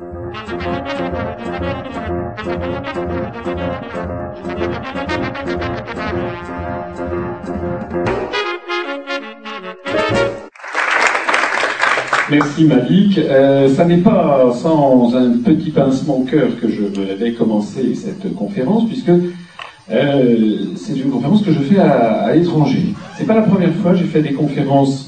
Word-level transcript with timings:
Merci 0.00 0.14
Malik. 12.64 13.18
Euh, 13.18 13.74
ça 13.74 13.84
n'est 13.84 13.96
pas 13.96 14.52
sans 14.54 15.16
un 15.16 15.38
petit 15.38 15.70
pincement 15.70 16.18
au 16.18 16.22
cœur 16.22 16.50
que 16.60 16.68
je 16.68 16.84
vais 16.84 17.32
commencer 17.32 17.96
cette 17.96 18.32
conférence, 18.36 18.86
puisque 18.86 19.10
euh, 19.90 20.58
c'est 20.76 20.96
une 20.96 21.10
conférence 21.10 21.42
que 21.42 21.50
je 21.50 21.58
fais 21.58 21.80
à, 21.80 22.22
à 22.22 22.36
l'étranger. 22.36 22.94
C'est 23.16 23.26
pas 23.26 23.34
la 23.34 23.42
première 23.42 23.74
fois, 23.74 23.94
j'ai 23.94 24.04
fait 24.04 24.22
des 24.22 24.34
conférences 24.34 25.07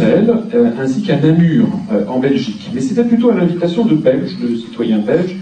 Euh, 0.00 0.70
ainsi 0.78 1.02
qu'à 1.02 1.16
Namur, 1.16 1.66
euh, 1.92 2.06
en 2.06 2.18
Belgique. 2.18 2.70
Mais 2.72 2.80
c'était 2.80 3.04
plutôt 3.04 3.30
à 3.30 3.34
l'invitation 3.34 3.84
de 3.84 3.94
Belges, 3.94 4.38
de 4.38 4.54
citoyens 4.54 4.98
belges, 4.98 5.36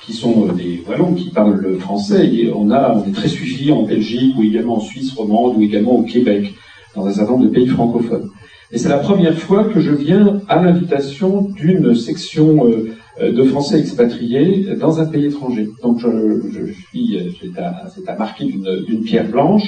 qui 0.00 0.12
sont 0.12 0.48
euh, 0.48 0.52
des 0.52 0.82
Wallons, 0.88 1.14
qui 1.14 1.30
parlent 1.30 1.60
le 1.60 1.78
français. 1.78 2.50
On, 2.54 2.70
a, 2.70 2.94
on 2.96 3.08
est 3.08 3.12
très 3.12 3.28
suivis 3.28 3.70
en 3.70 3.82
Belgique, 3.82 4.34
ou 4.36 4.42
également 4.42 4.76
en 4.76 4.80
Suisse 4.80 5.12
romande, 5.12 5.56
ou 5.56 5.62
également 5.62 5.92
au 5.92 6.02
Québec, 6.02 6.54
dans 6.96 7.06
un 7.06 7.12
certain 7.12 7.32
nombre 7.32 7.44
de 7.44 7.50
pays 7.50 7.68
francophones. 7.68 8.30
Et 8.72 8.78
c'est 8.78 8.88
la 8.88 8.98
première 8.98 9.38
fois 9.38 9.64
que 9.64 9.80
je 9.80 9.92
viens 9.92 10.40
à 10.48 10.60
l'invitation 10.60 11.42
d'une 11.42 11.94
section 11.94 12.66
de 13.20 13.44
Français 13.44 13.78
expatriés 13.78 14.66
dans 14.80 14.98
un 14.98 15.04
pays 15.04 15.26
étranger. 15.26 15.68
Donc 15.82 15.98
je, 16.00 16.72
suis, 16.72 17.18
c'est 17.38 18.08
à, 18.08 18.16
marquer 18.16 18.46
d'une 18.46 19.02
pierre 19.04 19.28
blanche. 19.28 19.64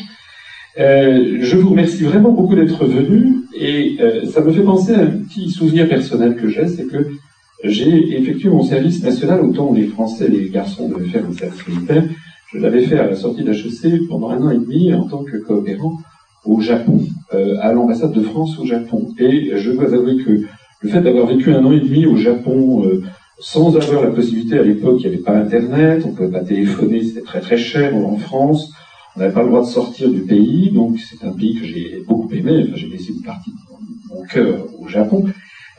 Euh, 0.79 1.39
je 1.41 1.57
vous 1.57 1.71
remercie 1.71 2.03
vraiment 2.03 2.33
beaucoup 2.33 2.57
d'être 2.57 2.85
venu 2.85 3.45
et 3.55 3.97
euh, 4.01 4.27
ça 4.27 4.41
me 4.41 4.51
fait 4.51 4.63
penser 4.63 4.93
à 4.93 5.03
un 5.03 5.07
petit 5.07 5.49
souvenir 5.49 5.89
personnel 5.89 6.35
que 6.35 6.49
j'ai, 6.49 6.67
c'est 6.67 6.87
que 6.87 7.07
j'ai 7.63 8.19
effectué 8.19 8.49
mon 8.49 8.65
service 8.65 9.03
national 9.03 9.41
autant 9.43 9.73
les 9.73 9.87
Français, 9.87 10.29
les 10.29 10.51
garçons 10.51 10.89
devaient 10.89 11.09
faire 11.09 11.27
le 11.27 11.33
service 11.33 11.69
militaire. 11.69 12.05
Je 12.53 12.59
l'avais 12.59 12.83
fait 12.83 12.99
à 12.99 13.07
la 13.07 13.15
sortie 13.15 13.45
d'HEC 13.45 14.09
pendant 14.09 14.31
un 14.31 14.43
an 14.43 14.51
et 14.51 14.59
demi 14.59 14.93
en 14.93 15.07
tant 15.07 15.23
que 15.23 15.37
coopérant 15.37 15.99
au 16.45 16.61
Japon, 16.61 17.01
euh, 17.33 17.57
à 17.61 17.73
l'ambassade 17.73 18.13
de 18.13 18.23
France 18.23 18.59
au 18.59 18.67
Japon. 18.67 19.09
Et 19.19 19.53
je 19.57 19.71
dois 19.71 19.95
avouer 19.95 20.17
que 20.25 20.43
le 20.81 20.89
fait 20.89 21.01
d'avoir 21.01 21.27
vécu 21.27 21.53
un 21.53 21.65
an 21.65 21.73
et 21.73 21.81
demi 21.81 22.05
au 22.05 22.17
Japon 22.17 22.85
euh, 22.85 23.03
sans 23.39 23.77
avoir 23.77 24.03
la 24.03 24.11
possibilité, 24.11 24.59
à 24.59 24.63
l'époque, 24.63 24.97
il 25.01 25.09
n'y 25.09 25.15
avait 25.15 25.23
pas 25.23 25.37
Internet, 25.37 26.03
on 26.05 26.11
ne 26.11 26.15
pouvait 26.15 26.31
pas 26.31 26.45
téléphoner, 26.45 27.03
c'était 27.03 27.23
très 27.23 27.41
très 27.41 27.57
cher 27.57 27.95
en 27.97 28.17
France. 28.17 28.73
On 29.17 29.21
n'avait 29.21 29.33
pas 29.33 29.43
le 29.43 29.49
droit 29.49 29.63
de 29.63 29.71
sortir 29.71 30.11
du 30.11 30.23
pays, 30.23 30.71
donc 30.73 30.99
c'est 30.99 31.25
un 31.25 31.33
pays 31.33 31.55
que 31.55 31.65
j'ai 31.65 32.03
beaucoup 32.07 32.29
aimé. 32.33 32.65
Enfin, 32.65 32.77
j'ai 32.77 32.89
laissé 32.89 33.13
une 33.13 33.23
partie 33.23 33.51
de 33.51 34.15
mon 34.15 34.23
cœur 34.23 34.67
au 34.81 34.89
Japon. 34.89 35.25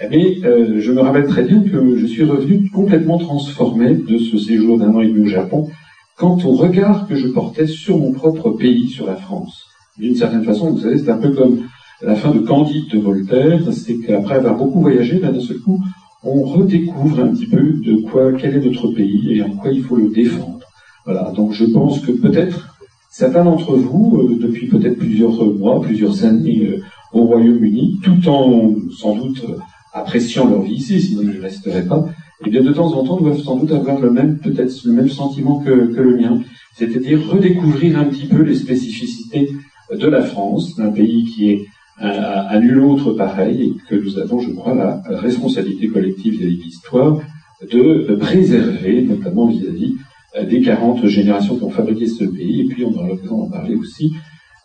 Mais 0.10 0.38
euh, 0.44 0.80
je 0.80 0.92
me 0.92 1.02
rappelle 1.02 1.28
très 1.28 1.44
bien 1.44 1.62
que 1.62 1.98
je 1.98 2.06
suis 2.06 2.24
revenu 2.24 2.70
complètement 2.70 3.18
transformé 3.18 3.96
de 3.96 4.18
ce 4.18 4.38
séjour 4.38 4.78
d'un 4.78 4.94
an 4.94 5.02
et 5.02 5.08
demi 5.08 5.26
au 5.26 5.30
Japon 5.30 5.70
quant 6.18 6.38
au 6.46 6.52
regard 6.52 7.08
que 7.08 7.16
je 7.16 7.28
portais 7.28 7.68
sur 7.68 7.98
mon 7.98 8.12
propre 8.12 8.52
pays, 8.52 8.88
sur 8.88 9.06
la 9.06 9.16
France. 9.16 9.66
D'une 9.98 10.16
certaine 10.16 10.44
façon, 10.44 10.72
vous 10.72 10.80
savez, 10.80 10.98
c'est 10.98 11.12
un 11.12 11.18
peu 11.18 11.32
comme 11.32 11.64
la 12.02 12.16
fin 12.16 12.32
de 12.32 12.40
Candide 12.40 12.90
de 12.90 13.00
Voltaire, 13.00 13.62
c'est 13.72 13.98
qu'après 13.98 14.36
avoir 14.36 14.56
beaucoup 14.56 14.82
voyagé, 14.82 15.20
ben, 15.20 15.32
d'un 15.32 15.40
seul 15.40 15.60
coup, 15.60 15.82
on 16.24 16.44
redécouvre 16.44 17.20
un 17.20 17.28
petit 17.28 17.48
peu 17.48 17.62
de 17.62 18.02
quoi, 18.10 18.34
quel 18.34 18.56
est 18.56 18.66
notre 18.66 18.88
pays 18.90 19.38
et 19.38 19.44
en 19.44 19.52
quoi 19.52 19.72
il 19.72 19.84
faut 19.84 19.96
le 19.96 20.10
défendre. 20.10 20.60
Voilà, 21.06 21.32
donc 21.32 21.54
je 21.54 21.66
pense 21.66 22.00
que 22.00 22.12
peut-être 22.12 22.75
Certains 23.18 23.46
d'entre 23.46 23.78
vous, 23.78 24.18
euh, 24.18 24.38
depuis 24.42 24.68
peut-être 24.68 24.98
plusieurs 24.98 25.42
mois, 25.54 25.82
plusieurs 25.82 26.26
années 26.26 26.68
euh, 26.68 26.82
au 27.14 27.24
Royaume-Uni, 27.24 28.02
tout 28.04 28.28
en 28.28 28.76
sans 28.92 29.16
doute 29.16 29.42
euh, 29.48 29.56
appréciant 29.94 30.50
leur 30.50 30.64
vie 30.64 30.74
ici, 30.74 31.00
sinon 31.00 31.22
ils 31.22 31.38
ne 31.38 31.42
resteraient 31.42 31.86
pas, 31.88 32.04
et 32.42 32.48
eh 32.48 32.50
bien 32.50 32.62
de 32.62 32.74
temps 32.74 32.92
en 32.92 33.06
temps 33.06 33.16
doivent 33.16 33.40
sans 33.40 33.56
doute 33.56 33.72
avoir 33.72 34.02
le 34.02 34.12
même, 34.12 34.40
peut-être 34.40 34.84
le 34.84 34.92
même 34.92 35.08
sentiment 35.08 35.60
que, 35.60 35.70
le 35.70 36.18
mien, 36.18 36.42
c'est-à-dire 36.74 37.26
redécouvrir 37.26 37.98
un 37.98 38.04
petit 38.04 38.28
peu 38.28 38.42
les 38.42 38.56
spécificités 38.56 39.50
de 39.98 40.08
la 40.10 40.24
France, 40.24 40.76
d'un 40.76 40.92
pays 40.92 41.24
qui 41.24 41.52
est 41.52 41.66
à, 42.00 42.60
nul 42.60 42.80
autre 42.80 43.14
pareil, 43.14 43.62
et 43.64 43.74
que 43.90 43.96
nous 43.96 44.20
avons, 44.20 44.42
je 44.42 44.52
crois, 44.52 44.76
la 44.76 45.02
responsabilité 45.08 45.88
collective 45.88 46.42
de 46.42 46.48
l'histoire 46.48 47.20
de 47.62 48.14
préserver, 48.20 49.04
notamment 49.04 49.48
vis-à-vis 49.48 49.96
des 50.44 50.62
40 50.62 51.06
générations 51.08 51.58
qui 51.58 51.64
ont 51.64 51.70
fabriqué 51.70 52.08
ce 52.08 52.26
pays, 52.26 52.62
et 52.62 52.66
puis 52.66 52.84
on 52.84 52.94
aura 52.94 53.08
l'occasion 53.08 53.38
d'en 53.38 53.50
parler 53.50 53.76
aussi, 53.76 54.14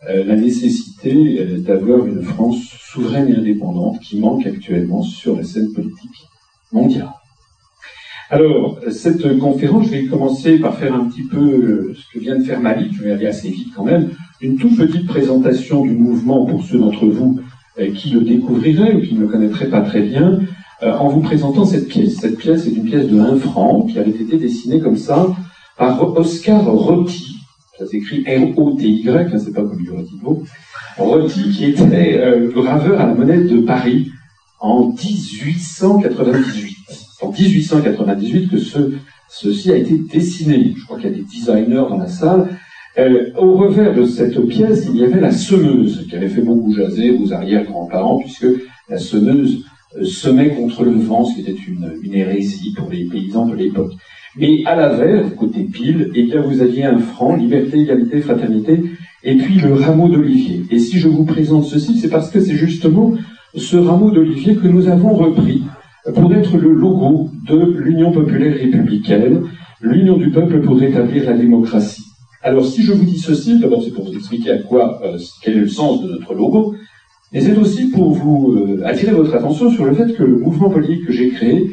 euh, 0.08 0.24
la 0.24 0.34
nécessité 0.34 1.40
euh, 1.40 1.58
d'avoir 1.58 2.06
une 2.06 2.22
France 2.22 2.56
souveraine 2.90 3.28
et 3.28 3.36
indépendante 3.36 4.00
qui 4.00 4.18
manque 4.18 4.46
actuellement 4.46 5.02
sur 5.02 5.36
la 5.36 5.44
scène 5.44 5.74
politique 5.74 6.26
mondiale. 6.72 7.10
Alors, 8.30 8.78
cette 8.90 9.38
conférence, 9.38 9.86
je 9.86 9.90
vais 9.90 10.04
commencer 10.06 10.58
par 10.58 10.78
faire 10.78 10.94
un 10.94 11.04
petit 11.06 11.24
peu 11.24 11.92
ce 11.94 12.14
que 12.14 12.18
vient 12.18 12.38
de 12.38 12.44
faire 12.44 12.60
Malik, 12.60 12.94
je 12.94 13.02
vais 13.02 13.10
aller 13.10 13.26
assez 13.26 13.50
vite 13.50 13.74
quand 13.76 13.84
même, 13.84 14.10
une 14.40 14.56
toute 14.56 14.76
petite 14.76 15.06
présentation 15.06 15.82
du 15.82 15.90
mouvement 15.90 16.46
pour 16.46 16.64
ceux 16.64 16.78
d'entre 16.78 17.06
vous 17.06 17.40
qui 17.96 18.10
le 18.10 18.20
découvriraient 18.20 18.94
ou 18.94 19.00
qui 19.00 19.16
ne 19.16 19.22
le 19.22 19.26
connaîtraient 19.26 19.68
pas 19.68 19.80
très 19.80 20.02
bien, 20.02 20.38
en 20.80 21.08
vous 21.08 21.22
présentant 21.22 21.64
cette 21.64 21.88
pièce. 21.88 22.18
Cette 22.18 22.38
pièce 22.38 22.68
est 22.68 22.72
une 22.72 22.84
pièce 22.84 23.08
de 23.08 23.18
1 23.18 23.36
franc 23.38 23.82
qui 23.82 23.98
avait 23.98 24.10
été 24.10 24.36
dessinée 24.36 24.78
comme 24.78 24.96
ça 24.96 25.34
par 25.80 26.14
Oscar 26.14 26.62
Rotti, 26.62 27.38
ça 27.78 27.86
s'écrit 27.86 28.22
R-O-T-Y, 28.22 29.08
hein, 29.08 29.38
c'est 29.38 29.54
pas 29.54 29.62
comme 29.62 29.82
du 29.82 29.90
Rotivo, 29.90 30.42
Rotti 30.98 31.50
qui 31.52 31.64
était 31.64 32.18
euh, 32.18 32.50
graveur 32.52 33.00
à 33.00 33.06
la 33.06 33.14
monnaie 33.14 33.44
de 33.44 33.60
Paris 33.62 34.10
en 34.60 34.90
1898. 34.90 36.76
En 37.22 37.32
1898 37.32 38.50
que 38.50 38.58
ce, 38.58 38.92
ceci 39.30 39.72
a 39.72 39.76
été 39.76 39.96
dessiné. 39.96 40.74
Je 40.76 40.84
crois 40.84 40.98
qu'il 40.98 41.10
y 41.10 41.14
a 41.14 41.16
des 41.16 41.22
designers 41.22 41.86
dans 41.88 41.96
la 41.96 42.08
salle. 42.08 42.58
Euh, 42.98 43.30
au 43.38 43.54
revers 43.54 43.94
de 43.94 44.04
cette 44.04 44.38
pièce, 44.48 44.86
il 44.86 44.98
y 44.98 45.04
avait 45.04 45.20
la 45.20 45.32
semeuse, 45.32 46.06
qui 46.10 46.16
avait 46.16 46.28
fait 46.28 46.42
beaucoup 46.42 46.74
jaser 46.74 47.12
aux 47.12 47.32
arrière-grands-parents, 47.32 48.18
puisque 48.18 48.48
la 48.90 48.98
semeuse 48.98 49.64
euh, 49.96 50.04
semait 50.04 50.50
contre 50.50 50.84
le 50.84 50.92
vent, 50.92 51.24
ce 51.24 51.36
qui 51.36 51.40
était 51.40 51.56
une 51.66 52.14
hérésie 52.14 52.74
pour 52.76 52.90
les 52.90 53.06
paysans 53.06 53.46
de 53.46 53.54
l'époque. 53.54 53.92
Mais 54.36 54.62
à 54.66 54.76
l'avers, 54.76 55.34
côté 55.36 55.64
pile, 55.64 56.10
eh 56.14 56.22
bien, 56.24 56.40
vous 56.40 56.62
aviez 56.62 56.84
un 56.84 56.98
franc, 56.98 57.36
liberté, 57.36 57.80
égalité, 57.80 58.20
fraternité, 58.20 58.82
et 59.24 59.36
puis 59.36 59.54
le 59.54 59.74
rameau 59.74 60.08
d'olivier. 60.08 60.62
Et 60.70 60.78
si 60.78 60.98
je 60.98 61.08
vous 61.08 61.24
présente 61.24 61.64
ceci, 61.64 61.98
c'est 61.98 62.08
parce 62.08 62.30
que 62.30 62.40
c'est 62.40 62.56
justement 62.56 63.14
ce 63.54 63.76
rameau 63.76 64.10
d'olivier 64.10 64.54
que 64.54 64.68
nous 64.68 64.88
avons 64.88 65.14
repris 65.14 65.62
pour 66.14 66.32
être 66.32 66.56
le 66.56 66.72
logo 66.72 67.28
de 67.46 67.76
l'Union 67.78 68.12
populaire 68.12 68.54
républicaine, 68.54 69.42
l'Union 69.80 70.16
du 70.16 70.30
peuple 70.30 70.60
pour 70.60 70.78
rétablir 70.78 71.24
la 71.24 71.36
démocratie. 71.36 72.04
Alors 72.42 72.64
si 72.64 72.82
je 72.82 72.92
vous 72.92 73.04
dis 73.04 73.18
ceci, 73.18 73.58
d'abord 73.58 73.82
c'est 73.84 73.92
pour 73.92 74.06
vous 74.06 74.14
expliquer 74.14 74.52
à 74.52 74.58
quoi, 74.58 75.00
euh, 75.04 75.18
quel 75.42 75.58
est 75.58 75.60
le 75.60 75.68
sens 75.68 76.02
de 76.02 76.08
notre 76.08 76.32
logo, 76.32 76.74
mais 77.32 77.40
c'est 77.40 77.56
aussi 77.56 77.90
pour 77.90 78.12
vous 78.12 78.56
euh, 78.56 78.82
attirer 78.86 79.12
votre 79.12 79.34
attention 79.34 79.70
sur 79.70 79.84
le 79.84 79.94
fait 79.94 80.14
que 80.14 80.22
le 80.22 80.38
mouvement 80.38 80.70
politique 80.70 81.06
que 81.06 81.12
j'ai 81.12 81.30
créé 81.30 81.70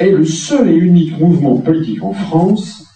est 0.00 0.10
le 0.10 0.24
seul 0.24 0.68
et 0.70 0.74
unique 0.74 1.18
mouvement 1.18 1.56
politique 1.58 2.02
en 2.02 2.12
France 2.12 2.86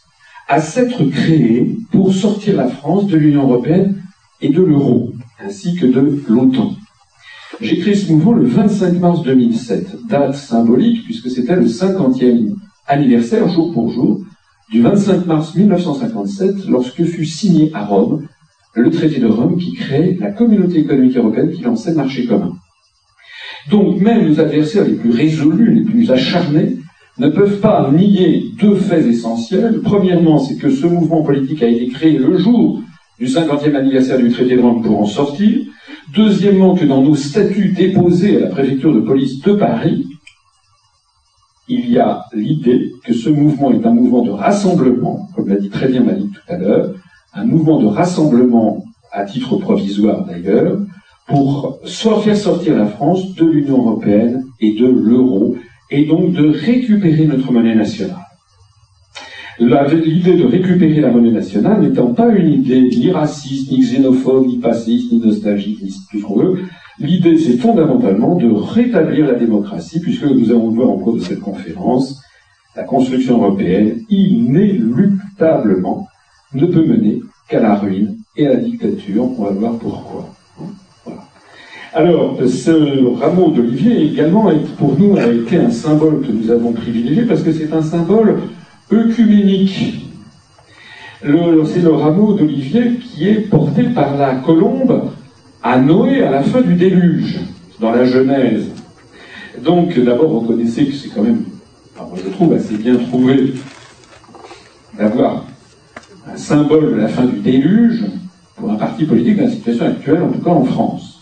à 0.48 0.60
s'être 0.60 1.04
créé 1.04 1.76
pour 1.92 2.12
sortir 2.12 2.56
la 2.56 2.68
France 2.68 3.06
de 3.06 3.16
l'Union 3.16 3.44
européenne 3.44 4.02
et 4.40 4.48
de 4.48 4.62
l'euro, 4.62 5.12
ainsi 5.44 5.76
que 5.76 5.86
de 5.86 6.22
l'OTAN. 6.28 6.74
J'ai 7.60 7.78
créé 7.78 7.94
ce 7.94 8.10
mouvement 8.10 8.32
le 8.32 8.46
25 8.46 8.98
mars 8.98 9.22
2007, 9.22 10.06
date 10.08 10.34
symbolique 10.34 11.04
puisque 11.04 11.30
c'était 11.30 11.56
le 11.56 11.66
50e 11.66 12.54
anniversaire 12.86 13.48
jour 13.48 13.72
pour 13.72 13.90
jour 13.92 14.20
du 14.70 14.80
25 14.80 15.26
mars 15.26 15.54
1957 15.54 16.66
lorsque 16.68 17.04
fut 17.04 17.26
signé 17.26 17.70
à 17.74 17.84
Rome 17.84 18.26
le 18.74 18.90
traité 18.90 19.20
de 19.20 19.26
Rome 19.26 19.56
qui 19.56 19.72
crée 19.72 20.16
la 20.18 20.32
communauté 20.32 20.80
économique 20.80 21.16
européenne 21.16 21.52
qui 21.52 21.62
lançait 21.62 21.90
le 21.90 21.96
marché 21.96 22.26
commun. 22.26 22.54
Donc 23.70 24.00
même 24.00 24.26
nos 24.28 24.40
adversaires 24.40 24.84
les 24.84 24.94
plus 24.94 25.10
résolus, 25.10 25.72
les 25.72 25.82
plus 25.82 26.10
acharnés, 26.10 26.76
ne 27.18 27.28
peuvent 27.28 27.60
pas 27.60 27.90
nier 27.92 28.50
deux 28.60 28.74
faits 28.74 29.06
essentiels. 29.06 29.80
Premièrement, 29.82 30.38
c'est 30.38 30.56
que 30.56 30.70
ce 30.70 30.86
mouvement 30.86 31.22
politique 31.22 31.62
a 31.62 31.68
été 31.68 31.88
créé 31.88 32.18
le 32.18 32.36
jour 32.38 32.80
du 33.18 33.26
50e 33.26 33.76
anniversaire 33.76 34.18
du 34.18 34.30
traité 34.30 34.56
de 34.56 34.62
Rome 34.62 34.82
pour 34.82 35.00
en 35.00 35.06
sortir. 35.06 35.60
Deuxièmement, 36.14 36.74
que 36.74 36.84
dans 36.84 37.02
nos 37.02 37.14
statuts 37.14 37.72
déposés 37.72 38.36
à 38.36 38.40
la 38.40 38.46
préfecture 38.48 38.92
de 38.92 39.00
police 39.00 39.40
de 39.42 39.52
Paris, 39.52 40.06
il 41.68 41.90
y 41.90 41.98
a 41.98 42.24
l'idée 42.34 42.92
que 43.04 43.14
ce 43.14 43.30
mouvement 43.30 43.72
est 43.72 43.86
un 43.86 43.92
mouvement 43.92 44.22
de 44.22 44.30
rassemblement, 44.30 45.28
comme 45.34 45.48
l'a 45.48 45.56
dit 45.56 45.70
très 45.70 45.88
bien 45.88 46.02
Malik 46.02 46.32
tout 46.32 46.52
à 46.52 46.58
l'heure, 46.58 46.94
un 47.32 47.44
mouvement 47.44 47.80
de 47.80 47.86
rassemblement 47.86 48.84
à 49.12 49.24
titre 49.24 49.56
provisoire 49.56 50.24
d'ailleurs, 50.26 50.78
pour 51.26 51.78
faire 51.86 52.36
sortir 52.36 52.76
la 52.76 52.86
France 52.86 53.34
de 53.34 53.46
l'Union 53.46 53.78
européenne 53.78 54.44
et 54.60 54.74
de 54.74 54.86
l'euro, 54.86 55.56
et 55.90 56.04
donc 56.04 56.32
de 56.32 56.48
récupérer 56.48 57.26
notre 57.26 57.52
monnaie 57.52 57.74
nationale. 57.74 58.26
L'idée 59.58 60.36
de 60.36 60.44
récupérer 60.44 61.00
la 61.00 61.10
monnaie 61.10 61.30
nationale 61.30 61.80
n'étant 61.80 62.12
pas 62.12 62.28
une 62.34 62.52
idée 62.52 62.82
ni 62.82 63.10
raciste, 63.12 63.70
ni 63.70 63.80
xénophobe, 63.80 64.46
ni 64.46 64.58
passiste, 64.58 65.12
ni 65.12 65.18
nostalgique, 65.20 65.80
ni 65.82 65.90
tout 66.10 66.18
ce 66.18 66.24
qu'on 66.24 66.40
veut, 66.40 66.58
l'idée 66.98 67.38
c'est 67.38 67.58
fondamentalement 67.58 68.34
de 68.34 68.50
rétablir 68.50 69.26
la 69.26 69.34
démocratie, 69.34 70.00
puisque 70.00 70.24
nous 70.24 70.50
allons 70.50 70.70
le 70.70 70.74
voir 70.74 70.90
en 70.90 70.98
cours 70.98 71.14
de 71.14 71.20
cette 71.20 71.40
conférence, 71.40 72.20
la 72.74 72.82
construction 72.82 73.36
européenne, 73.36 74.00
inéluctablement, 74.10 76.08
ne 76.52 76.66
peut 76.66 76.84
mener 76.84 77.20
qu'à 77.48 77.60
la 77.60 77.76
ruine 77.76 78.16
et 78.36 78.48
à 78.48 78.54
la 78.54 78.56
dictature. 78.56 79.24
On 79.38 79.44
va 79.44 79.50
voir 79.50 79.78
pourquoi. 79.78 80.34
Alors, 81.96 82.36
ce 82.44 83.20
rameau 83.20 83.50
d'olivier 83.50 84.06
également, 84.10 84.50
pour 84.78 84.98
nous, 84.98 85.16
a 85.16 85.28
été 85.28 85.58
un 85.58 85.70
symbole 85.70 86.22
que 86.26 86.32
nous 86.32 86.50
avons 86.50 86.72
privilégié 86.72 87.22
parce 87.22 87.42
que 87.42 87.52
c'est 87.52 87.72
un 87.72 87.82
symbole 87.82 88.40
œcuménique. 88.92 90.04
C'est 91.22 91.82
le 91.82 91.92
rameau 91.92 92.32
d'olivier 92.32 92.96
qui 92.96 93.28
est 93.28 93.48
porté 93.48 93.84
par 93.84 94.16
la 94.16 94.34
colombe 94.34 95.10
à 95.62 95.78
Noé 95.78 96.24
à 96.24 96.32
la 96.32 96.42
fin 96.42 96.62
du 96.62 96.74
déluge, 96.74 97.38
dans 97.78 97.92
la 97.92 98.04
Genèse. 98.04 98.72
Donc, 99.64 99.96
d'abord, 99.96 100.30
vous 100.30 100.40
reconnaissez 100.40 100.86
que 100.86 100.94
c'est 100.94 101.10
quand 101.10 101.22
même, 101.22 101.44
je 102.16 102.28
trouve 102.30 102.54
assez 102.54 102.74
bien 102.74 102.96
trouvé 102.96 103.54
d'avoir 104.98 105.44
un 106.26 106.36
symbole 106.36 106.90
de 106.90 106.96
la 106.96 107.06
fin 107.06 107.24
du 107.24 107.38
déluge 107.38 108.04
pour 108.56 108.68
un 108.72 108.74
parti 108.74 109.04
politique 109.04 109.36
dans 109.36 109.44
la 109.44 109.50
situation 109.50 109.86
actuelle, 109.86 110.22
en 110.24 110.32
tout 110.32 110.40
cas 110.40 110.50
en 110.50 110.64
France. 110.64 111.13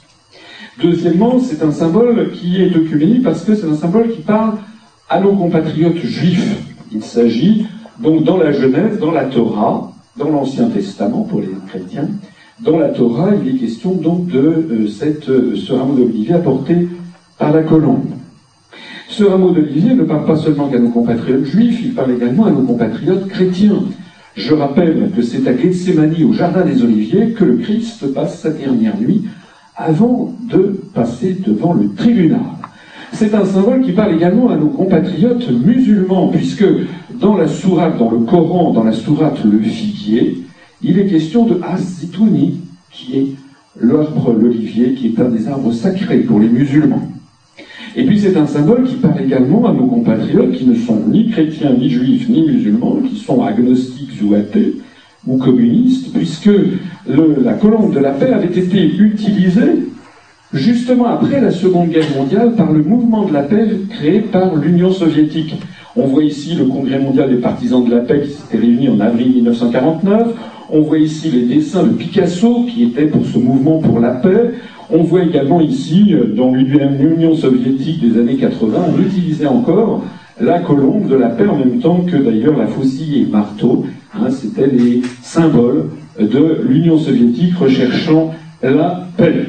Deuxièmement, 0.81 1.39
c'est 1.39 1.63
un 1.63 1.73
symbole 1.73 2.31
qui 2.33 2.63
est 2.63 2.75
œcuménique 2.75 3.23
parce 3.23 3.45
que 3.45 3.55
c'est 3.55 3.67
un 3.67 3.77
symbole 3.77 4.11
qui 4.11 4.23
parle 4.23 4.55
à 5.09 5.21
nos 5.21 5.33
compatriotes 5.33 5.99
juifs. 5.99 6.57
Il 6.93 7.03
s'agit 7.03 7.67
donc 7.99 8.25
dans 8.25 8.39
la 8.39 8.53
Genèse, 8.53 8.99
dans 8.99 9.11
la 9.11 9.27
Torah, 9.27 9.93
dans 10.17 10.31
l'Ancien 10.31 10.69
Testament 10.69 11.23
pour 11.23 11.41
les 11.41 11.51
chrétiens, 11.69 12.09
dans 12.61 12.79
la 12.79 12.89
Torah, 12.89 13.31
il 13.35 13.57
est 13.57 13.59
question 13.59 13.93
donc 13.93 14.29
de 14.29 14.39
euh, 14.39 14.89
euh, 15.29 15.57
ce 15.57 15.73
rameau 15.73 15.95
d'olivier 15.95 16.35
apporté 16.35 16.89
par 17.39 17.53
la 17.53 17.63
colombe. 17.63 18.05
Ce 19.09 19.25
rameau 19.25 19.51
d'olivier 19.51 19.95
ne 19.95 20.05
parle 20.05 20.25
pas 20.25 20.37
seulement 20.37 20.69
qu'à 20.69 20.79
nos 20.79 20.91
compatriotes 20.91 21.45
juifs, 21.45 21.81
il 21.83 21.93
parle 21.93 22.13
également 22.13 22.47
à 22.47 22.51
nos 22.51 22.63
compatriotes 22.63 23.27
chrétiens. 23.29 23.83
Je 24.37 24.55
rappelle 24.55 25.11
que 25.15 25.23
c'est 25.23 25.47
à 25.47 25.57
Gethsemane, 25.57 26.15
au 26.25 26.33
Jardin 26.33 26.65
des 26.65 26.83
Oliviers, 26.83 27.33
que 27.33 27.45
le 27.45 27.57
Christ 27.57 28.15
passe 28.15 28.39
sa 28.39 28.51
dernière 28.51 28.99
nuit 28.99 29.25
avant 29.77 30.35
de 30.51 30.81
passer 30.95 31.37
devant 31.45 31.73
le 31.73 31.93
tribunal. 31.95 32.41
C'est 33.13 33.35
un 33.35 33.45
symbole 33.45 33.83
qui 33.83 33.93
parle 33.93 34.15
également 34.15 34.49
à 34.51 34.57
nos 34.57 34.69
compatriotes 34.69 35.51
musulmans, 35.51 36.29
puisque 36.29 36.65
dans 37.21 37.37
la 37.37 37.47
sourate, 37.47 37.99
dans 37.99 38.11
le 38.11 38.19
Coran, 38.21 38.73
dans 38.73 38.85
la 38.85 38.93
sourate 38.93 39.45
Le 39.45 39.59
Figuier, 39.61 40.39
il 40.83 40.99
est 40.99 41.07
question 41.07 41.47
de 41.47 41.61
Azitouni, 41.63 42.61
qui 42.91 43.17
est 43.19 43.27
l'arbre, 43.81 44.33
l'olivier, 44.33 44.95
qui 44.95 45.09
est 45.09 45.21
un 45.21 45.29
des 45.29 45.47
arbres 45.47 45.73
sacrés 45.73 46.21
pour 46.21 46.41
les 46.41 46.49
musulmans. 46.49 47.09
Et 47.95 48.05
puis 48.05 48.19
c'est 48.19 48.37
un 48.37 48.47
symbole 48.47 48.85
qui 48.85 48.97
parle 48.97 49.21
également 49.21 49.67
à 49.67 49.73
nos 49.73 49.87
compatriotes 49.87 50.53
qui 50.53 50.67
ne 50.67 50.75
sont 50.75 50.99
ni 51.07 51.31
chrétiens, 51.31 51.75
ni 51.75 51.91
juifs, 51.91 52.29
ni 52.29 52.47
musulmans, 52.47 52.97
qui 53.07 53.17
sont 53.17 53.43
agnostiques 53.43 54.23
ou 54.25 54.35
athées, 54.35 54.75
ou 55.27 55.37
communistes, 55.37 56.13
puisque 56.13 56.51
la 57.07 57.55
colombe 57.55 57.95
de 57.95 58.01
la 58.01 58.11
paix 58.11 58.33
avait 58.33 58.47
été 58.47 58.85
utilisée 58.85 59.89
justement 60.53 61.07
après 61.07 61.41
la 61.41 61.51
Seconde 61.51 61.91
Guerre 61.91 62.11
mondiale 62.17 62.55
par 62.55 62.73
le 62.73 62.83
mouvement 62.83 63.25
de 63.25 63.33
la 63.33 63.43
paix 63.43 63.69
créé 63.91 64.21
par 64.21 64.55
l'Union 64.57 64.93
soviétique. 64.93 65.55
On 65.97 66.07
voit 66.07 66.25
ici 66.25 66.55
le 66.55 66.65
Congrès 66.67 66.99
mondial 66.99 67.31
des 67.31 67.41
partisans 67.41 67.85
de 67.85 67.91
la 67.91 68.01
paix 68.01 68.23
qui 68.23 68.31
s'était 68.31 68.59
réuni 68.59 68.89
en 68.89 69.01
avril 69.01 69.33
1949. 69.35 70.29
On 70.71 70.81
voit 70.81 70.99
ici 70.99 71.31
les 71.31 71.55
dessins 71.55 71.85
de 71.85 71.93
Picasso 71.93 72.65
qui 72.65 72.85
étaient 72.85 73.07
pour 73.07 73.27
ce 73.27 73.39
mouvement 73.39 73.79
pour 73.79 74.01
la 74.01 74.11
paix. 74.11 74.53
On 74.91 75.03
voit 75.03 75.23
également 75.23 75.61
ici, 75.61 76.15
dans 76.37 76.53
l'Union 76.53 77.35
soviétique 77.35 78.01
des 78.01 78.19
années 78.19 78.37
80, 78.37 78.79
on 78.95 79.01
utilisait 79.01 79.47
encore 79.47 80.05
la 80.43 80.59
colombe 80.59 81.09
de 81.09 81.15
la 81.15 81.29
paix 81.29 81.47
en 81.47 81.57
même 81.57 81.79
temps 81.79 82.01
que 82.01 82.17
d'ailleurs 82.17 82.57
la 82.57 82.67
faucille 82.67 83.23
et 83.23 83.27
marteau. 83.27 83.87
Hein, 84.15 84.29
C'était 84.31 84.67
les 84.67 85.03
symboles 85.23 85.85
de 86.19 86.59
l'Union 86.69 86.99
soviétique 86.99 87.57
recherchant 87.57 88.35
la 88.63 89.07
paix. 89.17 89.47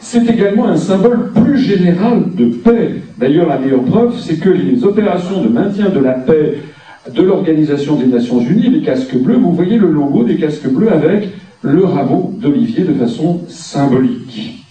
C'est 0.00 0.28
également 0.28 0.68
un 0.68 0.76
symbole 0.76 1.32
plus 1.32 1.58
général 1.58 2.34
de 2.34 2.46
paix. 2.46 2.96
D'ailleurs, 3.16 3.48
la 3.48 3.58
meilleure 3.58 3.84
preuve, 3.84 4.18
c'est 4.18 4.38
que 4.38 4.50
les 4.50 4.84
opérations 4.84 5.42
de 5.42 5.48
maintien 5.48 5.88
de 5.88 6.00
la 6.00 6.12
paix 6.12 6.58
de 7.12 7.22
l'Organisation 7.22 7.96
des 7.96 8.06
Nations 8.06 8.40
Unies, 8.40 8.70
les 8.70 8.82
casques 8.82 9.16
bleus, 9.16 9.36
vous 9.36 9.52
voyez 9.52 9.78
le 9.78 9.90
logo 9.90 10.24
des 10.24 10.36
casques 10.36 10.68
bleus 10.68 10.92
avec 10.92 11.28
le 11.62 11.84
rameau 11.84 12.32
d'olivier 12.38 12.84
de 12.84 12.92
façon 12.92 13.40
symbolique. 13.48 14.63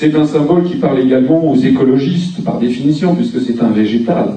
C'est 0.00 0.14
un 0.14 0.26
symbole 0.26 0.62
qui 0.62 0.76
parle 0.76 1.00
également 1.00 1.50
aux 1.50 1.56
écologistes, 1.56 2.44
par 2.44 2.60
définition, 2.60 3.16
puisque 3.16 3.40
c'est 3.40 3.60
un 3.60 3.70
végétal. 3.70 4.34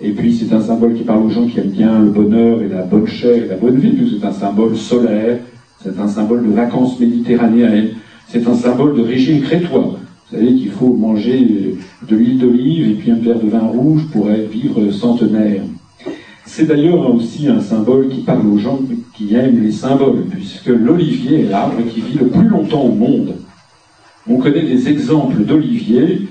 Et 0.00 0.10
puis 0.10 0.34
c'est 0.34 0.52
un 0.52 0.60
symbole 0.60 0.94
qui 0.94 1.04
parle 1.04 1.22
aux 1.22 1.30
gens 1.30 1.46
qui 1.46 1.60
aiment 1.60 1.68
bien 1.68 2.00
le 2.00 2.10
bonheur 2.10 2.60
et 2.60 2.66
la 2.66 2.82
bonne 2.82 3.06
chair 3.06 3.36
et 3.36 3.46
la 3.46 3.54
bonne 3.54 3.78
vie, 3.78 3.90
puisque 3.90 4.18
c'est 4.18 4.26
un 4.26 4.32
symbole 4.32 4.76
solaire, 4.76 5.38
c'est 5.80 5.96
un 5.96 6.08
symbole 6.08 6.44
de 6.44 6.52
vacances 6.52 6.98
méditerranéennes, 6.98 7.90
c'est 8.26 8.48
un 8.48 8.56
symbole 8.56 8.96
de 8.96 9.02
régime 9.02 9.42
crétois. 9.42 9.94
Vous 10.32 10.36
savez 10.36 10.52
qu'il 10.56 10.72
faut 10.72 10.92
manger 10.92 11.76
de 12.08 12.16
l'huile 12.16 12.38
d'olive 12.38 12.90
et 12.90 12.94
puis 12.94 13.12
un 13.12 13.18
verre 13.18 13.38
de 13.38 13.48
vin 13.48 13.60
rouge 13.60 14.02
pour 14.10 14.26
vivre 14.26 14.90
centenaire. 14.90 15.62
C'est 16.46 16.66
d'ailleurs 16.66 17.14
aussi 17.14 17.46
un 17.46 17.60
symbole 17.60 18.08
qui 18.08 18.22
parle 18.22 18.48
aux 18.48 18.58
gens 18.58 18.80
qui 19.16 19.36
aiment 19.36 19.62
les 19.62 19.70
symboles, 19.70 20.24
puisque 20.28 20.66
l'olivier 20.66 21.42
est 21.42 21.50
l'arbre 21.50 21.80
qui 21.94 22.00
vit 22.00 22.18
le 22.18 22.26
plus 22.26 22.48
longtemps 22.48 22.82
au 22.82 22.92
monde. 22.92 23.36
On 24.28 24.38
connaît 24.38 24.62
des 24.62 24.88
exemples 24.88 25.44
d'oliviers 25.44 26.28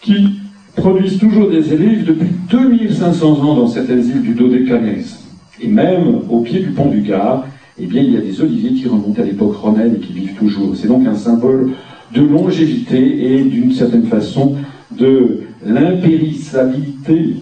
qui 0.00 0.40
produisent 0.74 1.18
toujours 1.18 1.48
des 1.48 1.72
élèves 1.72 2.04
depuis 2.04 2.30
2500 2.50 3.26
ans 3.40 3.54
dans 3.54 3.68
certaines 3.68 4.04
îles 4.04 4.22
du 4.22 4.34
Dodécanèse. 4.34 5.20
Et 5.60 5.68
même 5.68 6.22
au 6.28 6.40
pied 6.40 6.60
du 6.60 6.70
pont 6.70 6.88
du 6.88 7.02
Gard, 7.02 7.46
eh 7.78 7.86
bien, 7.86 8.02
il 8.02 8.12
y 8.12 8.16
a 8.16 8.20
des 8.20 8.40
oliviers 8.40 8.72
qui 8.72 8.88
remontent 8.88 9.22
à 9.22 9.24
l'époque 9.24 9.54
romaine 9.54 9.96
et 9.96 9.98
qui 9.98 10.12
vivent 10.12 10.34
toujours. 10.34 10.74
C'est 10.74 10.88
donc 10.88 11.06
un 11.06 11.14
symbole 11.14 11.72
de 12.12 12.22
longévité 12.22 13.34
et 13.34 13.42
d'une 13.44 13.72
certaine 13.72 14.06
façon 14.06 14.56
de 14.90 15.42
l'impérissabilité 15.64 17.36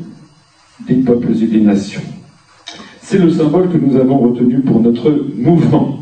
des 0.86 0.96
peuples 0.96 1.32
et 1.42 1.46
des 1.46 1.60
nations. 1.60 2.02
C'est 3.00 3.18
le 3.18 3.30
symbole 3.30 3.70
que 3.70 3.78
nous 3.78 3.96
avons 3.96 4.18
retenu 4.18 4.60
pour 4.60 4.80
notre 4.80 5.26
mouvement. 5.36 6.00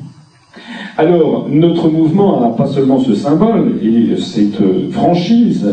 Alors, 0.96 1.48
notre 1.50 1.88
mouvement 1.88 2.40
n'a 2.40 2.50
pas 2.50 2.68
seulement 2.68 3.00
ce 3.00 3.14
symbole 3.14 3.80
et 3.82 4.16
cette 4.16 4.62
franchise 4.92 5.66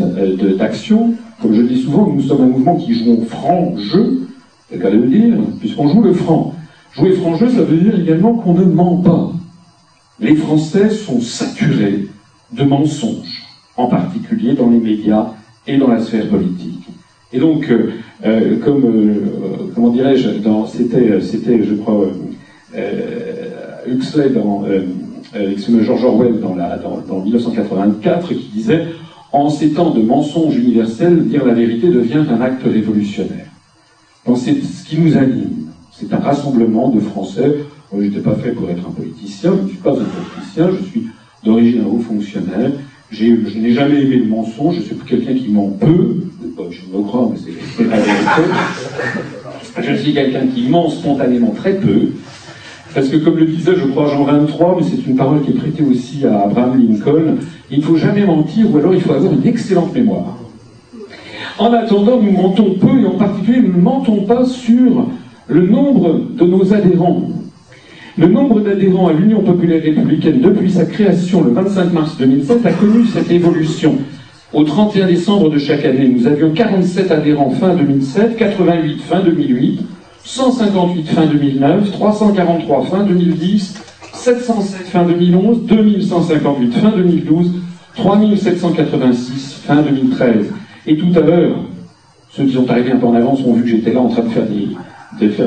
d'action, 0.58 1.14
comme 1.40 1.54
je 1.54 1.62
dis 1.62 1.80
souvent, 1.80 2.08
nous 2.08 2.22
sommes 2.22 2.42
un 2.42 2.46
mouvement 2.46 2.76
qui 2.76 2.92
joue 2.94 3.24
franc 3.28 3.74
jeu, 3.76 4.22
c'est 4.68 4.76
le 4.76 4.82
cas 4.82 4.90
de 4.90 4.96
le 4.96 5.06
dire, 5.06 5.34
puisqu'on 5.60 5.88
joue 5.88 6.02
le 6.02 6.12
franc. 6.12 6.54
Jouer 6.92 7.12
franc 7.12 7.36
jeu, 7.36 7.48
ça 7.48 7.62
veut 7.62 7.76
dire 7.76 8.00
également 8.00 8.34
qu'on 8.34 8.54
ne 8.54 8.64
ment 8.64 8.96
pas. 8.96 9.32
Les 10.18 10.34
Français 10.34 10.90
sont 10.90 11.20
saturés 11.20 12.08
de 12.52 12.64
mensonges, 12.64 13.44
en 13.76 13.86
particulier 13.86 14.54
dans 14.54 14.70
les 14.70 14.78
médias 14.78 15.28
et 15.68 15.76
dans 15.78 15.88
la 15.88 16.00
sphère 16.00 16.28
politique. 16.28 16.88
Et 17.32 17.38
donc, 17.38 17.70
euh, 17.70 17.92
euh, 18.24 18.58
comme, 18.58 18.84
euh, 18.84 19.70
comment 19.74 19.90
dirais-je, 19.90 20.28
c'était, 20.66 21.20
c'était, 21.20 21.62
je 21.62 21.74
crois, 21.74 22.08
Huxley 23.86 24.30
dans 24.30 24.64
George 25.34 26.04
Orwell 26.04 26.40
dans, 26.40 26.54
la, 26.54 26.76
dans, 26.76 27.20
1984 27.20 28.28
qui 28.28 28.50
disait 28.54 28.86
En 29.32 29.48
ces 29.48 29.70
temps 29.70 29.90
de 29.90 30.02
mensonges 30.02 30.56
universels, 30.56 31.26
dire 31.26 31.44
la 31.44 31.54
vérité 31.54 31.88
devient 31.88 32.24
un 32.30 32.40
acte 32.40 32.62
révolutionnaire. 32.64 33.46
Donc 34.26 34.38
c'est 34.38 34.54
ce 34.62 34.84
qui 34.84 34.98
nous 34.98 35.16
anime. 35.16 35.68
C'est 35.90 36.12
un 36.12 36.18
rassemblement 36.18 36.88
de 36.88 37.00
Français. 37.00 37.56
Je 37.94 38.00
n'étais 38.00 38.20
pas 38.20 38.34
fait 38.34 38.52
pour 38.52 38.70
être 38.70 38.86
un 38.88 38.92
politicien, 38.92 39.52
je 39.58 39.62
ne 39.64 39.68
suis 39.68 39.78
pas 39.78 39.92
un 39.92 40.04
politicien, 40.04 40.70
je 40.78 40.84
suis 40.90 41.06
d'origine 41.44 41.82
un 41.82 41.86
haut 41.86 41.98
fonctionnaire. 41.98 42.70
Je 43.10 43.24
n'ai 43.58 43.72
jamais 43.72 44.02
aimé 44.02 44.16
le 44.16 44.26
mensonge, 44.26 44.76
je 44.76 44.80
suis 44.80 44.96
quelqu'un 45.06 45.34
qui 45.34 45.48
ment 45.48 45.68
peu, 45.78 46.16
je 46.70 46.96
me 46.96 47.02
crois, 47.02 47.30
mais 47.30 47.38
c'est 47.76 47.84
la 47.84 47.96
vérité. 47.96 48.42
Je 49.82 49.94
suis 49.94 50.14
quelqu'un 50.14 50.46
qui 50.46 50.68
ment 50.68 50.88
spontanément 50.88 51.50
très 51.50 51.74
peu, 51.74 52.12
parce 52.94 53.08
que 53.08 53.16
comme 53.16 53.38
le 53.38 53.46
disait, 53.46 53.72
je 53.76 53.86
crois, 53.86 54.08
Jean 54.08 54.24
23, 54.24 54.76
mais 54.78 54.82
c'est 54.82 55.06
une 55.08 55.16
parole 55.16 55.42
qui 55.42 55.52
est 55.52 55.54
prêtée 55.54 55.82
aussi 55.82 56.26
à 56.26 56.42
Abraham 56.42 56.78
Lincoln, 56.78 57.36
il 57.70 57.78
ne 57.78 57.82
faut 57.82 57.96
jamais 57.96 58.24
mentir, 58.24 58.72
ou 58.72 58.78
alors 58.78 58.94
il 58.94 59.00
faut 59.00 59.12
avoir 59.12 59.32
une 59.32 59.46
excellente 59.46 59.94
mémoire. 59.94 60.36
En 61.58 61.72
attendant, 61.72 62.20
nous 62.20 62.32
mentons 62.32 62.74
peu, 62.80 63.00
et 63.00 63.06
en 63.06 63.16
particulier, 63.16 63.60
nous 63.60 63.76
ne 63.76 63.82
mentons 63.82 64.22
pas 64.22 64.44
sur 64.44 65.06
le 65.48 65.66
nombre 65.66 66.20
de 66.38 66.44
nos 66.44 66.72
adhérents. 66.72 67.22
Le 68.18 68.26
nombre 68.26 68.60
d'adhérents 68.60 69.08
à 69.08 69.12
l'Union 69.14 69.40
populaire 69.40 69.82
républicaine 69.82 70.40
depuis 70.40 70.70
sa 70.70 70.84
création 70.84 71.42
le 71.42 71.50
25 71.52 71.92
mars 71.94 72.18
2007 72.18 72.66
a 72.66 72.72
connu 72.72 73.06
cette 73.06 73.30
évolution. 73.30 73.96
Au 74.52 74.64
31 74.64 75.06
décembre 75.06 75.48
de 75.48 75.58
chaque 75.58 75.86
année, 75.86 76.08
nous 76.08 76.26
avions 76.26 76.50
47 76.50 77.10
adhérents 77.10 77.50
fin 77.50 77.74
2007, 77.74 78.36
88 78.36 79.00
fin 79.00 79.20
2008, 79.20 79.80
158 80.24 81.04
fin 81.08 81.26
2009, 81.26 81.92
343 81.92 82.84
fin 82.86 83.04
2010, 83.04 83.74
707 84.12 84.86
fin 84.86 85.04
2011, 85.04 85.66
2158 85.66 86.72
fin 86.72 86.90
2012, 86.90 87.52
3786 87.96 89.62
fin 89.66 89.82
2013. 89.82 90.52
Et 90.86 90.96
tout 90.96 91.12
à 91.16 91.20
l'heure, 91.20 91.56
Ceux 92.34 92.46
qui 92.46 92.54
sont 92.54 92.70
arrivés 92.70 92.92
un 92.92 92.96
peu 92.96 93.06
en 93.06 93.14
avance 93.14 93.40
ont 93.44 93.52
vu 93.52 93.62
que 93.62 93.68
j'étais 93.68 93.92
là 93.92 94.00
en 94.00 94.08
train 94.08 94.22
de 94.22 94.30
faire 94.30 94.46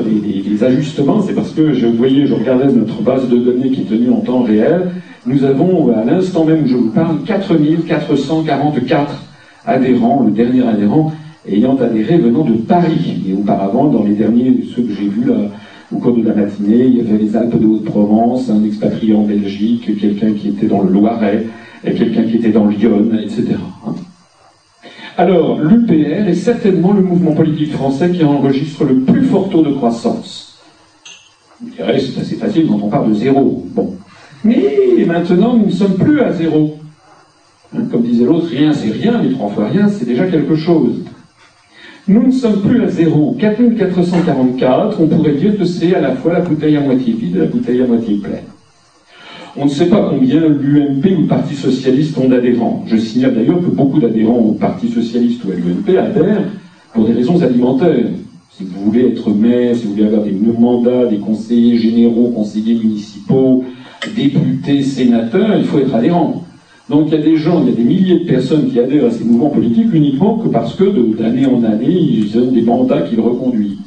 des, 0.02 0.64
ajustements, 0.64 1.20
c'est 1.20 1.34
parce 1.34 1.50
que 1.50 1.72
je 1.72 1.88
voyais, 1.88 2.28
je 2.28 2.34
regardais 2.34 2.66
notre 2.66 3.02
base 3.02 3.28
de 3.28 3.36
données 3.38 3.72
qui 3.72 3.80
est 3.80 3.84
tenue 3.86 4.10
en 4.10 4.20
temps 4.20 4.44
réel. 4.44 4.92
Nous 5.26 5.42
avons, 5.42 5.92
à 5.92 6.04
l'instant 6.04 6.44
même 6.44 6.62
où 6.62 6.68
je 6.68 6.76
vous 6.76 6.90
parle, 6.90 7.18
4444 7.26 9.24
adhérents, 9.66 10.22
le 10.24 10.30
dernier 10.30 10.64
adhérent 10.64 11.12
ayant 11.48 11.76
adhéré 11.76 12.18
venant 12.18 12.44
de 12.44 12.54
Paris. 12.54 13.22
Et 13.28 13.34
auparavant, 13.34 13.86
dans 13.86 14.04
les 14.04 14.14
derniers, 14.14 14.64
ceux 14.74 14.82
que 14.82 14.92
j'ai 14.92 15.08
vus 15.08 15.24
là, 15.24 15.50
au 15.92 15.98
cours 15.98 16.16
de 16.16 16.22
la 16.22 16.34
matinée, 16.34 16.86
il 16.86 16.96
y 16.96 17.00
avait 17.00 17.18
les 17.18 17.36
Alpes 17.36 17.60
de 17.60 17.66
Haute-Provence, 17.66 18.50
un 18.50 18.64
expatrié 18.64 19.14
en 19.14 19.22
Belgique, 19.22 19.98
quelqu'un 20.00 20.32
qui 20.32 20.48
était 20.48 20.66
dans 20.66 20.82
le 20.82 20.90
Loiret, 20.90 21.46
et 21.84 21.94
quelqu'un 21.94 22.24
qui 22.24 22.36
était 22.36 22.50
dans 22.50 22.66
Lyon, 22.66 23.10
etc. 23.22 23.54
Alors, 25.16 25.60
l'UPR 25.60 26.28
est 26.28 26.34
certainement 26.34 26.92
le 26.92 27.00
mouvement 27.00 27.32
politique 27.32 27.72
français 27.72 28.10
qui 28.10 28.22
enregistre 28.24 28.84
le 28.84 29.00
plus 29.00 29.22
fort 29.22 29.48
taux 29.48 29.62
de 29.62 29.72
croissance. 29.72 30.58
Vous 31.60 31.70
direz, 31.70 31.98
c'est 32.00 32.20
assez 32.20 32.36
facile 32.36 32.66
quand 32.66 32.80
on 32.82 32.88
parle 32.88 33.10
de 33.10 33.14
zéro. 33.14 33.64
Bon. 33.74 33.94
Mais 34.44 35.04
maintenant, 35.06 35.56
nous 35.56 35.66
ne 35.66 35.70
sommes 35.70 35.94
plus 35.94 36.20
à 36.20 36.32
zéro. 36.32 36.76
Comme 37.90 38.02
disait 38.02 38.24
l'autre, 38.24 38.48
rien 38.50 38.72
c'est 38.72 38.90
rien, 38.90 39.20
mais 39.22 39.30
trois 39.30 39.48
fois 39.48 39.68
rien, 39.68 39.88
c'est 39.88 40.04
déjà 40.04 40.26
quelque 40.26 40.54
chose. 40.54 41.04
Nous 42.08 42.24
ne 42.24 42.30
sommes 42.30 42.60
plus 42.60 42.84
à 42.84 42.88
zéro. 42.88 43.36
4444, 43.36 45.00
on 45.00 45.08
pourrait 45.08 45.32
dire 45.32 45.58
que 45.58 45.64
c'est 45.64 45.92
à 45.92 46.00
la 46.00 46.14
fois 46.14 46.34
la 46.34 46.40
bouteille 46.40 46.76
à 46.76 46.80
moitié 46.80 47.12
vide 47.12 47.34
et 47.34 47.40
la 47.40 47.46
bouteille 47.46 47.82
à 47.82 47.86
moitié 47.86 48.18
pleine. 48.18 48.44
On 49.56 49.64
ne 49.64 49.70
sait 49.70 49.86
pas 49.86 50.08
combien 50.08 50.48
l'UMP 50.48 51.04
ou 51.04 51.22
le 51.22 51.26
Parti 51.26 51.56
Socialiste 51.56 52.16
ont 52.18 52.28
d'adhérents. 52.28 52.84
Je 52.86 52.96
signale 52.96 53.34
d'ailleurs 53.34 53.58
que 53.58 53.70
beaucoup 53.70 53.98
d'adhérents 53.98 54.38
au 54.38 54.52
Parti 54.52 54.88
Socialiste 54.88 55.44
ou 55.44 55.50
à 55.50 55.54
l'UMP 55.54 55.98
adhèrent 55.98 56.44
pour 56.94 57.06
des 57.06 57.12
raisons 57.12 57.42
alimentaires. 57.42 58.06
Si 58.50 58.64
vous 58.64 58.84
voulez 58.84 59.08
être 59.08 59.28
maire, 59.30 59.74
si 59.74 59.86
vous 59.86 59.94
voulez 59.94 60.06
avoir 60.06 60.22
des 60.22 60.32
mandats, 60.32 61.06
des 61.06 61.18
conseillers 61.18 61.78
généraux, 61.78 62.28
conseillers 62.28 62.78
municipaux, 62.78 63.64
députés, 64.14 64.82
sénateurs, 64.82 65.56
il 65.58 65.64
faut 65.64 65.80
être 65.80 65.94
adhérent. 65.94 66.45
Donc 66.88 67.08
il 67.08 67.14
y 67.14 67.16
a 67.16 67.22
des 67.22 67.36
gens, 67.36 67.62
il 67.62 67.70
y 67.70 67.72
a 67.72 67.76
des 67.76 67.82
milliers 67.82 68.20
de 68.20 68.26
personnes 68.26 68.70
qui 68.70 68.78
adhèrent 68.78 69.06
à 69.06 69.10
ces 69.10 69.24
mouvements 69.24 69.50
politiques 69.50 69.92
uniquement 69.92 70.38
que 70.38 70.48
parce 70.48 70.74
que 70.76 70.84
d'année 71.16 71.46
en 71.46 71.64
année, 71.64 71.90
ils 71.90 72.38
ont 72.38 72.52
des 72.52 72.62
mandats 72.62 73.02
qu'ils 73.02 73.20
reconduisent. 73.20 73.78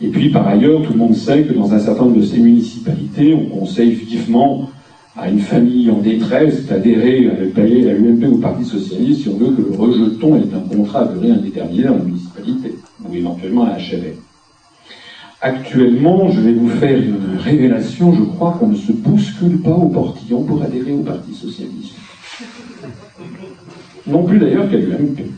Et 0.00 0.08
puis, 0.08 0.30
par 0.30 0.46
ailleurs, 0.48 0.82
tout 0.82 0.92
le 0.92 0.98
monde 0.98 1.14
sait 1.14 1.42
que 1.42 1.52
dans 1.52 1.74
un 1.74 1.78
certain 1.78 2.04
nombre 2.04 2.16
de 2.16 2.22
ces 2.22 2.38
municipalités, 2.38 3.34
on 3.34 3.58
conseille 3.58 3.90
vivement 3.90 4.70
à 5.16 5.28
une 5.28 5.40
famille 5.40 5.90
en 5.90 5.98
détresse 5.98 6.66
d'adhérer 6.66 7.28
à 7.28 7.92
l'UMP 7.92 8.24
ou 8.30 8.34
au 8.36 8.38
Parti 8.38 8.64
Socialiste 8.64 9.22
si 9.22 9.28
on 9.28 9.36
veut 9.36 9.50
que 9.50 9.60
le 9.60 9.76
rejeton 9.76 10.36
ait 10.36 10.54
un 10.54 10.74
contrat 10.74 11.02
à 11.02 11.12
durée 11.12 11.32
indéterminée 11.32 11.82
dans 11.82 11.96
la 11.96 12.04
municipalité, 12.04 12.74
ou 13.04 13.14
éventuellement 13.14 13.64
à 13.64 13.76
HLM. 13.76 14.16
Actuellement, 15.42 16.30
je 16.30 16.40
vais 16.40 16.52
vous 16.52 16.68
faire 16.68 16.98
une 16.98 17.38
révélation, 17.38 18.12
je 18.12 18.22
crois 18.24 18.56
qu'on 18.58 18.68
ne 18.68 18.76
se 18.76 18.92
bouscule 18.92 19.62
pas 19.62 19.70
au 19.70 19.88
portillon 19.88 20.42
pour 20.42 20.62
adhérer 20.62 20.92
au 20.92 20.98
Parti 20.98 21.32
Socialiste. 21.32 21.94
Non 24.06 24.24
plus 24.24 24.38
d'ailleurs 24.38 24.70
qu'à 24.70 24.76
l'UMP. 24.76 25.30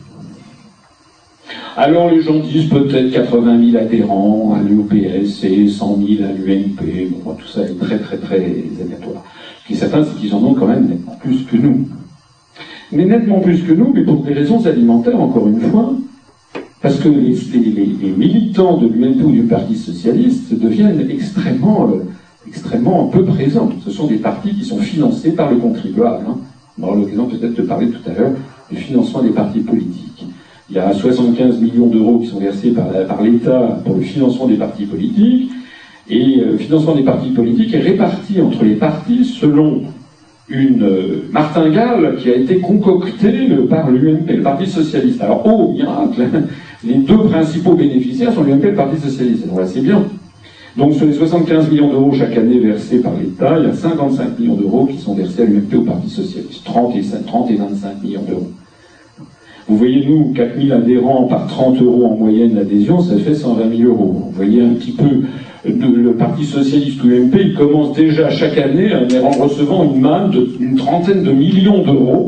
Alors 1.77 2.11
les 2.11 2.21
gens 2.21 2.37
disent 2.37 2.69
peut-être 2.69 3.11
80 3.11 3.71
000 3.71 3.83
adhérents 3.83 4.55
à 4.55 4.61
l'UPS 4.61 5.43
et 5.45 5.67
100 5.69 5.97
000 5.97 6.29
à 6.29 6.33
l'UNP. 6.33 7.09
Bon, 7.23 7.33
tout 7.33 7.47
ça 7.47 7.61
est 7.61 7.79
très 7.79 7.97
très 7.97 8.17
très 8.17 8.35
aléatoire. 8.35 9.23
Ce 9.61 9.67
qui 9.67 9.73
est 9.73 9.77
certain, 9.77 10.03
c'est 10.03 10.19
qu'ils 10.19 10.35
en 10.35 10.43
ont 10.43 10.53
quand 10.53 10.67
même 10.67 10.87
nettement 10.87 11.15
plus 11.15 11.45
que 11.45 11.55
nous. 11.55 11.87
Mais 12.91 13.05
nettement 13.05 13.39
plus 13.39 13.63
que 13.63 13.71
nous, 13.71 13.91
mais 13.93 14.03
pour 14.03 14.17
des 14.17 14.33
raisons 14.33 14.65
alimentaires, 14.65 15.19
encore 15.19 15.47
une 15.47 15.61
fois, 15.61 15.93
parce 16.83 16.99
que 16.99 17.07
les, 17.07 18.11
militants 18.17 18.77
de 18.77 18.87
l'UNP 18.87 19.23
ou 19.23 19.31
du 19.31 19.43
Parti 19.43 19.75
Socialiste 19.75 20.53
deviennent 20.53 21.09
extrêmement, 21.09 21.89
euh, 21.89 22.03
extrêmement 22.45 23.05
peu 23.05 23.23
présents. 23.23 23.69
Ce 23.85 23.89
sont 23.89 24.05
des 24.05 24.17
partis 24.17 24.53
qui 24.53 24.65
sont 24.65 24.79
financés 24.79 25.31
par 25.31 25.49
le 25.49 25.55
contribuable. 25.55 26.25
Hein. 26.27 26.37
On 26.77 26.83
aura 26.83 26.97
l'occasion 26.97 27.27
peut-être 27.27 27.55
de 27.55 27.61
parler 27.61 27.87
tout 27.87 28.01
à 28.05 28.13
l'heure 28.13 28.33
du 28.69 28.75
financement 28.75 29.23
des 29.23 29.29
partis 29.29 29.61
politiques. 29.61 30.25
Il 30.69 30.75
y 30.75 30.79
a 30.79 30.93
75 30.93 31.61
millions 31.61 31.87
d'euros 31.87 32.19
qui 32.19 32.27
sont 32.27 32.39
versés 32.39 32.71
par, 32.71 33.21
l'État 33.21 33.79
pour 33.85 33.95
le 33.95 34.01
financement 34.01 34.47
des 34.47 34.57
partis 34.57 34.85
politiques, 34.85 35.51
et 36.09 36.41
euh, 36.41 36.51
le 36.51 36.57
financement 36.57 36.95
des 36.95 37.03
partis 37.03 37.29
politiques 37.29 37.73
est 37.73 37.79
réparti 37.79 38.41
entre 38.41 38.65
les 38.65 38.75
partis 38.75 39.23
selon 39.23 39.83
une 40.49 40.83
euh, 40.83 41.29
martingale 41.31 42.17
qui 42.17 42.29
a 42.29 42.35
été 42.35 42.59
concoctée 42.59 43.47
par 43.69 43.89
l'UMP, 43.89 44.29
le 44.29 44.41
Parti 44.41 44.67
Socialiste. 44.67 45.21
Alors, 45.21 45.43
oh 45.45 45.71
miracle, 45.71 46.27
les 46.85 46.95
deux 46.95 47.17
principaux 47.17 47.73
bénéficiaires 47.73 48.33
sont 48.33 48.43
l'UMP 48.43 48.63
et 48.63 48.71
le 48.71 48.75
Parti 48.75 48.99
Socialiste. 48.99 49.47
Donc 49.47 49.59
c'est 49.65 49.81
bien. 49.81 50.03
Donc 50.75 50.93
sur 50.95 51.05
les 51.05 51.13
75 51.13 51.69
millions 51.69 51.89
d'euros 51.89 52.13
chaque 52.13 52.35
année 52.35 52.59
versés 52.59 52.99
par 52.99 53.13
l'État, 53.13 53.57
il 53.59 53.67
y 53.67 53.69
a 53.69 53.73
55 53.73 54.39
millions 54.39 54.55
d'euros 54.55 54.85
qui 54.87 54.97
sont 54.97 55.13
versés 55.13 55.43
à 55.43 55.45
l'UMP 55.45 55.73
au 55.75 55.81
Parti 55.81 56.09
Socialiste. 56.09 56.63
30 56.65 56.95
et, 56.95 57.03
30 57.25 57.51
et 57.51 57.55
25 57.55 58.03
millions 58.03 58.23
d'euros. 58.27 58.49
Vous 59.67 59.77
voyez, 59.77 60.05
nous, 60.05 60.33
4000 60.33 60.73
adhérents 60.73 61.23
par 61.23 61.47
30 61.47 61.81
euros 61.81 62.05
en 62.07 62.15
moyenne 62.17 62.55
l'adhésion, 62.55 62.99
ça 63.01 63.15
fait 63.17 63.33
120 63.33 63.77
000 63.77 63.89
euros. 63.89 64.23
Vous 64.25 64.31
voyez 64.31 64.61
un 64.61 64.73
petit 64.73 64.91
peu 64.91 65.05
le 65.63 66.13
Parti 66.13 66.43
Socialiste 66.43 67.01
ou 67.03 67.07
l'UMP, 67.07 67.35
il 67.39 67.53
commence 67.53 67.93
déjà 67.93 68.29
chaque 68.29 68.57
année 68.57 68.91
en 69.23 69.29
recevant 69.29 69.85
une 69.85 70.01
manne 70.01 70.31
d'une 70.31 70.75
trentaine 70.75 71.23
de 71.23 71.31
millions 71.31 71.81
d'euros, 71.81 72.27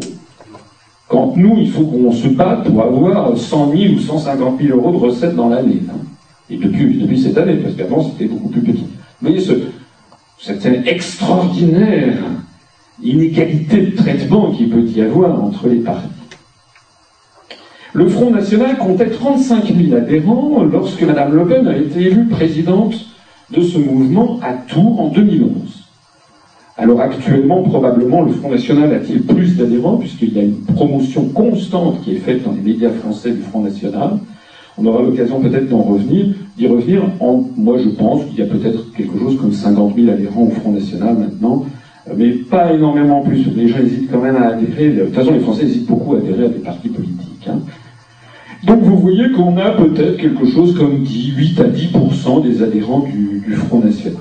quand 1.07 1.33
nous, 1.35 1.57
il 1.57 1.69
faut 1.69 1.83
qu'on 1.83 2.11
se 2.11 2.27
batte 2.27 2.67
pour 2.67 2.81
avoir 2.81 3.37
100 3.37 3.71
000 3.71 3.93
ou 3.93 3.99
150 3.99 4.59
000 4.61 4.77
euros 4.77 4.91
de 4.91 4.97
recettes 4.97 5.35
dans 5.35 5.49
l'année. 5.49 5.81
Et 6.49 6.57
depuis, 6.57 7.21
cette 7.21 7.37
année, 7.37 7.55
parce 7.55 7.75
qu'avant 7.75 8.03
c'était 8.03 8.25
beaucoup 8.25 8.49
plus 8.49 8.61
petit. 8.61 8.87
Vous 9.21 9.29
voyez 9.29 9.39
ce, 9.39 9.53
cette 10.39 10.65
extraordinaire 10.87 12.17
inégalité 13.01 13.87
de 13.87 13.95
traitement 13.95 14.51
qu'il 14.51 14.69
peut 14.69 14.83
y 14.83 15.01
avoir 15.01 15.43
entre 15.43 15.67
les 15.67 15.79
partis. 15.79 16.07
Le 17.93 18.07
Front 18.09 18.31
National 18.31 18.77
comptait 18.77 19.09
35 19.09 19.73
000 19.73 19.95
adhérents 19.95 20.63
lorsque 20.63 21.01
Mme 21.01 21.33
Le 21.33 21.47
Pen 21.47 21.67
a 21.67 21.77
été 21.77 22.01
élue 22.07 22.27
présidente 22.27 22.93
de 23.51 23.61
ce 23.61 23.77
mouvement 23.77 24.39
à 24.41 24.53
Tours 24.53 24.99
en 24.99 25.07
2011. 25.09 25.84
Alors 26.77 26.99
actuellement, 26.99 27.63
probablement, 27.63 28.23
le 28.23 28.33
Front 28.33 28.51
National 28.51 28.93
a-t-il 28.93 29.23
plus 29.23 29.55
d'adhérents, 29.55 29.95
puisqu'il 29.97 30.33
y 30.33 30.39
a 30.39 30.43
une 30.43 30.59
promotion 30.61 31.29
constante 31.29 32.01
qui 32.01 32.15
est 32.15 32.19
faite 32.19 32.43
dans 32.43 32.51
les 32.51 32.61
médias 32.61 32.89
français 32.89 33.31
du 33.31 33.41
Front 33.41 33.61
National. 33.61 34.19
On 34.77 34.85
aura 34.85 35.01
l'occasion 35.01 35.39
peut-être 35.39 35.69
d'en 35.69 35.83
revenir, 35.83 36.25
d'y 36.57 36.67
revenir. 36.67 37.03
En, 37.21 37.45
moi, 37.55 37.77
je 37.81 37.87
pense 37.89 38.25
qu'il 38.25 38.39
y 38.39 38.41
a 38.41 38.45
peut-être 38.45 38.91
quelque 38.91 39.17
chose 39.17 39.37
comme 39.39 39.53
50 39.53 39.95
000 39.95 40.11
adhérents 40.11 40.43
au 40.43 40.49
Front 40.49 40.71
National 40.71 41.15
maintenant, 41.17 41.65
mais 42.13 42.31
pas 42.31 42.73
énormément 42.73 43.21
plus. 43.21 43.45
Les 43.55 43.69
gens 43.69 43.79
hésitent 43.79 44.11
quand 44.11 44.21
même 44.21 44.35
à 44.35 44.47
adhérer. 44.47 44.89
De 44.89 45.05
toute 45.05 45.15
façon, 45.15 45.31
les 45.31 45.39
Français 45.39 45.63
hésitent 45.63 45.87
beaucoup 45.87 46.15
à 46.15 46.17
adhérer 46.17 46.45
à 46.45 46.49
des 46.49 46.59
partis 46.59 46.89
politiques. 46.89 47.47
Hein. 47.47 47.59
Donc 48.65 48.81
vous 48.81 48.97
voyez 48.97 49.31
qu'on 49.31 49.57
a 49.57 49.71
peut-être 49.71 50.17
quelque 50.17 50.45
chose 50.45 50.75
comme 50.77 51.05
8 51.05 51.59
à 51.61 51.65
10% 51.65 52.43
des 52.43 52.63
adhérents 52.63 52.99
du, 52.99 53.53
Front 53.53 53.79
National. 53.79 54.17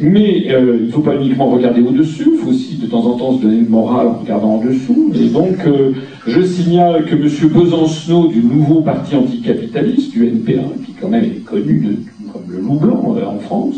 Mais 0.00 0.44
euh, 0.50 0.76
il 0.80 0.86
ne 0.86 0.92
faut 0.92 1.00
pas 1.00 1.16
uniquement 1.16 1.46
regarder 1.46 1.80
au-dessus, 1.80 2.28
il 2.32 2.38
faut 2.38 2.50
aussi 2.50 2.76
de 2.76 2.86
temps 2.86 3.04
en 3.04 3.16
temps 3.16 3.36
se 3.36 3.42
donner 3.42 3.60
le 3.60 3.68
moral 3.68 4.06
en 4.06 4.18
regardant 4.18 4.54
en 4.54 4.64
dessous. 4.64 5.10
Et 5.14 5.28
donc, 5.28 5.56
euh, 5.66 5.90
je 6.26 6.40
signale 6.42 7.04
que 7.04 7.16
M. 7.16 7.48
Besancenot 7.52 8.28
du 8.28 8.40
nouveau 8.40 8.80
parti 8.80 9.16
anticapitaliste, 9.16 10.12
du 10.12 10.26
NPA, 10.26 10.62
qui 10.86 10.92
quand 11.00 11.08
même 11.08 11.24
est 11.24 11.44
connu 11.44 11.80
de, 11.80 12.30
comme 12.32 12.42
le 12.48 12.60
loup 12.60 12.78
blanc 12.78 13.16
euh, 13.16 13.26
en 13.26 13.38
France, 13.40 13.74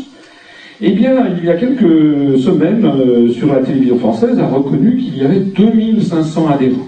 eh 0.79 0.91
bien, 0.91 1.27
il 1.37 1.45
y 1.45 1.49
a 1.49 1.55
quelques 1.55 2.39
semaines, 2.39 2.87
sur 3.31 3.53
la 3.53 3.59
télévision 3.59 3.97
française, 3.99 4.39
a 4.39 4.47
reconnu 4.47 4.97
qu'il 4.97 5.17
y 5.17 5.21
avait 5.21 5.39
2500 5.39 6.47
adhérents. 6.49 6.87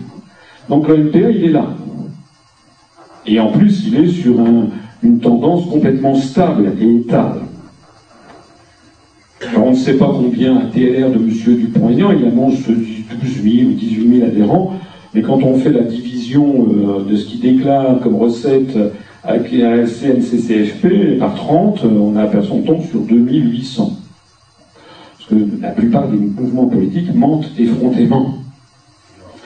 Donc 0.67 0.87
le 0.87 0.95
NPA, 0.95 1.29
il 1.29 1.43
est 1.43 1.51
là. 1.51 1.67
Et 3.27 3.39
en 3.39 3.51
plus, 3.51 3.87
il 3.87 3.95
est 3.95 4.07
sur 4.07 4.35
une 5.03 5.19
tendance 5.19 5.67
complètement 5.69 6.15
stable 6.15 6.71
et 6.81 6.95
étale. 6.95 7.41
On 9.57 9.71
ne 9.71 9.75
sait 9.75 9.95
pas 9.95 10.07
combien 10.07 10.57
un 10.57 10.65
TLR 10.65 11.09
de 11.09 11.15
M. 11.15 11.29
Dupont-Aignan, 11.29 12.11
il 12.11 12.25
annonce 12.25 12.61
12 12.67 13.43
000 13.43 13.69
ou 13.69 13.73
18 13.73 14.17
000 14.19 14.27
adhérents, 14.27 14.73
mais 15.13 15.21
quand 15.21 15.43
on 15.43 15.57
fait 15.57 15.71
la 15.71 15.83
division 15.83 16.67
euh, 16.69 17.09
de 17.09 17.15
ce 17.15 17.25
qu'il 17.25 17.39
déclare 17.39 17.99
comme 18.01 18.15
recette 18.15 18.75
avec 19.23 19.51
la 19.51 19.85
CNCCFP 19.85 21.19
par 21.19 21.35
30, 21.35 21.85
on, 21.85 22.15
a, 22.17 22.25
on 22.51 22.61
tombe 22.61 22.83
sur 22.83 23.01
2800. 23.01 23.93
Parce 25.17 25.29
que 25.29 25.61
la 25.61 25.69
plupart 25.69 26.07
des 26.09 26.17
mouvements 26.17 26.65
politiques 26.65 27.13
mentent 27.15 27.49
effrontément. 27.57 28.35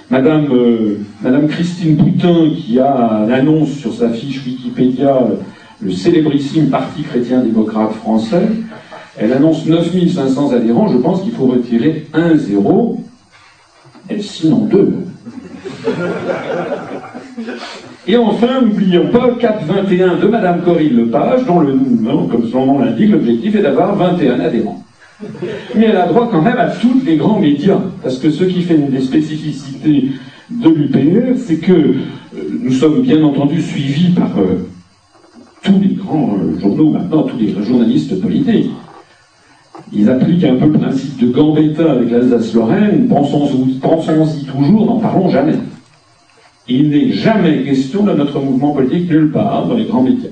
Madame, 0.09 0.47
euh, 0.51 0.99
Madame 1.21 1.47
Christine 1.47 1.95
Boutin, 1.95 2.49
qui 2.55 2.79
a 2.79 3.25
l'annonce 3.27 3.71
sur 3.71 3.93
sa 3.93 4.09
fiche 4.09 4.45
Wikipédia, 4.45 5.27
le 5.81 5.91
célébrissime 5.91 6.69
Parti 6.69 7.03
chrétien-démocrate 7.03 7.91
français, 7.91 8.47
elle 9.19 9.33
annonce 9.33 9.65
9500 9.65 10.51
adhérents, 10.53 10.87
je 10.87 10.97
pense 10.97 11.21
qu'il 11.23 11.31
faut 11.31 11.47
retirer 11.47 12.07
un 12.13 12.35
zéro, 12.35 13.03
et 14.09 14.21
sinon 14.21 14.65
deux. 14.65 14.93
Et 18.07 18.15
enfin, 18.15 18.61
n'oublions 18.61 19.09
pas 19.09 19.31
CAP 19.39 19.65
21 19.65 20.15
de 20.17 20.27
Madame 20.27 20.61
Corinne 20.61 20.95
Lepage, 20.95 21.45
dont 21.45 21.59
le 21.59 21.73
nom, 21.73 22.27
comme 22.27 22.49
son 22.49 22.65
nom 22.65 22.79
l'indique, 22.79 23.11
l'objectif 23.11 23.55
est 23.55 23.61
d'avoir 23.61 23.95
21 23.95 24.39
adhérents. 24.39 24.83
Mais 25.75 25.85
elle 25.85 25.97
a 25.97 26.07
droit 26.07 26.29
quand 26.31 26.41
même 26.41 26.57
à 26.57 26.67
tous 26.67 27.01
les 27.05 27.17
grands 27.17 27.39
médias, 27.39 27.81
parce 28.03 28.17
que 28.19 28.29
ce 28.29 28.43
qui 28.43 28.61
fait 28.61 28.75
une 28.75 28.89
des 28.89 29.01
spécificités 29.01 30.11
de 30.49 30.69
l'UPR, 30.69 31.37
c'est 31.37 31.57
que 31.57 31.73
euh, 31.73 31.95
nous 32.61 32.71
sommes 32.71 33.01
bien 33.01 33.21
entendu 33.23 33.61
suivis 33.61 34.11
par 34.11 34.31
euh, 34.37 34.67
tous 35.63 35.77
les 35.81 35.95
grands 35.95 36.37
euh, 36.37 36.57
journaux 36.59 36.91
maintenant, 36.91 37.23
tous 37.23 37.37
les 37.37 37.53
journalistes 37.61 38.21
politiques. 38.21 38.71
Ils 39.93 40.09
appliquent 40.09 40.43
un 40.43 40.55
peu 40.55 40.65
le 40.65 40.73
principe 40.73 41.19
de 41.19 41.27
Gambetta 41.27 41.91
avec 41.91 42.11
l'Alsace-Lorraine, 42.11 43.07
pensons-y 43.07 44.45
toujours, 44.45 44.85
n'en 44.85 44.99
parlons 44.99 45.29
jamais. 45.29 45.53
Il 46.67 46.89
n'est 46.89 47.11
jamais 47.13 47.63
question 47.63 48.03
de 48.03 48.11
notre 48.11 48.39
mouvement 48.41 48.73
politique 48.73 49.09
nulle 49.09 49.31
part 49.31 49.67
dans 49.67 49.75
les 49.75 49.85
grands 49.85 50.03
médias. 50.03 50.29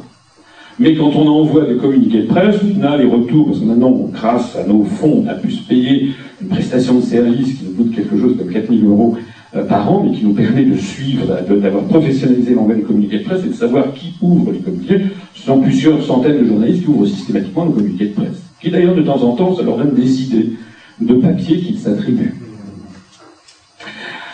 Mais 0.78 0.94
quand 0.96 1.12
on 1.16 1.26
envoie 1.28 1.66
des 1.66 1.78
communiqués 1.78 2.24
de 2.24 2.28
presse, 2.28 2.58
on 2.78 2.84
a 2.84 2.98
les 2.98 3.06
retours, 3.06 3.46
parce 3.46 3.60
que 3.60 3.66
maintenant, 3.66 3.92
grâce 4.12 4.58
à 4.58 4.68
nos 4.68 4.84
fonds, 4.84 5.24
on 5.24 5.30
a 5.30 5.36
pu 5.36 5.50
se 5.52 5.66
payer 5.66 6.10
une 6.42 6.50
prestation 6.50 6.96
de 6.96 7.02
service 7.02 7.58
qui 7.58 7.64
nous 7.66 7.84
coûte 7.84 7.96
quelque 7.96 8.20
chose 8.20 8.36
comme 8.38 8.52
4000 8.52 8.84
euros 8.84 9.16
euh, 9.56 9.64
par 9.64 9.90
an, 9.90 10.04
mais 10.04 10.18
qui 10.18 10.26
nous 10.26 10.34
permet 10.34 10.64
de 10.64 10.76
suivre, 10.76 11.28
d'avoir 11.50 11.86
professionnalisé 11.86 12.54
l'envoi 12.54 12.76
des 12.76 12.82
communiqués 12.82 13.20
de 13.20 13.24
presse 13.24 13.46
et 13.46 13.50
de 13.50 13.54
savoir 13.54 13.94
qui 13.94 14.16
ouvre 14.22 14.52
les 14.52 14.60
communiqués. 14.60 15.00
Ce 15.34 15.46
sont 15.46 15.62
plusieurs 15.62 16.04
centaines 16.04 16.40
de 16.40 16.46
journalistes 16.46 16.84
qui 16.84 16.90
ouvrent 16.90 17.08
systématiquement 17.08 17.66
nos 17.66 17.72
communiqués 17.72 18.08
de 18.08 18.14
presse. 18.14 18.45
Qui 18.62 18.72
d'ailleurs, 18.72 18.96
de 18.96 19.02
temps 19.02 19.22
en 19.22 19.36
temps, 19.36 19.56
ça 19.56 19.64
leur 19.64 19.78
donne 19.78 19.94
des 19.94 20.22
idées 20.24 20.54
de 21.00 21.14
papier 21.16 21.60
qu'ils 21.60 21.78
s'attribuent. 21.78 22.36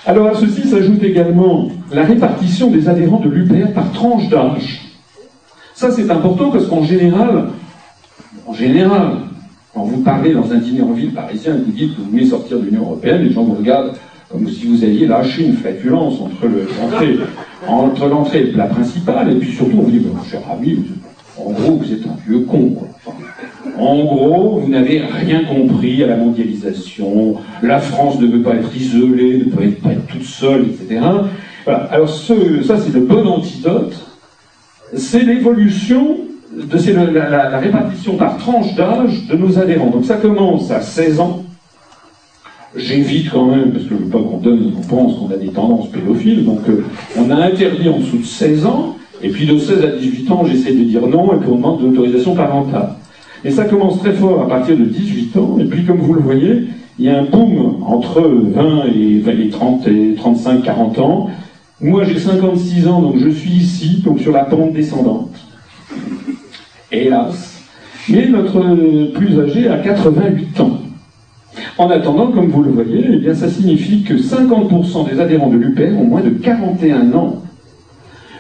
Alors 0.06 0.28
à 0.28 0.36
ceci 0.36 0.68
s'ajoute 0.68 1.04
également 1.04 1.70
la 1.92 2.04
répartition 2.04 2.72
des 2.72 2.90
adhérents 2.90 3.20
de 3.20 3.30
l'UPR 3.30 3.72
par 3.74 3.92
tranche 3.92 4.30
d'âge. 4.30 4.82
Ça 5.76 5.92
c'est 5.92 6.10
important 6.10 6.50
parce 6.50 6.68
qu'en 6.68 6.84
général, 6.84 7.50
en 8.48 8.54
général, 8.54 9.18
quand 9.74 9.84
vous 9.84 10.02
parlez 10.02 10.34
dans 10.34 10.52
un 10.52 10.58
dîner 10.58 10.82
en 10.82 10.92
ville 10.92 11.14
parisien 11.14 11.56
et 11.56 11.60
vous 11.60 11.72
dites 11.72 11.96
que 11.96 12.02
vous 12.02 12.10
voulez 12.10 12.26
sortir 12.26 12.60
de 12.60 12.66
l'Union 12.66 12.82
Européenne, 12.82 13.24
les 13.24 13.32
gens 13.32 13.44
vous 13.44 13.54
regardent 13.54 13.94
comme 14.32 14.48
si 14.50 14.66
vous 14.66 14.84
aviez 14.84 15.06
lâché 15.06 15.46
une 15.46 15.54
flatulence 15.54 16.20
entre 16.20 18.08
l'entrée 18.08 18.40
et 18.40 18.44
le 18.46 18.52
plat 18.54 18.66
principal, 18.66 19.32
et 19.32 19.36
puis 19.36 19.52
surtout 19.52 19.78
on 19.78 19.82
vous 19.84 19.92
dit, 19.92 20.02
cher 20.30 20.42
ami, 20.52 20.80
en 21.38 21.52
gros 21.52 21.76
vous 21.78 21.92
êtes 21.92 22.06
un 22.06 22.18
vieux 22.28 22.42
con. 22.42 22.76
En 23.78 24.04
gros, 24.04 24.60
vous 24.60 24.70
n'avez 24.70 25.00
rien 25.00 25.44
compris 25.44 26.04
à 26.04 26.08
la 26.08 26.18
mondialisation, 26.18 27.36
la 27.64 27.80
France 27.80 28.20
ne 28.20 28.28
veut 28.28 28.42
pas 28.42 28.56
être 28.56 28.76
isolée, 28.76 29.38
ne 29.38 29.44
peut 29.46 29.72
pas 29.82 29.92
être 29.92 30.08
toute 30.08 30.24
seule, 30.24 30.66
etc. 30.66 31.00
Alors 31.66 32.10
ce, 32.10 32.64
ça 32.64 32.78
c'est 32.78 32.94
le 32.94 33.02
bon 33.02 33.26
antidote, 33.26 33.96
c'est 34.96 35.22
l'évolution 35.22 36.18
de 36.54 36.94
la, 37.14 37.30
la, 37.30 37.50
la, 37.50 37.60
répartition 37.60 38.18
par 38.18 38.38
tranche 38.38 38.76
d'âge 38.76 39.28
de 39.28 39.38
nos 39.38 39.58
adhérents. 39.58 39.90
Donc 39.90 40.06
ça 40.06 40.18
commence 40.18 40.70
à 40.70 40.82
16 40.82 41.20
ans. 41.20 41.44
J'évite 42.76 43.30
quand 43.30 43.46
même, 43.46 43.72
parce 43.72 43.84
que 43.84 43.90
je 43.90 43.96
ne 43.96 44.00
veux 44.00 44.10
pas 44.10 44.20
qu'on 44.20 44.38
donne, 44.38 44.74
qu'on 44.74 44.82
pense 44.82 45.18
qu'on 45.18 45.30
a 45.32 45.38
des 45.38 45.50
tendances 45.50 45.90
pédophiles, 45.92 46.46
donc 46.46 46.62
euh, 46.70 46.86
on 47.18 47.30
a 47.30 47.36
interdit 47.36 47.90
en 47.90 48.00
dessous 48.00 48.20
de 48.20 48.26
16 48.26 48.66
ans, 48.66 48.96
et 49.24 49.30
puis 49.30 49.46
de 49.46 49.58
16 49.58 49.84
à 49.84 49.88
18 49.98 50.32
ans, 50.32 50.46
j'essaie 50.46 50.74
de 50.74 50.84
dire 50.84 51.08
non, 51.08 51.34
et 51.34 51.38
puis 51.38 51.50
on 51.52 51.56
demande 51.56 51.82
de 51.82 51.88
l'autorisation 51.88 52.36
parentale. 52.36 52.96
Et 53.44 53.52
ça 53.52 53.66
commence 53.66 54.00
très 54.00 54.14
fort 54.14 54.42
à 54.42 54.48
partir 54.48 54.78
de 54.78 54.86
18 54.86 55.38
ans, 55.38 55.58
et 55.60 55.66
puis 55.66 55.86
comme 55.86 55.98
vous 55.98 56.14
le 56.14 56.22
voyez, 56.22 56.64
il 57.00 57.06
y 57.06 57.10
a 57.10 57.20
un 57.20 57.24
boom 57.24 57.84
entre 57.86 58.22
20 58.22 58.84
et, 58.96 59.50
30 59.50 59.88
et 59.88 60.16
35, 60.16 60.64
40 60.64 61.00
ans. 61.00 61.30
Moi 61.80 62.04
j'ai 62.04 62.20
56 62.20 62.88
ans, 62.88 63.02
donc 63.02 63.18
je 63.18 63.30
suis 63.30 63.52
ici, 63.52 64.02
donc 64.04 64.20
sur 64.20 64.32
la 64.32 64.46
pente 64.46 64.74
descendante. 64.74 65.36
Hélas. 66.92 67.64
Mais 68.10 68.28
notre 68.28 69.12
plus 69.14 69.40
âgé 69.40 69.68
a 69.68 69.78
88 69.78 70.60
ans. 70.60 70.78
En 71.78 71.90
attendant, 71.90 72.32
comme 72.32 72.50
vous 72.50 72.64
le 72.64 72.72
voyez, 72.72 73.06
eh 73.14 73.18
bien, 73.18 73.34
ça 73.34 73.50
signifie 73.50 74.04
que 74.04 74.14
50% 74.14 75.10
des 75.10 75.20
adhérents 75.20 75.50
de 75.50 75.58
l'UPR 75.58 75.98
ont 76.00 76.06
moins 76.06 76.22
de 76.22 76.30
41 76.30 77.14
ans. 77.14 77.42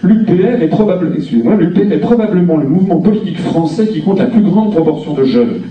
L'UPR 0.03 0.61
est, 0.61 0.67
probablement, 0.67 1.15
est 1.15 1.97
probablement 1.97 2.57
le 2.57 2.67
mouvement 2.67 2.99
politique 3.01 3.39
français 3.39 3.87
qui 3.87 4.01
compte 4.01 4.19
la 4.19 4.25
plus 4.25 4.41
grande 4.41 4.71
proportion 4.71 5.13
de 5.13 5.23
jeunes. 5.23 5.61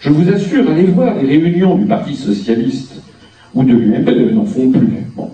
Je 0.00 0.10
vous 0.10 0.28
assure, 0.30 0.68
allez 0.70 0.84
voir 0.84 1.14
les 1.22 1.38
réunions 1.38 1.76
du 1.76 1.84
Parti 1.84 2.14
Socialiste 2.14 3.02
ou 3.54 3.62
de 3.62 3.72
l'UMP, 3.72 4.34
n'en 4.34 4.44
font 4.44 4.70
plus. 4.70 5.06
Bon. 5.16 5.30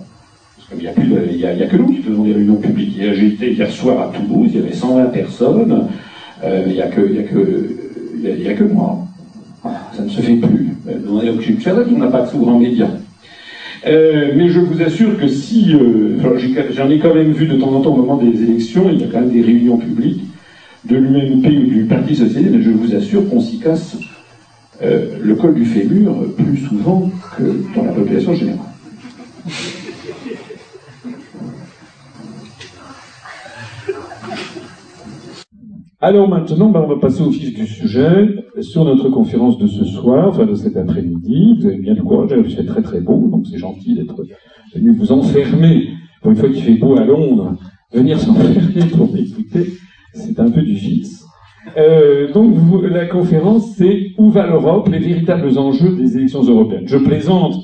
Parce 0.57 0.69
qu'il 0.69 0.79
n'y 0.79 1.45
a, 1.45 1.49
a, 1.49 1.67
que 1.67 1.77
nous 1.77 1.87
qui 1.87 1.97
faisons 1.97 2.23
des 2.23 2.33
réunions 2.33 2.55
publiques. 2.55 2.99
Été 2.99 3.53
hier 3.53 3.69
soir 3.69 4.09
à 4.09 4.13
Toulouse, 4.13 4.49
il 4.53 4.61
y 4.61 4.63
avait 4.63 4.73
120 4.73 5.05
personnes, 5.05 5.87
euh, 6.43 6.63
il 6.67 6.73
n'y 6.73 6.81
a, 6.81 6.85
a, 6.85 6.87
que, 6.89 8.63
a, 8.63 8.73
moi. 8.73 9.07
ça 9.93 10.03
ne 10.03 10.09
se 10.09 10.21
fait 10.21 10.35
plus. 10.35 10.69
Vrai 10.85 11.33
qu'on 11.83 11.97
n'a 11.97 12.07
pas 12.07 12.21
de 12.21 12.29
souverain 12.29 12.59
média. 12.59 12.87
Euh, 13.85 14.33
mais 14.35 14.49
je 14.49 14.59
vous 14.59 14.81
assure 14.81 15.17
que 15.17 15.27
si, 15.27 15.75
euh, 15.75 16.17
j'en 16.71 16.89
ai 16.89 16.97
quand 16.97 17.13
même 17.13 17.31
vu 17.31 17.45
de 17.45 17.55
temps 17.57 17.71
en 17.71 17.81
temps 17.81 17.93
au 17.93 17.97
moment 17.97 18.17
des 18.17 18.41
élections, 18.41 18.89
il 18.89 18.99
y 18.99 19.03
a 19.03 19.07
quand 19.07 19.19
même 19.19 19.31
des 19.31 19.41
réunions 19.41 19.77
publiques 19.77 20.23
de 20.85 20.97
l'UMP 20.97 21.45
ou 21.45 21.69
du 21.69 21.85
Parti 21.87 22.15
Socialiste, 22.15 22.51
mais 22.51 22.61
je 22.61 22.71
vous 22.71 22.95
assure 22.95 23.29
qu'on 23.29 23.39
s'y 23.39 23.59
casse 23.59 23.97
euh, 24.81 25.17
le 25.21 25.35
col 25.35 25.53
du 25.53 25.65
fémur 25.65 26.15
plus 26.35 26.57
souvent 26.57 27.11
que 27.37 27.43
dans 27.75 27.85
la 27.85 27.91
population 27.91 28.33
générale. 28.33 28.59
Alors 36.01 36.27
maintenant, 36.27 36.69
ben, 36.69 36.81
on 36.81 36.87
va 36.87 36.99
passer 36.99 37.21
au 37.21 37.31
fil 37.31 37.53
du 37.53 37.65
sujet 37.65 38.27
sur 38.61 38.83
notre 38.83 39.09
conférence 39.09 39.57
de 39.57 39.67
ce 39.67 39.85
soir, 39.85 40.27
enfin 40.27 40.45
de 40.45 40.55
cet 40.55 40.75
après-midi. 40.75 41.55
Vous 41.59 41.67
avez 41.67 41.77
bien 41.77 41.93
du 41.93 42.03
courage, 42.03 42.31
il 42.37 42.53
fait 42.53 42.65
très 42.65 42.81
très 42.81 42.99
beau, 42.99 43.29
donc 43.29 43.47
c'est 43.49 43.57
gentil 43.57 43.95
d'être 43.95 44.23
venu 44.75 44.91
vous 44.91 45.11
enfermer. 45.11 45.89
Pour 46.21 46.31
une 46.31 46.37
fois 46.37 46.49
qu'il 46.49 46.63
fait 46.63 46.75
beau 46.75 46.97
à 46.97 47.05
Londres, 47.05 47.55
venir 47.93 48.19
s'enfermer 48.19 48.85
pour 48.97 49.13
m'écouter, 49.13 49.67
c'est 50.13 50.39
un 50.39 50.51
peu 50.51 50.61
du 50.61 50.75
fixe. 50.75 51.25
Euh, 51.77 52.31
donc 52.33 52.55
la 52.83 53.05
conférence, 53.05 53.75
c'est 53.77 54.11
Où 54.17 54.29
va 54.29 54.47
l'Europe? 54.47 54.89
Les 54.89 54.99
véritables 54.99 55.57
enjeux 55.57 55.95
des 55.95 56.17
élections 56.17 56.43
européennes. 56.43 56.87
Je 56.87 56.97
plaisante, 56.97 57.55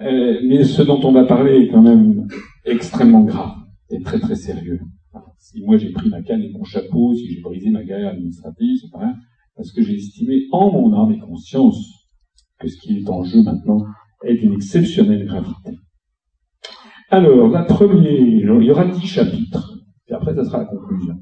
euh, 0.00 0.38
mais 0.46 0.64
ce 0.64 0.82
dont 0.82 1.00
on 1.04 1.12
va 1.12 1.24
parler 1.24 1.60
est 1.60 1.68
quand 1.68 1.82
même 1.82 2.26
extrêmement 2.64 3.22
grave 3.22 3.52
et 3.90 4.00
très 4.02 4.18
très 4.18 4.34
sérieux. 4.34 4.80
Si 5.38 5.62
moi 5.62 5.76
j'ai 5.76 5.90
pris 5.90 6.08
ma 6.08 6.22
canne 6.22 6.42
et 6.42 6.50
mon 6.50 6.64
chapeau, 6.64 7.14
si 7.14 7.32
j'ai 7.32 7.40
brisé 7.40 7.70
ma 7.70 7.84
carrière 7.84 8.10
administrative, 8.10 8.76
c'est 8.80 8.90
pas 8.90 9.14
parce 9.56 9.72
que 9.72 9.82
j'ai 9.82 9.94
estimé 9.94 10.46
en 10.52 10.70
mon 10.70 10.94
âme 10.94 11.12
et 11.12 11.18
conscience 11.18 11.78
que 12.58 12.68
ce 12.68 12.76
qui 12.78 12.98
est 12.98 13.08
en 13.08 13.24
jeu 13.24 13.42
maintenant 13.42 13.84
est 14.24 14.36
d'une 14.36 14.54
exceptionnelle 14.54 15.26
gravité. 15.26 15.78
Alors, 17.10 17.48
la 17.48 17.62
première, 17.62 18.10
il 18.10 18.64
y 18.64 18.70
aura 18.70 18.86
dix 18.86 19.06
chapitres, 19.06 19.78
et 20.08 20.12
après 20.12 20.34
ça 20.34 20.44
sera 20.44 20.58
la 20.58 20.64
conclusion. 20.66 21.14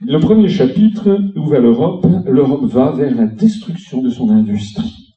Le 0.00 0.18
premier 0.18 0.48
chapitre, 0.48 1.20
où 1.36 1.46
va 1.46 1.60
l'Europe 1.60 2.06
L'Europe 2.26 2.64
va 2.64 2.90
vers 2.90 3.14
la 3.14 3.26
destruction 3.26 4.02
de 4.02 4.10
son 4.10 4.30
industrie. 4.30 5.14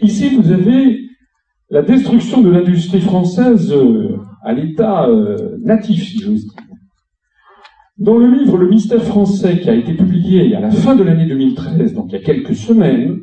Ici, 0.00 0.28
vous 0.28 0.52
avez 0.52 1.05
la 1.70 1.82
destruction 1.82 2.42
de 2.42 2.50
l'industrie 2.50 3.00
française 3.00 3.72
euh, 3.72 4.18
à 4.44 4.52
l'état 4.52 5.08
euh, 5.08 5.58
natif, 5.62 6.04
si 6.04 6.20
j'ose 6.20 6.46
dire. 6.46 6.62
Dans 7.98 8.18
le 8.18 8.30
livre 8.30 8.58
Le 8.58 8.68
mystère 8.68 9.02
français, 9.02 9.58
qui 9.58 9.70
a 9.70 9.74
été 9.74 9.94
publié 9.94 10.54
à 10.54 10.60
la 10.60 10.70
fin 10.70 10.94
de 10.94 11.02
l'année 11.02 11.26
2013, 11.26 11.94
donc 11.94 12.06
il 12.10 12.12
y 12.12 12.18
a 12.18 12.22
quelques 12.22 12.54
semaines, 12.54 13.18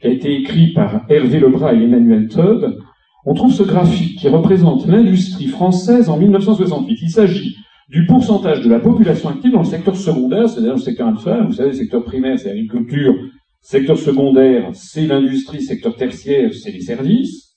qui 0.00 0.06
a 0.06 0.10
été 0.10 0.34
écrit 0.34 0.72
par 0.72 1.04
Hervé 1.08 1.40
Lebras 1.40 1.74
et 1.74 1.82
Emmanuel 1.82 2.28
Todd, 2.28 2.78
on 3.26 3.34
trouve 3.34 3.52
ce 3.52 3.62
graphique 3.62 4.18
qui 4.18 4.28
représente 4.28 4.86
l'industrie 4.86 5.46
française 5.46 6.08
en 6.08 6.16
1968. 6.16 6.98
Il 7.02 7.10
s'agit 7.10 7.56
du 7.88 8.06
pourcentage 8.06 8.62
de 8.62 8.70
la 8.70 8.80
population 8.80 9.28
active 9.28 9.52
dans 9.52 9.60
le 9.60 9.64
secteur 9.64 9.96
secondaire, 9.96 10.48
c'est-à-dire 10.48 10.72
le 10.72 10.80
secteur 10.80 11.08
industriel. 11.08 11.44
Vous 11.46 11.52
savez, 11.52 11.70
le 11.70 11.76
secteur 11.76 12.02
primaire, 12.04 12.38
c'est 12.38 12.48
l'agriculture. 12.48 13.14
Secteur 13.60 13.98
secondaire, 13.98 14.70
c'est 14.72 15.06
l'industrie. 15.06 15.60
Secteur 15.60 15.94
tertiaire, 15.94 16.52
c'est 16.54 16.72
les 16.72 16.80
services 16.80 17.51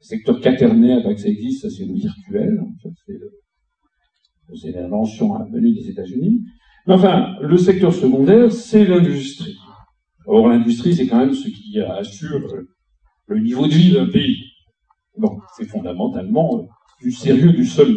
secteur 0.00 0.40
quaternaire, 0.40 1.02
ça 1.02 1.28
existe, 1.28 1.68
c'est 1.70 1.84
le 1.84 1.94
virtuel, 1.94 2.60
c'est 4.54 4.72
l'invention 4.72 5.32
venue 5.52 5.72
des 5.72 5.90
États-Unis. 5.90 6.42
Mais 6.86 6.94
enfin, 6.94 7.36
le 7.40 7.56
secteur 7.56 7.92
secondaire, 7.92 8.50
c'est 8.50 8.84
l'industrie. 8.84 9.56
Or, 10.26 10.48
l'industrie, 10.48 10.94
c'est 10.94 11.06
quand 11.06 11.18
même 11.18 11.34
ce 11.34 11.48
qui 11.48 11.78
assure 11.80 12.40
le 13.26 13.38
niveau 13.38 13.66
de 13.66 13.72
vie 13.72 13.92
d'un 13.92 14.06
pays. 14.06 14.38
Donc, 15.18 15.40
c'est 15.56 15.66
fondamentalement 15.66 16.58
euh, 16.58 16.62
du 17.02 17.12
sérieux, 17.12 17.52
du 17.52 17.64
solide. 17.64 17.96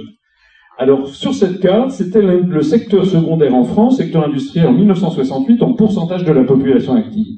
Alors, 0.77 1.07
sur 1.07 1.33
cette 1.33 1.59
carte, 1.59 1.91
c'était 1.91 2.21
le 2.21 2.61
secteur 2.61 3.05
secondaire 3.05 3.53
en 3.53 3.63
France, 3.63 3.97
secteur 3.97 4.27
industriel 4.27 4.67
en 4.67 4.73
1968, 4.73 5.61
en 5.61 5.73
pourcentage 5.73 6.23
de 6.25 6.31
la 6.31 6.43
population 6.43 6.95
active. 6.95 7.35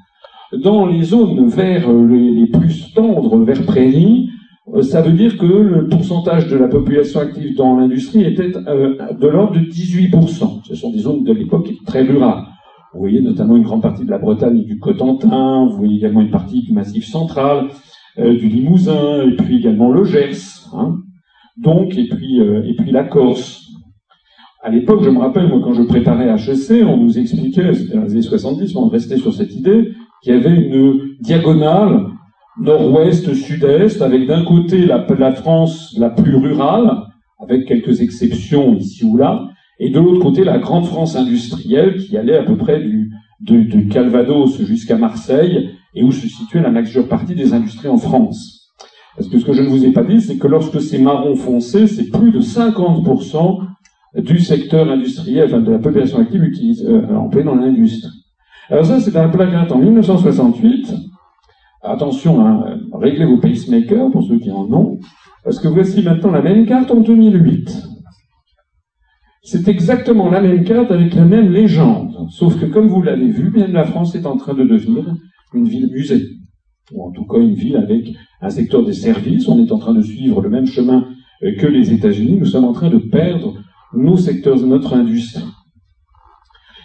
Dans 0.53 0.85
les 0.85 1.03
zones 1.03 1.47
vers 1.47 1.89
euh, 1.89 2.07
les 2.07 2.47
plus 2.47 2.93
tendres, 2.93 3.37
vers 3.43 3.65
prairies, 3.65 4.29
ça 4.81 5.01
veut 5.01 5.11
dire 5.11 5.37
que 5.37 5.45
le 5.45 5.87
pourcentage 5.87 6.47
de 6.47 6.57
la 6.57 6.67
population 6.67 7.19
active 7.19 7.55
dans 7.55 7.77
l'industrie 7.77 8.23
était 8.23 8.51
euh, 8.67 8.95
de 9.13 9.27
l'ordre 9.27 9.53
de 9.53 9.59
18%. 9.59 10.65
Ce 10.67 10.75
sont 10.75 10.91
des 10.91 10.99
zones 10.99 11.23
de 11.23 11.33
l'époque 11.33 11.69
très 11.85 12.01
rurales. 12.01 12.43
Vous 12.93 12.99
voyez 12.99 13.21
notamment 13.21 13.57
une 13.57 13.63
grande 13.63 13.83
partie 13.83 14.05
de 14.05 14.09
la 14.09 14.17
Bretagne 14.17 14.57
et 14.57 14.65
du 14.65 14.79
Cotentin, 14.79 15.67
vous 15.69 15.77
voyez 15.77 15.97
également 15.97 16.21
une 16.21 16.31
partie 16.31 16.61
du 16.61 16.73
Massif 16.73 17.05
central, 17.05 17.67
euh, 18.17 18.35
du 18.35 18.47
Limousin, 18.47 19.21
et 19.27 19.35
puis 19.35 19.57
également 19.57 19.91
le 19.91 20.03
Gers, 20.03 20.67
hein. 20.73 20.95
donc, 21.57 21.95
et 21.97 22.07
puis, 22.07 22.39
et 22.39 22.75
puis 22.77 22.91
la 22.91 23.03
Corse. 23.03 23.61
À 24.63 24.71
l'époque, 24.71 25.03
je 25.03 25.09
me 25.11 25.19
rappelle, 25.19 25.47
moi, 25.47 25.59
quand 25.63 25.73
je 25.73 25.83
préparais 25.83 26.27
HEC, 26.27 26.83
on 26.87 26.97
nous 26.97 27.19
expliquait, 27.19 27.71
c'était 27.75 27.95
dans 27.95 28.03
les 28.03 28.13
années 28.13 28.21
70, 28.23 28.75
on 28.75 28.87
restait 28.87 29.17
sur 29.17 29.31
cette 29.31 29.53
idée, 29.53 29.91
qu'il 30.23 30.33
y 30.33 30.35
avait 30.35 30.55
une 30.55 31.17
diagonale 31.19 32.14
nord-ouest, 32.59 33.33
sud-est, 33.33 34.01
avec 34.01 34.27
d'un 34.27 34.43
côté 34.43 34.85
la, 34.85 35.31
France 35.33 35.95
la 35.97 36.09
plus 36.09 36.35
rurale, 36.35 36.91
avec 37.39 37.65
quelques 37.65 38.01
exceptions 38.01 38.75
ici 38.75 39.03
ou 39.05 39.17
là, 39.17 39.47
et 39.79 39.89
de 39.89 39.99
l'autre 39.99 40.21
côté 40.21 40.43
la 40.43 40.57
grande 40.57 40.85
France 40.85 41.15
industrielle 41.15 41.97
qui 41.97 42.17
allait 42.17 42.37
à 42.37 42.43
peu 42.43 42.55
près 42.55 42.79
du, 42.79 43.11
de, 43.41 43.81
Calvados 43.91 44.61
jusqu'à 44.61 44.97
Marseille, 44.97 45.71
et 45.93 46.03
où 46.03 46.11
se 46.11 46.27
situait 46.27 46.61
la 46.61 46.71
majeure 46.71 47.07
partie 47.07 47.35
des 47.35 47.53
industries 47.53 47.87
en 47.87 47.97
France. 47.97 48.73
Parce 49.15 49.29
que 49.29 49.39
ce 49.39 49.45
que 49.45 49.53
je 49.53 49.61
ne 49.61 49.69
vous 49.69 49.85
ai 49.85 49.91
pas 49.91 50.03
dit, 50.03 50.19
c'est 50.19 50.37
que 50.37 50.47
lorsque 50.47 50.81
c'est 50.81 50.99
marron 50.99 51.35
foncé, 51.35 51.87
c'est 51.87 52.09
plus 52.09 52.31
de 52.31 52.41
50% 52.41 53.59
du 54.17 54.39
secteur 54.39 54.89
industriel, 54.89 55.45
enfin 55.45 55.61
de 55.61 55.71
la 55.71 55.79
population 55.79 56.19
active 56.19 56.43
utilise, 56.43 56.85
euh, 56.85 57.15
en 57.15 57.29
plein 57.29 57.43
dans 57.43 57.55
l'industrie. 57.55 58.11
Alors 58.69 58.85
ça, 58.85 58.99
c'est 58.99 59.15
un 59.15 59.29
placard 59.29 59.71
en 59.73 59.77
1968, 59.77 60.93
Attention, 61.85 62.45
hein, 62.45 62.79
réglez 62.93 63.25
vos 63.25 63.37
pacemakers 63.37 64.09
pour 64.11 64.23
ceux 64.23 64.39
qui 64.39 64.51
en 64.51 64.71
ont, 64.73 64.97
parce 65.43 65.59
que 65.59 65.67
voici 65.67 66.01
maintenant 66.01 66.31
la 66.31 66.41
même 66.41 66.65
carte 66.65 66.89
en 66.89 67.01
2008. 67.01 67.83
C'est 69.43 69.67
exactement 69.67 70.29
la 70.31 70.41
même 70.41 70.63
carte 70.63 70.89
avec 70.89 71.13
la 71.13 71.25
même 71.25 71.51
légende, 71.51 72.27
sauf 72.29 72.59
que 72.59 72.65
comme 72.65 72.87
vous 72.87 73.03
l'avez 73.03 73.29
vu, 73.29 73.53
la 73.55 73.83
France 73.83 74.15
est 74.15 74.25
en 74.25 74.37
train 74.37 74.55
de 74.55 74.63
devenir 74.63 75.15
une 75.53 75.67
ville 75.67 75.89
musée, 75.91 76.23
ou 76.91 77.07
en 77.07 77.11
tout 77.11 77.25
cas 77.25 77.37
une 77.37 77.53
ville 77.53 77.77
avec 77.77 78.11
un 78.41 78.49
secteur 78.49 78.83
des 78.83 78.93
services. 78.93 79.47
On 79.47 79.63
est 79.63 79.71
en 79.71 79.77
train 79.77 79.93
de 79.93 80.01
suivre 80.01 80.41
le 80.41 80.49
même 80.49 80.65
chemin 80.65 81.07
que 81.41 81.67
les 81.67 81.93
États-Unis. 81.93 82.37
Nous 82.39 82.45
sommes 82.45 82.65
en 82.65 82.73
train 82.73 82.89
de 82.89 82.97
perdre 82.97 83.53
nos 83.93 84.17
secteurs, 84.17 84.59
de 84.59 84.65
notre 84.65 84.95
industrie. 84.95 85.43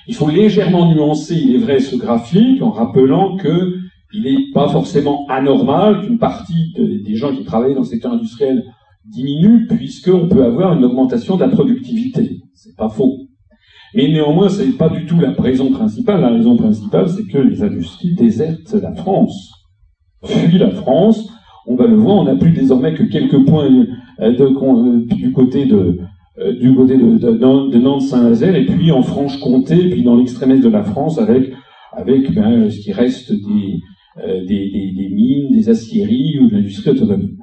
Il 0.06 0.14
faut 0.14 0.28
légèrement 0.28 0.92
nuancer, 0.92 1.36
il 1.36 1.54
est 1.54 1.58
vrai, 1.58 1.78
ce 1.78 1.96
graphique 1.96 2.62
en 2.62 2.70
rappelant 2.70 3.36
que 3.36 3.79
il 4.12 4.22
n'est 4.24 4.52
pas 4.52 4.68
forcément 4.68 5.26
anormal 5.28 6.02
qu'une 6.02 6.18
partie 6.18 6.74
des 6.76 7.14
gens 7.14 7.34
qui 7.34 7.44
travaillent 7.44 7.74
dans 7.74 7.80
le 7.80 7.86
secteur 7.86 8.12
industriel 8.12 8.64
diminue, 9.04 9.66
puisqu'on 9.66 10.28
peut 10.28 10.44
avoir 10.44 10.76
une 10.76 10.84
augmentation 10.84 11.36
de 11.36 11.42
la 11.42 11.48
productivité. 11.48 12.40
C'est 12.54 12.76
pas 12.76 12.88
faux. 12.88 13.18
Mais 13.94 14.08
néanmoins, 14.08 14.48
ce 14.48 14.62
n'est 14.62 14.72
pas 14.72 14.88
du 14.88 15.04
tout 15.06 15.18
la 15.18 15.32
raison 15.32 15.70
principale. 15.72 16.20
La 16.20 16.30
raison 16.30 16.56
principale, 16.56 17.08
c'est 17.08 17.26
que 17.26 17.38
les 17.38 17.62
industries 17.62 18.14
désertent 18.14 18.74
la 18.74 18.94
France, 18.94 19.52
fuient 20.24 20.58
la 20.58 20.70
France. 20.70 21.28
On 21.66 21.74
va 21.74 21.86
le 21.86 21.96
voir, 21.96 22.16
on 22.16 22.24
n'a 22.24 22.36
plus 22.36 22.52
désormais 22.52 22.94
que 22.94 23.02
quelques 23.02 23.44
points 23.46 23.68
euh, 24.20 24.32
de, 24.32 24.44
euh, 24.44 25.04
du 25.06 25.32
côté 25.32 25.66
de, 25.66 25.98
euh, 26.38 26.52
du 26.58 26.74
côté 26.74 26.96
de, 26.96 27.18
de 27.18 27.78
Nantes-Saint-Nazaire, 27.78 28.54
et 28.54 28.66
puis 28.66 28.92
en 28.92 29.02
Franche-Comté, 29.02 29.90
puis 29.90 30.02
dans 30.02 30.16
l'extrême 30.16 30.52
est 30.52 30.60
de 30.60 30.68
la 30.68 30.84
France, 30.84 31.18
avec, 31.18 31.52
avec 31.92 32.32
ben, 32.32 32.70
ce 32.70 32.80
qui 32.80 32.92
reste 32.92 33.32
des, 33.32 33.80
euh, 34.22 34.44
des, 34.44 35.10
mines, 35.12 35.52
des 35.52 35.68
aciéries 35.68 36.38
ou 36.40 36.48
de 36.48 36.56
l'industrie 36.56 36.90
automobile. 36.90 37.36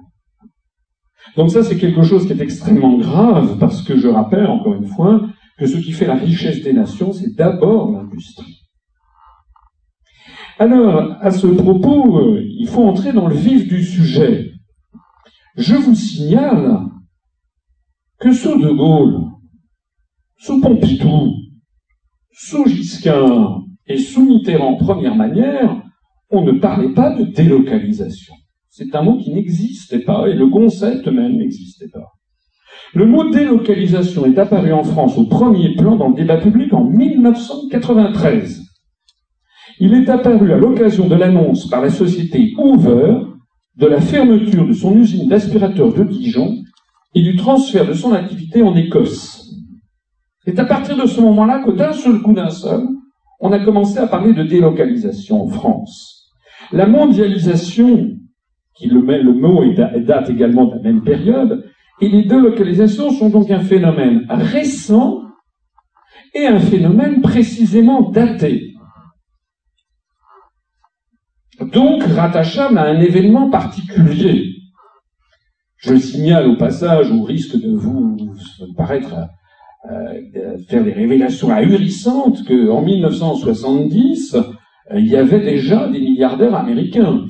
Donc 1.35 1.51
ça, 1.51 1.63
c'est 1.63 1.77
quelque 1.77 2.03
chose 2.03 2.25
qui 2.25 2.33
est 2.33 2.41
extrêmement 2.41 2.97
grave 2.97 3.57
parce 3.59 3.81
que 3.81 3.97
je 3.97 4.07
rappelle, 4.07 4.47
encore 4.47 4.75
une 4.75 4.87
fois, 4.87 5.27
que 5.57 5.65
ce 5.65 5.77
qui 5.77 5.91
fait 5.91 6.07
la 6.07 6.15
richesse 6.15 6.63
des 6.63 6.73
nations, 6.73 7.13
c'est 7.13 7.35
d'abord 7.35 7.91
l'industrie. 7.91 8.63
Alors, 10.59 11.15
à 11.21 11.31
ce 11.31 11.47
propos, 11.47 12.17
euh, 12.17 12.41
il 12.43 12.67
faut 12.67 12.83
entrer 12.83 13.13
dans 13.13 13.27
le 13.27 13.35
vif 13.35 13.67
du 13.67 13.83
sujet. 13.83 14.51
Je 15.55 15.75
vous 15.75 15.95
signale 15.95 16.79
que 18.19 18.31
sous 18.31 18.59
De 18.59 18.69
Gaulle, 18.69 19.21
sous 20.37 20.59
Pompidou, 20.61 21.33
sous 22.31 22.67
Giscard 22.67 23.63
et 23.87 23.97
sous 23.97 24.25
Mitterrand, 24.25 24.75
première 24.75 25.15
manière, 25.15 25.83
on 26.29 26.43
ne 26.43 26.53
parlait 26.53 26.93
pas 26.93 27.15
de 27.15 27.23
délocalisation. 27.23 28.35
C'est 28.69 28.93
un 28.95 29.01
mot 29.01 29.17
qui 29.17 29.33
n'existait 29.33 29.99
pas, 29.99 30.27
et 30.27 30.33
le 30.33 30.47
concept 30.47 31.07
même 31.07 31.37
n'existait 31.37 31.89
pas. 31.89 32.13
Le 32.93 33.05
mot 33.05 33.29
délocalisation 33.29 34.25
est 34.25 34.37
apparu 34.37 34.71
en 34.71 34.83
France 34.83 35.17
au 35.17 35.25
premier 35.25 35.75
plan 35.75 35.95
dans 35.95 36.09
le 36.09 36.15
débat 36.15 36.37
public 36.37 36.73
en 36.73 36.83
1993. 36.83 38.63
Il 39.79 39.93
est 39.93 40.09
apparu 40.09 40.53
à 40.53 40.57
l'occasion 40.57 41.07
de 41.07 41.15
l'annonce 41.15 41.69
par 41.69 41.81
la 41.81 41.89
société 41.89 42.53
Hoover 42.57 43.19
de 43.75 43.85
la 43.85 44.01
fermeture 44.01 44.65
de 44.65 44.73
son 44.73 44.97
usine 44.97 45.27
d'aspirateurs 45.27 45.93
de 45.93 46.03
Dijon 46.03 46.55
et 47.13 47.21
du 47.21 47.35
transfert 47.35 47.85
de 47.87 47.93
son 47.93 48.13
activité 48.13 48.63
en 48.63 48.75
Écosse. 48.75 49.53
C'est 50.45 50.59
à 50.59 50.65
partir 50.65 50.97
de 50.97 51.05
ce 51.05 51.21
moment-là 51.21 51.63
que 51.63 51.71
d'un 51.71 51.93
seul 51.93 52.21
coup 52.21 52.33
d'un 52.33 52.49
seul, 52.49 52.87
on 53.39 53.51
a 53.51 53.59
commencé 53.59 53.99
à 53.99 54.07
parler 54.07 54.33
de 54.33 54.43
délocalisation 54.43 55.43
en 55.43 55.47
France. 55.47 56.16
La 56.71 56.85
mondialisation, 56.85 58.17
qui 58.75 58.87
le, 58.87 58.99
le 58.99 59.33
mot 59.33 59.63
date 59.73 60.29
également 60.29 60.65
de 60.65 60.75
la 60.75 60.81
même 60.81 61.03
période, 61.03 61.65
et 61.99 62.09
les 62.09 62.23
deux 62.23 62.41
localisations 62.41 63.11
sont 63.11 63.29
donc 63.29 63.49
un 63.49 63.61
phénomène 63.61 64.25
récent 64.29 65.23
et 66.33 66.45
un 66.45 66.59
phénomène 66.59 67.21
précisément 67.21 68.09
daté. 68.11 68.73
Donc 71.59 72.03
rattachable 72.03 72.77
à 72.77 72.83
un 72.83 72.99
événement 72.99 73.49
particulier. 73.49 74.53
Je 75.77 75.95
signale 75.95 76.47
au 76.47 76.55
passage, 76.55 77.11
au 77.11 77.23
risque 77.23 77.55
de 77.55 77.71
vous 77.71 78.17
paraître 78.75 79.15
euh, 79.91 80.57
faire 80.67 80.83
des 80.83 80.91
révélations 80.91 81.49
ahurissantes, 81.49 82.45
qu'en 82.45 82.81
1970, 82.81 84.35
euh, 84.35 84.41
il 84.95 85.07
y 85.07 85.15
avait 85.15 85.39
déjà 85.39 85.87
des 85.87 85.99
milliardaires 85.99 86.55
américains. 86.55 87.25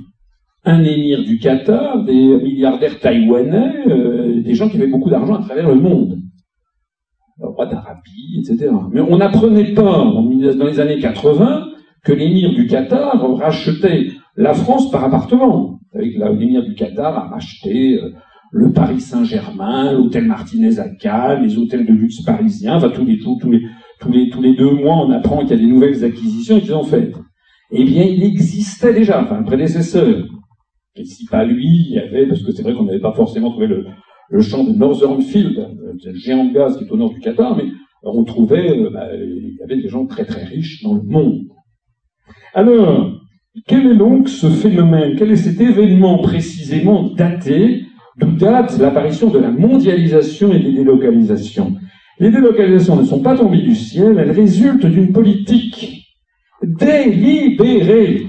Un 0.64 0.84
émir 0.84 1.24
du 1.24 1.40
Qatar, 1.40 2.04
des 2.04 2.14
milliardaires 2.14 3.00
taïwanais, 3.00 3.88
euh, 3.88 4.42
des 4.42 4.54
gens 4.54 4.68
qui 4.70 4.78
avaient 4.78 4.88
beaucoup 4.88 5.10
d'argent 5.10 5.36
à 5.36 5.42
travers 5.42 5.68
le 5.68 5.76
monde. 5.76 6.20
Le 7.40 7.48
roi 7.48 7.68
d'Arabie, 7.68 8.40
etc. 8.40 8.72
Mais 8.92 9.02
on 9.02 9.18
n'apprenait 9.18 9.74
pas, 9.74 10.12
dans 10.14 10.66
les 10.66 10.80
années 10.80 11.00
80, 11.00 11.68
que 12.04 12.12
l'émir 12.12 12.54
du 12.54 12.68
Qatar 12.68 13.22
rachetait 13.38 14.08
la 14.36 14.54
France 14.54 14.92
par 14.92 15.04
appartement. 15.04 15.80
L'émir 15.94 16.64
du 16.64 16.76
Qatar 16.76 17.18
a 17.18 17.28
racheté 17.30 18.00
euh, 18.02 18.12
le 18.52 18.72
Paris 18.72 19.02
Saint-Germain, 19.02 19.94
l'hôtel 19.94 20.26
Martinez 20.26 20.80
à 20.80 20.90
Cannes, 20.90 21.44
les 21.44 21.58
hôtels 21.58 21.86
de 21.86 21.94
luxe 21.94 22.22
parisiens, 22.22 22.76
enfin 22.76 22.90
tous 22.90 23.06
les, 23.06 23.18
tous, 23.20 23.40
les, 23.50 24.30
tous 24.30 24.42
les, 24.42 24.56
deux 24.56 24.72
mois 24.72 25.06
on 25.06 25.12
apprend 25.12 25.40
qu'il 25.40 25.50
y 25.50 25.54
a 25.54 25.58
des 25.58 25.66
nouvelles 25.66 26.04
acquisitions 26.04 26.60
qu'ils 26.60 26.74
ont 26.74 26.84
faites 26.84 27.14
eh 27.72 27.84
bien, 27.84 28.04
il 28.04 28.24
existait 28.24 28.94
déjà, 28.94 29.22
enfin, 29.22 29.38
un 29.38 29.44
prédécesseur. 29.44 30.26
Et 30.96 31.06
si 31.06 31.26
pas 31.26 31.46
lui, 31.46 31.86
il 31.90 31.94
y 31.94 32.00
avait, 32.00 32.26
parce 32.26 32.42
que 32.42 32.52
c'est 32.52 32.64
vrai 32.64 32.74
qu'on 32.74 32.86
n'avait 32.86 33.00
pas 33.00 33.14
forcément 33.14 33.52
trouvé 33.52 33.68
le, 33.68 34.42
champ 34.42 34.64
de 34.64 34.72
Northern 34.72 35.22
Field, 35.22 35.58
euh, 35.58 35.94
le 36.04 36.14
géant 36.16 36.46
de 36.46 36.54
gaz 36.54 36.78
qui 36.78 36.86
est 36.86 36.92
au 36.92 36.98
nord 36.98 37.14
du 37.14 37.20
Qatar, 37.20 37.56
mais 37.56 37.66
on 38.04 38.24
trouvait, 38.24 38.72
euh, 38.72 38.90
bah, 38.90 39.08
il 39.14 39.58
y 39.60 39.64
avait 39.64 39.82
des 39.82 39.90
gens 39.90 40.06
très 40.06 40.26
très 40.26 40.44
riches 40.44 40.82
dans 40.84 40.96
le 40.96 41.04
monde. 41.04 41.42
Alors, 42.54 43.12
quel 43.68 43.88
est 43.88 43.96
donc 43.96 44.30
ce 44.30 44.48
phénomène? 44.48 45.16
Quel 45.18 45.32
est 45.32 45.36
cet 45.36 45.60
événement 45.60 46.20
précisément 46.20 47.12
daté? 47.14 47.84
D'où 48.18 48.32
date 48.32 48.80
l'apparition 48.80 49.30
de 49.30 49.38
la 49.38 49.52
mondialisation 49.52 50.52
et 50.52 50.60
des 50.60 50.72
délocalisations? 50.72 51.76
Les 52.20 52.32
délocalisations 52.32 52.96
ne 52.96 53.04
sont 53.04 53.22
pas 53.22 53.38
tombées 53.38 53.62
du 53.62 53.76
ciel, 53.76 54.18
elles 54.18 54.32
résultent 54.32 54.88
d'une 54.88 55.12
politique 55.12 56.07
délibéré 56.64 58.28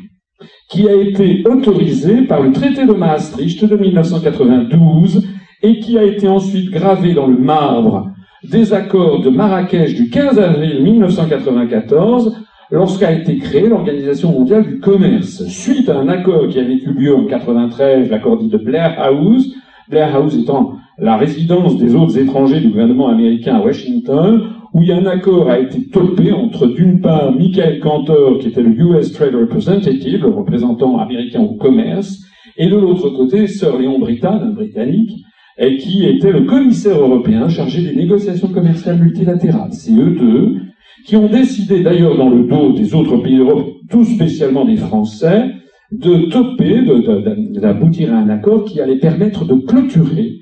qui 0.68 0.88
a 0.88 0.94
été 0.94 1.44
autorisé 1.48 2.22
par 2.22 2.42
le 2.42 2.52
traité 2.52 2.86
de 2.86 2.92
Maastricht 2.92 3.64
de 3.64 3.76
1992 3.76 5.26
et 5.62 5.80
qui 5.80 5.98
a 5.98 6.04
été 6.04 6.28
ensuite 6.28 6.70
gravé 6.70 7.14
dans 7.14 7.26
le 7.26 7.38
marbre 7.38 8.10
des 8.44 8.72
accords 8.72 9.20
de 9.20 9.30
Marrakech 9.30 9.94
du 9.94 10.10
15 10.10 10.38
avril 10.38 10.82
1994 10.82 12.36
lorsqu'a 12.70 13.12
été 13.12 13.38
créée 13.38 13.68
l'Organisation 13.68 14.30
mondiale 14.30 14.64
du 14.64 14.78
commerce, 14.78 15.46
suite 15.48 15.88
à 15.88 15.98
un 15.98 16.08
accord 16.08 16.48
qui 16.48 16.58
avait 16.58 16.74
eu 16.74 16.92
lieu 16.92 17.14
en 17.14 17.22
1993, 17.22 18.10
l'accord 18.10 18.36
dit 18.36 18.48
de 18.48 18.58
Blair 18.58 18.94
House, 18.98 19.54
Blair 19.88 20.14
House 20.14 20.36
étant 20.36 20.74
la 20.98 21.16
résidence 21.16 21.78
des 21.78 21.94
autres 21.94 22.18
étrangers 22.18 22.60
du 22.60 22.68
gouvernement 22.68 23.08
américain 23.08 23.56
à 23.56 23.64
Washington, 23.64 24.50
où 24.78 24.92
un 24.92 25.06
accord 25.06 25.50
a 25.50 25.58
été 25.58 25.88
topé 25.88 26.30
entre 26.32 26.66
d'une 26.68 27.00
part 27.00 27.32
Michael 27.32 27.80
Cantor, 27.80 28.38
qui 28.38 28.48
était 28.48 28.62
le 28.62 28.70
US 28.70 29.12
Trade 29.12 29.34
Representative, 29.34 30.22
le 30.22 30.28
représentant 30.30 30.98
américain 30.98 31.40
au 31.40 31.54
commerce, 31.54 32.24
Et 32.56 32.68
de 32.68 32.76
l'autre 32.76 33.10
côté, 33.10 33.46
Sir 33.46 33.78
Léon 33.78 33.98
Brittan, 33.98 34.40
un 34.40 34.50
Britannique, 34.50 35.24
qui 35.80 36.04
était 36.06 36.32
le 36.32 36.42
commissaire 36.42 37.00
européen 37.00 37.48
chargé 37.48 37.82
des 37.82 37.94
négociations 37.94 38.48
commerciales 38.48 38.98
multilatérales. 38.98 39.72
C'est 39.72 39.92
eux 39.92 40.56
qui 41.06 41.16
ont 41.16 41.28
décidé, 41.28 41.82
d'ailleurs 41.82 42.16
dans 42.16 42.30
le 42.30 42.44
dos 42.44 42.72
des 42.72 42.94
autres 42.94 43.16
pays 43.18 43.36
d'Europe, 43.36 43.66
tout 43.90 44.04
spécialement 44.04 44.64
des 44.64 44.76
Français, 44.76 45.50
de 45.90 46.28
toper, 46.30 46.82
d'aboutir 47.60 48.12
à 48.12 48.18
un 48.18 48.28
accord 48.28 48.64
qui 48.64 48.80
allait 48.80 48.98
permettre 48.98 49.44
de 49.44 49.54
clôturer 49.54 50.32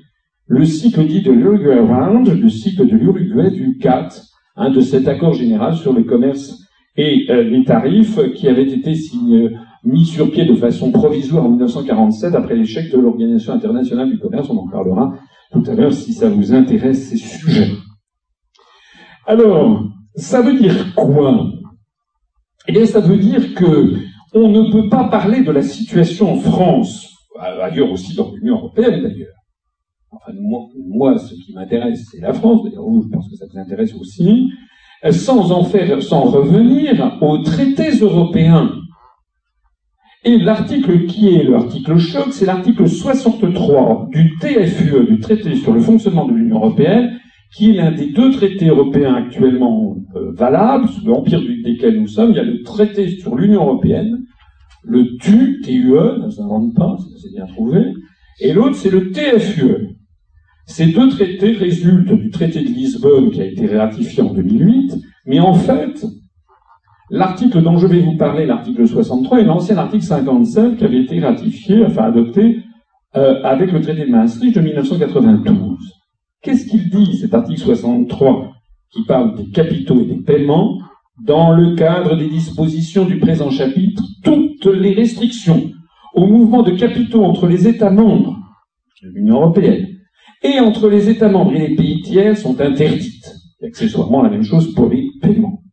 le 0.47 0.65
cycle 0.65 1.05
dit 1.05 1.21
de 1.21 1.31
l'Uruguay 1.31 1.79
Round, 1.79 2.27
le 2.27 2.49
cycle 2.49 2.87
de 2.87 2.95
l'Uruguay 2.95 3.51
du 3.51 3.77
GATT, 3.77 4.23
hein, 4.55 4.69
de 4.69 4.79
cet 4.79 5.07
accord 5.07 5.33
général 5.33 5.75
sur 5.75 5.93
le 5.93 6.03
commerce 6.03 6.63
et 6.95 7.25
euh, 7.29 7.43
les 7.43 7.63
tarifs 7.63 8.19
qui 8.33 8.47
avait 8.47 8.71
été 8.71 8.95
signé, 8.95 9.51
mis 9.83 10.05
sur 10.05 10.31
pied 10.31 10.45
de 10.45 10.55
façon 10.55 10.91
provisoire 10.91 11.45
en 11.45 11.49
1947 11.49 12.33
après 12.33 12.55
l'échec 12.55 12.91
de 12.91 12.97
l'Organisation 12.97 13.53
internationale 13.53 14.09
du 14.09 14.19
commerce. 14.19 14.49
On 14.49 14.57
en 14.57 14.67
parlera 14.67 15.13
tout 15.51 15.63
à 15.67 15.75
l'heure 15.75 15.93
si 15.93 16.13
ça 16.13 16.29
vous 16.29 16.53
intéresse 16.53 17.09
ces 17.09 17.17
sujets. 17.17 17.71
Alors, 19.25 19.83
ça 20.15 20.41
veut 20.41 20.57
dire 20.57 20.95
quoi? 20.95 21.45
Eh 22.67 22.71
bien, 22.71 22.85
ça 22.85 22.99
veut 22.99 23.17
dire 23.17 23.53
que 23.53 23.95
on 24.33 24.49
ne 24.49 24.71
peut 24.71 24.89
pas 24.89 25.05
parler 25.05 25.41
de 25.41 25.51
la 25.51 25.61
situation 25.61 26.33
en 26.33 26.37
France, 26.37 27.09
ailleurs 27.61 27.91
aussi 27.91 28.15
dans 28.15 28.31
l'Union 28.33 28.55
européenne 28.55 29.03
d'ailleurs, 29.03 29.33
enfin 30.11 30.31
moi, 30.87 31.17
ce 31.17 31.33
qui 31.33 31.53
m'intéresse, 31.53 32.07
c'est 32.11 32.21
la 32.21 32.33
France, 32.33 32.63
d'ailleurs 32.63 32.83
vous, 32.83 33.03
je 33.03 33.09
pense 33.09 33.29
que 33.29 33.35
ça 33.35 33.45
vous 33.51 33.59
intéresse 33.59 33.93
aussi, 33.95 34.49
sans 35.11 35.51
en 35.51 35.63
faire, 35.63 36.01
sans 36.01 36.21
revenir 36.21 37.17
aux 37.21 37.39
traités 37.39 37.91
européens. 38.01 38.71
Et 40.23 40.37
l'article 40.37 41.05
qui 41.05 41.35
est 41.35 41.43
l'article 41.43 41.97
choc, 41.97 42.27
c'est 42.31 42.45
l'article 42.45 42.87
63 42.87 44.09
du 44.11 44.37
TFUE, 44.39 45.05
du 45.07 45.19
traité 45.19 45.55
sur 45.55 45.73
le 45.73 45.79
fonctionnement 45.79 46.25
de 46.25 46.33
l'Union 46.33 46.57
européenne, 46.57 47.19
qui 47.55 47.71
est 47.71 47.73
l'un 47.73 47.91
des 47.91 48.07
deux 48.07 48.31
traités 48.31 48.67
européens 48.67 49.15
actuellement 49.15 49.95
euh, 50.15 50.31
valables, 50.33 50.89
sous 50.89 51.05
l'empire 51.05 51.41
desquels 51.63 51.99
nous 51.99 52.07
sommes. 52.07 52.31
Il 52.31 52.37
y 52.37 52.39
a 52.39 52.43
le 52.43 52.61
traité 52.63 53.09
sur 53.09 53.35
l'Union 53.35 53.61
européenne, 53.61 54.25
le 54.83 55.17
TU, 55.17 55.61
TUE, 55.63 55.93
ça 55.93 56.25
ne 56.25 56.29
s'invente 56.29 56.75
pas, 56.75 56.97
c'est 57.21 57.31
bien 57.31 57.45
trouvé, 57.45 57.93
et 58.39 58.53
l'autre 58.53 58.75
c'est 58.75 58.89
le 58.89 59.11
TFUE, 59.11 59.96
ces 60.67 60.87
deux 60.87 61.07
traités 61.07 61.53
résultent 61.53 62.13
du 62.13 62.29
traité 62.29 62.61
de 62.61 62.67
Lisbonne 62.67 63.31
qui 63.31 63.41
a 63.41 63.45
été 63.45 63.77
ratifié 63.77 64.21
en 64.21 64.33
2008, 64.33 64.95
mais 65.25 65.39
en 65.39 65.53
fait, 65.53 66.05
l'article 67.09 67.61
dont 67.61 67.77
je 67.77 67.87
vais 67.87 68.01
vous 68.01 68.17
parler, 68.17 68.45
l'article 68.45 68.85
63, 68.85 69.39
est 69.39 69.43
l'ancien 69.45 69.77
article 69.77 70.03
57 70.03 70.77
qui 70.77 70.83
avait 70.83 71.01
été 71.01 71.21
ratifié, 71.21 71.85
enfin 71.85 72.03
adopté, 72.03 72.59
euh, 73.15 73.41
avec 73.43 73.71
le 73.71 73.79
traité 73.79 74.05
de 74.05 74.11
Maastricht 74.11 74.55
de 74.55 74.59
1992. 74.59 75.77
Qu'est-ce 76.43 76.67
qu'il 76.67 76.89
dit, 76.89 77.17
cet 77.17 77.33
article 77.33 77.61
63, 77.61 78.51
qui 78.91 79.05
parle 79.05 79.37
des 79.37 79.49
capitaux 79.49 80.01
et 80.01 80.05
des 80.05 80.21
paiements 80.21 80.79
Dans 81.23 81.53
le 81.53 81.75
cadre 81.75 82.17
des 82.17 82.27
dispositions 82.27 83.05
du 83.05 83.19
présent 83.19 83.49
chapitre, 83.49 84.03
toutes 84.21 84.65
les 84.65 84.93
restrictions 84.93 85.71
au 86.13 86.27
mouvement 86.27 86.61
de 86.61 86.71
capitaux 86.71 87.23
entre 87.23 87.47
les 87.47 87.69
États 87.69 87.89
membres 87.89 88.37
de 89.01 89.09
l'Union 89.09 89.35
européenne 89.35 89.96
et 90.43 90.59
entre 90.59 90.89
les 90.89 91.09
États 91.09 91.29
membres 91.29 91.53
et 91.53 91.67
les 91.67 91.75
pays 91.75 92.01
tiers 92.01 92.37
sont 92.37 92.59
interdites. 92.61 93.33
Accessoirement 93.63 94.21
la 94.21 94.29
même 94.29 94.43
chose 94.43 94.73
pour 94.73 94.89
les 94.89 95.09
paiements. 95.21 95.63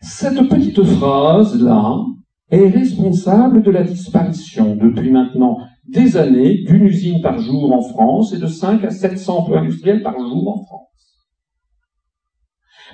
Cette 0.00 0.48
petite 0.48 0.82
phrase-là 0.82 2.04
est 2.50 2.68
responsable 2.68 3.62
de 3.62 3.70
la 3.70 3.82
disparition 3.82 4.76
depuis 4.76 5.10
maintenant 5.10 5.58
des 5.88 6.16
années 6.16 6.62
d'une 6.64 6.84
usine 6.84 7.20
par 7.22 7.38
jour 7.38 7.72
en 7.72 7.82
France 7.82 8.32
et 8.34 8.38
de 8.38 8.46
5 8.46 8.84
à 8.84 8.90
700 8.90 9.38
emplois 9.38 9.60
industriels 9.60 10.02
par 10.02 10.18
jour 10.18 10.48
en 10.48 10.64
France. 10.64 10.88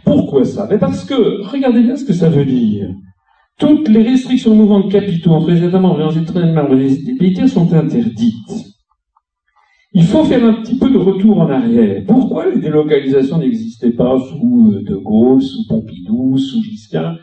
Pourquoi 0.05 0.45
ça 0.45 0.67
ben 0.67 0.79
Parce 0.79 1.05
que, 1.05 1.47
regardez 1.51 1.83
bien 1.83 1.97
ce 1.97 2.05
que 2.05 2.13
ça 2.13 2.29
veut 2.29 2.45
dire. 2.45 2.89
Toutes 3.59 3.89
les 3.89 4.03
restrictions 4.03 4.53
au 4.53 4.55
mouvement 4.55 4.81
de 4.81 4.93
capitaux 4.93 5.33
entre 5.33 5.51
les 5.51 5.65
États 5.65 5.81
membres 5.81 6.01
et 6.01 6.15
les 6.15 6.23
États 6.23 6.47
membres 6.47 6.77
des 6.77 7.17
pays 7.19 7.35
tiers 7.35 7.49
sont 7.49 7.73
interdites. 7.73 8.69
Il 9.95 10.05
faut 10.05 10.25
faire 10.25 10.45
un 10.45 10.55
petit 10.55 10.77
peu 10.77 10.91
de 10.91 10.99
retour 10.99 11.41
en 11.41 11.49
arrière. 11.49 12.05
Pourquoi 12.07 12.51
les 12.51 12.61
délocalisations 12.61 13.39
n'existaient 13.39 13.93
pas 13.93 14.19
sous 14.19 14.73
euh, 14.75 14.83
De 14.83 14.97
Gaulle, 14.97 15.41
sous 15.41 15.67
Pompidou, 15.67 16.37
sous 16.37 16.63
Giscard 16.63 17.17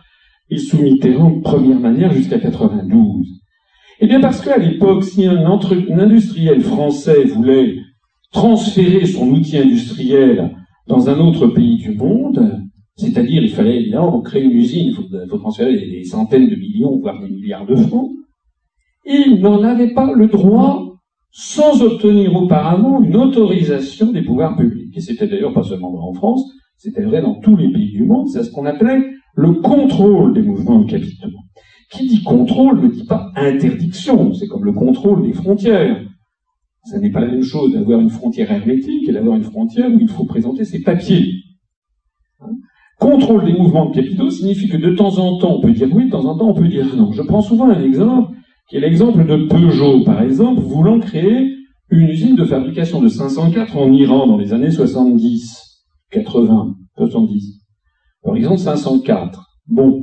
et 0.50 0.58
sous 0.58 0.82
Mitterrand 0.82 1.30
de 1.30 1.42
première 1.42 1.80
manière 1.80 2.12
jusqu'à 2.12 2.40
92 2.40 3.28
Eh 4.00 4.08
bien 4.08 4.20
parce 4.20 4.42
qu'à 4.42 4.58
l'époque, 4.58 5.04
si 5.04 5.28
un, 5.28 5.46
industriel 5.46 6.62
français 6.62 7.24
voulait 7.26 7.76
transférer 8.32 9.06
son 9.06 9.30
outil 9.30 9.58
industriel 9.58 10.56
dans 10.88 11.08
un 11.08 11.20
autre 11.20 11.48
pays 11.48 11.78
du 11.78 11.96
monde, 11.96 12.62
c'est-à-dire 12.96 13.44
il 13.44 13.50
fallait 13.50 13.78
évidemment 13.78 14.22
créer 14.22 14.44
une 14.44 14.52
usine, 14.52 14.88
il 14.88 14.94
faut, 14.96 15.38
transférer 15.38 15.76
des 15.76 16.04
centaines 16.04 16.50
de 16.50 16.56
millions, 16.56 16.98
voire 17.00 17.20
des 17.22 17.30
milliards 17.30 17.66
de 17.66 17.76
francs, 17.76 18.10
il 19.06 19.40
n'en 19.40 19.62
avait 19.64 19.94
pas 19.94 20.12
le 20.14 20.28
droit 20.28 20.85
sans 21.38 21.82
obtenir 21.82 22.34
auparavant 22.34 23.04
une 23.04 23.18
autorisation 23.18 24.14
des 24.14 24.22
pouvoirs 24.22 24.56
publics. 24.56 24.96
Et 24.96 25.02
c'était 25.02 25.28
d'ailleurs 25.28 25.54
pas 25.54 25.64
seulement 25.64 25.94
en 26.08 26.14
France, 26.14 26.50
c'était 26.78 27.04
vrai 27.04 27.22
dans 27.22 27.36
tous 27.42 27.58
les 27.58 27.70
pays 27.74 27.92
du 27.92 28.06
monde, 28.06 28.30
c'est 28.30 28.42
ce 28.42 28.52
qu'on 28.52 28.66
appelait 28.66 29.04
le 29.36 29.52
contrôle 29.56 30.34
des 30.34 30.42
mouvements 30.42 30.80
de 30.80 30.90
capitaux. 30.90 31.28
Qui 31.92 32.08
dit 32.08 32.24
contrôle 32.24 32.82
ne 32.82 32.88
dit 32.88 33.04
pas 33.04 33.34
interdiction, 33.36 34.34
c'est 34.34 34.48
comme 34.48 34.64
le 34.64 34.72
contrôle 34.72 35.24
des 35.24 35.34
frontières. 35.34 36.02
Ce 36.86 36.96
n'est 36.96 37.12
pas 37.12 37.20
la 37.20 37.28
même 37.28 37.44
chose 37.44 37.74
d'avoir 37.74 38.00
une 38.00 38.10
frontière 38.10 38.50
hermétique 38.50 39.10
et 39.10 39.12
d'avoir 39.12 39.36
une 39.36 39.44
frontière 39.44 39.92
où 39.92 40.00
il 40.00 40.08
faut 40.08 40.26
présenter 40.26 40.64
ses 40.64 40.84
papiers. 40.84 41.34
Hein? 42.40 42.54
Contrôle 42.98 43.44
des 43.44 43.54
mouvements 43.54 43.90
de 43.90 43.96
capitaux 43.96 44.30
signifie 44.30 44.70
que 44.70 44.78
de 44.78 44.96
temps 44.96 45.18
en 45.18 45.38
temps 45.38 45.58
on 45.58 45.62
peut 45.62 45.74
dire 45.74 45.90
oui, 45.94 46.06
de 46.06 46.12
temps 46.12 46.24
en 46.24 46.38
temps 46.38 46.52
on 46.52 46.54
peut 46.54 46.70
dire 46.70 46.96
non. 46.96 47.12
Je 47.12 47.24
prends 47.24 47.42
souvent 47.42 47.70
un 47.70 47.84
exemple 47.84 48.32
qui 48.68 48.78
est 48.78 48.80
l'exemple 48.80 49.26
de 49.26 49.48
Peugeot, 49.48 50.04
par 50.04 50.22
exemple, 50.22 50.62
voulant 50.62 51.00
créer 51.00 51.54
une 51.90 52.08
usine 52.08 52.36
de 52.36 52.46
fabrication 52.46 53.02
de 53.02 53.08
504 53.08 53.78
en 53.78 53.92
Iran 53.92 54.28
dans 54.28 54.38
les 54.38 54.54
années 54.54 54.72
70, 54.72 55.84
80, 56.12 56.76
70. 56.98 57.62
Par 58.24 58.36
exemple, 58.36 58.58
504. 58.58 59.46
Bon. 59.68 60.02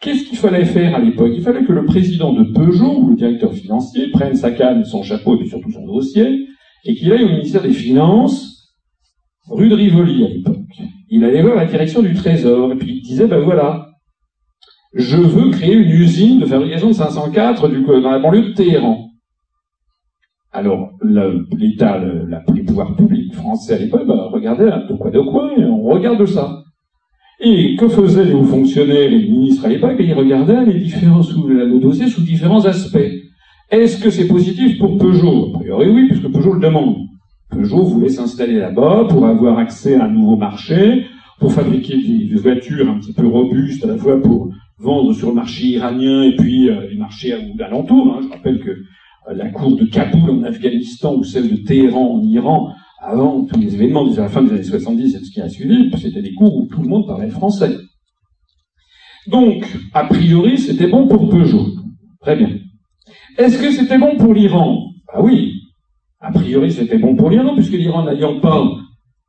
Qu'est-ce 0.00 0.24
qu'il 0.24 0.38
fallait 0.38 0.64
faire 0.64 0.94
à 0.94 1.00
l'époque? 1.00 1.32
Il 1.34 1.42
fallait 1.42 1.64
que 1.64 1.72
le 1.72 1.84
président 1.84 2.32
de 2.32 2.44
Peugeot, 2.52 3.08
le 3.08 3.16
directeur 3.16 3.52
financier, 3.52 4.10
prenne 4.12 4.34
sa 4.34 4.52
canne, 4.52 4.84
son 4.84 5.02
chapeau 5.02 5.40
et 5.40 5.46
surtout 5.46 5.72
son 5.72 5.84
dossier, 5.84 6.46
et 6.84 6.94
qu'il 6.94 7.12
aille 7.12 7.24
au 7.24 7.28
ministère 7.28 7.62
des 7.62 7.72
Finances, 7.72 8.76
rue 9.50 9.68
de 9.68 9.74
Rivoli 9.74 10.24
à 10.24 10.28
l'époque. 10.28 10.56
Il 11.10 11.24
allait 11.24 11.42
voir 11.42 11.56
la 11.56 11.64
direction 11.64 12.02
du 12.02 12.14
Trésor, 12.14 12.72
et 12.72 12.76
puis 12.76 12.98
il 12.98 13.02
disait, 13.02 13.26
ben 13.26 13.40
voilà, 13.40 13.87
je 14.94 15.16
veux 15.16 15.50
créer 15.50 15.74
une 15.74 15.90
usine 15.90 16.40
de 16.40 16.46
fabrication 16.46 16.88
de 16.88 16.94
504 16.94 17.68
du, 17.68 17.84
dans 17.84 18.10
la 18.10 18.18
banlieue 18.18 18.50
de 18.50 18.52
Téhéran. 18.54 19.04
Alors, 20.50 20.92
l'État, 21.02 22.00
les 22.54 22.62
pouvoirs 22.62 22.96
publics 22.96 23.34
français 23.34 23.74
à 23.74 23.78
l'époque, 23.78 24.06
bah, 24.06 24.28
regardez 24.32 24.64
de 24.64 24.96
quoi 24.96 25.10
de 25.10 25.20
quoi, 25.20 25.50
on 25.58 25.82
regarde 25.82 26.24
ça. 26.26 26.62
Et 27.40 27.76
que 27.76 27.88
faisaient 27.88 28.24
les 28.24 28.32
hauts 28.32 28.44
fonctionnaires 28.44 28.96
et 28.96 29.10
les 29.10 29.28
ministres 29.28 29.66
à 29.66 29.68
l'époque? 29.68 29.96
Ils 30.00 30.14
regardaient 30.14 30.64
les 30.64 30.80
différents 30.80 31.22
sous, 31.22 31.46
le 31.46 31.78
dossier 31.78 32.08
sous 32.08 32.22
différents 32.22 32.64
aspects. 32.64 32.98
Est-ce 33.70 34.02
que 34.02 34.10
c'est 34.10 34.26
positif 34.26 34.78
pour 34.78 34.96
Peugeot? 34.96 35.52
A 35.54 35.58
priori 35.58 35.90
oui, 35.90 36.08
puisque 36.08 36.32
Peugeot 36.32 36.54
le 36.54 36.60
demande. 36.60 36.96
Peugeot 37.50 37.84
voulait 37.84 38.08
s'installer 38.08 38.54
là-bas 38.54 39.06
pour 39.08 39.26
avoir 39.26 39.58
accès 39.58 39.94
à 39.94 40.04
un 40.04 40.08
nouveau 40.08 40.36
marché, 40.36 41.04
pour 41.38 41.52
fabriquer 41.52 41.96
des, 41.96 42.34
voitures 42.36 42.88
un 42.88 42.98
petit 42.98 43.12
peu 43.12 43.26
robustes 43.26 43.84
à 43.84 43.88
la 43.88 43.98
fois 43.98 44.20
pour 44.20 44.50
vendre 44.78 45.12
sur 45.12 45.28
le 45.28 45.34
marché 45.34 45.66
iranien 45.66 46.22
et 46.22 46.36
puis 46.36 46.70
euh, 46.70 46.88
les 46.88 46.96
marchés 46.96 47.32
alentours. 47.32 48.14
Hein. 48.14 48.20
Je 48.22 48.28
rappelle 48.28 48.60
que 48.60 48.70
euh, 48.70 49.34
la 49.34 49.50
cour 49.50 49.76
de 49.76 49.84
Kaboul 49.84 50.30
en 50.30 50.42
Afghanistan 50.44 51.14
ou 51.16 51.24
celle 51.24 51.50
de 51.50 51.56
Téhéran 51.56 52.14
en 52.14 52.22
Iran, 52.22 52.72
avant 53.00 53.44
tous 53.44 53.58
les 53.58 53.74
événements 53.74 54.04
de 54.04 54.16
la 54.16 54.28
fin 54.28 54.42
des 54.42 54.52
années 54.52 54.62
70 54.62 55.14
et 55.14 55.18
ce 55.18 55.30
qui 55.30 55.40
a 55.40 55.48
suivi, 55.48 55.90
c'était 55.98 56.22
des 56.22 56.34
cours 56.34 56.56
où 56.56 56.66
tout 56.66 56.82
le 56.82 56.88
monde 56.88 57.06
parlait 57.06 57.30
français. 57.30 57.76
Donc, 59.28 59.66
a 59.92 60.04
priori, 60.04 60.58
c'était 60.58 60.88
bon 60.88 61.06
pour 61.06 61.28
Peugeot. 61.28 61.66
Très 62.20 62.36
bien. 62.36 62.50
Est-ce 63.36 63.60
que 63.60 63.70
c'était 63.70 63.98
bon 63.98 64.16
pour 64.16 64.34
l'Iran? 64.34 64.78
Ah 65.12 65.22
oui. 65.22 65.52
A 66.20 66.32
priori, 66.32 66.72
c'était 66.72 66.98
bon 66.98 67.14
pour 67.14 67.30
l'Iran, 67.30 67.54
puisque 67.54 67.72
l'Iran 67.72 68.04
n'ayant 68.04 68.40
pas 68.40 68.64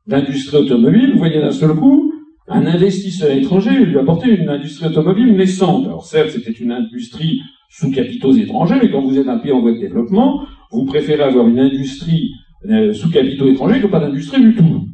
d'industrie 0.06 0.56
automobile, 0.56 1.12
vous 1.12 1.18
voyez 1.18 1.40
d'un 1.40 1.52
seul 1.52 1.74
coup, 1.74 2.09
un 2.50 2.66
investisseur 2.66 3.30
étranger 3.30 3.70
lui 3.84 3.98
apportait 3.98 4.34
une 4.34 4.48
industrie 4.48 4.88
automobile 4.88 5.34
naissante. 5.34 5.86
Alors 5.86 6.04
certes, 6.04 6.30
c'était 6.30 6.50
une 6.50 6.72
industrie 6.72 7.40
sous 7.70 7.90
capitaux 7.92 8.34
étrangers, 8.34 8.78
mais 8.82 8.90
quand 8.90 9.02
vous 9.02 9.18
êtes 9.18 9.28
un 9.28 9.38
pays 9.38 9.52
en 9.52 9.60
voie 9.60 9.72
de 9.72 9.78
développement, 9.78 10.44
vous 10.72 10.84
préférez 10.84 11.22
avoir 11.22 11.46
une 11.46 11.60
industrie 11.60 12.30
euh, 12.68 12.92
sous 12.92 13.10
capitaux 13.10 13.48
étrangers 13.48 13.80
que 13.80 13.86
pas 13.86 14.00
d'industrie 14.00 14.42
du 14.42 14.54
tout. 14.56 14.86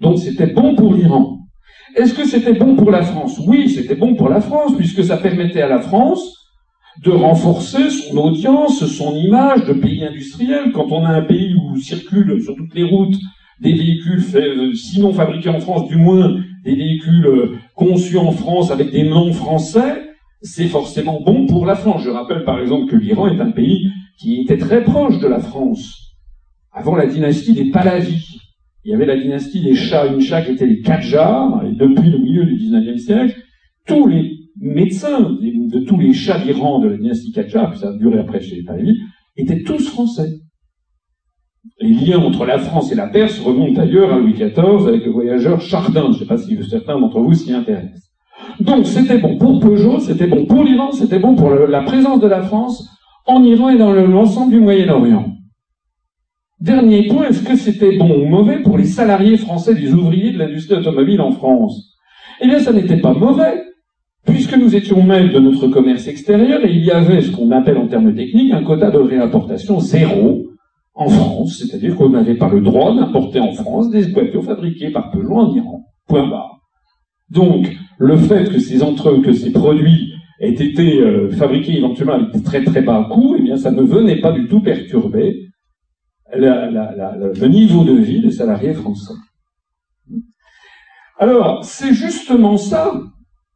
Donc 0.00 0.18
c'était 0.18 0.46
bon 0.46 0.74
pour 0.74 0.94
l'Iran. 0.94 1.38
Est-ce 1.94 2.14
que 2.14 2.26
c'était 2.26 2.54
bon 2.54 2.74
pour 2.74 2.90
la 2.90 3.02
France? 3.02 3.38
Oui, 3.46 3.68
c'était 3.68 3.94
bon 3.94 4.14
pour 4.14 4.28
la 4.28 4.40
France, 4.40 4.74
puisque 4.76 5.04
ça 5.04 5.18
permettait 5.18 5.62
à 5.62 5.68
la 5.68 5.80
France 5.80 6.22
de 7.04 7.10
renforcer 7.10 7.90
son 7.90 8.16
audience, 8.16 8.84
son 8.86 9.14
image 9.14 9.64
de 9.66 9.74
pays 9.74 10.04
industriel. 10.04 10.72
Quand 10.72 10.90
on 10.90 11.04
a 11.04 11.10
un 11.10 11.22
pays 11.22 11.54
où 11.54 11.76
circulent 11.76 12.42
sur 12.42 12.54
toutes 12.56 12.74
les 12.74 12.84
routes 12.84 13.16
des 13.60 13.72
véhicules, 13.72 14.22
euh, 14.34 14.72
sinon 14.74 15.12
fabriqués 15.12 15.48
en 15.48 15.60
France, 15.60 15.88
du 15.88 15.96
moins 15.96 16.36
des 16.64 16.74
véhicules 16.74 17.26
euh, 17.26 17.56
conçus 17.74 18.18
en 18.18 18.32
France 18.32 18.70
avec 18.70 18.90
des 18.90 19.08
noms 19.08 19.32
français, 19.32 20.08
c'est 20.42 20.68
forcément 20.68 21.20
bon 21.20 21.46
pour 21.46 21.66
la 21.66 21.74
France. 21.74 22.02
Je 22.04 22.10
rappelle 22.10 22.44
par 22.44 22.60
exemple 22.60 22.90
que 22.90 22.96
l'Iran 22.96 23.28
est 23.28 23.40
un 23.40 23.50
pays 23.50 23.90
qui 24.18 24.40
était 24.40 24.58
très 24.58 24.82
proche 24.82 25.18
de 25.18 25.26
la 25.26 25.40
France. 25.40 26.14
Avant 26.72 26.94
la 26.94 27.06
dynastie 27.06 27.54
des 27.54 27.70
Pahlavis, 27.70 28.38
il 28.84 28.92
y 28.92 28.94
avait 28.94 29.06
la 29.06 29.16
dynastie 29.16 29.62
des 29.62 29.74
Shah 29.74 30.04
Incha 30.04 30.42
qui 30.42 30.52
étaient 30.52 30.66
les 30.66 30.80
Qajars, 30.80 31.64
et 31.66 31.72
depuis 31.72 32.10
le 32.10 32.18
milieu 32.18 32.44
du 32.44 32.54
19e 32.54 32.98
siècle, 32.98 33.40
tous 33.86 34.06
les 34.06 34.38
médecins 34.60 35.20
de 35.20 35.80
tous 35.80 35.98
les 35.98 36.12
chats 36.12 36.38
d'Iran 36.38 36.80
de 36.80 36.88
la 36.88 36.96
dynastie 36.96 37.32
Qajar, 37.32 37.70
puis 37.70 37.80
ça 37.80 37.90
a 37.90 37.96
duré 37.96 38.18
après 38.18 38.40
chez 38.40 38.56
les 38.56 38.62
Pahlavis, 38.62 38.96
étaient 39.36 39.62
tous 39.62 39.88
français. 39.88 40.28
Les 41.80 41.90
liens 41.90 42.18
entre 42.18 42.44
la 42.44 42.58
France 42.58 42.90
et 42.92 42.94
la 42.94 43.06
Perse 43.06 43.38
remontent 43.40 43.72
d'ailleurs 43.72 44.12
à 44.12 44.18
Louis 44.18 44.32
XIV 44.32 44.88
avec 44.88 45.04
le 45.04 45.10
voyageur 45.10 45.60
Chardin. 45.60 46.04
Je 46.06 46.08
ne 46.08 46.14
sais 46.14 46.26
pas 46.26 46.38
si 46.38 46.58
certains 46.68 46.98
d'entre 46.98 47.20
vous 47.20 47.34
s'y 47.34 47.52
intéressent. 47.52 48.10
Donc 48.60 48.86
c'était 48.86 49.18
bon 49.18 49.36
pour 49.38 49.60
Peugeot, 49.60 50.00
c'était 50.00 50.26
bon 50.26 50.46
pour 50.46 50.64
l'Iran, 50.64 50.90
c'était 50.92 51.18
bon 51.18 51.34
pour 51.34 51.50
la 51.50 51.82
présence 51.82 52.20
de 52.20 52.26
la 52.26 52.42
France 52.42 52.88
en 53.26 53.42
Iran 53.44 53.68
et 53.68 53.78
dans 53.78 53.92
l'ensemble 53.92 54.52
du 54.52 54.60
Moyen-Orient. 54.60 55.34
Dernier 56.60 57.06
point, 57.06 57.28
est-ce 57.28 57.44
que 57.44 57.56
c'était 57.56 57.96
bon 57.96 58.22
ou 58.22 58.26
mauvais 58.26 58.62
pour 58.62 58.78
les 58.78 58.84
salariés 58.84 59.36
français, 59.36 59.74
les 59.74 59.92
ouvriers 59.92 60.32
de 60.32 60.38
l'industrie 60.38 60.76
automobile 60.76 61.20
en 61.20 61.30
France? 61.30 61.94
Eh 62.40 62.48
bien, 62.48 62.58
ça 62.58 62.72
n'était 62.72 62.96
pas 62.96 63.12
mauvais, 63.12 63.62
puisque 64.26 64.56
nous 64.56 64.74
étions 64.74 65.02
maîtres 65.02 65.34
de 65.34 65.40
notre 65.40 65.68
commerce 65.68 66.08
extérieur 66.08 66.64
et 66.64 66.70
il 66.70 66.84
y 66.84 66.90
avait 66.90 67.20
ce 67.20 67.30
qu'on 67.30 67.52
appelle 67.52 67.78
en 67.78 67.86
termes 67.86 68.14
techniques 68.14 68.52
un 68.52 68.64
quota 68.64 68.90
de 68.90 68.98
réimportation 68.98 69.78
zéro 69.78 70.46
en 70.98 71.08
France, 71.08 71.58
c'est-à-dire 71.58 71.94
qu'on 71.94 72.08
n'avait 72.08 72.34
pas 72.34 72.48
le 72.48 72.60
droit 72.60 72.92
d'importer 72.92 73.38
en 73.38 73.52
France 73.52 73.88
des 73.88 74.02
voitures 74.10 74.44
fabriquées 74.44 74.90
par 74.90 75.12
Peugeot 75.12 75.36
en 75.36 75.54
Iran. 75.54 75.84
Point 76.08 76.28
barre. 76.28 76.58
Donc, 77.30 77.72
le 77.98 78.16
fait 78.16 78.50
que 78.50 78.58
ces 78.58 78.82
entre 78.82 79.14
que 79.22 79.32
ces 79.32 79.52
produits 79.52 80.12
aient 80.40 80.50
été 80.50 81.00
euh, 81.00 81.30
fabriqués 81.30 81.78
éventuellement 81.78 82.14
avec 82.14 82.42
très 82.42 82.64
très 82.64 82.82
bas 82.82 83.06
coûts, 83.12 83.36
eh 83.38 83.42
bien, 83.42 83.56
ça 83.56 83.70
ne 83.70 83.82
venait 83.82 84.20
pas 84.20 84.32
du 84.32 84.48
tout 84.48 84.60
perturber 84.60 85.46
le 86.34 87.46
niveau 87.46 87.84
de 87.84 87.92
vie 87.92 88.20
des 88.20 88.32
salariés 88.32 88.74
français. 88.74 89.14
Alors, 91.16 91.64
c'est 91.64 91.94
justement 91.94 92.56
ça 92.56 92.92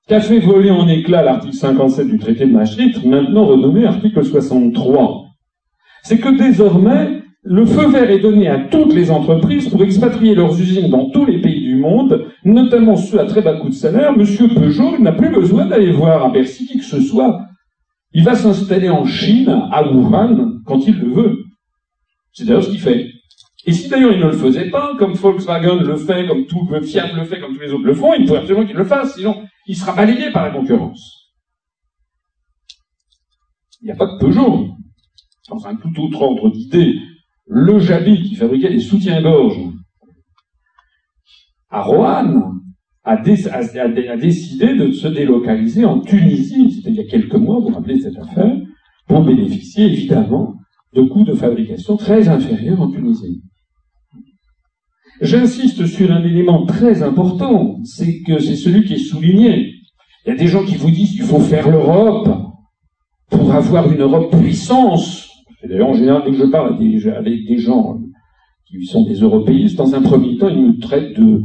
qu'a 0.07 0.21
fait 0.21 0.39
voler 0.39 0.71
en 0.71 0.87
éclat 0.87 1.23
l'article 1.23 1.57
57 1.57 2.07
du 2.07 2.19
traité 2.19 2.47
de 2.47 2.53
Maastricht, 2.53 3.05
maintenant 3.05 3.47
renommé 3.47 3.85
article 3.85 4.25
63. 4.25 5.25
C'est 6.05 6.19
que 6.19 6.37
désormais, 6.37 7.22
le 7.45 7.67
feu 7.67 7.89
vert 7.89 8.09
est 8.09 8.21
donné 8.21 8.49
à 8.49 8.59
toutes 8.69 8.93
les 8.93 9.11
entreprises 9.11 9.69
pour 9.69 9.83
expatrier 9.83 10.35
leurs 10.35 10.59
usines 10.61 10.89
dans 10.89 11.11
tous 11.11 11.25
les 11.25 11.41
pays 11.41 11.61
du 11.61 11.75
monde, 11.75 12.29
notamment 12.45 12.97
ceux 12.97 13.19
à 13.19 13.25
très 13.25 13.43
bas 13.43 13.59
coût 13.59 13.69
de 13.69 13.75
salaire. 13.75 14.17
Monsieur 14.17 14.49
Peugeot 14.49 14.99
n'a 14.99 15.13
plus 15.13 15.31
besoin 15.31 15.67
d'aller 15.67 15.91
voir 15.91 16.25
à 16.25 16.31
Bercy 16.31 16.67
qui 16.67 16.79
que 16.79 16.85
ce 16.85 17.01
soit. 17.01 17.41
Il 18.13 18.23
va 18.23 18.37
s'installer 18.37 18.91
en 18.91 19.05
Chine, 19.05 19.49
à 19.49 19.83
Wuhan, 19.83 20.61
quand 20.67 20.87
il 20.87 20.97
le 20.99 21.13
veut. 21.13 21.39
C'est 22.33 22.45
d'ailleurs 22.45 22.63
ce 22.63 22.71
qu'il 22.71 22.81
fait. 22.81 23.09
Et 23.67 23.73
si 23.73 23.89
d'ailleurs 23.89 24.13
il 24.13 24.21
ne 24.21 24.27
le 24.27 24.33
faisait 24.33 24.71
pas, 24.71 24.95
comme 24.99 25.15
Volkswagen 25.15 25.83
le 25.83 25.97
fait, 25.97 26.27
comme 26.29 26.47
tout 26.47 26.69
le 26.71 26.81
Fiat 26.81 27.13
le 27.13 27.25
fait, 27.25 27.41
comme 27.41 27.55
tous 27.55 27.63
les 27.63 27.73
autres 27.73 27.85
le 27.85 27.95
font, 27.95 28.15
il 28.15 28.25
pourrait 28.25 28.41
absolument 28.41 28.67
qu'il 28.67 28.77
le 28.77 28.85
fasse, 28.85 29.17
sinon 29.17 29.43
il 29.67 29.77
sera 29.77 29.95
balayé 29.95 30.31
par 30.31 30.45
la 30.45 30.51
concurrence. 30.51 31.33
Il 33.81 33.87
n'y 33.87 33.93
a 33.93 33.97
pas 33.97 34.07
de 34.07 34.19
Peugeot. 34.19 34.69
Dans 35.49 35.67
un 35.67 35.75
tout 35.75 35.93
autre 36.01 36.23
ordre 36.23 36.51
d'idées, 36.51 36.95
le 37.47 37.79
Jabi 37.79 38.23
qui 38.23 38.35
fabriquait 38.35 38.71
des 38.71 38.81
soutiens-gorge 38.81 39.59
à 41.71 41.83
Roanne 41.83 42.53
a, 43.05 43.17
décidé 43.17 44.75
de 44.77 44.93
se 44.93 45.09
délocaliser 45.09 45.85
en 45.85 46.01
Tunisie, 46.01 46.71
c'était 46.71 46.91
il 46.91 46.97
y 46.97 47.01
a 47.01 47.05
quelques 47.05 47.35
mois, 47.35 47.59
vous 47.59 47.69
vous 47.69 47.75
rappelez 47.75 47.99
cette 47.99 48.19
affaire, 48.19 48.55
pour 49.09 49.25
bénéficier 49.25 49.87
évidemment 49.87 50.55
de 50.95 51.03
coûts 51.03 51.25
de 51.25 51.35
fabrication 51.35 51.97
très 51.97 52.29
inférieurs 52.29 52.81
en 52.81 52.91
Tunisie. 52.91 53.43
J'insiste 55.21 55.87
sur 55.87 56.13
un 56.13 56.23
élément 56.25 56.67
très 56.67 57.03
important, 57.03 57.79
c'est 57.85 58.23
que 58.23 58.39
c'est 58.39 58.57
celui 58.57 58.85
qui 58.85 58.95
est 58.95 58.99
souligné. 58.99 59.73
Il 60.25 60.29
y 60.29 60.33
a 60.33 60.37
des 60.37 60.49
gens 60.49 60.65
qui 60.65 60.77
vous 60.77 60.91
disent 60.91 61.13
qu'il 61.13 61.23
faut 61.23 61.41
faire 61.41 61.71
l'Europe 61.71 62.29
pour 63.31 63.53
avoir 63.53 63.91
une 63.91 64.01
Europe 64.01 64.37
puissance. 64.37 65.22
D'ailleurs, 65.69 65.89
en 65.89 65.95
général, 65.95 66.23
dès 66.25 66.33
que 66.33 66.39
je 66.39 66.45
parle 66.45 66.75
avec 66.75 67.47
des 67.47 67.59
gens 67.59 67.99
qui 68.67 68.85
sont 68.85 69.05
des 69.05 69.15
européistes, 69.15 69.77
dans 69.77 69.95
un 69.95 70.03
premier 70.03 70.37
temps, 70.37 70.49
ils 70.49 70.67
me 70.67 70.79
traitent 70.81 71.19
de, 71.19 71.43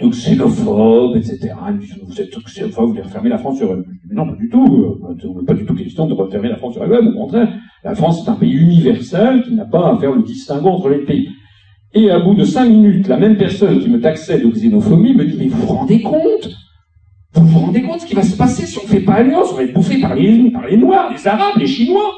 de 0.00 0.08
xénophobes, 0.08 1.16
etc. 1.16 1.50
Ils 1.72 1.78
disent, 1.78 1.98
vous 2.02 2.20
êtes 2.20 2.30
xénophobe, 2.30 2.84
vous 2.84 2.90
voulez 2.92 3.02
refermer 3.02 3.28
la 3.28 3.38
France 3.38 3.58
sur 3.58 3.70
elle. 3.70 3.84
Mais 4.08 4.14
non, 4.14 4.26
pas 4.26 4.36
du 4.36 4.48
tout. 4.48 4.96
Euh, 5.04 5.44
pas 5.46 5.54
du 5.54 5.64
tout 5.66 5.74
question 5.74 6.06
de 6.06 6.14
refermer 6.14 6.48
la 6.48 6.56
France 6.56 6.74
sur 6.74 6.84
elle-même. 6.84 7.08
Au 7.08 7.12
contraire, 7.12 7.52
la 7.84 7.94
France 7.94 8.26
est 8.26 8.30
un 8.30 8.34
pays 8.34 8.52
universel 8.52 9.42
qui 9.42 9.54
n'a 9.54 9.64
pas 9.64 9.92
à 9.92 9.98
faire 9.98 10.12
le 10.12 10.22
distinguo 10.22 10.68
entre 10.68 10.88
les 10.88 11.04
pays. 11.04 11.28
Et 11.94 12.10
à 12.10 12.20
bout 12.20 12.34
de 12.34 12.44
cinq 12.44 12.68
minutes, 12.68 13.08
la 13.08 13.16
même 13.16 13.36
personne 13.36 13.80
qui 13.80 13.88
me 13.88 14.00
taxait 14.00 14.38
de 14.38 14.48
xénophobie 14.48 15.14
me 15.14 15.24
dit, 15.24 15.36
mais 15.38 15.46
vous 15.48 15.66
vous 15.66 15.74
rendez 15.74 16.00
compte? 16.02 16.50
Vous 17.34 17.46
vous 17.46 17.58
rendez 17.58 17.82
compte 17.82 18.00
ce 18.00 18.06
qui 18.06 18.14
va 18.14 18.22
se 18.22 18.36
passer 18.36 18.66
si 18.66 18.78
on 18.78 18.82
ne 18.82 18.88
fait 18.88 19.00
pas 19.00 19.14
alliance 19.14 19.48
On 19.52 19.56
va 19.56 19.64
être 19.64 19.74
bouffé 19.74 20.00
par 20.00 20.14
les 20.14 20.76
Noirs, 20.76 21.10
les 21.12 21.26
Arabes, 21.26 21.58
les 21.58 21.66
Chinois? 21.66 22.12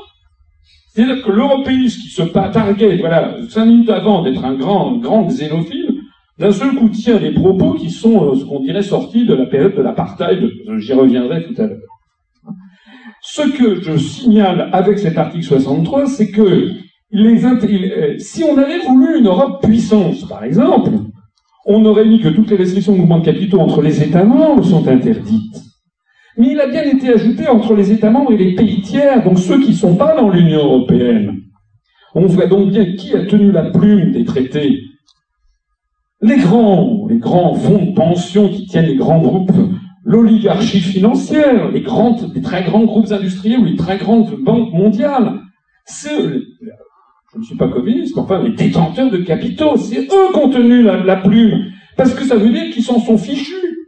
C'est-à-dire 0.93 1.25
que 1.25 1.31
l'européiste 1.31 2.01
qui 2.01 2.09
se 2.09 2.23
targuait, 2.23 2.97
voilà, 2.99 3.37
cinq 3.49 3.67
minutes 3.67 3.91
avant 3.91 4.23
d'être 4.23 4.45
un 4.45 4.55
grand, 4.55 4.97
grand 4.99 5.27
xénophile, 5.27 6.01
d'un 6.39 6.53
seul 6.53 6.75
coup 6.75 6.89
tient 6.89 7.19
des 7.19 7.33
propos 7.33 7.75
qui 7.75 7.91
sont 7.91 8.33
euh, 8.33 8.35
ce 8.35 8.45
qu'on 8.45 8.61
dirait 8.61 8.83
sortis 8.83 9.27
de 9.27 9.35
la 9.35 9.47
période 9.47 9.77
de 9.77 9.83
l'apartheid, 9.83 10.43
j'y 10.79 10.93
reviendrai 10.93 11.45
tout 11.45 11.63
à 11.63 11.67
l'heure. 11.67 11.79
Ce 13.23 13.43
que 13.43 13.83
je 13.83 13.97
signale 13.99 14.71
avec 14.73 14.99
cet 14.99 15.19
article 15.19 15.45
63, 15.45 16.07
c'est 16.07 16.31
que 16.31 16.71
euh, 17.13 18.19
si 18.19 18.43
on 18.43 18.57
avait 18.57 18.79
voulu 18.79 19.19
une 19.19 19.27
Europe 19.27 19.63
puissance, 19.63 20.25
par 20.25 20.43
exemple, 20.43 20.91
on 21.67 21.85
aurait 21.85 22.07
mis 22.07 22.21
que 22.21 22.29
toutes 22.29 22.51
les 22.51 22.57
restrictions 22.57 22.95
de 22.95 22.99
mouvement 22.99 23.19
de 23.19 23.25
capitaux 23.25 23.61
entre 23.61 23.83
les 23.83 24.03
États 24.03 24.25
membres 24.25 24.65
sont 24.65 24.89
interdites. 24.89 25.70
Mais 26.37 26.53
il 26.53 26.61
a 26.61 26.69
bien 26.69 26.85
été 26.85 27.13
ajouté 27.13 27.49
entre 27.49 27.75
les 27.75 27.93
États 27.93 28.11
membres 28.11 28.33
et 28.33 28.37
les 28.37 28.55
pays 28.55 28.81
tiers, 28.81 29.23
donc 29.23 29.39
ceux 29.39 29.61
qui 29.61 29.71
ne 29.71 29.75
sont 29.75 29.97
pas 29.97 30.15
dans 30.15 30.31
l'Union 30.31 30.65
européenne. 30.65 31.43
On 32.15 32.27
voit 32.27 32.47
donc 32.47 32.71
bien 32.71 32.95
qui 32.97 33.15
a 33.15 33.25
tenu 33.27 33.53
la 33.53 33.71
plume 33.71 34.13
des 34.13 34.25
traités. 34.25 34.81
Les 36.23 36.37
grands, 36.37 37.07
les 37.09 37.19
grands 37.19 37.55
fonds 37.55 37.85
de 37.87 37.95
pension 37.95 38.49
qui 38.49 38.67
tiennent 38.67 38.87
les 38.87 38.97
grands 38.97 39.21
groupes, 39.21 39.53
l'oligarchie 40.05 40.81
financière, 40.81 41.71
les, 41.71 41.83
très 41.83 42.65
grands 42.65 42.85
groupes 42.85 43.13
industriels 43.13 43.61
ou 43.61 43.65
les 43.65 43.77
très 43.77 43.99
grandes 43.99 44.35
banques 44.43 44.73
mondiales, 44.73 45.41
ceux, 45.87 46.45
je 47.33 47.39
ne 47.39 47.45
suis 47.45 47.57
pas 47.57 47.69
communiste, 47.69 48.19
enfin, 48.19 48.43
les 48.43 48.53
détenteurs 48.53 49.11
de 49.11 49.19
capitaux, 49.19 49.77
c'est 49.77 50.01
eux 50.01 50.33
qui 50.33 50.39
ont 50.39 50.51
tenu 50.51 50.83
la, 50.83 51.17
plume, 51.17 51.73
parce 51.97 52.15
que 52.15 52.25
ça 52.25 52.37
veut 52.37 52.51
dire 52.51 52.73
qu'ils 52.73 52.83
s'en 52.83 53.01
sont 53.01 53.19
fichus. 53.19 53.80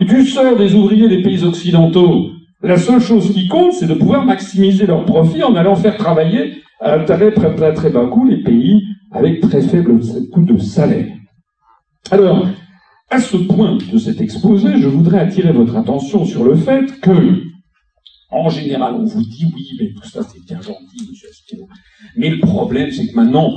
Du 0.00 0.26
sort 0.26 0.56
des 0.56 0.74
ouvriers 0.74 1.08
des 1.08 1.22
pays 1.22 1.44
occidentaux, 1.44 2.30
la 2.62 2.76
seule 2.76 3.00
chose 3.00 3.32
qui 3.32 3.48
compte, 3.48 3.72
c'est 3.72 3.86
de 3.86 3.94
pouvoir 3.94 4.24
maximiser 4.24 4.86
leurs 4.86 5.04
profits 5.04 5.42
en 5.42 5.54
allant 5.54 5.76
faire 5.76 5.96
travailler 5.96 6.62
à 6.80 6.98
très, 7.00 7.32
très, 7.32 7.74
très 7.74 7.90
bas 7.90 8.06
coût 8.06 8.26
les 8.26 8.42
pays 8.42 8.82
avec 9.12 9.40
très 9.40 9.62
faible 9.62 10.00
coût 10.32 10.44
de 10.44 10.58
salaire. 10.58 11.06
Alors, 12.10 12.46
à 13.10 13.20
ce 13.20 13.36
point 13.36 13.78
de 13.92 13.98
cet 13.98 14.20
exposé, 14.20 14.78
je 14.78 14.88
voudrais 14.88 15.20
attirer 15.20 15.52
votre 15.52 15.76
attention 15.76 16.24
sur 16.24 16.44
le 16.44 16.54
fait 16.56 17.00
que, 17.00 17.42
en 18.30 18.48
général, 18.48 18.94
on 18.94 19.04
vous 19.04 19.22
dit 19.22 19.46
oui, 19.54 19.68
mais 19.80 19.92
tout 19.94 20.08
ça 20.08 20.22
c'est 20.22 20.44
bien 20.44 20.60
gentil, 20.60 21.08
monsieur 21.08 21.28
Aspiro. 21.28 21.68
Mais 22.16 22.30
le 22.30 22.40
problème, 22.40 22.90
c'est 22.90 23.06
que 23.06 23.16
maintenant, 23.16 23.50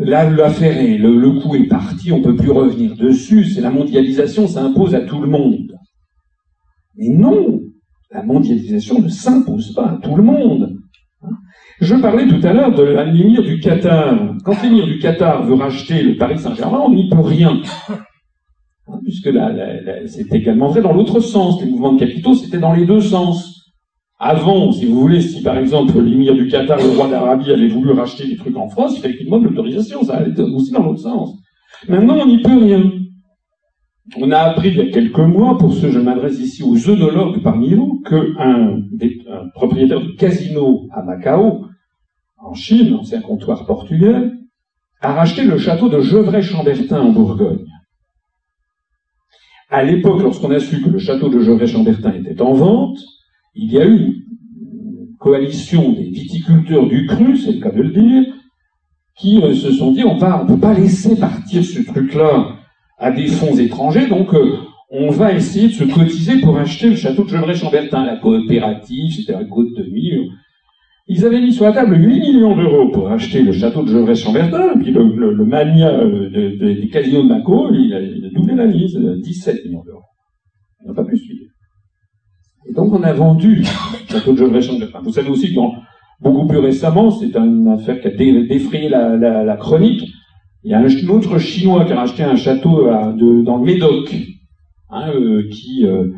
l'affaire 0.00 0.76
est, 0.78 0.96
le, 0.96 1.30
coup 1.40 1.54
est 1.54 1.68
parti, 1.68 2.12
on 2.12 2.22
peut 2.22 2.36
plus 2.36 2.50
revenir 2.50 2.96
dessus, 2.96 3.44
c'est 3.44 3.60
la 3.60 3.70
mondialisation, 3.70 4.46
ça 4.48 4.62
impose 4.62 4.94
à 4.94 5.00
tout 5.00 5.20
le 5.20 5.28
monde. 5.28 5.76
Mais 6.96 7.08
non, 7.08 7.60
la 8.10 8.22
mondialisation 8.22 9.00
ne 9.00 9.08
s'impose 9.08 9.74
pas 9.74 9.90
à 9.90 9.98
tout 10.02 10.16
le 10.16 10.22
monde. 10.22 10.76
Je 11.80 11.94
parlais 11.94 12.26
tout 12.26 12.46
à 12.46 12.52
l'heure 12.52 12.74
de 12.74 12.82
l'émir 12.82 13.42
du 13.42 13.58
Qatar. 13.60 14.36
Quand 14.44 14.62
l'émir 14.62 14.86
du 14.86 14.98
Qatar 14.98 15.44
veut 15.44 15.54
racheter 15.54 16.02
le 16.02 16.16
Paris 16.16 16.38
Saint-Germain, 16.38 16.82
on 16.84 16.92
n'y 16.92 17.08
peut 17.08 17.20
rien. 17.20 17.60
Puisque 19.04 19.26
là, 19.26 19.52
c'est 20.06 20.30
également 20.32 20.68
vrai 20.68 20.82
dans 20.82 20.92
l'autre 20.92 21.20
sens. 21.20 21.62
Les 21.62 21.70
mouvements 21.70 21.92
de 21.94 22.00
capitaux, 22.00 22.34
c'était 22.34 22.58
dans 22.58 22.74
les 22.74 22.84
deux 22.84 23.00
sens. 23.00 23.49
Avant, 24.22 24.70
si 24.70 24.84
vous 24.84 25.00
voulez, 25.00 25.22
si 25.22 25.42
par 25.42 25.56
exemple 25.56 25.98
l'émir 25.98 26.34
du 26.34 26.46
Qatar, 26.46 26.76
le 26.76 26.90
roi 26.90 27.08
d'Arabie, 27.08 27.50
avait 27.52 27.68
voulu 27.68 27.92
racheter 27.92 28.28
des 28.28 28.36
trucs 28.36 28.54
en 28.54 28.68
France, 28.68 28.94
il 28.94 29.00
fallait 29.00 29.16
qu'il 29.16 29.24
demande 29.24 29.44
l'autorisation, 29.44 30.04
ça 30.04 30.16
allait 30.16 30.38
aussi 30.38 30.72
dans 30.72 30.82
l'autre 30.82 31.00
sens. 31.00 31.38
Maintenant, 31.88 32.18
on 32.20 32.26
n'y 32.26 32.42
peut 32.42 32.58
rien. 32.58 32.92
On 34.18 34.30
a 34.30 34.38
appris 34.38 34.68
il 34.68 34.76
y 34.76 34.80
a 34.82 34.90
quelques 34.90 35.18
mois, 35.20 35.56
pour 35.56 35.72
ce 35.72 35.90
je 35.90 35.98
m'adresse 35.98 36.38
ici 36.38 36.62
aux 36.62 36.90
œnologues 36.90 37.42
parmi 37.42 37.72
vous, 37.72 38.02
qu'un 38.06 38.26
un 38.38 39.48
propriétaire 39.54 40.02
de 40.02 40.12
casino 40.12 40.86
à 40.92 41.02
Macao, 41.02 41.64
en 42.36 42.52
Chine, 42.52 42.92
ancien 42.96 43.22
comptoir 43.22 43.64
portugais, 43.64 44.32
a 45.00 45.14
racheté 45.14 45.44
le 45.44 45.56
château 45.56 45.88
de 45.88 46.00
Gevrey-Chambertin 46.00 47.00
en 47.00 47.12
Bourgogne. 47.12 47.64
À 49.70 49.82
l'époque, 49.82 50.20
lorsqu'on 50.20 50.50
a 50.50 50.60
su 50.60 50.82
que 50.82 50.90
le 50.90 50.98
château 50.98 51.30
de 51.30 51.40
Gevrey-Chambertin 51.40 52.12
était 52.12 52.42
en 52.42 52.52
vente, 52.52 52.98
il 53.54 53.72
y 53.72 53.78
a 53.78 53.86
eu 53.86 53.96
une 53.96 55.16
coalition 55.18 55.92
des 55.92 56.04
viticulteurs 56.04 56.86
du 56.86 57.06
cru, 57.06 57.36
c'est 57.36 57.52
le 57.52 57.60
cas 57.60 57.70
de 57.70 57.82
le 57.82 57.90
dire, 57.90 58.34
qui 59.16 59.42
euh, 59.42 59.54
se 59.54 59.72
sont 59.72 59.92
dit 59.92 60.04
on 60.04 60.14
ne 60.14 60.46
peut 60.46 60.60
pas 60.60 60.74
laisser 60.74 61.16
partir 61.16 61.64
ce 61.64 61.80
truc-là 61.82 62.56
à 62.98 63.10
des 63.10 63.26
fonds 63.26 63.56
étrangers, 63.56 64.06
donc 64.08 64.32
euh, 64.34 64.56
on 64.90 65.10
va 65.10 65.32
essayer 65.32 65.68
de 65.68 65.72
se 65.72 65.84
cotiser 65.84 66.40
pour 66.40 66.58
acheter 66.58 66.90
le 66.90 66.96
château 66.96 67.24
de 67.24 67.28
Gevrey-Chambertin, 67.28 68.04
la 68.04 68.16
coopérative, 68.16 69.12
c'était 69.14 69.32
la 69.32 69.44
côte 69.44 69.72
de 69.76 69.84
Mille. 69.84 70.30
Ils 71.06 71.24
avaient 71.24 71.40
mis 71.40 71.52
sur 71.52 71.64
la 71.64 71.72
table 71.72 71.96
8 71.96 72.06
millions 72.06 72.56
d'euros 72.56 72.90
pour 72.90 73.10
acheter 73.10 73.42
le 73.42 73.52
château 73.52 73.82
de 73.82 73.90
Gevrey-Chambertin, 73.90 74.78
puis 74.80 74.92
le, 74.92 75.32
le, 75.32 75.44
mania 75.44 75.90
euh, 75.90 76.30
des 76.30 76.88
casinos 76.88 77.22
de 77.22 77.28
Macao, 77.28 77.72
il 77.72 77.94
a, 77.94 78.30
doublé 78.30 78.54
la 78.54 78.66
mise, 78.66 78.96
17 78.96 79.64
millions 79.64 79.82
d'euros. 79.84 80.02
On 80.84 80.88
n'a 80.88 80.94
pas 80.94 81.04
pu 81.04 81.16
suivre. 81.16 81.39
Et 82.70 82.72
donc 82.72 82.92
on 82.92 83.02
a 83.02 83.12
vendu 83.12 83.56
le 83.56 83.64
château 84.08 84.32
de 84.32 84.38
Gevrey-Chambertin. 84.38 85.00
Vous 85.02 85.12
savez 85.12 85.28
aussi 85.28 85.52
que 85.52 85.60
beaucoup 86.20 86.46
plus 86.46 86.58
récemment, 86.58 87.10
c'est 87.10 87.34
une 87.36 87.66
affaire 87.66 88.00
qui 88.00 88.06
a 88.06 88.10
défrayé 88.10 88.88
la, 88.88 89.56
chronique, 89.56 90.08
il 90.62 90.70
y 90.70 90.74
a 90.74 90.78
un, 90.78 91.08
autre 91.08 91.38
Chinois 91.38 91.84
qui 91.84 91.92
a 91.92 92.00
acheté 92.00 92.22
un 92.22 92.36
château 92.36 92.86
euh, 92.86 93.42
dans 93.42 93.56
le 93.56 93.64
Médoc, 93.64 94.14
hein, 94.90 95.10
euh, 95.12 95.48
qui 95.50 95.84
euh, 95.84 96.12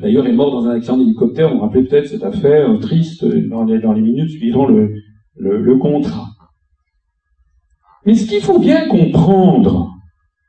d'ailleurs, 0.00 0.26
est 0.26 0.32
mort 0.32 0.50
dans 0.50 0.66
un 0.66 0.74
accident 0.74 0.98
d'hélicoptère. 0.98 1.50
Vous 1.50 1.56
vous 1.56 1.62
rappelez 1.62 1.84
peut-être 1.84 2.08
cette 2.08 2.24
affaire 2.24 2.66
triste 2.80 3.24
dans 3.24 3.62
les, 3.62 3.78
minutes 4.00 4.30
suivant 4.30 4.66
le, 4.66 4.92
le, 5.36 5.62
le 5.62 5.76
contrat. 5.76 6.30
Mais 8.04 8.14
ce 8.14 8.26
qu'il 8.28 8.40
faut 8.40 8.58
bien 8.58 8.88
comprendre, 8.88 9.92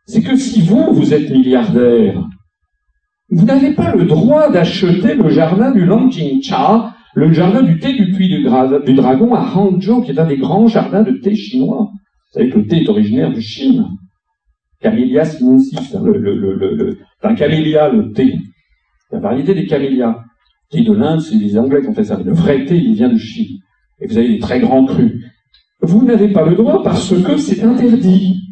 c'est 0.08 0.24
que 0.24 0.36
si 0.36 0.62
vous, 0.62 0.94
vous 0.94 1.14
êtes 1.14 1.30
milliardaire, 1.30 2.27
vous 3.30 3.46
n'avez 3.46 3.74
pas 3.74 3.94
le 3.94 4.06
droit 4.06 4.50
d'acheter 4.50 5.16
le 5.16 5.30
jardin 5.30 5.72
du 5.72 5.86
Langjingcha, 5.86 6.94
le 7.14 7.34
jardin 7.34 7.62
du 7.62 7.80
thé 7.80 7.94
du 7.94 8.12
puits 8.12 8.30
du, 8.30 8.44
dragon 8.94 9.34
à 9.34 9.42
Hangzhou, 9.42 10.02
qui 10.02 10.12
est 10.12 10.20
un 10.20 10.28
des 10.28 10.38
grands 10.38 10.68
jardins 10.68 11.04
de 11.04 11.12
thé 11.12 11.36
chinois. 11.36 11.90
Vous 11.92 12.40
savez 12.40 12.50
que 12.50 12.60
le 12.60 12.68
thé 12.68 12.84
est 12.84 12.90
originaire 12.90 13.34
de 13.34 13.40
Chine. 13.40 13.86
Camellia 14.80 15.26
sinensis, 15.26 15.96
hein, 15.96 16.02
le, 16.06 16.18
le, 16.18 16.36
le, 16.36 16.98
un 17.24 17.36
camélia, 17.36 17.90
le 17.90 18.12
thé. 18.12 18.38
La 19.12 19.20
variété 19.20 19.54
des 19.54 19.66
camélias. 19.66 20.24
Thé 20.70 20.84
de 20.84 20.94
l'Inde, 20.94 21.22
c'est 21.22 21.36
les 21.36 21.58
Anglais 21.58 21.82
qui 21.82 21.88
ont 21.88 21.94
fait 21.94 22.04
ça. 22.04 22.18
le 22.18 22.34
vrai 22.34 22.66
thé, 22.66 22.78
il 22.78 22.94
vient 22.94 23.10
de 23.10 23.18
Chine. 23.18 23.58
Et 24.00 24.08
vous 24.08 24.18
avez 24.18 24.28
des 24.28 24.40
très 24.40 24.60
grands 24.60 24.86
crus. 24.86 25.14
Vous 25.82 26.06
n'avez 26.06 26.30
pas 26.30 26.46
le 26.46 26.56
droit 26.56 26.84
parce 26.84 27.14
que 27.22 27.38
c'est 27.38 27.64
interdit. 27.64 28.47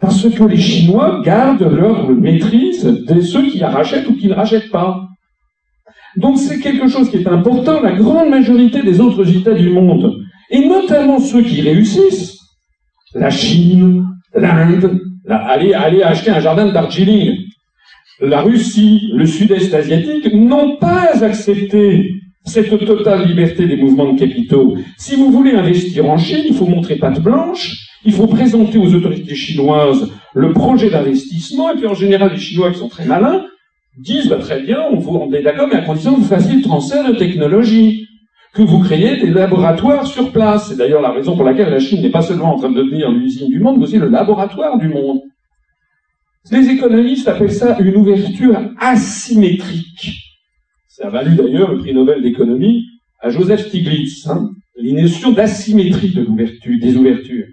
Parce 0.00 0.28
que 0.28 0.44
les 0.44 0.56
Chinois 0.56 1.22
gardent 1.24 1.70
leur 1.70 2.08
maîtrise 2.10 2.84
de 2.84 3.20
ceux 3.20 3.48
qui 3.48 3.58
la 3.58 3.70
rachètent 3.70 4.08
ou 4.08 4.14
qui 4.14 4.28
ne 4.28 4.34
rachètent 4.34 4.70
pas. 4.70 5.08
Donc 6.16 6.38
c'est 6.38 6.60
quelque 6.60 6.88
chose 6.88 7.10
qui 7.10 7.16
est 7.16 7.28
important. 7.28 7.80
La 7.80 7.92
grande 7.92 8.30
majorité 8.30 8.82
des 8.82 9.00
autres 9.00 9.28
États 9.34 9.54
du 9.54 9.70
monde, 9.70 10.14
et 10.50 10.66
notamment 10.66 11.18
ceux 11.18 11.42
qui 11.42 11.62
réussissent, 11.62 12.38
la 13.14 13.30
Chine, 13.30 14.06
l'Inde, 14.34 15.00
allez, 15.28 15.72
acheter 16.02 16.30
un 16.30 16.40
jardin 16.40 16.66
de 16.66 16.72
Darjeeling 16.72 17.46
la 18.20 18.40
Russie, 18.40 19.10
le 19.12 19.26
sud-est 19.26 19.74
asiatique 19.74 20.32
n'ont 20.32 20.76
pas 20.76 21.22
accepté 21.22 22.14
cette 22.44 22.78
totale 22.86 23.26
liberté 23.26 23.66
des 23.66 23.76
mouvements 23.76 24.12
de 24.12 24.18
capitaux. 24.18 24.76
Si 24.96 25.16
vous 25.16 25.30
voulez 25.30 25.52
investir 25.52 26.08
en 26.08 26.16
Chine, 26.16 26.44
il 26.48 26.54
faut 26.54 26.66
montrer 26.66 26.96
patte 26.96 27.20
blanche, 27.20 27.85
il 28.04 28.12
faut 28.12 28.26
présenter 28.26 28.78
aux 28.78 28.94
autorités 28.94 29.34
chinoises 29.34 30.10
le 30.34 30.52
projet 30.52 30.90
d'investissement, 30.90 31.72
et 31.72 31.76
puis 31.76 31.86
en 31.86 31.94
général, 31.94 32.32
les 32.32 32.38
Chinois 32.38 32.70
qui 32.70 32.78
sont 32.78 32.88
très 32.88 33.06
malins 33.06 33.44
disent, 33.98 34.28
bah, 34.28 34.36
très 34.36 34.62
bien, 34.62 34.78
on 34.90 34.98
vous 34.98 35.34
est 35.34 35.42
d'accord, 35.42 35.68
mais 35.68 35.76
à 35.76 35.82
condition 35.82 36.14
que 36.14 36.20
vous 36.20 36.26
fassiez 36.26 36.56
le 36.56 36.62
transfert 36.62 37.10
de 37.10 37.16
technologie, 37.16 38.06
que 38.52 38.62
vous 38.62 38.80
créez 38.80 39.16
des 39.16 39.30
laboratoires 39.30 40.06
sur 40.06 40.32
place. 40.32 40.68
C'est 40.68 40.76
d'ailleurs 40.76 41.02
la 41.02 41.12
raison 41.12 41.34
pour 41.36 41.44
laquelle 41.44 41.70
la 41.70 41.78
Chine 41.78 42.02
n'est 42.02 42.10
pas 42.10 42.22
seulement 42.22 42.54
en 42.54 42.58
train 42.58 42.70
de 42.70 42.76
devenir 42.82 43.10
l'usine 43.10 43.48
du 43.48 43.60
monde, 43.60 43.78
mais 43.78 43.84
aussi 43.84 43.98
le 43.98 44.08
laboratoire 44.08 44.78
du 44.78 44.88
monde. 44.88 45.20
Les 46.50 46.68
économistes 46.68 47.28
appellent 47.28 47.52
ça 47.52 47.76
une 47.78 47.96
ouverture 47.96 48.56
asymétrique. 48.78 50.12
Ça 50.88 51.08
a 51.08 51.10
valu 51.10 51.34
d'ailleurs 51.34 51.72
le 51.72 51.78
prix 51.78 51.92
Nobel 51.92 52.22
d'économie 52.22 52.84
à 53.20 53.30
Joseph 53.30 53.66
Stiglitz, 53.66 54.26
hein, 54.28 54.50
d'asymétrie 55.34 56.14
des 56.14 56.96
ouvertures. 56.96 57.46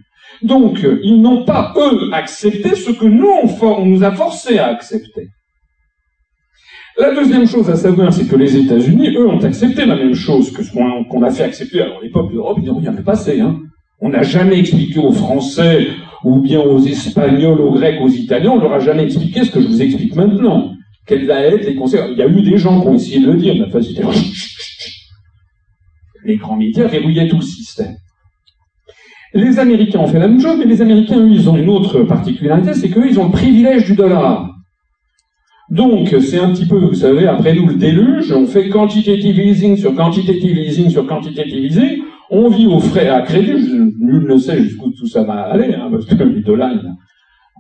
Donc, 0.44 0.86
ils 1.04 1.22
n'ont 1.22 1.46
pas, 1.46 1.74
eux, 1.78 2.10
accepté 2.14 2.76
ce 2.76 2.92
que 2.92 3.06
nous, 3.06 3.30
on, 3.62 3.86
nous 3.86 4.04
a 4.04 4.12
forcé 4.12 4.58
à 4.58 4.68
accepter. 4.68 5.30
La 6.98 7.16
deuxième 7.16 7.48
chose 7.48 7.70
à 7.70 7.76
savoir, 7.76 8.14
c'est 8.14 8.28
que 8.28 8.36
les 8.36 8.56
États-Unis, 8.56 9.16
eux, 9.16 9.28
ont 9.28 9.44
accepté 9.44 9.86
la 9.86 9.96
même 9.96 10.14
chose 10.14 10.52
que 10.52 10.64
ce 10.64 10.72
qu'on 10.72 11.24
a 11.24 11.32
fait 11.32 11.44
accepter. 11.44 11.82
Alors, 11.82 12.02
les 12.02 12.10
peuples 12.10 12.34
d'Europe, 12.34 12.60
ils 12.62 12.68
n'ont 12.68 12.80
rien 12.80 12.94
fait 12.94 13.04
passer. 13.04 13.42
On 14.00 14.10
n'a 14.10 14.24
jamais 14.24 14.60
expliqué 14.60 15.00
aux 15.00 15.14
Français 15.14 15.88
ou 16.24 16.40
bien 16.40 16.60
aux 16.60 16.80
Espagnols, 16.80 17.60
aux 17.62 17.72
Grecs, 17.72 18.00
aux 18.02 18.10
Italiens, 18.10 18.52
on 18.52 18.60
leur 18.60 18.74
a 18.74 18.80
jamais 18.80 19.04
expliqué 19.04 19.44
ce 19.44 19.52
que 19.52 19.62
je 19.62 19.68
vous 19.68 19.82
explique 19.82 20.16
maintenant. 20.16 20.74
Quels 21.06 21.28
vont 21.28 21.36
être 21.36 21.66
les 21.66 21.76
conséquences 21.76 22.12
Il 22.12 22.18
y 22.18 22.22
a 22.22 22.28
eu 22.28 22.42
des 22.42 22.58
gens 22.58 22.80
qui 22.82 22.88
ont 22.88 22.96
essayé 22.96 23.20
de 23.20 23.32
le 23.32 23.38
dire, 23.38 23.56
mais 23.56 23.66
enfin, 23.66 23.82
c'était... 23.82 24.04
Les 26.24 26.36
grands 26.38 26.56
médias 26.56 26.88
verrouillaient 26.88 27.28
tout 27.28 27.38
le 27.38 27.42
système. 27.42 27.96
Les 29.34 29.58
Américains 29.58 30.00
ont 30.00 30.08
fait 30.08 30.20
la 30.20 30.28
même 30.28 30.40
chose, 30.40 30.58
mais 30.60 30.66
les 30.66 30.82
Américains, 30.82 31.20
eux, 31.20 31.30
ils 31.30 31.50
ont 31.50 31.58
une 31.58 31.70
autre 31.70 32.04
particularité, 32.04 32.74
c'est 32.74 32.90
qu'eux, 32.90 33.08
ils 33.10 33.20
ont 33.20 33.26
le 33.26 33.32
privilège 33.32 33.86
du 33.86 33.96
dollar. 33.96 34.50
Donc, 35.72 36.16
c'est 36.22 36.38
un 36.38 36.52
petit 36.52 36.68
peu, 36.68 36.78
vous 36.78 36.94
savez, 36.94 37.26
après 37.26 37.56
nous, 37.56 37.68
le 37.68 37.74
déluge, 37.74 38.32
on 38.32 38.46
fait 38.46 38.70
quantitative 38.70 39.40
easing 39.40 39.76
sur 39.76 39.96
quantitative 39.96 40.56
easing 40.56 40.90
sur 40.90 41.08
quantitative 41.08 41.66
easing, 41.66 42.04
on 42.30 42.50
vit 42.50 42.68
aux 42.68 42.80
frais 42.80 43.10
à 43.10 43.22
crédit, 43.22 43.54
nul 44.00 44.28
ne 44.28 44.38
sait 44.38 44.62
jusqu'où 44.62 44.92
tout 44.92 45.08
ça 45.08 45.24
va 45.24 45.34
aller, 45.34 45.74
hein, 45.74 45.90
parce 45.92 46.06
que 46.06 46.24
les 46.24 46.42
dollars, 46.42 46.76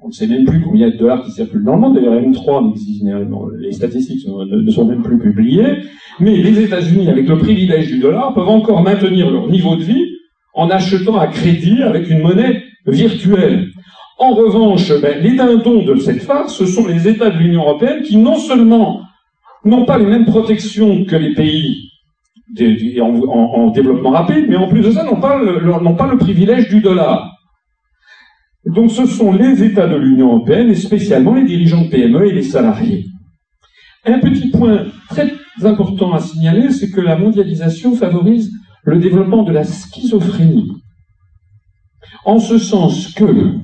on 0.03 0.09
ne 0.09 0.13
sait 0.13 0.27
même 0.27 0.45
plus 0.45 0.61
combien 0.61 0.89
de 0.89 0.97
dollars 0.97 1.23
qui 1.23 1.31
circulent 1.31 1.63
dans 1.63 1.75
le 1.75 1.81
monde. 1.81 1.95
D'ailleurs, 1.95 2.21
M3, 2.21 3.57
les 3.59 3.71
statistiques 3.71 4.27
ne, 4.27 4.69
sont 4.69 4.85
même 4.85 5.01
plus 5.01 5.17
publiées. 5.17 5.77
Mais 6.19 6.35
les 6.37 6.59
États-Unis, 6.61 7.07
avec 7.07 7.27
le 7.27 7.37
privilège 7.37 7.87
du 7.87 7.99
dollar, 7.99 8.33
peuvent 8.33 8.49
encore 8.49 8.83
maintenir 8.83 9.31
leur 9.31 9.47
niveau 9.47 9.75
de 9.75 9.83
vie 9.83 10.05
en 10.53 10.69
achetant 10.69 11.17
à 11.17 11.27
crédit 11.27 11.81
avec 11.81 12.09
une 12.09 12.21
monnaie 12.21 12.63
virtuelle. 12.85 13.69
En 14.19 14.33
revanche, 14.33 14.91
ben, 15.01 15.21
les 15.21 15.35
dindons 15.35 15.83
de 15.83 15.95
cette 15.95 16.21
farce, 16.21 16.55
ce 16.55 16.65
sont 16.65 16.87
les 16.87 17.07
États 17.07 17.29
de 17.29 17.37
l'Union 17.37 17.61
européenne 17.61 18.03
qui 18.03 18.17
non 18.17 18.37
seulement 18.37 19.01
n'ont 19.65 19.85
pas 19.85 19.97
les 19.97 20.05
mêmes 20.05 20.25
protections 20.25 21.05
que 21.05 21.15
les 21.15 21.33
pays 21.33 21.89
en, 23.01 23.71
développement 23.71 24.11
rapide, 24.11 24.45
mais 24.47 24.55
en 24.55 24.67
plus 24.67 24.81
de 24.81 24.91
ça, 24.91 25.03
n'ont 25.03 25.19
pas, 25.19 25.39
pas 25.97 26.11
le 26.11 26.17
privilège 26.17 26.69
du 26.69 26.81
dollar. 26.81 27.31
Donc 28.65 28.91
ce 28.91 29.05
sont 29.05 29.33
les 29.33 29.63
États 29.63 29.87
de 29.87 29.95
l'Union 29.95 30.27
européenne, 30.27 30.69
et 30.69 30.75
spécialement 30.75 31.33
les 31.33 31.43
dirigeants 31.43 31.81
de 31.81 31.89
PME 31.89 32.27
et 32.27 32.31
les 32.31 32.43
salariés. 32.43 33.05
Un 34.05 34.19
petit 34.19 34.49
point 34.49 34.85
très 35.09 35.31
important 35.63 36.13
à 36.13 36.19
signaler, 36.19 36.71
c'est 36.71 36.91
que 36.91 37.01
la 37.01 37.17
mondialisation 37.17 37.95
favorise 37.95 38.51
le 38.83 38.99
développement 38.99 39.43
de 39.43 39.51
la 39.51 39.63
schizophrénie. 39.63 40.71
En 42.25 42.39
ce 42.39 42.57
sens 42.57 43.13
que, 43.13 43.55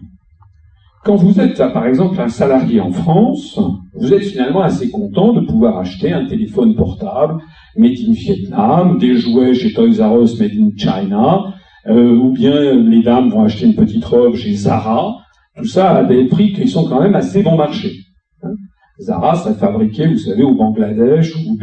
quand 1.03 1.15
vous 1.15 1.39
êtes, 1.39 1.57
par 1.57 1.86
exemple, 1.86 2.20
un 2.20 2.28
salarié 2.30 2.82
en 2.82 2.91
France, 2.91 3.59
vous 3.95 4.13
êtes 4.13 4.24
finalement 4.24 4.61
assez 4.61 4.89
content 4.89 5.34
de 5.34 5.41
pouvoir 5.41 5.78
acheter 5.78 6.11
un 6.11 6.26
téléphone 6.26 6.76
portable 6.76 7.41
made 7.78 7.97
in 8.07 8.11
Vietnam, 8.11 8.97
des 8.97 9.15
jouets 9.15 9.53
chez 9.53 9.74
Toys 9.74 10.01
R 10.01 10.22
Us 10.22 10.39
made 10.39 10.51
in 10.51 10.72
China, 10.78 11.53
euh, 11.88 12.15
ou 12.15 12.32
bien 12.32 12.74
les 12.76 13.01
dames 13.01 13.30
vont 13.30 13.43
acheter 13.43 13.65
une 13.65 13.76
petite 13.76 14.03
robe 14.05 14.36
chez 14.36 14.53
Zara. 14.53 15.17
Tout 15.57 15.65
ça 15.65 15.97
à 15.97 16.03
des 16.03 16.26
prix 16.26 16.53
qui 16.53 16.67
sont 16.67 16.86
quand 16.86 17.01
même 17.01 17.15
assez 17.15 17.43
bon 17.43 17.55
marché. 17.55 17.91
Hein. 18.43 18.53
Zara, 18.99 19.36
ça 19.36 19.53
fabriqué, 19.53 20.07
vous 20.07 20.17
savez, 20.17 20.43
au 20.43 20.55
Bangladesh 20.55 21.36
ou 21.36 21.53
au 21.53 21.57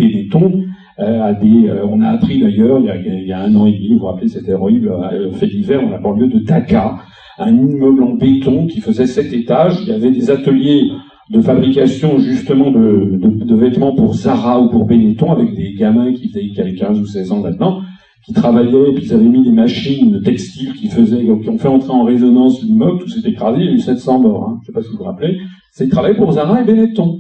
à 0.99 1.34
des, 1.34 1.68
euh, 1.68 1.86
on 1.86 2.01
a 2.01 2.09
appris 2.09 2.40
d'ailleurs 2.40 2.80
il, 2.80 3.20
il, 3.20 3.26
y 3.26 3.32
a 3.32 3.40
un 3.40 3.55
an 3.55 3.66
et 3.66 3.72
demi, 3.72 3.92
vous 3.92 3.99
vous 3.99 4.07
rappelez, 4.07 4.28
c'était 4.28 4.55
horrible, 4.55 4.90
euh, 4.90 5.30
fait 5.32 5.47
d'hiver, 5.47 5.82
on 5.86 5.92
a 5.92 5.99
banlieue 5.99 6.28
de 6.28 6.38
Dhaka, 6.38 6.99
un 7.38 7.55
immeuble 7.55 8.03
en 8.03 8.14
béton 8.14 8.66
qui 8.66 8.80
faisait 8.80 9.07
sept 9.07 9.32
étages, 9.32 9.78
il 9.82 9.88
y 9.88 9.92
avait 9.92 10.11
des 10.11 10.30
ateliers 10.30 10.90
de 11.30 11.40
fabrication 11.40 12.18
justement 12.18 12.70
de, 12.70 13.18
de, 13.18 13.44
de, 13.44 13.55
vêtements 13.55 13.94
pour 13.94 14.14
Zara 14.14 14.61
ou 14.61 14.70
pour 14.70 14.86
Benetton 14.86 15.32
avec 15.32 15.55
des 15.55 15.74
gamins 15.74 16.12
qui, 16.14 16.32
avaient 16.61 16.74
15 16.74 17.01
ou 17.01 17.07
16 17.07 17.32
ans 17.32 17.40
maintenant, 17.40 17.82
qui 18.24 18.32
travaillaient, 18.32 18.92
puis 18.94 19.05
ils 19.07 19.12
avaient 19.12 19.24
mis 19.24 19.42
des 19.42 19.51
machines 19.51 20.22
textiles 20.22 20.72
qui 20.74 20.88
faisaient, 20.88 21.24
qui 21.24 21.30
ont 21.51 21.59
fait 21.59 21.68
entrer 21.68 21.92
en 21.92 22.05
résonance 22.05 22.62
l'immeuble, 22.62 23.01
tout 23.01 23.09
s'est 23.09 23.28
écrasé, 23.28 23.59
il 23.61 23.66
y 23.66 23.68
a 23.68 23.72
eu 23.72 23.80
700 23.80 24.20
morts, 24.20 24.49
hein, 24.49 24.59
je 24.62 24.66
sais 24.66 24.72
pas 24.72 24.82
si 24.82 24.90
vous 24.90 24.99
vous 24.99 25.05
rappelez. 25.05 25.36
C'est 25.72 25.88
travaillaient 25.88 26.16
pour 26.16 26.32
Zara 26.32 26.62
et 26.62 26.64
Benetton. 26.64 27.18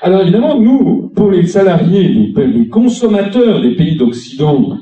Alors 0.00 0.22
évidemment, 0.22 0.60
nous, 0.60 1.10
pour 1.14 1.30
les 1.30 1.46
salariés, 1.46 2.08
les, 2.08 2.68
consommateurs 2.68 3.60
des 3.60 3.74
pays 3.74 3.96
d'Occident, 3.96 4.78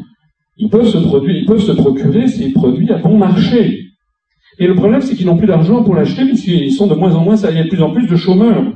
ils 0.58 0.68
peuvent 0.68 0.88
se 0.88 0.98
produire, 0.98 1.36
ils 1.36 1.46
peuvent 1.46 1.60
se 1.60 1.72
procurer 1.72 2.28
ces 2.28 2.52
produits 2.52 2.90
à 2.92 2.98
bon 2.98 3.16
marché. 3.16 3.80
Et 4.58 4.66
le 4.66 4.74
problème, 4.74 5.00
c'est 5.00 5.14
qu'ils 5.14 5.26
n'ont 5.26 5.36
plus 5.36 5.46
d'argent 5.46 5.82
pour 5.82 5.94
l'acheter 5.94 6.24
puisqu'ils 6.24 6.72
sont 6.72 6.86
de 6.86 6.94
moins 6.94 7.14
en 7.14 7.24
moins, 7.24 7.36
il 7.36 7.56
y 7.56 7.60
a 7.60 7.64
de 7.64 7.68
plus 7.68 7.82
en 7.82 7.92
plus 7.92 8.06
de 8.06 8.16
chômeurs. 8.16 8.72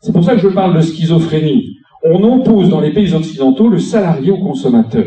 C'est 0.00 0.12
pour 0.12 0.24
ça 0.24 0.34
que 0.34 0.40
je 0.40 0.48
parle 0.48 0.76
de 0.76 0.82
schizophrénie. 0.82 1.76
On 2.04 2.22
oppose 2.22 2.68
dans 2.68 2.80
les 2.80 2.92
pays 2.92 3.14
occidentaux 3.14 3.68
le 3.68 3.78
salarié 3.78 4.30
au 4.30 4.38
consommateur. 4.38 5.06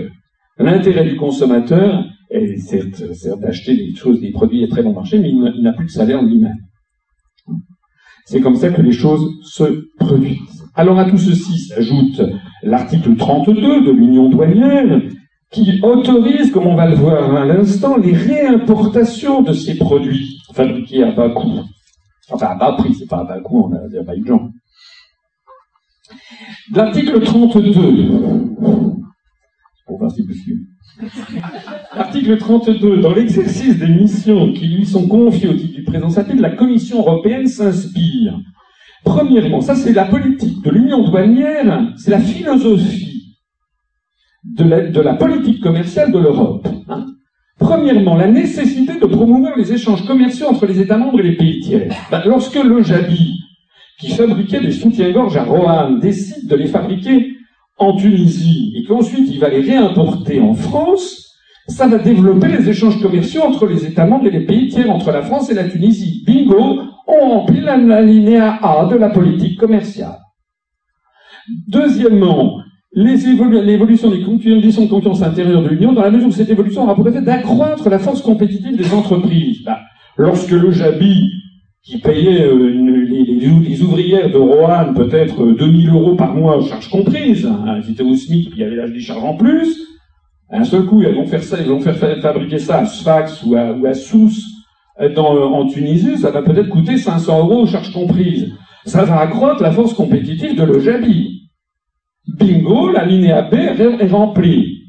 L'intérêt 0.58 1.04
du 1.04 1.16
consommateur 1.16 2.04
est 2.32 2.58
certes, 2.58 3.04
d'acheter 3.40 3.76
des 3.76 3.96
choses, 3.96 4.20
des 4.20 4.32
produits 4.32 4.64
à 4.64 4.68
très 4.68 4.82
bon 4.82 4.94
marché, 4.94 5.20
mais 5.20 5.30
il 5.30 5.62
n'a 5.62 5.74
plus 5.74 5.86
de 5.86 5.92
salaire 5.92 6.24
lui-même. 6.24 6.58
C'est 8.28 8.42
comme 8.42 8.58
ça 8.58 8.70
que 8.70 8.82
les 8.82 8.92
choses 8.92 9.40
se 9.42 9.88
produisent. 9.98 10.66
Alors 10.76 11.00
à 11.00 11.10
tout 11.10 11.18
ceci 11.18 11.60
s'ajoute 11.60 12.22
l'article 12.62 13.16
32 13.16 13.86
de 13.86 13.92
l'Union 13.92 14.30
douanière 14.30 15.02
qui 15.50 15.80
autorise, 15.82 16.52
comme 16.52 16.68
on 16.68 16.76
va 16.76 16.90
le 16.90 16.96
voir 16.96 17.34
à 17.34 17.46
l'instant, 17.46 17.96
les 17.96 18.12
réimportations 18.12 19.42
de 19.44 19.54
ces 19.54 19.78
produits 19.78 20.42
fabriqués 20.54 21.04
à 21.04 21.12
bas 21.12 21.30
coût. 21.30 21.62
Enfin, 22.30 22.48
à 22.48 22.56
bas 22.56 22.74
prix, 22.74 22.94
c'est 22.94 23.08
pas 23.08 23.20
à 23.20 23.24
bas 23.24 23.40
coût 23.40 23.64
en 23.64 23.74
Azerbaïdjan. 23.86 24.52
L'article 26.74 27.22
32, 27.22 27.82
pour 29.86 30.00
voir 30.00 30.12
si. 30.12 30.28
Article 31.92 32.38
32. 32.38 32.98
Dans 32.98 33.14
l'exercice 33.14 33.78
des 33.78 33.88
missions 33.88 34.54
qui 34.54 34.68
lui 34.68 34.86
sont 34.86 35.08
confiées 35.08 35.50
au 35.50 35.54
titre 35.54 35.76
du 35.76 35.84
présent 35.84 36.10
la 36.40 36.50
Commission 36.52 37.00
européenne 37.00 37.48
s'inspire. 37.48 38.40
Premièrement, 39.04 39.62
ça 39.62 39.76
c'est 39.76 39.94
la 39.94 40.06
politique 40.06 40.64
de 40.64 40.72
l'union 40.72 41.04
douanière, 41.04 41.94
c'est 41.98 42.12
la 42.12 42.20
philosophie 42.20 43.38
de 44.44 45.02
la, 45.02 45.14
politique 45.14 45.62
commerciale 45.62 46.12
de 46.12 46.20
l'Europe. 46.20 46.68
Hein. 46.90 47.06
Premièrement, 47.60 48.16
la 48.16 48.28
nécessité 48.28 49.00
de 49.00 49.06
promouvoir 49.06 49.58
les 49.58 49.74
échanges 49.74 50.06
commerciaux 50.06 50.48
entre 50.48 50.66
les 50.66 50.80
États 50.80 50.98
membres 50.98 51.20
et 51.20 51.24
les 51.24 51.36
pays 51.36 51.60
tiers. 51.60 51.94
Ben, 52.12 52.22
lorsque 52.26 52.62
le 52.62 52.82
Jabi, 52.82 53.40
qui 54.00 54.12
fabriquait 54.12 54.62
des 54.62 54.72
soutiens-gorge 54.72 55.38
à 55.38 55.44
Roanne, 55.44 56.00
décide 56.00 56.48
de 56.48 56.56
les 56.56 56.68
fabriquer 56.68 57.37
en 57.78 57.96
Tunisie 57.96 58.74
et 58.76 58.84
qu'ensuite 58.84 59.30
il 59.30 59.40
va 59.40 59.50
les 59.50 59.62
réimporter 59.62 60.40
en 60.40 60.54
France, 60.54 61.28
ça 61.68 61.88
va 61.88 61.98
développer 61.98 62.48
les 62.48 62.70
échanges 62.70 63.02
commerciaux 63.02 63.44
entre 63.44 63.66
les 63.66 63.86
États 63.86 64.06
membres 64.06 64.28
et 64.28 64.32
les 64.32 64.46
pays 64.46 64.70
tiers, 64.70 64.90
entre 64.90 65.12
la 65.12 65.22
France 65.22 65.50
et 65.50 65.54
la 65.54 65.66
Tunisie. 65.66 66.24
Bingo, 66.26 66.82
on 67.08 67.30
remplit 67.30 67.62
la, 67.62 68.02
linéa 68.02 68.58
A 68.62 68.86
de 68.86 68.96
la 68.96 69.10
politique 69.10 69.60
commerciale. 69.60 70.18
Deuxièmement, 71.68 72.62
l'évolution 72.94 74.10
des 74.10 74.24
conditions 74.24 74.84
de 74.84 74.90
concurrence 74.90 75.22
intérieure 75.22 75.62
de 75.62 75.70
l'Union, 75.70 75.94
dans 75.94 76.02
la 76.02 76.12
mesure 76.12 76.28
où 76.28 76.32
cette 76.32 76.50
évolution 76.50 76.84
aura 76.84 76.96
pour 76.96 77.08
effet 77.08 77.22
d'accroître 77.22 77.90
la 77.90 78.00
force 78.00 78.22
compétitive 78.22 78.76
des 78.76 78.94
entreprises. 78.94 79.64
Bah, 79.64 79.80
lorsque 80.18 80.52
le 80.52 80.72
Jabi, 80.72 81.30
qui 81.88 82.00
payait 82.00 82.44
euh, 82.44 82.70
les, 83.62 83.82
ouvrières 83.82 84.30
de 84.30 84.38
Roanne 84.38 84.94
peut-être 84.94 85.54
2000 85.54 85.90
euros 85.90 86.16
par 86.16 86.36
mois, 86.36 86.62
charges 86.62 86.90
comprises, 86.90 87.46
hein, 87.46 87.78
elles 87.78 87.90
étaient 87.90 88.04
au 88.04 88.14
SMIC, 88.14 88.50
puis 88.50 88.60
il 88.60 88.64
y 88.64 88.66
avait 88.66 88.76
l'âge 88.76 88.92
des 88.92 89.00
charges 89.00 89.24
en 89.24 89.36
plus, 89.36 89.88
un 90.50 90.66
seul 90.66 90.86
coup, 90.86 91.02
elles 91.02 91.16
vont 91.16 91.26
faire 91.26 91.44
ça, 91.44 91.58
ils 91.62 91.70
vont 91.70 91.80
faire 91.80 91.96
fabriquer 91.96 92.60
ça 92.60 92.80
à 92.80 92.86
Sfax 92.86 93.42
ou 93.44 93.56
à, 93.56 93.72
ou 93.72 93.94
Sousse 93.94 94.46
euh, 95.00 95.16
en 95.18 95.66
Tunisie, 95.68 96.18
ça 96.18 96.30
va 96.32 96.42
peut-être 96.42 96.68
coûter 96.68 96.98
500 96.98 97.40
euros, 97.40 97.66
charges 97.66 97.94
comprises. 97.94 98.52
Ça 98.86 99.06
va 99.06 99.22
accroître 99.22 99.62
la 99.62 99.72
force 99.72 99.94
compétitive 99.94 100.58
de 100.58 100.64
l'Ojabi. 100.64 101.50
Bingo, 102.38 102.92
la 102.92 103.06
ligne 103.06 103.34
B 103.50 103.56
est 103.56 104.12
remplie. 104.12 104.84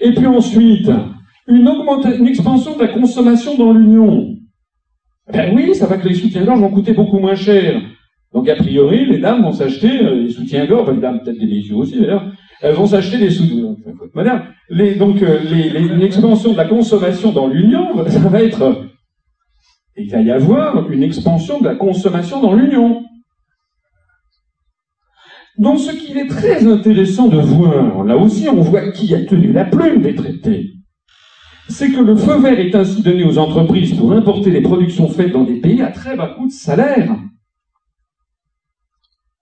Et 0.00 0.12
puis 0.12 0.26
ensuite, 0.26 0.90
une, 1.48 1.70
une 2.18 2.26
expansion 2.26 2.76
de 2.76 2.82
la 2.82 2.88
consommation 2.88 3.56
dans 3.56 3.72
l'Union. 3.72 4.33
Ben 5.32 5.54
oui, 5.54 5.74
ça 5.74 5.86
va 5.86 5.96
que 5.96 6.08
les 6.08 6.14
soutiens-gorge 6.14 6.60
vont 6.60 6.70
coûter 6.70 6.92
beaucoup 6.92 7.18
moins 7.18 7.34
cher. 7.34 7.80
Donc 8.32 8.48
a 8.48 8.56
priori, 8.56 9.06
les 9.06 9.18
dames 9.18 9.42
vont 9.42 9.52
s'acheter 9.52 10.04
euh, 10.04 10.14
les 10.16 10.30
soutiens-gorge, 10.30 10.90
les 10.90 11.00
dames 11.00 11.20
peut-être 11.20 11.38
des 11.38 11.46
messieurs 11.46 11.76
aussi 11.76 12.00
d'ailleurs, 12.00 12.30
elles 12.60 12.74
vont 12.74 12.86
s'acheter 12.86 13.18
des 13.18 13.30
sous 13.30 13.78
moderne. 14.14 14.42
Les, 14.68 14.96
donc 14.96 15.22
euh, 15.22 15.38
l'expansion 15.96 16.52
de 16.52 16.56
la 16.56 16.66
consommation 16.66 17.32
dans 17.32 17.46
l'Union, 17.46 18.04
ça 18.08 18.18
va 18.18 18.42
être 18.42 18.88
il 19.96 20.10
va 20.10 20.20
y 20.20 20.30
avoir 20.30 20.90
une 20.90 21.04
expansion 21.04 21.60
de 21.60 21.66
la 21.66 21.76
consommation 21.76 22.40
dans 22.40 22.54
l'Union. 22.54 23.04
Donc 25.56 25.78
ce 25.78 25.92
qu'il 25.92 26.18
est 26.18 26.26
très 26.26 26.66
intéressant 26.66 27.28
de 27.28 27.38
voir, 27.38 28.02
là 28.02 28.16
aussi 28.16 28.48
on 28.48 28.60
voit 28.60 28.90
qui 28.90 29.14
a 29.14 29.24
tenu 29.24 29.52
la 29.52 29.64
plume 29.64 30.02
des 30.02 30.16
traités, 30.16 30.72
c'est 31.68 31.90
que 31.90 32.00
le 32.00 32.16
feu 32.16 32.38
vert 32.38 32.58
est 32.58 32.74
ainsi 32.74 33.02
donné 33.02 33.24
aux 33.24 33.38
entreprises 33.38 33.96
pour 33.96 34.12
importer 34.12 34.50
les 34.50 34.60
productions 34.60 35.08
faites 35.08 35.32
dans 35.32 35.44
des 35.44 35.60
pays 35.60 35.82
à 35.82 35.90
très 35.90 36.16
bas 36.16 36.34
coût 36.36 36.46
de 36.46 36.52
salaire. 36.52 37.16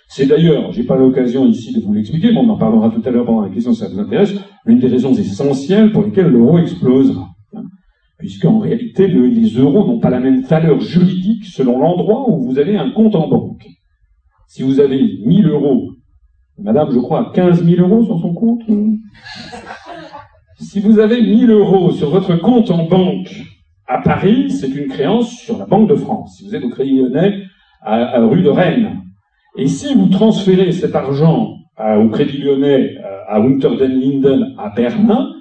C'est 0.10 0.26
d'ailleurs, 0.26 0.72
j'ai 0.72 0.84
pas 0.84 0.96
l'occasion 0.96 1.46
ici 1.46 1.74
de 1.74 1.82
vous 1.82 1.94
l'expliquer, 1.94 2.32
mais 2.32 2.40
on 2.40 2.50
en 2.50 2.58
parlera 2.58 2.90
tout 2.90 3.02
à 3.06 3.12
l'heure 3.12 3.26
pendant 3.26 3.42
la 3.42 3.50
question 3.50 3.74
si 3.74 3.82
ça 3.82 3.90
vous 3.90 4.00
intéresse, 4.00 4.34
l'une 4.66 4.80
des 4.80 4.88
raisons 4.88 5.14
essentielles 5.14 5.92
pour 5.92 6.04
lesquelles 6.04 6.30
l'euro 6.30 6.58
explosera 6.60 7.28
puisqu'en 8.18 8.60
réalité, 8.60 9.08
les 9.08 9.48
euros 9.60 9.86
n'ont 9.86 10.00
pas 10.00 10.10
la 10.10 10.20
même 10.20 10.42
valeur 10.42 10.80
juridique 10.80 11.46
selon 11.46 11.80
l'endroit 11.80 12.30
où 12.30 12.40
vous 12.40 12.60
avez 12.60 12.76
un 12.78 12.90
compte 12.92 13.16
en 13.16 13.28
banque. 13.28 13.68
Si 14.48 14.64
vous 14.64 14.80
avez 14.80 15.02
1000 15.26 15.48
euros, 15.48 15.92
madame, 16.58 16.92
je 16.92 17.00
crois, 17.00 17.30
a 17.30 17.34
15 17.34 17.64
000 17.64 17.88
euros 17.88 18.04
sur 18.04 18.20
son 18.20 18.34
compte, 18.34 18.64
Si 20.60 20.80
vous 20.80 21.00
avez 21.00 21.22
1000 21.22 21.52
euros 21.52 21.92
sur 21.92 22.10
votre 22.10 22.36
compte 22.38 22.72
en 22.72 22.86
banque 22.88 23.32
à 23.86 24.00
Paris, 24.00 24.50
c'est 24.50 24.70
une 24.70 24.88
créance 24.88 25.32
sur 25.32 25.58
la 25.60 25.66
Banque 25.66 25.90
de 25.90 25.96
France. 25.96 26.38
Si 26.38 26.46
vous 26.46 26.56
êtes 26.56 26.64
au 26.64 26.70
Crédit 26.70 26.98
Lyonnais, 26.98 27.44
à, 27.82 28.20
rue 28.26 28.42
de 28.42 28.50
Rennes. 28.50 29.04
Et 29.58 29.68
si 29.68 29.96
vous 29.96 30.08
transférez 30.08 30.72
cet 30.72 30.96
argent 30.96 31.56
au 31.80 32.10
Crédit 32.10 32.38
Lyonnais, 32.38 32.96
à 33.28 33.40
Unterden 33.40 34.00
Linden, 34.00 34.54
à 34.58 34.70
Berlin, 34.70 35.34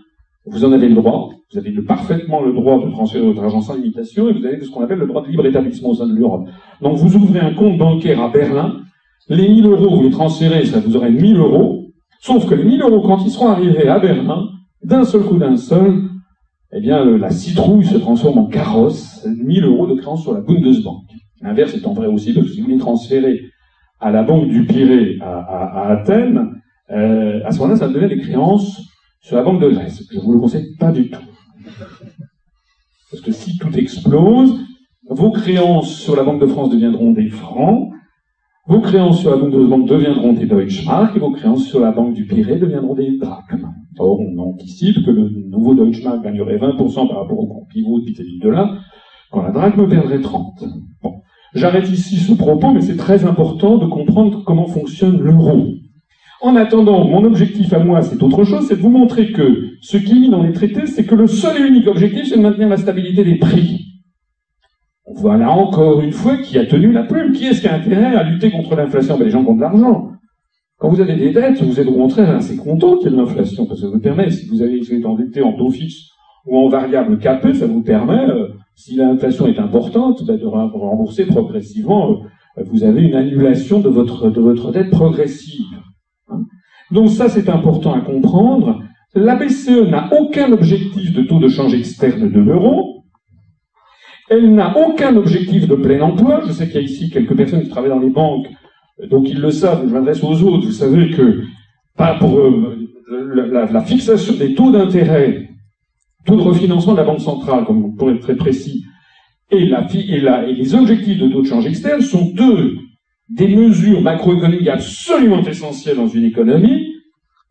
vous 0.46 0.64
en 0.64 0.72
avez 0.72 0.88
le 0.88 0.94
droit. 0.94 1.30
Vous 1.52 1.58
avez 1.58 1.70
parfaitement 1.82 2.42
le 2.42 2.52
droit 2.52 2.84
de 2.84 2.90
transférer 2.90 3.26
votre 3.26 3.42
argent 3.42 3.60
sans 3.60 3.76
limitation 3.76 4.28
et 4.28 4.32
vous 4.32 4.44
avez 4.44 4.60
ce 4.60 4.70
qu'on 4.70 4.82
appelle 4.82 4.98
le 4.98 5.06
droit 5.06 5.22
de 5.22 5.28
libre 5.28 5.46
établissement 5.46 5.90
au 5.90 5.94
sein 5.94 6.06
de 6.06 6.14
l'Europe. 6.14 6.48
Donc 6.80 6.96
vous 6.96 7.14
ouvrez 7.16 7.40
un 7.40 7.52
compte 7.52 7.78
bancaire 7.78 8.20
à 8.20 8.30
Berlin, 8.30 8.80
les 9.28 9.48
1000 9.48 9.66
euros, 9.66 9.96
vous 9.96 10.02
les 10.02 10.10
transférez, 10.10 10.64
ça 10.64 10.80
vous 10.80 10.96
aurez 10.96 11.10
1000 11.10 11.36
euros, 11.36 11.84
sauf 12.20 12.48
que 12.48 12.54
les 12.54 12.64
1000 12.64 12.82
euros, 12.82 13.00
quand 13.02 13.22
ils 13.24 13.30
seront 13.30 13.48
arrivés 13.48 13.86
à 13.86 13.98
Berlin, 13.98 14.48
d'un 14.82 15.04
seul 15.04 15.22
coup 15.22 15.36
d'un 15.36 15.56
seul, 15.56 16.02
eh 16.72 16.80
bien, 16.80 17.04
la 17.04 17.30
citrouille 17.30 17.84
se 17.84 17.98
transforme 17.98 18.38
en 18.38 18.46
carrosse, 18.46 19.26
1000 19.26 19.64
euros 19.64 19.86
de 19.86 19.94
créance 20.00 20.22
sur 20.22 20.32
la 20.32 20.40
Bundesbank. 20.40 21.02
L'inverse 21.42 21.74
étant 21.74 21.92
vrai 21.92 22.06
aussi, 22.06 22.32
parce 22.32 22.48
si 22.48 22.60
vous 22.60 22.68
les 22.68 22.78
transférez 22.78 23.40
à 24.00 24.10
la 24.10 24.22
banque 24.22 24.48
du 24.48 24.66
Pirée 24.66 25.18
à, 25.20 25.88
Athènes, 25.88 26.60
euh, 26.90 27.40
à 27.44 27.50
ce 27.50 27.58
moment-là, 27.58 27.76
ça 27.76 27.88
devient 27.88 28.14
des 28.14 28.20
créances 28.20 28.80
sur 29.20 29.36
la 29.36 29.42
banque 29.42 29.60
de 29.60 29.68
Grèce. 29.68 30.02
Je 30.12 30.20
vous 30.20 30.32
le 30.32 30.38
conseille 30.38 30.76
pas 30.78 30.92
du 30.92 31.10
tout. 31.10 31.22
Parce 33.10 33.22
que 33.22 33.32
si 33.32 33.58
tout 33.58 33.72
explose, 33.76 34.60
vos 35.08 35.30
créances 35.30 35.94
sur 35.94 36.16
la 36.16 36.24
Banque 36.24 36.40
de 36.40 36.46
France 36.46 36.70
deviendront 36.70 37.12
des 37.12 37.28
francs, 37.28 37.90
vos 38.66 38.80
créances 38.80 39.20
sur 39.20 39.30
la 39.30 39.36
Banque 39.36 39.52
de 39.52 39.66
France 39.66 39.84
deviendront 39.86 40.32
des 40.32 40.46
Deutschmark, 40.46 41.16
et 41.16 41.20
vos 41.20 41.30
créances 41.30 41.64
sur 41.64 41.80
la 41.80 41.92
Banque 41.92 42.14
du 42.14 42.26
Pirée 42.26 42.58
deviendront 42.58 42.94
des 42.94 43.16
drachmes. 43.16 43.72
Or, 43.98 44.20
on 44.20 44.38
anticipe 44.38 45.04
que 45.04 45.10
le 45.10 45.30
nouveau 45.48 45.74
Deutschmark 45.74 46.22
gagnerait 46.22 46.58
20% 46.58 47.08
par 47.08 47.20
rapport 47.20 47.38
au 47.38 47.46
cours 47.46 47.66
pivot 47.68 48.00
vis-à-vis 48.00 48.40
de 48.40 48.48
là, 48.48 48.78
quand 49.30 49.42
la 49.42 49.52
drachme 49.52 49.88
perdrait 49.88 50.20
30. 50.20 50.64
Bon. 51.02 51.20
J'arrête 51.56 51.90
ici 51.90 52.16
ce 52.16 52.34
propos, 52.34 52.70
mais 52.72 52.82
c'est 52.82 52.96
très 52.96 53.24
important 53.24 53.78
de 53.78 53.86
comprendre 53.86 54.44
comment 54.44 54.66
fonctionne 54.66 55.18
l'euro. 55.18 55.68
En 56.42 56.54
attendant, 56.54 57.06
mon 57.06 57.24
objectif 57.24 57.72
à 57.72 57.78
moi, 57.78 58.02
c'est 58.02 58.22
autre 58.22 58.44
chose, 58.44 58.66
c'est 58.68 58.76
de 58.76 58.82
vous 58.82 58.90
montrer 58.90 59.32
que 59.32 59.70
ce 59.80 59.96
qui 59.96 60.12
est 60.12 60.20
mis 60.20 60.28
dans 60.28 60.42
les 60.42 60.52
traités, 60.52 60.86
c'est 60.86 61.06
que 61.06 61.14
le 61.14 61.26
seul 61.26 61.56
et 61.62 61.66
unique 61.66 61.86
objectif, 61.88 62.26
c'est 62.28 62.36
de 62.36 62.42
maintenir 62.42 62.68
la 62.68 62.76
stabilité 62.76 63.24
des 63.24 63.36
prix. 63.36 63.86
Voilà 65.14 65.50
encore 65.50 66.02
une 66.02 66.12
fois 66.12 66.36
qui 66.36 66.58
a 66.58 66.66
tenu 66.66 66.92
la 66.92 67.04
plume. 67.04 67.32
Qui 67.32 67.46
est-ce 67.46 67.62
qui 67.62 67.68
a 67.68 67.74
intérêt 67.76 68.14
à 68.14 68.22
lutter 68.22 68.50
contre 68.50 68.76
l'inflation? 68.76 69.16
Ben, 69.16 69.24
Les 69.24 69.30
gens 69.30 69.42
qui 69.42 69.50
ont 69.50 69.56
de 69.56 69.62
l'argent. 69.62 70.10
Quand 70.78 70.90
vous 70.90 71.00
avez 71.00 71.16
des 71.16 71.32
dettes, 71.32 71.62
vous 71.62 71.80
êtes 71.80 71.88
au 71.88 71.94
contraire 71.94 72.36
assez 72.36 72.56
content 72.56 72.98
qu'il 72.98 73.06
y 73.06 73.08
ait 73.08 73.16
de 73.16 73.22
l'inflation, 73.22 73.64
parce 73.64 73.80
que 73.80 73.86
ça 73.86 73.92
vous 73.92 74.00
permet, 74.00 74.30
si 74.30 74.46
vous 74.46 74.60
avez 74.60 74.76
été 74.76 75.02
endetté 75.06 75.40
en 75.40 75.54
taux 75.54 75.70
fixe 75.70 76.10
ou 76.44 76.58
en 76.58 76.68
variable 76.68 77.18
capée, 77.18 77.54
ça 77.54 77.66
vous 77.66 77.82
permet, 77.82 78.28
euh, 78.28 78.48
si 78.76 78.94
l'inflation 78.94 79.46
est 79.46 79.58
importante, 79.58 80.24
ben, 80.24 80.38
de 80.38 80.46
rembourser 80.46 81.26
progressivement. 81.26 82.20
Euh, 82.58 82.62
vous 82.70 82.84
avez 82.84 83.02
une 83.02 83.14
annulation 83.14 83.80
de 83.80 83.88
votre, 83.88 84.30
de 84.30 84.40
votre 84.40 84.70
dette 84.70 84.90
progressive. 84.90 85.80
Donc 86.92 87.10
ça, 87.10 87.28
c'est 87.28 87.48
important 87.48 87.94
à 87.94 88.00
comprendre. 88.00 88.82
La 89.14 89.34
BCE 89.34 89.88
n'a 89.90 90.10
aucun 90.20 90.52
objectif 90.52 91.12
de 91.12 91.22
taux 91.22 91.40
de 91.40 91.48
change 91.48 91.74
externe 91.74 92.30
de 92.30 92.38
l'euro. 92.38 93.04
Elle 94.28 94.54
n'a 94.54 94.76
aucun 94.76 95.16
objectif 95.16 95.66
de 95.66 95.74
plein 95.74 96.00
emploi. 96.02 96.42
Je 96.46 96.52
sais 96.52 96.66
qu'il 96.66 96.76
y 96.76 96.78
a 96.78 96.82
ici 96.82 97.10
quelques 97.10 97.34
personnes 97.34 97.62
qui 97.62 97.70
travaillent 97.70 97.90
dans 97.90 97.98
les 97.98 98.10
banques, 98.10 98.46
donc 99.08 99.28
ils 99.28 99.40
le 99.40 99.50
savent. 99.50 99.86
Je 99.88 99.92
m'adresse 99.92 100.22
aux 100.22 100.42
autres. 100.42 100.66
Vous 100.66 100.72
savez 100.72 101.10
que 101.10 101.42
pas 101.96 102.18
pour 102.18 102.38
euh, 102.38 102.76
la, 103.08 103.80
fixation 103.80 104.34
des 104.34 104.54
taux 104.54 104.70
d'intérêt, 104.70 105.45
taux 106.26 106.36
de 106.36 106.42
refinancement 106.42 106.92
de 106.92 106.98
la 106.98 107.04
banque 107.04 107.20
centrale, 107.20 107.64
comme 107.64 107.94
pour 107.96 108.10
être 108.10 108.20
très 108.20 108.36
précis, 108.36 108.84
et, 109.50 109.64
la, 109.64 109.86
et, 109.94 110.20
la, 110.20 110.48
et 110.48 110.54
les 110.54 110.74
objectifs 110.74 111.18
de 111.18 111.28
taux 111.28 111.42
de 111.42 111.46
change 111.46 111.66
externe 111.66 112.00
sont 112.00 112.32
deux 112.34 112.74
des 113.28 113.48
mesures 113.48 114.02
macroéconomiques 114.02 114.68
absolument 114.68 115.42
essentielles 115.42 115.96
dans 115.96 116.08
une 116.08 116.24
économie 116.24 116.94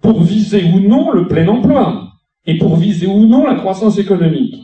pour 0.01 0.21
viser 0.21 0.63
ou 0.73 0.79
non 0.79 1.11
le 1.11 1.27
plein 1.27 1.47
emploi 1.47 2.09
et 2.45 2.57
pour 2.57 2.75
viser 2.75 3.07
ou 3.07 3.25
non 3.25 3.45
la 3.45 3.55
croissance 3.55 3.97
économique. 3.97 4.55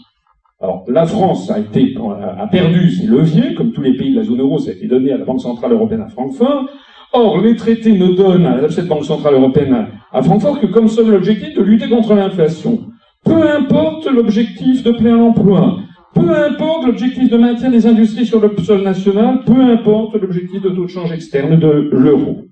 Alors, 0.60 0.86
la 0.88 1.06
France 1.06 1.50
a 1.50 1.60
été, 1.60 1.96
a 2.38 2.48
perdu 2.48 2.92
ses 2.92 3.08
leviers, 3.08 3.56
comme 3.56 3.72
tous 3.72 3.82
les 3.82 3.98
pays 3.98 4.12
de 4.12 4.20
la 4.20 4.24
zone 4.24 4.42
euro, 4.42 4.60
ça 4.60 4.70
a 4.70 4.74
été 4.74 4.88
donné 4.88 5.12
à 5.12 5.18
la 5.18 5.26
Banque 5.26 5.42
Centrale 5.42 5.72
Européenne 5.72 6.02
à 6.02 6.08
Francfort. 6.08 6.70
Or, 7.14 7.42
les 7.42 7.56
traités 7.56 7.98
ne 7.98 8.14
donnent 8.14 8.46
à 8.46 8.70
cette 8.70 8.88
Banque 8.88 9.06
Centrale 9.06 9.34
Européenne 9.34 9.88
à 10.12 10.22
Francfort 10.22 10.60
que 10.60 10.68
comme 10.68 10.88
seul 10.88 11.14
objectif 11.16 11.56
de 11.56 11.64
lutter 11.64 11.90
contre 11.90 12.14
l'inflation. 12.14 12.91
Peu 13.24 13.50
importe 13.50 14.08
l'objectif 14.12 14.84
de 14.84 14.92
plein 14.92 15.18
emploi, 15.18 15.78
peu 16.14 16.30
importe 16.30 16.88
l'objectif 16.88 17.30
de 17.30 17.38
maintien 17.38 17.70
des 17.70 17.86
industries 17.86 18.26
sur 18.26 18.42
le 18.42 18.52
sol 18.64 18.84
national, 18.84 19.42
peu 19.46 19.62
importe 19.62 20.16
l'objectif 20.16 20.62
de 20.62 20.70
taux 20.70 20.86
de 20.86 20.90
change 20.90 21.12
externe 21.12 21.60
de 21.60 21.90
l'euro. 21.92 22.46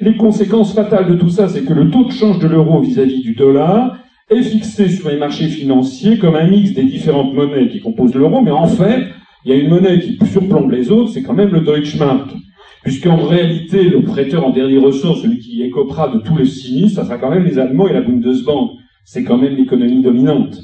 Les 0.00 0.16
conséquences 0.16 0.74
fatales 0.74 1.08
de 1.08 1.14
tout 1.14 1.30
ça, 1.30 1.48
c'est 1.48 1.64
que 1.64 1.72
le 1.72 1.90
taux 1.90 2.04
de 2.04 2.12
change 2.12 2.38
de 2.38 2.48
l'euro 2.48 2.80
vis-à-vis 2.80 3.22
du 3.22 3.34
dollar 3.34 3.96
est 4.28 4.42
fixé 4.42 4.88
sur 4.88 5.08
les 5.08 5.18
marchés 5.18 5.46
financiers 5.46 6.18
comme 6.18 6.36
un 6.36 6.48
mix 6.48 6.72
des 6.72 6.84
différentes 6.84 7.34
monnaies 7.34 7.68
qui 7.68 7.80
composent 7.80 8.14
l'euro, 8.14 8.42
mais 8.42 8.50
en 8.50 8.66
fait, 8.66 9.06
il 9.44 9.52
y 9.52 9.54
a 9.54 9.56
une 9.56 9.68
monnaie 9.68 10.00
qui 10.00 10.18
surplombe 10.26 10.70
les 10.70 10.90
autres, 10.90 11.10
c'est 11.10 11.22
quand 11.22 11.34
même 11.34 11.50
le 11.50 11.60
Deutschmark. 11.60 12.30
Puisqu'en 12.82 13.16
réalité, 13.16 13.84
le 13.84 14.02
prêteur 14.02 14.46
en 14.46 14.50
dernier 14.50 14.78
ressort, 14.78 15.16
celui 15.16 15.38
qui 15.38 15.62
écopera 15.62 16.08
de 16.08 16.18
tous 16.20 16.36
les 16.36 16.44
sinistres, 16.44 17.00
ça 17.00 17.06
sera 17.06 17.16
quand 17.16 17.30
même 17.30 17.44
les 17.44 17.58
Allemands 17.58 17.88
et 17.88 17.94
la 17.94 18.02
Bundesbank. 18.02 18.72
C'est 19.04 19.24
quand 19.24 19.38
même 19.38 19.54
l'économie 19.54 20.02
dominante. 20.02 20.58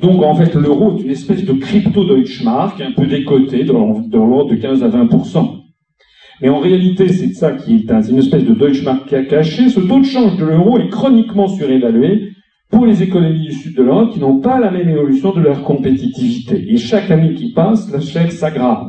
Donc 0.00 0.22
en 0.22 0.34
fait, 0.34 0.54
l'euro 0.54 0.96
est 0.96 1.02
une 1.02 1.10
espèce 1.10 1.44
de 1.44 1.52
crypto-Deutschmark, 1.52 2.80
un 2.80 2.92
peu 2.92 3.06
décoté, 3.06 3.64
dans, 3.64 4.04
l'ordre 4.12 4.50
de 4.50 4.56
15 4.56 4.82
à 4.82 4.88
20% 4.88 5.58
mais 6.40 6.48
en 6.48 6.60
réalité, 6.60 7.08
c'est 7.08 7.32
ça 7.32 7.52
qui 7.52 7.74
est 7.74 8.10
une 8.10 8.18
espèce 8.18 8.44
de 8.44 8.54
Deutschmark 8.54 9.08
caché. 9.28 9.68
Ce 9.68 9.80
taux 9.80 9.98
de 9.98 10.04
change 10.04 10.36
de 10.36 10.44
l'euro 10.44 10.78
est 10.78 10.88
chroniquement 10.88 11.48
surévalué 11.48 12.30
pour 12.70 12.86
les 12.86 13.02
économies 13.02 13.46
du 13.46 13.52
sud 13.52 13.76
de 13.76 13.82
l'Europe 13.82 14.12
qui 14.12 14.20
n'ont 14.20 14.40
pas 14.40 14.60
la 14.60 14.70
même 14.70 14.88
évolution 14.88 15.32
de 15.32 15.40
leur 15.40 15.64
compétitivité. 15.64 16.72
Et 16.72 16.76
chaque 16.76 17.10
année 17.10 17.34
qui 17.34 17.52
passe, 17.52 17.90
la 17.90 18.00
chaîne 18.00 18.30
s'aggrave. 18.30 18.88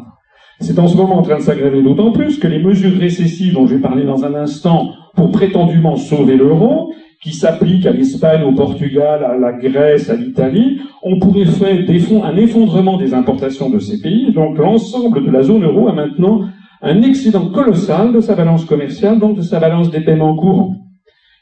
C'est 0.59 0.77
en 0.77 0.87
ce 0.87 0.97
moment 0.97 1.17
en 1.17 1.21
train 1.21 1.37
de 1.37 1.41
s'aggraver 1.41 1.81
d'autant 1.81 2.11
plus 2.11 2.37
que 2.37 2.47
les 2.47 2.61
mesures 2.61 2.99
récessives 2.99 3.53
dont 3.53 3.65
je 3.65 3.75
vais 3.75 3.81
parler 3.81 4.03
dans 4.03 4.25
un 4.25 4.35
instant 4.35 4.91
pour 5.15 5.31
prétendument 5.31 5.95
sauver 5.95 6.35
l'euro 6.35 6.93
qui 7.21 7.33
s'applique 7.33 7.85
à 7.85 7.91
l'Espagne, 7.91 8.43
au 8.43 8.53
Portugal, 8.53 9.23
à 9.25 9.37
la 9.37 9.51
Grèce, 9.51 10.09
à 10.09 10.15
l'Italie, 10.15 10.79
on 11.03 11.19
pourrait 11.19 11.45
faire 11.45 11.77
un 12.23 12.37
effondrement 12.37 12.97
des 12.97 13.13
importations 13.13 13.69
de 13.69 13.79
ces 13.79 13.99
pays. 13.99 14.31
Donc 14.31 14.57
l'ensemble 14.57 15.25
de 15.25 15.31
la 15.31 15.43
zone 15.43 15.65
euro 15.65 15.89
a 15.89 15.93
maintenant 15.93 16.45
un 16.81 17.01
excédent 17.01 17.49
colossal 17.49 18.13
de 18.13 18.21
sa 18.21 18.35
balance 18.35 18.63
commerciale, 18.63 19.19
donc 19.19 19.35
de 19.35 19.41
sa 19.41 19.59
balance 19.59 19.91
des 19.91 19.99
paiements 19.99 20.35
courants. 20.35 20.75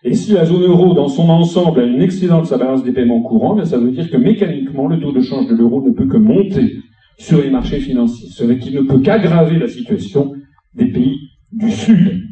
Et 0.04 0.16
si 0.16 0.34
la 0.34 0.46
zone 0.46 0.64
euro 0.64 0.96
dans 0.96 1.10
son 1.10 1.30
ensemble 1.30 1.82
a 1.82 1.84
un 1.84 2.00
excédent 2.00 2.42
de 2.42 2.48
sa 2.48 2.58
balance 2.58 2.84
des 2.84 2.92
paiements 2.92 3.22
courants, 3.22 3.56
bien 3.56 3.66
ça 3.66 3.78
veut 3.78 3.92
dire 3.92 4.10
que 4.10 4.18
mécaniquement 4.18 4.88
le 4.88 5.00
taux 5.00 5.12
de 5.12 5.22
change 5.22 5.48
de 5.48 5.56
l'euro 5.56 5.84
ne 5.86 5.92
peut 5.92 6.08
que 6.08 6.18
monter 6.18 6.78
sur 7.20 7.42
les 7.42 7.50
marchés 7.52 7.80
financiers, 7.80 8.30
ce 8.30 8.44
qui 8.54 8.74
ne 8.74 8.82
peut 8.82 9.00
qu'aggraver 9.00 9.60
la 9.60 9.68
situation 9.68 10.34
des 10.74 10.88
pays 10.88 11.18
du 11.52 11.72
Sud. 11.72 12.24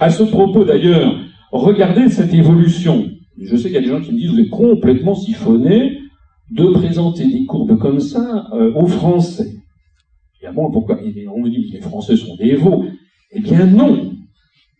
À 0.00 0.10
ce 0.10 0.22
propos 0.24 0.64
d'ailleurs, 0.64 1.14
Regardez 1.54 2.08
cette 2.08 2.34
évolution. 2.34 3.04
Je 3.40 3.54
sais 3.54 3.68
qu'il 3.68 3.74
y 3.74 3.76
a 3.76 3.80
des 3.80 3.86
gens 3.86 4.00
qui 4.00 4.10
me 4.12 4.18
disent 4.18 4.32
vous 4.32 4.40
êtes 4.40 4.50
complètement 4.50 5.14
siphonné 5.14 6.00
de 6.50 6.66
présenter 6.72 7.28
des 7.28 7.46
courbes 7.46 7.78
comme 7.78 8.00
ça 8.00 8.48
euh, 8.52 8.74
aux 8.74 8.88
Français. 8.88 9.52
Bon, 10.52 10.72
pourquoi 10.72 10.98
On 11.32 11.40
me 11.40 11.48
dit 11.48 11.70
que 11.70 11.76
les 11.76 11.80
Français 11.80 12.16
sont 12.16 12.34
des 12.34 12.56
veaux. 12.56 12.86
Eh 13.30 13.40
bien 13.40 13.66
non, 13.66 14.14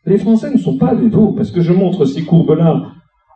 les 0.05 0.19
Français 0.19 0.51
ne 0.51 0.59
sont 0.59 0.77
pas 0.77 0.97
des 0.97 1.09
veaux, 1.09 1.31
parce 1.31 1.53
que 1.53 1.61
je 1.61 1.73
montre 1.73 2.07
ces 2.07 2.25
courbes-là. 2.25 2.91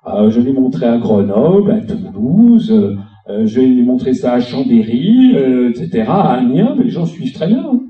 Euh, 0.08 0.30
je 0.30 0.40
les 0.40 0.52
montrer 0.52 0.86
à 0.86 0.98
Grenoble, 0.98 1.70
à 1.70 1.80
Toulouse, 1.80 2.72
euh, 2.72 3.46
je 3.46 3.60
les 3.60 3.82
montrer 3.82 4.14
ça 4.14 4.32
à 4.32 4.40
Chambéry, 4.40 5.36
etc., 5.70 6.06
à 6.08 6.32
Amiens, 6.32 6.74
mais 6.76 6.84
les 6.84 6.90
gens 6.90 7.06
suivent 7.06 7.32
très 7.32 7.46
bien. 7.46 7.64
Hein. 7.64 7.87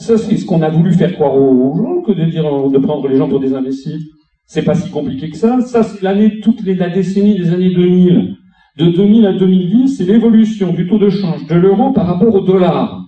Ça, 0.00 0.16
c'est 0.16 0.38
ce 0.38 0.46
qu'on 0.46 0.62
a 0.62 0.70
voulu 0.70 0.92
faire 0.94 1.12
croire 1.12 1.36
aux 1.36 1.76
gens 1.76 2.00
que 2.00 2.12
de 2.12 2.24
dire 2.24 2.44
de 2.44 2.78
prendre 2.78 3.06
les 3.06 3.16
gens 3.16 3.28
pour 3.28 3.38
des 3.38 3.52
imbéciles. 3.52 4.00
C'est 4.46 4.62
pas 4.62 4.74
si 4.74 4.90
compliqué 4.90 5.28
que 5.28 5.36
ça. 5.36 5.60
Ça, 5.60 5.82
c'est 5.82 6.00
l'année, 6.00 6.40
toute 6.40 6.64
la 6.64 6.88
décennie 6.88 7.38
des 7.38 7.52
années 7.52 7.74
2000. 7.74 8.34
De 8.78 8.86
2000 8.86 9.26
à 9.26 9.32
2010, 9.34 9.98
c'est 9.98 10.04
l'évolution 10.04 10.72
du 10.72 10.88
taux 10.88 10.96
de 10.96 11.10
change 11.10 11.46
de 11.46 11.54
l'euro 11.54 11.92
par 11.92 12.06
rapport 12.06 12.34
au 12.34 12.40
dollar. 12.40 13.04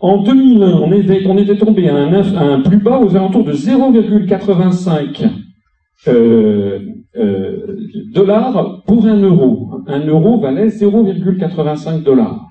En 0.00 0.22
2001, 0.22 0.72
on 0.78 0.90
était, 0.92 1.22
on 1.26 1.36
était 1.36 1.58
tombé 1.58 1.90
à 1.90 1.94
un, 1.94 2.12
un, 2.14 2.60
plus 2.62 2.78
bas 2.78 2.98
aux 2.98 3.14
alentours 3.14 3.44
de 3.44 3.52
0,85 3.52 5.28
euh, 6.08 6.78
euh, 7.14 7.76
dollars 8.14 8.82
pour 8.86 9.04
un 9.04 9.20
euro. 9.20 9.82
Un 9.86 10.06
euro 10.06 10.40
valait 10.40 10.68
0,85 10.68 12.02
dollars. 12.02 12.46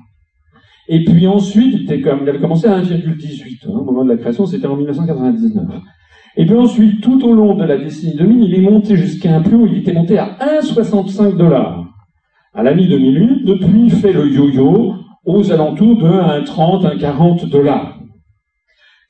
Et 0.91 1.03
puis 1.03 1.27
ensuite, 1.27 1.75
il, 1.75 1.83
était 1.83 2.01
comme, 2.01 2.21
il 2.23 2.29
avait 2.29 2.39
commencé 2.39 2.67
à 2.67 2.81
1,18. 2.81 3.67
Hein, 3.67 3.69
au 3.69 3.83
moment 3.83 4.03
de 4.03 4.09
la 4.09 4.17
création, 4.17 4.47
c'était 4.47 4.65
en 4.65 4.75
1999. 4.75 5.63
Et 6.35 6.45
puis 6.47 6.55
ensuite, 6.55 7.01
tout 7.01 7.23
au 7.23 7.33
long 7.33 7.53
de 7.53 7.63
la 7.63 7.77
décennie 7.77 8.15
2000, 8.15 8.43
il 8.43 8.55
est 8.55 8.69
monté 8.69 8.95
jusqu'à 8.95 9.35
un 9.35 9.41
plus 9.41 9.55
haut, 9.55 9.67
il 9.67 9.77
était 9.77 9.93
monté 9.93 10.17
à 10.17 10.35
1,65 10.63 11.37
dollars. 11.37 11.85
À 12.55 12.63
la 12.63 12.73
mi-2008, 12.73 13.45
depuis, 13.45 13.83
il 13.83 13.91
fait 13.91 14.13
le 14.13 14.27
yo-yo 14.31 14.95
aux 15.25 15.51
alentours 15.51 15.95
de 15.97 16.07
1,30, 16.07 16.97
1,40 16.97 17.49
dollars. 17.49 17.99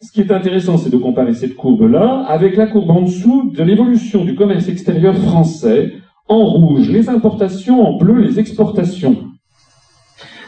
Ce 0.01 0.11
qui 0.11 0.19
est 0.19 0.31
intéressant, 0.33 0.77
c'est 0.77 0.89
de 0.89 0.97
comparer 0.97 1.33
cette 1.33 1.55
courbe-là 1.55 2.25
avec 2.27 2.57
la 2.57 2.67
courbe 2.67 2.91
en 2.91 3.03
dessous 3.03 3.53
de 3.55 3.63
l'évolution 3.63 4.25
du 4.25 4.35
commerce 4.35 4.67
extérieur 4.67 5.15
français, 5.15 5.93
en 6.27 6.43
rouge 6.43 6.89
les 6.89 7.07
importations, 7.07 7.81
en 7.85 7.97
bleu 7.97 8.19
les 8.19 8.37
exportations. 8.37 9.28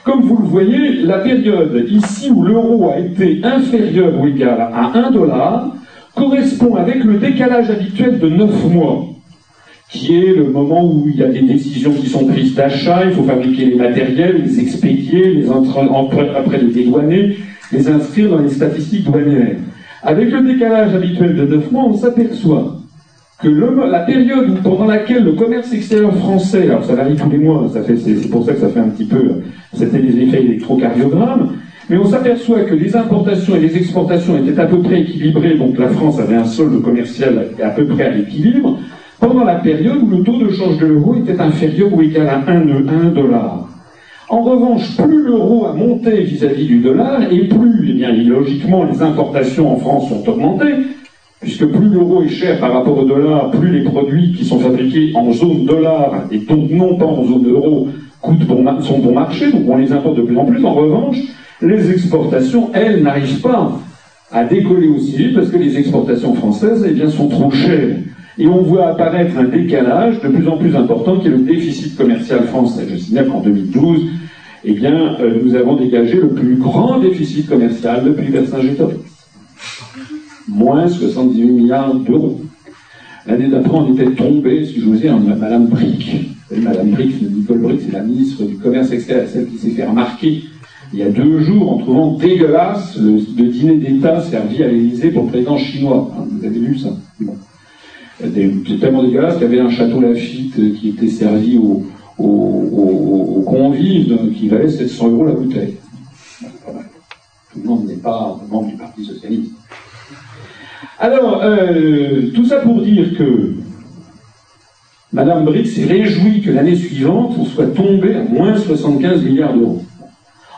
Comme 0.04 0.22
vous 0.22 0.38
le 0.38 0.48
voyez, 0.48 0.94
la 1.04 1.20
période 1.20 1.86
ici 1.88 2.32
où 2.32 2.42
l'euro 2.42 2.90
a 2.90 3.00
été 3.00 3.40
inférieur 3.44 4.20
ou 4.20 4.28
égal 4.28 4.60
à 4.60 4.92
1 4.98 5.12
dollar 5.12 5.76
correspond 6.16 6.76
avec 6.76 7.04
le 7.04 7.20
décalage 7.20 7.70
habituel 7.70 8.18
de 8.18 8.28
9 8.28 8.74
mois, 8.74 9.06
qui 9.92 10.18
est 10.18 10.34
le 10.34 10.46
moment 10.46 10.84
où 10.84 11.08
il 11.08 11.20
y 11.20 11.24
a 11.24 11.28
des 11.28 11.44
décisions 11.44 11.94
qui 11.94 12.08
sont 12.08 12.26
prises 12.26 12.56
d'achat, 12.56 13.06
il 13.06 13.12
faut 13.12 13.24
fabriquer 13.24 13.66
les 13.66 13.76
matériels, 13.76 14.42
les 14.44 14.60
expédier, 14.60 15.36
les 15.36 15.48
après 15.50 16.58
les 16.58 16.74
dédouaner, 16.74 17.38
les 17.72 17.88
inscrire 17.88 18.32
dans 18.32 18.40
les 18.40 18.50
statistiques 18.50 19.04
douanières. 19.04 19.58
Avec 20.02 20.32
le 20.32 20.42
décalage 20.42 20.96
habituel 20.96 21.36
de 21.36 21.46
9 21.46 21.72
mois, 21.72 21.84
on 21.86 21.94
s'aperçoit 21.94 22.81
que 23.42 23.48
la 23.48 24.00
période 24.00 24.62
pendant 24.64 24.86
laquelle 24.86 25.24
le 25.24 25.34
commerce 25.34 25.74
extérieur 25.74 26.14
français, 26.16 26.64
alors 26.64 26.84
ça 26.84 26.96
varie 26.96 27.16
tous 27.16 27.30
les 27.30 27.38
mois, 27.38 27.68
c'est, 27.74 28.30
pour 28.30 28.46
ça 28.46 28.54
que 28.54 28.60
ça 28.60 28.70
fait 28.70 28.80
un 28.80 28.90
petit 28.90 29.06
peu, 29.06 29.42
c'était 29.74 30.00
des 30.00 30.22
effets 30.22 30.44
électrocardiogrammes, 30.44 31.54
mais 31.90 31.98
on 31.98 32.06
s'aperçoit 32.06 32.62
que 32.62 32.76
les 32.76 32.96
importations 32.96 33.56
et 33.56 33.60
les 33.60 33.76
exportations 33.78 34.38
étaient 34.38 34.60
à 34.60 34.66
peu 34.66 34.80
près 34.80 35.02
équilibrées, 35.02 35.58
donc 35.58 35.78
la 35.78 35.90
France 35.90 36.20
avait 36.20 36.36
un 36.36 36.46
solde 36.46 36.82
commercial 36.82 37.48
à 37.62 37.70
peu 37.70 37.86
près 37.86 38.04
à 38.04 38.10
l'équilibre, 38.12 38.78
pendant 39.20 39.44
la 39.44 39.56
période 39.56 40.02
où 40.02 40.18
le 40.18 40.24
taux 40.24 40.38
de 40.38 40.50
change 40.50 40.78
de 40.78 40.88
l'euro 40.88 41.16
était 41.16 41.40
inférieur 41.40 41.94
ou 41.94 42.02
égal 42.02 42.28
à 42.28 42.52
1, 42.52 43.12
dollar. 43.12 43.68
En 44.30 44.42
revanche, 44.42 44.96
plus 44.98 45.24
l'euro 45.24 45.66
a 45.66 45.74
monté 45.74 46.22
vis-à-vis 46.22 46.66
du 46.66 46.80
dollar, 46.80 47.22
et 47.30 47.48
plus, 47.48 47.90
eh 47.90 47.94
bien, 47.94 48.14
logiquement, 48.14 48.86
les 48.86 49.02
importations 49.02 49.74
en 49.74 49.78
France 49.78 50.10
sont 50.10 50.30
augmentées, 50.30 50.76
puisque 51.42 51.66
plus 51.66 51.90
l'euro 51.90 52.22
est 52.22 52.30
cher 52.30 52.60
par 52.60 52.72
rapport 52.72 52.98
au 53.00 53.04
dollar, 53.04 53.50
plus 53.50 53.72
les 53.72 53.84
produits 53.84 54.32
qui 54.32 54.46
sont 54.46 54.60
fabriqués 54.60 55.12
en 55.16 55.32
zone 55.34 55.66
dollar 55.66 56.26
et 56.32 56.38
donc 56.38 56.70
non 56.70 56.96
pas 56.96 57.06
en 57.06 57.26
zone 57.26 57.50
euro 57.50 57.90
coûtent 58.22 58.46
bon, 58.46 58.82
sont 58.82 59.00
bon 59.00 59.14
marché, 59.14 59.52
donc 59.52 59.64
on 59.68 59.78
les 59.78 59.92
importe 59.92 60.18
de 60.18 60.22
plus 60.22 60.38
en 60.38 60.46
plus. 60.46 60.64
En 60.64 60.74
revanche, 60.74 61.18
les 61.62 61.90
exportations, 61.90 62.70
elles, 62.74 63.02
n'arrivent 63.02 63.42
pas 63.42 63.80
à 64.32 64.44
décoller 64.44 64.88
aussi 64.88 65.18
vite 65.18 65.36
parce 65.36 65.50
que 65.50 65.58
les 65.58 65.78
exportations 65.78 66.36
françaises, 66.36 66.86
eh 66.88 66.94
bien, 66.94 67.10
sont 67.10 67.28
trop 67.28 67.50
chères. 67.50 67.98
Et 68.38 68.48
on 68.48 68.62
voit 68.62 68.90
apparaître 68.90 69.38
un 69.38 69.44
décalage 69.44 70.22
de 70.22 70.28
plus 70.30 70.48
en 70.48 70.58
plus 70.58 70.76
important 70.76 71.18
qui 71.18 71.28
est 71.28 71.32
le 71.32 71.40
déficit 71.40 71.98
commercial 71.98 72.44
français. 72.44 72.86
Je 72.90 72.96
signale 72.96 73.28
qu'en 73.28 73.42
2012, 73.42 74.02
eh 74.64 74.74
bien, 74.74 75.18
euh, 75.20 75.40
nous 75.44 75.56
avons 75.56 75.76
dégagé 75.76 76.16
le 76.16 76.30
plus 76.30 76.56
grand 76.56 77.00
déficit 77.00 77.50
commercial 77.50 78.04
depuis 78.06 78.28
Vercingétorix 78.28 79.11
moins 80.48 80.88
78 80.88 81.46
milliards 81.46 81.94
d'euros. 81.96 82.42
L'année 83.26 83.48
d'après, 83.48 83.78
on 83.78 83.94
était 83.94 84.12
tombé, 84.12 84.66
si 84.66 84.82
je 84.82 84.86
vous 84.86 84.96
dire, 84.96 85.18
Madame 85.18 85.68
Brick. 85.68 86.30
Madame 86.58 86.90
Brick, 86.90 87.22
Nicole 87.22 87.60
Brick, 87.60 87.82
c'est 87.86 87.94
la 87.94 88.04
ministre 88.04 88.44
du 88.44 88.58
Commerce 88.58 88.92
extérieur, 88.92 89.28
celle 89.30 89.48
qui 89.48 89.58
s'est 89.58 89.70
fait 89.70 89.86
remarquer 89.86 90.44
il 90.94 91.00
y 91.00 91.04
a 91.04 91.10
deux 91.10 91.40
jours 91.40 91.72
en 91.72 91.78
trouvant 91.78 92.14
dégueulasse 92.18 92.98
le, 92.98 93.20
dîner 93.48 93.78
d'État 93.78 94.22
servi 94.22 94.62
à 94.62 94.68
l'Élysée 94.68 95.12
pour 95.12 95.24
le 95.24 95.30
président 95.30 95.58
chinois. 95.58 96.12
Hein, 96.18 96.26
vous 96.30 96.46
avez 96.46 96.60
vu 96.60 96.78
ça 96.78 96.90
C'est 98.20 98.80
tellement 98.80 99.04
dégueulasse 99.04 99.36
qu'il 99.36 99.44
y 99.44 99.46
avait 99.46 99.62
un 99.62 99.70
château 99.70 100.02
Lafitte 100.02 100.56
qui 100.76 100.90
était 100.90 101.08
servi 101.08 101.58
aux, 101.58 101.86
convives 103.46 104.18
qui 104.38 104.48
valait 104.48 104.70
700 104.70 105.10
euros 105.12 105.26
la 105.26 105.34
bouteille. 105.34 105.76
Tout 106.40 107.60
le 107.62 107.68
monde 107.68 107.86
n'est 107.86 107.96
pas 107.96 108.40
membre 108.50 108.70
du 108.70 108.76
Parti 108.76 109.04
Socialiste. 109.04 109.52
Alors, 111.04 111.42
euh, 111.44 112.30
tout 112.36 112.46
ça 112.46 112.58
pour 112.58 112.80
dire 112.80 113.18
que 113.18 113.56
Madame 115.12 115.46
Brick 115.46 115.66
s'est 115.66 115.86
réjouie 115.86 116.42
que 116.42 116.52
l'année 116.52 116.76
suivante, 116.76 117.34
on 117.40 117.44
soit 117.44 117.74
tombé 117.74 118.14
à 118.14 118.22
moins 118.22 118.56
75 118.56 119.24
milliards 119.24 119.56
d'euros. 119.56 119.82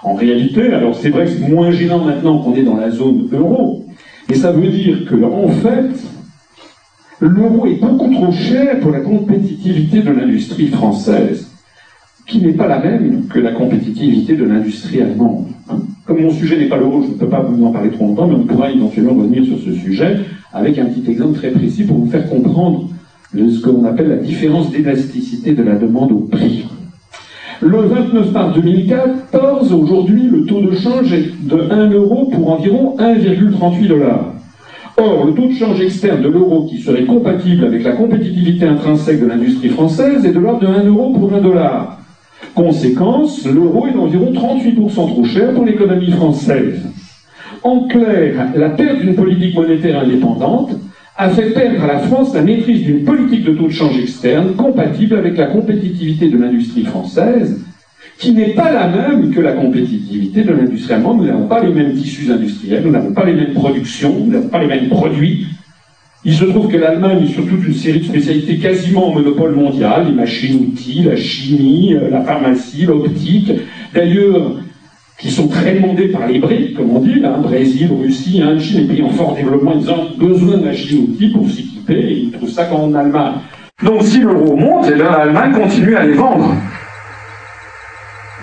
En 0.04 0.16
réalité, 0.16 0.74
alors 0.74 0.96
c'est 0.96 1.12
vrai 1.12 1.24
que 1.24 1.32
c'est 1.32 1.48
moins 1.48 1.72
gênant 1.72 2.04
maintenant 2.04 2.40
qu'on 2.40 2.56
est 2.56 2.64
dans 2.64 2.76
la 2.76 2.90
zone 2.90 3.30
euro, 3.32 3.86
mais 4.28 4.36
ça 4.36 4.52
veut 4.52 4.68
dire 4.68 5.06
que, 5.06 5.16
en 5.24 5.48
fait, 5.48 5.92
l'euro 7.22 7.66
est 7.66 7.80
beaucoup 7.80 8.14
trop 8.14 8.34
cher 8.34 8.82
pour 8.82 8.92
la 8.92 9.00
compétitivité 9.00 10.02
de 10.02 10.12
l'industrie 10.12 10.68
française, 10.68 11.54
qui 12.28 12.40
n'est 12.40 12.52
pas 12.52 12.68
la 12.68 12.80
même 12.80 13.28
que 13.28 13.40
la 13.40 13.54
compétitivité 13.54 14.36
de 14.36 14.44
l'industrie 14.44 15.04
allemande. 15.04 15.53
Comme 16.06 16.22
mon 16.22 16.32
sujet 16.32 16.58
n'est 16.58 16.68
pas 16.68 16.78
l'euro, 16.78 17.02
je 17.02 17.08
ne 17.08 17.14
peux 17.14 17.28
pas 17.28 17.42
vous 17.42 17.64
en 17.64 17.72
parler 17.72 17.92
trop 17.92 18.06
longtemps, 18.06 18.28
mais 18.28 18.36
on 18.36 18.44
pourra 18.44 18.72
éventuellement 18.72 19.14
revenir 19.14 19.46
sur 19.46 19.58
ce 19.60 19.74
sujet 19.74 20.20
avec 20.52 20.78
un 20.78 20.86
petit 20.86 21.10
exemple 21.10 21.40
très 21.40 21.52
précis 21.52 21.84
pour 21.84 21.98
vous 21.98 22.10
faire 22.10 22.30
comprendre 22.30 22.90
ce 23.34 23.62
qu'on 23.62 23.86
appelle 23.86 24.10
la 24.10 24.18
différence 24.18 24.70
d'élasticité 24.72 25.54
de 25.54 25.64
la 25.64 25.76
demande 25.76 26.12
au 26.12 26.20
prix. 26.20 26.66
Le 27.62 27.78
29 27.78 28.32
mars 28.34 28.54
2014, 28.56 29.74
aujourd'hui, 29.74 30.24
le 30.24 30.46
taux 30.46 30.62
de 30.62 30.76
change 30.76 31.14
est 31.14 31.32
de 31.48 31.72
1 31.72 31.92
euro 31.92 32.26
pour 32.26 32.52
environ 32.52 32.96
1,38 33.00 33.88
dollars. 33.88 34.34
Or, 34.98 35.26
le 35.26 35.34
taux 35.34 35.48
de 35.48 35.54
change 35.54 35.82
externe 35.82 36.22
de 36.22 36.28
l'euro 36.28 36.66
qui 36.66 36.80
serait 36.80 37.06
compatible 37.06 37.64
avec 37.66 37.84
la 37.84 37.94
compétitivité 37.94 38.66
intrinsèque 38.66 39.22
de 39.22 39.28
l'industrie 39.28 39.70
française 39.70 40.26
est 40.26 40.34
de 40.34 40.40
l'ordre 40.40 40.60
de 40.60 40.68
1 40.68 40.84
euro 40.84 41.14
pour 41.14 41.34
1 41.34 41.42
dollar. 41.42 42.00
Conséquence, 42.56 43.48
l'euro 43.48 43.88
est 43.88 43.94
d'environ 43.94 44.32
38% 44.32 44.94
trop 44.94 45.26
cher 45.26 45.54
pour 45.54 45.66
l'économie 45.66 46.12
française. 46.12 46.82
En 47.64 47.88
clair, 47.88 48.50
la 48.56 48.70
perte 48.70 49.00
d'une 49.00 49.16
politique 49.16 49.56
monétaire 49.56 50.02
indépendante 50.02 50.72
a 51.16 51.30
fait 51.30 51.52
perdre 51.52 51.84
à 51.84 51.88
la 51.88 52.00
France 52.00 52.34
la 52.34 52.42
maîtrise 52.42 52.84
d'une 52.84 53.04
politique 53.04 53.46
de 53.46 53.54
taux 53.54 53.68
de 53.68 53.74
change 53.74 54.00
externe 54.00 54.54
compatible 54.56 55.16
avec 55.16 55.38
la 55.38 55.48
compétitivité 55.48 56.30
de 56.30 56.38
l'industrie 56.38 56.84
française, 56.84 57.64
qui 58.18 58.32
n'est 58.34 58.54
pas 58.54 58.72
la 58.72 58.88
même 58.88 59.32
que 59.32 59.40
la 59.40 59.54
compétitivité 59.54 60.44
de 60.44 60.54
l'industrie 60.54 60.94
allemande. 60.94 61.20
Nous 61.20 61.28
n'avons 61.28 61.48
pas 61.48 61.64
les 61.64 61.74
mêmes 61.74 61.94
tissus 61.94 62.32
industriels, 62.32 62.84
nous 62.86 62.92
n'avons 62.92 63.14
pas 63.14 63.26
les 63.26 63.34
mêmes 63.34 63.54
productions, 63.54 64.14
nous 64.20 64.32
n'avons 64.32 64.50
pas 64.50 64.60
les 64.60 64.68
mêmes 64.68 64.90
produits, 64.90 65.48
il 66.26 66.34
se 66.34 66.46
trouve 66.46 66.70
que 66.70 66.78
l'Allemagne 66.78 67.24
est 67.24 67.34
sur 67.34 67.46
toute 67.46 67.66
une 67.68 67.74
série 67.74 68.00
de 68.00 68.06
spécialités 68.06 68.58
quasiment 68.58 69.10
en 69.10 69.14
monopole 69.14 69.56
mondial, 69.56 70.08
les 70.08 70.14
machines-outils, 70.14 71.04
la 71.04 71.18
chimie, 71.18 71.96
euh, 71.96 72.10
la 72.10 72.22
pharmacie, 72.22 72.86
l'optique, 72.86 73.52
d'ailleurs, 73.94 74.54
qui 75.20 75.30
sont 75.30 75.48
très 75.48 75.76
demandées 75.76 76.08
par 76.08 76.28
les 76.28 76.40
briques, 76.40 76.76
comme 76.76 76.92
on 76.92 77.00
dit, 77.00 77.20
là, 77.20 77.32
Brésil, 77.32 77.90
Russie, 78.02 78.42
Inde, 78.42 78.60
Chine, 78.60 78.82
les 78.82 78.88
pays 78.88 79.04
en 79.04 79.10
fort 79.10 79.36
développement, 79.36 79.74
ils 79.78 79.90
ont 79.92 80.12
besoin 80.18 80.58
de 80.58 80.66
machines-outils 80.66 81.30
pour 81.30 81.50
s'équiper, 81.50 82.00
et 82.00 82.14
ils 82.14 82.32
trouvent 82.32 82.50
ça 82.50 82.66
qu'en 82.66 82.94
Allemagne. 82.94 83.34
Donc 83.84 84.04
si 84.04 84.20
l'euro 84.22 84.56
monte, 84.56 84.86
eh 84.94 84.98
l'Allemagne 84.98 85.52
continue 85.52 85.96
à 85.96 86.06
les 86.06 86.14
vendre. 86.14 86.56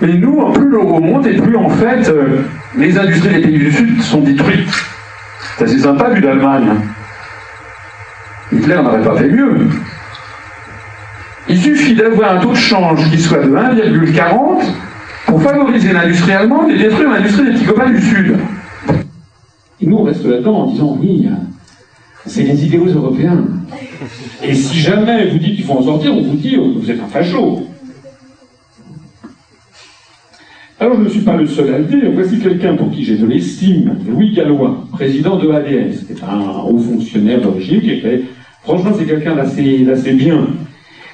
Mais 0.01 0.13
nous, 0.13 0.51
plus 0.51 0.69
l'euro 0.69 0.99
monte, 0.99 1.25
et 1.25 1.33
plus 1.33 1.55
en 1.55 1.69
fait, 1.69 2.07
euh, 2.09 2.41
les 2.77 2.97
industries 2.97 3.35
des 3.35 3.41
pays 3.41 3.57
du 3.57 3.71
Sud 3.71 4.01
sont 4.01 4.21
détruites. 4.21 4.69
C'est 5.57 5.67
sympa 5.79 6.09
vu 6.09 6.21
d'Allemagne. 6.21 6.77
Hitler 8.51 8.75
n'aurait 8.83 9.03
pas 9.03 9.15
fait 9.15 9.29
mieux. 9.29 9.67
Il 11.49 11.57
suffit 11.59 11.95
d'avoir 11.95 12.37
un 12.37 12.39
taux 12.39 12.51
de 12.51 12.55
change 12.55 13.09
qui 13.09 13.19
soit 13.19 13.43
de 13.43 13.49
1,40 13.49 14.63
pour 15.25 15.41
favoriser 15.41 15.93
l'industrie 15.93 16.33
allemande 16.33 16.69
et 16.71 16.77
détruire 16.77 17.09
l'industrie 17.11 17.45
des 17.45 17.51
petits 17.51 17.65
copains 17.65 17.89
du 17.89 18.01
Sud. 18.01 18.37
Et 19.81 19.87
nous, 19.87 19.97
on 19.97 20.03
reste 20.03 20.25
là-dedans 20.25 20.59
en 20.59 20.65
disant 20.67 20.97
oui, 20.99 21.27
c'est 22.25 22.43
les 22.43 22.65
idéaux 22.65 22.85
européens. 22.85 23.43
Et 24.43 24.53
si 24.53 24.79
jamais 24.79 25.29
vous 25.29 25.39
dites 25.39 25.55
qu'il 25.55 25.65
faut 25.65 25.73
en 25.73 25.83
sortir, 25.83 26.13
on 26.15 26.21
vous 26.21 26.35
dit 26.35 26.55
vous 26.55 26.89
êtes 26.89 27.01
un 27.01 27.07
facho. 27.07 27.67
Alors 30.79 30.97
je 30.97 31.03
ne 31.03 31.09
suis 31.09 31.21
pas 31.21 31.37
le 31.37 31.45
seul 31.45 31.73
à 31.73 31.77
le 31.77 31.85
dire. 31.85 32.09
Voici 32.13 32.39
quelqu'un 32.39 32.75
pour 32.75 32.91
qui 32.91 33.03
j'ai 33.03 33.15
de 33.15 33.25
l'estime, 33.25 33.97
Louis 34.07 34.33
Gallois, 34.33 34.83
président 34.91 35.37
de 35.37 35.49
ADS. 35.51 36.05
C'était 36.07 36.23
un 36.23 36.39
haut 36.63 36.79
fonctionnaire 36.79 37.39
d'origine 37.39 37.81
qui 37.81 37.91
était 37.91 38.23
Franchement, 38.63 38.91
c'est 38.97 39.05
quelqu'un 39.05 39.35
d'assez 39.35 40.13
bien. 40.13 40.47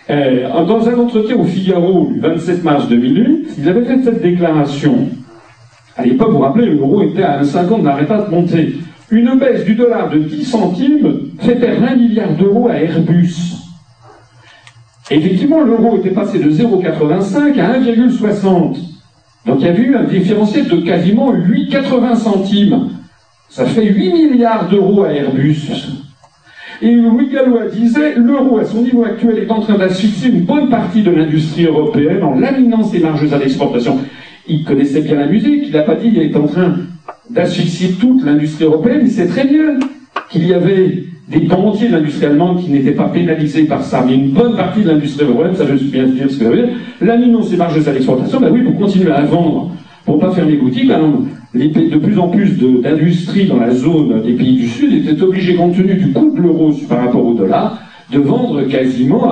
Euh, 0.10 0.66
dans 0.66 0.88
un 0.88 1.00
entretien 1.00 1.36
au 1.36 1.44
Figaro 1.44 2.10
du 2.12 2.20
27 2.20 2.64
mars 2.64 2.88
2008, 2.88 3.56
il 3.58 3.70
avait 3.70 3.86
fait 3.86 4.04
cette 4.04 4.22
déclaration. 4.22 5.10
À 5.98 6.06
l'époque, 6.06 6.30
vous 6.30 6.38
vous 6.38 6.44
rappelez, 6.44 6.68
l'euro 6.68 7.02
était 7.04 7.24
à 7.24 7.42
1,50, 7.42 7.82
n'arrêtait 7.82 8.08
pas 8.08 8.22
de 8.22 8.30
monter. 8.30 8.76
Une 9.10 9.38
baisse 9.38 9.64
du 9.66 9.76
dollar 9.76 10.10
de 10.10 10.20
10 10.20 10.46
centimes 10.46 11.32
fait 11.40 11.56
perdre 11.56 11.88
1 11.88 11.96
milliard 11.96 12.34
d'euros 12.34 12.68
à 12.70 12.76
Airbus. 12.76 13.34
effectivement, 15.10 15.62
l'euro 15.62 15.98
était 15.98 16.12
passé 16.12 16.40
de 16.40 16.50
0,85 16.50 17.60
à 17.60 17.80
1,60. 17.80 18.78
Donc 19.46 19.58
il 19.62 19.66
y 19.66 19.70
a 19.70 19.74
eu 19.74 19.96
un 19.96 20.04
différentiel 20.04 20.68
de 20.68 20.82
quasiment 20.82 21.34
8,80 21.34 22.16
centimes. 22.18 22.90
Ça 23.50 23.66
fait 23.66 23.86
8 23.86 24.14
milliards 24.14 24.68
d'euros 24.70 25.04
à 25.04 25.14
Airbus. 25.14 25.70
Et 26.82 26.92
Louis 26.92 27.30
Gallois 27.30 27.66
disait 27.74 28.16
l'euro 28.16 28.60
à 28.60 28.66
son 28.66 28.84
niveau 28.84 29.04
actuel 29.04 29.40
est 29.40 29.52
en 29.52 29.62
train 29.62 29.78
d'asphyxier 29.78 30.30
une 30.30 30.42
bonne 30.42 30.70
partie 30.70 31.02
de 31.02 31.10
l'industrie 31.10 31.66
européenne 31.66 32.22
en 32.22 32.40
laminant 32.40 32.84
ses 32.84 33.00
marges 33.00 33.32
à 33.34 33.38
l'exportation. 33.38 33.98
Il 34.48 34.64
connaissait 34.64 35.02
bien 35.02 35.16
la 35.16 35.26
musique, 35.26 35.64
il 35.66 35.72
n'a 35.72 35.82
pas 35.82 35.96
dit 35.96 36.12
qu'il 36.12 36.22
est 36.22 36.36
en 36.36 36.46
train 36.46 36.76
d'asphyxier 37.32 37.94
toute 38.00 38.24
l'industrie 38.24 38.66
européenne, 38.66 39.02
il 39.04 39.12
sait 39.12 39.28
très 39.28 39.46
bien 39.46 39.80
qu'il 40.30 40.48
y 40.48 40.54
avait 40.54 41.04
des 41.28 41.42
pans 41.42 41.66
entiers 41.66 41.90
de 41.90 41.94
l'industrie 41.94 42.28
allemande 42.28 42.62
qui 42.62 42.70
n'étaient 42.70 42.92
pas 42.92 43.10
pénalisés 43.10 43.64
par 43.64 43.84
ça, 43.84 44.04
mais 44.08 44.14
une 44.14 44.32
bonne 44.32 44.56
partie 44.56 44.82
de 44.82 44.90
l'industrie 44.90 45.26
européenne, 45.26 45.56
ça 45.56 45.66
je 45.66 45.76
suis 45.76 45.90
bien 45.90 46.06
dire 46.06 46.30
ce 46.30 46.38
que 46.38 46.46
je 46.46 46.50
veux 46.50 46.56
dire, 46.56 46.70
laminant 47.02 47.42
ses 47.42 47.58
marges 47.58 47.86
à 47.86 47.92
l'exportation, 47.92 48.40
ben 48.40 48.50
oui, 48.52 48.62
pour 48.62 48.78
continuer 48.78 49.12
à 49.12 49.24
vendre, 49.24 49.72
pour 50.06 50.20
pas 50.20 50.32
fermer 50.32 50.56
boutique, 50.56 50.88
ben, 50.88 51.26
de 51.54 51.98
plus 51.98 52.20
en 52.20 52.30
plus 52.30 52.58
d'industries 52.58 53.48
dans 53.48 53.60
la 53.60 53.74
zone 53.74 54.22
des 54.22 54.34
pays 54.34 54.58
du 54.58 54.68
Sud 54.68 54.94
étaient 54.94 55.22
obligées, 55.22 55.56
compte 55.56 55.76
tenu 55.76 55.96
du 55.96 56.12
coût 56.12 56.32
de 56.36 56.42
l'euro 56.42 56.72
par 56.88 57.06
rapport 57.06 57.26
au 57.26 57.34
dollar, 57.34 57.80
de 58.12 58.20
vendre 58.20 58.64
quasiment 58.64 59.32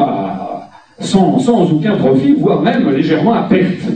sans, 0.99 1.72
aucun 1.72 1.95
profit, 1.97 2.34
voire 2.34 2.61
même 2.61 2.89
légèrement 2.89 3.34
à 3.34 3.43
perte. 3.43 3.91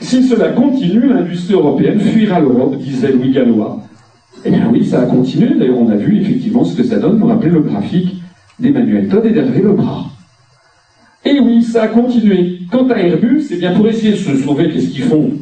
Si 0.00 0.22
cela 0.22 0.50
continue, 0.50 1.08
l'industrie 1.08 1.54
européenne 1.54 2.00
fuira 2.00 2.38
l'Europe, 2.38 2.76
disait 2.78 3.12
Louis 3.12 3.32
Gallois. 3.32 3.82
Eh 4.44 4.50
bien 4.50 4.68
oui, 4.72 4.84
ça 4.84 5.02
a 5.02 5.06
continué. 5.06 5.54
D'ailleurs, 5.58 5.78
on 5.78 5.90
a 5.90 5.96
vu 5.96 6.20
effectivement 6.20 6.64
ce 6.64 6.76
que 6.76 6.84
ça 6.84 6.98
donne. 6.98 7.18
Vous 7.18 7.26
rappelez 7.26 7.50
le 7.50 7.60
graphique 7.60 8.22
d'Emmanuel 8.60 9.08
Todd 9.08 9.26
et 9.26 9.30
d'Hervé 9.30 9.60
Lebras. 9.60 10.04
Et 11.24 11.40
oui, 11.40 11.62
ça 11.62 11.82
a 11.82 11.88
continué. 11.88 12.60
Quant 12.70 12.88
à 12.88 12.94
Airbus, 12.94 13.42
c'est 13.42 13.56
bien 13.56 13.72
pour 13.74 13.88
essayer 13.88 14.12
de 14.12 14.16
se 14.16 14.36
sauver, 14.36 14.70
qu'est-ce 14.70 14.90
qu'ils 14.90 15.02
font? 15.02 15.32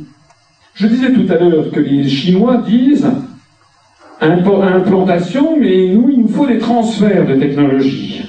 Je 0.77 0.87
disais 0.87 1.11
tout 1.11 1.27
à 1.33 1.37
l'heure 1.37 1.71
que 1.71 1.81
les 1.81 2.07
Chinois 2.07 2.59
disent 2.59 3.11
implantation, 4.21 5.57
mais 5.59 5.89
nous, 5.89 6.11
il 6.11 6.21
nous 6.21 6.29
faut 6.29 6.47
des 6.47 6.59
transferts 6.59 7.27
de 7.27 7.35
technologie. 7.37 8.23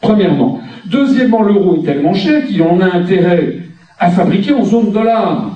Premièrement. 0.00 0.60
Deuxièmement, 0.86 1.42
l'euro 1.42 1.76
est 1.76 1.84
tellement 1.84 2.14
cher 2.14 2.46
qu'il 2.46 2.62
en 2.62 2.80
a 2.80 2.96
intérêt 2.96 3.58
à 3.98 4.10
fabriquer 4.10 4.52
en 4.52 4.64
zone 4.64 4.92
dollar. 4.92 5.50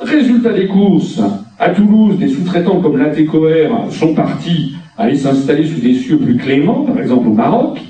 Résultat 0.00 0.52
des 0.52 0.68
courses, 0.68 1.20
à 1.58 1.70
Toulouse, 1.70 2.16
des 2.18 2.28
sous-traitants 2.28 2.80
comme 2.80 2.96
l'ATCOR 2.96 3.92
sont 3.92 4.14
partis 4.14 4.74
aller 4.96 5.16
s'installer 5.16 5.66
sous 5.66 5.80
des 5.80 5.94
cieux 5.94 6.18
plus 6.18 6.36
cléments, 6.36 6.84
par 6.84 7.00
exemple 7.00 7.28
au 7.28 7.32
Maroc. 7.32 7.80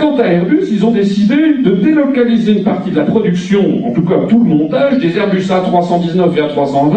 Quant 0.00 0.16
à 0.16 0.24
Airbus, 0.24 0.64
ils 0.70 0.82
ont 0.86 0.92
décidé 0.92 1.58
de 1.62 1.72
délocaliser 1.72 2.52
une 2.52 2.64
partie 2.64 2.90
de 2.90 2.96
la 2.96 3.04
production, 3.04 3.86
en 3.86 3.92
tout 3.92 4.00
cas 4.00 4.14
tout 4.30 4.42
le 4.42 4.48
montage, 4.48 4.98
des 4.98 5.14
Airbus 5.18 5.42
A319 5.42 6.36
et 6.36 6.40
A320, 6.40 6.94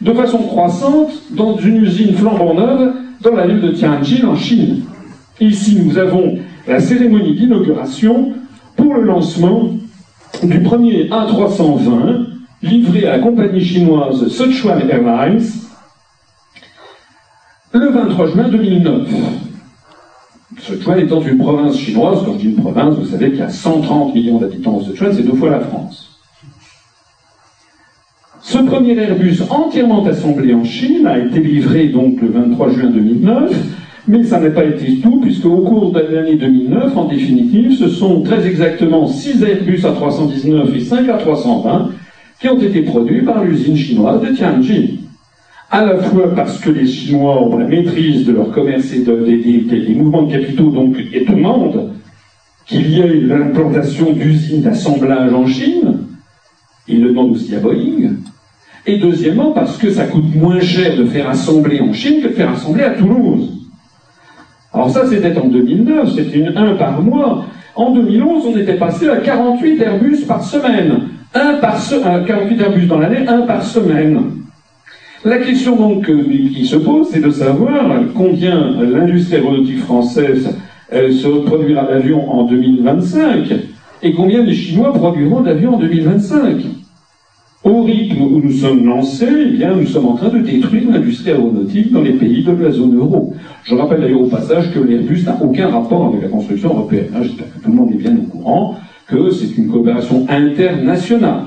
de 0.00 0.12
façon 0.14 0.38
croissante 0.38 1.12
dans 1.32 1.58
une 1.58 1.84
usine 1.84 2.14
flambant 2.14 2.54
neuve 2.54 2.94
dans 3.20 3.34
la 3.34 3.46
ville 3.46 3.60
de 3.60 3.72
Tianjin 3.72 4.26
en 4.26 4.36
Chine. 4.36 4.84
Ici, 5.38 5.78
nous 5.84 5.98
avons 5.98 6.38
la 6.66 6.80
cérémonie 6.80 7.34
d'inauguration 7.34 8.32
pour 8.74 8.94
le 8.94 9.02
lancement 9.02 9.72
du 10.42 10.60
premier 10.60 11.10
A320 11.10 12.24
livré 12.62 13.06
à 13.06 13.18
la 13.18 13.22
compagnie 13.22 13.62
chinoise 13.62 14.28
Sichuan 14.28 14.80
Airlines 14.88 15.44
le 17.74 17.90
23 17.90 18.26
juin 18.28 18.48
2009. 18.48 19.43
Sichuan 20.58 20.98
étant 20.98 21.20
une 21.20 21.38
province 21.38 21.78
chinoise, 21.78 22.20
quand 22.24 22.34
je 22.34 22.38
dis 22.38 22.48
une 22.50 22.56
province, 22.56 22.96
vous 22.96 23.06
savez 23.06 23.30
qu'il 23.30 23.40
y 23.40 23.42
a 23.42 23.48
130 23.48 24.14
millions 24.14 24.38
d'habitants 24.38 24.76
au 24.76 24.82
Sichuan, 24.82 25.12
c'est 25.12 25.22
deux 25.22 25.36
fois 25.36 25.50
la 25.50 25.60
France. 25.60 26.20
Ce 28.40 28.58
premier 28.58 28.96
Airbus 28.98 29.40
entièrement 29.50 30.04
assemblé 30.04 30.54
en 30.54 30.64
Chine 30.64 31.06
a 31.06 31.18
été 31.18 31.40
livré 31.40 31.88
donc 31.88 32.20
le 32.20 32.28
23 32.28 32.70
juin 32.70 32.90
2009, 32.90 33.52
mais 34.06 34.22
ça 34.22 34.38
n'a 34.38 34.50
pas 34.50 34.64
été 34.64 35.00
tout, 35.00 35.18
puisque 35.20 35.46
au 35.46 35.62
cours 35.62 35.92
de 35.92 36.00
l'année 36.00 36.36
2009, 36.36 36.96
en 36.96 37.06
définitive, 37.06 37.74
ce 37.76 37.88
sont 37.88 38.22
très 38.22 38.46
exactement 38.46 39.06
6 39.06 39.42
Airbus 39.42 39.78
A319 39.78 40.74
et 40.76 40.80
5 40.80 41.06
A320 41.06 41.88
qui 42.38 42.48
ont 42.48 42.60
été 42.60 42.82
produits 42.82 43.22
par 43.22 43.42
l'usine 43.42 43.76
chinoise 43.76 44.20
de 44.20 44.28
Tianjin. 44.36 45.03
À 45.74 45.84
la 45.84 45.96
fois 45.96 46.32
parce 46.36 46.60
que 46.60 46.70
les 46.70 46.86
Chinois 46.86 47.42
ont 47.42 47.58
la 47.58 47.66
maîtrise 47.66 48.24
de 48.24 48.32
leur 48.32 48.52
commerce 48.52 48.92
et 48.92 49.00
des, 49.00 49.94
mouvements 49.96 50.22
de 50.22 50.30
capitaux, 50.30 50.70
donc 50.70 50.94
et 51.12 51.24
demandent 51.24 51.90
qu'il 52.64 52.88
y 52.92 53.00
ait 53.00 53.20
l'implantation 53.20 54.12
d'usines 54.12 54.62
d'assemblage 54.62 55.34
en 55.34 55.48
Chine, 55.48 55.98
ils 56.86 57.02
le 57.02 57.08
demandent 57.08 57.32
aussi 57.32 57.56
à 57.56 57.58
Boeing, 57.58 58.12
et 58.86 58.98
deuxièmement 58.98 59.50
parce 59.50 59.76
que 59.76 59.90
ça 59.90 60.04
coûte 60.04 60.32
moins 60.36 60.60
cher 60.60 60.96
de 60.96 61.06
faire 61.06 61.28
assembler 61.28 61.80
en 61.80 61.92
Chine 61.92 62.22
que 62.22 62.28
de 62.28 62.34
faire 62.34 62.52
assembler 62.52 62.84
à 62.84 62.90
Toulouse. 62.90 63.50
Alors 64.72 64.90
ça, 64.90 65.08
c'était 65.08 65.36
en 65.36 65.48
2009, 65.48 66.14
c'était 66.14 66.38
une 66.38 66.56
1 66.56 66.76
par 66.76 67.02
mois. 67.02 67.46
En 67.74 67.90
2011, 67.90 68.44
on 68.46 68.56
était 68.56 68.76
passé 68.76 69.08
à 69.08 69.16
48 69.16 69.82
Airbus 69.82 70.18
par 70.18 70.40
semaine. 70.40 71.00
Un 71.34 71.54
par 71.54 71.80
semaine, 71.80 72.24
48 72.24 72.60
Airbus 72.60 72.86
dans 72.86 73.00
l'année, 73.00 73.26
un 73.26 73.40
par 73.40 73.64
semaine. 73.64 74.43
La 75.24 75.38
question 75.38 75.76
donc 75.76 76.10
euh, 76.10 76.22
qui 76.22 76.66
se 76.66 76.76
pose, 76.76 77.08
c'est 77.10 77.24
de 77.24 77.30
savoir 77.30 77.98
combien 78.14 78.76
l'industrie 78.82 79.36
aéronautique 79.36 79.80
française 79.80 80.50
se 80.92 81.44
produira 81.46 81.86
d'avions 81.86 82.30
en 82.30 82.44
2025 82.44 83.52
et 84.02 84.12
combien 84.12 84.42
les 84.42 84.52
Chinois 84.52 84.92
produiront 84.92 85.40
d'avions 85.40 85.76
en 85.76 85.78
2025. 85.78 86.58
Au 87.64 87.82
rythme 87.84 88.20
où 88.20 88.40
nous 88.42 88.52
sommes 88.52 88.84
lancés, 88.84 89.26
eh 89.46 89.56
bien, 89.56 89.74
nous 89.74 89.86
sommes 89.86 90.06
en 90.06 90.16
train 90.16 90.28
de 90.28 90.40
détruire 90.40 90.90
l'industrie 90.90 91.30
aéronautique 91.30 91.90
dans 91.90 92.02
les 92.02 92.12
pays 92.12 92.44
de 92.44 92.52
la 92.52 92.70
zone 92.70 92.94
euro. 92.94 93.32
Je 93.64 93.74
rappelle 93.74 94.02
d'ailleurs 94.02 94.20
au 94.20 94.26
passage 94.26 94.74
que 94.74 94.78
l'Airbus 94.78 95.22
n'a 95.24 95.38
aucun 95.42 95.68
rapport 95.68 96.08
avec 96.08 96.20
la 96.20 96.28
construction 96.28 96.68
européenne. 96.68 97.08
Hein, 97.14 97.20
j'espère 97.22 97.46
que 97.46 97.64
tout 97.64 97.70
le 97.70 97.76
monde 97.76 97.90
est 97.92 97.96
bien 97.96 98.14
au 98.14 98.26
courant 98.30 98.76
que 99.06 99.30
c'est 99.30 99.56
une 99.56 99.68
coopération 99.68 100.26
internationale. 100.28 101.44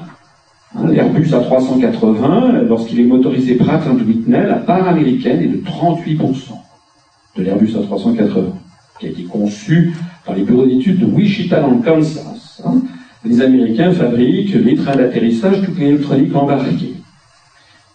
L'Airbus 0.76 1.30
A380, 1.32 2.68
lorsqu'il 2.68 3.00
est 3.00 3.06
motorisé 3.06 3.56
Pratt 3.56 3.82
Whitney, 4.06 4.46
la 4.48 4.56
part 4.56 4.88
américaine 4.88 5.42
est 5.42 5.48
de 5.48 5.58
38% 5.58 6.52
de 7.38 7.44
l'Airbus 7.44 7.74
A380, 7.74 8.52
qui 9.00 9.06
a 9.06 9.10
été 9.10 9.24
conçu 9.24 9.94
par 10.26 10.36
les 10.36 10.44
bureaux 10.44 10.66
d'études 10.66 11.00
de 11.00 11.06
Wichita 11.06 11.62
dans 11.62 11.72
le 11.72 11.82
Kansas. 11.82 12.62
Hein 12.66 12.82
les 13.26 13.42
Américains 13.42 13.92
fabriquent 13.92 14.54
les 14.54 14.76
trains 14.76 14.96
d'atterrissage, 14.96 15.62
toute 15.66 15.80
l'électronique 15.80 16.36
embarquée. 16.36 16.94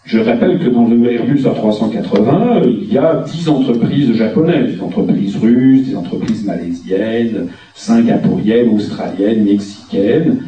Je 0.05 0.19
rappelle 0.19 0.59
que 0.59 0.69
dans 0.69 0.85
le 0.87 1.11
Airbus 1.11 1.43
A380, 1.43 2.63
il 2.67 2.93
y 2.93 2.97
a 2.97 3.23
10 3.25 3.49
entreprises 3.49 4.13
japonaises, 4.13 4.75
des 4.75 4.81
entreprises 4.81 5.37
russes, 5.37 5.87
des 5.87 5.95
entreprises 5.95 6.43
malaisiennes, 6.45 7.47
singapouriennes, 7.73 8.69
australiennes, 8.69 9.45
mexicaines. 9.45 10.43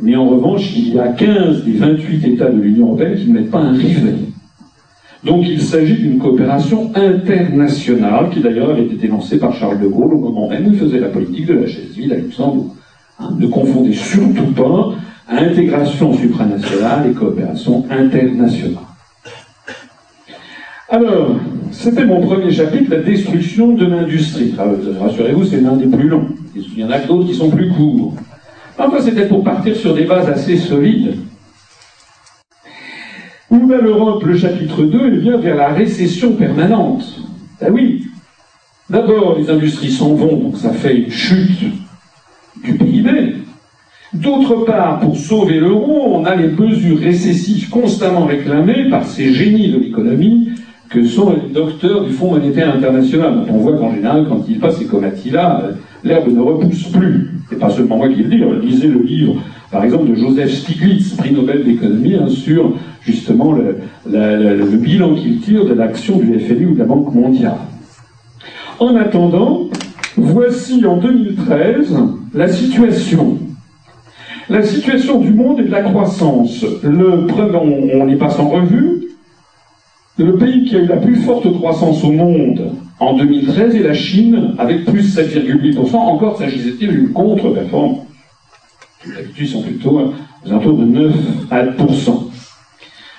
Mais 0.00 0.16
en 0.16 0.28
revanche, 0.28 0.74
il 0.76 0.94
y 0.94 0.98
a 0.98 1.08
15 1.08 1.64
des 1.64 1.72
28 1.72 2.26
États 2.26 2.50
de 2.50 2.60
l'Union 2.60 2.86
européenne 2.86 3.16
qui 3.16 3.28
ne 3.28 3.34
mettent 3.34 3.50
pas 3.50 3.60
un 3.60 3.72
rivet. 3.72 4.14
Donc 5.24 5.46
il 5.48 5.60
s'agit 5.60 5.94
d'une 5.94 6.18
coopération 6.18 6.90
internationale 6.94 8.30
qui 8.30 8.40
d'ailleurs 8.40 8.70
avait 8.70 8.86
été 8.86 9.06
lancée 9.06 9.38
par 9.38 9.54
Charles 9.54 9.80
de 9.80 9.86
Gaulle 9.86 10.14
au 10.14 10.18
moment 10.18 10.48
même 10.48 10.66
où 10.66 10.72
il 10.72 10.78
faisait 10.78 10.98
la 10.98 11.08
politique 11.08 11.46
de 11.46 11.54
la 11.54 11.66
chaise 11.66 11.92
vide 11.94 12.12
à 12.12 12.16
Luxembourg. 12.16 12.74
Ne 13.38 13.46
confondez 13.46 13.92
surtout 13.92 14.50
pas 14.56 14.94
intégration 15.28 16.12
supranationale 16.14 17.10
et 17.10 17.12
coopération 17.12 17.84
internationale. 17.88 18.82
Alors, 20.88 21.36
c'était 21.70 22.04
mon 22.04 22.20
premier 22.20 22.50
chapitre, 22.50 22.90
la 22.90 23.02
destruction 23.02 23.72
de 23.72 23.86
l'industrie. 23.86 24.54
Ah, 24.58 24.64
rassurez-vous, 25.00 25.44
c'est 25.44 25.60
l'un 25.60 25.76
des 25.76 25.86
plus 25.86 26.08
longs. 26.08 26.26
Il 26.54 26.78
y 26.78 26.84
en 26.84 26.90
a 26.90 26.98
d'autres 26.98 27.28
qui 27.28 27.34
sont 27.34 27.48
plus 27.48 27.70
courts. 27.70 28.14
Enfin, 28.78 29.00
c'était 29.00 29.26
pour 29.26 29.44
partir 29.44 29.76
sur 29.76 29.94
des 29.94 30.04
bases 30.04 30.28
assez 30.28 30.56
solides. 30.56 31.16
Où 33.50 33.66
va 33.66 33.78
l'Europe 33.78 34.24
Le 34.24 34.36
chapitre 34.36 34.82
2, 34.82 35.10
il 35.12 35.18
vient 35.20 35.36
vers 35.36 35.56
la 35.56 35.68
récession 35.68 36.32
permanente. 36.32 37.04
Ah 37.60 37.70
oui. 37.70 38.06
D'abord, 38.88 39.38
les 39.38 39.50
industries 39.50 39.90
s'en 39.90 40.14
vont, 40.14 40.36
donc 40.36 40.56
ça 40.56 40.70
fait 40.72 40.96
une 40.96 41.10
chute 41.10 41.60
du 42.64 42.74
PIB. 42.74 43.36
D'autre 44.14 44.64
part, 44.64 45.00
pour 45.00 45.16
sauver 45.16 45.58
l'euro, 45.58 46.16
on 46.16 46.24
a 46.24 46.34
les 46.34 46.48
mesures 46.48 46.98
récessives 46.98 47.70
constamment 47.70 48.26
réclamées 48.26 48.90
par 48.90 49.04
ces 49.06 49.32
génies 49.32 49.70
de 49.70 49.78
l'économie 49.78 50.50
que 50.90 51.04
sont 51.06 51.32
les 51.32 51.52
docteurs 51.52 52.04
du 52.04 52.12
Fonds 52.12 52.32
monétaire 52.32 52.74
international. 52.74 53.46
on 53.48 53.58
voit 53.58 53.78
qu'en 53.78 53.94
général, 53.94 54.26
quand 54.28 54.44
ils 54.48 54.58
passent 54.58 54.78
ces 54.78 55.04
Attila, 55.04 55.70
l'herbe 56.04 56.28
ne 56.28 56.40
repousse 56.40 56.88
plus. 56.88 57.30
C'est 57.52 57.58
pas 57.58 57.68
seulement 57.68 57.98
moi 57.98 58.08
qui 58.08 58.22
le 58.22 58.30
dis, 58.30 58.42
lisez 58.62 58.88
le 58.88 59.02
livre, 59.02 59.34
par 59.70 59.84
exemple, 59.84 60.08
de 60.08 60.14
Joseph 60.14 60.50
Stiglitz, 60.50 61.10
prix 61.16 61.32
Nobel 61.32 61.64
d'économie, 61.64 62.14
hein, 62.14 62.28
sur 62.28 62.78
justement 63.02 63.52
le, 63.52 63.76
le 64.06 64.76
bilan 64.78 65.14
qu'il 65.14 65.38
tire 65.40 65.66
de 65.66 65.74
l'action 65.74 66.16
du 66.16 66.40
FMI 66.40 66.64
ou 66.64 66.72
de 66.72 66.78
la 66.78 66.86
Banque 66.86 67.12
mondiale. 67.14 67.58
En 68.78 68.96
attendant, 68.96 69.68
voici 70.16 70.82
en 70.86 70.96
2013 70.96 71.94
la 72.32 72.48
situation. 72.48 73.36
La 74.48 74.62
situation 74.62 75.20
du 75.20 75.34
monde 75.34 75.60
et 75.60 75.64
de 75.64 75.70
la 75.70 75.82
croissance. 75.82 76.64
Le, 76.82 77.26
on, 77.54 78.00
on 78.00 78.06
les 78.06 78.16
passe 78.16 78.38
en 78.38 78.48
revue. 78.48 79.08
Le 80.16 80.36
pays 80.36 80.64
qui 80.64 80.76
a 80.76 80.78
eu 80.78 80.86
la 80.86 80.96
plus 80.96 81.16
forte 81.16 81.52
croissance 81.52 82.02
au 82.02 82.12
monde 82.12 82.72
en 83.02 83.16
2013 83.16 83.74
et 83.74 83.82
la 83.82 83.94
Chine 83.94 84.54
avec 84.58 84.84
plus 84.84 85.16
7,8%. 85.16 85.96
Encore 85.96 86.38
s'agissait-il 86.38 86.88
d'une 86.88 87.12
contre-performance. 87.12 88.06
D'habitude, 89.04 89.46
ils 89.46 89.48
sont 89.48 89.62
plutôt 89.62 90.14
aux 90.44 90.50
alentours 90.50 90.78
de 90.78 90.84
9 90.84 91.12
à 91.50 91.64
1%. 91.64 92.30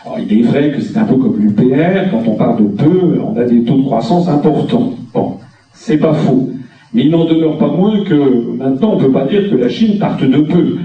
Alors, 0.06 0.20
il 0.20 0.40
est 0.40 0.44
vrai 0.44 0.72
que 0.72 0.82
c'est 0.82 0.98
un 0.98 1.04
peu 1.04 1.16
comme 1.16 1.38
l'UPR, 1.38 2.12
quand 2.12 2.24
on 2.26 2.36
parle 2.36 2.64
de 2.64 2.68
peu, 2.70 3.20
on 3.22 3.38
a 3.38 3.44
des 3.44 3.64
taux 3.64 3.78
de 3.78 3.84
croissance 3.84 4.30
importants. 4.30 4.94
Bon, 5.14 5.38
c'est 5.74 5.98
pas 5.98 6.14
faux. 6.14 6.50
Mais 6.94 7.04
il 7.06 7.12
n'en 7.12 7.26
demeure 7.26 7.58
pas 7.58 7.68
moins 7.68 8.04
que 8.06 8.14
maintenant, 8.58 8.94
on 8.94 9.00
ne 9.00 9.06
peut 9.06 9.12
pas 9.12 9.26
dire 9.26 9.50
que 9.50 9.56
la 9.56 9.68
Chine 9.68 10.00
parte 10.00 10.24
de 10.24 10.40
peu. 10.40 10.78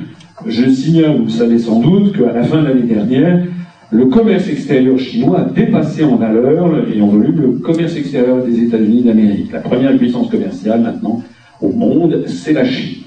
Je 0.46 0.70
signale, 0.70 1.18
vous 1.18 1.24
le 1.24 1.30
savez 1.30 1.58
sans 1.58 1.80
doute, 1.80 2.16
qu'à 2.16 2.32
la 2.32 2.42
fin 2.42 2.62
de 2.62 2.68
l'année 2.68 2.82
dernière, 2.82 3.44
le 3.90 4.06
commerce 4.06 4.48
extérieur 4.48 4.98
chinois 4.98 5.40
a 5.40 5.44
dépassé 5.44 6.04
en 6.04 6.16
valeur 6.16 6.88
et 6.92 7.00
en 7.00 7.06
volume 7.06 7.40
le 7.40 7.52
commerce 7.52 7.96
extérieur 7.96 8.44
des 8.44 8.62
États-Unis 8.64 9.02
d'Amérique. 9.02 9.52
La 9.52 9.60
première 9.60 9.96
puissance 9.96 10.28
commerciale 10.30 10.82
maintenant 10.82 11.22
au 11.60 11.72
monde, 11.72 12.24
c'est 12.26 12.52
la 12.52 12.64
Chine. 12.64 13.04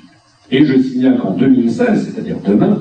Et 0.50 0.66
je 0.66 0.78
signale 0.80 1.18
qu'en 1.20 1.32
2016, 1.32 2.12
c'est-à-dire 2.14 2.38
demain, 2.46 2.80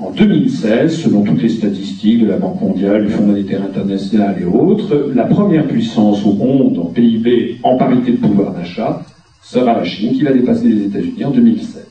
en 0.00 0.10
2016, 0.10 1.02
selon 1.02 1.22
toutes 1.22 1.42
les 1.42 1.50
statistiques 1.50 2.22
de 2.22 2.28
la 2.28 2.38
Banque 2.38 2.60
mondiale, 2.60 3.06
du 3.06 3.12
Fonds 3.12 3.26
monétaire 3.26 3.62
international 3.62 4.36
et 4.40 4.44
autres, 4.44 5.12
la 5.14 5.24
première 5.24 5.68
puissance 5.68 6.24
au 6.24 6.32
monde 6.32 6.78
en 6.78 6.86
PIB 6.86 7.58
en 7.62 7.76
parité 7.76 8.12
de 8.12 8.16
pouvoir 8.16 8.52
d'achat 8.54 9.02
sera 9.42 9.74
la 9.74 9.84
Chine, 9.84 10.14
qui 10.14 10.22
va 10.22 10.32
dépasser 10.32 10.66
les 10.66 10.86
États-Unis 10.86 11.24
en 11.24 11.30
2016. 11.30 11.81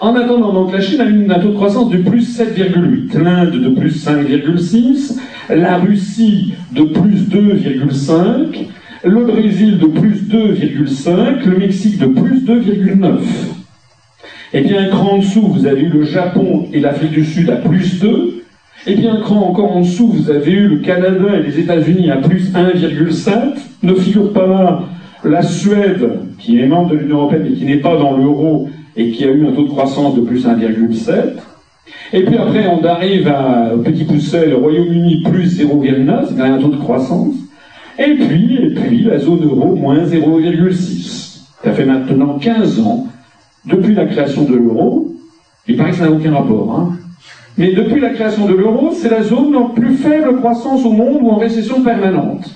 En 0.00 0.14
attendant, 0.14 0.52
donc, 0.52 0.72
la 0.72 0.80
Chine 0.80 1.00
a 1.00 1.06
eu 1.06 1.28
un 1.28 1.40
taux 1.40 1.48
de 1.48 1.54
croissance 1.54 1.90
de 1.90 1.96
plus 1.98 2.38
7,8, 2.38 3.18
l'Inde 3.18 3.60
de 3.60 3.68
plus 3.70 4.06
5,6, 4.06 5.18
la 5.50 5.78
Russie 5.78 6.54
de 6.72 6.84
plus 6.84 7.28
2,5, 7.28 8.68
le 9.02 9.24
Brésil 9.24 9.78
de 9.78 9.86
plus 9.86 10.22
2,5, 10.28 11.44
le 11.44 11.58
Mexique 11.58 11.98
de 11.98 12.06
plus 12.06 12.44
2,9. 12.44 13.18
Et 14.52 14.60
bien, 14.60 14.84
un 14.84 14.88
cran 14.88 15.14
en 15.14 15.18
dessous, 15.18 15.48
vous 15.48 15.66
avez 15.66 15.82
eu 15.82 15.88
le 15.88 16.04
Japon 16.04 16.68
et 16.72 16.78
l'Afrique 16.78 17.10
du 17.10 17.24
Sud 17.24 17.50
à 17.50 17.56
plus 17.56 17.98
2. 17.98 18.44
Et 18.86 18.94
bien, 18.94 19.16
un 19.16 19.20
cran 19.20 19.48
encore 19.48 19.76
en 19.76 19.80
dessous, 19.80 20.06
vous 20.06 20.30
avez 20.30 20.52
eu 20.52 20.68
le 20.68 20.76
Canada 20.78 21.26
et 21.36 21.42
les 21.42 21.58
États-Unis 21.58 22.08
à 22.12 22.18
plus 22.18 22.52
1,7. 22.52 23.32
Ne 23.82 23.94
figure 23.94 24.32
pas 24.32 24.46
là 24.46 24.80
la 25.24 25.42
Suède, 25.42 26.08
qui 26.38 26.60
est 26.60 26.68
membre 26.68 26.90
de 26.90 26.98
l'Union 26.98 27.16
européenne 27.16 27.46
et 27.46 27.54
qui 27.54 27.64
n'est 27.64 27.78
pas 27.78 27.96
dans 27.96 28.16
l'euro 28.16 28.68
et 28.98 29.10
qui 29.12 29.24
a 29.24 29.28
eu 29.28 29.46
un 29.46 29.52
taux 29.52 29.62
de 29.62 29.68
croissance 29.68 30.16
de 30.16 30.20
plus 30.20 30.44
1,7. 30.44 31.14
Et 32.12 32.24
puis 32.24 32.36
après, 32.36 32.66
on 32.66 32.84
arrive 32.84 33.28
à, 33.28 33.74
au 33.74 33.78
petit 33.78 34.04
pousset, 34.04 34.46
le 34.46 34.56
Royaume-Uni 34.56 35.22
plus 35.22 35.58
0,9, 35.58 36.34
c'est 36.34 36.40
un 36.40 36.58
taux 36.58 36.68
de 36.68 36.76
croissance. 36.76 37.34
Et 37.98 38.14
puis, 38.14 38.56
et 38.56 38.70
puis, 38.74 39.04
la 39.04 39.18
zone 39.18 39.44
euro 39.44 39.74
moins 39.74 40.04
0,6. 40.04 41.38
Ça 41.64 41.72
fait 41.72 41.84
maintenant 41.84 42.38
15 42.38 42.80
ans 42.80 43.06
depuis 43.64 43.94
la 43.94 44.06
création 44.06 44.44
de 44.44 44.54
l'euro, 44.54 45.12
il 45.66 45.76
paraît 45.76 45.90
que 45.90 45.96
ça 45.96 46.04
n'a 46.04 46.12
aucun 46.12 46.32
rapport, 46.32 46.78
hein, 46.78 46.96
mais 47.56 47.72
depuis 47.72 48.00
la 48.00 48.10
création 48.10 48.46
de 48.46 48.54
l'euro, 48.54 48.92
c'est 48.94 49.10
la 49.10 49.22
zone 49.22 49.54
en 49.56 49.70
plus 49.70 49.94
faible 49.96 50.36
croissance 50.36 50.84
au 50.84 50.92
monde 50.92 51.18
ou 51.22 51.30
en 51.30 51.36
récession 51.36 51.82
permanente. 51.82 52.48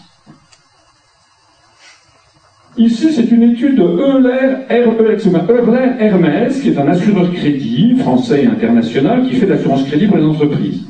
Ici, 2.79 3.13
c'est 3.13 3.31
une 3.31 3.43
étude 3.43 3.77
de 3.77 3.83
Euler, 3.83 4.65
Euler 4.71 5.93
Hermès, 6.01 6.59
qui 6.59 6.71
est 6.71 6.79
un 6.79 6.89
assureur 6.89 7.31
crédit 7.31 7.95
français 7.97 8.45
et 8.45 8.47
international 8.47 9.29
qui 9.29 9.35
fait 9.35 9.47
l'assurance 9.47 9.85
crédit 9.85 10.07
pour 10.07 10.17
les 10.17 10.25
entreprises, 10.25 10.87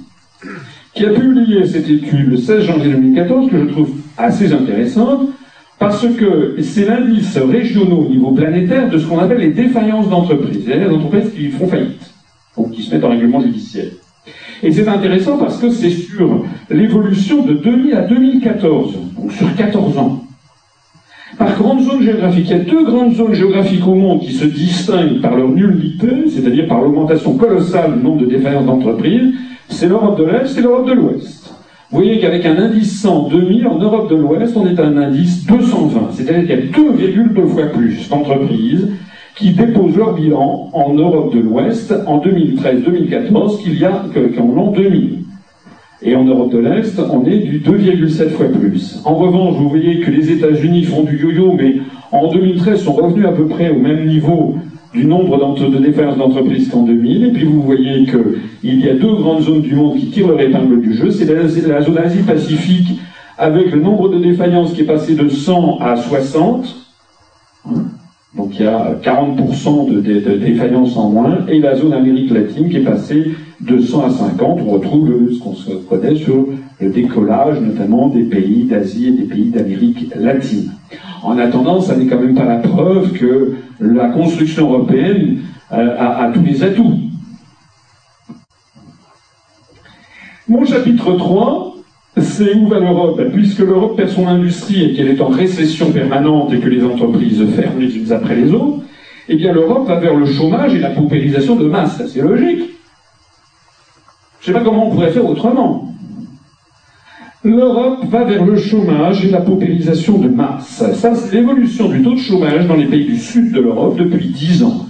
qui 0.95 1.05
a 1.05 1.11
publié 1.11 1.67
cette 1.67 1.91
étude 1.91 2.31
le 2.31 2.37
16 2.37 2.65
janvier 2.67 2.93
2014 2.93 3.51
que 3.51 3.59
je 3.59 3.65
trouve 3.65 3.91
assez 4.17 4.53
intéressante 4.53 5.29
parce 5.81 6.07
que 6.07 6.55
c'est 6.63 6.85
l'indice 6.85 7.37
régionaux 7.37 8.07
au 8.07 8.09
niveau 8.09 8.31
planétaire 8.31 8.89
de 8.89 8.99
ce 8.99 9.07
qu'on 9.07 9.19
appelle 9.19 9.39
les 9.39 9.51
défaillances 9.51 10.09
d'entreprises, 10.09 10.65
c'est-à-dire 10.65 10.89
les 10.89 10.95
entreprises 10.95 11.33
qui 11.35 11.49
font 11.49 11.67
faillite, 11.67 12.13
ou 12.57 12.69
qui 12.69 12.83
se 12.83 12.95
mettent 12.95 13.03
en 13.03 13.11
règlement 13.11 13.41
judiciaire. 13.41 13.91
Et 14.63 14.71
c'est 14.71 14.87
intéressant 14.87 15.37
parce 15.37 15.59
que 15.59 15.69
c'est 15.69 15.91
sur 15.91 16.45
l'évolution 16.71 17.45
de 17.45 17.55
2000 17.55 17.95
à 17.95 18.03
2014, 18.03 18.95
donc 19.17 19.33
sur 19.33 19.53
14 19.57 19.99
ans. 19.99 20.25
Par 21.39 21.57
grande 21.57 21.83
zone 21.83 22.03
géographique, 22.03 22.47
il 22.51 22.57
y 22.57 22.61
a 22.61 22.65
deux 22.65 22.85
grandes 22.85 23.15
zones 23.15 23.35
géographiques 23.35 23.87
au 23.87 23.95
monde 23.95 24.21
qui 24.21 24.33
se 24.33 24.45
distinguent 24.45 25.21
par 25.21 25.37
leur 25.37 25.49
nullité, 25.49 26.29
c'est-à-dire 26.29 26.67
par 26.69 26.83
l'augmentation 26.83 27.37
colossale 27.37 27.97
du 27.97 28.05
nombre 28.05 28.21
de 28.21 28.27
défaillances 28.27 28.67
d'entreprises, 28.67 29.35
c'est 29.69 29.89
l'Europe 29.89 30.19
de 30.19 30.25
l'Est 30.25 30.59
et 30.59 30.61
l'Europe 30.61 30.87
de 30.87 30.93
l'Ouest. 30.93 31.55
Vous 31.91 31.99
voyez 31.99 32.19
qu'avec 32.21 32.45
un 32.47 32.57
indice 32.57 33.01
100 33.01 33.29
2000, 33.29 33.67
en 33.67 33.79
Europe 33.79 34.11
de 34.11 34.17
l'Ouest, 34.17 34.57
on 34.57 34.67
est 34.67 34.79
à 34.79 34.87
un 34.87 34.97
indice 34.97 35.47
220. 35.47 36.09
C'est-à-dire 36.13 36.47
qu'il 36.47 36.51
y 36.51 36.87
a 36.87 36.91
2,2 36.91 37.47
fois 37.49 37.67
plus 37.67 38.09
d'entreprises 38.09 38.89
qui 39.37 39.51
déposent 39.51 39.97
leur 39.97 40.15
bilan 40.15 40.71
en 40.73 40.95
Europe 40.95 41.35
de 41.35 41.41
l'Ouest 41.41 41.95
en 42.07 42.19
2013-2014 42.21 43.63
qu'il 43.63 43.79
y 43.79 43.85
a 43.85 44.05
qu'en 44.37 44.55
l'an 44.55 44.73
2000. 44.73 45.22
Et 46.05 46.17
en 46.17 46.25
Europe 46.25 46.51
de 46.53 46.59
l'Est, 46.59 46.99
on 46.99 47.25
est 47.27 47.39
du 47.39 47.61
2,7 47.61 48.31
fois 48.31 48.47
plus. 48.47 49.01
En 49.05 49.15
revanche, 49.15 49.55
vous 49.57 49.69
voyez 49.69 50.01
que 50.01 50.11
les 50.11 50.33
États-Unis 50.33 50.85
font 50.85 51.05
du 51.05 51.17
yo-yo, 51.17 51.53
mais 51.53 51.77
en 52.11 52.29
2013 52.29 52.83
sont 52.83 52.93
revenus 52.93 53.27
à 53.27 53.33
peu 53.33 53.47
près 53.47 53.71
au 53.71 53.79
même 53.79 54.07
niveau 54.07 54.57
du 54.93 55.07
nombre 55.07 55.39
de 55.71 55.79
défaillances 55.79 56.19
d'entreprises 56.19 56.69
qu'en 56.69 56.83
2000. 56.83 57.25
Et 57.25 57.31
puis 57.31 57.45
vous 57.45 57.63
voyez 57.63 58.05
qu'il 58.05 58.85
y 58.85 58.89
a 58.89 58.95
deux 58.95 59.15
grandes 59.15 59.43
zones 59.43 59.63
du 59.63 59.75
monde 59.75 59.97
qui 59.97 60.07
tirent 60.07 60.29
leur 60.29 60.41
épingle 60.41 60.81
du 60.81 60.93
jeu. 60.95 61.11
C'est 61.11 61.25
la, 61.25 61.81
zone 61.81 61.99
Asie-Pacifique 61.99 62.99
avec 63.39 63.71
le 63.71 63.81
nombre 63.81 64.09
de 64.09 64.19
défaillances 64.19 64.73
qui 64.73 64.83
est 64.83 64.87
passé 64.87 65.15
de 65.15 65.29
100 65.29 65.79
à 65.81 65.97
60. 65.97 66.77
Donc 68.37 68.59
il 68.59 68.65
y 68.65 68.69
a 68.69 68.95
40% 69.03 69.89
de, 69.89 70.01
de, 70.01 70.37
défaillances 70.37 70.97
en 70.97 71.11
moins. 71.11 71.39
Et 71.49 71.61
la 71.61 71.77
zone 71.77 71.93
Amérique 71.93 72.31
latine 72.31 72.69
qui 72.69 72.79
est 72.79 72.81
passée 72.81 73.31
de 73.63 73.81
100 73.81 74.05
à 74.05 74.11
50. 74.11 74.61
On 74.67 74.71
retrouve 74.73 75.33
ce 75.33 75.39
qu'on 75.39 75.55
se 75.55 75.71
connaît 75.71 76.17
sur 76.17 76.47
le 76.81 76.91
décollage 76.91 77.61
notamment 77.61 78.09
des 78.09 78.25
pays 78.25 78.65
d'Asie 78.65 79.09
et 79.09 79.13
des 79.13 79.25
pays 79.25 79.51
d'Amérique 79.51 80.13
latine. 80.17 80.73
En 81.23 81.39
attendant, 81.39 81.81
ça 81.81 81.97
n'est 81.97 82.07
quand 82.07 82.19
même 82.19 82.35
pas 82.35 82.45
la 82.45 82.57
preuve 82.57 83.13
que 83.13 83.55
la 83.81 84.09
construction 84.09 84.71
européenne 84.71 85.39
euh, 85.73 85.97
a, 85.99 86.31
tous 86.35 86.43
les 86.43 86.63
atouts. 86.65 86.99
Mon 90.49 90.65
chapitre 90.65 91.17
3, 91.17 91.77
c'est 92.19 92.55
où 92.57 92.67
va 92.67 92.81
l'Europe? 92.81 93.17
Ben, 93.17 93.31
Puisque 93.31 93.61
l'Europe 93.61 93.97
perd 93.97 94.11
son 94.11 94.27
industrie 94.27 94.85
et 94.85 94.93
qu'elle 94.95 95.09
est 95.09 95.21
en 95.21 95.29
récession 95.29 95.93
permanente 95.93 96.53
et 96.53 96.59
que 96.59 96.69
les 96.69 96.85
entreprises 96.85 97.43
ferment 97.55 97.79
les 97.79 97.97
unes 97.97 98.13
après 98.13 98.35
les 98.35 98.53
autres, 98.53 98.83
eh 99.29 99.37
bien 99.37 99.53
l'Europe 99.53 99.87
va 99.87 100.01
vers 100.01 100.17
le 100.17 100.27
chômage 100.27 100.75
et 100.75 100.81
la 100.81 100.91
paupérisation 100.91 101.55
de 101.55 101.67
masse. 101.67 102.03
C'est 102.09 102.21
logique. 102.21 102.73
Je 104.43 104.51
ne 104.51 104.57
sais 104.57 104.59
pas 104.59 104.65
comment 104.65 104.89
on 104.89 104.91
pourrait 104.91 105.13
faire 105.13 105.25
autrement. 105.25 105.95
L'Europe 107.45 108.05
va 108.09 108.25
vers 108.25 108.45
le 108.45 108.57
chômage 108.57 109.25
et 109.25 109.31
la 109.31 109.41
paupérisation 109.41 110.19
de 110.19 110.29
masse. 110.29 110.83
Ça, 110.95 111.15
c'est 111.15 111.37
l'évolution 111.37 111.89
du 111.89 112.03
taux 112.03 112.15
de 112.15 112.19
chômage 112.19 112.67
dans 112.67 112.75
les 112.75 112.87
pays 112.87 113.05
du 113.05 113.19
sud 113.19 113.53
de 113.53 113.61
l'Europe 113.61 113.97
depuis 113.97 114.31
10 114.31 114.65
ans. 114.65 114.87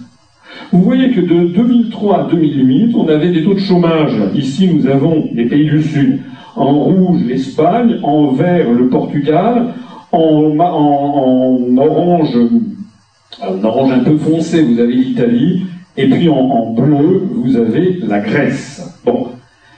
Vous 0.72 0.80
voyez 0.80 1.10
que 1.10 1.20
de 1.20 1.48
2003 1.48 2.18
à 2.18 2.30
2008, 2.30 2.94
on 2.94 3.08
avait 3.08 3.30
des 3.30 3.44
taux 3.44 3.52
de 3.52 3.58
chômage. 3.58 4.14
Ici, 4.34 4.70
nous 4.72 4.86
avons 4.86 5.28
les 5.34 5.44
pays 5.44 5.68
du 5.68 5.82
sud. 5.82 6.20
En 6.56 6.72
rouge, 6.72 7.20
l'Espagne. 7.26 8.00
En 8.02 8.28
vert, 8.32 8.70
le 8.70 8.88
Portugal. 8.88 9.74
En, 10.12 10.58
orange, 11.76 12.38
en 13.42 13.64
orange 13.64 13.92
un 13.92 14.00
peu 14.00 14.16
foncé, 14.16 14.62
vous 14.62 14.80
avez 14.80 14.94
l'Italie. 14.94 15.66
Et 15.98 16.08
puis 16.08 16.30
en, 16.30 16.36
en 16.36 16.72
bleu, 16.72 17.28
vous 17.34 17.56
avez 17.56 17.98
la 18.02 18.20
Grèce. 18.20 18.98
Bon. 19.04 19.26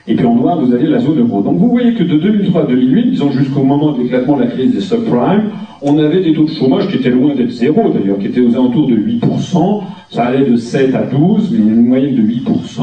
Et 0.07 0.15
puis 0.15 0.27
en 0.27 0.35
noir, 0.35 0.61
vous 0.61 0.73
avez 0.75 0.87
la 0.87 1.01
zone 1.01 1.21
euro. 1.21 1.41
Donc 1.41 1.57
vous 1.57 1.71
voyez 1.71 1.95
que 1.95 2.03
de 2.03 2.19
2003 2.19 2.63
à 2.63 2.67
2008, 2.67 3.11
disons 3.11 3.31
jusqu'au 3.31 3.63
moment 3.63 3.93
de 3.93 4.03
l'éclatement 4.03 4.37
de 4.37 4.43
la 4.43 4.49
crise 4.49 4.75
des 4.75 4.81
subprimes, 4.83 5.51
on 5.81 5.99
avait 5.99 6.23
des 6.23 6.35
taux 6.35 6.45
de 6.45 6.51
chômage 6.51 6.89
qui 6.89 6.97
étaient 6.97 7.11
loin 7.11 7.35
d'être 7.35 7.51
zéro 7.51 7.91
d'ailleurs, 7.91 8.19
qui 8.19 8.27
étaient 8.27 8.41
aux 8.41 8.53
alentours 8.53 8.87
de 8.87 8.97
8%. 8.97 9.83
Ça 10.11 10.25
allait 10.25 10.49
de 10.49 10.57
7 10.57 10.95
à 10.95 11.05
12, 11.05 11.51
mais 11.53 11.59
une 11.59 11.87
moyenne 11.87 12.17
de 12.17 12.23
8%. 12.23 12.81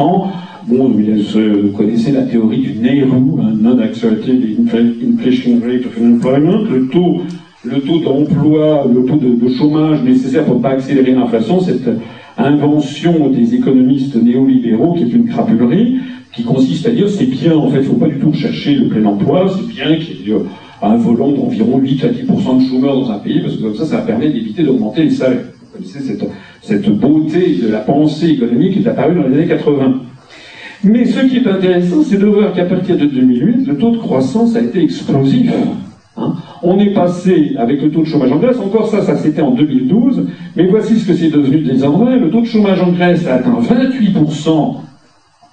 Bon, 0.68 0.90
vous 0.90 1.78
connaissez 1.78 2.12
la 2.12 2.24
théorie 2.24 2.60
du 2.60 2.80
Nehru, 2.80 3.42
hein, 3.42 3.54
non-accelerated 3.60 4.44
inflation 4.60 5.60
rate 5.64 5.86
of 5.86 5.98
unemployment, 5.98 6.64
le 6.72 6.88
taux, 6.88 7.22
le 7.64 7.82
taux 7.82 8.00
d'emploi, 8.00 8.86
le 8.92 9.06
taux 9.06 9.18
de, 9.18 9.44
de, 9.44 9.54
chômage 9.54 10.04
nécessaire 10.04 10.46
pour 10.46 10.58
ne 10.58 10.62
pas 10.62 10.70
accélérer 10.70 11.14
l'inflation, 11.14 11.60
cette 11.60 11.90
invention 12.38 13.30
des 13.30 13.56
économistes 13.56 14.16
néolibéraux 14.16 14.94
qui 14.94 15.04
est 15.04 15.14
une 15.14 15.26
crapulerie 15.26 15.98
qui 16.34 16.44
consiste 16.44 16.88
à 16.88 16.92
dire 16.92 17.10
c'est 17.10 17.26
bien, 17.26 17.56
en 17.56 17.70
fait, 17.70 17.78
il 17.78 17.84
ne 17.84 17.88
faut 17.88 17.96
pas 17.96 18.08
du 18.08 18.20
tout 18.20 18.34
chercher 18.34 18.76
le 18.76 18.88
plein 18.88 19.06
emploi, 19.06 19.52
c'est 19.56 19.68
bien 19.68 19.96
qu'il 19.98 20.28
y 20.28 20.32
ait 20.32 20.36
un 20.82 20.96
volant 20.96 21.32
d'environ 21.32 21.78
8 21.78 22.04
à 22.06 22.08
10% 22.08 22.64
de 22.64 22.70
chômeurs 22.70 22.96
dans 22.96 23.12
un 23.12 23.20
pays, 23.20 23.42
parce 23.42 23.56
que 23.56 23.62
comme 23.62 23.76
ça, 23.76 23.86
ça 23.86 23.98
permet 24.00 24.30
d'éviter 24.30 24.64
d'augmenter 24.64 25.04
les 25.04 25.10
salaires. 25.12 25.44
Vous 25.60 25.78
connaissez 25.78 26.00
cette, 26.00 26.28
cette 26.62 26.90
beauté 26.90 27.60
de 27.62 27.68
la 27.68 27.80
pensée 27.80 28.30
économique 28.30 28.74
qui 28.74 28.80
est 28.80 28.88
apparue 28.88 29.16
dans 29.16 29.28
les 29.28 29.38
années 29.38 29.48
80. 29.48 30.02
Mais 30.84 31.06
ce 31.06 31.20
qui 31.28 31.38
est 31.38 31.48
intéressant, 31.48 32.02
c'est 32.04 32.18
de 32.18 32.26
voir 32.26 32.54
qu'à 32.54 32.66
partir 32.66 32.98
de 32.98 33.06
2008, 33.06 33.68
le 33.68 33.78
taux 33.78 33.92
de 33.92 33.98
croissance 33.98 34.56
a 34.56 34.62
été 34.62 34.82
explosif. 34.82 35.52
Hein. 36.18 36.34
on 36.62 36.78
est 36.80 36.94
passé, 36.94 37.54
avec 37.58 37.82
le 37.82 37.90
taux 37.90 38.02
de 38.02 38.08
chômage 38.08 38.32
en 38.32 38.38
Grèce, 38.38 38.60
encore 38.60 38.90
ça, 38.90 39.02
ça 39.02 39.16
c'était 39.16 39.42
en 39.42 39.52
2012, 39.52 40.28
mais 40.58 40.68
voici 40.68 41.00
ce 41.00 41.08
que 41.08 41.14
c'est 41.14 41.30
devenu 41.30 41.60
désormais. 41.60 42.18
Le 42.18 42.30
taux 42.30 42.42
de 42.42 42.48
chômage 42.48 42.82
en 42.82 42.92
Grèce 42.92 43.26
a 43.28 43.36
atteint 43.36 43.60
28% 43.62 44.76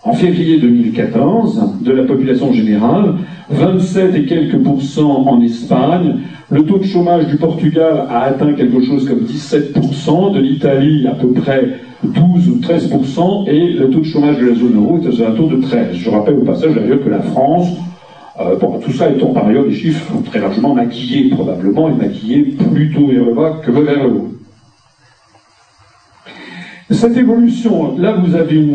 en 0.08 0.14
février 0.14 0.58
2014 0.58 1.82
de 1.82 1.92
la 1.92 2.04
population 2.04 2.50
générale, 2.50 3.16
27 3.50 4.14
et 4.14 4.24
quelques 4.24 4.56
pourcents 4.56 5.26
en 5.26 5.40
Espagne. 5.42 6.20
Le 6.50 6.62
taux 6.62 6.78
de 6.78 6.84
chômage 6.84 7.26
du 7.26 7.36
Portugal 7.36 8.06
a 8.08 8.22
atteint 8.22 8.54
quelque 8.54 8.80
chose 8.80 9.06
comme 9.06 9.20
17%, 9.20 10.32
de 10.32 10.40
l'Italie 10.40 11.06
à 11.06 11.14
peu 11.14 11.32
près 11.32 11.80
12 12.02 12.48
ou 12.48 12.54
13%, 12.56 13.48
et 13.48 13.74
le 13.74 13.90
taux 13.90 14.00
de 14.00 14.06
chômage 14.06 14.38
de 14.38 14.46
la 14.46 14.54
zone 14.54 14.76
euro 14.76 14.98
est 14.98 15.22
à 15.22 15.28
un 15.28 15.32
taux 15.32 15.48
de 15.48 15.60
13. 15.60 15.88
Je 15.92 16.08
rappelle 16.08 16.36
au 16.36 16.44
passage 16.44 16.74
d'ailleurs 16.74 17.04
que 17.04 17.10
la 17.10 17.20
France, 17.20 17.68
euh, 18.40 18.56
tout 18.82 18.92
ça 18.92 19.10
étant 19.10 19.34
par 19.34 19.46
ailleurs 19.46 19.64
des 19.64 19.74
chiffres 19.74 20.10
très 20.24 20.40
largement 20.40 20.74
maquillés 20.74 21.28
probablement, 21.28 21.90
et 21.90 21.94
maquillés 21.94 22.56
plutôt 22.72 23.08
vers 23.08 23.26
le 23.26 23.34
bas 23.34 23.60
que 23.62 23.70
vers 23.70 24.08
le 24.08 24.10
haut. 24.10 24.37
Cette 26.90 27.18
évolution, 27.18 27.98
là 27.98 28.12
vous 28.12 28.34
avez 28.34 28.66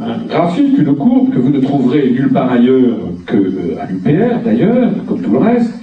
un 0.00 0.26
graphique, 0.26 0.78
une 0.78 0.96
courbe 0.96 1.34
que 1.34 1.38
vous 1.38 1.50
ne 1.50 1.60
trouverez 1.60 2.10
nulle 2.10 2.32
part 2.32 2.50
ailleurs 2.50 2.96
qu'à 3.26 3.36
l'UPR 3.36 4.40
d'ailleurs, 4.42 4.90
comme 5.06 5.20
tout 5.20 5.32
le 5.32 5.38
reste, 5.38 5.74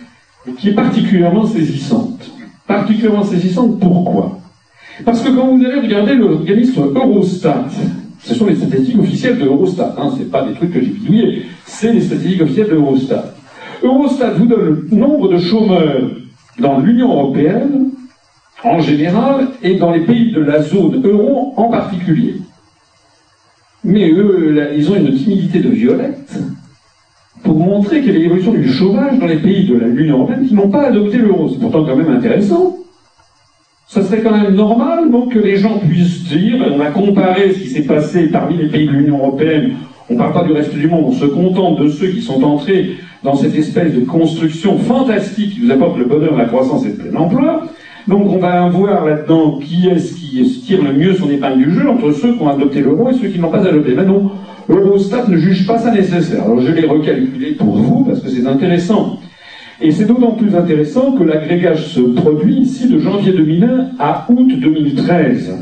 qui 0.57 0.69
est 0.69 0.73
particulièrement 0.73 1.45
saisissante. 1.45 2.31
Particulièrement 2.65 3.23
saisissante 3.23 3.79
pourquoi? 3.79 4.39
Parce 5.03 5.21
que 5.21 5.29
quand 5.29 5.55
vous 5.55 5.63
allez 5.63 5.81
regarder 5.81 6.15
l'organisme 6.15 6.85
Eurostat, 6.95 7.65
ce 8.19 8.33
sont 8.33 8.47
les 8.47 8.55
statistiques 8.55 8.99
officielles 8.99 9.37
de 9.37 9.45
Eurostat, 9.45 9.95
hein, 9.99 10.09
ce 10.17 10.23
pas 10.23 10.43
des 10.43 10.53
trucs 10.53 10.73
que 10.73 10.79
j'ai 10.79 10.87
bidouillés, 10.87 11.43
c'est 11.65 11.93
les 11.93 12.01
statistiques 12.01 12.41
officielles 12.41 12.69
de 12.69 12.75
Eurostat. 12.75 13.35
Eurostat 13.83 14.31
vous 14.31 14.47
donne 14.47 14.87
le 14.89 14.97
nombre 14.97 15.31
de 15.31 15.37
chômeurs 15.37 16.09
dans 16.57 16.79
l'Union 16.79 17.11
européenne 17.11 17.91
en 18.65 18.79
général 18.79 19.47
et 19.61 19.75
dans 19.75 19.91
les 19.91 20.01
pays 20.01 20.31
de 20.31 20.41
la 20.41 20.61
zone 20.61 21.01
euro 21.05 21.53
en 21.55 21.69
particulier. 21.69 22.35
Mais 23.83 24.09
eux, 24.09 24.73
ils 24.75 24.91
ont 24.91 24.95
une 24.95 25.13
timidité 25.13 25.59
de 25.59 25.69
violette 25.69 26.39
pour 27.43 27.59
montrer 27.59 28.01
quelle 28.01 28.15
est 28.15 28.19
l'évolution 28.19 28.53
du 28.53 28.67
chômage 28.67 29.19
dans 29.19 29.27
les 29.27 29.37
pays 29.37 29.67
de 29.67 29.75
l'Union 29.75 30.17
européenne 30.17 30.47
qui 30.47 30.55
n'ont 30.55 30.69
pas 30.69 30.87
adopté 30.87 31.19
l'euro. 31.19 31.47
C'est 31.47 31.59
pourtant 31.59 31.85
quand 31.85 31.95
même 31.95 32.09
intéressant. 32.09 32.77
Ça 33.87 34.01
serait 34.01 34.21
quand 34.21 34.35
même 34.35 34.55
normal, 34.55 35.11
donc, 35.11 35.31
que 35.31 35.37
les 35.37 35.57
gens 35.57 35.77
puissent 35.77 36.23
dire, 36.23 36.65
on 36.75 36.79
a 36.79 36.87
comparé 36.87 37.53
ce 37.53 37.59
qui 37.59 37.67
s'est 37.67 37.83
passé 37.83 38.29
parmi 38.29 38.57
les 38.57 38.67
pays 38.67 38.87
de 38.87 38.91
l'Union 38.91 39.19
européenne, 39.19 39.73
on 40.09 40.13
ne 40.13 40.17
parle 40.17 40.33
pas 40.33 40.43
du 40.43 40.53
reste 40.53 40.73
du 40.73 40.87
monde, 40.87 41.05
on 41.09 41.11
se 41.11 41.25
contente 41.25 41.79
de 41.79 41.89
ceux 41.89 42.07
qui 42.07 42.21
sont 42.21 42.43
entrés 42.43 42.97
dans 43.23 43.35
cette 43.35 43.55
espèce 43.55 43.93
de 43.93 44.03
construction 44.03 44.79
fantastique 44.79 45.53
qui 45.53 45.61
nous 45.61 45.71
apporte 45.71 45.99
le 45.99 46.05
bonheur, 46.05 46.35
la 46.35 46.45
croissance 46.45 46.83
et 46.83 46.89
le 46.89 46.95
plein 46.95 47.19
emploi, 47.19 47.67
donc 48.07 48.31
on 48.31 48.37
va 48.37 48.67
voir 48.69 49.05
là-dedans 49.05 49.59
qui 49.59 49.87
est-ce 49.87 50.13
qui 50.13 50.61
tire 50.65 50.83
le 50.83 50.93
mieux 50.93 51.15
son 51.15 51.29
épingle 51.29 51.63
du 51.63 51.71
jeu 51.71 51.89
entre 51.89 52.11
ceux 52.11 52.33
qui 52.33 52.41
ont 52.41 52.49
adopté 52.49 52.81
l'euro 52.81 53.09
et 53.09 53.13
ceux 53.13 53.29
qui 53.29 53.39
n'ont 53.39 53.49
pas 53.49 53.65
adopté. 53.65 53.93
Mais 53.95 54.05
non, 54.05 54.31
Eurostat 54.69 55.27
ne 55.27 55.37
juge 55.37 55.65
pas 55.65 55.77
ça 55.79 55.91
nécessaire. 55.91 56.43
Alors 56.43 56.61
je 56.61 56.71
l'ai 56.71 56.85
recalculé 56.85 57.53
pour 57.53 57.75
vous 57.75 58.05
parce 58.05 58.19
que 58.21 58.29
c'est 58.29 58.45
intéressant. 58.45 59.19
Et 59.81 59.91
c'est 59.91 60.05
d'autant 60.05 60.31
plus 60.31 60.55
intéressant 60.55 61.13
que 61.13 61.23
l'agrégage 61.23 61.87
se 61.87 61.99
produit 61.99 62.59
ici 62.59 62.87
de 62.87 62.99
janvier 62.99 63.33
2001 63.33 63.89
à 63.99 64.25
août 64.29 64.47
2013. 64.59 65.57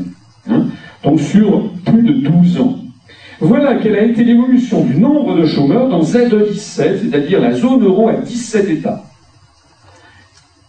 Hein. 0.50 0.66
donc 1.02 1.20
sur 1.20 1.70
plus 1.86 2.02
de 2.02 2.12
12 2.12 2.60
ans. 2.60 2.76
Voilà 3.40 3.76
quelle 3.76 3.96
a 3.96 4.04
été 4.04 4.22
l'évolution 4.22 4.84
du 4.84 4.96
nombre 4.96 5.36
de 5.36 5.46
chômeurs 5.46 5.88
dans 5.88 6.00
Z17, 6.00 7.00
c'est-à-dire 7.02 7.40
la 7.40 7.52
zone 7.52 7.82
euro 7.82 8.08
à 8.08 8.14
17 8.14 8.68
États. 8.68 9.03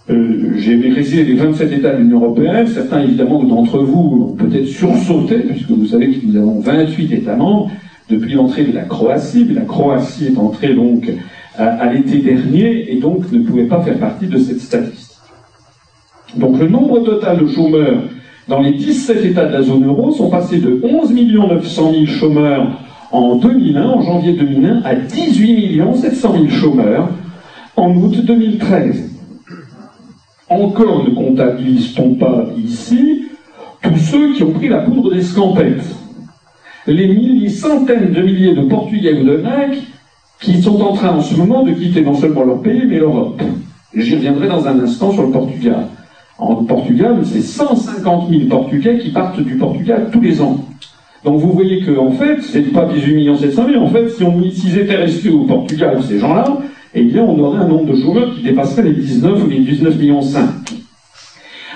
Euh, 0.08 0.54
j'ai 0.58 0.78
précisé 0.78 1.24
les 1.24 1.34
27 1.34 1.72
États 1.72 1.94
de 1.94 1.98
l'Union 1.98 2.22
européenne. 2.22 2.68
Certains, 2.68 3.02
évidemment, 3.02 3.44
d'entre 3.44 3.80
vous 3.80 4.30
ont 4.30 4.36
peut-être 4.36 4.68
sursauté, 4.68 5.38
puisque 5.40 5.72
vous 5.72 5.88
savez 5.88 6.12
que 6.12 6.26
nous 6.26 6.38
avons 6.38 6.60
28 6.60 7.12
États 7.12 7.36
membres 7.36 7.72
depuis 8.10 8.36
l'entrée 8.36 8.66
de 8.66 8.74
la 8.74 8.84
Croatie. 8.84 9.46
Mais 9.48 9.56
la 9.56 9.62
Croatie 9.62 10.28
est 10.28 10.38
entrée 10.38 10.76
donc 10.76 11.12
à, 11.58 11.92
l'été 11.92 12.20
dernier 12.20 12.92
et 12.92 13.00
donc 13.00 13.32
ne 13.32 13.40
pouvait 13.40 13.66
pas 13.66 13.82
faire 13.82 13.98
partie 13.98 14.28
de 14.28 14.38
cette 14.38 14.60
statistique. 14.60 15.18
Donc 16.36 16.60
le 16.60 16.68
nombre 16.68 17.00
total 17.00 17.40
de 17.40 17.48
chômeurs 17.48 18.04
dans 18.48 18.62
les 18.62 18.74
17 18.74 19.26
États 19.26 19.46
de 19.46 19.54
la 19.54 19.64
zone 19.64 19.86
euro 19.86 20.12
sont 20.12 20.30
passés 20.30 20.60
de 20.60 20.82
11 20.84 21.14
900 21.14 21.92
000 21.94 22.06
chômeurs 22.06 22.80
en 23.12 23.38
2001, 23.38 23.84
en 23.84 24.02
janvier 24.02 24.34
2001, 24.34 24.82
à 24.84 24.94
18 24.96 25.82
700 25.96 26.34
000 26.34 26.48
chômeurs 26.50 27.10
en 27.76 27.96
août 27.96 28.24
2013. 28.24 29.15
Encore 30.50 31.04
ne 31.04 31.16
comptabilise-t-on 31.16 32.16
pas 32.16 32.46
ici 32.58 33.26
tous 33.82 33.98
ceux 33.98 34.34
qui 34.34 34.44
ont 34.44 34.52
pris 34.52 34.68
la 34.68 34.80
poudre 34.80 35.14
des 35.14 35.22
scampettes 35.22 35.86
Les 36.86 37.08
milliers, 37.08 37.50
centaines 37.50 38.12
de 38.12 38.22
milliers 38.22 38.54
de 38.54 38.62
Portugais 38.62 39.14
ou 39.14 39.24
de 39.24 39.38
Grecs 39.38 39.82
qui 40.40 40.62
sont 40.62 40.80
en 40.82 40.94
train 40.94 41.10
en 41.10 41.22
ce 41.22 41.36
moment 41.36 41.64
de 41.64 41.72
quitter 41.72 42.02
non 42.02 42.14
seulement 42.14 42.44
leur 42.44 42.62
pays, 42.62 42.84
mais 42.88 43.00
l'Europe. 43.00 43.42
J'y 43.96 44.16
reviendrai 44.16 44.48
dans 44.48 44.68
un 44.68 44.80
instant 44.80 45.12
sur 45.12 45.24
le 45.24 45.32
Portugal. 45.32 45.88
En 46.38 46.56
Portugal, 46.66 47.22
c'est 47.24 47.42
150 47.42 48.30
000 48.30 48.42
Portugais 48.50 49.00
qui 49.00 49.10
partent 49.10 49.40
du 49.40 49.56
Portugal 49.56 50.10
tous 50.12 50.22
les 50.22 50.42
ans. 50.42 50.60
Donc 51.24 51.40
vous 51.40 51.54
voyez 51.54 51.84
qu'en 51.84 52.08
en 52.08 52.12
fait, 52.12 52.42
c'est 52.42 52.72
pas 52.72 52.86
18 52.86 53.36
700 53.38 53.68
000. 53.68 53.84
En 53.84 53.90
fait, 53.90 54.10
si 54.10 54.24
on, 54.24 54.42
étaient 54.42 54.96
restés 54.96 55.30
au 55.30 55.46
Portugal, 55.46 55.98
ces 56.08 56.20
gens-là, 56.20 56.46
eh 56.96 57.04
bien, 57.04 57.24
on 57.24 57.38
aurait 57.40 57.60
un 57.60 57.68
nombre 57.68 57.94
de 57.94 58.02
chômeurs 58.02 58.34
qui 58.34 58.42
dépasserait 58.42 58.84
les 58.84 58.94
19 58.94 59.44
ou 59.44 59.48
les 59.48 59.60
19 59.60 59.98
millions 59.98 60.22
5. 60.22 60.46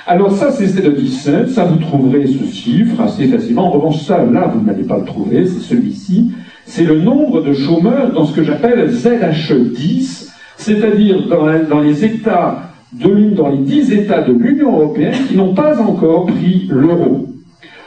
Alors 0.07 0.31
ça, 0.31 0.49
c'est 0.51 0.81
le 0.81 0.93
17, 0.93 1.49
ça 1.49 1.65
vous 1.65 1.77
trouverez 1.77 2.25
ce 2.25 2.51
chiffre 2.51 2.99
assez 3.01 3.27
facilement. 3.27 3.67
En 3.67 3.71
revanche, 3.71 4.01
ça, 4.01 4.23
là, 4.23 4.51
vous 4.53 4.65
n'allez 4.65 4.83
pas 4.83 4.97
le 4.97 5.05
trouver, 5.05 5.45
c'est 5.45 5.59
celui-ci. 5.59 6.31
C'est 6.65 6.85
le 6.85 6.99
nombre 6.99 7.43
de 7.43 7.53
chômeurs 7.53 8.11
dans 8.13 8.25
ce 8.25 8.33
que 8.33 8.43
j'appelle 8.43 8.89
ZHE10, 8.89 10.29
c'est-à-dire 10.57 11.27
dans, 11.27 11.79
les 11.81 12.05
États 12.05 12.71
dans 12.93 13.49
les 13.49 13.57
10 13.57 13.91
États 13.91 14.21
de 14.21 14.33
l'Union 14.33 14.79
européenne 14.79 15.13
qui 15.27 15.35
n'ont 15.35 15.53
pas 15.53 15.79
encore 15.81 16.27
pris 16.27 16.67
l'euro. 16.71 17.27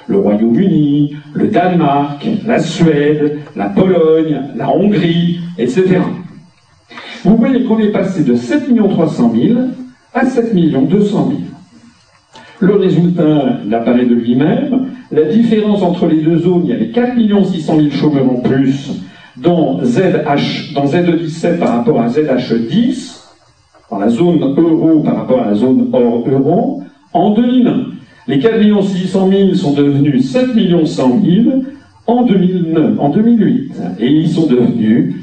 Le 0.07 0.18
Royaume-Uni, 0.18 1.16
le 1.33 1.49
Danemark, 1.49 2.28
la 2.47 2.59
Suède, 2.59 3.39
la 3.57 3.68
Pologne, 3.68 4.43
la 4.55 4.68
Hongrie, 4.68 5.41
etc. 5.59 5.99
Vous 7.25 7.37
voyez 7.37 7.64
qu'on 7.64 7.79
est 7.79 7.93
passé 7.93 8.25
de 8.25 8.35
7 8.35 8.75
300 8.77 9.33
000 9.35 9.59
à 10.12 10.27
7 10.27 10.55
200 10.55 11.29
000. 11.29 11.41
Le 12.61 12.75
résultat 12.77 13.61
n'apparaît 13.64 14.07
de 14.07 14.14
lui-même. 14.14 14.86
La 15.11 15.24
différence 15.24 15.82
entre 15.82 16.07
les 16.07 16.20
deux 16.23 16.39
zones, 16.39 16.62
il 16.65 16.70
y 16.70 16.73
avait 16.73 16.90
4 16.90 17.16
600 17.44 17.77
000 17.77 17.90
chômeurs 17.90 18.31
en 18.31 18.36
plus 18.36 18.93
dans, 19.36 19.85
ZH, 19.85 20.74
dans 20.74 20.86
ZE17 20.86 21.59
par 21.59 21.77
rapport 21.77 22.01
à 22.01 22.09
ZH10, 22.09 23.20
dans 23.90 23.99
la 23.99 24.09
zone 24.09 24.40
euro 24.57 25.01
par 25.01 25.16
rapport 25.16 25.43
à 25.43 25.47
la 25.47 25.55
zone 25.55 25.90
hors 25.93 26.24
euro, 26.28 26.82
en 27.12 27.31
2001. 27.35 27.86
Les 28.28 28.39
4 28.39 28.82
600 28.82 29.31
000 29.31 29.55
sont 29.55 29.73
devenus 29.73 30.31
7 30.31 30.47
100 30.86 31.20
000 31.24 31.65
en 32.07 32.23
2009, 32.24 32.99
en 32.99 33.09
2008. 33.11 33.73
Et 34.01 34.07
ils 34.07 34.28
sont 34.28 34.47
devenus 34.47 35.15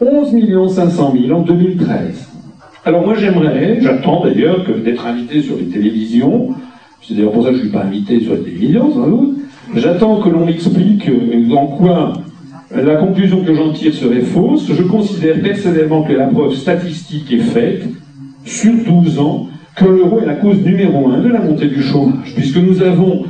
11 0.00 0.74
500 0.74 1.14
000 1.26 1.38
en 1.38 1.42
2013. 1.42 2.28
Alors 2.84 3.06
moi 3.06 3.14
j'aimerais, 3.14 3.78
j'attends 3.80 4.24
d'ailleurs 4.24 4.64
que 4.64 4.72
d'être 4.72 5.06
invité 5.06 5.40
sur 5.40 5.56
les 5.56 5.66
télévisions, 5.66 6.50
c'est 7.02 7.14
d'ailleurs 7.14 7.32
pour 7.32 7.44
ça 7.44 7.50
que 7.50 7.56
je 7.56 7.60
ne 7.62 7.68
suis 7.68 7.72
pas 7.72 7.84
invité 7.84 8.20
sur 8.20 8.34
les 8.34 8.40
télévisions 8.40 8.92
sans 8.92 9.08
doute, 9.08 9.38
j'attends 9.76 10.20
que 10.20 10.28
l'on 10.28 10.44
m'explique 10.44 11.08
euh, 11.08 11.54
en 11.54 11.66
quoi 11.66 12.12
la 12.74 12.96
conclusion 12.96 13.44
que 13.44 13.54
j'en 13.54 13.72
tire 13.72 13.94
serait 13.94 14.22
fausse. 14.22 14.68
Je 14.72 14.82
considère 14.82 15.40
personnellement 15.40 16.02
que 16.02 16.12
la 16.12 16.26
preuve 16.26 16.54
statistique 16.54 17.32
est 17.32 17.38
faite 17.38 17.84
sur 18.44 18.72
12 18.84 19.18
ans 19.20 19.46
que 19.76 19.84
l'euro 19.84 20.20
est 20.20 20.26
la 20.26 20.34
cause 20.34 20.58
numéro 20.58 21.08
un 21.08 21.20
de 21.20 21.28
la 21.28 21.40
montée 21.40 21.68
du 21.68 21.82
chômage, 21.82 22.34
puisque 22.34 22.58
nous 22.58 22.82
avons 22.82 23.24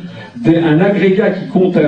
un 0.47 0.81
agrégat 0.81 1.31
qui 1.31 1.49
compte 1.49 1.79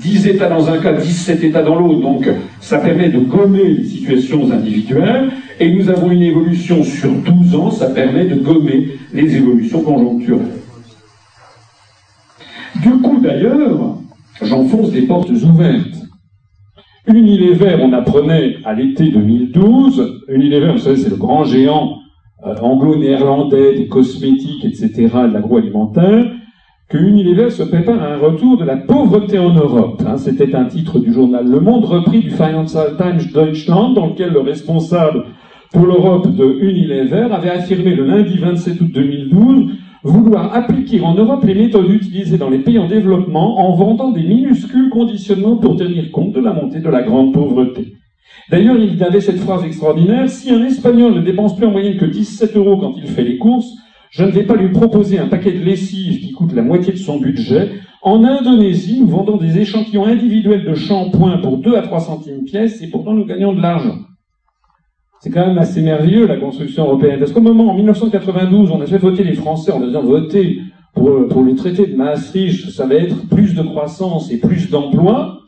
10 0.00 0.26
États 0.28 0.48
dans 0.48 0.68
un 0.68 0.78
cas, 0.78 0.92
17 0.92 1.42
États 1.44 1.62
dans 1.62 1.76
l'autre, 1.76 2.00
donc 2.00 2.28
ça 2.60 2.78
permet 2.78 3.08
de 3.08 3.18
gommer 3.18 3.64
les 3.64 3.84
situations 3.84 4.50
individuelles, 4.50 5.30
et 5.58 5.72
nous 5.72 5.88
avons 5.88 6.10
une 6.10 6.22
évolution 6.22 6.82
sur 6.84 7.10
12 7.10 7.54
ans, 7.56 7.70
ça 7.70 7.86
permet 7.90 8.26
de 8.26 8.36
gommer 8.36 8.98
les 9.12 9.36
évolutions 9.36 9.82
conjoncturelles. 9.82 10.60
Du 12.82 12.90
coup, 12.90 13.20
d'ailleurs, 13.20 13.98
j'enfonce 14.42 14.90
des 14.90 15.02
portes 15.02 15.30
ouvertes. 15.30 16.04
Unilever, 17.06 17.76
on 17.80 17.92
apprenait 17.92 18.56
à 18.64 18.74
l'été 18.74 19.10
2012, 19.10 20.24
Unilever, 20.28 20.72
vous 20.72 20.78
savez, 20.78 20.96
c'est 20.96 21.10
le 21.10 21.16
grand 21.16 21.44
géant 21.44 21.98
euh, 22.46 22.54
anglo-néerlandais 22.60 23.74
des 23.74 23.88
cosmétiques, 23.88 24.64
etc., 24.64 24.90
de 25.28 25.32
l'agroalimentaire, 25.32 26.26
que 26.88 26.98
Unilever 26.98 27.50
se 27.50 27.62
prépare 27.62 28.02
à 28.02 28.14
un 28.14 28.18
retour 28.18 28.56
de 28.58 28.64
la 28.64 28.76
pauvreté 28.76 29.38
en 29.38 29.54
Europe. 29.54 30.02
Hein. 30.06 30.16
C'était 30.16 30.54
un 30.54 30.66
titre 30.66 30.98
du 30.98 31.12
journal 31.12 31.48
Le 31.48 31.60
Monde, 31.60 31.84
repris 31.84 32.20
du 32.20 32.30
Financial 32.30 32.96
Times 32.96 33.32
Deutschland, 33.32 33.94
dans 33.94 34.08
lequel 34.08 34.32
le 34.32 34.40
responsable 34.40 35.24
pour 35.72 35.86
l'Europe 35.86 36.34
de 36.34 36.44
Unilever, 36.60 37.28
avait 37.32 37.50
affirmé 37.50 37.94
le 37.94 38.04
lundi 38.06 38.38
27 38.38 38.80
août 38.80 38.90
2012 38.92 39.70
vouloir 40.04 40.54
appliquer 40.54 41.00
en 41.00 41.14
Europe 41.14 41.44
les 41.44 41.54
méthodes 41.54 41.90
utilisées 41.90 42.36
dans 42.36 42.50
les 42.50 42.58
pays 42.58 42.78
en 42.78 42.86
développement 42.86 43.66
en 43.66 43.74
vendant 43.74 44.12
des 44.12 44.22
minuscules 44.22 44.90
conditionnements 44.90 45.56
pour 45.56 45.76
tenir 45.76 46.10
compte 46.12 46.32
de 46.32 46.40
la 46.40 46.52
montée 46.52 46.80
de 46.80 46.90
la 46.90 47.02
grande 47.02 47.32
pauvreté. 47.32 47.94
D'ailleurs, 48.50 48.76
il 48.76 49.02
avait 49.02 49.22
cette 49.22 49.38
phrase 49.38 49.64
extraordinaire, 49.64 50.28
si 50.28 50.50
un 50.50 50.62
Espagnol 50.64 51.14
ne 51.14 51.20
dépense 51.22 51.56
plus 51.56 51.66
en 51.66 51.70
moyenne 51.70 51.96
que 51.96 52.04
17 52.04 52.54
euros 52.56 52.76
quand 52.76 52.94
il 52.98 53.06
fait 53.06 53.24
les 53.24 53.38
courses, 53.38 53.72
je 54.16 54.22
ne 54.22 54.30
vais 54.30 54.44
pas 54.44 54.54
lui 54.54 54.68
proposer 54.68 55.18
un 55.18 55.26
paquet 55.26 55.50
de 55.50 55.64
lessive 55.64 56.20
qui 56.20 56.30
coûte 56.30 56.52
la 56.52 56.62
moitié 56.62 56.92
de 56.92 56.98
son 56.98 57.18
budget. 57.18 57.72
En 58.00 58.22
Indonésie, 58.22 59.00
nous 59.00 59.08
vendons 59.08 59.36
des 59.36 59.58
échantillons 59.58 60.06
individuels 60.06 60.64
de 60.64 60.74
shampoing 60.74 61.38
pour 61.38 61.58
2 61.58 61.74
à 61.74 61.82
3 61.82 61.98
centimes 61.98 62.44
pièce 62.44 62.80
et 62.80 62.86
pourtant 62.86 63.12
nous 63.12 63.24
gagnons 63.24 63.52
de 63.52 63.60
l'argent. 63.60 63.96
C'est 65.20 65.30
quand 65.30 65.44
même 65.44 65.58
assez 65.58 65.82
merveilleux 65.82 66.28
la 66.28 66.36
construction 66.36 66.84
européenne. 66.84 67.18
Parce 67.18 67.32
qu'au 67.32 67.40
moment, 67.40 67.72
en 67.72 67.74
1992, 67.74 68.70
on 68.70 68.80
a 68.80 68.86
fait 68.86 68.98
voter 68.98 69.24
les 69.24 69.34
Français 69.34 69.72
en 69.72 69.80
disant 69.80 70.02
voter 70.02 70.60
pour, 70.94 71.26
pour 71.26 71.42
le 71.42 71.56
traité 71.56 71.86
de 71.86 71.96
Maastricht, 71.96 72.70
ça 72.70 72.86
va 72.86 72.94
être 72.94 73.26
plus 73.28 73.54
de 73.54 73.62
croissance 73.62 74.30
et 74.30 74.38
plus 74.38 74.70
d'emplois. 74.70 75.40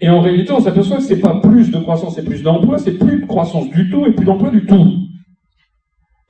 Et 0.00 0.08
en 0.08 0.20
réalité, 0.20 0.52
on 0.52 0.60
s'aperçoit 0.60 0.98
que 0.98 1.02
c'est 1.02 1.20
pas 1.20 1.40
plus 1.40 1.72
de 1.72 1.78
croissance 1.78 2.16
et 2.16 2.22
plus 2.22 2.44
d'emplois, 2.44 2.78
c'est 2.78 2.96
plus 2.96 3.22
de 3.22 3.26
croissance 3.26 3.68
du 3.70 3.90
tout 3.90 4.06
et 4.06 4.12
plus 4.12 4.24
d'emplois 4.24 4.50
du 4.50 4.66
tout. 4.66 4.86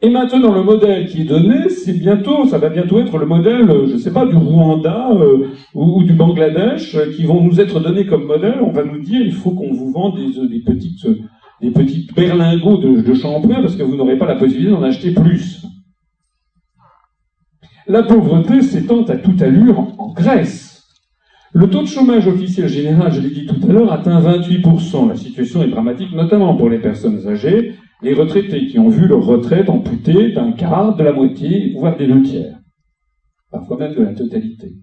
Et 0.04 0.10
maintenant, 0.10 0.52
le 0.52 0.62
modèle 0.62 1.06
qui 1.06 1.22
est 1.22 1.24
donné, 1.24 1.70
c'est 1.70 1.94
bientôt, 1.94 2.46
ça 2.46 2.58
va 2.58 2.68
bientôt 2.68 2.98
être 3.00 3.16
le 3.16 3.24
modèle, 3.24 3.66
je 3.86 3.94
ne 3.94 3.96
sais 3.96 4.12
pas, 4.12 4.26
du 4.26 4.36
Rwanda 4.36 5.08
euh, 5.12 5.48
ou, 5.72 6.02
du 6.02 6.12
Bangladesh, 6.12 6.94
euh, 6.94 7.10
qui 7.10 7.24
vont 7.24 7.42
nous 7.42 7.58
être 7.58 7.80
donnés 7.80 8.04
comme 8.04 8.26
modèle. 8.26 8.58
On 8.60 8.70
va 8.70 8.84
nous 8.84 9.00
dire, 9.00 9.22
il 9.22 9.32
faut 9.32 9.52
qu'on 9.52 9.72
vous 9.72 9.90
vende 9.92 10.16
des, 10.16 10.46
des 10.46 10.60
petites 10.60 11.06
des 11.62 11.70
petits 11.70 12.06
berlingots 12.14 12.76
de, 12.76 13.00
de 13.00 13.62
parce 13.62 13.76
que 13.76 13.82
vous 13.82 13.96
n'aurez 13.96 14.18
pas 14.18 14.26
la 14.26 14.36
possibilité 14.36 14.72
d'en 14.72 14.82
acheter 14.82 15.12
plus. 15.12 15.64
La 17.86 18.02
pauvreté 18.02 18.60
s'étend 18.60 19.04
à 19.04 19.16
toute 19.16 19.40
allure 19.40 19.78
en 19.98 20.12
Grèce. 20.12 20.82
Le 21.54 21.70
taux 21.70 21.82
de 21.82 21.86
chômage 21.86 22.26
officiel 22.26 22.68
général, 22.68 23.10
je 23.12 23.20
l'ai 23.20 23.30
dit 23.30 23.46
tout 23.46 23.60
à 23.66 23.72
l'heure, 23.72 23.90
atteint 23.90 24.20
28%. 24.20 25.08
La 25.08 25.16
situation 25.16 25.62
est 25.62 25.68
dramatique, 25.68 26.12
notamment 26.12 26.56
pour 26.56 26.68
les 26.68 26.80
personnes 26.80 27.26
âgées, 27.26 27.74
les 28.04 28.14
retraités 28.14 28.66
qui 28.66 28.78
ont 28.78 28.90
vu 28.90 29.08
leur 29.08 29.24
retraite 29.24 29.70
amputée 29.70 30.32
d'un 30.32 30.52
quart, 30.52 30.94
de 30.94 31.02
la 31.02 31.12
moitié, 31.12 31.72
voire 31.76 31.96
des 31.96 32.06
deux 32.06 32.22
tiers. 32.22 32.58
Parfois 33.50 33.78
même 33.78 33.94
de 33.94 34.02
la 34.02 34.12
totalité. 34.12 34.74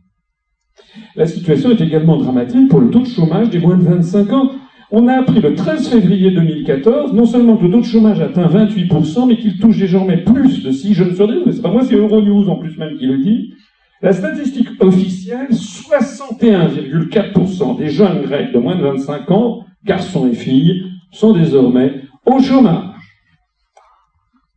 La 1.16 1.28
situation 1.28 1.70
est 1.70 1.82
également 1.82 2.18
dramatique 2.18 2.70
pour 2.70 2.82
le 2.82 2.90
taux 2.90 3.02
de 3.02 3.08
chômage 3.08 3.52
des 3.52 3.60
moins 3.60 3.78
de 3.78 3.84
25 3.84 4.34
ans, 4.34 4.50
on 4.94 5.08
a 5.08 5.14
appris 5.14 5.40
le 5.40 5.54
13 5.54 5.88
février 5.88 6.32
2014, 6.32 7.14
non 7.14 7.26
seulement 7.26 7.56
que 7.56 7.64
le 7.66 7.72
taux 7.72 7.80
de 7.80 7.86
chômage 7.86 8.20
atteint 8.20 8.48
28%, 8.48 9.26
mais 9.28 9.38
qu'il 9.38 9.58
touche 9.60 9.78
désormais 9.78 10.18
plus 10.18 10.64
de 10.64 10.72
6 10.72 10.96
jeunes 10.96 11.16
sur 11.16 11.28
10, 11.28 11.44
mais 11.46 11.54
c'est 11.54 11.62
pas 11.62 11.72
moi, 11.72 11.84
c'est 11.84 11.96
Euronews 11.96 12.50
en 12.50 12.58
plus 12.58 12.76
même 12.78 12.98
qui 12.98 13.06
le 13.06 13.20
dit. 13.20 13.54
La 14.02 14.14
statistique 14.14 14.70
officielle, 14.80 15.50
61,4% 15.52 17.78
des 17.78 17.90
jeunes 17.90 18.24
grecs 18.24 18.52
de 18.52 18.58
moins 18.58 18.76
de 18.76 18.82
25 18.82 19.30
ans, 19.32 19.64
garçons 19.86 20.28
et 20.28 20.34
filles, 20.34 20.86
sont 21.12 21.34
désormais 21.34 22.02
au 22.26 22.42
chômage. 22.42 22.91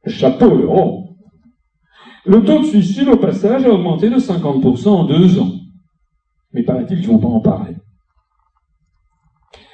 Chapeau 0.06 0.54
le. 0.54 0.68
Le 2.26 2.42
taux 2.42 2.60
de 2.60 2.64
suicide, 2.64 3.08
au 3.08 3.16
passage, 3.16 3.64
a 3.64 3.70
augmenté 3.70 4.08
de 4.08 4.16
50% 4.16 4.88
en 4.88 5.04
deux 5.04 5.38
ans. 5.38 5.52
Mais 6.52 6.62
paraît-il 6.62 7.00
qu'ils 7.00 7.08
vont 7.08 7.18
pas 7.18 7.28
en 7.28 7.40
parler. 7.40 7.76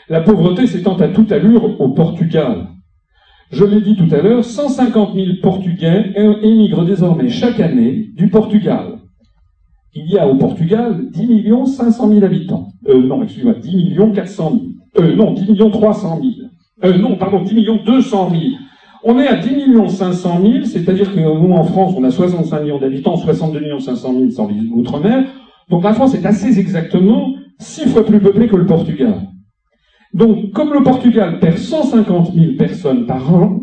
La 0.08 0.20
pauvreté 0.20 0.66
s'étend 0.66 0.96
à 0.96 1.08
toute 1.08 1.30
allure 1.30 1.80
au 1.80 1.90
Portugal. 1.90 2.68
Je 3.52 3.64
l'ai 3.64 3.80
dit 3.80 3.96
tout 3.96 4.08
à 4.12 4.22
l'heure, 4.22 4.44
150 4.44 5.14
000 5.14 5.26
Portugais 5.42 6.12
émigrent 6.42 6.84
désormais 6.84 7.28
chaque 7.28 7.60
année 7.60 8.10
du 8.14 8.28
Portugal. 8.28 8.98
Il 9.94 10.08
y 10.08 10.18
a 10.18 10.28
au 10.28 10.36
Portugal 10.36 11.10
10 11.10 11.26
millions 11.26 11.66
500 11.66 12.08
000 12.08 12.24
habitants. 12.24 12.68
Euh, 12.88 13.02
non, 13.02 13.22
excusez-moi, 13.24 13.54
10 13.54 13.76
millions 13.76 14.12
400 14.12 14.52
000. 14.52 14.64
Euh, 14.98 15.16
non, 15.16 15.32
10 15.32 15.50
millions 15.50 15.70
300 15.70 16.20
000. 16.22 16.32
Euh, 16.84 16.98
non, 16.98 17.16
pardon, 17.16 17.42
10 17.42 17.54
millions 17.54 17.80
200 17.84 18.30
000. 18.30 18.42
On 19.02 19.18
est 19.18 19.26
à 19.26 19.36
10 19.36 19.54
millions 19.54 19.88
500 19.88 20.40
000, 20.42 20.64
c'est-à-dire 20.64 21.14
que 21.14 21.20
nous, 21.20 21.52
en 21.52 21.64
France, 21.64 21.94
on 21.96 22.04
a 22.04 22.10
65 22.10 22.62
millions 22.62 22.78
d'habitants, 22.78 23.16
62 23.16 23.60
millions 23.60 23.80
500 23.80 24.12
000 24.12 24.30
sans 24.30 24.48
l'outre-mer. 24.48 25.24
Donc 25.70 25.84
la 25.84 25.94
France 25.94 26.14
est 26.14 26.26
assez 26.26 26.58
exactement 26.58 27.34
six 27.58 27.88
fois 27.88 28.04
plus 28.04 28.20
peuplée 28.20 28.48
que 28.48 28.56
le 28.56 28.66
Portugal. 28.66 29.28
Donc, 30.12 30.52
comme 30.52 30.72
le 30.72 30.82
Portugal 30.82 31.38
perd 31.38 31.56
150 31.56 32.34
000 32.34 32.56
personnes 32.58 33.06
par 33.06 33.32
an, 33.32 33.60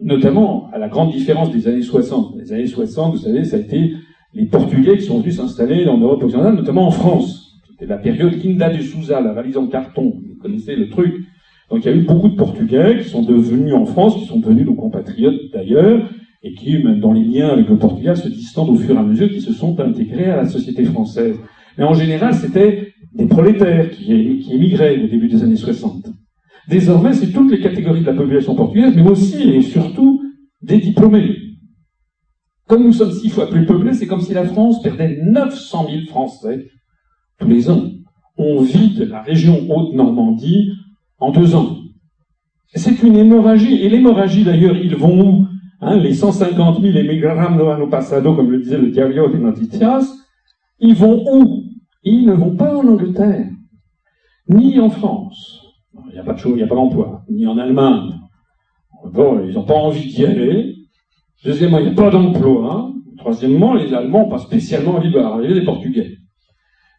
notamment 0.00 0.68
à 0.72 0.78
la 0.78 0.88
grande 0.88 1.12
différence 1.12 1.50
des 1.50 1.68
années 1.68 1.82
60. 1.82 2.34
Les 2.38 2.52
années 2.52 2.66
60, 2.66 3.12
vous 3.12 3.20
savez, 3.20 3.44
ça 3.44 3.56
a 3.56 3.60
été 3.60 3.92
les 4.34 4.46
Portugais 4.46 4.96
qui 4.96 5.04
sont 5.04 5.20
venus 5.20 5.36
s'installer 5.36 5.86
en 5.86 5.98
Europe 5.98 6.22
occidentale, 6.22 6.54
notamment 6.54 6.86
en 6.86 6.90
France. 6.90 7.60
C'était 7.68 7.86
la 7.86 7.98
période 7.98 8.38
Kinda 8.38 8.70
de 8.70 8.80
Souza, 8.80 9.20
la 9.20 9.32
valise 9.32 9.58
en 9.58 9.66
carton. 9.66 10.14
Vous 10.26 10.36
connaissez 10.40 10.74
le 10.74 10.88
truc. 10.88 11.14
Donc 11.72 11.86
il 11.86 11.90
y 11.90 11.94
a 11.94 11.96
eu 11.96 12.02
beaucoup 12.02 12.28
de 12.28 12.34
Portugais 12.34 12.98
qui 13.02 13.08
sont 13.08 13.22
devenus 13.22 13.72
en 13.72 13.86
France, 13.86 14.16
qui 14.16 14.26
sont 14.26 14.38
devenus 14.38 14.66
nos 14.66 14.74
compatriotes 14.74 15.40
d'ailleurs, 15.54 16.06
et 16.42 16.52
qui, 16.52 16.76
même 16.76 17.00
dans 17.00 17.14
les 17.14 17.24
liens 17.24 17.48
avec 17.48 17.66
le 17.66 17.78
Portugal, 17.78 18.14
se 18.14 18.28
distendent 18.28 18.68
au 18.68 18.76
fur 18.76 18.94
et 18.94 18.98
à 18.98 19.02
mesure 19.02 19.30
qu'ils 19.30 19.40
se 19.40 19.54
sont 19.54 19.80
intégrés 19.80 20.26
à 20.26 20.36
la 20.36 20.44
société 20.46 20.84
française. 20.84 21.34
Mais 21.78 21.84
en 21.84 21.94
général, 21.94 22.34
c'était 22.34 22.92
des 23.14 23.24
prolétaires 23.24 23.90
qui, 23.90 24.40
qui 24.40 24.52
émigraient 24.52 25.02
au 25.02 25.06
début 25.06 25.28
des 25.28 25.42
années 25.42 25.56
60. 25.56 26.08
Désormais, 26.68 27.14
c'est 27.14 27.32
toutes 27.32 27.50
les 27.50 27.60
catégories 27.60 28.02
de 28.02 28.06
la 28.06 28.12
population 28.12 28.54
portugaise, 28.54 28.92
mais 28.94 29.08
aussi 29.08 29.42
et 29.42 29.62
surtout 29.62 30.22
des 30.60 30.76
diplômés. 30.76 31.36
Comme 32.68 32.84
nous 32.84 32.92
sommes 32.92 33.12
six 33.12 33.30
fois 33.30 33.48
plus 33.48 33.64
peuplés, 33.64 33.94
c'est 33.94 34.06
comme 34.06 34.20
si 34.20 34.34
la 34.34 34.44
France 34.44 34.82
perdait 34.82 35.20
900 35.22 35.86
000 35.88 36.00
Français 36.10 36.66
tous 37.38 37.48
les 37.48 37.70
ans. 37.70 37.82
On 38.36 38.60
vide 38.60 39.08
la 39.10 39.22
région 39.22 39.70
Haute-Normandie 39.70 40.70
en 41.22 41.30
deux 41.30 41.54
ans. 41.54 41.76
C'est 42.74 43.02
une 43.02 43.16
hémorragie. 43.16 43.82
Et 43.82 43.88
l'hémorragie, 43.88 44.44
d'ailleurs, 44.44 44.76
ils 44.76 44.96
vont 44.96 45.20
où 45.20 45.46
hein, 45.80 45.96
Les 45.96 46.14
150 46.14 46.80
000 46.80 46.96
émigrants 46.98 47.78
no 47.78 47.86
passado, 47.86 48.34
comme 48.34 48.50
le 48.50 48.58
disait 48.58 48.78
le 48.78 48.90
Diario 48.90 49.28
de 49.28 49.36
Noticias, 49.36 50.04
ils 50.80 50.94
vont 50.94 51.22
où? 51.32 51.64
Ils 52.02 52.26
ne 52.26 52.32
vont 52.32 52.56
pas 52.56 52.76
en 52.76 52.88
Angleterre, 52.88 53.46
ni 54.48 54.80
en 54.80 54.90
France. 54.90 55.60
Il 56.08 56.14
n'y 56.14 56.18
a 56.18 56.24
pas 56.24 56.32
de 56.32 56.38
chose, 56.38 56.54
il 56.54 56.56
n'y 56.56 56.62
a 56.64 56.66
pas 56.66 56.74
d'emploi, 56.74 57.22
ni 57.30 57.46
en 57.46 57.56
Allemagne. 57.56 58.18
Bon, 59.12 59.40
ils 59.46 59.54
n'ont 59.54 59.64
pas 59.64 59.74
envie 59.74 60.12
d'y 60.12 60.24
aller. 60.24 60.74
Deuxièmement, 61.44 61.78
il 61.78 61.86
n'y 61.86 61.92
a 61.92 61.94
pas 61.94 62.10
d'emploi. 62.10 62.92
Troisièmement, 63.18 63.74
les 63.74 63.94
Allemands 63.94 64.28
pas 64.28 64.38
spécialement 64.38 64.96
envie 64.96 65.12
d'arriver 65.12 65.54
les 65.54 65.64
Portugais. 65.64 66.16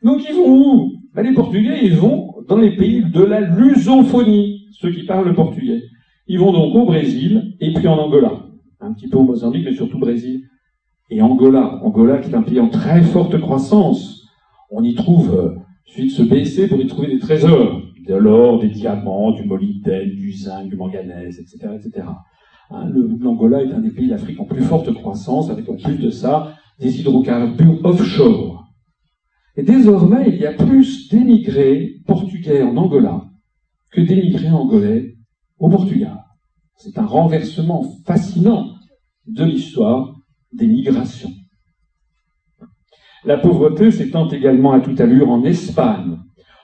Donc 0.01 0.21
ils 0.27 0.33
vont 0.33 0.47
où? 0.47 0.91
Ben, 1.13 1.23
Les 1.23 1.33
Portugais, 1.33 1.79
ils 1.83 1.95
vont 1.95 2.32
dans 2.47 2.57
les 2.57 2.75
pays 2.75 3.03
de 3.03 3.23
la 3.23 3.41
lusophonie, 3.41 4.67
ceux 4.71 4.91
qui 4.91 5.03
parlent 5.03 5.27
le 5.27 5.33
portugais. 5.33 5.81
Ils 6.27 6.39
vont 6.39 6.53
donc 6.53 6.75
au 6.75 6.85
Brésil 6.85 7.55
et 7.59 7.73
puis 7.73 7.87
en 7.87 7.97
Angola. 7.97 8.31
Un 8.79 8.93
petit 8.93 9.07
peu 9.07 9.17
au 9.17 9.23
Mozambique, 9.23 9.65
mais 9.65 9.73
surtout 9.73 9.99
Brésil. 9.99 10.43
Et 11.09 11.21
Angola, 11.21 11.79
Angola 11.83 12.17
qui 12.17 12.31
est 12.31 12.35
un 12.35 12.41
pays 12.41 12.59
en 12.59 12.69
très 12.69 13.01
forte 13.01 13.39
croissance, 13.39 14.27
on 14.71 14.83
y 14.83 14.95
trouve, 14.95 15.33
euh, 15.35 15.55
suite 15.85 16.11
se 16.11 16.23
baisser 16.23 16.67
pour 16.67 16.79
y 16.79 16.87
trouver 16.87 17.07
des 17.07 17.19
trésors, 17.19 17.81
de 18.07 18.15
l'or, 18.15 18.59
des 18.59 18.69
diamants, 18.69 19.31
du 19.31 19.43
molybdène, 19.43 20.09
du 20.09 20.31
zinc, 20.31 20.69
du 20.69 20.75
manganèse, 20.75 21.39
etc., 21.39 21.75
etc. 21.75 22.07
Hein, 22.71 22.89
L'Angola 23.19 23.61
est 23.61 23.71
un 23.71 23.79
des 23.79 23.91
pays 23.91 24.09
d'Afrique 24.09 24.39
en 24.39 24.45
plus 24.45 24.61
forte 24.61 24.91
croissance, 24.93 25.49
avec 25.49 25.69
en 25.69 25.75
plus 25.75 25.97
de 25.97 26.09
ça 26.09 26.55
des 26.79 26.99
hydrocarbures 26.99 27.79
offshore. 27.85 28.52
Et 29.55 29.63
désormais, 29.63 30.25
il 30.29 30.37
y 30.37 30.45
a 30.47 30.53
plus 30.53 31.09
d'émigrés 31.09 32.01
portugais 32.07 32.63
en 32.63 32.75
Angola 32.75 33.25
que 33.91 34.01
d'émigrés 34.01 34.49
angolais 34.49 35.15
au 35.59 35.69
Portugal. 35.69 36.23
C'est 36.75 36.97
un 36.97 37.05
renversement 37.05 37.83
fascinant 38.05 38.73
de 39.27 39.43
l'histoire 39.45 40.15
des 40.51 40.67
migrations. 40.67 41.29
La 43.25 43.37
pauvreté 43.37 43.91
s'étend 43.91 44.27
également 44.29 44.73
à 44.73 44.81
toute 44.81 44.99
allure 44.99 45.29
en 45.29 45.43
Espagne. 45.43 46.17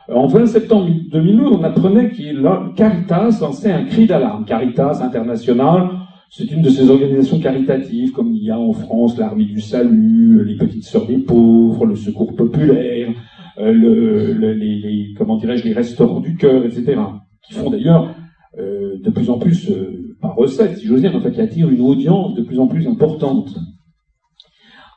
En 0.10 0.28
20 0.28 0.48
septembre 0.48 0.90
2012, 1.12 1.58
on 1.60 1.64
apprenait 1.64 2.10
que 2.10 2.74
Caritas 2.76 3.38
lançait 3.40 3.72
un 3.72 3.86
cri 3.86 4.08
d'alarme. 4.08 4.44
Caritas 4.44 5.02
International, 5.02 5.92
c'est 6.32 6.52
une 6.52 6.62
de 6.62 6.70
ces 6.70 6.90
organisations 6.90 7.40
caritatives, 7.40 8.12
comme 8.12 8.32
il 8.34 8.44
y 8.44 8.52
a 8.52 8.60
en 8.60 8.72
France 8.72 9.18
l'Armée 9.18 9.46
du 9.46 9.60
Salut, 9.62 10.46
les 10.46 10.58
Petites 10.58 10.84
Sœurs 10.84 11.08
des 11.08 11.18
Pauvres, 11.18 11.88
le 11.88 11.96
Secours 11.96 12.36
Populaire, 12.36 13.10
euh, 13.58 13.72
le, 13.72 14.54
les, 14.54 15.14
comment 15.18 15.38
dirais-je, 15.38 15.66
les 15.66 15.74
Restaurants 15.74 16.20
du 16.20 16.38
Cœur, 16.38 16.64
etc. 16.66 17.02
Qui 17.48 17.54
font 17.54 17.72
d'ailleurs 17.72 18.14
euh, 18.60 19.00
de 19.04 19.10
plus 19.10 19.30
en 19.32 19.40
plus, 19.40 19.72
euh, 19.72 20.16
par 20.22 20.36
recette, 20.36 20.78
si 20.78 20.86
j'ose 20.86 21.02
dire, 21.02 21.16
enfin 21.16 21.32
qui 21.32 21.42
attirent 21.42 21.70
une 21.70 21.82
audience 21.82 22.36
de 22.36 22.44
plus 22.44 22.60
en 22.60 22.68
plus 22.68 22.88
importante. 22.88 23.50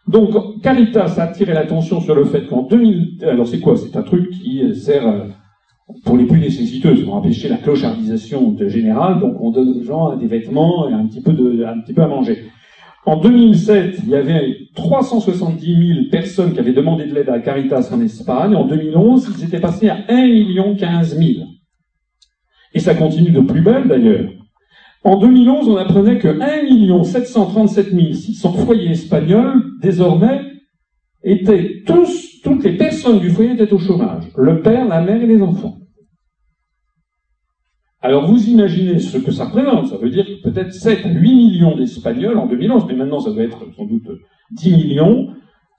Donc, 0.07 0.61
Caritas 0.63 1.15
a 1.17 1.23
attiré 1.23 1.55
l'attention 1.55 2.01
sur 2.01 2.15
le 2.15 2.25
fait 2.25 2.47
qu'en 2.47 2.63
2000... 2.63 3.25
Alors 3.25 3.47
c'est 3.47 3.61
quoi? 3.61 3.77
C'est 3.77 3.97
un 3.97 4.03
truc 4.03 4.31
qui 4.31 4.75
sert... 4.75 5.29
pour 6.05 6.17
les 6.17 6.25
plus 6.25 6.39
nécessiteuses, 6.39 7.05
pour 7.05 7.15
empêcher 7.15 7.49
la 7.49 7.57
clochardisation 7.57 8.57
générale, 8.69 9.21
donc 9.21 9.41
on 9.41 9.51
donne 9.51 9.69
aux 9.81 9.85
gens 9.85 10.17
des 10.17 10.27
vêtements 10.27 10.89
et 10.89 10.93
un 10.93 11.07
petit 11.07 11.21
peu, 11.21 11.33
de, 11.33 11.65
un 11.65 11.81
petit 11.81 11.93
peu 11.93 12.03
à 12.03 12.09
manger. 12.09 12.45
En 13.05 13.17
2007, 13.17 13.99
il 14.05 14.11
y 14.11 14.15
avait 14.15 14.57
370 14.77 15.95
000 15.95 16.09
personnes 16.11 16.53
qui 16.53 16.61
avaient 16.61 16.73
demandé 16.73 17.05
de 17.07 17.15
l'aide 17.15 17.31
à 17.31 17.41
Caritas 17.41 17.91
en 17.93 18.01
Espagne. 18.01 18.55
En 18.55 18.65
2011, 18.65 19.35
ils 19.39 19.45
étaient 19.45 19.61
passés 19.61 19.89
à 19.89 19.99
1 20.09 20.27
million 20.29 20.77
15 20.77 21.19
000. 21.19 21.47
Et 22.75 22.79
ça 22.81 22.95
continue 22.95 23.31
de 23.31 23.41
plus 23.41 23.61
belle 23.61 23.89
d'ailleurs. 23.89 24.31
En 25.05 25.17
2011, 25.17 25.69
on 25.69 25.77
apprenait 25.77 26.19
que 26.19 26.29
1 26.29 27.03
737 27.03 28.15
600 28.15 28.53
foyers 28.53 28.93
espagnols, 28.93 29.65
désormais, 29.81 30.41
étaient 31.25 31.83
tous, 31.85 32.41
toutes 32.45 32.63
les 32.63 32.77
personnes 32.77 33.19
du 33.19 33.31
foyer 33.31 33.53
étaient 33.53 33.73
au 33.73 33.79
chômage. 33.79 34.25
Le 34.37 34.63
père, 34.63 34.87
la 34.87 35.01
mère 35.01 35.21
et 35.21 35.27
les 35.27 35.43
enfants. 35.43 35.82
Alors 38.03 38.27
vous 38.27 38.49
imaginez 38.49 38.99
ce 38.99 39.17
que 39.19 39.31
ça 39.31 39.47
représente. 39.47 39.87
Ça 39.87 39.97
veut 39.97 40.11
dire 40.11 40.27
peut-être 40.43 40.73
7 40.73 41.07
à 41.07 41.09
8 41.09 41.35
millions 41.35 41.77
d'Espagnols 41.77 42.37
en 42.37 42.47
2011, 42.47 42.85
mais 42.89 42.95
maintenant 42.95 43.21
ça 43.21 43.31
doit 43.31 43.45
être 43.45 43.65
sans 43.77 43.85
doute 43.85 44.09
10 44.51 44.73
millions, 44.73 45.29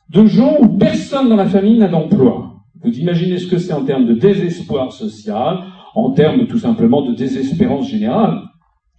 de 0.10 0.26
gens 0.26 0.56
où 0.62 0.78
personne 0.78 1.30
dans 1.30 1.36
la 1.36 1.46
famille 1.46 1.78
n'a 1.78 1.90
d'emploi. 1.90 2.56
Vous 2.82 2.98
imaginez 2.98 3.38
ce 3.38 3.48
que 3.48 3.58
c'est 3.58 3.74
en 3.74 3.84
termes 3.84 4.06
de 4.06 4.14
désespoir 4.14 4.92
social, 4.94 5.60
en 5.96 6.12
termes 6.12 6.48
tout 6.48 6.58
simplement 6.58 7.02
de 7.02 7.14
désespérance 7.14 7.90
générale. 7.90 8.42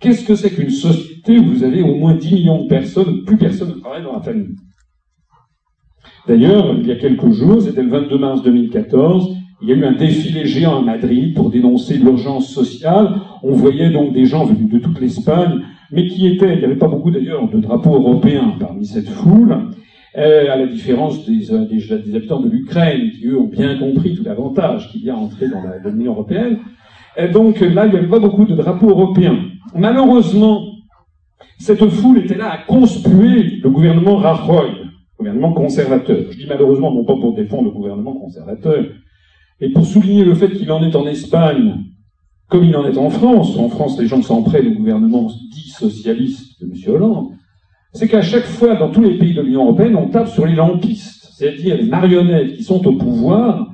Qu'est-ce 0.01 0.24
que 0.24 0.34
c'est 0.34 0.51
qu'une 0.51 0.70
société 0.70 1.38
où 1.38 1.44
vous 1.44 1.64
avez 1.64 1.82
au 1.82 1.94
moins 1.94 2.14
10 2.14 2.34
millions 2.34 2.62
de 2.64 2.68
personnes, 2.68 3.24
plus 3.24 3.38
personne 3.38 3.70
ne 3.70 3.80
travaille 3.80 4.02
dans 4.02 4.12
la 4.12 4.20
famille? 4.20 4.55
D'ailleurs, 6.26 6.74
il 6.78 6.86
y 6.86 6.92
a 6.92 6.96
quelques 6.96 7.30
jours, 7.30 7.60
c'était 7.60 7.82
le 7.82 7.90
22 7.90 8.18
mars 8.18 8.42
2014, 8.42 9.34
il 9.65 9.70
y 9.70 9.73
a 9.73 9.77
eu 9.77 9.85
un 9.85 9.93
défilé 9.93 10.45
géant 10.45 10.78
à 10.78 10.82
Madrid 10.82 11.35
pour 11.35 11.49
dénoncer 11.49 11.97
l'urgence 11.97 12.53
sociale. 12.53 13.15
On 13.43 13.53
voyait 13.53 13.89
donc 13.89 14.12
des 14.12 14.27
gens 14.27 14.45
venus 14.45 14.69
de 14.69 14.78
toute 14.78 15.01
l'Espagne, 15.01 15.62
mais 15.91 16.07
qui 16.07 16.27
étaient, 16.27 16.53
il 16.53 16.59
n'y 16.59 16.65
avait 16.66 16.77
pas 16.77 16.89
beaucoup 16.89 17.11
d'ailleurs 17.11 17.49
de 17.49 17.59
drapeaux 17.59 17.95
européens 17.95 18.57
parmi 18.61 18.85
cette 18.85 19.09
foule, 19.09 19.57
euh, 20.19 20.53
à 20.53 20.57
la 20.57 20.66
différence 20.66 21.24
des, 21.24 21.51
euh, 21.51 21.65
des, 21.65 22.15
habitants 22.15 22.41
de 22.41 22.51
l'Ukraine, 22.51 23.11
qui 23.12 23.27
eux 23.27 23.39
ont 23.39 23.47
bien 23.47 23.78
compris 23.78 24.15
tout 24.15 24.23
l'avantage 24.23 24.91
qu'il 24.91 25.03
y 25.03 25.09
a 25.09 25.15
à 25.15 25.16
entrer 25.16 25.47
dans 25.49 25.62
l'Union 25.91 26.12
européenne. 26.12 26.59
Donc 27.32 27.61
là, 27.61 27.86
il 27.86 27.93
n'y 27.93 27.99
avait 27.99 28.09
pas 28.09 28.19
beaucoup 28.19 28.45
de 28.45 28.55
drapeaux 28.55 28.91
européens. 28.91 29.39
Malheureusement, 29.74 30.61
cette 31.59 31.86
foule 31.86 32.19
était 32.19 32.36
là 32.36 32.51
à 32.51 32.59
conspuer 32.59 33.61
le 33.62 33.70
gouvernement 33.70 34.16
Rajoy, 34.16 34.73
gouvernement 35.19 35.53
conservateur. 35.53 36.19
Je 36.31 36.36
dis 36.36 36.47
malheureusement 36.47 36.93
non 36.93 37.05
pas 37.05 37.15
pour 37.15 37.35
défendre 37.35 37.65
le 37.65 37.70
gouvernement 37.70 38.15
conservateur, 38.15 38.85
et 39.60 39.70
pour 39.70 39.86
souligner 39.86 40.24
le 40.24 40.35
fait 40.35 40.51
qu'il 40.51 40.70
en 40.72 40.82
est 40.82 40.97
en 40.97 41.06
Espagne, 41.06 41.85
comme 42.48 42.64
il 42.64 42.76
en 42.76 42.86
est 42.86 42.98
en 42.98 43.10
France, 43.10 43.56
en 43.56 43.68
France 43.68 43.98
les 43.98 44.06
gens 44.06 44.22
s'en 44.22 44.43
prennent 44.43 44.68
au 44.68 44.74
gouvernement 44.74 45.31
dit 45.51 45.70
socialiste 45.70 46.60
de 46.62 46.66
M. 46.66 46.94
Hollande, 46.94 47.28
c'est 47.93 48.09
qu'à 48.09 48.22
chaque 48.22 48.44
fois, 48.44 48.74
dans 48.74 48.90
tous 48.90 49.02
les 49.02 49.16
pays 49.16 49.35
de 49.35 49.43
l'Union 49.43 49.64
européenne, 49.64 49.97
on 49.97 50.09
tape 50.09 50.28
sur 50.28 50.47
les 50.47 50.55
lampistes, 50.55 51.28
c'est-à-dire 51.36 51.76
les 51.76 51.85
marionnettes 51.85 52.56
qui 52.56 52.64
sont 52.64 52.85
au 52.86 52.97
pouvoir, 52.97 53.70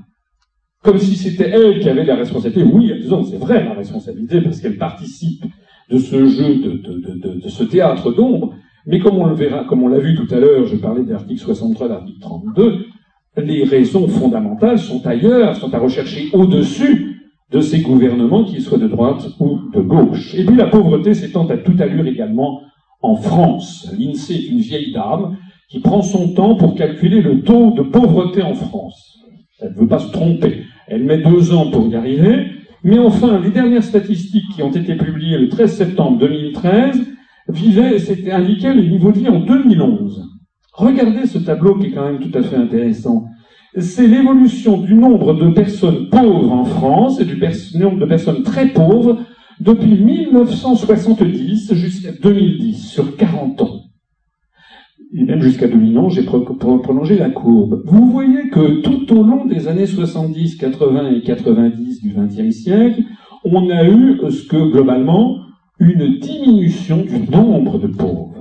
comme 0.83 0.99
si 0.99 1.17
c'était 1.17 1.49
elles 1.49 1.81
qui 1.81 1.89
avaient 1.89 2.05
la 2.05 2.17
responsabilité. 2.17 2.63
Oui, 2.63 2.93
c'est 3.31 3.39
vrai 3.39 3.65
la 3.65 3.75
responsabilité, 3.75 4.41
parce 4.43 4.61
qu'elles 4.61 4.79
participent 4.79 5.45
de 5.91 5.99
ce 5.99 6.27
jeu, 6.29 6.57
de, 6.57 7.41
de 7.41 7.49
ce 7.49 7.65
théâtre 7.65 8.13
d'ombre, 8.13 8.55
mais 8.87 8.99
comme 8.99 9.19
on 9.19 9.27
le 9.27 9.35
verra, 9.35 9.65
comme 9.65 9.83
on 9.83 9.89
l'a 9.89 9.99
vu 9.99 10.15
tout 10.15 10.33
à 10.35 10.39
l'heure, 10.39 10.67
je 10.67 10.77
parlais 10.77 11.03
de 11.03 11.11
l'article 11.11 11.41
63, 11.41 11.89
l'article 11.89 12.21
32, 12.21 12.87
les 13.37 13.65
raisons 13.65 14.09
fondamentales 14.09 14.79
sont 14.79 15.07
ailleurs, 15.07 15.57
sont 15.57 15.73
à 15.73 15.79
rechercher 15.79 16.29
au-dessus 16.33 17.21
de 17.51 17.61
ces 17.61 17.81
gouvernements, 17.81 18.45
qu'ils 18.45 18.63
soient 18.63 18.79
de 18.79 18.89
droite 18.89 19.27
ou 19.41 19.59
de 19.73 19.81
gauche. 19.81 20.35
Et 20.35 20.45
puis 20.45 20.57
la 20.57 20.67
pauvreté 20.67 21.15
s'étend 21.15 21.47
à 21.49 21.57
toute 21.57 21.81
allure 21.81 22.07
également 22.07 22.63
en 23.03 23.17
France. 23.17 23.93
L'INSEE 23.99 24.35
est 24.35 24.47
une 24.49 24.61
vieille 24.61 24.93
dame 24.93 25.37
qui 25.69 25.81
prend 25.81 26.03
son 26.03 26.35
temps 26.35 26.57
pour 26.57 26.75
calculer 26.75 27.23
le 27.23 27.43
taux 27.43 27.73
de 27.73 27.83
pauvreté 27.83 28.43
en 28.43 28.55
France. 28.55 29.19
Elle 29.61 29.73
ne 29.73 29.81
veut 29.81 29.89
pas 29.89 29.99
se 29.99 30.13
tromper. 30.13 30.65
Elle 30.87 31.05
met 31.05 31.19
deux 31.19 31.53
ans 31.53 31.71
pour 31.71 31.87
y 31.89 31.95
arriver. 31.95 32.47
Mais 32.83 32.99
enfin, 32.99 33.41
les 33.41 33.51
dernières 33.51 33.85
statistiques 33.85 34.49
qui 34.55 34.63
ont 34.63 34.73
été 34.73 34.97
publiées 34.97 35.39
le 35.39 35.49
13 35.49 35.77
septembre 35.77 36.19
2013 36.19 37.01
vivaient, 37.49 38.33
indiqué 38.33 38.73
le 38.73 38.83
niveau 38.83 39.13
de 39.13 39.19
vie 39.19 39.29
en 39.29 39.41
2011. 39.41 40.40
Regardez 40.81 41.27
ce 41.27 41.37
tableau 41.37 41.75
qui 41.75 41.89
est 41.89 41.91
quand 41.91 42.07
même 42.07 42.21
tout 42.21 42.37
à 42.39 42.43
fait 42.43 42.57
intéressant. 42.57 43.27
C'est 43.77 44.07
l'évolution 44.07 44.79
du 44.79 44.95
nombre 44.95 45.35
de 45.35 45.51
personnes 45.51 46.09
pauvres 46.09 46.53
en 46.53 46.65
France 46.65 47.21
et 47.21 47.27
du 47.27 47.39
nombre 47.75 47.99
de 47.99 48.07
personnes 48.07 48.43
très 48.43 48.69
pauvres 48.69 49.19
depuis 49.61 50.03
1970 50.03 51.75
jusqu'à 51.75 52.13
2010, 52.13 52.93
sur 52.93 53.15
40 53.15 53.61
ans. 53.61 53.81
Et 55.13 55.23
même 55.23 55.43
jusqu'à 55.43 55.69
2011, 55.69 56.15
j'ai 56.15 56.23
prolongé 56.23 57.19
la 57.19 57.29
courbe. 57.29 57.83
Vous 57.85 58.11
voyez 58.11 58.49
que 58.49 58.81
tout 58.81 59.13
au 59.13 59.23
long 59.23 59.45
des 59.45 59.69
années 59.69 59.85
70, 59.85 60.57
80 60.57 61.11
et 61.11 61.21
90 61.21 62.01
du 62.01 62.15
XXe 62.17 62.57
siècle, 62.57 63.03
on 63.45 63.69
a 63.69 63.85
eu 63.87 64.19
ce 64.31 64.49
que, 64.49 64.73
globalement, 64.73 65.37
une 65.79 66.19
diminution 66.19 67.05
du 67.05 67.31
nombre 67.31 67.79
de 67.79 67.89
pauvres. 67.89 68.40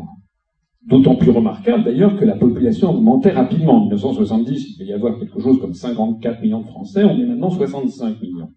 D'autant 0.90 1.16
plus 1.16 1.30
remarquable 1.30 1.84
d'ailleurs 1.84 2.18
que 2.18 2.26
la 2.26 2.36
population 2.36 2.90
augmentait 2.90 3.30
rapidement. 3.30 3.76
En 3.76 3.82
1970, 3.82 4.72
il 4.72 4.80
devait 4.80 4.90
y 4.90 4.94
avoir 4.94 5.20
quelque 5.20 5.40
chose 5.40 5.62
comme 5.62 5.74
54 5.76 6.42
millions 6.42 6.62
de 6.62 6.68
Français, 6.68 7.04
on 7.04 7.20
est 7.20 7.26
maintenant 7.26 7.52
65 7.52 8.20
millions. 8.22 8.50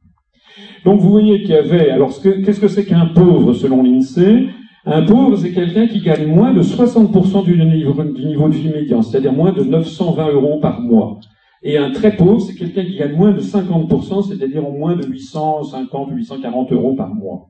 Donc 0.84 1.00
vous 1.00 1.10
voyez 1.10 1.42
qu'il 1.42 1.50
y 1.50 1.54
avait, 1.54 1.90
alors 1.90 2.10
qu'est-ce 2.22 2.60
que 2.60 2.68
c'est 2.68 2.86
qu'un 2.86 3.06
pauvre 3.06 3.52
selon 3.52 3.82
l'INSEE 3.82 4.48
Un 4.86 5.02
pauvre, 5.02 5.36
c'est 5.36 5.52
quelqu'un 5.52 5.86
qui 5.86 6.00
gagne 6.00 6.26
moins 6.26 6.54
de 6.54 6.62
60% 6.62 7.44
du 7.44 7.62
niveau, 7.64 8.02
du 8.02 8.24
niveau 8.26 8.48
de 8.48 8.54
vie 8.54 8.70
médian, 8.70 9.02
c'est-à-dire 9.02 9.32
moins 9.32 9.52
de 9.52 9.62
920 9.62 10.32
euros 10.32 10.58
par 10.58 10.80
mois. 10.80 11.20
Et 11.62 11.76
un 11.76 11.90
très 11.90 12.16
pauvre, 12.16 12.40
c'est 12.40 12.54
quelqu'un 12.54 12.84
qui 12.84 12.96
gagne 12.96 13.14
moins 13.14 13.32
de 13.32 13.40
50%, 13.40 14.28
c'est-à-dire 14.28 14.66
au 14.66 14.72
moins 14.72 14.96
de 14.96 15.06
850 15.06 16.10
ou 16.10 16.14
840 16.14 16.72
euros 16.72 16.94
par 16.94 17.14
mois. 17.14 17.48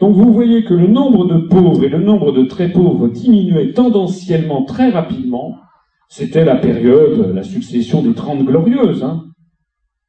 Donc 0.00 0.14
vous 0.14 0.32
voyez 0.32 0.64
que 0.64 0.74
le 0.74 0.86
nombre 0.86 1.26
de 1.26 1.38
pauvres 1.38 1.84
et 1.84 1.88
le 1.88 2.02
nombre 2.02 2.32
de 2.32 2.44
très 2.44 2.70
pauvres 2.70 3.08
diminuaient 3.08 3.72
tendanciellement 3.72 4.64
très 4.64 4.90
rapidement. 4.90 5.56
C'était 6.08 6.44
la 6.44 6.56
période, 6.56 7.32
la 7.34 7.42
succession 7.42 8.02
des 8.02 8.14
Trente 8.14 8.44
Glorieuses. 8.44 9.02
Hein. 9.02 9.24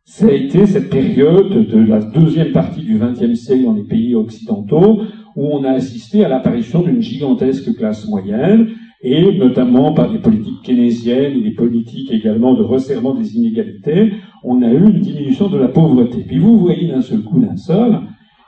Ça 0.06 0.28
a 0.28 0.32
été 0.32 0.66
cette 0.66 0.90
période 0.90 1.66
de 1.68 1.78
la 1.78 2.00
deuxième 2.00 2.52
partie 2.52 2.82
du 2.82 3.00
XXe 3.00 3.40
siècle 3.40 3.64
dans 3.64 3.74
les 3.74 3.84
pays 3.86 4.16
occidentaux 4.16 5.02
où 5.36 5.48
on 5.48 5.64
a 5.64 5.72
assisté 5.72 6.26
à 6.26 6.30
l'apparition 6.30 6.82
d'une 6.82 7.02
gigantesque 7.02 7.76
classe 7.76 8.08
moyenne 8.08 8.70
et 9.02 9.38
notamment 9.38 9.94
par 9.94 10.12
des 10.12 10.20
politiques 10.20 10.62
keynésiennes 10.64 11.38
et 11.38 11.42
des 11.42 11.56
politiques 11.56 12.12
également 12.12 12.54
de 12.54 12.64
resserrement 12.64 13.14
des 13.14 13.36
inégalités, 13.36 14.14
on 14.44 14.62
a 14.62 14.72
eu 14.72 14.84
une 14.84 15.02
diminution 15.02 15.50
de 15.50 15.58
la 15.58 15.68
pauvreté. 15.68 16.24
Puis 16.26 16.40
vous 16.40 16.58
voyez 16.58 16.88
d'un 16.88 17.02
seul 17.02 17.22
coup, 17.22 17.40
d'un 17.40 17.58
seul, 17.58 18.00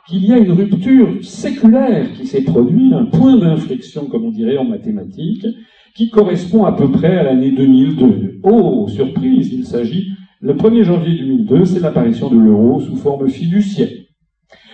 qu'il 0.08 0.26
y 0.26 0.34
a 0.34 0.38
une 0.38 0.52
rupture 0.52 1.24
séculaire 1.24 2.14
qui 2.14 2.28
s'est 2.28 2.44
produite, 2.44 2.94
un 2.94 3.06
point 3.06 3.38
d'inflexion, 3.38 4.06
comme 4.06 4.26
on 4.26 4.32
dirait 4.32 4.58
en 4.58 4.66
mathématiques, 4.66 5.48
qui 5.96 6.10
correspond 6.10 6.66
à 6.66 6.74
peu 6.74 6.92
près 6.92 7.18
à 7.18 7.24
l'année 7.24 7.52
2002. 7.52 8.40
Oh, 8.44 8.88
surprise, 8.88 9.52
il 9.52 9.66
s'agit, 9.66 10.10
le 10.42 10.54
1er 10.54 10.84
janvier 10.84 11.18
2002, 11.18 11.66
c'est 11.66 11.80
l'apparition 11.80 12.30
de 12.30 12.38
l'euro 12.38 12.80
sous 12.82 12.98
forme 12.98 13.28
fiduciaire. 13.28 13.90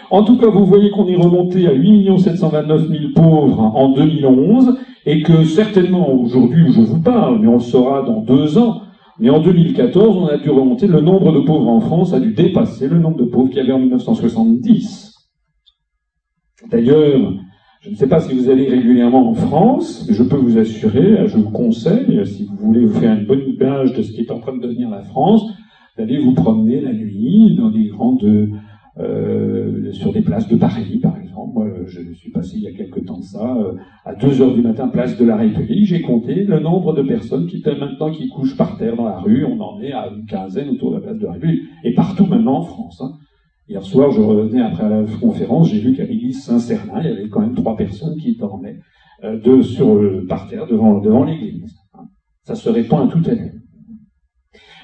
En 0.09 0.23
tout 0.23 0.37
cas, 0.37 0.47
vous 0.47 0.65
voyez 0.65 0.89
qu'on 0.89 1.07
est 1.07 1.15
remonté 1.15 1.67
à 1.67 1.73
8 1.73 2.19
729 2.19 2.89
000 2.89 3.01
pauvres 3.15 3.61
en 3.61 3.93
2011, 3.93 4.77
et 5.05 5.21
que 5.21 5.45
certainement 5.45 6.11
aujourd'hui 6.11 6.63
où 6.63 6.71
je 6.73 6.81
vous 6.81 7.01
parle, 7.01 7.39
mais 7.39 7.47
on 7.47 7.53
le 7.53 7.59
saura 7.59 8.03
dans 8.03 8.21
deux 8.21 8.57
ans, 8.57 8.81
mais 9.19 9.29
en 9.29 9.39
2014, 9.39 10.17
on 10.17 10.27
a 10.27 10.37
dû 10.37 10.49
remonter, 10.49 10.87
le 10.87 10.99
nombre 10.99 11.31
de 11.31 11.39
pauvres 11.39 11.69
en 11.69 11.79
France 11.79 12.13
a 12.13 12.19
dû 12.19 12.33
dépasser 12.33 12.87
le 12.87 12.99
nombre 12.99 13.17
de 13.17 13.25
pauvres 13.25 13.49
qu'il 13.49 13.59
y 13.59 13.61
avait 13.61 13.71
en 13.71 13.79
1970. 13.79 15.10
D'ailleurs, 16.69 17.33
je 17.81 17.89
ne 17.89 17.95
sais 17.95 18.07
pas 18.07 18.19
si 18.19 18.33
vous 18.35 18.49
allez 18.49 18.67
régulièrement 18.67 19.29
en 19.29 19.33
France, 19.33 20.05
mais 20.07 20.13
je 20.13 20.23
peux 20.23 20.35
vous 20.35 20.57
assurer, 20.57 21.27
je 21.27 21.37
vous 21.37 21.49
conseille, 21.49 22.25
si 22.27 22.45
vous 22.45 22.55
voulez 22.55 22.85
vous 22.85 22.99
faire 22.99 23.17
une 23.17 23.25
bonne 23.25 23.41
image 23.47 23.93
de 23.93 24.03
ce 24.03 24.11
qui 24.11 24.21
est 24.21 24.31
en 24.31 24.39
train 24.39 24.55
de 24.55 24.61
devenir 24.61 24.89
la 24.89 25.01
France, 25.01 25.43
d'aller 25.97 26.19
vous 26.19 26.33
promener 26.33 26.79
la 26.79 26.93
nuit 26.93 27.55
dans 27.57 27.71
des 27.71 27.87
grandes, 27.87 28.49
euh, 28.99 29.91
sur 29.93 30.13
des 30.13 30.21
places 30.21 30.47
de 30.47 30.57
Paris, 30.57 30.99
par 31.01 31.17
exemple. 31.17 31.53
Moi, 31.53 31.67
je 31.87 32.13
suis 32.13 32.31
passé 32.31 32.57
il 32.57 32.63
y 32.63 32.67
a 32.67 32.71
quelque 32.71 32.99
temps 32.99 33.17
de 33.17 33.23
ça, 33.23 33.57
euh, 33.57 33.73
à 34.05 34.13
2 34.13 34.41
heures 34.41 34.53
du 34.53 34.61
matin, 34.61 34.87
place 34.87 35.17
de 35.17 35.25
la 35.25 35.35
République. 35.35 35.85
J'ai 35.85 36.01
compté 36.01 36.43
le 36.43 36.59
nombre 36.59 36.93
de 36.93 37.01
personnes 37.01 37.47
qui 37.47 37.63
maintenant 37.65 38.11
qui 38.11 38.29
couchent 38.29 38.55
par 38.55 38.77
terre 38.77 38.95
dans 38.95 39.05
la 39.05 39.19
rue. 39.19 39.43
On 39.45 39.59
en 39.59 39.81
est 39.81 39.91
à 39.91 40.09
une 40.09 40.25
quinzaine 40.25 40.69
autour 40.69 40.91
de 40.91 40.95
la 40.95 41.01
place 41.01 41.17
de 41.17 41.25
la 41.25 41.31
République, 41.33 41.63
et 41.83 41.93
partout 41.93 42.25
maintenant 42.25 42.59
en 42.59 42.61
France. 42.61 43.01
Hein. 43.01 43.13
Hier 43.71 43.85
soir, 43.85 44.11
je 44.11 44.19
revenais 44.19 44.61
après 44.61 44.89
la 44.89 45.01
conférence, 45.21 45.69
j'ai 45.69 45.79
vu 45.79 45.95
qu'à 45.95 46.03
l'église 46.03 46.43
Saint-Cernin, 46.43 46.99
il 46.99 47.09
y 47.09 47.13
avait 47.13 47.29
quand 47.29 47.39
même 47.39 47.55
trois 47.55 47.77
personnes 47.77 48.17
qui 48.17 48.35
dormaient 48.35 48.81
euh, 49.23 49.63
sur, 49.63 50.27
par 50.27 50.49
terre 50.49 50.67
devant, 50.67 50.99
devant 50.99 51.23
l'église. 51.23 51.73
Ça 52.43 52.55
se 52.55 52.67
répand 52.67 53.07
à 53.07 53.13
tout 53.13 53.23
à 53.25 53.33
l'heure. 53.33 53.53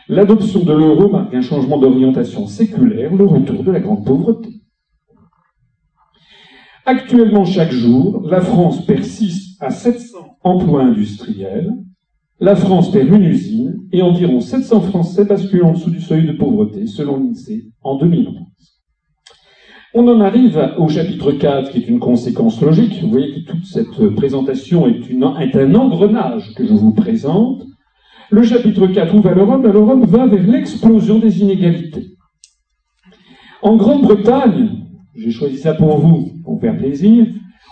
L'adoption 0.07 0.63
de 0.63 0.71
l'euro 0.71 1.09
marque 1.09 1.33
un 1.33 1.41
changement 1.41 1.77
d'orientation 1.77 2.47
séculaire, 2.47 3.13
le 3.13 3.25
retour 3.25 3.61
de 3.61 3.71
la 3.73 3.81
grande 3.81 4.05
pauvreté. 4.05 4.61
Actuellement, 6.85 7.43
chaque 7.43 7.73
jour, 7.73 8.25
la 8.25 8.39
France 8.39 8.85
persiste 8.85 9.61
à 9.61 9.69
700 9.69 10.37
emplois 10.43 10.83
industriels, 10.83 11.73
la 12.39 12.55
France 12.55 12.89
perd 12.93 13.09
une 13.09 13.25
usine 13.25 13.85
et 13.91 14.01
environ 14.01 14.39
700 14.39 14.79
Français 14.79 15.25
basculent 15.25 15.65
en 15.65 15.73
dessous 15.73 15.89
du 15.89 15.99
seuil 15.99 16.25
de 16.25 16.31
pauvreté, 16.31 16.87
selon 16.87 17.17
l'INSEE, 17.17 17.73
en 17.81 17.97
2011. 17.97 18.47
On 19.99 20.07
en 20.09 20.21
arrive 20.21 20.75
au 20.77 20.87
chapitre 20.89 21.31
4, 21.31 21.71
qui 21.71 21.79
est 21.79 21.87
une 21.87 21.97
conséquence 21.97 22.61
logique. 22.61 23.01
Vous 23.01 23.09
voyez 23.09 23.33
que 23.33 23.51
toute 23.51 23.65
cette 23.65 24.13
présentation 24.15 24.85
est, 24.87 25.55
un 25.55 25.73
engrenage 25.73 26.53
que 26.53 26.67
je 26.67 26.73
vous 26.73 26.93
présente. 26.93 27.63
Le 28.29 28.43
chapitre 28.43 28.85
4, 28.85 29.15
où 29.15 29.21
va 29.21 29.33
l'Europe 29.33 29.63
L'Europe 29.63 30.05
va 30.05 30.27
vers 30.27 30.43
l'explosion 30.43 31.17
des 31.17 31.41
inégalités. 31.41 32.09
En 33.63 33.75
Grande-Bretagne, 33.75 34.69
j'ai 35.15 35.31
choisi 35.31 35.57
ça 35.57 35.73
pour 35.73 35.97
vous, 35.97 36.29
pour 36.43 36.61
faire 36.61 36.77
plaisir. 36.77 37.25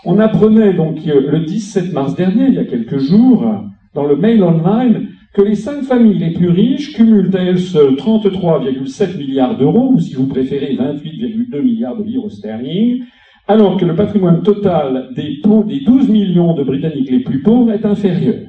On 0.04 0.18
apprenait 0.18 0.74
donc 0.74 0.98
le 1.06 1.44
17 1.44 1.92
mars 1.92 2.16
dernier, 2.16 2.48
il 2.48 2.54
y 2.54 2.58
a 2.58 2.64
quelques 2.64 2.98
jours, 2.98 3.46
dans 3.94 4.04
le 4.04 4.16
mail 4.16 4.42
online, 4.42 5.10
que 5.36 5.42
les 5.42 5.54
cinq 5.54 5.82
familles 5.82 6.18
les 6.18 6.30
plus 6.30 6.48
riches 6.48 6.94
cumulent 6.94 7.36
à 7.36 7.40
elles 7.40 7.60
seules 7.60 7.94
33,7 7.96 9.18
milliards 9.18 9.58
d'euros, 9.58 9.92
ou 9.92 10.00
si 10.00 10.14
vous 10.14 10.28
préférez 10.28 10.74
28,2 10.74 11.60
milliards 11.60 11.94
de 11.98 12.04
livres 12.04 12.30
sterling, 12.30 13.04
alors 13.46 13.76
que 13.76 13.84
le 13.84 13.94
patrimoine 13.94 14.42
total 14.42 15.10
des, 15.14 15.42
des 15.66 15.80
12 15.84 16.08
millions 16.08 16.54
de 16.54 16.64
Britanniques 16.64 17.10
les 17.10 17.20
plus 17.20 17.42
pauvres 17.42 17.70
est 17.70 17.84
inférieur. 17.84 18.48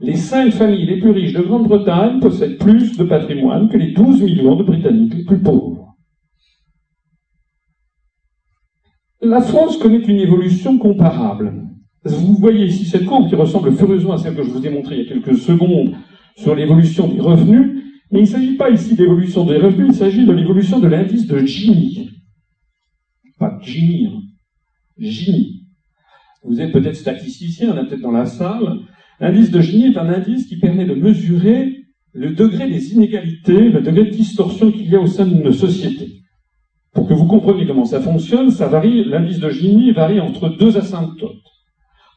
Les 0.00 0.16
cinq 0.16 0.50
familles 0.50 0.84
les 0.84 1.00
plus 1.00 1.12
riches 1.12 1.32
de 1.32 1.40
Grande-Bretagne 1.40 2.20
possèdent 2.20 2.58
plus 2.58 2.94
de 2.98 3.04
patrimoine 3.04 3.70
que 3.70 3.78
les 3.78 3.92
12 3.92 4.20
millions 4.20 4.56
de 4.56 4.64
Britanniques 4.64 5.14
les 5.14 5.24
plus 5.24 5.40
pauvres. 5.40 5.96
La 9.22 9.40
France 9.40 9.78
connaît 9.78 10.02
une 10.02 10.20
évolution 10.20 10.76
comparable. 10.76 11.71
Vous 12.04 12.34
voyez 12.34 12.66
ici 12.66 12.84
cette 12.84 13.04
courbe 13.04 13.28
qui 13.28 13.36
ressemble 13.36 13.76
furieusement 13.76 14.14
à 14.14 14.18
celle 14.18 14.34
que 14.34 14.42
je 14.42 14.50
vous 14.50 14.66
ai 14.66 14.70
montrée 14.70 14.96
il 14.96 15.04
y 15.04 15.06
a 15.06 15.08
quelques 15.08 15.36
secondes 15.36 15.94
sur 16.36 16.54
l'évolution 16.54 17.06
des 17.06 17.20
revenus, 17.20 17.82
mais 18.10 18.20
il 18.20 18.22
ne 18.22 18.26
s'agit 18.26 18.56
pas 18.56 18.70
ici 18.70 18.94
d'évolution 18.94 19.44
des 19.44 19.58
revenus, 19.58 19.88
il 19.90 19.94
s'agit 19.94 20.26
de 20.26 20.32
l'évolution 20.32 20.80
de 20.80 20.88
l'indice 20.88 21.26
de 21.26 21.38
Gini. 21.38 22.10
Pas 23.38 23.58
Gini, 23.62 24.06
hein. 24.06 24.20
Gini. 24.98 25.62
Vous 26.44 26.60
êtes 26.60 26.72
peut-être 26.72 26.96
statisticien, 26.96 27.72
on 27.72 27.76
a 27.76 27.84
peut-être 27.84 28.02
dans 28.02 28.10
la 28.10 28.26
salle. 28.26 28.80
L'indice 29.20 29.52
de 29.52 29.60
Gini 29.60 29.86
est 29.86 29.98
un 29.98 30.08
indice 30.08 30.46
qui 30.46 30.58
permet 30.58 30.84
de 30.84 30.94
mesurer 30.94 31.84
le 32.12 32.30
degré 32.30 32.68
des 32.68 32.92
inégalités, 32.92 33.70
le 33.70 33.80
degré 33.80 34.04
de 34.04 34.10
distorsion 34.10 34.72
qu'il 34.72 34.90
y 34.90 34.96
a 34.96 35.00
au 35.00 35.06
sein 35.06 35.26
d'une 35.26 35.52
société. 35.52 36.22
Pour 36.92 37.06
que 37.06 37.14
vous 37.14 37.26
compreniez 37.26 37.66
comment 37.66 37.84
ça 37.84 38.00
fonctionne, 38.00 38.50
ça 38.50 38.66
varie, 38.66 39.04
l'indice 39.04 39.38
de 39.38 39.48
Gini 39.48 39.92
varie 39.92 40.20
entre 40.20 40.48
deux 40.48 40.76
asymptotes. 40.76 41.36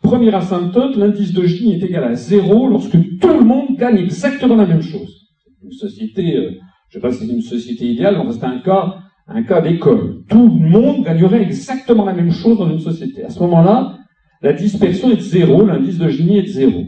Première 0.06 0.36
asymptote, 0.36 0.98
l'indice 0.98 1.34
de 1.34 1.44
Gini 1.48 1.74
est 1.74 1.84
égal 1.84 2.04
à 2.04 2.14
zéro 2.14 2.68
lorsque 2.68 2.92
tout 3.20 3.40
le 3.40 3.44
monde 3.44 3.76
gagne 3.76 3.98
exactement 3.98 4.56
la 4.56 4.68
même 4.68 4.84
chose. 4.84 5.32
Une 5.64 5.72
société, 5.72 6.38
euh, 6.38 6.52
je 6.90 6.98
ne 6.98 7.02
sais 7.02 7.08
pas 7.08 7.12
si 7.12 7.26
c'est 7.26 7.34
une 7.34 7.42
société 7.42 7.86
idéale, 7.86 8.22
mais 8.24 8.32
c'est 8.32 8.44
un 8.44 8.60
cas, 8.60 8.98
un 9.28 9.42
cas 9.42 9.62
d'école. 9.62 10.24
Tout 10.30 10.48
le 10.48 10.70
monde 10.70 11.04
gagnerait 11.04 11.42
exactement 11.42 12.06
la 12.06 12.14
même 12.14 12.30
chose 12.30 12.60
dans 12.60 12.70
une 12.70 12.80
société. 12.80 13.24
À 13.24 13.32
ce 13.32 13.40
moment-là, 13.40 13.98
la 14.44 14.54
dispersion 14.54 15.10
est 15.10 15.16
de 15.16 15.22
zéro, 15.22 15.66
l'indice 15.66 15.98
de 15.98 16.08
Gini 16.08 16.38
est 16.38 16.44
de 16.44 16.48
zéro. 16.50 16.84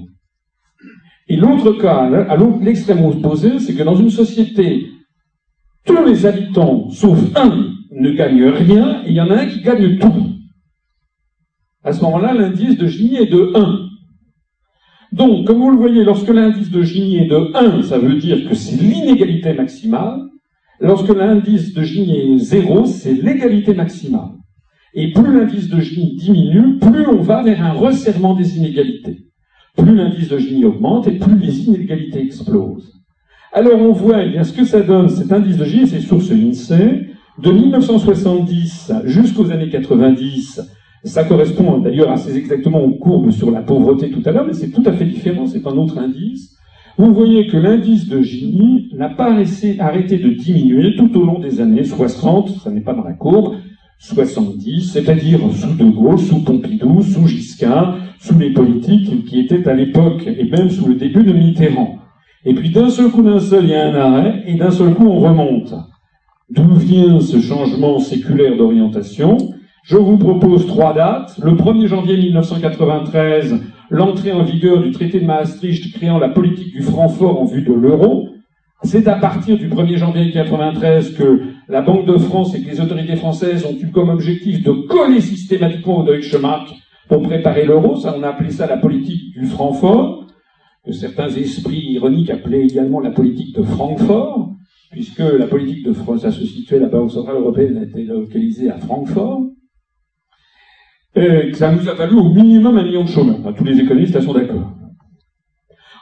Et 1.27 1.37
l'autre 1.37 1.71
cas, 1.71 2.07
à 2.29 2.37
l'extrême 2.61 3.03
opposé, 3.03 3.57
c'est 3.57 3.73
que 3.73 3.81
dans 3.81 3.95
une 3.95 4.11
société, 4.11 4.85
tous 5.85 6.05
les 6.05 6.23
habitants, 6.27 6.91
sauf 6.91 7.17
un, 7.35 7.71
ne 7.91 8.11
gagne 8.11 8.43
rien, 8.43 9.01
et 9.05 9.09
il 9.09 9.15
y 9.15 9.21
en 9.21 9.31
a 9.31 9.37
un 9.37 9.47
qui 9.47 9.61
gagne 9.61 9.97
tout. 9.97 10.36
À 11.87 11.93
ce 11.93 12.01
moment-là, 12.01 12.33
l'indice 12.33 12.77
de 12.77 12.85
Gini 12.85 13.15
est 13.15 13.31
de 13.31 13.49
1. 13.55 13.79
Donc, 15.13 15.47
comme 15.47 15.59
vous 15.59 15.69
le 15.69 15.77
voyez, 15.77 16.03
lorsque 16.03 16.27
l'indice 16.27 16.69
de 16.69 16.81
Gini 16.81 17.19
est 17.19 17.27
de 17.27 17.55
1, 17.55 17.83
ça 17.83 17.97
veut 17.97 18.15
dire 18.15 18.49
que 18.49 18.55
c'est 18.55 18.75
l'inégalité 18.75 19.53
maximale. 19.53 20.19
Lorsque 20.81 21.15
l'indice 21.15 21.73
de 21.73 21.83
Gini 21.83 22.33
est 22.33 22.37
0, 22.39 22.85
c'est 22.87 23.13
l'égalité 23.13 23.73
maximale. 23.73 24.31
Et 24.95 25.13
plus 25.13 25.33
l'indice 25.33 25.69
de 25.69 25.79
Gini 25.79 26.17
diminue, 26.17 26.77
plus 26.77 27.07
on 27.07 27.21
va 27.21 27.41
vers 27.41 27.63
un 27.63 27.71
resserrement 27.71 28.35
des 28.35 28.57
inégalités. 28.57 29.19
Plus 29.77 29.95
l'indice 29.95 30.27
de 30.27 30.39
Gini 30.39 30.65
augmente 30.65 31.07
et 31.07 31.17
plus 31.17 31.39
les 31.39 31.69
inégalités 31.69 32.19
explosent. 32.19 32.99
Alors 33.53 33.79
on 33.79 33.93
voit 33.93 34.25
eh 34.25 34.29
bien, 34.29 34.43
ce 34.43 34.51
que 34.51 34.65
ça 34.65 34.81
donne, 34.81 35.07
cet 35.07 35.31
indice 35.31 35.55
de 35.55 35.63
Gini, 35.63 35.87
c'est 35.87 36.01
source 36.01 36.31
INSEE, 36.31 37.11
de 37.41 37.49
1970 37.49 38.91
jusqu'aux 39.05 39.51
années 39.51 39.69
90, 39.69 40.69
ça 41.07 41.23
correspond 41.23 41.79
d'ailleurs 41.79 42.11
assez 42.11 42.37
exactement 42.37 42.83
aux 42.83 42.91
courbes 42.91 43.31
sur 43.31 43.51
la 43.51 43.61
pauvreté 43.61 44.09
tout 44.09 44.21
à 44.25 44.31
l'heure, 44.31 44.45
mais 44.45 44.53
c'est 44.53 44.69
tout 44.69 44.83
à 44.85 44.91
fait 44.91 45.05
différent, 45.05 45.45
c'est 45.45 45.65
un 45.65 45.77
autre 45.77 45.97
indice. 45.97 46.55
Vous 46.97 47.13
voyez 47.13 47.47
que 47.47 47.57
l'indice 47.57 48.09
de 48.09 48.21
Gini 48.21 48.89
n'a 48.93 49.09
pas 49.09 49.31
arrêté 49.79 50.17
de 50.17 50.29
diminuer 50.29 50.95
tout 50.95 51.15
au 51.17 51.25
long 51.25 51.39
des 51.39 51.61
années 51.61 51.83
60, 51.83 52.49
ça 52.63 52.71
n'est 52.71 52.81
pas 52.81 52.93
dans 52.93 53.03
la 53.03 53.13
courbe, 53.13 53.55
70, 53.99 54.91
c'est-à-dire 54.93 55.39
sous 55.53 55.75
De 55.75 55.89
Gaulle, 55.89 56.19
sous 56.19 56.43
Pompidou, 56.43 57.01
sous 57.01 57.27
Giscard, 57.27 57.97
sous 58.19 58.37
les 58.37 58.51
politiques 58.51 59.25
qui 59.25 59.39
étaient 59.39 59.67
à 59.67 59.73
l'époque, 59.73 60.27
et 60.27 60.49
même 60.49 60.69
sous 60.69 60.87
le 60.87 60.95
début 60.95 61.23
de 61.23 61.33
Mitterrand. 61.33 61.99
Et 62.45 62.53
puis 62.53 62.69
d'un 62.69 62.89
seul 62.89 63.09
coup, 63.09 63.21
d'un 63.21 63.39
seul, 63.39 63.65
il 63.65 63.71
y 63.71 63.75
a 63.75 63.87
un 63.87 63.95
arrêt, 63.95 64.43
et 64.47 64.55
d'un 64.55 64.71
seul 64.71 64.93
coup, 64.93 65.07
on 65.07 65.19
remonte. 65.19 65.73
D'où 66.49 66.73
vient 66.75 67.19
ce 67.19 67.39
changement 67.39 67.99
séculaire 67.99 68.55
d'orientation? 68.55 69.37
Je 69.83 69.97
vous 69.97 70.17
propose 70.17 70.67
trois 70.67 70.93
dates. 70.93 71.37
Le 71.41 71.51
1er 71.51 71.87
janvier 71.87 72.17
1993, 72.17 73.61
l'entrée 73.89 74.33
en 74.33 74.43
vigueur 74.43 74.81
du 74.81 74.91
traité 74.91 75.19
de 75.19 75.25
Maastricht 75.25 75.93
créant 75.93 76.19
la 76.19 76.29
politique 76.29 76.73
du 76.73 76.81
franc 76.81 77.07
fort 77.07 77.41
en 77.41 77.45
vue 77.45 77.61
de 77.61 77.73
l'euro. 77.73 78.29
C'est 78.83 79.07
à 79.07 79.15
partir 79.15 79.57
du 79.57 79.69
1er 79.69 79.97
janvier 79.97 80.25
1993 80.25 81.15
que 81.15 81.41
la 81.67 81.81
Banque 81.81 82.05
de 82.05 82.17
France 82.17 82.53
et 82.53 82.61
que 82.61 82.69
les 82.69 82.81
autorités 82.81 83.15
françaises 83.15 83.65
ont 83.65 83.75
eu 83.81 83.89
comme 83.91 84.09
objectif 84.09 84.63
de 84.63 84.71
coller 84.71 85.21
systématiquement 85.21 85.99
au 85.99 86.03
Deutsche 86.03 86.35
Mark 86.35 86.73
pour 87.07 87.21
préparer 87.21 87.65
l'euro. 87.65 87.95
Ça, 87.95 88.13
on 88.17 88.23
a 88.23 88.29
appelé 88.29 88.51
ça 88.51 88.67
la 88.67 88.77
politique 88.77 89.31
du 89.33 89.45
franc 89.45 89.73
fort, 89.73 90.27
que 90.85 90.91
certains 90.91 91.29
esprits 91.29 91.93
ironiques 91.93 92.29
appelaient 92.29 92.65
également 92.65 92.99
la 92.99 93.11
politique 93.11 93.55
de 93.55 93.63
Francfort 93.63 94.51
puisque 94.91 95.19
la 95.19 95.47
politique 95.47 95.85
de 95.85 95.93
France, 95.93 96.25
a 96.25 96.31
se 96.31 96.45
situait, 96.45 96.79
la 96.79 96.87
Banque 96.87 97.11
Centrale 97.11 97.37
Européenne 97.37 97.77
a 97.77 97.83
été 97.83 98.03
localisée 98.03 98.69
à 98.69 98.77
Francfort, 98.77 99.43
et 101.15 101.53
ça 101.53 101.71
nous 101.71 101.87
a 101.89 101.93
valu 101.93 102.15
au 102.15 102.29
minimum 102.29 102.77
un 102.77 102.83
million 102.83 103.03
de 103.03 103.09
chômeurs. 103.09 103.37
tous 103.55 103.63
les 103.63 103.79
économistes 103.79 104.19
sont 104.21 104.33
d'accord. 104.33 104.73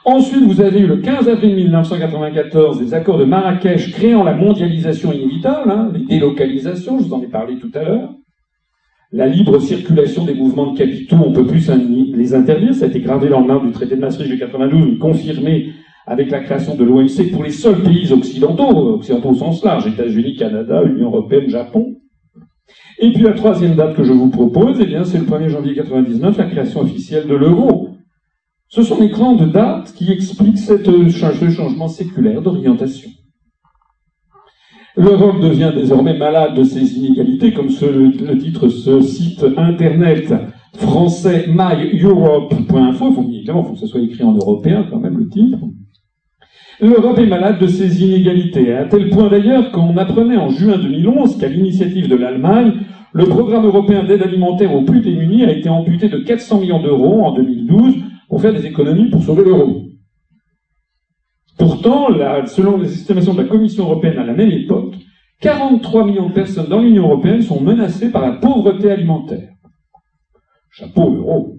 Ensuite, 0.04 0.44
vous 0.44 0.60
avez 0.60 0.80
eu 0.80 0.86
le 0.86 0.98
15 0.98 1.28
avril 1.28 1.56
1994 1.56 2.78
des 2.78 2.94
accords 2.94 3.18
de 3.18 3.24
Marrakech 3.24 3.92
créant 3.92 4.22
la 4.22 4.34
mondialisation 4.34 5.12
inévitable, 5.12 5.68
hein, 5.68 5.90
les 5.92 6.04
délocalisations, 6.04 7.00
je 7.00 7.06
vous 7.06 7.14
en 7.14 7.22
ai 7.22 7.26
parlé 7.26 7.58
tout 7.58 7.72
à 7.74 7.82
l'heure. 7.82 8.14
La 9.10 9.26
libre 9.26 9.58
circulation 9.58 10.24
des 10.24 10.34
mouvements 10.34 10.72
de 10.72 10.78
capitaux, 10.78 11.16
on 11.24 11.32
peut 11.32 11.46
plus 11.46 11.70
les 12.14 12.34
interdire, 12.34 12.74
ça 12.74 12.84
a 12.84 12.88
été 12.88 13.00
gravé 13.00 13.28
dans 13.28 13.40
le 13.40 13.46
marbre 13.46 13.66
du 13.66 13.72
traité 13.72 13.96
de 13.96 14.00
Maastricht 14.00 14.30
de 14.30 14.36
92, 14.36 14.98
confirmé 14.98 15.72
avec 16.06 16.30
la 16.30 16.40
création 16.40 16.76
de 16.76 16.84
l'OMC 16.84 17.32
pour 17.32 17.42
les 17.42 17.50
seuls 17.50 17.82
pays 17.82 18.12
occidentaux, 18.12 18.94
occidentaux 18.94 19.30
au 19.30 19.34
sens 19.34 19.64
large, 19.64 19.88
États-Unis, 19.88 20.36
Canada, 20.36 20.82
Union 20.84 21.06
européenne, 21.06 21.48
Japon. 21.48 21.96
Et 22.98 23.12
puis 23.12 23.22
la 23.22 23.32
troisième 23.32 23.74
date 23.74 23.94
que 23.94 24.04
je 24.04 24.12
vous 24.12 24.30
propose, 24.30 24.78
eh 24.80 24.86
bien, 24.86 25.04
c'est 25.04 25.18
le 25.18 25.26
1er 25.26 25.48
janvier 25.48 25.74
99, 25.74 26.38
la 26.38 26.46
création 26.46 26.80
officielle 26.80 27.26
de 27.26 27.34
l'euro. 27.34 27.90
Ce 28.68 28.82
sont 28.82 29.00
les 29.00 29.10
grandes 29.10 29.52
dates 29.52 29.92
qui 29.92 30.10
expliquent 30.10 30.58
cette, 30.58 30.86
ce 30.86 31.50
changement 31.50 31.88
séculaire 31.88 32.42
d'orientation. 32.42 33.10
L'Europe 34.96 35.40
devient 35.40 35.72
désormais 35.74 36.16
malade 36.16 36.54
de 36.54 36.64
ses 36.64 36.96
inégalités, 36.96 37.52
comme 37.52 37.68
le 37.68 38.38
titre 38.38 38.68
ce 38.68 39.02
site 39.02 39.44
internet 39.56 40.32
français 40.74 41.46
myeurope.info. 41.48 43.14
Il 43.30 43.46
faut 43.46 43.62
faut 43.62 43.72
que 43.74 43.78
ce 43.78 43.86
soit 43.86 44.00
écrit 44.00 44.24
en 44.24 44.32
européen 44.32 44.86
quand 44.90 44.98
même 44.98 45.18
le 45.18 45.28
titre. 45.28 45.58
L'Europe 46.80 47.18
est 47.18 47.26
malade 47.26 47.58
de 47.58 47.66
ses 47.66 48.04
inégalités, 48.04 48.74
à 48.74 48.84
tel 48.84 49.08
point 49.08 49.30
d'ailleurs 49.30 49.72
qu'on 49.72 49.96
apprenait 49.96 50.36
en 50.36 50.50
juin 50.50 50.76
2011 50.76 51.38
qu'à 51.38 51.48
l'initiative 51.48 52.06
de 52.06 52.16
l'Allemagne, 52.16 52.80
le 53.14 53.24
programme 53.24 53.64
européen 53.64 54.04
d'aide 54.04 54.22
alimentaire 54.22 54.74
aux 54.74 54.82
plus 54.82 55.00
démunis 55.00 55.44
a 55.44 55.52
été 55.52 55.70
amputé 55.70 56.10
de 56.10 56.18
400 56.18 56.60
millions 56.60 56.82
d'euros 56.82 57.22
en 57.22 57.32
2012 57.32 57.94
pour 58.28 58.42
faire 58.42 58.52
des 58.52 58.66
économies 58.66 59.08
pour 59.08 59.22
sauver 59.22 59.44
l'euro. 59.44 59.84
Pourtant, 61.56 62.08
selon 62.44 62.76
les 62.76 62.92
estimations 62.92 63.32
de 63.32 63.40
la 63.40 63.48
Commission 63.48 63.84
européenne 63.84 64.18
à 64.18 64.24
la 64.24 64.34
même 64.34 64.50
époque, 64.50 64.96
43 65.40 66.04
millions 66.04 66.28
de 66.28 66.34
personnes 66.34 66.68
dans 66.68 66.80
l'Union 66.80 67.04
européenne 67.04 67.40
sont 67.40 67.60
menacées 67.60 68.10
par 68.10 68.20
la 68.20 68.32
pauvreté 68.32 68.90
alimentaire. 68.90 69.48
Chapeau 70.70 71.08
l'euro. 71.08 71.56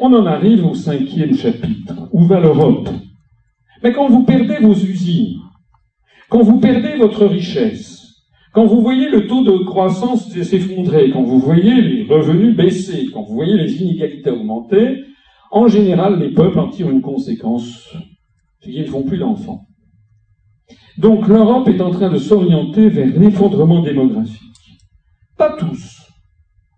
On 0.00 0.12
en 0.12 0.26
arrive 0.26 0.64
au 0.64 0.74
cinquième 0.74 1.34
chapitre. 1.34 2.08
Où 2.12 2.24
va 2.24 2.40
l'Europe? 2.40 2.88
Mais 3.82 3.92
quand 3.92 4.08
vous 4.08 4.24
perdez 4.24 4.58
vos 4.60 4.74
usines, 4.74 5.40
quand 6.28 6.42
vous 6.42 6.60
perdez 6.60 6.96
votre 6.96 7.26
richesse, 7.26 7.98
quand 8.52 8.66
vous 8.66 8.80
voyez 8.80 9.08
le 9.08 9.26
taux 9.26 9.42
de 9.42 9.64
croissance 9.64 10.30
s'effondrer, 10.30 11.10
quand 11.10 11.22
vous 11.22 11.38
voyez 11.38 11.80
les 11.80 12.04
revenus 12.04 12.56
baisser, 12.56 13.06
quand 13.12 13.22
vous 13.22 13.34
voyez 13.34 13.56
les 13.56 13.82
inégalités 13.82 14.30
augmenter, 14.30 15.04
en 15.50 15.68
général, 15.68 16.18
les 16.18 16.32
peuples 16.32 16.58
en 16.58 16.68
tirent 16.68 16.90
une 16.90 17.00
conséquence, 17.00 17.94
c'est 18.60 18.70
qu'ils 18.70 18.82
ne 18.82 18.88
font 18.88 19.02
plus 19.02 19.18
d'enfants. 19.18 19.66
Donc 20.98 21.28
l'Europe 21.28 21.68
est 21.68 21.80
en 21.80 21.90
train 21.90 22.10
de 22.10 22.18
s'orienter 22.18 22.88
vers 22.88 23.06
l'effondrement 23.06 23.82
démographique. 23.82 24.42
Pas 25.36 25.56
tous. 25.56 26.02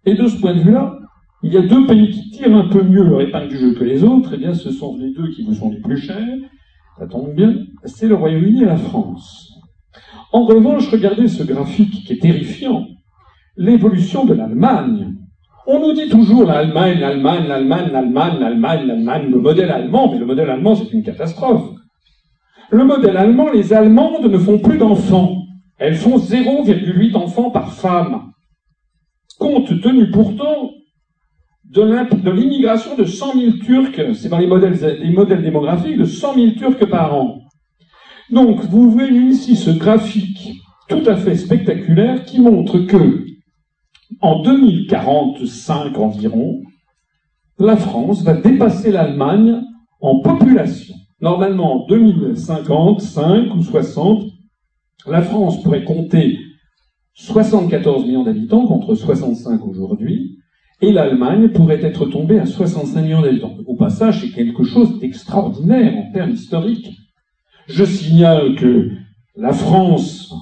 Et 0.05 0.15
de 0.15 0.27
ce 0.27 0.39
point 0.39 0.55
de 0.55 0.61
vue-là, 0.61 1.00
il 1.43 1.53
y 1.53 1.57
a 1.57 1.63
deux 1.63 1.87
pays 1.87 2.11
qui 2.11 2.31
tirent 2.31 2.55
un 2.55 2.69
peu 2.69 2.83
mieux 2.83 3.03
leur 3.03 3.21
épingle 3.21 3.49
du 3.49 3.59
jeu 3.59 3.75
que 3.75 3.85
les 3.85 4.05
autres, 4.05 4.33
et 4.33 4.37
eh 4.37 4.39
bien 4.39 4.55
ce 4.55 4.71
sont 4.71 4.97
les 4.99 5.13
deux 5.13 5.31
qui 5.31 5.43
vous 5.43 5.55
sont 5.55 5.71
les 5.71 5.81
plus 5.81 5.97
chers, 5.97 6.37
ça 6.99 7.07
tombe 7.07 7.35
bien, 7.35 7.55
c'est 7.85 8.09
le 8.09 8.15
Royaume-Uni 8.15 8.63
et 8.63 8.67
la 8.67 8.77
France. 8.77 9.51
En 10.33 10.45
revanche, 10.45 10.89
regardez 10.91 11.29
ce 11.29 11.43
graphique 11.43 12.05
qui 12.05 12.13
est 12.13 12.21
terrifiant. 12.21 12.87
L'évolution 13.57 14.25
de 14.25 14.35
l'Allemagne. 14.35 15.15
On 15.67 15.81
nous 15.81 15.93
dit 15.93 16.09
toujours 16.09 16.45
l'Allemagne, 16.45 16.99
l'Allemagne, 17.01 17.47
l'Allemagne, 17.49 17.91
l'Allemagne, 17.91 18.39
l'Allemagne, 18.39 18.87
l'Allemagne, 18.87 19.31
le 19.31 19.41
modèle 19.41 19.71
allemand, 19.71 20.13
mais 20.13 20.19
le 20.19 20.27
modèle 20.27 20.51
allemand, 20.51 20.75
c'est 20.75 20.93
une 20.93 21.03
catastrophe. 21.03 21.71
Le 22.71 22.85
modèle 22.85 23.17
allemand, 23.17 23.51
les 23.51 23.73
Allemandes 23.73 24.27
ne 24.27 24.39
font 24.39 24.59
plus 24.59 24.79
d'enfants. 24.79 25.37
Elles 25.79 25.97
font 25.97 26.19
0,8 26.19 27.17
enfants 27.17 27.51
par 27.51 27.73
femme. 27.73 28.33
Compte 29.39 29.81
tenu 29.81 30.11
pourtant 30.11 30.71
de 31.71 32.31
l'immigration 32.31 32.97
de 32.97 33.05
100 33.05 33.33
000 33.35 33.53
Turcs, 33.65 34.15
c'est 34.15 34.29
dans 34.29 34.39
les 34.39 34.47
modèles, 34.47 34.99
les 35.01 35.13
modèles 35.13 35.43
démographiques, 35.43 35.99
de 35.99 36.05
100 36.05 36.35
000 36.35 36.51
Turcs 36.53 36.89
par 36.89 37.15
an. 37.15 37.41
Donc, 38.31 38.65
vous 38.65 38.91
voyez 38.91 39.21
ici 39.21 39.57
ce 39.57 39.71
graphique 39.71 40.53
tout 40.89 41.03
à 41.07 41.17
fait 41.17 41.37
spectaculaire 41.37 42.25
qui 42.25 42.41
montre 42.41 42.81
que, 42.81 43.25
en 44.21 44.43
2045 44.43 45.97
environ, 45.99 46.61
la 47.59 47.77
France 47.77 48.23
va 48.23 48.35
dépasser 48.35 48.91
l'Allemagne 48.91 49.63
en 50.01 50.21
population. 50.21 50.95
Normalement, 51.21 51.85
en 51.85 51.87
2050, 51.87 53.01
5 53.01 53.55
ou 53.55 53.63
60, 53.63 54.25
la 55.07 55.23
France 55.23 55.63
pourrait 55.63 55.85
compter 55.85 56.39
74 57.15 58.07
millions 58.07 58.25
d'habitants 58.25 58.67
contre 58.67 58.95
65 58.95 59.65
aujourd'hui, 59.67 60.39
et 60.81 60.93
l'Allemagne 60.93 61.49
pourrait 61.49 61.85
être 61.85 62.07
tombée 62.07 62.39
à 62.39 62.47
65 62.47 63.03
millions 63.03 63.23
d'habitants. 63.23 63.55
Au 63.67 63.77
passage, 63.77 64.21
c'est 64.21 64.31
quelque 64.31 64.65
chose 64.65 64.99
d'extraordinaire 64.99 65.95
en 65.97 66.13
termes 66.13 66.31
historiques. 66.31 66.91
Je 67.69 67.85
signale 67.85 68.57
que 68.57 68.91
la 69.37 69.53
France 69.53 70.35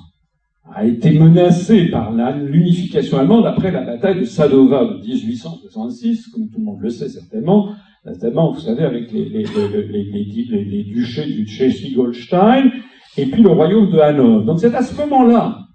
a 0.73 0.85
été 0.86 1.19
menacée 1.19 1.86
par 1.86 2.12
l'unification 2.12 3.19
allemande 3.19 3.47
après 3.47 3.73
la 3.73 3.82
bataille 3.82 4.20
de 4.20 4.24
Sadova 4.24 4.85
de 4.85 5.01
1866, 5.01 6.28
comme 6.28 6.48
tout 6.48 6.59
le 6.59 6.65
monde 6.65 6.81
le 6.81 6.90
sait 6.90 7.09
certainement, 7.09 7.70
notamment, 8.05 8.52
vous 8.52 8.60
savez, 8.60 8.85
avec 8.85 9.10
les, 9.10 9.24
duchés 10.85 11.27
du 11.27 11.47
Schleswig-Holstein, 11.47 12.70
et 13.16 13.27
puis 13.27 13.43
le 13.43 13.51
royaume 13.51 13.90
de 13.90 13.98
Hanovre. 13.98 14.44
Donc 14.44 14.60
c'est 14.60 14.74
à 14.74 14.82
ce 14.82 14.97
moment-là 14.97 15.68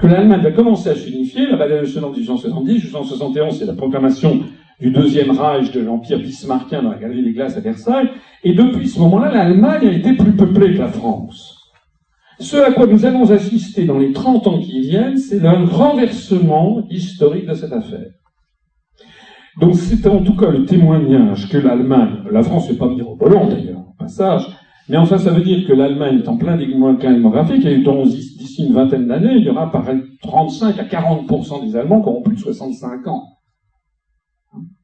que 0.00 0.06
l'Allemagne 0.06 0.42
va 0.42 0.50
commencer 0.50 0.88
à 0.88 0.94
s'unifier. 0.94 1.46
La 1.46 1.56
bataille 1.56 1.80
de 1.80 1.84
Sedan 1.84 2.10
1870, 2.10 2.84
1871, 2.84 3.58
c'est 3.58 3.66
la 3.66 3.74
proclamation 3.74 4.40
du 4.80 4.90
deuxième 4.90 5.30
Reich 5.30 5.70
de 5.72 5.80
l'Empire 5.80 6.18
bismarckien 6.18 6.82
dans 6.82 6.90
la 6.90 6.98
Galerie 6.98 7.22
des 7.22 7.32
Glaces 7.32 7.56
à 7.56 7.60
Versailles. 7.60 8.08
Et 8.42 8.54
depuis 8.54 8.88
ce 8.88 8.98
moment-là, 9.00 9.30
l'Allemagne 9.30 9.86
a 9.86 9.92
été 9.92 10.14
plus 10.14 10.32
peuplée 10.32 10.74
que 10.74 10.78
la 10.78 10.88
France. 10.88 11.58
Ce 12.38 12.56
à 12.56 12.72
quoi 12.72 12.86
nous 12.86 13.04
allons 13.04 13.30
assister 13.30 13.84
dans 13.84 13.98
les 13.98 14.12
30 14.12 14.46
ans 14.46 14.58
qui 14.60 14.80
viennent, 14.80 15.18
c'est 15.18 15.44
un 15.44 15.66
renversement 15.66 16.86
historique 16.88 17.46
de 17.46 17.52
cette 17.52 17.72
affaire. 17.72 18.12
Donc 19.60 19.74
c'est 19.74 20.06
en 20.06 20.22
tout 20.22 20.34
cas 20.36 20.48
le 20.48 20.64
témoignage 20.64 21.50
que 21.50 21.58
l'Allemagne, 21.58 22.22
la 22.30 22.42
France 22.42 22.70
n'est 22.70 22.78
pas 22.78 22.88
mirobolant 22.88 23.46
d'ailleurs, 23.46 23.80
au 23.80 23.94
passage, 23.98 24.46
mais 24.90 24.96
enfin 24.96 25.18
ça 25.18 25.30
veut 25.30 25.42
dire 25.42 25.66
que 25.66 25.72
l'Allemagne 25.72 26.18
est 26.18 26.28
en 26.28 26.36
plein 26.36 26.56
déclin 26.56 26.94
démographique 26.94 27.64
et 27.64 27.78
d'ici 27.78 28.66
une 28.66 28.74
vingtaine 28.74 29.06
d'années, 29.06 29.36
il 29.36 29.44
y 29.44 29.48
aura 29.48 29.70
par 29.70 29.86
35 30.22 30.78
à 30.78 30.84
40% 30.84 31.64
des 31.64 31.76
Allemands 31.76 32.02
qui 32.02 32.08
auront 32.08 32.22
plus 32.22 32.36
de 32.36 32.40
65 32.40 33.06
ans 33.06 33.24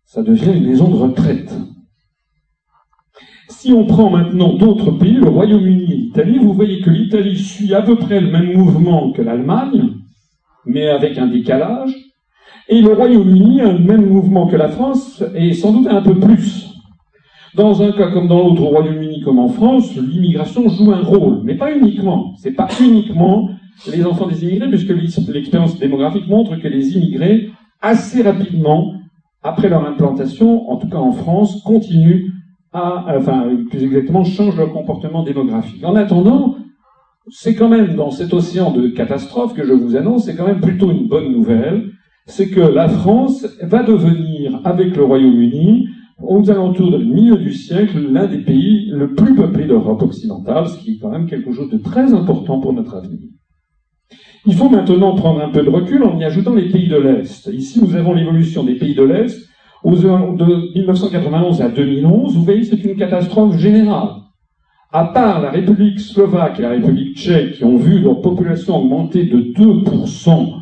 ça 0.07 0.23
devient 0.23 0.57
une 0.57 0.69
maison 0.69 0.89
de 0.89 0.97
retraite. 0.97 1.53
Si 3.49 3.73
on 3.73 3.85
prend 3.85 4.09
maintenant 4.09 4.55
d'autres 4.55 4.93
pays, 4.93 5.15
le 5.15 5.29
Royaume-Uni 5.29 5.93
et 5.93 5.97
l'Italie, 5.97 6.39
vous 6.39 6.53
voyez 6.53 6.81
que 6.81 6.91
l'Italie 6.91 7.37
suit 7.37 7.75
à 7.75 7.83
peu 7.83 7.97
près 7.97 8.21
le 8.21 8.31
même 8.31 8.57
mouvement 8.57 9.13
que 9.13 9.23
l'Allemagne, 9.23 9.95
mais 10.65 10.89
avec 10.89 11.19
un 11.19 11.27
décalage, 11.27 11.93
et 12.69 12.81
le 12.81 12.93
Royaume-Uni 12.93 13.61
a 13.61 13.73
le 13.73 13.81
même 13.81 14.07
mouvement 14.07 14.47
que 14.47 14.57
la 14.57 14.69
France, 14.69 15.23
et 15.35 15.53
sans 15.53 15.73
doute 15.73 15.89
un 15.89 16.03
peu 16.03 16.19
plus. 16.19 16.76
Dans 17.55 17.83
un 17.83 17.93
cas 17.93 18.11
comme 18.11 18.29
dans 18.29 18.43
l'autre, 18.43 18.63
au 18.63 18.67
Royaume-Uni 18.67 19.21
comme 19.21 19.39
en 19.39 19.49
France, 19.49 19.95
l'immigration 19.97 20.69
joue 20.69 20.93
un 20.93 21.03
rôle, 21.03 21.41
mais 21.45 21.55
pas 21.55 21.75
uniquement. 21.75 22.35
C'est 22.39 22.53
pas 22.53 22.69
uniquement 22.81 23.51
les 23.91 24.05
enfants 24.05 24.27
des 24.27 24.45
immigrés, 24.45 24.69
puisque 24.69 24.91
l'expérience 25.29 25.79
démographique 25.79 26.29
montre 26.29 26.57
que 26.57 26.69
les 26.69 26.97
immigrés, 26.97 27.51
assez 27.81 28.23
rapidement, 28.23 28.95
après 29.43 29.69
leur 29.69 29.87
implantation, 29.87 30.71
en 30.71 30.77
tout 30.77 30.89
cas 30.89 30.99
en 30.99 31.13
France, 31.13 31.63
continuent 31.63 32.33
à, 32.73 33.17
enfin, 33.17 33.49
plus 33.71 33.85
exactement, 33.85 34.25
changent 34.25 34.57
leur 34.57 34.73
comportement 34.73 35.23
démographique. 35.23 35.85
En 35.85 35.95
attendant, 35.95 36.57
c'est 37.29 37.55
quand 37.55 37.69
même 37.69 37.95
dans 37.95 38.11
cet 38.11 38.33
océan 38.33 38.71
de 38.71 38.89
catastrophes 38.89 39.55
que 39.55 39.65
je 39.65 39.73
vous 39.73 39.97
annonce, 39.97 40.25
c'est 40.25 40.37
quand 40.37 40.47
même 40.47 40.61
plutôt 40.61 40.91
une 40.91 41.09
bonne 41.09 41.33
nouvelle, 41.33 41.91
c'est 42.27 42.49
que 42.49 42.61
la 42.61 42.89
France 42.89 43.47
va 43.63 43.83
devenir, 43.83 44.61
avec 44.65 44.97
le 44.97 45.05
Royaume-Uni, 45.05 45.89
aux 46.23 46.51
alentours 46.51 46.99
du 46.99 47.05
milieu 47.05 47.37
du 47.37 47.53
siècle, 47.53 47.99
l'un 48.11 48.27
des 48.27 48.39
pays 48.39 48.91
le 48.91 49.15
plus 49.15 49.35
peuplés 49.35 49.67
d'Europe 49.67 50.03
occidentale, 50.03 50.67
ce 50.69 50.79
qui 50.79 50.93
est 50.93 50.99
quand 50.99 51.11
même 51.11 51.27
quelque 51.27 51.53
chose 51.53 51.71
de 51.71 51.79
très 51.79 52.15
important 52.15 52.61
pour 52.61 52.73
notre 52.73 52.95
avenir. 52.95 53.29
Il 54.47 54.55
faut 54.55 54.69
maintenant 54.69 55.15
prendre 55.15 55.43
un 55.43 55.51
peu 55.51 55.63
de 55.63 55.69
recul 55.69 56.03
en 56.05 56.19
y 56.19 56.25
ajoutant 56.25 56.55
les 56.55 56.69
pays 56.69 56.89
de 56.89 56.97
l'Est. 56.97 57.49
Ici, 57.53 57.83
nous 57.83 57.97
avons 57.97 58.15
l'évolution 58.15 58.65
des 58.65 58.77
pays 58.77 58.95
de 58.95 59.03
l'Est. 59.03 59.47
De 59.85 60.75
1991 60.75 61.61
à 61.61 61.69
2011, 61.69 62.35
vous 62.35 62.43
voyez, 62.43 62.65
c'est 62.65 62.83
une 62.83 62.97
catastrophe 62.97 63.57
générale. 63.59 64.09
À 64.93 65.05
part 65.05 65.41
la 65.41 65.51
République 65.51 66.01
slovaque 66.01 66.59
et 66.59 66.63
la 66.63 66.71
République 66.71 67.17
tchèque 67.17 67.55
qui 67.55 67.65
ont 67.65 67.77
vu 67.77 68.01
leur 68.01 68.21
population 68.21 68.79
augmenter 68.79 69.25
de 69.25 69.39
2% 69.39 70.55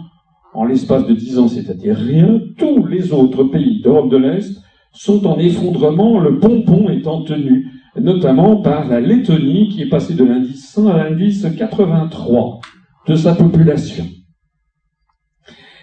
en 0.55 0.65
l'espace 0.65 1.07
de 1.07 1.15
10 1.15 1.39
ans, 1.39 1.49
c'est-à-dire 1.49 1.97
rien, 1.97 2.41
tous 2.59 2.87
les 2.87 3.13
autres 3.13 3.45
pays 3.45 3.81
d'Europe 3.83 4.11
de 4.11 4.17
l'Est 4.17 4.61
sont 4.95 5.27
en 5.27 5.39
effondrement, 5.39 6.19
le 6.19 6.39
pompon 6.39 6.89
étant 6.89 7.23
tenu, 7.23 7.67
notamment 8.01 8.57
par 8.57 8.89
la 8.89 9.01
Lettonie 9.01 9.69
qui 9.69 9.83
est 9.83 9.89
passée 9.89 10.15
de 10.15 10.25
l'indice 10.25 10.71
100 10.73 10.89
à 10.89 11.05
l'indice 11.05 11.47
83 11.57 12.61
de 13.09 13.15
sa 13.15 13.35
population. 13.35 14.05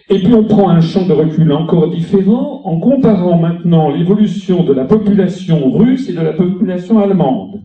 Et 0.09 0.19
puis 0.19 0.33
on 0.33 0.43
prend 0.43 0.69
un 0.69 0.81
champ 0.81 1.05
de 1.05 1.13
recul 1.13 1.51
encore 1.53 1.89
différent 1.89 2.61
en 2.65 2.79
comparant 2.79 3.37
maintenant 3.37 3.89
l'évolution 3.89 4.63
de 4.63 4.73
la 4.73 4.85
population 4.85 5.71
russe 5.71 6.09
et 6.09 6.13
de 6.13 6.19
la 6.19 6.33
population 6.33 6.99
allemande 6.99 7.61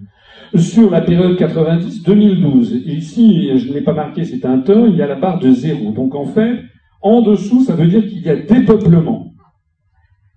sur 0.55 0.91
la 0.91 1.01
période 1.01 1.37
90-2012. 1.37 2.87
Ici, 2.87 3.51
je 3.57 3.69
ne 3.69 3.75
l'ai 3.75 3.81
pas 3.81 3.95
marqué, 3.95 4.25
c'est 4.25 4.45
un 4.45 4.59
temps, 4.59 4.87
il 4.87 4.97
y 4.97 5.03
a 5.03 5.07
la 5.07 5.17
barre 5.17 5.41
de 5.41 5.51
zéro. 5.51 5.91
Donc 5.91 6.15
en 6.15 6.25
fait, 6.25 6.61
en 7.03 7.21
dessous, 7.21 7.63
ça 7.63 7.75
veut 7.75 7.89
dire 7.89 8.07
qu'il 8.07 8.23
y 8.23 8.31
a 8.31 8.37
dépeuplement. 8.37 9.33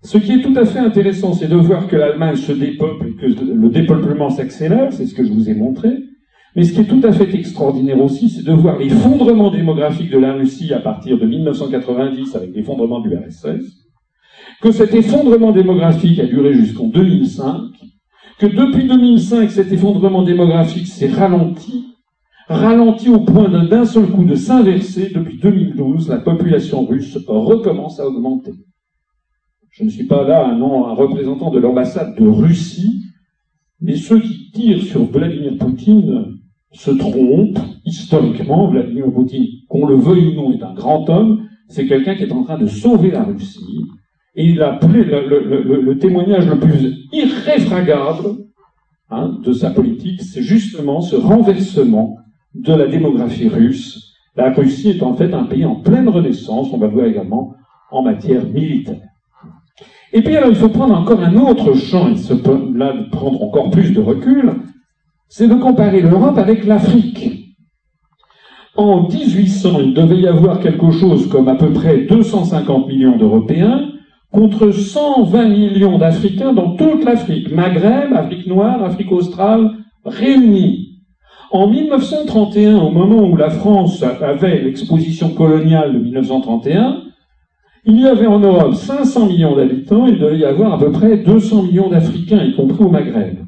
Ce 0.01 0.17
qui 0.17 0.31
est 0.31 0.41
tout 0.41 0.53
à 0.55 0.65
fait 0.65 0.79
intéressant, 0.79 1.33
c'est 1.33 1.49
de 1.49 1.55
voir 1.55 1.87
que 1.87 1.95
l'Allemagne 1.95 2.35
se 2.35 2.53
dépeuple 2.53 3.07
et 3.07 3.15
que 3.15 3.25
le 3.25 3.69
dépeuplement 3.69 4.29
s'accélère, 4.29 4.93
c'est 4.93 5.05
ce 5.05 5.13
que 5.13 5.25
je 5.25 5.31
vous 5.31 5.49
ai 5.49 5.53
montré. 5.53 5.89
Mais 6.55 6.63
ce 6.63 6.73
qui 6.73 6.81
est 6.81 6.85
tout 6.85 7.01
à 7.03 7.11
fait 7.11 7.33
extraordinaire 7.35 8.01
aussi, 8.01 8.29
c'est 8.29 8.43
de 8.43 8.53
voir 8.53 8.79
l'effondrement 8.79 9.51
démographique 9.51 10.09
de 10.09 10.17
la 10.17 10.33
Russie 10.33 10.73
à 10.73 10.79
partir 10.79 11.19
de 11.19 11.25
1990 11.25 12.35
avec 12.35 12.55
l'effondrement 12.55 13.01
du 13.01 13.09
RSS, 13.13 13.85
que 14.61 14.71
cet 14.71 14.93
effondrement 14.93 15.51
démographique 15.51 16.19
a 16.19 16.25
duré 16.25 16.53
jusqu'en 16.53 16.87
2005, 16.87 17.51
que 18.39 18.45
depuis 18.47 18.87
2005, 18.87 19.51
cet 19.51 19.71
effondrement 19.71 20.23
démographique 20.23 20.87
s'est 20.87 21.09
ralenti, 21.09 21.85
ralenti 22.47 23.09
au 23.09 23.19
point 23.19 23.49
d'un 23.49 23.85
seul 23.85 24.07
coup 24.07 24.23
de 24.23 24.35
s'inverser. 24.35 25.11
Depuis 25.13 25.39
2012, 25.39 26.07
la 26.07 26.17
population 26.17 26.85
russe 26.85 27.17
recommence 27.27 27.99
à 27.99 28.07
augmenter. 28.07 28.53
Je 29.79 29.85
ne 29.85 29.89
suis 29.89 30.07
pas 30.07 30.27
là 30.27 30.45
un, 30.45 30.93
représentant 30.93 31.51
de 31.51 31.59
l'ambassade 31.59 32.13
de 32.19 32.27
Russie, 32.27 33.01
mais 33.79 33.95
ceux 33.95 34.19
qui 34.19 34.51
tirent 34.51 34.83
sur 34.83 35.05
Vladimir 35.05 35.57
Poutine 35.57 36.35
se 36.73 36.91
trompe 36.91 37.57
historiquement. 37.85 38.69
Vladimir 38.69 39.05
Poutine, 39.13 39.45
qu'on 39.69 39.87
le 39.87 39.95
veuille 39.95 40.27
ou 40.27 40.35
non, 40.35 40.51
est 40.51 40.61
un 40.63 40.73
grand 40.73 41.09
homme. 41.09 41.47
C'est 41.69 41.87
quelqu'un 41.87 42.15
qui 42.15 42.23
est 42.23 42.33
en 42.33 42.43
train 42.43 42.57
de 42.57 42.67
sauver 42.67 43.11
la 43.11 43.23
Russie. 43.23 43.85
Et 44.35 44.51
le, 44.51 45.93
témoignage 45.93 46.45
le 46.45 46.59
plus 46.59 47.07
irréfragable 47.13 48.35
hein, 49.09 49.39
de 49.41 49.53
sa 49.53 49.69
politique, 49.69 50.21
c'est 50.23 50.43
justement 50.43 50.99
ce 50.99 51.15
renversement 51.15 52.17
de 52.53 52.73
la 52.73 52.87
démographie 52.87 53.47
russe. 53.47 54.13
La 54.35 54.51
Russie 54.51 54.89
est 54.89 55.03
en 55.03 55.13
fait 55.13 55.33
un 55.33 55.45
pays 55.45 55.63
en 55.63 55.75
pleine 55.75 56.09
renaissance, 56.09 56.67
on 56.73 56.77
va 56.77 56.87
le 56.87 56.93
voir 56.93 57.05
également 57.05 57.53
en 57.91 58.03
matière 58.03 58.45
militaire. 58.45 59.08
Et 60.11 60.21
puis 60.21 60.35
alors 60.35 60.49
il 60.49 60.55
faut 60.55 60.69
prendre 60.69 60.95
encore 60.95 61.21
un 61.21 61.35
autre 61.37 61.73
champ, 61.73 62.09
et 62.09 62.17
se, 62.17 62.33
là 62.77 62.93
prendre 63.11 63.41
encore 63.43 63.69
plus 63.69 63.91
de 63.91 64.01
recul, 64.01 64.51
c'est 65.27 65.47
de 65.47 65.55
comparer 65.55 66.01
l'Europe 66.01 66.37
avec 66.37 66.65
l'Afrique. 66.65 67.55
En 68.75 69.07
1800, 69.07 69.79
il 69.81 69.93
devait 69.93 70.19
y 70.19 70.27
avoir 70.27 70.59
quelque 70.59 70.91
chose 70.91 71.27
comme 71.27 71.47
à 71.47 71.55
peu 71.55 71.71
près 71.71 72.05
250 72.05 72.87
millions 72.87 73.17
d'Européens 73.17 73.89
contre 74.31 74.71
120 74.71 75.49
millions 75.49 75.97
d'Africains 75.97 76.53
dans 76.53 76.75
toute 76.75 77.03
l'Afrique, 77.03 77.51
Maghreb, 77.51 78.13
Afrique 78.13 78.47
noire, 78.47 78.83
Afrique 78.83 79.11
australe, 79.11 79.71
réunis. 80.05 81.01
En 81.51 81.67
1931, 81.67 82.77
au 82.77 82.91
moment 82.91 83.23
où 83.23 83.35
la 83.35 83.49
France 83.49 84.03
avait 84.03 84.61
l'exposition 84.61 85.29
coloniale 85.29 85.93
de 85.93 85.99
1931, 85.99 87.01
il 87.85 88.01
y 88.01 88.07
avait 88.07 88.27
en 88.27 88.39
Europe 88.39 88.75
500 88.75 89.27
millions 89.27 89.55
d'habitants, 89.55 90.05
il 90.05 90.19
devait 90.19 90.39
y 90.39 90.45
avoir 90.45 90.73
à 90.73 90.79
peu 90.79 90.91
près 90.91 91.17
200 91.17 91.63
millions 91.63 91.89
d'Africains, 91.89 92.43
y 92.43 92.55
compris 92.55 92.83
au 92.83 92.89
Maghreb. 92.89 93.39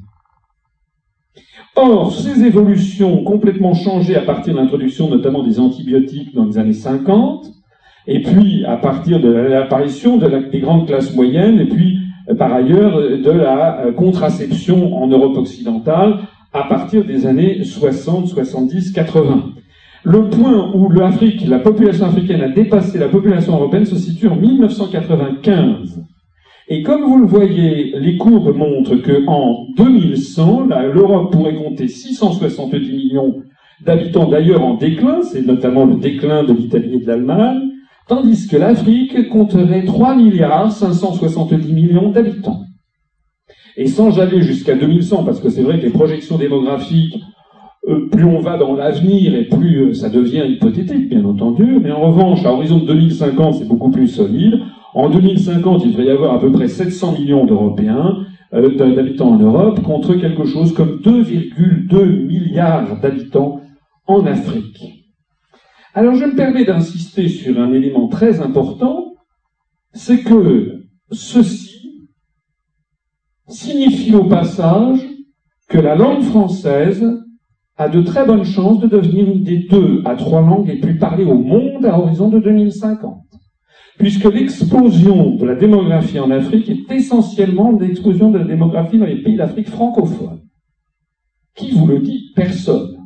Or, 1.75 2.13
ces 2.13 2.43
évolutions 2.43 3.19
ont 3.19 3.23
complètement 3.23 3.73
changé 3.73 4.15
à 4.15 4.21
partir 4.21 4.53
de 4.53 4.59
l'introduction 4.59 5.09
notamment 5.09 5.43
des 5.43 5.59
antibiotiques 5.59 6.35
dans 6.35 6.45
les 6.45 6.57
années 6.57 6.73
50, 6.73 7.47
et 8.07 8.21
puis 8.21 8.65
à 8.65 8.77
partir 8.77 9.19
de 9.19 9.29
l'apparition 9.29 10.17
des 10.17 10.59
grandes 10.59 10.87
classes 10.87 11.15
moyennes, 11.15 11.59
et 11.59 11.67
puis 11.67 11.99
euh, 12.29 12.35
par 12.35 12.53
ailleurs 12.53 12.99
de 12.99 13.31
la 13.31 13.81
euh, 13.81 13.91
contraception 13.93 14.95
en 14.95 15.07
Europe 15.07 15.37
occidentale 15.37 16.19
à 16.53 16.63
partir 16.63 17.05
des 17.05 17.25
années 17.25 17.63
60, 17.63 18.27
70, 18.27 18.91
80. 18.91 19.43
Le 20.03 20.29
point 20.29 20.71
où 20.73 20.89
l'Afrique, 20.89 21.45
la 21.47 21.59
population 21.59 22.07
africaine 22.07 22.41
a 22.41 22.49
dépassé 22.49 22.97
la 22.97 23.07
population 23.07 23.53
européenne 23.53 23.85
se 23.85 23.95
situe 23.95 24.27
en 24.27 24.35
1995. 24.35 26.01
Et 26.69 26.81
comme 26.81 27.03
vous 27.03 27.19
le 27.19 27.27
voyez, 27.27 27.93
les 27.99 28.17
courbes 28.17 28.55
montrent 28.55 28.95
que 28.95 29.27
en 29.27 29.67
2100, 29.77 30.67
l'Europe 30.93 31.31
pourrait 31.31 31.55
compter 31.55 31.87
670 31.87 32.91
millions 32.91 33.43
d'habitants 33.85 34.27
d'ailleurs 34.27 34.63
en 34.63 34.75
déclin, 34.75 35.21
c'est 35.21 35.45
notamment 35.45 35.85
le 35.85 35.95
déclin 35.95 36.43
de 36.43 36.53
l'Italie 36.53 36.95
et 36.95 36.99
de 36.99 37.07
l'Allemagne, 37.07 37.69
tandis 38.07 38.47
que 38.47 38.57
l'Afrique 38.57 39.29
compterait 39.29 39.85
3 39.85 40.15
milliards 40.15 40.71
570 40.71 41.73
millions 41.73 42.09
d'habitants. 42.09 42.63
Et 43.77 43.87
sans 43.87 44.19
aller 44.19 44.41
jusqu'à 44.41 44.75
2100, 44.75 45.23
parce 45.23 45.39
que 45.39 45.49
c'est 45.49 45.61
vrai 45.63 45.79
que 45.79 45.85
les 45.85 45.91
projections 45.91 46.37
démographiques, 46.37 47.21
plus 48.11 48.25
on 48.25 48.39
va 48.39 48.57
dans 48.57 48.75
l'avenir 48.75 49.33
et 49.35 49.45
plus 49.45 49.89
euh, 49.89 49.93
ça 49.93 50.09
devient 50.09 50.45
hypothétique, 50.47 51.09
bien 51.09 51.25
entendu, 51.25 51.79
mais 51.81 51.91
en 51.91 52.01
revanche, 52.01 52.45
à 52.45 52.53
horizon 52.53 52.79
de 52.79 52.85
2050, 52.85 53.55
c'est 53.55 53.67
beaucoup 53.67 53.89
plus 53.89 54.07
solide. 54.07 54.59
En 54.93 55.09
2050, 55.09 55.83
il 55.85 55.91
devrait 55.91 56.05
y 56.05 56.11
avoir 56.11 56.35
à 56.35 56.39
peu 56.39 56.51
près 56.51 56.67
700 56.67 57.13
millions 57.13 57.45
d'Européens, 57.45 58.25
euh, 58.53 58.75
d'habitants 58.75 59.29
en 59.29 59.39
Europe, 59.39 59.81
contre 59.81 60.13
quelque 60.15 60.45
chose 60.45 60.73
comme 60.73 60.99
2,2 61.01 62.25
milliards 62.25 62.99
d'habitants 62.99 63.61
en 64.05 64.25
Afrique. 64.25 65.07
Alors 65.93 66.15
je 66.15 66.25
me 66.25 66.35
permets 66.35 66.65
d'insister 66.65 67.27
sur 67.27 67.59
un 67.59 67.73
élément 67.73 68.07
très 68.07 68.41
important, 68.41 69.15
c'est 69.93 70.23
que 70.23 70.83
ceci 71.11 72.09
signifie 73.47 74.15
au 74.15 74.25
passage 74.25 74.99
que 75.67 75.77
la 75.77 75.95
langue 75.95 76.23
française 76.23 77.03
a 77.81 77.89
de 77.89 78.01
très 78.01 78.25
bonnes 78.25 78.43
chances 78.43 78.79
de 78.79 78.87
devenir 78.87 79.27
une 79.29 79.43
des 79.43 79.57
deux 79.57 80.01
à 80.05 80.15
trois 80.15 80.41
langues 80.41 80.67
les 80.67 80.79
plus 80.79 80.97
parlées 80.97 81.25
au 81.25 81.37
monde 81.37 81.85
à 81.85 81.97
horizon 81.97 82.29
de 82.29 82.39
2050. 82.39 83.23
Puisque 83.97 84.25
l'explosion 84.25 85.35
de 85.35 85.45
la 85.45 85.55
démographie 85.55 86.19
en 86.19 86.31
Afrique 86.31 86.69
est 86.69 86.91
essentiellement 86.91 87.71
l'explosion 87.71 88.31
de 88.31 88.37
la 88.37 88.45
démographie 88.45 88.97
dans 88.97 89.05
les 89.05 89.21
pays 89.21 89.35
d'Afrique 89.35 89.69
francophone. 89.69 90.41
Qui 91.55 91.71
vous 91.71 91.87
le 91.87 91.99
dit? 91.99 92.31
Personne. 92.35 93.00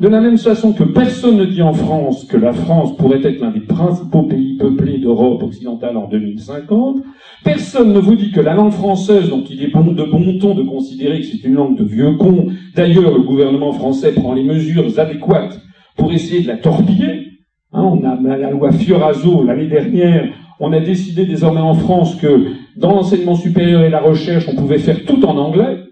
De 0.00 0.08
la 0.08 0.20
même 0.20 0.38
façon 0.38 0.72
que 0.72 0.82
personne 0.82 1.36
ne 1.36 1.44
dit 1.44 1.62
en 1.62 1.72
France 1.72 2.24
que 2.24 2.36
la 2.36 2.52
France 2.52 2.96
pourrait 2.96 3.20
être 3.22 3.40
l'un 3.40 3.52
des 3.52 3.60
principaux 3.60 4.24
pays 4.24 4.56
peuplés 4.56 4.98
d'Europe 4.98 5.44
occidentale 5.44 5.96
en 5.96 6.08
2050, 6.08 6.96
personne 7.44 7.92
ne 7.92 8.00
vous 8.00 8.16
dit 8.16 8.32
que 8.32 8.40
la 8.40 8.54
langue 8.54 8.72
française, 8.72 9.28
dont 9.28 9.44
il 9.48 9.62
est 9.62 9.70
bon, 9.70 9.92
de 9.92 10.02
bon 10.02 10.36
ton 10.40 10.56
de 10.56 10.64
considérer 10.64 11.20
que 11.20 11.26
c'est 11.26 11.44
une 11.44 11.54
langue 11.54 11.78
de 11.78 11.84
vieux 11.84 12.16
cons, 12.16 12.48
d'ailleurs 12.74 13.14
le 13.14 13.22
gouvernement 13.22 13.70
français 13.70 14.12
prend 14.12 14.34
les 14.34 14.42
mesures 14.42 14.98
adéquates 14.98 15.60
pour 15.96 16.12
essayer 16.12 16.42
de 16.42 16.48
la 16.48 16.56
torpiller, 16.56 17.28
hein, 17.72 17.82
on 17.82 18.02
a 18.02 18.36
la 18.36 18.50
loi 18.50 18.72
Fioraso 18.72 19.44
l'année 19.44 19.68
dernière, 19.68 20.28
on 20.58 20.72
a 20.72 20.80
décidé 20.80 21.24
désormais 21.24 21.60
en 21.60 21.74
France 21.74 22.16
que 22.16 22.46
dans 22.76 22.90
l'enseignement 22.90 23.36
supérieur 23.36 23.84
et 23.84 23.90
la 23.90 24.00
recherche, 24.00 24.48
on 24.48 24.56
pouvait 24.56 24.78
faire 24.78 25.04
tout 25.04 25.24
en 25.24 25.36
anglais, 25.36 25.84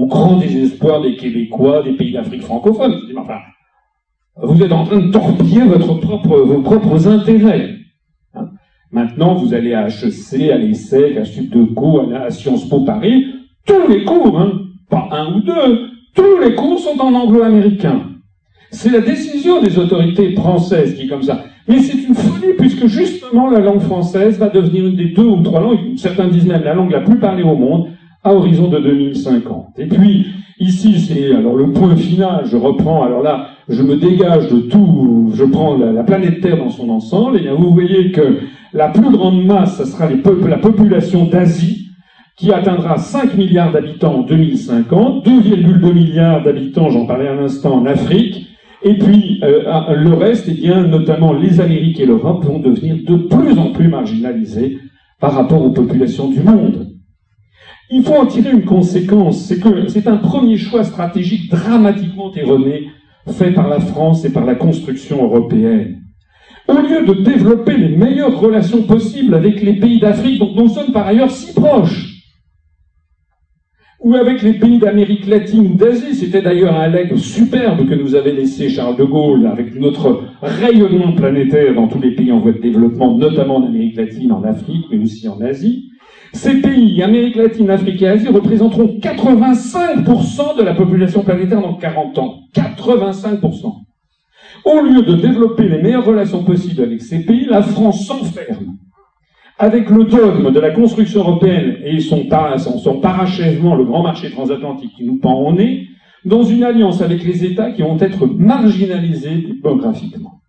au 0.00 0.06
grand 0.06 0.38
désespoir 0.38 1.02
des 1.02 1.14
Québécois, 1.14 1.82
des 1.82 1.92
pays 1.92 2.12
d'Afrique 2.12 2.42
francophone. 2.42 2.94
Vous 4.42 4.62
êtes 4.62 4.72
en 4.72 4.84
train 4.84 4.98
de 4.98 5.10
torpiller 5.10 5.60
vos 5.60 6.62
propres 6.62 7.06
intérêts. 7.06 7.74
Hein. 8.34 8.48
Maintenant, 8.90 9.34
vous 9.34 9.52
allez 9.52 9.74
à 9.74 9.88
HEC, 9.88 10.50
à 10.50 10.56
l'ESSEC, 10.56 11.18
à 11.18 11.24
Subdeco, 11.26 12.00
à, 12.14 12.30
Sciences 12.30 12.66
Po 12.66 12.80
Paris, 12.80 13.26
tous 13.66 13.88
les 13.90 14.04
cours, 14.04 14.40
hein, 14.40 14.52
pas 14.88 15.06
un 15.10 15.34
ou 15.34 15.40
deux, 15.40 15.90
tous 16.14 16.40
les 16.42 16.54
cours 16.54 16.78
sont 16.78 16.98
en 16.98 17.12
anglo-américain. 17.12 18.00
C'est 18.70 18.90
la 18.90 19.00
décision 19.00 19.60
des 19.60 19.78
autorités 19.78 20.34
françaises 20.34 20.94
qui 20.94 21.02
est 21.02 21.08
comme 21.08 21.24
ça. 21.24 21.44
Mais 21.68 21.78
c'est 21.80 22.02
une 22.08 22.14
folie 22.14 22.54
puisque 22.56 22.86
justement 22.86 23.50
la 23.50 23.60
langue 23.60 23.80
française 23.80 24.38
va 24.38 24.48
devenir 24.48 24.86
une 24.86 24.96
des 24.96 25.10
deux 25.10 25.26
ou 25.26 25.42
trois 25.42 25.60
langues, 25.60 25.96
certains 25.96 26.28
disent 26.28 26.46
même 26.46 26.64
la 26.64 26.72
langue 26.72 26.90
la 26.90 27.02
plus 27.02 27.18
parlée 27.18 27.42
au 27.42 27.54
monde, 27.54 27.90
à 28.22 28.34
horizon 28.34 28.68
de 28.68 28.78
2050. 28.78 29.78
Et 29.78 29.86
puis, 29.86 30.26
ici, 30.58 31.00
c'est 31.00 31.34
alors 31.34 31.54
le 31.54 31.72
point 31.72 31.96
final, 31.96 32.44
je 32.44 32.56
reprends, 32.56 33.02
alors 33.02 33.22
là, 33.22 33.48
je 33.68 33.82
me 33.82 33.96
dégage 33.96 34.48
de 34.48 34.60
tout, 34.60 35.30
je 35.34 35.44
prends 35.44 35.76
la, 35.76 36.02
planète 36.02 36.40
Terre 36.40 36.58
dans 36.58 36.70
son 36.70 36.88
ensemble, 36.90 37.38
et 37.38 37.40
bien 37.40 37.54
vous 37.54 37.70
voyez 37.72 38.12
que 38.12 38.38
la 38.72 38.88
plus 38.88 39.10
grande 39.10 39.44
masse, 39.44 39.78
ce 39.78 39.84
sera 39.84 40.08
la 40.08 40.58
population 40.58 41.24
d'Asie, 41.24 41.86
qui 42.36 42.52
atteindra 42.52 42.96
5 42.96 43.36
milliards 43.36 43.72
d'habitants 43.72 44.20
en 44.20 44.22
2050, 44.22 45.26
2,2 45.26 45.92
milliards 45.92 46.42
d'habitants, 46.42 46.88
j'en 46.88 47.06
parlais 47.06 47.28
un 47.28 47.38
instant, 47.38 47.74
en 47.74 47.86
Afrique, 47.86 48.46
et 48.82 48.94
puis 48.94 49.40
euh, 49.42 49.94
le 49.94 50.14
reste, 50.14 50.48
et 50.48 50.54
eh 50.56 50.60
bien, 50.60 50.86
notamment 50.86 51.34
les 51.34 51.60
Amériques 51.60 52.00
et 52.00 52.06
l'Europe, 52.06 52.44
vont 52.44 52.58
devenir 52.58 52.96
de 53.06 53.16
plus 53.16 53.58
en 53.58 53.72
plus 53.72 53.88
marginalisés 53.88 54.78
par 55.20 55.34
rapport 55.34 55.62
aux 55.62 55.70
populations 55.70 56.30
du 56.30 56.40
monde. 56.40 56.89
Il 57.92 58.04
faut 58.04 58.14
en 58.14 58.26
tirer 58.26 58.52
une 58.52 58.64
conséquence, 58.64 59.46
c'est 59.46 59.58
que 59.58 59.88
c'est 59.88 60.06
un 60.06 60.18
premier 60.18 60.56
choix 60.56 60.84
stratégique 60.84 61.50
dramatiquement 61.50 62.32
erroné 62.34 62.88
fait 63.32 63.52
par 63.52 63.68
la 63.68 63.80
France 63.80 64.24
et 64.24 64.32
par 64.32 64.44
la 64.44 64.54
construction 64.54 65.24
européenne. 65.24 66.00
Au 66.68 66.80
lieu 66.80 67.04
de 67.04 67.22
développer 67.22 67.76
les 67.76 67.96
meilleures 67.96 68.38
relations 68.38 68.82
possibles 68.82 69.34
avec 69.34 69.60
les 69.60 69.74
pays 69.74 69.98
d'Afrique 69.98 70.38
dont 70.38 70.54
nous 70.54 70.68
sommes 70.68 70.92
par 70.92 71.08
ailleurs 71.08 71.32
si 71.32 71.52
proches, 71.52 72.10
ou 73.98 74.14
avec 74.14 74.42
les 74.42 74.54
pays 74.54 74.78
d'Amérique 74.78 75.26
latine 75.26 75.72
ou 75.72 75.74
d'Asie, 75.74 76.14
c'était 76.14 76.40
d'ailleurs 76.40 76.74
un 76.74 76.88
legs 76.88 77.16
superbe 77.16 77.86
que 77.88 77.94
nous 77.94 78.14
avait 78.14 78.32
laissé 78.32 78.70
Charles 78.70 78.96
de 78.96 79.04
Gaulle 79.04 79.46
avec 79.46 79.74
notre 79.74 80.22
rayonnement 80.40 81.12
planétaire 81.12 81.74
dans 81.74 81.88
tous 81.88 82.00
les 82.00 82.14
pays 82.14 82.32
en 82.32 82.38
voie 82.38 82.52
de 82.52 82.60
développement, 82.60 83.16
notamment 83.16 83.56
en 83.56 83.66
Amérique 83.66 83.96
latine, 83.96 84.32
en 84.32 84.42
Afrique, 84.44 84.86
mais 84.90 84.98
aussi 84.98 85.28
en 85.28 85.40
Asie. 85.40 85.89
Ces 86.32 86.60
pays, 86.60 87.02
Amérique 87.02 87.36
latine, 87.36 87.70
Afrique 87.70 88.02
et 88.02 88.08
Asie, 88.08 88.28
représenteront 88.28 88.98
85% 89.00 90.56
de 90.56 90.62
la 90.62 90.74
population 90.74 91.22
planétaire 91.22 91.60
dans 91.60 91.74
40 91.74 92.18
ans. 92.18 92.40
85%. 92.54 93.74
Au 94.64 94.80
lieu 94.82 95.02
de 95.02 95.14
développer 95.14 95.68
les 95.68 95.82
meilleures 95.82 96.04
relations 96.04 96.44
possibles 96.44 96.82
avec 96.82 97.00
ces 97.02 97.24
pays, 97.24 97.46
la 97.46 97.62
France 97.62 98.06
s'enferme 98.06 98.76
avec 99.60 99.90
le 99.90 100.04
dogme 100.04 100.52
de 100.52 100.58
la 100.58 100.70
construction 100.70 101.20
européenne 101.20 101.76
et 101.84 102.00
son, 102.00 102.24
parachèvement, 103.00 103.74
le 103.74 103.84
grand 103.84 104.02
marché 104.02 104.30
transatlantique 104.30 104.92
qui 104.96 105.04
nous 105.04 105.18
pend 105.18 105.34
au 105.34 105.52
nez, 105.52 105.86
dans 106.24 106.42
une 106.42 106.64
alliance 106.64 107.02
avec 107.02 107.22
les 107.22 107.44
États 107.44 107.70
qui 107.70 107.82
vont 107.82 107.98
être 107.98 108.26
marginalisés 108.26 109.36
démographiquement. 109.62 110.39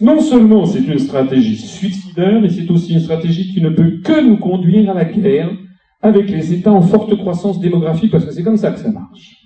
Non 0.00 0.20
seulement 0.20 0.64
c'est 0.64 0.80
une 0.80 0.98
stratégie 0.98 1.56
suicidaire, 1.56 2.40
mais 2.40 2.48
c'est 2.48 2.70
aussi 2.70 2.94
une 2.94 3.00
stratégie 3.00 3.52
qui 3.52 3.60
ne 3.60 3.70
peut 3.70 4.00
que 4.02 4.24
nous 4.24 4.38
conduire 4.38 4.90
à 4.90 4.94
la 4.94 5.04
guerre 5.04 5.50
avec 6.00 6.30
les 6.30 6.52
États 6.52 6.72
en 6.72 6.82
forte 6.82 7.16
croissance 7.16 7.60
démographique, 7.60 8.10
parce 8.10 8.24
que 8.24 8.32
c'est 8.32 8.42
comme 8.42 8.56
ça 8.56 8.72
que 8.72 8.80
ça 8.80 8.90
marche. 8.90 9.36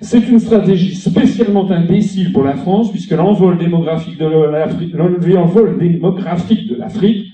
C'est 0.00 0.28
une 0.28 0.40
stratégie 0.40 0.94
spécialement 0.94 1.70
imbécile 1.70 2.32
pour 2.32 2.44
la 2.44 2.54
France, 2.54 2.90
puisque 2.90 3.12
l'envol 3.12 3.56
démographique 3.56 4.18
de 4.18 4.26
l'Afrique, 6.76 7.26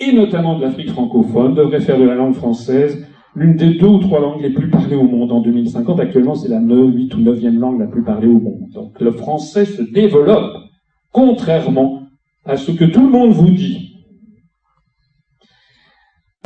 et 0.00 0.12
notamment 0.12 0.58
de 0.58 0.62
l'Afrique 0.62 0.90
francophone, 0.90 1.54
devrait 1.54 1.80
faire 1.80 1.98
de 1.98 2.04
la 2.04 2.16
langue 2.16 2.34
française 2.34 3.06
l'une 3.36 3.54
des 3.54 3.74
deux 3.74 3.86
ou 3.86 3.98
trois 3.98 4.20
langues 4.20 4.42
les 4.42 4.50
plus 4.50 4.68
parlées 4.68 4.96
au 4.96 5.04
monde 5.04 5.30
en 5.30 5.40
2050. 5.40 6.00
Actuellement, 6.00 6.34
c'est 6.34 6.48
la 6.48 6.58
9, 6.58 6.92
8 6.92 7.14
ou 7.14 7.20
9e 7.20 7.58
langue 7.58 7.78
la 7.78 7.86
plus 7.86 8.02
parlée 8.02 8.26
au 8.26 8.40
monde. 8.40 8.68
Donc 8.74 9.00
le 9.00 9.12
français 9.12 9.64
se 9.64 9.82
développe, 9.82 10.56
contrairement 11.12 12.02
à 12.44 12.56
ce 12.56 12.72
que 12.72 12.84
tout 12.84 13.02
le 13.02 13.10
monde 13.10 13.32
vous 13.32 13.50
dit. 13.50 13.88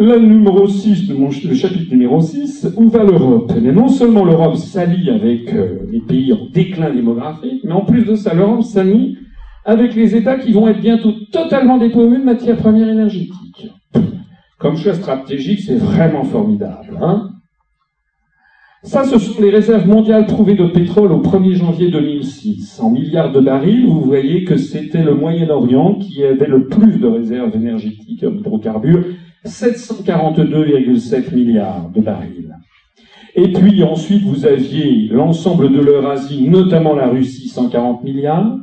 Le 0.00 0.18
numéro 0.18 0.66
6, 0.66 1.08
le 1.10 1.54
chapitre 1.54 1.90
numéro 1.90 2.20
6, 2.20 2.72
où 2.76 2.88
va 2.88 3.04
l'Europe? 3.04 3.52
Mais 3.62 3.72
non 3.72 3.88
seulement 3.88 4.24
l'Europe 4.24 4.56
s'allie 4.56 5.10
avec 5.10 5.52
euh, 5.52 5.86
les 5.90 6.00
pays 6.00 6.32
en 6.32 6.48
déclin 6.52 6.90
démographique, 6.90 7.62
mais 7.62 7.72
en 7.72 7.84
plus 7.84 8.04
de 8.04 8.14
ça, 8.14 8.34
l'Europe 8.34 8.62
s'allie 8.62 9.18
avec 9.64 9.94
les 9.94 10.16
États 10.16 10.38
qui 10.38 10.52
vont 10.52 10.66
être 10.66 10.80
bientôt 10.80 11.12
totalement 11.30 11.78
dépourvus 11.78 12.18
de 12.18 12.24
matières 12.24 12.56
premières 12.56 12.88
énergétiques. 12.88 13.70
Comme 14.58 14.76
choix 14.76 14.94
stratégique, 14.94 15.60
c'est 15.60 15.76
vraiment 15.76 16.24
formidable. 16.24 16.98
Hein 17.00 17.31
ça, 18.84 19.04
ce 19.04 19.16
sont 19.16 19.40
les 19.40 19.50
réserves 19.50 19.86
mondiales 19.86 20.26
prouvées 20.26 20.56
de 20.56 20.66
pétrole 20.66 21.12
au 21.12 21.20
1er 21.20 21.54
janvier 21.54 21.88
2006. 21.88 22.80
En 22.80 22.90
milliards 22.90 23.30
de 23.30 23.40
barils, 23.40 23.86
vous 23.86 24.00
voyez 24.00 24.42
que 24.42 24.56
c'était 24.56 25.04
le 25.04 25.14
Moyen-Orient 25.14 25.94
qui 25.94 26.24
avait 26.24 26.48
le 26.48 26.66
plus 26.66 26.98
de 26.98 27.06
réserves 27.06 27.54
énergétiques 27.54 28.24
en 28.24 28.32
hydrocarbures, 28.32 29.04
742,7 29.46 31.32
milliards 31.32 31.90
de 31.94 32.00
barils. 32.00 32.56
Et 33.36 33.52
puis 33.52 33.84
ensuite, 33.84 34.24
vous 34.24 34.46
aviez 34.46 35.08
l'ensemble 35.12 35.72
de 35.72 35.80
l'Eurasie, 35.80 36.48
notamment 36.48 36.96
la 36.96 37.06
Russie, 37.06 37.48
140 37.48 38.02
milliards, 38.02 38.58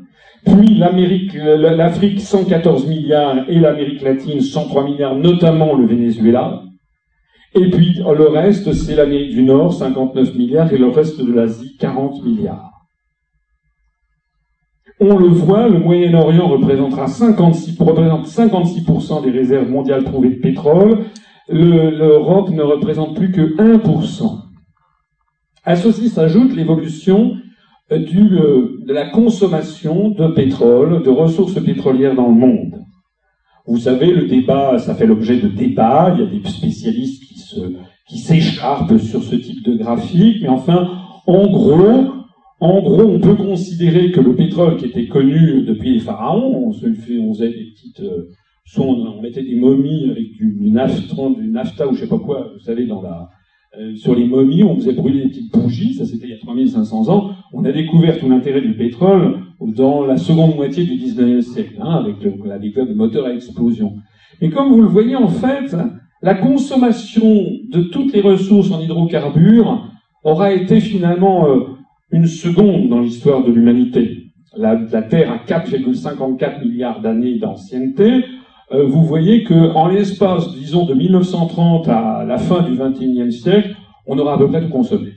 puis 0.45 0.75
l'Amérique, 0.75 1.33
l'Afrique, 1.33 2.19
114 2.19 2.87
milliards, 2.87 3.49
et 3.49 3.57
l'Amérique 3.57 4.01
latine, 4.01 4.41
103 4.41 4.83
milliards, 4.83 5.15
notamment 5.15 5.75
le 5.75 5.85
Venezuela. 5.85 6.61
Et 7.55 7.69
puis 7.69 7.95
le 7.95 8.27
reste, 8.27 8.73
c'est 8.73 8.95
l'Amérique 8.95 9.31
du 9.31 9.43
Nord, 9.43 9.73
59 9.73 10.35
milliards, 10.35 10.71
et 10.71 10.77
le 10.77 10.87
reste 10.87 11.21
de 11.21 11.31
l'Asie, 11.31 11.77
40 11.79 12.23
milliards. 12.23 12.69
On 15.01 15.17
le 15.17 15.27
voit, 15.27 15.69
le 15.69 15.79
Moyen-Orient 15.79 16.47
représentera 16.47 17.07
56, 17.07 17.79
représente 17.79 18.27
56% 18.27 19.23
des 19.23 19.31
réserves 19.31 19.69
mondiales 19.69 20.03
trouvées 20.03 20.31
de 20.31 20.41
pétrole. 20.41 21.05
L'Europe 21.47 22.49
ne 22.49 22.61
représente 22.61 23.15
plus 23.15 23.31
que 23.31 23.55
1%. 23.55 24.41
À 25.63 25.75
ceci 25.75 26.09
s'ajoute 26.09 26.53
l'évolution 26.53 27.37
euh, 27.91 27.97
euh, 27.97 28.77
de 28.85 28.93
la 28.93 29.09
consommation 29.09 30.09
de 30.09 30.27
pétrole, 30.27 31.01
de 31.01 31.09
ressources 31.09 31.63
pétrolières 31.63 32.15
dans 32.15 32.27
le 32.27 32.35
monde. 32.35 32.83
Vous 33.69 33.77
savez, 33.77 34.11
le 34.11 34.25
débat, 34.25 34.79
ça 34.79 34.95
fait 34.95 35.05
l'objet 35.05 35.39
de 35.39 35.47
débats. 35.47 36.15
Il 36.15 36.23
y 36.23 36.27
a 36.27 36.29
des 36.29 36.49
spécialistes 36.49 37.23
qui 37.23 37.37
se, 37.37 37.59
qui 38.07 38.17
s'écharpent 38.17 38.97
sur 38.97 39.21
ce 39.23 39.35
type 39.35 39.63
de 39.63 39.75
graphique, 39.75 40.37
mais 40.41 40.49
enfin, 40.49 40.89
en 41.27 41.47
gros, 41.47 42.13
en 42.59 42.81
gros, 42.81 43.03
on 43.03 43.19
peut 43.19 43.35
considérer 43.35 44.11
que 44.11 44.21
le 44.21 44.35
pétrole 44.35 44.77
qui 44.77 44.85
était 44.85 45.07
connu 45.07 45.61
depuis 45.61 45.93
les 45.93 45.99
pharaons, 45.99 46.67
on, 46.67 46.71
se 46.73 46.91
fait, 46.93 47.19
on 47.19 47.31
faisait 47.31 47.49
des 47.49 47.65
petites, 47.65 47.99
euh, 47.99 48.31
on, 48.77 49.21
mettait 49.21 49.43
des 49.43 49.55
momies 49.55 50.09
avec 50.09 50.31
du, 50.31 50.51
du, 50.51 50.71
du 50.71 50.71
nafta 50.71 51.87
ou 51.87 51.93
je 51.93 51.99
sais 51.99 52.07
pas 52.07 52.17
quoi, 52.17 52.51
vous 52.53 52.63
savez, 52.63 52.87
dans 52.87 53.03
la, 53.03 53.29
euh, 53.77 53.95
sur 53.95 54.15
les 54.15 54.25
momies, 54.25 54.63
on 54.63 54.75
faisait 54.75 54.93
brûler 54.93 55.23
des 55.23 55.29
petites 55.29 55.53
bougies, 55.53 55.93
ça 55.93 56.05
c'était 56.05 56.25
il 56.27 56.31
y 56.31 56.33
a 56.33 56.39
3500 56.39 57.09
ans. 57.09 57.31
On 57.53 57.63
a 57.65 57.71
découvert 57.71 58.17
tout 58.19 58.29
l'intérêt 58.29 58.61
du 58.61 58.73
pétrole 58.73 59.39
dans 59.61 60.05
la 60.05 60.17
seconde 60.17 60.55
moitié 60.55 60.83
du 60.83 60.93
19e 60.93 61.41
siècle, 61.41 61.75
hein, 61.81 62.03
avec 62.03 62.15
la 62.45 62.57
découverte 62.57 62.89
des 62.89 62.95
moteurs 62.95 63.25
à 63.25 63.33
explosion. 63.33 63.97
Mais 64.41 64.49
comme 64.49 64.71
vous 64.71 64.81
le 64.81 64.87
voyez, 64.87 65.15
en 65.15 65.27
fait, 65.27 65.75
la 66.21 66.35
consommation 66.35 67.45
de 67.69 67.83
toutes 67.83 68.13
les 68.13 68.21
ressources 68.21 68.71
en 68.71 68.79
hydrocarbures 68.79 69.89
aura 70.23 70.51
été 70.51 70.79
finalement 70.79 71.47
euh, 71.47 71.59
une 72.11 72.25
seconde 72.25 72.89
dans 72.89 72.99
l'histoire 72.99 73.43
de 73.43 73.51
l'humanité. 73.51 74.25
La, 74.57 74.75
Terre 75.03 75.31
a 75.31 75.37
4,54 75.37 76.65
milliards 76.65 77.01
d'années 77.01 77.37
d'ancienneté. 77.37 78.25
Euh, 78.71 78.85
vous 78.85 79.03
voyez 79.03 79.43
que 79.43 79.73
en 79.73 79.87
l'espace, 79.87 80.53
disons, 80.53 80.85
de 80.85 80.93
1930 80.93 81.87
à 81.87 82.23
la 82.25 82.37
fin 82.37 82.61
du 82.61 82.77
XXIe 82.77 83.31
siècle, 83.31 83.75
on 84.05 84.17
aura 84.19 84.35
à 84.35 84.37
peu 84.37 84.47
près 84.47 84.61
tout 84.61 84.69
consommé. 84.69 85.13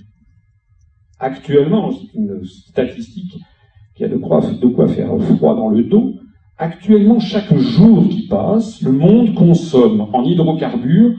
Actuellement, 1.18 1.90
c'est 1.92 2.18
une 2.18 2.42
statistique 2.44 3.38
qui 3.94 4.04
a 4.04 4.08
de 4.08 4.16
quoi, 4.16 4.40
faire 4.88 5.16
froid 5.36 5.54
dans 5.54 5.68
le 5.68 5.84
dos. 5.84 6.14
Actuellement, 6.58 7.20
chaque 7.20 7.54
jour 7.56 8.08
qui 8.08 8.26
passe, 8.26 8.82
le 8.82 8.92
monde 8.92 9.34
consomme 9.34 10.08
en 10.12 10.24
hydrocarbures 10.24 11.14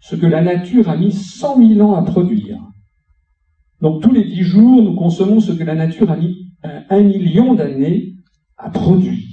ce 0.00 0.16
que 0.16 0.26
la 0.26 0.42
nature 0.42 0.88
a 0.88 0.96
mis 0.96 1.12
100 1.12 1.74
000 1.74 1.80
ans 1.80 1.94
à 1.94 2.02
produire. 2.02 2.58
Donc 3.80 4.02
tous 4.02 4.12
les 4.12 4.24
dix 4.24 4.42
jours, 4.42 4.82
nous 4.82 4.94
consommons 4.94 5.40
ce 5.40 5.52
que 5.52 5.64
la 5.64 5.74
nature 5.74 6.10
a 6.10 6.16
mis 6.16 6.52
un, 6.62 7.02
million 7.02 7.54
d'années 7.54 8.14
à 8.56 8.70
produire. 8.70 9.25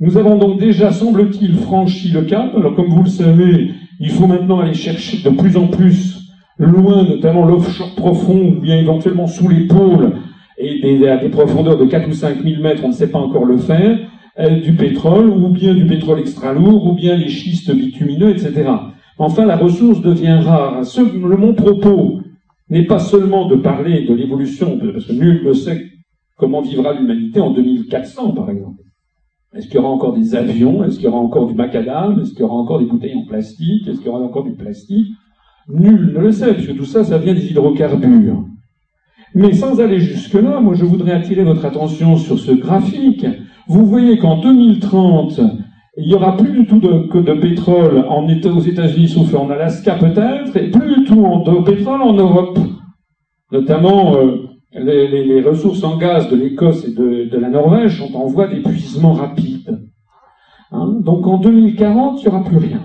Nous 0.00 0.16
avons 0.16 0.38
donc 0.38 0.60
déjà, 0.60 0.92
semble-t-il, 0.92 1.54
franchi 1.56 2.08
le 2.10 2.22
cap. 2.22 2.54
Alors 2.56 2.76
comme 2.76 2.88
vous 2.88 3.02
le 3.02 3.08
savez, 3.10 3.72
il 3.98 4.10
faut 4.10 4.28
maintenant 4.28 4.60
aller 4.60 4.74
chercher 4.74 5.28
de 5.28 5.34
plus 5.34 5.56
en 5.56 5.66
plus 5.66 6.18
loin, 6.58 7.02
notamment 7.02 7.44
l'offshore 7.44 7.94
profond, 7.96 8.38
ou 8.38 8.60
bien 8.60 8.78
éventuellement 8.78 9.26
sous 9.26 9.48
les 9.48 9.66
pôles, 9.66 10.12
et 10.56 11.08
à 11.08 11.16
des 11.16 11.28
profondeurs 11.28 11.78
de 11.78 11.84
4 11.84 12.08
ou 12.08 12.12
5 12.12 12.42
000 12.42 12.62
mètres, 12.62 12.82
on 12.84 12.88
ne 12.88 12.92
sait 12.92 13.10
pas 13.10 13.18
encore 13.18 13.44
le 13.44 13.58
faire, 13.58 13.98
euh, 14.38 14.60
du 14.60 14.72
pétrole, 14.72 15.28
ou 15.30 15.48
bien 15.48 15.74
du 15.74 15.86
pétrole 15.86 16.20
extra 16.20 16.52
lourd, 16.52 16.86
ou 16.86 16.92
bien 16.94 17.16
les 17.16 17.28
schistes 17.28 17.74
bitumineux, 17.74 18.30
etc. 18.30 18.70
Enfin, 19.18 19.46
la 19.46 19.56
ressource 19.56 20.00
devient 20.00 20.38
rare. 20.44 20.84
Ce, 20.84 21.00
le, 21.00 21.36
mon 21.36 21.54
propos 21.54 22.20
n'est 22.70 22.86
pas 22.86 23.00
seulement 23.00 23.48
de 23.48 23.56
parler 23.56 24.06
de 24.06 24.14
l'évolution, 24.14 24.78
parce 24.78 25.06
que 25.06 25.12
nul 25.12 25.42
ne 25.44 25.52
sait 25.52 25.86
comment 26.36 26.60
vivra 26.60 26.92
l'humanité 26.92 27.40
en 27.40 27.50
2400, 27.50 28.32
par 28.32 28.50
exemple. 28.50 28.82
Est-ce 29.54 29.66
qu'il 29.66 29.76
y 29.76 29.78
aura 29.78 29.88
encore 29.88 30.12
des 30.12 30.34
avions? 30.34 30.84
Est-ce 30.84 30.96
qu'il 30.96 31.06
y 31.06 31.08
aura 31.08 31.18
encore 31.18 31.46
du 31.46 31.54
macadam? 31.54 32.20
Est-ce 32.20 32.32
qu'il 32.32 32.40
y 32.40 32.44
aura 32.44 32.56
encore 32.56 32.78
des 32.78 32.86
bouteilles 32.86 33.16
en 33.16 33.24
plastique? 33.26 33.88
Est-ce 33.88 33.98
qu'il 33.98 34.06
y 34.06 34.10
aura 34.10 34.20
encore 34.20 34.44
du 34.44 34.52
plastique? 34.52 35.08
Nul 35.68 36.12
ne 36.14 36.20
le 36.20 36.32
sait, 36.32 36.54
puisque 36.54 36.76
tout 36.76 36.84
ça, 36.84 37.04
ça 37.04 37.18
vient 37.18 37.34
des 37.34 37.50
hydrocarbures. 37.50 38.44
Mais 39.34 39.52
sans 39.52 39.80
aller 39.80 40.00
jusque-là, 40.00 40.60
moi 40.60 40.74
je 40.74 40.84
voudrais 40.84 41.12
attirer 41.12 41.44
votre 41.44 41.64
attention 41.64 42.16
sur 42.16 42.38
ce 42.38 42.52
graphique. 42.52 43.26
Vous 43.68 43.86
voyez 43.86 44.18
qu'en 44.18 44.40
2030, 44.40 45.40
il 45.98 46.08
n'y 46.08 46.14
aura 46.14 46.36
plus 46.36 46.52
du 46.52 46.66
tout 46.66 46.78
de, 46.78 47.08
que 47.08 47.18
de 47.18 47.34
pétrole 47.34 48.04
aux 48.08 48.60
États-Unis, 48.60 49.08
sauf 49.08 49.34
en 49.34 49.50
Alaska 49.50 49.94
peut-être, 49.96 50.56
et 50.56 50.70
plus 50.70 50.94
du 50.94 51.04
tout 51.04 51.42
de 51.44 51.62
pétrole 51.64 52.00
en 52.00 52.12
Europe. 52.12 52.58
Notamment, 53.52 54.16
euh, 54.16 54.47
les, 54.72 55.42
ressources 55.42 55.82
en 55.84 55.96
gaz 55.96 56.28
de 56.30 56.36
l'Écosse 56.36 56.84
et 56.84 56.92
de, 56.92 57.36
la 57.38 57.48
Norvège 57.48 57.98
sont 57.98 58.14
en 58.14 58.26
voie 58.26 58.48
d'épuisement 58.48 59.12
rapide. 59.12 59.80
Hein? 60.72 60.98
Donc 61.00 61.26
en 61.26 61.38
2040, 61.38 62.20
il 62.20 62.28
n'y 62.28 62.34
aura 62.34 62.44
plus 62.44 62.58
rien. 62.58 62.82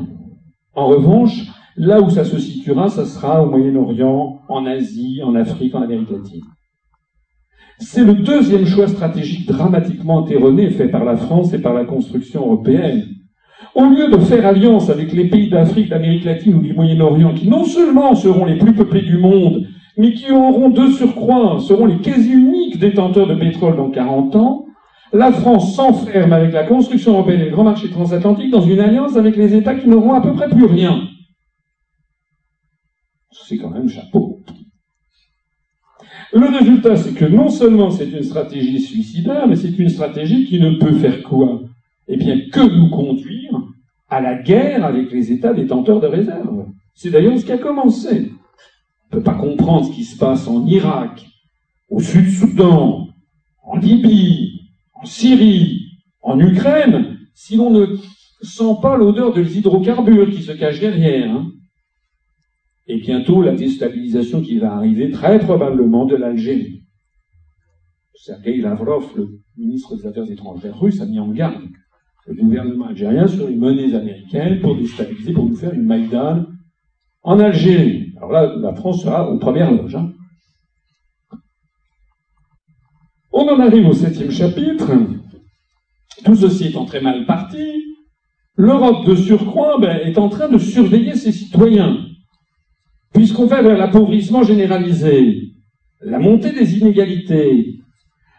En 0.74 0.88
revanche, 0.88 1.48
là 1.76 2.02
où 2.02 2.10
ça 2.10 2.24
se 2.24 2.40
situera, 2.40 2.90
ça 2.90 3.06
sera 3.06 3.44
au 3.44 3.50
Moyen-Orient, 3.50 4.40
en 4.48 4.66
Asie, 4.66 5.22
en 5.24 5.36
Afrique, 5.36 5.76
en 5.76 5.82
Amérique 5.82 6.12
latine. 6.12 6.42
C'est 7.80 8.04
le 8.04 8.14
deuxième 8.14 8.66
choix 8.66 8.88
stratégique 8.88 9.48
dramatiquement 9.48 10.26
erroné 10.28 10.70
fait 10.70 10.88
par 10.88 11.04
la 11.04 11.18
France 11.18 11.54
et 11.54 11.60
par 11.60 11.74
la 11.74 11.86
construction 11.86 12.42
européenne. 12.42 13.04
Au 13.76 13.86
lieu 13.86 14.10
de 14.10 14.18
faire 14.18 14.46
alliance 14.46 14.90
avec 14.90 15.12
les 15.14 15.28
pays 15.28 15.50
d'Afrique, 15.50 15.90
d'Amérique 15.90 16.26
latine 16.26 16.56
ou 16.56 16.62
du 16.62 16.74
Moyen-Orient, 16.74 17.34
qui 17.34 17.50
non 17.50 17.66
seulement 17.66 18.14
seront 18.14 18.46
les 18.46 18.58
plus 18.58 18.74
peuplés 18.74 19.02
du 19.02 19.18
monde, 19.18 19.66
mais 19.98 20.14
qui 20.14 20.32
auront 20.32 20.70
de 20.70 20.88
surcroît, 20.88 21.60
seront 21.60 21.86
les 21.86 22.00
quasi 22.00 22.32
uniques 22.32 22.80
détenteurs 22.80 23.28
de 23.28 23.36
pétrole 23.36 23.76
dans 23.76 23.90
40 23.90 24.36
ans, 24.36 24.66
la 25.12 25.32
France 25.32 25.76
s'enferme 25.76 26.34
avec 26.34 26.52
la 26.54 26.64
construction 26.64 27.14
européenne 27.14 27.42
et 27.42 27.46
le 27.46 27.52
grand 27.52 27.64
marché 27.64 27.90
transatlantique 27.90 28.50
dans 28.50 28.62
une 28.62 28.80
alliance 28.80 29.16
avec 29.16 29.36
les 29.36 29.54
États 29.54 29.76
qui 29.76 29.88
n'auront 29.88 30.14
à 30.14 30.22
peu 30.22 30.34
près 30.34 30.50
plus 30.50 30.66
rien. 30.66 31.08
C'est 33.32 33.58
quand 33.58 33.70
même 33.70 33.88
chapeau. 33.88 34.40
Le 36.34 36.48
résultat, 36.48 36.96
c'est 36.96 37.14
que 37.14 37.26
non 37.26 37.50
seulement 37.50 37.92
c'est 37.92 38.10
une 38.10 38.24
stratégie 38.24 38.80
suicidaire, 38.80 39.48
mais 39.48 39.56
c'est 39.56 39.78
une 39.78 39.90
stratégie 39.90 40.46
qui 40.46 40.60
ne 40.60 40.80
peut 40.80 40.94
faire 40.94 41.22
quoi? 41.22 41.62
Eh 42.08 42.18
bien, 42.18 42.36
que 42.52 42.62
nous 42.62 42.90
conduire 42.90 43.62
à 44.10 44.20
la 44.20 44.42
guerre 44.42 44.84
avec 44.84 45.12
les 45.12 45.32
États 45.32 45.54
détenteurs 45.54 46.00
de 46.00 46.08
réserves. 46.08 46.66
C'est 46.96 47.12
d'ailleurs 47.12 47.38
ce 47.38 47.46
qui 47.46 47.52
a 47.52 47.58
commencé. 47.60 48.32
On 49.14 49.18
ne 49.18 49.22
peut 49.22 49.32
pas 49.32 49.38
comprendre 49.38 49.86
ce 49.86 49.92
qui 49.92 50.06
se 50.06 50.18
passe 50.18 50.48
en 50.48 50.66
Irak, 50.66 51.24
au 51.92 52.00
Sud-Soudan, 52.00 53.10
en 53.62 53.78
Libye, 53.78 54.72
en 54.96 55.06
Syrie, 55.06 56.00
en 56.24 56.40
Ukraine, 56.40 57.20
si 57.36 57.56
l'on 57.56 57.70
ne 57.70 57.96
sent 58.42 58.76
pas 58.82 58.98
l'odeur 58.98 59.32
des 59.32 59.60
hydrocarbures 59.60 60.32
qui 60.32 60.42
se 60.42 60.54
cachent 60.54 60.80
derrière. 60.80 61.30
Hein 61.30 61.52
et 62.88 62.98
bientôt 62.98 63.44
la 63.44 63.54
déstabilisation 63.54 64.42
qui 64.42 64.58
va 64.58 64.74
arriver 64.74 65.12
très 65.12 65.38
probablement 65.38 66.06
de 66.06 66.16
l'Algérie. 66.16 66.82
Sergei 68.16 68.58
Lavrov, 68.58 69.12
le 69.16 69.42
ministre 69.58 69.96
des 69.96 70.08
Affaires 70.08 70.30
étrangères 70.30 70.80
russe, 70.80 71.02
a 71.02 71.06
mis 71.06 71.20
en 71.20 71.30
garde 71.30 71.62
le 72.26 72.34
gouvernement 72.34 72.88
algérien 72.88 73.28
sur 73.28 73.48
les 73.48 73.56
monnaies 73.56 73.94
américaines 73.94 74.60
pour 74.60 74.76
déstabiliser, 74.76 75.34
pour 75.34 75.46
nous 75.46 75.56
faire 75.56 75.74
une 75.74 75.86
Maïdan 75.86 76.48
En 77.22 77.40
Algérie, 77.40 78.03
alors 78.24 78.32
là, 78.32 78.56
la 78.58 78.74
France 78.74 79.02
sera 79.02 79.30
aux 79.30 79.38
premières 79.38 79.72
loges. 79.72 79.96
Hein. 79.96 80.12
On 83.32 83.48
en 83.48 83.60
arrive 83.60 83.88
au 83.88 83.94
septième 83.94 84.32
chapitre. 84.32 84.92
Tout 86.24 86.36
ceci 86.36 86.68
étant 86.68 86.86
très 86.86 87.02
mal 87.02 87.26
parti, 87.26 87.84
l'Europe 88.56 89.06
de 89.06 89.16
surcroît 89.16 89.78
ben, 89.80 89.98
est 90.06 90.18
en 90.18 90.30
train 90.30 90.48
de 90.48 90.58
surveiller 90.58 91.16
ses 91.16 91.32
citoyens, 91.32 91.98
puisqu'on 93.14 93.46
va 93.46 93.62
vers 93.62 93.78
l'appauvrissement 93.78 94.44
généralisé, 94.44 95.50
la 96.00 96.20
montée 96.20 96.52
des 96.52 96.78
inégalités, 96.78 97.80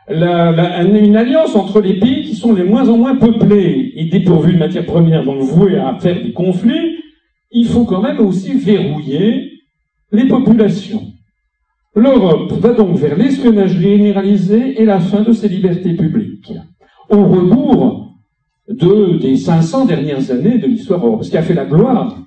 une 0.09 1.17
alliance 1.17 1.57
entre 1.57 1.81
les 1.81 1.99
pays 1.99 2.23
qui 2.23 2.37
sont 2.37 2.55
les 2.55 2.65
moins 2.65 2.89
en 2.89 2.97
moins 2.97 3.17
peuplés 3.17 3.93
et 3.97 4.05
dépourvus 4.07 4.55
de 4.55 4.59
matières 4.59 4.87
premières, 4.87 5.25
donc 5.25 5.43
voués 5.43 5.77
à 5.77 5.99
faire 5.99 6.23
des 6.23 6.33
conflits, 6.33 7.01
il 7.51 7.67
faut 7.67 7.85
quand 7.85 8.01
même 8.01 8.21
aussi 8.21 8.55
verrouiller 8.55 9.54
les 10.15 10.29
populations. 10.29 11.03
L'Europe 11.97 12.53
va 12.53 12.73
donc 12.73 12.97
vers 12.97 13.17
l'espionnage 13.17 13.79
généralisé 13.79 14.81
et 14.81 14.85
la 14.85 15.01
fin 15.01 15.23
de 15.23 15.33
ses 15.33 15.49
libertés 15.49 15.95
publiques, 15.95 16.53
au 17.09 17.25
rebours 17.25 18.15
de, 18.69 19.19
des 19.19 19.37
500 19.37 19.87
dernières 19.87 20.31
années 20.31 20.59
de 20.59 20.67
l'histoire 20.67 21.05
européenne. 21.05 21.25
Ce 21.25 21.31
qui 21.31 21.37
a 21.37 21.43
fait 21.43 21.55
la 21.55 21.67
gloire 21.67 22.19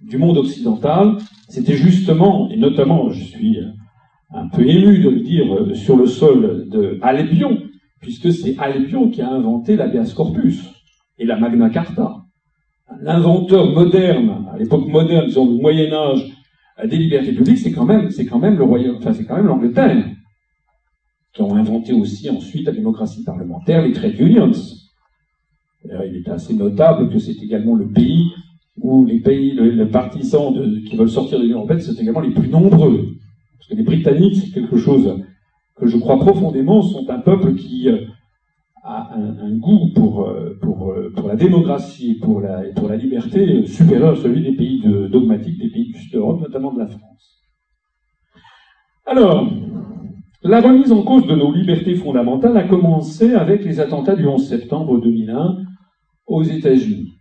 du 0.00 0.18
monde 0.18 0.38
occidental, 0.38 1.16
c'était 1.48 1.76
justement, 1.76 2.50
et 2.50 2.56
notamment, 2.56 3.10
je 3.10 3.24
suis 3.24 3.58
un 4.30 4.48
peu 4.48 4.66
ému 4.66 4.98
de 4.98 5.08
le 5.08 5.20
dire 5.20 5.46
sur 5.74 5.96
le 5.96 6.06
sol 6.06 6.66
de 6.68 6.98
Albion, 7.00 7.58
puisque 8.00 8.32
c'est 8.32 8.56
Albion 8.58 9.10
qui 9.10 9.22
a 9.22 9.30
inventé 9.30 9.76
l'habeas 9.76 10.12
corpus 10.14 10.62
et 11.18 11.24
la 11.24 11.36
Magna 11.36 11.70
Carta. 11.70 12.16
L'inventeur 13.00 13.72
moderne, 13.72 14.46
à 14.52 14.58
l'époque 14.58 14.86
moderne, 14.86 15.26
disons 15.26 15.46
du 15.46 15.60
Moyen 15.60 15.92
Âge, 15.92 16.37
des 16.86 16.96
libertés 16.96 17.32
publiques, 17.32 17.58
c'est 17.58 17.72
quand 17.72 17.84
même, 17.84 18.10
c'est 18.10 18.26
quand 18.26 18.38
même 18.38 18.56
le 18.56 18.64
royaume, 18.64 18.96
enfin 18.96 19.12
c'est 19.12 19.24
quand 19.24 19.36
même 19.36 19.46
l'Angleterre, 19.46 20.04
qui 21.32 21.42
ont 21.42 21.54
inventé 21.54 21.92
aussi 21.92 22.30
ensuite 22.30 22.66
la 22.66 22.72
démocratie 22.72 23.24
parlementaire, 23.24 23.82
les 23.82 23.92
trade 23.92 24.18
unions. 24.18 24.52
il 25.84 26.16
est 26.16 26.28
assez 26.28 26.54
notable 26.54 27.10
que 27.10 27.18
c'est 27.18 27.42
également 27.42 27.74
le 27.74 27.88
pays 27.88 28.30
où 28.80 29.04
les 29.04 29.18
pays, 29.18 29.52
les 29.52 29.86
partisans 29.86 30.54
qui 30.88 30.96
veulent 30.96 31.10
sortir 31.10 31.38
de 31.38 31.44
l'Union 31.44 31.58
européenne, 31.58 31.80
c'est 31.80 32.00
également 32.00 32.20
les 32.20 32.30
plus 32.30 32.48
nombreux. 32.48 33.08
Parce 33.58 33.70
que 33.70 33.74
les 33.74 33.82
Britanniques, 33.82 34.36
c'est 34.36 34.52
quelque 34.52 34.76
chose 34.76 35.24
que 35.74 35.86
je 35.86 35.96
crois 35.96 36.18
profondément, 36.18 36.82
sont 36.82 37.08
un 37.10 37.18
peuple 37.18 37.54
qui 37.54 37.88
euh, 39.16 39.46
un, 39.46 39.56
goût 39.56 39.90
pour, 39.94 40.28
euh, 40.28 40.58
euh, 40.62 41.10
pour 41.14 41.28
la 41.28 41.36
démocratie 41.36 42.12
et 42.12 42.14
pour 42.18 42.40
la, 42.40 42.96
liberté 42.96 43.66
supérieur 43.66 44.10
à 44.10 44.16
celui 44.16 44.42
des 44.42 44.52
pays 44.52 44.82
dogmatiques, 45.10 45.58
des 45.58 45.70
pays 45.70 45.92
du 45.92 45.98
Sud 45.98 46.16
Europe, 46.16 46.40
notamment 46.40 46.72
de 46.72 46.80
la 46.80 46.88
France. 46.88 47.42
Alors, 49.06 49.48
la 50.42 50.60
remise 50.60 50.92
en 50.92 51.02
cause 51.02 51.26
de 51.26 51.34
nos 51.34 51.52
libertés 51.52 51.94
fondamentales 51.94 52.56
a 52.56 52.64
commencé 52.64 53.34
avec 53.34 53.64
les 53.64 53.80
attentats 53.80 54.16
du 54.16 54.26
11 54.26 54.46
septembre 54.46 55.00
2001 55.00 55.56
aux 56.26 56.42
États-Unis. 56.42 57.12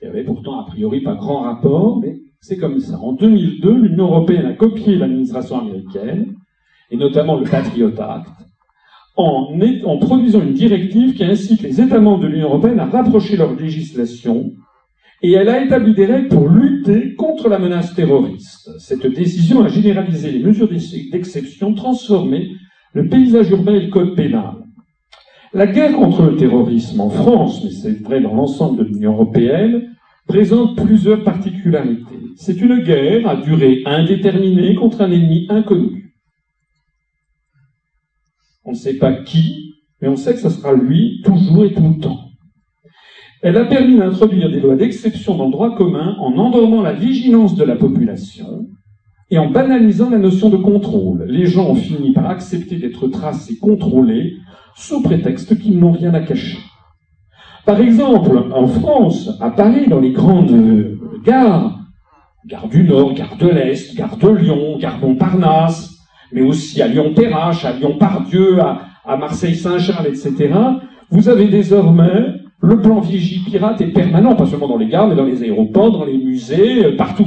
Il 0.00 0.06
y 0.06 0.08
avait 0.08 0.24
pourtant 0.24 0.60
a 0.60 0.66
priori 0.66 1.00
pas 1.00 1.14
grand 1.14 1.40
rapport, 1.40 1.98
mais 2.00 2.18
c'est 2.40 2.58
comme 2.58 2.80
ça. 2.80 2.98
En 2.98 3.12
2002, 3.12 3.72
l'Union 3.72 4.06
européenne 4.06 4.46
a 4.46 4.52
copié 4.54 4.96
l'administration 4.96 5.60
américaine, 5.60 6.34
et 6.90 6.96
notamment 6.96 7.38
le 7.38 7.44
Patriot 7.44 7.98
Act, 7.98 8.51
en, 9.16 9.98
produisant 9.98 10.42
une 10.42 10.54
directive 10.54 11.14
qui 11.14 11.24
incite 11.24 11.62
les 11.62 11.80
États 11.80 12.00
membres 12.00 12.22
de 12.22 12.28
l'Union 12.28 12.48
européenne 12.48 12.80
à 12.80 12.86
rapprocher 12.86 13.36
leur 13.36 13.54
législation, 13.54 14.52
et 15.22 15.32
elle 15.32 15.48
a 15.48 15.62
établi 15.64 15.94
des 15.94 16.06
règles 16.06 16.28
pour 16.28 16.48
lutter 16.48 17.14
contre 17.14 17.48
la 17.48 17.58
menace 17.58 17.94
terroriste. 17.94 18.70
Cette 18.78 19.06
décision 19.06 19.62
a 19.62 19.68
généralisé 19.68 20.32
les 20.32 20.40
mesures 20.42 20.68
d'exception, 20.68 21.74
transformé 21.74 22.50
le 22.92 23.06
paysage 23.06 23.50
urbain 23.50 23.74
et 23.74 23.86
le 23.86 23.90
code 23.90 24.16
pénal. 24.16 24.54
La 25.54 25.66
guerre 25.66 25.92
contre 25.92 26.22
le 26.22 26.36
terrorisme 26.36 27.00
en 27.00 27.10
France, 27.10 27.62
mais 27.62 27.70
c'est 27.70 28.02
vrai 28.02 28.20
dans 28.20 28.34
l'ensemble 28.34 28.78
de 28.78 28.84
l'Union 28.84 29.12
européenne, 29.12 29.90
présente 30.26 30.76
plusieurs 30.76 31.22
particularités. 31.22 32.18
C'est 32.36 32.60
une 32.60 32.78
guerre 32.78 33.28
à 33.28 33.36
durée 33.36 33.82
indéterminée 33.84 34.74
contre 34.74 35.02
un 35.02 35.10
ennemi 35.10 35.46
inconnu. 35.50 36.01
On 38.64 38.70
ne 38.70 38.76
sait 38.76 38.98
pas 38.98 39.12
qui, 39.12 39.74
mais 40.00 40.08
on 40.08 40.16
sait 40.16 40.34
que 40.34 40.40
ce 40.40 40.50
sera 40.50 40.72
lui, 40.72 41.20
toujours 41.24 41.64
et 41.64 41.72
tout 41.72 41.88
le 41.88 42.00
temps. 42.00 42.20
Elle 43.42 43.56
a 43.56 43.64
permis 43.64 43.96
d'introduire 43.96 44.50
des 44.50 44.60
lois 44.60 44.76
d'exception 44.76 45.36
dans 45.36 45.46
le 45.46 45.50
droit 45.50 45.74
commun 45.74 46.16
en 46.20 46.36
endormant 46.38 46.80
la 46.80 46.92
vigilance 46.92 47.56
de 47.56 47.64
la 47.64 47.74
population 47.74 48.68
et 49.30 49.38
en 49.38 49.50
banalisant 49.50 50.10
la 50.10 50.18
notion 50.18 50.48
de 50.48 50.56
contrôle. 50.56 51.24
Les 51.28 51.46
gens 51.46 51.70
ont 51.70 51.74
fini 51.74 52.12
par 52.12 52.26
accepter 52.30 52.76
d'être 52.76 53.08
tracés, 53.08 53.58
contrôlés, 53.58 54.34
sous 54.76 55.02
prétexte 55.02 55.58
qu'ils 55.58 55.78
n'ont 55.78 55.90
rien 55.90 56.14
à 56.14 56.20
cacher. 56.20 56.58
Par 57.66 57.80
exemple, 57.80 58.36
en 58.54 58.66
France, 58.66 59.30
à 59.40 59.50
Paris, 59.50 59.88
dans 59.88 60.00
les 60.00 60.12
grandes 60.12 60.98
gares, 61.24 61.78
gare 62.46 62.68
du 62.68 62.84
Nord, 62.84 63.14
gare 63.14 63.36
de 63.36 63.48
l'Est, 63.48 63.96
gare 63.96 64.16
de 64.16 64.28
Lyon, 64.28 64.78
gare 64.78 64.98
Montparnasse, 65.00 65.91
mais 66.32 66.42
aussi 66.42 66.80
à 66.82 66.88
Lyon-Perrache, 66.88 67.64
à 67.64 67.72
Lyon-Pardieu, 67.72 68.58
à, 68.60 69.16
Marseille-Saint-Charles, 69.16 70.06
etc., 70.06 70.54
vous 71.10 71.28
avez 71.28 71.48
désormais 71.48 72.34
le 72.62 72.80
plan 72.80 73.00
Vigipirate 73.00 73.80
est 73.80 73.92
permanent, 73.92 74.36
pas 74.36 74.46
seulement 74.46 74.68
dans 74.68 74.78
les 74.78 74.86
gares, 74.86 75.08
mais 75.08 75.16
dans 75.16 75.24
les 75.24 75.42
aéroports, 75.42 75.90
dans 75.90 76.04
les 76.04 76.16
musées, 76.16 76.84
euh, 76.84 76.96
partout. 76.96 77.26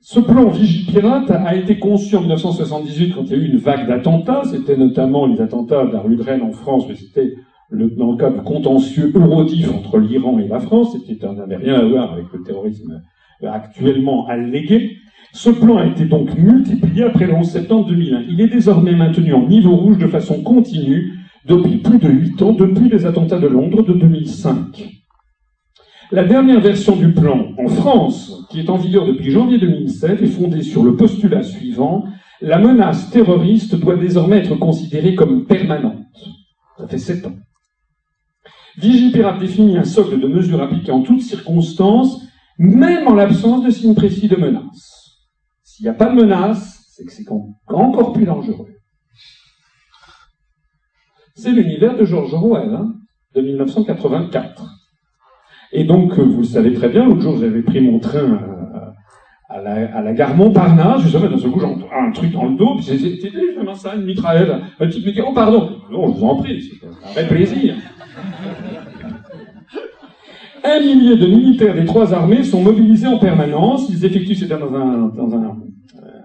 Ce 0.00 0.20
plan 0.20 0.48
Vigipirate 0.48 1.30
a 1.30 1.54
été 1.54 1.78
conçu 1.78 2.16
en 2.16 2.20
1978 2.20 3.14
quand 3.14 3.24
il 3.24 3.30
y 3.30 3.34
a 3.34 3.36
eu 3.36 3.50
une 3.50 3.58
vague 3.58 3.86
d'attentats. 3.88 4.42
C'était 4.44 4.76
notamment 4.76 5.26
les 5.26 5.40
attentats 5.40 5.84
de 5.84 5.92
la 5.92 6.00
rue 6.00 6.16
de 6.16 6.22
Rennes 6.22 6.42
en 6.42 6.52
France, 6.52 6.84
mais 6.88 6.94
c'était 6.94 7.34
dans 7.70 8.12
le 8.12 8.30
du 8.30 8.40
contentieux 8.42 9.12
eurodif 9.14 9.70
entre 9.70 9.98
l'Iran 9.98 10.38
et 10.38 10.48
la 10.48 10.60
France. 10.60 10.96
C'était, 10.96 11.26
ça 11.26 11.32
n'avait 11.34 11.56
rien 11.56 11.74
à 11.74 11.84
voir 11.84 12.12
avec 12.12 12.24
le 12.32 12.42
terrorisme 12.42 13.02
actuellement 13.42 14.26
allégué. 14.26 14.96
Ce 15.32 15.50
plan 15.50 15.76
a 15.78 15.86
été 15.86 16.04
donc 16.04 16.36
multiplié 16.36 17.04
après 17.04 17.26
le 17.26 17.34
11 17.34 17.48
septembre 17.48 17.86
2001. 17.86 18.24
Il 18.28 18.40
est 18.40 18.48
désormais 18.48 18.94
maintenu 18.94 19.32
en 19.34 19.46
niveau 19.46 19.76
rouge 19.76 19.98
de 19.98 20.06
façon 20.06 20.42
continue 20.42 21.12
depuis 21.44 21.78
plus 21.78 21.98
de 21.98 22.08
huit 22.08 22.42
ans, 22.42 22.52
depuis 22.52 22.88
les 22.88 23.06
attentats 23.06 23.38
de 23.38 23.46
Londres 23.46 23.82
de 23.82 23.92
2005. 23.92 24.88
La 26.10 26.24
dernière 26.24 26.60
version 26.60 26.96
du 26.96 27.12
plan 27.12 27.48
en 27.58 27.68
France, 27.68 28.46
qui 28.50 28.60
est 28.60 28.70
en 28.70 28.76
vigueur 28.76 29.06
depuis 29.06 29.30
janvier 29.30 29.58
2007, 29.58 30.22
est 30.22 30.26
fondée 30.26 30.62
sur 30.62 30.82
le 30.82 30.96
postulat 30.96 31.42
suivant 31.42 32.04
la 32.40 32.58
menace 32.58 33.10
terroriste 33.10 33.74
doit 33.74 33.96
désormais 33.96 34.38
être 34.38 34.54
considérée 34.54 35.14
comme 35.14 35.46
permanente. 35.46 36.04
Ça 36.78 36.86
fait 36.86 36.98
sept 36.98 37.26
ans. 37.26 37.36
Vigipirate 38.76 39.40
définit 39.40 39.76
un 39.76 39.84
socle 39.84 40.20
de 40.20 40.28
mesures 40.28 40.62
appliquées 40.62 40.92
en 40.92 41.02
toutes 41.02 41.22
circonstances, 41.22 42.22
même 42.58 43.08
en 43.08 43.14
l'absence 43.14 43.64
de 43.64 43.70
signes 43.70 43.96
précis 43.96 44.28
de 44.28 44.36
menace. 44.36 44.97
S'il 45.78 45.84
n'y 45.84 45.90
a 45.90 45.94
pas 45.94 46.06
de 46.06 46.16
menace, 46.16 46.86
c'est 46.90 47.04
que 47.04 47.12
c'est 47.12 47.22
encore 47.68 48.12
plus 48.12 48.24
dangereux. 48.24 48.66
C'est 51.36 51.52
l'univers 51.52 51.96
de 51.96 52.04
George 52.04 52.34
Orwell, 52.34 52.74
hein, 52.74 52.94
de 53.36 53.42
1984. 53.42 54.64
Et 55.70 55.84
donc, 55.84 56.18
euh, 56.18 56.24
vous 56.24 56.40
le 56.40 56.46
savez 56.46 56.74
très 56.74 56.88
bien, 56.88 57.04
l'autre 57.06 57.20
jour, 57.20 57.36
j'avais 57.36 57.62
pris 57.62 57.80
mon 57.80 58.00
train 58.00 58.40
à, 59.48 59.54
à, 59.54 60.02
la, 60.02 60.12
gare 60.14 60.34
Montparnasse, 60.34 61.02
justement, 61.02 61.28
d'un 61.28 61.38
seul 61.38 61.52
coup, 61.52 61.60
j'entends 61.60 61.86
un 61.96 62.10
truc 62.10 62.32
dans 62.32 62.46
le 62.46 62.56
dos, 62.56 62.74
puis 62.74 62.84
c'était 62.84 63.30
justement 63.30 63.74
ça, 63.74 63.94
une 63.94 64.04
mitraillette? 64.04 64.50
Un 64.80 64.88
type 64.88 65.06
me 65.06 65.12
dit, 65.12 65.20
oh 65.24 65.32
pardon, 65.32 65.76
non, 65.92 66.12
je 66.12 66.18
vous 66.18 66.26
en 66.26 66.34
prie, 66.38 66.60
c'est 66.60 66.84
un 66.84 67.12
vrai 67.12 67.28
plaisir. 67.28 67.76
Un 70.64 70.80
millier 70.80 71.16
de 71.16 71.26
militaires 71.26 71.74
des 71.74 71.84
trois 71.84 72.12
armées 72.12 72.42
sont 72.42 72.62
mobilisés 72.62 73.06
en 73.06 73.18
permanence. 73.18 73.88
Ils 73.90 74.04
effectuent, 74.04 74.34
c'était 74.34 74.58
dans 74.58 74.74
un, 74.74 75.08
dans 75.08 75.34
un, 75.34 75.56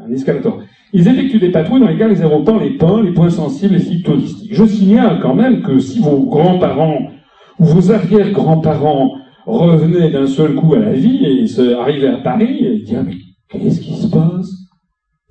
un 0.06 0.12
escalator. 0.12 0.62
Ils 0.94 1.08
effectuent 1.08 1.40
des 1.40 1.52
patrouilles 1.52 1.82
dans 1.82 1.88
les 1.88 1.98
gares, 1.98 2.10
les 2.10 2.22
aéroports, 2.22 2.60
les 2.60 2.78
ponts, 2.78 3.02
les 3.02 3.14
points 3.14 3.30
sensibles, 3.30 3.74
les 3.74 3.80
sites 3.80 4.06
touristiques. 4.06 4.54
Je 4.54 4.66
signale 4.66 5.20
quand 5.22 5.34
même 5.34 5.62
que 5.62 5.80
si 5.80 6.00
vos 6.00 6.20
grands-parents 6.26 7.00
ou 7.60 7.66
vos 7.66 7.92
arrière-grands-parents 7.92 9.16
revenait 9.46 10.12
d'un 10.12 10.28
seul 10.28 10.56
coup 10.56 10.74
à 10.76 10.80
la 10.80 10.94
vie 10.94 11.26
et 11.26 11.48
se, 11.48 11.74
arrivait 11.74 12.08
à 12.08 12.18
Paris 12.18 12.66
et 12.66 12.84
ah, 12.96 13.04
mais 13.04 13.16
qu'est-ce 13.50 13.82
qui 13.82 13.94
se 13.94 14.08
passe? 14.08 14.52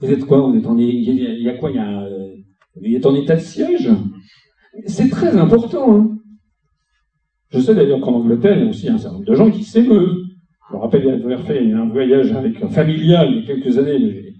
Vous 0.00 0.10
êtes 0.10 0.24
quoi? 0.24 0.40
Vous 0.40 0.56
êtes 0.56 0.66
en 0.66 0.76
il 0.76 1.42
y 1.42 1.48
a 1.48 1.54
quoi? 1.54 1.70
Il 1.70 2.94
êtes 2.94 3.06
en 3.06 3.14
état 3.14 3.36
de 3.36 3.40
siège? 3.40 3.88
C'est 4.86 5.10
très 5.10 5.36
important. 5.36 5.94
Hein 5.94 6.18
je 7.52 7.60
sais 7.60 7.74
d'ailleurs 7.74 8.00
qu'en 8.00 8.14
Angleterre, 8.14 8.56
il 8.56 8.64
y 8.64 8.66
a 8.66 8.70
aussi 8.70 8.88
un 8.88 8.96
certain 8.96 9.16
nombre 9.16 9.26
de 9.26 9.34
gens 9.34 9.50
qui 9.50 9.62
s'émeuvent. 9.62 10.16
Je 10.70 10.76
me 10.76 10.80
rappelle 10.80 11.08
avoir 11.08 11.40
fait 11.40 11.70
un 11.70 11.86
voyage 11.86 12.32
avec 12.32 12.62
un 12.62 12.68
familial 12.68 13.28
il 13.30 13.40
y 13.40 13.42
a 13.42 13.46
quelques 13.46 13.76
années, 13.78 13.98
mais 13.98 14.32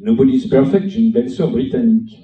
Nobody's 0.00 0.46
Perfect, 0.46 0.88
j'ai 0.88 1.00
une 1.00 1.12
belle 1.12 1.30
sœur 1.30 1.50
britannique. 1.50 2.18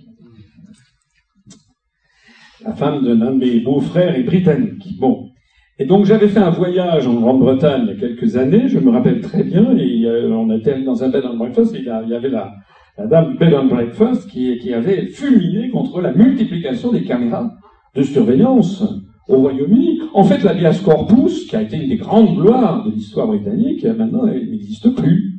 La 2.62 2.74
femme 2.74 3.04
d'un 3.04 3.32
de 3.32 3.38
mes 3.38 3.60
beaux-frères 3.60 4.16
est 4.16 4.22
britannique. 4.22 4.98
Bon. 4.98 5.30
Et 5.78 5.86
donc 5.86 6.04
j'avais 6.04 6.28
fait 6.28 6.40
un 6.40 6.50
voyage 6.50 7.06
en 7.06 7.14
Grande-Bretagne 7.14 7.86
il 7.86 7.94
y 7.94 7.96
a 7.96 8.08
quelques 8.08 8.36
années, 8.36 8.68
je 8.68 8.78
me 8.78 8.90
rappelle 8.90 9.20
très 9.20 9.42
bien, 9.42 9.76
et 9.76 10.04
euh, 10.04 10.30
on 10.30 10.50
était 10.56 10.80
dans 10.82 11.02
un 11.02 11.08
bed 11.08 11.24
and 11.24 11.36
breakfast, 11.36 11.74
et 11.74 11.78
il 11.78 11.84
y 12.08 12.14
avait 12.14 12.28
la, 12.28 12.52
dame 12.98 13.36
bed 13.38 13.54
and 13.54 13.66
breakfast 13.66 14.30
qui, 14.30 14.56
qui 14.58 14.72
avait 14.72 15.06
fulminé 15.06 15.70
contre 15.70 16.00
la 16.00 16.12
multiplication 16.12 16.92
des 16.92 17.02
caméras 17.02 17.50
de 17.96 18.02
surveillance 18.02 18.84
au 19.28 19.36
Royaume-Uni. 19.36 20.00
En 20.12 20.24
fait, 20.24 20.42
l'habeas 20.42 20.80
corpus, 20.84 21.46
qui 21.46 21.56
a 21.56 21.62
été 21.62 21.76
une 21.76 21.88
des 21.88 21.96
grandes 21.96 22.36
gloires 22.36 22.84
de 22.84 22.90
l'histoire 22.90 23.26
britannique, 23.26 23.84
maintenant, 23.84 24.26
elle 24.26 24.50
n'existe 24.50 24.94
plus. 24.94 25.34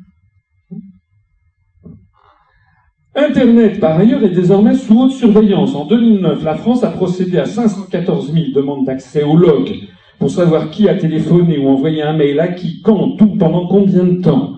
Internet, 3.18 3.80
par 3.80 3.98
ailleurs, 3.98 4.24
est 4.24 4.30
désormais 4.30 4.76
sous 4.76 5.00
haute 5.00 5.12
surveillance. 5.12 5.74
En 5.74 5.86
2009, 5.86 6.44
la 6.44 6.56
France 6.56 6.84
a 6.84 6.90
procédé 6.90 7.38
à 7.38 7.46
514 7.46 8.34
000 8.34 8.46
demandes 8.54 8.86
d'accès 8.86 9.24
au 9.24 9.38
log 9.38 9.72
pour 10.20 10.30
savoir 10.30 10.70
qui 10.70 10.90
a 10.90 10.96
téléphoné 10.96 11.58
ou 11.58 11.70
envoyé 11.70 12.02
un 12.02 12.14
mail 12.14 12.40
à 12.40 12.50
qui, 12.50 12.82
quand, 12.82 13.22
où, 13.22 13.38
pendant 13.38 13.68
combien 13.68 14.04
de 14.04 14.22
temps. 14.22 14.56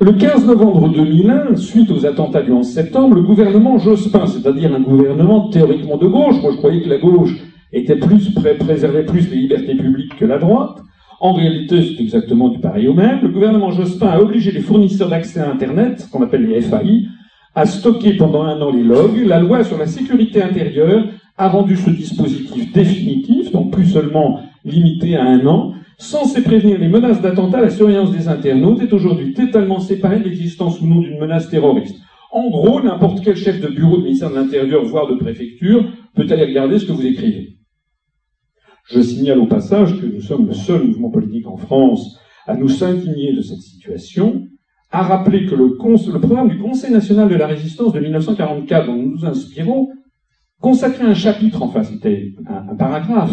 Le 0.00 0.12
15 0.12 0.46
novembre 0.46 0.88
2001, 0.88 1.56
suite 1.56 1.90
aux 1.90 2.06
attentats 2.06 2.42
du 2.42 2.50
11 2.50 2.66
septembre, 2.66 3.16
le 3.16 3.22
gouvernement 3.22 3.78
Jospin, 3.78 4.26
c'est-à-dire 4.26 4.74
un 4.74 4.80
gouvernement 4.80 5.48
théoriquement 5.50 5.96
de 5.96 6.06
gauche, 6.06 6.40
moi 6.42 6.52
je 6.52 6.56
croyais 6.56 6.82
que 6.82 6.88
la 6.88 6.98
gauche 6.98 7.36
était 7.72 7.96
plus 7.96 8.30
préservait 8.58 9.04
plus 9.04 9.30
les 9.30 9.36
libertés 9.36 9.74
publiques 9.74 10.16
que 10.16 10.24
la 10.24 10.38
droite, 10.38 10.78
en 11.20 11.34
réalité, 11.34 11.82
c'est 11.82 12.02
exactement 12.02 12.48
du 12.48 12.58
pareil 12.58 12.88
au 12.88 12.94
même. 12.94 13.20
Le 13.22 13.28
gouvernement 13.28 13.70
Jospin 13.70 14.08
a 14.08 14.20
obligé 14.20 14.50
les 14.50 14.60
fournisseurs 14.60 15.08
d'accès 15.08 15.38
à 15.38 15.50
Internet, 15.50 16.08
qu'on 16.10 16.22
appelle 16.22 16.46
les 16.46 16.60
FAI, 16.60 17.04
a 17.54 17.64
stocké 17.64 18.14
pendant 18.14 18.42
un 18.42 18.60
an 18.60 18.72
les 18.72 18.82
logs. 18.82 19.24
La 19.24 19.38
loi 19.38 19.62
sur 19.62 19.78
la 19.78 19.86
sécurité 19.86 20.42
intérieure 20.42 21.04
a 21.38 21.48
rendu 21.48 21.76
ce 21.76 21.90
dispositif 21.90 22.72
définitif, 22.72 23.52
donc 23.52 23.72
plus 23.72 23.86
seulement 23.86 24.40
limité 24.64 25.16
à 25.16 25.24
un 25.24 25.46
an, 25.46 25.74
censé 25.96 26.42
prévenir 26.42 26.78
les 26.78 26.88
menaces 26.88 27.20
d'attentat, 27.20 27.60
la 27.60 27.70
surveillance 27.70 28.10
des 28.10 28.26
internautes 28.26 28.82
est 28.82 28.92
aujourd'hui 28.92 29.32
totalement 29.32 29.78
séparée 29.78 30.18
de 30.18 30.24
l'existence 30.24 30.80
ou 30.80 30.86
non 30.86 31.00
d'une 31.00 31.20
menace 31.20 31.48
terroriste. 31.48 32.00
En 32.32 32.48
gros, 32.50 32.82
n'importe 32.82 33.22
quel 33.22 33.36
chef 33.36 33.60
de 33.60 33.68
bureau 33.68 33.98
du 33.98 34.04
ministère 34.04 34.30
de 34.30 34.34
l'Intérieur, 34.34 34.84
voire 34.84 35.06
de 35.06 35.14
préfecture, 35.14 35.84
peut 36.16 36.26
aller 36.30 36.46
regarder 36.46 36.80
ce 36.80 36.86
que 36.86 36.92
vous 36.92 37.06
écrivez. 37.06 37.58
Je 38.84 39.00
signale 39.00 39.38
au 39.38 39.46
passage 39.46 40.00
que 40.00 40.06
nous 40.06 40.20
sommes 40.20 40.46
le 40.46 40.54
seul 40.54 40.84
mouvement 40.84 41.10
politique 41.10 41.46
en 41.46 41.56
France 41.56 42.18
à 42.46 42.56
nous 42.56 42.68
s'indigner 42.68 43.32
de 43.32 43.42
cette 43.42 43.60
situation, 43.60 44.48
a 44.90 45.02
rappelé 45.02 45.46
que 45.46 45.54
le, 45.54 45.76
programme 45.76 46.48
du 46.48 46.58
Conseil 46.58 46.92
national 46.92 47.28
de 47.28 47.36
la 47.36 47.46
résistance 47.46 47.92
de 47.92 48.00
1944, 48.00 48.86
dont 48.86 48.96
nous 48.96 49.12
nous 49.12 49.24
inspirons, 49.24 49.88
consacrait 50.60 51.04
un 51.04 51.14
chapitre, 51.14 51.62
enfin 51.62 51.82
c'était 51.82 52.34
un, 52.46 52.76
paragraphe 52.76 53.32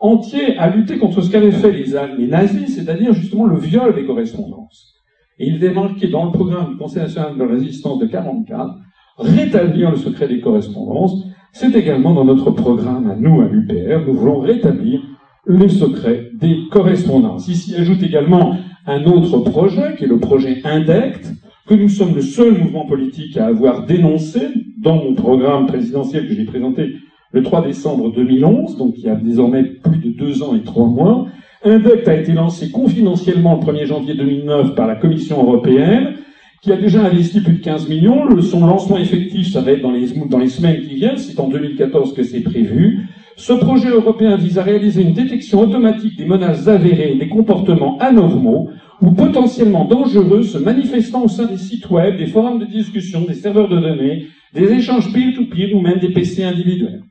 entier 0.00 0.56
à 0.58 0.68
lutter 0.70 0.98
contre 0.98 1.22
ce 1.22 1.30
qu'avaient 1.30 1.50
fait 1.50 1.72
les, 1.72 1.86
les 2.18 2.26
nazis, 2.26 2.74
c'est-à-dire 2.74 3.12
justement 3.14 3.46
le 3.46 3.58
viol 3.58 3.94
des 3.94 4.06
correspondances. 4.06 4.94
Et 5.38 5.48
il 5.48 5.72
marqué 5.72 6.08
dans 6.08 6.26
le 6.26 6.32
programme 6.32 6.70
du 6.70 6.76
Conseil 6.76 7.02
national 7.02 7.34
de 7.34 7.42
la 7.42 7.50
résistance 7.50 7.98
de 7.98 8.06
1944, 8.06 8.74
rétablir 9.18 9.90
le 9.90 9.96
secret 9.96 10.28
des 10.28 10.40
correspondances. 10.40 11.24
C'est 11.52 11.74
également 11.74 12.14
dans 12.14 12.24
notre 12.24 12.50
programme 12.50 13.10
à 13.10 13.16
nous, 13.16 13.40
à 13.40 13.48
l'UPR, 13.48 14.06
nous 14.06 14.14
voulons 14.14 14.40
rétablir 14.40 15.00
le 15.46 15.68
secret 15.68 16.30
des 16.34 16.58
correspondances. 16.70 17.48
Ici 17.48 17.74
ajoute 17.74 18.02
également 18.02 18.56
un 18.86 19.04
autre 19.04 19.38
projet, 19.38 19.96
qui 19.96 20.04
est 20.04 20.08
le 20.08 20.18
projet 20.18 20.60
INDECT, 20.64 21.32
que 21.66 21.74
nous 21.74 21.88
sommes 21.88 22.14
le 22.14 22.22
seul 22.22 22.52
mouvement 22.52 22.86
politique 22.86 23.36
à 23.36 23.46
avoir 23.46 23.86
dénoncé 23.86 24.40
dans 24.78 24.96
mon 24.96 25.14
programme 25.14 25.66
présidentiel 25.66 26.28
que 26.28 26.34
j'ai 26.34 26.44
présenté 26.44 26.94
le 27.32 27.42
3 27.42 27.66
décembre 27.66 28.12
2011, 28.12 28.76
donc 28.76 28.94
il 28.96 29.04
y 29.04 29.08
a 29.08 29.14
désormais 29.14 29.64
plus 29.64 29.98
de 29.98 30.10
deux 30.10 30.42
ans 30.42 30.54
et 30.54 30.62
trois 30.62 30.86
mois. 30.86 31.26
INDECT 31.64 32.08
a 32.08 32.14
été 32.14 32.32
lancé 32.32 32.70
confidentiellement 32.70 33.60
le 33.60 33.72
1er 33.72 33.86
janvier 33.86 34.14
2009 34.14 34.74
par 34.74 34.86
la 34.86 34.96
Commission 34.96 35.42
européenne, 35.42 36.14
qui 36.62 36.72
a 36.72 36.76
déjà 36.76 37.04
investi 37.04 37.40
plus 37.40 37.54
de 37.54 37.62
15 37.62 37.88
millions. 37.88 38.40
son 38.40 38.66
lancement 38.66 38.98
effectif, 38.98 39.52
ça 39.52 39.60
va 39.60 39.72
être 39.72 39.82
dans 39.82 39.90
les, 39.92 40.48
semaines 40.48 40.80
qui 40.82 40.94
viennent, 40.94 41.18
c'est 41.18 41.38
en 41.38 41.48
2014 41.48 42.14
que 42.14 42.22
c'est 42.22 42.40
prévu. 42.40 43.08
Ce 43.36 43.52
projet 43.52 43.90
européen 43.90 44.36
vise 44.36 44.58
à 44.58 44.64
réaliser 44.64 45.02
une 45.02 45.12
détection 45.12 45.60
automatique 45.60 46.16
des 46.16 46.26
menaces 46.26 46.66
avérées 46.66 47.14
des 47.14 47.28
comportements 47.28 47.96
anormaux 47.98 48.70
ou 49.00 49.12
potentiellement 49.12 49.84
dangereux 49.84 50.42
se 50.42 50.58
manifestant 50.58 51.24
au 51.24 51.28
sein 51.28 51.46
des 51.46 51.56
sites 51.56 51.88
web, 51.88 52.16
des 52.16 52.26
forums 52.26 52.58
de 52.58 52.64
discussion, 52.64 53.24
des 53.24 53.34
serveurs 53.34 53.68
de 53.68 53.78
données, 53.78 54.26
des 54.54 54.72
échanges 54.72 55.12
peer-to-peer 55.12 55.72
ou 55.72 55.80
même 55.80 56.00
des 56.00 56.10
PC 56.10 56.42
individuels. 56.42 57.04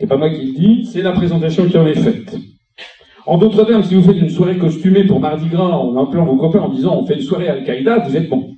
C'est 0.00 0.06
pas 0.06 0.16
moi 0.16 0.30
qui 0.30 0.46
le 0.46 0.52
dis, 0.52 0.86
c'est 0.86 1.02
la 1.02 1.12
présentation 1.12 1.68
qui 1.68 1.76
en 1.76 1.86
est 1.86 1.94
faite. 1.94 2.34
En 3.26 3.38
d'autres 3.38 3.64
termes, 3.64 3.82
si 3.82 3.96
vous 3.96 4.02
faites 4.02 4.18
une 4.18 4.30
soirée 4.30 4.56
costumée 4.56 5.02
pour 5.02 5.18
Mardi 5.18 5.48
Gras 5.48 5.64
en 5.64 6.00
appelant 6.00 6.24
vos 6.24 6.36
copains 6.36 6.60
en 6.60 6.68
disant 6.68 6.96
on 6.96 7.06
fait 7.06 7.14
une 7.14 7.22
soirée 7.22 7.48
Al-Qaïda, 7.48 7.98
vous 7.98 8.16
êtes 8.16 8.28
bon. 8.28 8.52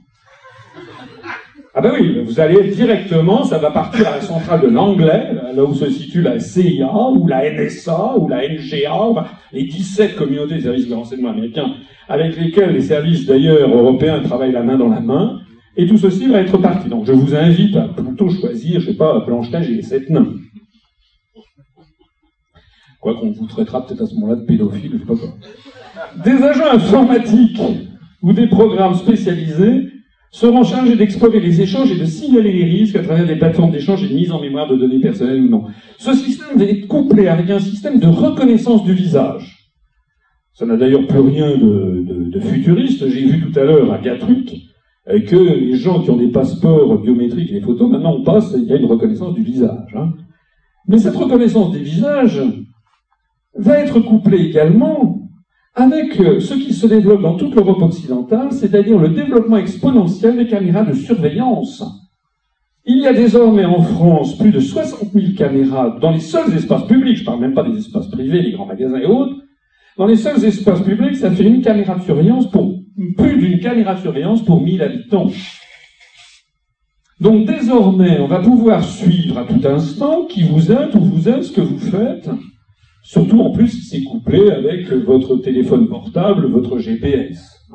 Ah 1.74 1.80
ben 1.80 1.92
oui, 1.98 2.22
vous 2.26 2.38
allez 2.38 2.70
directement, 2.70 3.44
ça 3.44 3.56
va 3.56 3.70
partir 3.70 4.06
à 4.08 4.16
la 4.16 4.20
centrale 4.20 4.60
de 4.60 4.66
l'anglais, 4.66 5.32
là 5.54 5.64
où 5.64 5.72
se 5.74 5.88
situe 5.88 6.20
la 6.20 6.38
CIA, 6.38 6.90
ou 7.14 7.26
la 7.26 7.50
NSA, 7.50 8.16
ou 8.18 8.28
la 8.28 8.46
NGA, 8.46 9.26
les 9.52 9.64
17 9.64 10.16
communautés 10.16 10.56
des 10.56 10.62
services 10.62 10.88
de 10.88 10.94
renseignement 10.94 11.30
américains, 11.30 11.72
avec 12.08 12.36
lesquels 12.36 12.72
les 12.72 12.82
services 12.82 13.26
d'ailleurs 13.26 13.70
européens 13.70 14.20
travaillent 14.20 14.52
la 14.52 14.62
main 14.62 14.76
dans 14.76 14.88
la 14.88 15.00
main, 15.00 15.38
et 15.76 15.86
tout 15.86 15.96
ceci 15.96 16.26
va 16.26 16.40
être 16.40 16.58
parti. 16.58 16.88
Donc 16.88 17.06
je 17.06 17.12
vous 17.12 17.34
invite 17.34 17.76
à 17.76 17.82
plutôt 17.82 18.28
choisir, 18.28 18.80
je 18.80 18.86
sais 18.86 18.96
pas, 18.96 19.20
Blanche-Neige 19.24 19.70
et 19.70 19.74
les 19.74 19.82
sept. 19.82 20.10
Qu'on 23.14 23.30
vous 23.30 23.47
traitera 23.47 23.86
peut-être 23.86 24.02
à 24.02 24.06
ce 24.06 24.14
moment-là 24.14 24.36
de 24.36 24.44
pédophile, 24.44 24.93
je 24.93 24.98
sais 24.98 25.05
pas 25.05 25.16
quoi. 25.16 25.35
Des 26.24 26.43
agents 26.43 26.70
informatiques 26.72 27.60
ou 28.22 28.32
des 28.32 28.47
programmes 28.47 28.94
spécialisés 28.94 29.89
seront 30.30 30.62
chargés 30.62 30.97
d'explorer 30.97 31.40
les 31.40 31.60
échanges 31.60 31.90
et 31.90 31.98
de 31.98 32.05
signaler 32.05 32.52
les 32.52 32.64
risques 32.64 32.97
à 32.97 33.02
travers 33.02 33.26
des 33.26 33.36
plateformes 33.36 33.70
d'échange 33.70 34.05
et 34.05 34.09
de 34.09 34.14
mise 34.14 34.30
en 34.30 34.40
mémoire 34.40 34.68
de 34.68 34.76
données 34.76 35.01
personnelles 35.01 35.40
ou 35.40 35.48
non. 35.48 35.64
Ce 35.98 36.12
système 36.12 36.59
va 36.59 36.64
être 36.64 36.86
couplé 36.86 37.28
avec 37.28 37.48
un 37.51 37.60
système 37.60 37.98
de 37.98 38.06
reconnaissance 38.06 38.85
du 38.85 38.93
visage. 38.93 39.72
Ça 40.52 40.66
n'a 40.66 40.76
d'ailleurs 40.76 41.06
plus 41.06 41.20
rien 41.20 41.56
de, 41.56 42.40
futuriste. 42.40 43.09
J'ai 43.09 43.26
vu 43.26 43.40
tout 43.40 43.59
à 43.59 43.64
l'heure 43.64 43.93
à 43.93 43.98
Gatwick 43.98 44.66
euh, 45.09 45.20
que 45.20 45.36
les 45.36 45.76
gens 45.76 46.02
qui 46.02 46.10
ont 46.10 46.16
des 46.16 46.28
passeports 46.28 46.98
biométriques 46.98 47.51
et 47.51 47.55
des 47.55 47.60
photos, 47.60 47.90
maintenant 47.90 48.16
on 48.18 48.22
passe, 48.22 48.55
il 48.56 48.64
y 48.64 48.72
a 48.72 48.76
une 48.76 48.86
reconnaissance 48.86 49.35
du 49.35 49.43
visage. 49.43 49.94
Hein. 49.97 50.12
Mais 50.86 50.98
cette 50.98 51.16
reconnaissance 51.16 51.72
des 51.72 51.80
visages 51.80 52.40
va 53.59 53.78
être 53.80 54.01
couplée 54.01 54.47
également 54.47 55.28
avec 55.74 56.18
euh, 56.20 56.40
ce 56.40 56.55
qui 56.55 56.72
se 56.72 56.86
développe 56.86 57.22
dans 57.22 57.36
toute 57.36 57.55
l'Europe 57.55 57.82
occidentale, 57.82 58.52
c'est-à-dire 58.52 58.98
le 58.98 59.10
développement 59.10 59.59
exponentiel 59.59 60.36
des 60.36 60.48
caméras 60.48 60.85
de 60.85 60.94
surveillance. 60.94 61.85
Il 62.85 62.98
y 62.98 63.06
a 63.06 63.12
désormais 63.12 63.64
en 63.64 63.82
France 63.82 64.39
plus 64.39 64.51
de 64.51 64.60
60 64.60 65.12
000 65.12 65.35
caméras 65.36 65.97
dans 66.01 66.10
les 66.10 66.20
seuls 66.20 66.52
espaces 66.55 66.86
publics, 66.86 67.16
je 67.16 67.22
ne 67.22 67.26
parle 67.26 67.40
même 67.40 67.55
pas 67.55 67.62
des 67.62 67.76
espaces 67.76 68.09
privés, 68.09 68.43
les 68.43 68.52
grands 68.52 68.66
magasins 68.66 68.98
et 68.98 69.06
autres, 69.06 69.36
dans 69.98 70.06
les 70.06 70.16
seuls 70.16 70.44
espaces 70.44 70.82
publics, 70.82 71.16
ça 71.16 71.30
fait 71.30 71.44
une 71.44 71.60
caméra 71.60 71.97
de 71.97 72.02
surveillance 72.02 72.51
pour, 72.51 72.74
plus 73.16 73.36
d'une 73.36 73.60
caméra 73.60 73.94
de 73.94 74.01
surveillance 74.01 74.44
pour 74.44 74.60
1000 74.60 74.82
habitants. 74.82 75.30
Donc 77.20 77.47
désormais, 77.47 78.18
on 78.20 78.26
va 78.26 78.39
pouvoir 78.39 78.82
suivre 78.82 79.39
à 79.39 79.44
tout 79.44 79.60
instant 79.66 80.24
qui 80.26 80.44
vous 80.44 80.72
êtes, 80.72 80.94
où 80.94 81.01
vous 81.01 81.28
êtes, 81.28 81.44
ce 81.44 81.52
que 81.52 81.60
vous 81.60 81.78
faites, 81.78 82.30
Surtout 83.09 83.40
en 83.40 83.52
plus, 83.52 83.89
c'est 83.89 84.02
couplé 84.02 84.51
avec 84.51 84.93
votre 84.93 85.36
téléphone 85.36 85.89
portable, 85.89 86.47
votre 86.47 86.76
GPS. 86.76 87.66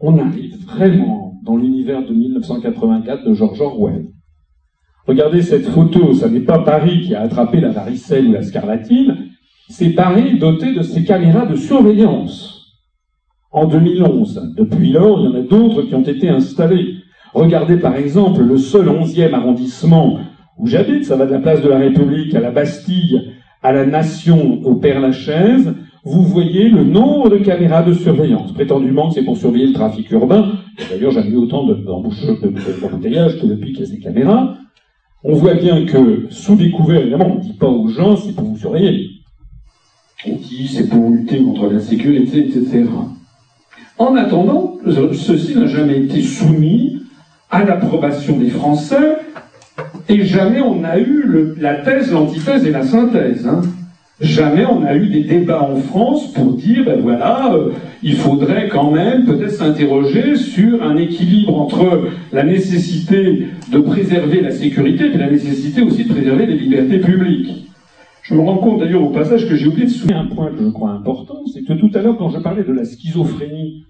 On 0.00 0.18
arrive 0.18 0.56
vraiment 0.64 1.34
dans 1.44 1.56
l'univers 1.56 2.04
de 2.04 2.12
1984 2.12 3.28
de 3.28 3.32
George 3.32 3.60
Orwell. 3.60 4.06
Regardez 5.06 5.42
cette 5.42 5.66
photo, 5.66 6.14
ça 6.14 6.28
n'est 6.28 6.40
pas 6.40 6.58
Paris 6.64 7.02
qui 7.02 7.14
a 7.14 7.20
attrapé 7.20 7.60
la 7.60 7.70
varicelle 7.70 8.26
ou 8.26 8.32
la 8.32 8.42
scarlatine, 8.42 9.28
c'est 9.68 9.90
Paris 9.90 10.36
doté 10.36 10.74
de 10.74 10.82
ces 10.82 11.04
caméras 11.04 11.46
de 11.46 11.54
surveillance. 11.54 12.74
En 13.52 13.66
2011, 13.66 14.54
depuis 14.56 14.90
lors, 14.90 15.20
il 15.20 15.26
y 15.26 15.28
en 15.28 15.34
a 15.36 15.42
d'autres 15.42 15.82
qui 15.82 15.94
ont 15.94 16.02
été 16.02 16.28
installées. 16.28 16.96
Regardez 17.34 17.76
par 17.76 17.94
exemple 17.94 18.42
le 18.42 18.58
seul 18.58 18.88
11e 18.88 19.32
arrondissement 19.32 20.18
où 20.58 20.66
j'habite, 20.66 21.04
ça 21.04 21.14
va 21.14 21.26
de 21.26 21.34
la 21.34 21.38
place 21.38 21.62
de 21.62 21.68
la 21.68 21.78
République 21.78 22.34
à 22.34 22.40
la 22.40 22.50
Bastille, 22.50 23.29
à 23.62 23.72
la 23.72 23.84
nation 23.84 24.60
au 24.64 24.76
Père-Lachaise, 24.76 25.74
vous 26.04 26.22
voyez 26.22 26.68
le 26.70 26.82
nombre 26.82 27.28
de 27.28 27.38
caméras 27.38 27.82
de 27.82 27.92
surveillance. 27.92 28.52
Prétendument, 28.52 29.10
c'est 29.10 29.22
pour 29.22 29.36
surveiller 29.36 29.66
le 29.66 29.72
trafic 29.74 30.10
urbain. 30.10 30.52
D'ailleurs, 30.88 31.10
jamais 31.12 31.30
eu 31.30 31.36
autant 31.36 31.66
d'embouteillages 31.66 33.38
que 33.38 33.46
depuis 33.46 33.72
qu'il 33.72 33.80
y 33.80 33.82
a 33.82 33.86
ces 33.86 34.00
caméras. 34.00 34.54
On 35.22 35.34
voit 35.34 35.54
bien 35.54 35.84
que, 35.84 36.26
sous 36.30 36.56
découvert, 36.56 37.02
évidemment, 37.02 37.32
on 37.32 37.34
ne 37.34 37.40
dit 37.42 37.52
pas 37.52 37.68
aux 37.68 37.88
gens, 37.88 38.16
c'est 38.16 38.34
pour 38.34 38.44
vous 38.44 38.56
surveiller. 38.56 39.10
On 40.26 40.36
dit, 40.36 40.66
c'est 40.68 40.88
pour 40.88 41.10
lutter 41.10 41.42
contre 41.42 41.66
la 41.66 41.80
sécurité, 41.80 42.46
etc. 42.46 42.86
En 43.98 44.16
attendant, 44.16 44.78
ceci 45.12 45.54
n'a 45.56 45.66
jamais 45.66 45.98
été 45.98 46.22
soumis 46.22 47.02
à 47.50 47.64
l'approbation 47.64 48.38
des 48.38 48.48
Français 48.48 49.18
et 50.08 50.24
jamais 50.24 50.60
on 50.60 50.76
n'a 50.80 50.98
eu 50.98 51.54
la 51.58 51.74
thèse, 51.76 52.12
l'antithèse 52.12 52.66
et 52.66 52.70
la 52.70 52.82
synthèse. 52.82 53.46
Hein. 53.46 53.62
Jamais 54.20 54.66
on 54.66 54.84
a 54.84 54.94
eu 54.96 55.08
des 55.08 55.24
débats 55.24 55.62
en 55.62 55.76
France 55.76 56.30
pour 56.32 56.52
dire, 56.52 56.84
ben 56.84 57.00
voilà, 57.00 57.54
euh, 57.54 57.70
il 58.02 58.16
faudrait 58.16 58.68
quand 58.68 58.90
même 58.90 59.24
peut-être 59.24 59.52
s'interroger 59.52 60.36
sur 60.36 60.82
un 60.82 60.98
équilibre 60.98 61.58
entre 61.58 62.08
la 62.30 62.42
nécessité 62.42 63.46
de 63.72 63.78
préserver 63.78 64.42
la 64.42 64.50
sécurité 64.50 65.06
et 65.06 65.16
la 65.16 65.30
nécessité 65.30 65.80
aussi 65.80 66.04
de 66.04 66.12
préserver 66.12 66.44
les 66.44 66.58
libertés 66.58 66.98
publiques. 66.98 67.70
Je 68.22 68.34
me 68.34 68.40
rends 68.40 68.58
compte 68.58 68.80
d'ailleurs 68.80 69.02
au 69.02 69.10
passage 69.10 69.48
que 69.48 69.56
j'ai 69.56 69.66
oublié 69.66 69.86
de 69.86 69.90
souligner 69.90 70.20
un 70.20 70.26
point 70.26 70.50
que 70.50 70.62
je 70.62 70.68
crois 70.68 70.90
important, 70.90 71.40
c'est 71.52 71.62
que 71.62 71.72
tout 71.72 71.90
à 71.94 72.02
l'heure, 72.02 72.18
quand 72.18 72.28
je 72.28 72.40
parlais 72.40 72.62
de 72.62 72.72
la 72.72 72.84
schizophrénie 72.84 73.86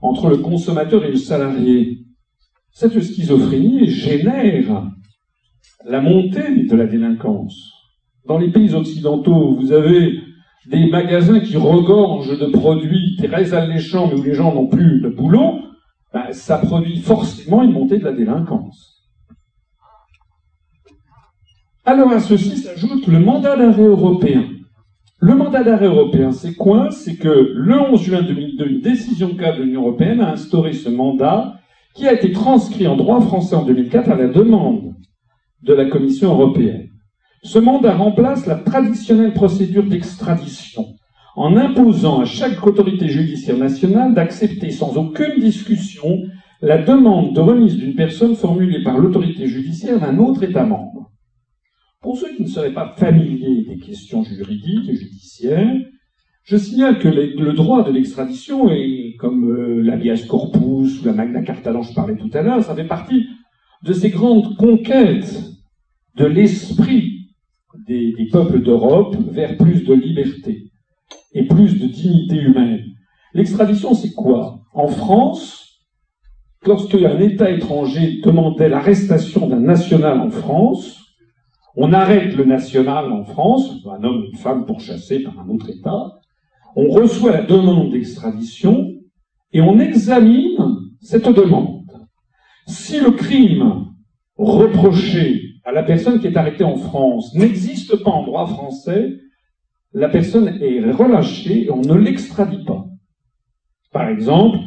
entre 0.00 0.30
le 0.30 0.38
consommateur 0.38 1.04
et 1.04 1.10
le 1.10 1.16
salarié, 1.16 1.98
cette 2.72 2.98
schizophrénie 3.00 3.90
génère 3.90 4.82
la 5.84 6.00
montée 6.00 6.64
de 6.64 6.76
la 6.76 6.86
délinquance. 6.86 7.72
Dans 8.26 8.38
les 8.38 8.50
pays 8.50 8.74
occidentaux, 8.74 9.54
vous 9.54 9.72
avez 9.72 10.18
des 10.66 10.86
magasins 10.86 11.40
qui 11.40 11.56
regorgent 11.56 12.38
de 12.38 12.46
produits 12.46 13.16
très 13.22 13.52
alléchants, 13.52 14.08
mais 14.08 14.18
où 14.18 14.22
les 14.22 14.34
gens 14.34 14.54
n'ont 14.54 14.66
plus 14.66 15.00
de 15.02 15.10
boulot, 15.10 15.58
ben, 16.12 16.32
ça 16.32 16.58
produit 16.58 16.98
forcément 16.98 17.62
une 17.62 17.72
montée 17.72 17.98
de 17.98 18.04
la 18.04 18.12
délinquance. 18.12 19.02
Alors 21.84 22.12
à 22.12 22.20
ceci 22.20 22.56
s'ajoute 22.56 23.06
le 23.08 23.18
mandat 23.18 23.56
d'arrêt 23.56 23.82
européen. 23.82 24.44
Le 25.18 25.34
mandat 25.34 25.62
d'arrêt 25.62 25.86
européen, 25.86 26.32
c'est 26.32 26.54
quoi? 26.54 26.90
C'est 26.90 27.16
que 27.16 27.28
le 27.28 27.78
11 27.78 28.02
juin 28.02 28.22
2002, 28.22 28.66
une 28.66 28.80
décision 28.80 29.34
cadre 29.34 29.58
de 29.58 29.64
l'Union 29.64 29.82
européenne 29.82 30.22
a 30.22 30.32
instauré 30.32 30.72
ce 30.72 30.88
mandat 30.88 31.60
qui 31.94 32.08
a 32.08 32.14
été 32.14 32.32
transcrit 32.32 32.86
en 32.86 32.96
droit 32.96 33.20
français 33.20 33.54
en 33.54 33.64
2004 33.66 34.10
à 34.10 34.14
la 34.16 34.28
demande 34.28 34.94
de 35.64 35.74
la 35.74 35.86
Commission 35.86 36.32
européenne. 36.32 36.88
Ce 37.42 37.58
mandat 37.58 37.96
remplace 37.96 38.46
la 38.46 38.56
traditionnelle 38.56 39.32
procédure 39.32 39.84
d'extradition 39.84 40.86
en 41.36 41.56
imposant 41.56 42.20
à 42.20 42.24
chaque 42.24 42.64
autorité 42.66 43.08
judiciaire 43.08 43.58
nationale 43.58 44.14
d'accepter 44.14 44.70
sans 44.70 44.96
aucune 44.96 45.40
discussion 45.40 46.22
la 46.62 46.78
demande 46.78 47.34
de 47.34 47.40
remise 47.40 47.76
d'une 47.76 47.94
personne 47.94 48.36
formulée 48.36 48.82
par 48.82 48.98
l'autorité 48.98 49.46
judiciaire 49.46 50.00
d'un 50.00 50.18
autre 50.18 50.42
État 50.42 50.64
membre. 50.64 51.10
Pour 52.00 52.16
ceux 52.16 52.34
qui 52.34 52.42
ne 52.42 52.48
seraient 52.48 52.72
pas 52.72 52.94
familiers 52.96 53.64
des 53.68 53.78
questions 53.78 54.22
juridiques 54.22 54.88
et 54.88 54.96
judiciaires, 54.96 55.76
je 56.44 56.56
signale 56.56 56.98
que 56.98 57.08
le 57.08 57.52
droit 57.54 57.84
de 57.84 57.90
l'extradition 57.90 58.70
est 58.70 59.16
comme 59.18 59.50
euh, 59.50 59.80
l'habeas 59.82 60.26
corpus 60.28 61.00
ou 61.00 61.06
la 61.06 61.14
Magna 61.14 61.42
Carta 61.42 61.72
dont 61.72 61.82
je 61.82 61.94
parlais 61.94 62.16
tout 62.16 62.30
à 62.34 62.42
l'heure, 62.42 62.62
ça 62.62 62.74
fait 62.74 62.86
partie 62.86 63.26
de 63.82 63.92
ces 63.92 64.10
grandes 64.10 64.56
conquêtes 64.56 65.53
de 66.16 66.26
l'esprit 66.26 67.30
des, 67.86 68.14
peuples 68.30 68.62
d'Europe 68.62 69.16
vers 69.30 69.56
plus 69.56 69.84
de 69.84 69.94
liberté 69.94 70.70
et 71.32 71.44
plus 71.44 71.78
de 71.78 71.86
dignité 71.86 72.36
humaine. 72.36 72.84
L'extradition, 73.32 73.94
c'est 73.94 74.12
quoi? 74.12 74.60
En 74.72 74.88
France, 74.88 75.80
lorsque 76.64 76.94
un 76.94 77.18
État 77.18 77.50
étranger 77.50 78.20
demandait 78.22 78.68
l'arrestation 78.68 79.48
d'un 79.48 79.60
national 79.60 80.20
en 80.20 80.30
France, 80.30 81.00
on 81.76 81.92
arrête 81.92 82.36
le 82.36 82.44
national 82.44 83.12
en 83.12 83.24
France, 83.24 83.70
un 83.86 84.04
homme 84.04 84.22
ou 84.22 84.26
une 84.26 84.38
femme 84.38 84.64
pourchassé 84.64 85.20
par 85.20 85.38
un 85.40 85.48
autre 85.48 85.68
État, 85.70 86.12
on 86.76 86.88
reçoit 86.88 87.32
la 87.32 87.42
demande 87.42 87.90
d'extradition 87.90 88.92
et 89.52 89.60
on 89.60 89.78
examine 89.80 90.76
cette 91.00 91.28
demande. 91.28 91.82
Si 92.66 93.00
le 93.00 93.10
crime 93.10 93.86
reproché 94.36 95.43
à 95.64 95.72
la 95.72 95.82
personne 95.82 96.20
qui 96.20 96.26
est 96.26 96.36
arrêtée 96.36 96.64
en 96.64 96.76
France 96.76 97.34
n'existe 97.34 98.02
pas 98.02 98.10
en 98.10 98.24
droit 98.24 98.46
français, 98.46 99.14
la 99.92 100.08
personne 100.08 100.48
est 100.60 100.90
relâchée 100.90 101.64
et 101.64 101.70
on 101.70 101.80
ne 101.80 101.94
l'extradite 101.94 102.66
pas. 102.66 102.84
Par 103.92 104.08
exemple, 104.08 104.58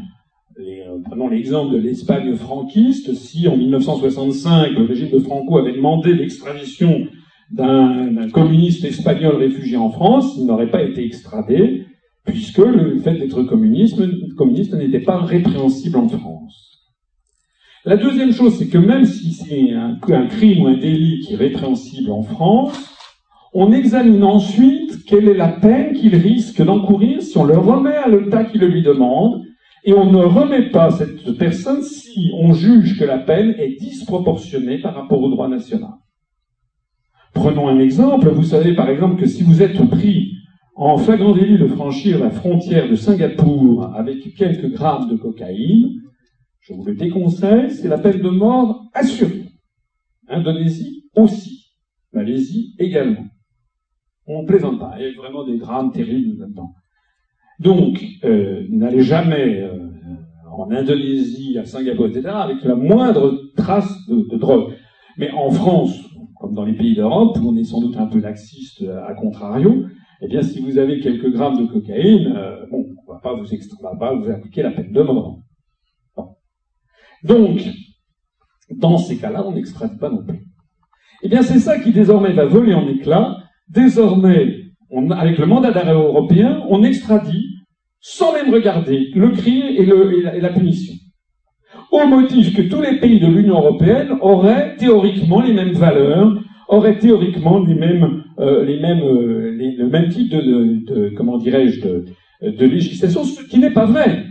euh, 0.59 0.99
prenons 1.05 1.27
l'exemple 1.27 1.73
de 1.73 1.79
l'Espagne 1.79 2.33
franquiste, 2.35 3.13
si 3.13 3.47
en 3.47 3.57
1965 3.57 4.71
le 4.71 4.85
régime 4.85 5.11
de 5.11 5.19
Franco 5.19 5.57
avait 5.57 5.73
demandé 5.73 6.13
l'extradition 6.13 7.07
d'un 7.51 8.29
communiste 8.29 8.83
espagnol 8.83 9.35
réfugié 9.35 9.77
en 9.77 9.89
France, 9.89 10.35
il 10.37 10.45
n'aurait 10.45 10.71
pas 10.71 10.83
été 10.83 11.05
extradé, 11.05 11.85
puisque 12.25 12.57
le 12.57 12.97
fait 12.99 13.13
d'être 13.13 13.43
communiste 13.43 14.73
n'était 14.73 14.99
pas 14.99 15.19
répréhensible 15.19 15.97
en 15.97 16.09
France. 16.09 16.66
La 17.87 17.95
deuxième 17.95 18.33
chose, 18.33 18.57
c'est 18.57 18.67
que 18.67 18.77
même 18.77 19.05
si 19.05 19.31
c'est 19.31 19.71
un, 19.71 19.95
crime 20.27 20.63
ou 20.63 20.67
un 20.67 20.75
délit 20.75 21.21
qui 21.21 21.35
est 21.35 21.37
répréhensible 21.37 22.11
en 22.11 22.21
France, 22.21 22.93
on 23.53 23.71
examine 23.71 24.25
ensuite 24.25 25.05
quelle 25.05 25.29
est 25.29 25.37
la 25.37 25.47
peine 25.47 25.93
qu'il 25.93 26.13
risque 26.13 26.61
d'encourir 26.61 27.21
si 27.21 27.37
on 27.37 27.45
le 27.45 27.57
remet 27.57 27.95
à 27.95 28.09
l'État 28.09 28.43
qui 28.43 28.57
le 28.57 28.67
lui 28.67 28.83
demande, 28.83 29.41
et 29.85 29.93
on 29.93 30.11
ne 30.11 30.17
remet 30.17 30.69
pas 30.69 30.91
cette 30.91 31.37
personne 31.37 31.81
si 31.81 32.29
on 32.37 32.51
juge 32.51 32.99
que 32.99 33.05
la 33.05 33.19
peine 33.19 33.55
est 33.57 33.79
disproportionnée 33.79 34.81
par 34.81 34.93
rapport 34.93 35.21
au 35.21 35.29
droit 35.29 35.47
national. 35.47 35.91
Prenons 37.33 37.69
un 37.69 37.79
exemple. 37.79 38.27
Vous 38.27 38.43
savez 38.43 38.75
par 38.75 38.89
exemple 38.89 39.15
que 39.15 39.27
si 39.27 39.43
vous 39.43 39.61
êtes 39.61 39.81
pris 39.89 40.33
en 40.75 40.97
flagrant 40.97 41.31
délit 41.31 41.57
de 41.57 41.67
franchir 41.67 42.19
la 42.19 42.31
frontière 42.31 42.89
de 42.89 42.95
Singapour 42.95 43.93
avec 43.95 44.35
quelques 44.35 44.73
grammes 44.73 45.07
de 45.07 45.15
cocaïne, 45.15 46.01
je 46.67 46.73
vous 46.73 46.85
le 46.85 46.95
déconseille, 46.95 47.71
c'est 47.71 47.87
la 47.87 47.97
peine 47.97 48.21
de 48.21 48.29
mort 48.29 48.89
assurée. 48.93 49.45
Indonésie 50.27 51.09
aussi. 51.15 51.73
Malaisie 52.11 52.75
également. 52.77 53.25
On 54.25 54.41
ne 54.41 54.47
plaisante 54.47 54.79
pas. 54.79 54.95
Il 54.99 55.05
y 55.05 55.07
a 55.07 55.13
vraiment 55.15 55.45
des 55.45 55.57
drames 55.57 55.91
terribles 55.91 56.39
là-dedans. 56.39 56.73
Donc, 57.59 58.03
euh, 58.23 58.65
n'allez 58.69 59.01
jamais 59.01 59.61
euh, 59.61 59.77
en 60.51 60.69
Indonésie, 60.71 61.57
à 61.57 61.65
Singapour, 61.65 62.07
etc., 62.07 62.27
avec 62.29 62.63
la 62.63 62.75
moindre 62.75 63.39
trace 63.55 64.05
de, 64.09 64.37
drogue. 64.37 64.73
Mais 65.17 65.31
en 65.31 65.49
France, 65.51 66.03
comme 66.39 66.53
dans 66.53 66.65
les 66.65 66.73
pays 66.73 66.95
d'Europe, 66.95 67.37
où 67.41 67.49
on 67.49 67.55
est 67.55 67.63
sans 67.63 67.79
doute 67.79 67.97
un 67.97 68.07
peu 68.07 68.19
laxiste 68.19 68.83
à 69.07 69.13
contrario, 69.13 69.85
eh 70.21 70.27
bien, 70.27 70.41
si 70.41 70.59
vous 70.59 70.77
avez 70.77 70.99
quelques 70.99 71.31
grammes 71.31 71.65
de 71.65 71.71
cocaïne, 71.71 72.33
euh, 72.35 72.65
bon, 72.69 72.79
on 72.79 72.83
vous, 72.83 73.11
va 73.13 73.95
pas 73.95 74.13
vous 74.13 74.29
appliquer 74.29 74.63
la 74.63 74.71
peine 74.71 74.91
de 74.91 75.01
mort. 75.01 75.39
Donc, 77.27 77.61
dans 78.71 78.97
ces 78.97 79.17
cas-là, 79.17 79.43
on 79.45 79.51
n'extradite 79.51 79.99
pas 79.99 80.09
non 80.09 80.23
plus. 80.23 80.39
Eh 81.23 81.29
bien, 81.29 81.41
c'est 81.41 81.59
ça 81.59 81.79
qui 81.79 81.91
désormais 81.91 82.33
va 82.33 82.45
voler 82.45 82.73
en 82.73 82.87
éclats. 82.87 83.37
Désormais, 83.69 84.55
avec 85.11 85.37
le 85.37 85.45
mandat 85.45 85.71
d'arrêt 85.71 85.93
européen, 85.93 86.63
on 86.69 86.83
extradit 86.83 87.45
sans 87.99 88.33
même 88.33 88.53
regarder 88.53 89.09
le 89.13 89.29
crime 89.31 89.65
et, 89.69 89.85
la, 90.39 90.49
punition. 90.49 90.93
Au 91.91 92.07
motif 92.07 92.55
que 92.55 92.61
tous 92.61 92.81
les 92.81 92.99
pays 92.99 93.19
de 93.19 93.27
l'Union 93.27 93.57
européenne 93.57 94.13
auraient 94.21 94.75
théoriquement 94.77 95.41
les 95.41 95.53
mêmes 95.53 95.73
valeurs, 95.73 96.39
auraient 96.69 96.99
théoriquement 96.99 97.59
les 97.59 97.73
mêmes, 97.73 98.23
euh, 98.39 98.63
euh, 98.63 99.73
le 99.77 99.89
même 99.89 100.09
type 100.09 100.29
de, 100.29 101.13
comment 101.17 101.37
dirais-je, 101.37 101.81
de 101.81 102.65
législation, 102.65 103.23
ce 103.23 103.43
qui 103.49 103.59
n'est 103.59 103.71
pas 103.71 103.85
vrai. 103.85 104.27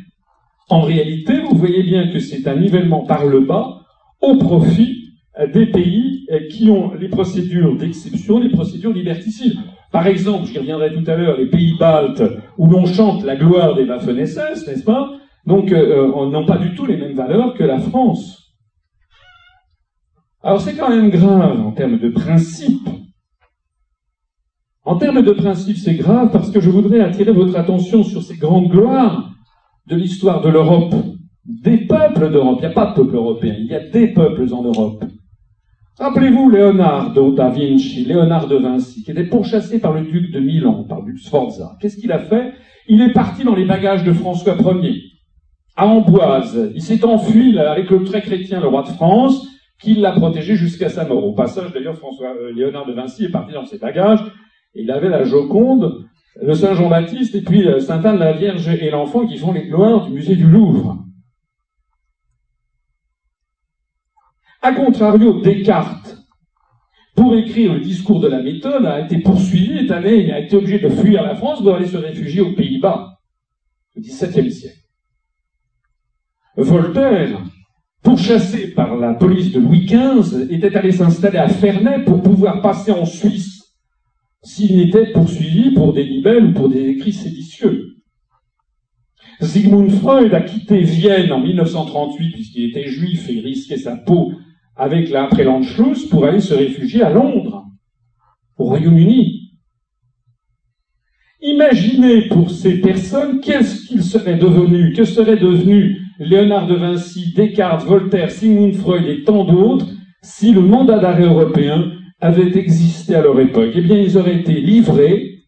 En 0.68 0.80
réalité, 0.80 1.40
vous 1.40 1.56
voyez 1.56 1.82
bien 1.82 2.08
que 2.08 2.18
c'est 2.18 2.46
un 2.48 2.56
nivellement 2.56 3.04
par 3.04 3.24
le 3.24 3.40
bas 3.40 3.82
au 4.20 4.36
profit 4.36 5.12
euh, 5.38 5.46
des 5.46 5.66
pays 5.66 6.26
euh, 6.32 6.40
qui 6.50 6.70
ont 6.70 6.94
les 6.94 7.08
procédures 7.08 7.76
d'exception, 7.76 8.40
les 8.40 8.48
procédures 8.48 8.92
liberticides. 8.92 9.56
Par 9.92 10.06
exemple, 10.08 10.46
j'y 10.46 10.58
reviendrai 10.58 10.92
tout 10.92 11.08
à 11.08 11.14
l'heure, 11.14 11.38
les 11.38 11.46
pays 11.46 11.74
baltes, 11.78 12.22
où 12.58 12.66
l'on 12.66 12.86
chante 12.86 13.22
la 13.22 13.36
gloire 13.36 13.76
des 13.76 13.84
Waffen-SS, 13.84 14.66
n'est-ce 14.66 14.82
pas? 14.82 15.12
Donc, 15.46 15.70
euh, 15.70 16.08
n'ont 16.28 16.46
pas 16.46 16.58
du 16.58 16.74
tout 16.74 16.84
les 16.84 16.96
mêmes 16.96 17.14
valeurs 17.14 17.54
que 17.54 17.62
la 17.62 17.78
France. 17.78 18.46
Alors 20.42 20.60
c'est 20.60 20.76
quand 20.76 20.90
même 20.90 21.10
grave 21.10 21.60
en 21.60 21.72
termes 21.72 21.98
de 21.98 22.08
principe. 22.08 22.88
En 24.84 24.96
termes 24.96 25.22
de 25.22 25.32
principe, 25.32 25.76
c'est 25.76 25.94
grave 25.94 26.30
parce 26.32 26.50
que 26.50 26.60
je 26.60 26.70
voudrais 26.70 27.00
attirer 27.00 27.32
votre 27.32 27.56
attention 27.56 28.04
sur 28.04 28.22
ces 28.22 28.36
grandes 28.36 28.68
gloires 28.68 29.35
de 29.86 29.96
l'histoire 29.96 30.40
de 30.40 30.48
l'Europe, 30.48 30.94
des 31.44 31.78
peuples 31.78 32.30
d'Europe. 32.30 32.58
Il 32.58 32.66
n'y 32.66 32.72
a 32.72 32.74
pas 32.74 32.86
de 32.86 32.94
peuple 32.94 33.14
européen, 33.14 33.54
il 33.58 33.66
y 33.66 33.74
a 33.74 33.80
des 33.80 34.08
peuples 34.08 34.52
en 34.52 34.62
Europe. 34.62 35.04
Rappelez-vous 35.98 36.50
Leonardo 36.50 37.32
da 37.32 37.48
Vinci, 37.48 38.04
Léonard 38.04 38.48
de 38.48 38.56
Vinci, 38.56 39.02
qui 39.02 39.10
était 39.12 39.24
pourchassé 39.24 39.80
par 39.80 39.94
le 39.94 40.02
duc 40.02 40.30
de 40.30 40.40
Milan, 40.40 40.84
par 40.84 41.00
le 41.00 41.12
duc 41.12 41.18
Sforza. 41.20 41.76
Qu'est-ce 41.80 41.96
qu'il 41.96 42.12
a 42.12 42.18
fait? 42.18 42.52
Il 42.88 43.00
est 43.00 43.12
parti 43.12 43.44
dans 43.44 43.54
les 43.54 43.64
bagages 43.64 44.04
de 44.04 44.12
François 44.12 44.56
Ier, 44.56 45.02
à 45.74 45.86
Amboise. 45.86 46.70
Il 46.74 46.82
s'est 46.82 47.04
enfui 47.04 47.58
avec 47.58 47.88
le 47.90 48.04
très 48.04 48.20
chrétien, 48.20 48.60
le 48.60 48.68
roi 48.68 48.82
de 48.82 48.88
France, 48.88 49.48
qui 49.80 49.94
l'a 49.94 50.12
protégé 50.12 50.54
jusqu'à 50.56 50.88
sa 50.88 51.06
mort. 51.06 51.24
Au 51.24 51.32
passage, 51.32 51.72
d'ailleurs, 51.72 51.96
François 51.96 52.34
euh, 52.34 52.52
Léonard 52.52 52.86
de 52.86 52.92
Vinci 52.92 53.24
est 53.24 53.30
parti 53.30 53.52
dans 53.52 53.64
ses 53.64 53.78
bagages, 53.78 54.20
et 54.74 54.82
il 54.82 54.90
avait 54.90 55.08
la 55.08 55.24
Joconde 55.24 56.04
le 56.42 56.54
Saint 56.54 56.74
Jean-Baptiste 56.74 57.34
et 57.34 57.42
puis 57.42 57.66
euh, 57.66 57.80
Sainte 57.80 58.04
Anne 58.04 58.18
la 58.18 58.32
Vierge 58.32 58.68
et 58.68 58.90
l'enfant 58.90 59.26
qui 59.26 59.38
font 59.38 59.52
les 59.52 59.66
gloires 59.66 60.06
du 60.06 60.12
musée 60.12 60.36
du 60.36 60.46
Louvre. 60.46 61.04
A 64.62 64.72
contrario, 64.72 65.40
Descartes, 65.40 66.16
pour 67.14 67.34
écrire 67.36 67.74
le 67.74 67.80
discours 67.80 68.20
de 68.20 68.28
la 68.28 68.42
méthode, 68.42 68.84
a 68.84 69.00
été 69.00 69.18
poursuivi, 69.18 69.78
est 69.78 69.90
allé, 69.90 70.30
a 70.32 70.40
été 70.40 70.56
obligé 70.56 70.78
de 70.80 70.88
fuir 70.88 71.22
la 71.22 71.34
France, 71.36 71.62
doit 71.62 71.76
aller 71.76 71.86
se 71.86 71.96
réfugier 71.96 72.40
aux 72.40 72.52
Pays-Bas, 72.52 73.18
au 73.96 74.00
XVIIe 74.00 74.52
siècle. 74.52 74.80
Voltaire, 76.56 77.40
pourchassé 78.02 78.72
par 78.72 78.96
la 78.96 79.14
police 79.14 79.52
de 79.52 79.60
Louis 79.60 79.86
XV, 79.86 80.52
était 80.52 80.74
allé 80.76 80.92
s'installer 80.92 81.38
à 81.38 81.48
Ferney 81.48 82.04
pour 82.04 82.22
pouvoir 82.22 82.60
passer 82.60 82.90
en 82.90 83.04
Suisse 83.04 83.55
s'il 84.46 84.76
n'était 84.76 85.10
poursuivi 85.10 85.72
pour 85.72 85.92
des 85.92 86.04
libelles 86.04 86.46
ou 86.46 86.52
pour 86.52 86.68
des 86.68 86.88
écrits 86.88 87.12
séditieux. 87.12 87.96
Sigmund 89.40 89.90
Freud 89.90 90.32
a 90.32 90.40
quitté 90.40 90.80
Vienne 90.80 91.32
en 91.32 91.40
1938 91.40 92.32
puisqu'il 92.32 92.70
était 92.70 92.86
juif 92.86 93.28
et 93.28 93.40
risquait 93.40 93.76
sa 93.76 93.96
peau 93.96 94.32
avec 94.76 95.10
la 95.10 95.24
après 95.24 95.44
l'Anschluss 95.44 96.06
pour 96.06 96.24
aller 96.24 96.40
se 96.40 96.54
réfugier 96.54 97.02
à 97.02 97.10
Londres, 97.10 97.64
au 98.56 98.66
Royaume-Uni. 98.66 99.50
Imaginez 101.42 102.28
pour 102.28 102.50
ces 102.50 102.80
personnes 102.80 103.40
qu'est-ce 103.40 103.86
qu'ils 103.86 104.04
seraient 104.04 104.38
devenus, 104.38 104.96
que 104.96 105.04
seraient 105.04 105.36
devenus 105.36 105.98
Léonard 106.18 106.66
de 106.66 106.76
Vinci, 106.76 107.32
Descartes, 107.34 107.84
Voltaire, 107.84 108.30
Sigmund 108.30 108.74
Freud 108.74 109.06
et 109.06 109.24
tant 109.24 109.44
d'autres 109.44 109.86
si 110.22 110.52
le 110.52 110.60
mandat 110.60 110.98
d'arrêt 110.98 111.24
européen 111.24 111.95
avait 112.20 112.56
existé 112.56 113.14
à 113.14 113.22
leur 113.22 113.38
époque. 113.40 113.72
Eh 113.74 113.82
bien, 113.82 113.98
ils 113.98 114.16
auraient 114.16 114.40
été 114.40 114.60
livrés 114.60 115.44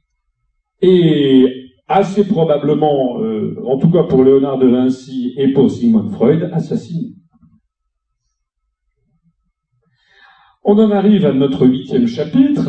et 0.81 1.71
assez 1.89 2.27
probablement, 2.27 3.21
euh, 3.21 3.57
en 3.65 3.79
tout 3.79 3.91
cas 3.91 4.05
pour 4.05 4.23
Léonard 4.23 4.59
de 4.59 4.69
Vinci 4.69 5.35
et 5.37 5.53
pour 5.53 5.71
Sigmund 5.71 6.11
Freud, 6.13 6.51
assassinés. 6.53 7.15
On 10.63 10.79
en 10.79 10.91
arrive 10.91 11.25
à 11.25 11.33
notre 11.33 11.67
huitième 11.67 12.07
chapitre. 12.07 12.69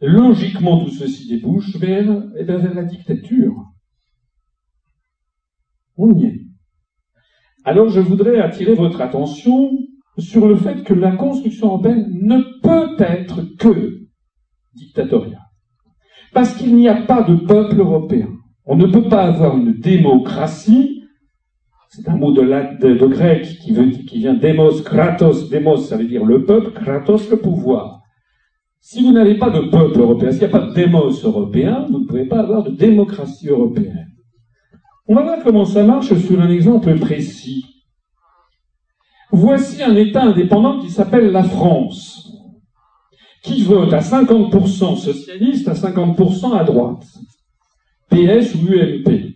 Logiquement, 0.00 0.82
tout 0.82 0.90
ceci 0.90 1.28
débouche 1.28 1.76
vers, 1.76 2.24
eh 2.38 2.44
vers 2.44 2.74
la 2.74 2.84
dictature. 2.84 3.54
On 5.96 6.12
y 6.14 6.24
est. 6.24 6.40
Alors 7.64 7.88
je 7.88 8.00
voudrais 8.00 8.40
attirer 8.40 8.74
votre 8.74 9.00
attention 9.00 9.70
sur 10.18 10.46
le 10.46 10.56
fait 10.56 10.82
que 10.84 10.94
la 10.94 11.12
construction 11.12 11.68
européenne 11.68 12.08
ne 12.22 12.40
peut 12.62 13.02
être 13.02 13.42
que 13.58 14.00
dictatoriale. 14.74 15.40
Parce 16.32 16.54
qu'il 16.54 16.74
n'y 16.74 16.88
a 16.88 17.02
pas 17.02 17.22
de 17.22 17.36
peuple 17.36 17.80
européen. 17.80 18.28
On 18.66 18.76
ne 18.76 18.86
peut 18.86 19.08
pas 19.08 19.24
avoir 19.24 19.56
une 19.56 19.74
démocratie 19.74 21.04
c'est 21.96 22.08
un 22.08 22.16
mot 22.16 22.32
de, 22.32 23.06
grec 23.06 23.46
qui, 23.62 23.70
veut, 23.70 23.90
qui 23.90 24.18
vient 24.18 24.34
démos, 24.34 24.82
kratos, 24.82 25.48
démos, 25.48 25.86
ça 25.86 25.96
veut 25.96 26.08
dire 26.08 26.24
le 26.24 26.44
peuple, 26.44 26.72
kratos, 26.72 27.30
le 27.30 27.36
pouvoir. 27.36 28.00
Si 28.80 29.00
vous 29.00 29.12
n'avez 29.12 29.38
pas 29.38 29.50
de 29.50 29.70
peuple 29.70 30.00
européen, 30.00 30.32
s'il 30.32 30.40
n'y 30.40 30.46
a 30.46 30.58
pas 30.58 30.66
de 30.66 30.74
démos 30.74 31.24
européen, 31.24 31.86
vous 31.88 32.00
ne 32.00 32.06
pouvez 32.06 32.24
pas 32.24 32.40
avoir 32.40 32.64
de 32.64 32.70
démocratie 32.70 33.48
européenne. 33.48 34.08
On 35.06 35.14
va 35.14 35.22
voir 35.22 35.38
comment 35.44 35.64
ça 35.64 35.84
marche 35.84 36.12
sur 36.14 36.40
un 36.40 36.50
exemple 36.50 36.98
précis. 36.98 37.64
Voici 39.36 39.82
un 39.82 39.96
État 39.96 40.22
indépendant 40.22 40.78
qui 40.80 40.90
s'appelle 40.90 41.32
la 41.32 41.42
France, 41.42 42.30
qui 43.42 43.62
vote 43.62 43.92
à 43.92 43.98
50% 43.98 44.96
socialiste, 44.96 45.66
à 45.66 45.72
50% 45.72 46.56
à 46.56 46.62
droite, 46.62 47.04
PS 48.10 48.54
ou 48.54 48.68
UMP. 48.72 49.34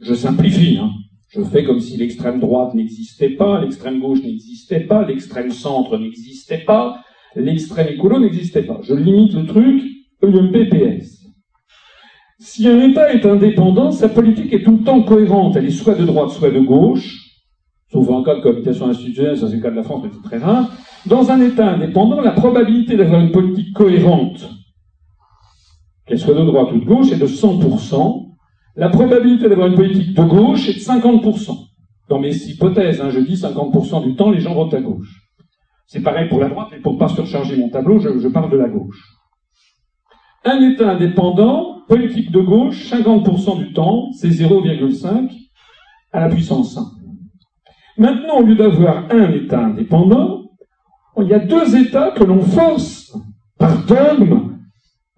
Je 0.00 0.14
simplifie, 0.14 0.78
hein. 0.78 0.90
Je 1.28 1.42
fais 1.44 1.62
comme 1.62 1.78
si 1.78 1.96
l'extrême 1.96 2.40
droite 2.40 2.74
n'existait 2.74 3.30
pas, 3.30 3.60
l'extrême 3.60 4.00
gauche 4.00 4.20
n'existait 4.20 4.80
pas, 4.80 5.06
l'extrême 5.06 5.52
centre 5.52 5.96
n'existait 5.96 6.64
pas, 6.64 7.04
l'extrême 7.36 7.86
écolo 7.86 8.18
n'existait 8.18 8.64
pas. 8.64 8.80
Je 8.82 8.94
limite 8.94 9.32
le 9.34 9.46
truc 9.46 9.80
EMPPS. 10.24 11.28
Si 12.40 12.66
un 12.66 12.80
État 12.80 13.14
est 13.14 13.24
indépendant, 13.24 13.92
sa 13.92 14.08
politique 14.08 14.52
est 14.52 14.64
tout 14.64 14.78
le 14.78 14.82
temps 14.82 15.02
cohérente. 15.04 15.54
Elle 15.54 15.66
est 15.66 15.70
soit 15.70 15.94
de 15.94 16.04
droite, 16.04 16.30
soit 16.30 16.50
de 16.50 16.58
gauche, 16.58 17.21
sauf 17.92 18.08
en 18.08 18.22
cas 18.22 18.36
de 18.36 18.40
cohabitation 18.40 18.88
institutionnelle, 18.88 19.36
ça 19.36 19.48
c'est 19.48 19.56
le 19.56 19.62
cas 19.62 19.70
de 19.70 19.76
la 19.76 19.82
France, 19.82 20.02
mais 20.04 20.10
c'est 20.12 20.28
très 20.28 20.38
rare. 20.38 20.70
Dans 21.06 21.30
un 21.30 21.40
État 21.40 21.68
indépendant, 21.68 22.20
la 22.20 22.30
probabilité 22.30 22.96
d'avoir 22.96 23.20
une 23.20 23.32
politique 23.32 23.74
cohérente, 23.74 24.48
qu'elle 26.06 26.18
soit 26.18 26.34
de 26.34 26.44
droite 26.44 26.72
ou 26.72 26.80
de 26.80 26.84
gauche, 26.84 27.12
est 27.12 27.18
de 27.18 27.26
100%, 27.26 28.30
la 28.76 28.88
probabilité 28.88 29.48
d'avoir 29.48 29.68
une 29.68 29.74
politique 29.74 30.14
de 30.14 30.22
gauche 30.22 30.68
est 30.68 30.74
de 30.74 30.78
50%. 30.78 31.54
Dans 32.08 32.18
mes 32.18 32.34
hypothèses, 32.34 33.00
hein, 33.00 33.10
je 33.10 33.20
dis 33.20 33.34
50% 33.34 34.04
du 34.04 34.16
temps, 34.16 34.30
les 34.30 34.40
gens 34.40 34.54
votent 34.54 34.74
à 34.74 34.80
gauche. 34.80 35.20
C'est 35.86 36.00
pareil 36.02 36.28
pour 36.28 36.40
la 36.40 36.48
droite, 36.48 36.68
mais 36.72 36.80
pour 36.80 36.94
ne 36.94 36.98
pas 36.98 37.08
surcharger 37.08 37.56
mon 37.56 37.68
tableau, 37.68 37.98
je, 37.98 38.18
je 38.18 38.28
parle 38.28 38.50
de 38.50 38.56
la 38.56 38.68
gauche. 38.68 39.18
Un 40.44 40.60
État 40.70 40.90
indépendant, 40.90 41.82
politique 41.88 42.30
de 42.30 42.40
gauche, 42.40 42.90
50% 42.90 43.58
du 43.58 43.72
temps, 43.74 44.10
c'est 44.12 44.28
0,5 44.28 45.30
à 46.12 46.20
la 46.20 46.28
puissance 46.28 46.78
1. 46.78 47.01
Maintenant, 47.98 48.38
au 48.38 48.42
lieu 48.42 48.54
d'avoir 48.54 49.10
un 49.10 49.30
État 49.32 49.60
indépendant, 49.60 50.50
il 51.18 51.28
y 51.28 51.34
a 51.34 51.38
deux 51.38 51.76
États 51.76 52.10
que 52.12 52.24
l'on 52.24 52.40
force, 52.40 53.16
par 53.58 53.84
dogme, 53.84 54.58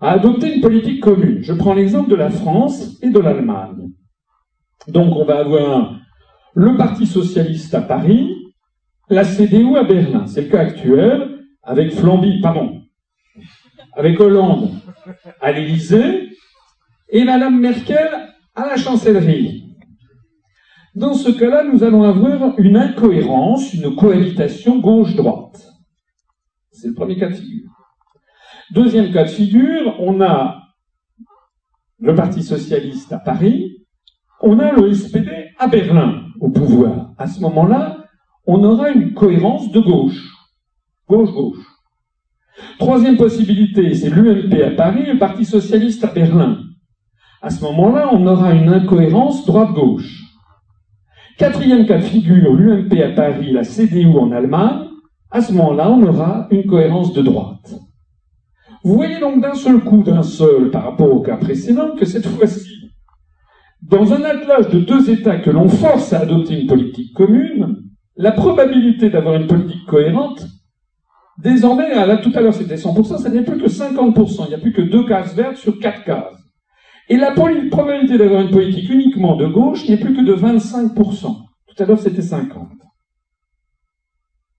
à 0.01 0.12
adopter 0.12 0.55
une 0.55 0.60
politique 0.60 1.02
commune. 1.02 1.42
Je 1.42 1.52
prends 1.52 1.74
l'exemple 1.74 2.10
de 2.10 2.16
la 2.16 2.30
France 2.30 2.98
et 3.01 3.10
de 3.10 3.18
l'Allemagne. 3.18 3.90
Donc 4.88 5.16
on 5.16 5.24
va 5.24 5.38
avoir 5.38 5.98
le 6.55 6.76
Parti 6.76 7.06
socialiste 7.06 7.74
à 7.74 7.80
Paris, 7.80 8.34
la 9.09 9.24
CDU 9.24 9.76
à 9.76 9.84
Berlin. 9.84 10.26
C'est 10.26 10.42
le 10.42 10.48
cas 10.48 10.60
actuel, 10.60 11.38
avec 11.62 11.92
Flamby, 11.92 12.40
pardon, 12.40 12.82
avec 13.94 14.20
Hollande 14.20 14.70
à 15.40 15.52
l'Élysée 15.52 16.28
et 17.09 17.24
Madame 17.24 17.59
Merkel 17.59 18.10
à 18.55 18.66
la 18.66 18.76
chancellerie. 18.76 19.73
Dans 20.94 21.14
ce 21.14 21.28
cas-là, 21.30 21.64
nous 21.64 21.82
allons 21.82 22.04
avoir 22.04 22.56
une 22.58 22.76
incohérence, 22.76 23.74
une 23.74 23.96
cohabitation 23.96 24.78
gauche-droite. 24.78 25.68
C'est 26.70 26.86
le 26.86 26.94
premier 26.94 27.18
cas 27.18 27.30
de 27.30 27.34
figure. 27.34 27.70
Deuxième 28.70 29.12
cas 29.12 29.24
de 29.24 29.30
figure, 29.30 29.96
on 29.98 30.20
a 30.20 30.62
le 31.98 32.14
Parti 32.14 32.44
socialiste 32.44 33.12
à 33.12 33.18
Paris, 33.18 33.84
on 34.40 34.60
a 34.60 34.70
le 34.70 34.92
SPD 34.92 35.30
à 35.58 35.66
Berlin 35.66 36.26
au 36.40 36.50
pouvoir. 36.50 37.12
À 37.18 37.26
ce 37.26 37.40
moment-là, 37.40 38.04
on 38.46 38.62
aura 38.62 38.90
une 38.90 39.14
cohérence 39.14 39.72
de 39.72 39.80
gauche. 39.80 40.30
Gauche-gauche. 41.08 41.64
Troisième 42.78 43.16
possibilité, 43.16 43.94
c'est 43.94 44.10
l'UMP 44.10 44.62
à 44.62 44.70
Paris, 44.70 45.06
le 45.06 45.18
Parti 45.18 45.44
socialiste 45.44 46.04
à 46.04 46.08
Berlin. 46.08 46.58
À 47.42 47.50
ce 47.50 47.64
moment-là, 47.64 48.10
on 48.12 48.24
aura 48.28 48.52
une 48.52 48.68
incohérence 48.68 49.44
droite-gauche. 49.44 50.34
Quatrième 51.36 51.85
cas 51.85 51.98
de 51.98 52.05
figure, 52.05 52.55
l'UMP 52.55 52.93
à 53.02 53.09
Paris, 53.09 53.51
la 53.51 53.65
CDU 53.65 54.06
en 54.06 54.31
Allemagne. 54.31 54.86
À 55.32 55.40
ce 55.40 55.52
moment-là, 55.52 55.90
on 55.90 56.01
aura 56.05 56.47
une 56.52 56.65
cohérence 56.65 57.12
de 57.12 57.23
droite. 57.23 57.74
Vous 58.85 58.94
voyez 58.94 59.19
donc 59.19 59.43
d'un 59.43 59.55
seul 59.55 59.81
coup, 59.81 60.05
d'un 60.05 60.23
seul, 60.23 60.70
par 60.70 60.85
rapport 60.85 61.12
au 61.12 61.23
cas 61.23 61.36
précédent, 61.36 61.97
que 61.97 62.05
cette 62.05 62.27
fois-ci, 62.27 62.93
dans 63.82 64.12
un 64.12 64.23
attelage 64.23 64.69
de 64.69 64.78
deux 64.78 65.11
États 65.11 65.39
que 65.39 65.51
l'on 65.51 65.69
force 65.69 66.12
à 66.12 66.20
adopter 66.20 66.61
une 66.61 66.69
politique 66.69 67.12
commune, 67.15 67.82
la 68.16 68.31
probabilité 68.31 69.11
d'avoir 69.11 69.35
une 69.35 69.48
politique 69.48 69.85
cohérente, 69.86 70.47
désormais, 71.39 71.94
là, 71.94 72.16
tout 72.19 72.31
à 72.36 72.43
l'heure 72.43 72.55
c'était 72.55 72.77
100%, 72.77 73.19
ça 73.19 73.28
n'est 73.28 73.43
plus 73.43 73.59
que 73.59 73.69
50%. 73.69 74.44
Il 74.44 74.48
n'y 74.51 74.55
a 74.55 74.59
plus 74.59 74.73
que 74.73 74.82
deux 74.82 75.05
cases 75.05 75.35
vertes 75.35 75.56
sur 75.56 75.81
quatre 75.81 76.05
cases. 76.05 76.43
Et 77.09 77.16
la 77.16 77.32
probabilité 77.32 78.18
d'avoir 78.18 78.43
une 78.43 78.51
politique 78.51 78.89
uniquement 78.89 79.36
de 79.36 79.47
gauche 79.47 79.89
n'est 79.89 79.98
plus 79.98 80.14
que 80.14 80.22
de 80.22 80.35
25%. 80.35 80.94
Tout 81.66 81.82
à 81.82 81.86
l'heure 81.86 81.98
c'était 81.98 82.22
50%. 82.22 82.48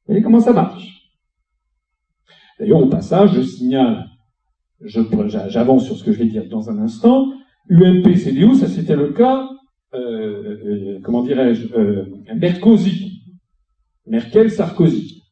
Vous 0.08 0.12
voyez 0.14 0.22
comment 0.22 0.40
ça 0.40 0.54
marche? 0.54 0.88
D'ailleurs, 2.60 2.82
au 2.82 2.88
passage, 2.88 3.34
je 3.34 3.42
signale 3.42 4.06
j'avance 4.82 5.86
sur 5.86 5.96
ce 5.96 6.04
que 6.04 6.12
je 6.12 6.20
vais 6.20 6.26
dire 6.26 6.48
dans 6.50 6.70
un 6.70 6.78
instant. 6.80 7.32
UMP, 7.70 8.16
CDU, 8.16 8.56
ça 8.56 8.68
c'était 8.68 8.96
le 8.96 9.14
cas, 9.14 9.50
euh, 9.94 9.98
euh, 10.66 11.00
comment 11.04 11.24
dirais-je, 11.24 11.74
euh, 11.74 12.06
Mercosi. 12.36 13.22
Merkel, 14.08 14.52
Sarkozy. 14.52 15.24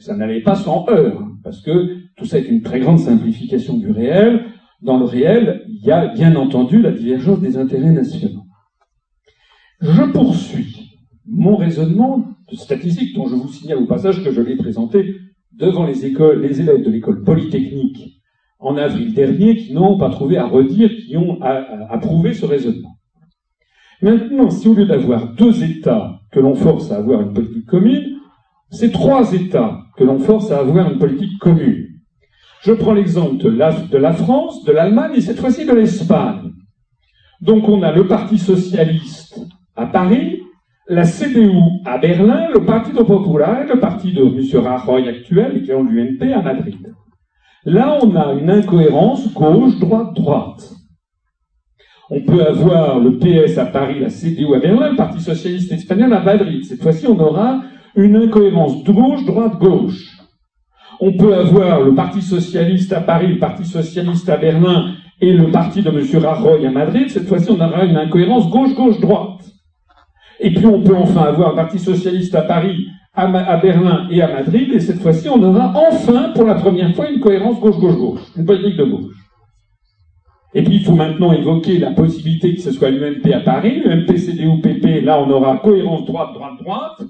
Ça, 0.00 0.16
n'allait 0.16 0.42
pas 0.42 0.56
sans 0.56 0.86
heure, 0.90 1.22
hein, 1.22 1.38
parce 1.44 1.62
que 1.62 1.96
tout 2.16 2.24
ça 2.24 2.38
est 2.38 2.48
une 2.48 2.62
très 2.62 2.80
grande 2.80 2.98
simplification 2.98 3.78
du 3.78 3.90
réel. 3.90 4.44
Dans 4.82 4.98
le 4.98 5.04
réel, 5.04 5.64
il 5.68 5.84
y 5.84 5.90
a 5.90 6.06
bien 6.06 6.34
entendu 6.36 6.80
la 6.80 6.90
divergence 6.90 7.40
des 7.40 7.56
intérêts 7.56 7.92
nationaux. 7.92 8.44
Je 9.80 10.02
poursuis 10.12 10.98
mon 11.26 11.56
raisonnement 11.56 12.24
de 12.50 12.56
statistique 12.56 13.14
dont 13.14 13.26
je 13.26 13.34
vous 13.34 13.48
signale 13.48 13.78
au 13.78 13.86
passage 13.86 14.24
que 14.24 14.32
je 14.32 14.40
l'ai 14.40 14.56
présenté 14.56 15.16
devant 15.52 15.84
les 15.84 16.06
écoles, 16.06 16.42
les 16.42 16.60
élèves 16.60 16.82
de 16.82 16.90
l'école 16.90 17.22
polytechnique 17.24 18.22
en 18.58 18.76
avril 18.76 19.14
dernier 19.14 19.56
qui 19.56 19.72
n'ont 19.72 19.98
pas 19.98 20.10
trouvé 20.10 20.36
à 20.36 20.46
redire, 20.46 20.90
qui 20.90 21.16
ont 21.16 21.40
approuvé 21.42 22.34
ce 22.34 22.46
raisonnement. 22.46 22.96
Maintenant, 24.02 24.50
si 24.50 24.68
au 24.68 24.74
lieu 24.74 24.86
d'avoir 24.86 25.34
deux 25.34 25.62
États 25.62 26.20
que 26.30 26.40
l'on 26.40 26.54
force 26.54 26.90
à 26.90 26.96
avoir 26.96 27.20
une 27.20 27.32
politique 27.32 27.66
commune, 27.66 28.18
c'est 28.70 28.92
trois 28.92 29.32
États 29.32 29.78
que 29.96 30.04
l'on 30.04 30.18
force 30.18 30.50
à 30.50 30.60
avoir 30.60 30.90
une 30.90 30.98
politique 30.98 31.38
commune. 31.38 31.89
Je 32.62 32.72
prends 32.72 32.92
l'exemple 32.92 33.36
de 33.38 33.48
la, 33.98 34.12
France, 34.12 34.64
de 34.64 34.72
l'Allemagne 34.72 35.12
et 35.16 35.20
cette 35.20 35.40
fois-ci 35.40 35.64
de 35.64 35.72
l'Espagne. 35.72 36.52
Donc 37.40 37.68
on 37.68 37.82
a 37.82 37.92
le 37.92 38.06
Parti 38.06 38.38
socialiste 38.38 39.40
à 39.76 39.86
Paris, 39.86 40.40
la 40.86 41.04
CDU 41.04 41.52
à 41.86 41.96
Berlin, 41.96 42.48
le 42.52 42.64
Partido 42.66 43.04
Popular, 43.04 43.64
le 43.66 43.78
parti 43.78 44.12
de 44.12 44.22
M. 44.22 44.66
Rajoy 44.66 45.08
actuel, 45.08 45.56
et 45.56 45.62
qui 45.62 45.72
ont 45.72 45.84
l'UNP 45.84 46.20
à 46.34 46.42
Madrid. 46.42 46.92
Là, 47.64 47.98
on 48.02 48.14
a 48.16 48.32
une 48.32 48.50
incohérence 48.50 49.32
gauche, 49.32 49.78
droite, 49.78 50.14
droite. 50.14 50.72
On 52.10 52.20
peut 52.22 52.44
avoir 52.44 52.98
le 52.98 53.18
PS 53.18 53.56
à 53.56 53.66
Paris, 53.66 54.00
la 54.00 54.10
CDU 54.10 54.52
à 54.54 54.58
Berlin, 54.58 54.90
le 54.90 54.96
Parti 54.96 55.20
socialiste 55.20 55.70
espagnol 55.70 56.12
à 56.12 56.20
Madrid. 56.20 56.64
Cette 56.64 56.82
fois-ci, 56.82 57.06
on 57.06 57.18
aura 57.20 57.62
une 57.94 58.16
incohérence 58.16 58.82
gauche, 58.82 59.24
droite, 59.24 59.58
gauche. 59.58 60.19
On 61.00 61.12
peut 61.12 61.34
avoir 61.34 61.80
le 61.80 61.94
Parti 61.94 62.20
socialiste 62.20 62.92
à 62.92 63.00
Paris, 63.00 63.28
le 63.28 63.38
Parti 63.38 63.64
socialiste 63.64 64.28
à 64.28 64.36
Berlin 64.36 64.94
et 65.20 65.32
le 65.32 65.50
parti 65.50 65.82
de 65.82 65.90
M. 65.90 66.24
Rajoy 66.24 66.66
à 66.66 66.70
Madrid. 66.70 67.08
Cette 67.10 67.26
fois-ci, 67.26 67.50
on 67.50 67.60
aura 67.60 67.84
une 67.84 67.96
incohérence 67.96 68.48
gauche, 68.48 68.74
gauche, 68.74 69.00
droite. 69.00 69.40
Et 70.40 70.50
puis 70.52 70.66
on 70.66 70.82
peut 70.82 70.96
enfin 70.96 71.22
avoir 71.22 71.52
un 71.52 71.56
parti 71.56 71.78
socialiste 71.78 72.34
à 72.34 72.42
Paris, 72.42 72.86
à, 73.12 73.56
Berlin 73.58 74.08
et 74.10 74.22
à 74.22 74.28
Madrid, 74.28 74.72
et 74.72 74.80
cette 74.80 75.00
fois-ci 75.00 75.28
on 75.28 75.42
aura 75.42 75.74
enfin 75.76 76.30
pour 76.34 76.44
la 76.44 76.54
première 76.54 76.94
fois 76.94 77.10
une 77.10 77.20
cohérence 77.20 77.60
gauche-gauche-gauche, 77.60 78.20
une 78.36 78.46
politique 78.46 78.76
de 78.76 78.84
gauche. 78.84 79.14
Et 80.54 80.62
puis 80.62 80.76
il 80.76 80.84
faut 80.84 80.94
maintenant 80.94 81.32
évoquer 81.32 81.78
la 81.78 81.90
possibilité 81.90 82.54
que 82.54 82.60
ce 82.60 82.72
soit 82.72 82.90
l'UMP 82.90 83.30
à 83.34 83.40
Paris, 83.40 83.82
l'UMP, 83.84 84.16
CDU, 84.16 84.60
PP, 84.62 85.04
là 85.04 85.20
on 85.20 85.30
aura 85.30 85.58
cohérence 85.58 86.06
droite-droite-droite, 86.06 87.02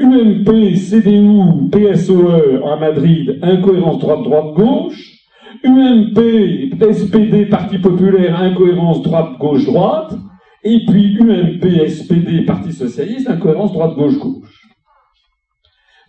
UMP, 0.00 0.76
CDU, 0.76 1.68
PSOE 1.70 2.64
à 2.64 2.76
Madrid, 2.76 3.38
incohérence 3.42 3.98
droite-droite-gauche, 3.98 5.18
UMP, 5.64 6.70
SPD, 6.92 7.46
Parti 7.46 7.78
populaire, 7.78 8.40
incohérence 8.40 9.02
droite-gauche-droite, 9.02 10.14
et 10.62 10.84
puis 10.86 11.18
UMP, 11.18 11.88
SPD, 11.88 12.44
Parti 12.44 12.72
socialiste, 12.72 13.28
incohérence 13.28 13.72
droite-gauche-gauche. 13.72 14.68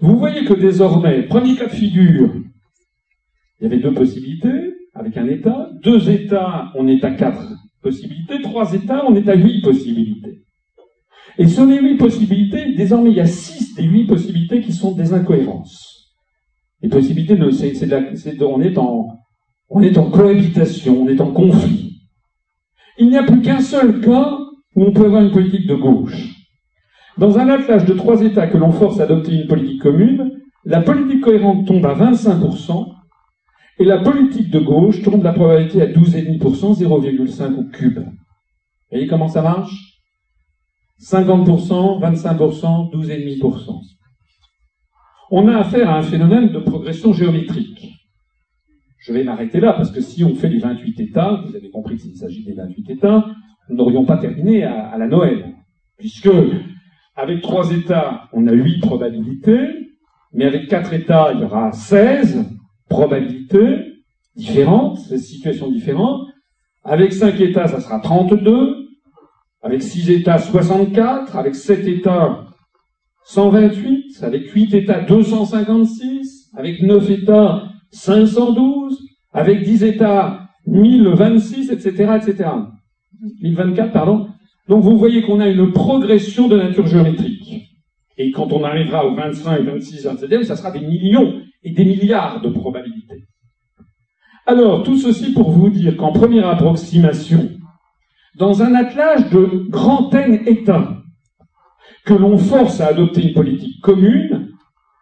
Vous 0.01 0.17
voyez 0.17 0.45
que 0.45 0.53
désormais, 0.53 1.23
premier 1.23 1.55
cas 1.55 1.65
de 1.65 1.71
figure, 1.71 2.31
il 3.59 3.63
y 3.63 3.65
avait 3.65 3.81
deux 3.81 3.93
possibilités 3.93 4.73
avec 4.93 5.17
un 5.17 5.27
État, 5.27 5.69
deux 5.83 6.09
États, 6.09 6.71
on 6.75 6.87
est 6.87 7.03
à 7.03 7.11
quatre 7.11 7.53
possibilités, 7.81 8.41
trois 8.41 8.73
États, 8.73 9.03
on 9.07 9.15
est 9.15 9.27
à 9.27 9.35
huit 9.35 9.61
possibilités. 9.61 10.43
Et 11.39 11.47
sur 11.47 11.65
les 11.65 11.79
huit 11.79 11.95
possibilités, 11.95 12.75
désormais, 12.75 13.11
il 13.11 13.15
y 13.15 13.21
a 13.21 13.25
six 13.25 13.73
des 13.73 13.83
huit 13.83 14.05
possibilités 14.05 14.59
qui 14.59 14.73
sont 14.73 14.91
des 14.91 15.13
incohérences. 15.13 16.13
Les 16.81 16.89
possibilités, 16.89 17.39
c'est, 17.53 18.41
on, 18.43 18.59
est 18.59 18.77
en, 18.77 19.07
on 19.69 19.81
est 19.81 19.97
en 19.97 20.11
cohabitation, 20.11 21.03
on 21.03 21.07
est 21.07 21.21
en 21.21 21.31
conflit. 21.31 22.01
Il 22.97 23.07
n'y 23.07 23.17
a 23.17 23.23
plus 23.23 23.41
qu'un 23.41 23.61
seul 23.61 24.01
cas 24.01 24.37
où 24.75 24.83
on 24.83 24.91
peut 24.91 25.05
avoir 25.05 25.23
une 25.23 25.31
politique 25.31 25.65
de 25.65 25.75
gauche. 25.75 26.27
Dans 27.17 27.39
un 27.39 27.47
attelage 27.47 27.85
de 27.85 27.93
trois 27.93 28.21
États 28.21 28.47
que 28.47 28.57
l'on 28.57 28.73
force 28.73 28.99
à 28.99 29.03
adopter 29.03 29.31
une 29.31 29.47
politique 29.47 29.81
commune, 29.81 30.41
la 30.65 30.81
politique 30.81 31.21
cohérente 31.21 31.65
tombe 31.65 31.85
à 31.85 31.95
25%, 31.95 32.85
et 33.79 33.85
la 33.85 33.99
politique 33.99 34.51
de 34.51 34.59
gauche 34.59 35.01
tombe 35.03 35.23
la 35.23 35.31
probabilité 35.31 35.81
à 35.81 35.85
12,5%, 35.85 36.83
0,5 36.83 37.55
au 37.55 37.63
cube. 37.71 37.99
Vous 37.99 38.11
voyez 38.91 39.07
comment 39.07 39.29
ça 39.29 39.41
marche? 39.41 39.88
50%, 40.99 41.99
25%, 41.99 42.91
12,5%. 42.91 43.81
On 45.31 45.47
a 45.47 45.57
affaire 45.57 45.89
à 45.89 45.97
un 45.97 46.01
phénomène 46.01 46.49
de 46.49 46.59
progression 46.59 47.13
géométrique. 47.13 47.93
Je 48.99 49.13
vais 49.13 49.23
m'arrêter 49.23 49.59
là, 49.59 49.73
parce 49.73 49.91
que 49.91 50.01
si 50.01 50.23
on 50.23 50.35
fait 50.35 50.49
les 50.49 50.59
28 50.59 50.99
États, 50.99 51.41
vous 51.45 51.55
avez 51.55 51.69
compris 51.69 51.97
qu'il 51.97 52.15
s'agit 52.15 52.43
des 52.43 52.53
28 52.53 52.89
États, 52.89 53.25
nous 53.69 53.75
n'aurions 53.75 54.05
pas 54.05 54.17
terminé 54.17 54.63
à, 54.63 54.97
la 54.97 55.07
Noël. 55.07 55.55
Puisque, 55.97 56.29
avec 57.15 57.41
trois 57.41 57.71
États, 57.71 58.27
on 58.33 58.47
a 58.47 58.51
huit 58.51 58.79
probabilités, 58.79 59.59
mais 60.33 60.45
avec 60.45 60.67
quatre 60.67 60.93
États, 60.93 61.31
il 61.33 61.41
y 61.41 61.43
aura 61.43 61.71
16 61.71 62.45
probabilités 62.89 63.93
différentes, 64.35 64.97
situations 64.99 65.71
différentes. 65.71 66.27
Avec 66.83 67.13
cinq 67.13 67.39
États, 67.39 67.67
ça 67.67 67.79
sera 67.79 67.99
32. 67.99 68.78
Avec 69.61 69.81
six 69.83 70.09
États, 70.09 70.37
64. 70.37 71.35
Avec 71.35 71.55
sept 71.55 71.87
États, 71.87 72.45
128. 73.25 74.23
Avec 74.23 74.49
huit 74.51 74.73
États, 74.73 75.01
256. 75.01 76.51
Avec 76.55 76.81
neuf 76.81 77.09
États, 77.09 77.69
512, 77.91 78.99
avec 79.33 79.63
10 79.63 79.83
États, 79.83 80.49
1026, 80.67 81.71
etc., 81.71 82.17
etc. 82.17 82.49
1024, 83.41 83.91
pardon. 83.91 84.27
Donc 84.67 84.83
vous 84.83 84.97
voyez 84.97 85.21
qu'on 85.23 85.39
a 85.39 85.47
une 85.47 85.71
progression 85.71 86.47
de 86.47 86.57
nature 86.57 86.87
géométrique. 86.87 87.63
Et 88.17 88.31
quand 88.31 88.51
on 88.51 88.63
arrivera 88.63 89.05
aux 89.05 89.15
25, 89.15 89.61
26, 89.61 90.05
27, 90.05 90.43
ça 90.43 90.55
sera 90.55 90.71
des 90.71 90.81
millions 90.81 91.41
et 91.63 91.71
des 91.71 91.85
milliards 91.85 92.41
de 92.41 92.49
probabilités. 92.49 93.25
Alors, 94.45 94.83
tout 94.83 94.97
ceci 94.97 95.31
pour 95.31 95.51
vous 95.51 95.69
dire 95.69 95.95
qu'en 95.95 96.11
première 96.11 96.47
approximation, 96.47 97.49
dans 98.39 98.63
un 98.63 98.73
attelage 98.73 99.29
de 99.29 99.69
grand 99.69 100.13
N 100.15 100.39
États, 100.47 100.95
que 102.05 102.13
l'on 102.13 102.37
force 102.37 102.79
à 102.79 102.87
adopter 102.87 103.21
une 103.27 103.33
politique 103.33 103.81
commune, 103.81 104.47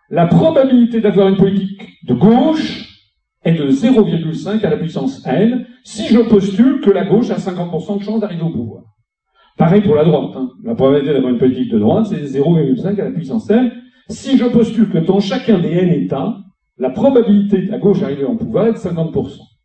la 0.10 0.26
probabilité 0.26 1.00
d'avoir 1.00 1.30
une 1.30 1.38
politique 1.38 2.04
de 2.06 2.16
gauche 2.16 2.84
est 3.44 3.54
de 3.54 3.70
0,5 3.70 4.66
à 4.66 4.70
la 4.72 4.78
puissance 4.78 5.26
n 5.26 5.66
si 5.84 6.08
je 6.08 6.20
postule 6.20 6.82
que 6.82 6.90
la 6.90 7.06
gauche 7.06 7.30
a 7.30 7.36
50% 7.36 8.00
de 8.00 8.04
chance 8.04 8.20
d'arriver 8.20 8.42
au 8.42 8.50
pouvoir. 8.50 8.84
Pareil 9.58 9.82
pour 9.82 9.96
la 9.96 10.04
droite. 10.04 10.36
Hein. 10.36 10.50
La 10.64 10.76
probabilité 10.76 11.14
d'avoir 11.14 11.32
une 11.32 11.40
politique 11.40 11.72
de 11.72 11.80
droite, 11.80 12.08
c'est 12.08 12.40
0,5 12.40 13.00
à 13.00 13.06
la 13.06 13.12
puissance 13.12 13.50
n. 13.50 13.72
Si 14.10 14.38
je 14.38 14.46
postule 14.46 14.90
que 14.90 14.98
dans 14.98 15.20
chacun 15.20 15.60
des 15.60 15.70
n 15.70 15.90
États, 15.90 16.38
la 16.78 16.90
probabilité 16.90 17.62
de 17.62 17.72
la 17.72 17.78
gauche 17.78 18.00
d'arriver 18.00 18.24
au 18.24 18.36
pouvoir 18.36 18.68
est 18.68 18.74
de 18.74 18.78
50%. 18.78 19.57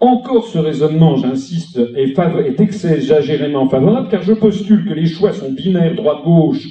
Encore 0.00 0.46
ce 0.46 0.58
raisonnement, 0.58 1.16
j'insiste, 1.16 1.78
est, 1.96 2.60
exagérément 2.60 3.68
favorable, 3.68 4.08
car 4.08 4.22
je 4.22 4.32
postule 4.32 4.84
que 4.84 4.94
les 4.94 5.06
choix 5.06 5.32
sont 5.32 5.50
binaires 5.50 5.96
droite-gauche 5.96 6.68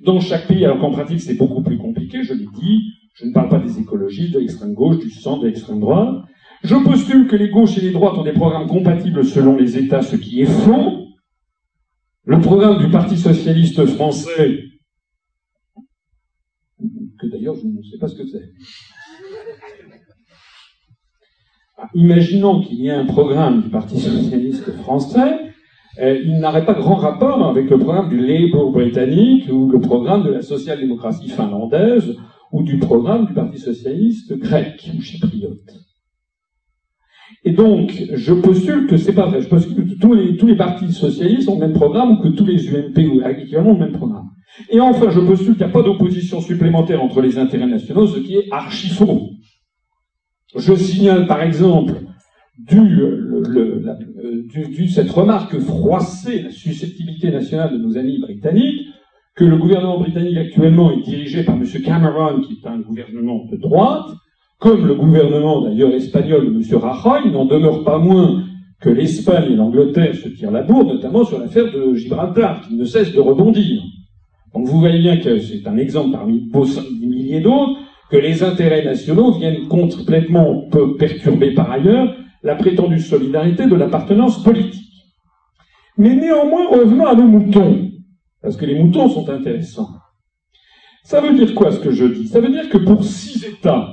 dans 0.00 0.18
chaque 0.18 0.48
pays, 0.48 0.64
alors 0.64 0.80
qu'en 0.80 0.90
pratique 0.90 1.20
c'est 1.20 1.36
beaucoup 1.36 1.62
plus 1.62 1.78
compliqué, 1.78 2.24
je 2.24 2.34
l'ai 2.34 2.46
dit, 2.60 2.80
je 3.14 3.26
ne 3.26 3.32
parle 3.32 3.48
pas 3.48 3.60
des 3.60 3.78
écologistes, 3.78 4.34
de 4.34 4.40
l'extrême 4.40 4.74
gauche, 4.74 4.98
du 4.98 5.10
centre, 5.10 5.42
de 5.42 5.46
l'extrême 5.46 5.80
droite. 5.80 6.24
Je 6.64 6.74
postule 6.74 7.28
que 7.28 7.36
les 7.36 7.50
gauches 7.50 7.78
et 7.78 7.82
les 7.82 7.92
droites 7.92 8.18
ont 8.18 8.24
des 8.24 8.32
programmes 8.32 8.66
compatibles 8.66 9.24
selon 9.24 9.56
les 9.56 9.78
États, 9.78 10.02
ce 10.02 10.16
qui 10.16 10.40
est 10.40 10.46
faux. 10.46 11.06
Le 12.24 12.40
programme 12.40 12.78
du 12.78 12.90
Parti 12.90 13.16
socialiste 13.16 13.86
français, 13.86 14.64
que 17.18 17.26
d'ailleurs 17.28 17.54
je 17.54 17.66
ne 17.66 17.82
sais 17.82 17.98
pas 17.98 18.08
ce 18.08 18.16
que 18.16 18.26
c'est. 18.26 18.52
Imaginons 21.94 22.62
qu'il 22.62 22.80
y 22.80 22.88
ait 22.88 22.92
un 22.92 23.04
programme 23.04 23.62
du 23.62 23.68
Parti 23.68 23.98
socialiste 23.98 24.72
français, 24.82 25.52
euh, 25.98 26.18
il 26.24 26.40
n'aurait 26.40 26.64
pas 26.64 26.74
grand 26.74 26.96
rapport 26.96 27.46
avec 27.46 27.70
le 27.70 27.78
programme 27.78 28.08
du 28.08 28.18
Labour 28.18 28.72
britannique 28.72 29.48
ou 29.50 29.68
le 29.70 29.80
programme 29.80 30.24
de 30.24 30.30
la 30.30 30.42
social-démocratie 30.42 31.28
finlandaise 31.28 32.16
ou 32.52 32.62
du 32.62 32.78
programme 32.78 33.26
du 33.26 33.34
Parti 33.34 33.58
socialiste 33.58 34.38
grec 34.38 34.90
ou 34.96 35.00
chypriote. 35.00 35.86
Et 37.44 37.52
donc, 37.52 37.92
je 38.12 38.34
postule 38.34 38.86
que 38.86 38.96
c'est 38.96 39.12
pas 39.12 39.26
vrai. 39.26 39.40
Je 39.40 39.48
postule 39.48 39.86
que 39.86 39.98
tous 40.00 40.14
les, 40.14 40.36
tous 40.36 40.46
les 40.46 40.56
partis 40.56 40.92
socialistes 40.92 41.48
ont 41.48 41.54
le 41.54 41.66
même 41.66 41.74
programme 41.74 42.12
ou 42.12 42.16
que 42.22 42.28
tous 42.28 42.44
les 42.44 42.68
UMP 42.68 42.98
ou 42.98 43.20
équivalents 43.26 43.70
ont 43.70 43.74
le 43.74 43.78
même 43.78 43.92
programme. 43.92 44.30
Et 44.70 44.80
enfin, 44.80 45.10
je 45.10 45.20
postule 45.20 45.54
qu'il 45.54 45.64
n'y 45.64 45.70
a 45.70 45.72
pas 45.72 45.82
d'opposition 45.82 46.40
supplémentaire 46.40 47.02
entre 47.02 47.20
les 47.20 47.38
intérêts 47.38 47.66
nationaux, 47.66 48.06
ce 48.06 48.18
qui 48.18 48.36
est 48.36 48.46
archi 48.50 48.88
faux. 48.88 49.35
Je 50.56 50.74
signale 50.74 51.26
par 51.26 51.42
exemple 51.42 51.94
du, 52.58 52.80
du, 54.48 54.88
cette 54.88 55.10
remarque 55.10 55.58
froissée, 55.58 56.42
la 56.42 56.50
susceptibilité 56.50 57.30
nationale 57.30 57.72
de 57.72 57.78
nos 57.78 57.98
amis 57.98 58.18
britanniques, 58.20 58.86
que 59.34 59.44
le 59.44 59.58
gouvernement 59.58 60.00
britannique 60.00 60.38
actuellement 60.38 60.90
est 60.92 61.02
dirigé 61.02 61.44
par 61.44 61.56
M. 61.56 61.64
Cameron, 61.84 62.40
qui 62.40 62.54
est 62.54 62.66
un 62.66 62.78
gouvernement 62.78 63.44
de 63.50 63.56
droite, 63.56 64.06
comme 64.58 64.86
le 64.86 64.94
gouvernement 64.94 65.60
d'ailleurs 65.60 65.92
espagnol 65.92 66.46
de 66.46 66.50
M. 66.50 66.78
Rajoy, 66.78 67.30
n'en 67.30 67.44
demeure 67.44 67.84
pas 67.84 67.98
moins 67.98 68.42
que 68.80 68.88
l'Espagne 68.88 69.52
et 69.52 69.56
l'Angleterre 69.56 70.14
se 70.14 70.28
tirent 70.28 70.50
la 70.50 70.62
bourre, 70.62 70.86
notamment 70.86 71.24
sur 71.24 71.38
l'affaire 71.38 71.70
de 71.70 71.94
Gibraltar, 71.94 72.66
qui 72.66 72.76
ne 72.76 72.84
cesse 72.84 73.12
de 73.12 73.20
rebondir. 73.20 73.82
Donc 74.54 74.66
vous 74.66 74.80
voyez 74.80 75.00
bien 75.00 75.18
que 75.18 75.38
c'est 75.38 75.66
un 75.66 75.76
exemple 75.76 76.12
parmi 76.12 76.50
des 76.50 77.06
milliers 77.06 77.40
d'autres, 77.40 77.78
que 78.10 78.16
les 78.16 78.42
intérêts 78.42 78.84
nationaux 78.84 79.32
viennent 79.32 79.68
complètement 79.68 80.68
perturber 80.98 81.54
par 81.54 81.70
ailleurs 81.70 82.14
la 82.42 82.54
prétendue 82.54 83.00
solidarité 83.00 83.66
de 83.66 83.74
l'appartenance 83.74 84.42
politique. 84.42 84.82
Mais 85.98 86.14
néanmoins, 86.14 86.68
revenons 86.68 87.06
à 87.06 87.14
nos 87.14 87.26
moutons 87.26 87.90
parce 88.42 88.56
que 88.56 88.66
les 88.66 88.80
moutons 88.80 89.08
sont 89.08 89.28
intéressants. 89.28 89.90
Ça 91.02 91.20
veut 91.20 91.34
dire 91.34 91.54
quoi 91.54 91.72
ce 91.72 91.80
que 91.80 91.90
je 91.90 92.04
dis? 92.04 92.28
Ça 92.28 92.40
veut 92.40 92.50
dire 92.50 92.68
que 92.68 92.78
pour 92.78 93.04
six 93.04 93.44
États, 93.44 93.88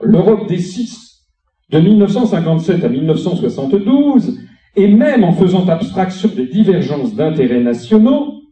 l'Europe 0.00 0.48
des 0.48 0.58
six, 0.58 1.26
de 1.70 1.80
1957 1.80 2.84
à 2.84 2.88
1972, 2.88 4.38
et 4.76 4.88
même 4.88 5.24
en 5.24 5.32
faisant 5.32 5.66
abstraction 5.68 6.30
des 6.34 6.46
divergences 6.46 7.14
d'intérêts 7.14 7.62
nationaux, 7.62 8.43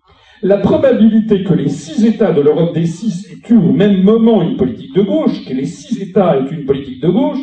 la 0.42 0.58
probabilité 0.58 1.44
que 1.44 1.54
les 1.54 1.68
six 1.68 2.04
États 2.04 2.32
de 2.32 2.40
l'Europe 2.40 2.74
des 2.74 2.86
six 2.86 3.28
aient 3.30 3.52
eu 3.52 3.56
au 3.56 3.72
même 3.72 4.02
moment 4.02 4.42
une 4.42 4.56
politique 4.56 4.94
de 4.94 5.02
gauche, 5.02 5.44
que 5.46 5.54
les 5.54 5.66
six 5.66 6.02
États 6.02 6.36
aient 6.36 6.50
une 6.50 6.64
politique 6.64 7.00
de 7.00 7.08
gauche, 7.08 7.38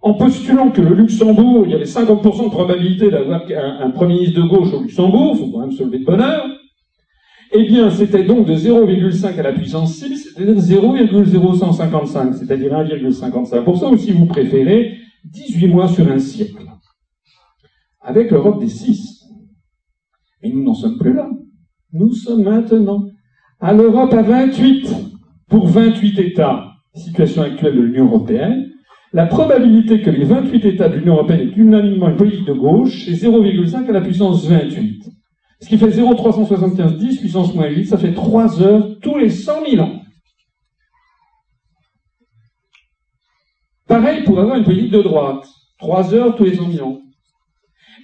en 0.00 0.14
postulant 0.14 0.70
que 0.70 0.80
le 0.80 0.94
Luxembourg, 0.94 1.64
il 1.66 1.72
y 1.72 1.74
avait 1.74 1.84
50% 1.84 2.44
de 2.44 2.50
probabilité 2.50 3.10
d'avoir 3.10 3.42
un, 3.80 3.90
Premier 3.90 4.14
ministre 4.14 4.40
de 4.42 4.48
gauche 4.48 4.72
au 4.72 4.80
Luxembourg, 4.80 5.36
faut 5.36 5.50
quand 5.50 5.58
même 5.58 5.72
se 5.72 5.82
lever 5.82 5.98
de 5.98 6.04
bonheur, 6.04 6.46
eh 7.52 7.64
bien, 7.64 7.90
c'était 7.90 8.22
donc 8.22 8.46
de 8.46 8.54
0,5 8.54 9.36
à 9.36 9.42
la 9.42 9.52
puissance 9.52 9.94
6, 9.96 10.34
c'est-à-dire 10.34 10.54
0,0155, 10.54 12.34
c'est-à-dire 12.34 12.72
1,55%, 12.72 13.92
ou 13.92 13.96
si 13.98 14.12
vous 14.12 14.26
préférez, 14.26 14.92
18 15.24 15.66
mois 15.66 15.88
sur 15.88 16.08
un 16.08 16.20
siècle. 16.20 16.64
Avec 18.00 18.30
l'Europe 18.30 18.60
des 18.60 18.68
6. 18.68 19.26
Mais 20.42 20.50
nous 20.50 20.62
n'en 20.62 20.74
sommes 20.74 20.96
plus 20.96 21.12
là. 21.12 21.28
Nous 21.92 22.12
sommes 22.12 22.44
maintenant 22.44 23.06
à 23.60 23.72
l'Europe 23.72 24.12
à 24.12 24.22
28. 24.22 24.88
Pour 25.48 25.66
28 25.66 26.18
États, 26.20 26.64
situation 26.94 27.42
actuelle 27.42 27.74
de 27.74 27.80
l'Union 27.80 28.04
européenne, 28.04 28.70
la 29.12 29.26
probabilité 29.26 30.00
que 30.00 30.10
les 30.10 30.24
28 30.24 30.64
États 30.64 30.88
de 30.88 30.94
l'Union 30.94 31.14
européenne 31.14 31.40
aient 31.40 31.52
unanimement 31.56 32.08
une 32.08 32.16
politique 32.16 32.46
de 32.46 32.52
gauche, 32.52 33.04
c'est 33.04 33.26
0,5 33.28 33.88
à 33.88 33.92
la 33.92 34.00
puissance 34.00 34.46
28. 34.46 35.10
Ce 35.60 35.68
qui 35.68 35.76
fait 35.76 35.90
0,375 35.90 36.98
10 36.98 37.18
puissance 37.18 37.52
moins 37.52 37.66
8, 37.66 37.86
ça 37.86 37.98
fait 37.98 38.14
3 38.14 38.62
heures 38.62 38.88
tous 39.02 39.18
les 39.18 39.28
100 39.28 39.52
000 39.68 39.82
ans. 39.82 40.00
Pareil 43.88 44.22
pour 44.22 44.38
avoir 44.38 44.56
une 44.56 44.64
politique 44.64 44.92
de 44.92 45.02
droite. 45.02 45.44
3 45.80 46.14
heures 46.14 46.36
tous 46.36 46.44
les 46.44 46.54
100 46.54 46.70
000 46.70 46.88
ans. 46.88 47.00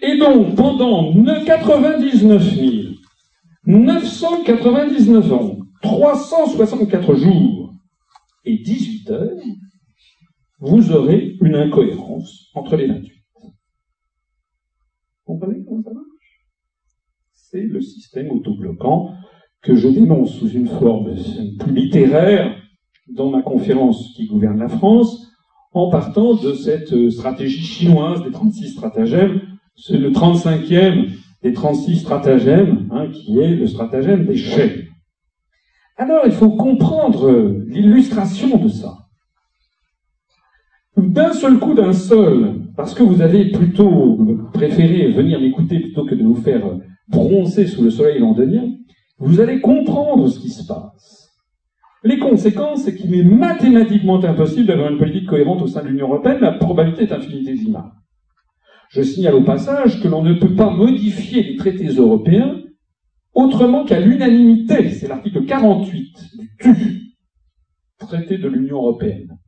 Et 0.02 0.18
donc, 0.18 0.56
pendant 0.56 1.14
99 1.46 2.42
999 3.66 5.32
ans, 5.32 5.58
364 5.82 7.14
jours 7.16 7.74
et 8.44 8.58
18 8.58 9.10
heures, 9.10 9.42
vous 10.60 10.92
aurez 10.92 11.36
une 11.40 11.56
incohérence 11.56 12.50
entre 12.54 12.76
les 12.76 12.86
28. 12.86 13.12
Vous 13.42 13.50
comprenez 15.24 15.64
comment 15.64 15.82
ça 15.82 15.92
marche? 15.92 16.46
C'est 17.34 17.62
le 17.62 17.80
système 17.80 18.30
autobloquant 18.30 19.14
que 19.62 19.74
je 19.74 19.88
dénonce 19.88 20.32
sous 20.38 20.48
une 20.48 20.68
forme 20.68 21.16
plus 21.58 21.74
littéraire 21.74 22.56
dans 23.08 23.30
ma 23.30 23.42
conférence 23.42 24.12
qui 24.14 24.26
gouverne 24.26 24.60
la 24.60 24.68
France, 24.68 25.26
en 25.72 25.90
partant 25.90 26.34
de 26.34 26.54
cette 26.54 27.10
stratégie 27.10 27.64
chinoise 27.64 28.22
des 28.22 28.30
36 28.30 28.70
stratagèmes, 28.70 29.42
c'est 29.74 29.98
le 29.98 30.10
35e 30.10 31.10
des 31.46 31.52
36 31.52 31.98
stratagèmes, 31.98 32.88
hein, 32.90 33.06
qui 33.12 33.38
est 33.38 33.54
le 33.54 33.68
stratagème 33.68 34.26
des 34.26 34.36
chaînes. 34.36 34.86
Alors, 35.96 36.22
il 36.26 36.32
faut 36.32 36.50
comprendre 36.50 37.30
l'illustration 37.68 38.58
de 38.58 38.68
ça. 38.68 38.96
D'un 40.96 41.32
seul 41.32 41.58
coup, 41.58 41.74
d'un 41.74 41.92
seul, 41.92 42.62
parce 42.76 42.94
que 42.94 43.04
vous 43.04 43.22
avez 43.22 43.52
plutôt 43.52 44.18
préféré 44.54 45.12
venir 45.12 45.40
m'écouter 45.40 45.78
plutôt 45.78 46.04
que 46.04 46.16
de 46.16 46.24
vous 46.24 46.34
faire 46.34 46.64
bronzer 47.08 47.68
sous 47.68 47.84
le 47.84 47.90
soleil 47.90 48.18
londonien, 48.18 48.64
vous 49.18 49.40
allez 49.40 49.60
comprendre 49.60 50.26
ce 50.26 50.40
qui 50.40 50.50
se 50.50 50.66
passe. 50.66 51.30
Les 52.02 52.18
conséquences, 52.18 52.82
c'est 52.82 52.96
qu'il 52.96 53.14
est 53.14 53.22
mathématiquement 53.22 54.22
impossible 54.22 54.66
d'avoir 54.66 54.90
une 54.90 54.98
politique 54.98 55.28
cohérente 55.28 55.62
au 55.62 55.68
sein 55.68 55.82
de 55.82 55.88
l'Union 55.88 56.08
européenne, 56.08 56.38
la 56.40 56.52
probabilité 56.52 57.04
est 57.04 57.12
infinitésimale. 57.12 57.92
Je 58.90 59.02
signale 59.02 59.34
au 59.34 59.44
passage 59.44 60.00
que 60.00 60.08
l'on 60.08 60.22
ne 60.22 60.34
peut 60.34 60.54
pas 60.54 60.70
modifier 60.70 61.42
les 61.42 61.56
traités 61.56 61.88
européens 61.88 62.62
autrement 63.34 63.84
qu'à 63.84 64.00
l'unanimité. 64.00 64.90
C'est 64.90 65.08
l'article 65.08 65.44
48 65.44 66.16
du 66.38 66.56
TU, 66.58 67.16
traité 67.98 68.38
de 68.38 68.48
l'Union 68.48 68.76
européenne. 68.76 69.38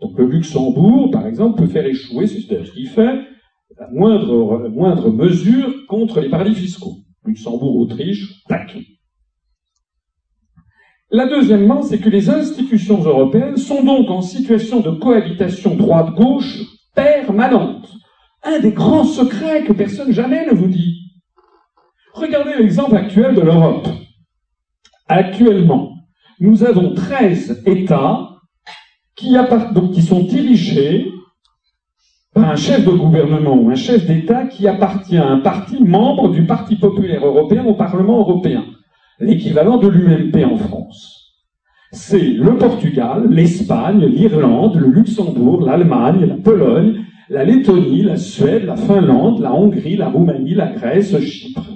Donc 0.00 0.18
le 0.18 0.26
Luxembourg, 0.26 1.10
par 1.10 1.26
exemple, 1.26 1.62
peut 1.62 1.68
faire 1.68 1.86
échouer, 1.86 2.26
c'est 2.26 2.40
ce 2.40 2.72
qu'il 2.72 2.88
fait, 2.88 3.20
la 3.78 3.88
moindre, 3.90 5.10
mesure 5.10 5.86
contre 5.86 6.20
les 6.20 6.28
paradis 6.28 6.54
fiscaux. 6.54 6.96
Luxembourg, 7.24 7.76
Autriche, 7.76 8.42
tac. 8.48 8.76
La 11.10 11.28
deuxièmement, 11.28 11.82
c'est 11.82 11.98
que 11.98 12.08
les 12.08 12.30
institutions 12.30 13.00
européennes 13.02 13.58
sont 13.58 13.84
donc 13.84 14.10
en 14.10 14.22
situation 14.22 14.80
de 14.80 14.90
cohabitation 14.90 15.76
droite-gauche 15.76 16.62
permanente. 16.94 17.88
Un 18.42 18.58
des 18.58 18.72
grands 18.72 19.04
secrets 19.04 19.64
que 19.64 19.72
personne 19.72 20.12
jamais 20.12 20.46
ne 20.46 20.52
vous 20.52 20.66
dit. 20.66 21.12
Regardez 22.12 22.54
l'exemple 22.58 22.96
actuel 22.96 23.34
de 23.34 23.40
l'Europe. 23.40 23.88
Actuellement, 25.08 25.92
nous 26.40 26.64
avons 26.64 26.94
13 26.94 27.62
États 27.66 28.28
qui, 29.14 29.36
sont 30.02 30.20
dirigés 30.24 31.06
par 32.34 32.50
un 32.50 32.56
chef 32.56 32.84
de 32.84 32.90
gouvernement 32.90 33.54
ou 33.54 33.70
un 33.70 33.76
chef 33.76 34.06
d'État 34.06 34.46
qui 34.46 34.66
appartient 34.66 35.16
à 35.16 35.26
un 35.26 35.38
parti 35.38 35.82
membre 35.82 36.30
du 36.30 36.46
Parti 36.46 36.76
populaire 36.76 37.24
européen 37.24 37.64
au 37.64 37.74
Parlement 37.74 38.18
européen, 38.18 38.64
l'équivalent 39.18 39.76
de 39.76 39.88
l'UMP 39.88 40.44
en 40.44 40.56
France. 40.56 41.21
C'est 41.92 42.22
le 42.22 42.56
Portugal, 42.56 43.28
l'Espagne, 43.28 44.06
l'Irlande, 44.06 44.76
le 44.76 44.88
Luxembourg, 44.88 45.60
l'Allemagne, 45.60 46.24
la 46.24 46.36
Pologne, 46.36 47.04
la 47.28 47.44
Lettonie, 47.44 48.02
la 48.02 48.16
Suède, 48.16 48.64
la 48.64 48.76
Finlande, 48.76 49.40
la 49.40 49.52
Hongrie, 49.52 49.96
la 49.96 50.08
Roumanie, 50.08 50.54
la 50.54 50.72
Grèce, 50.72 51.18
Chypre. 51.20 51.66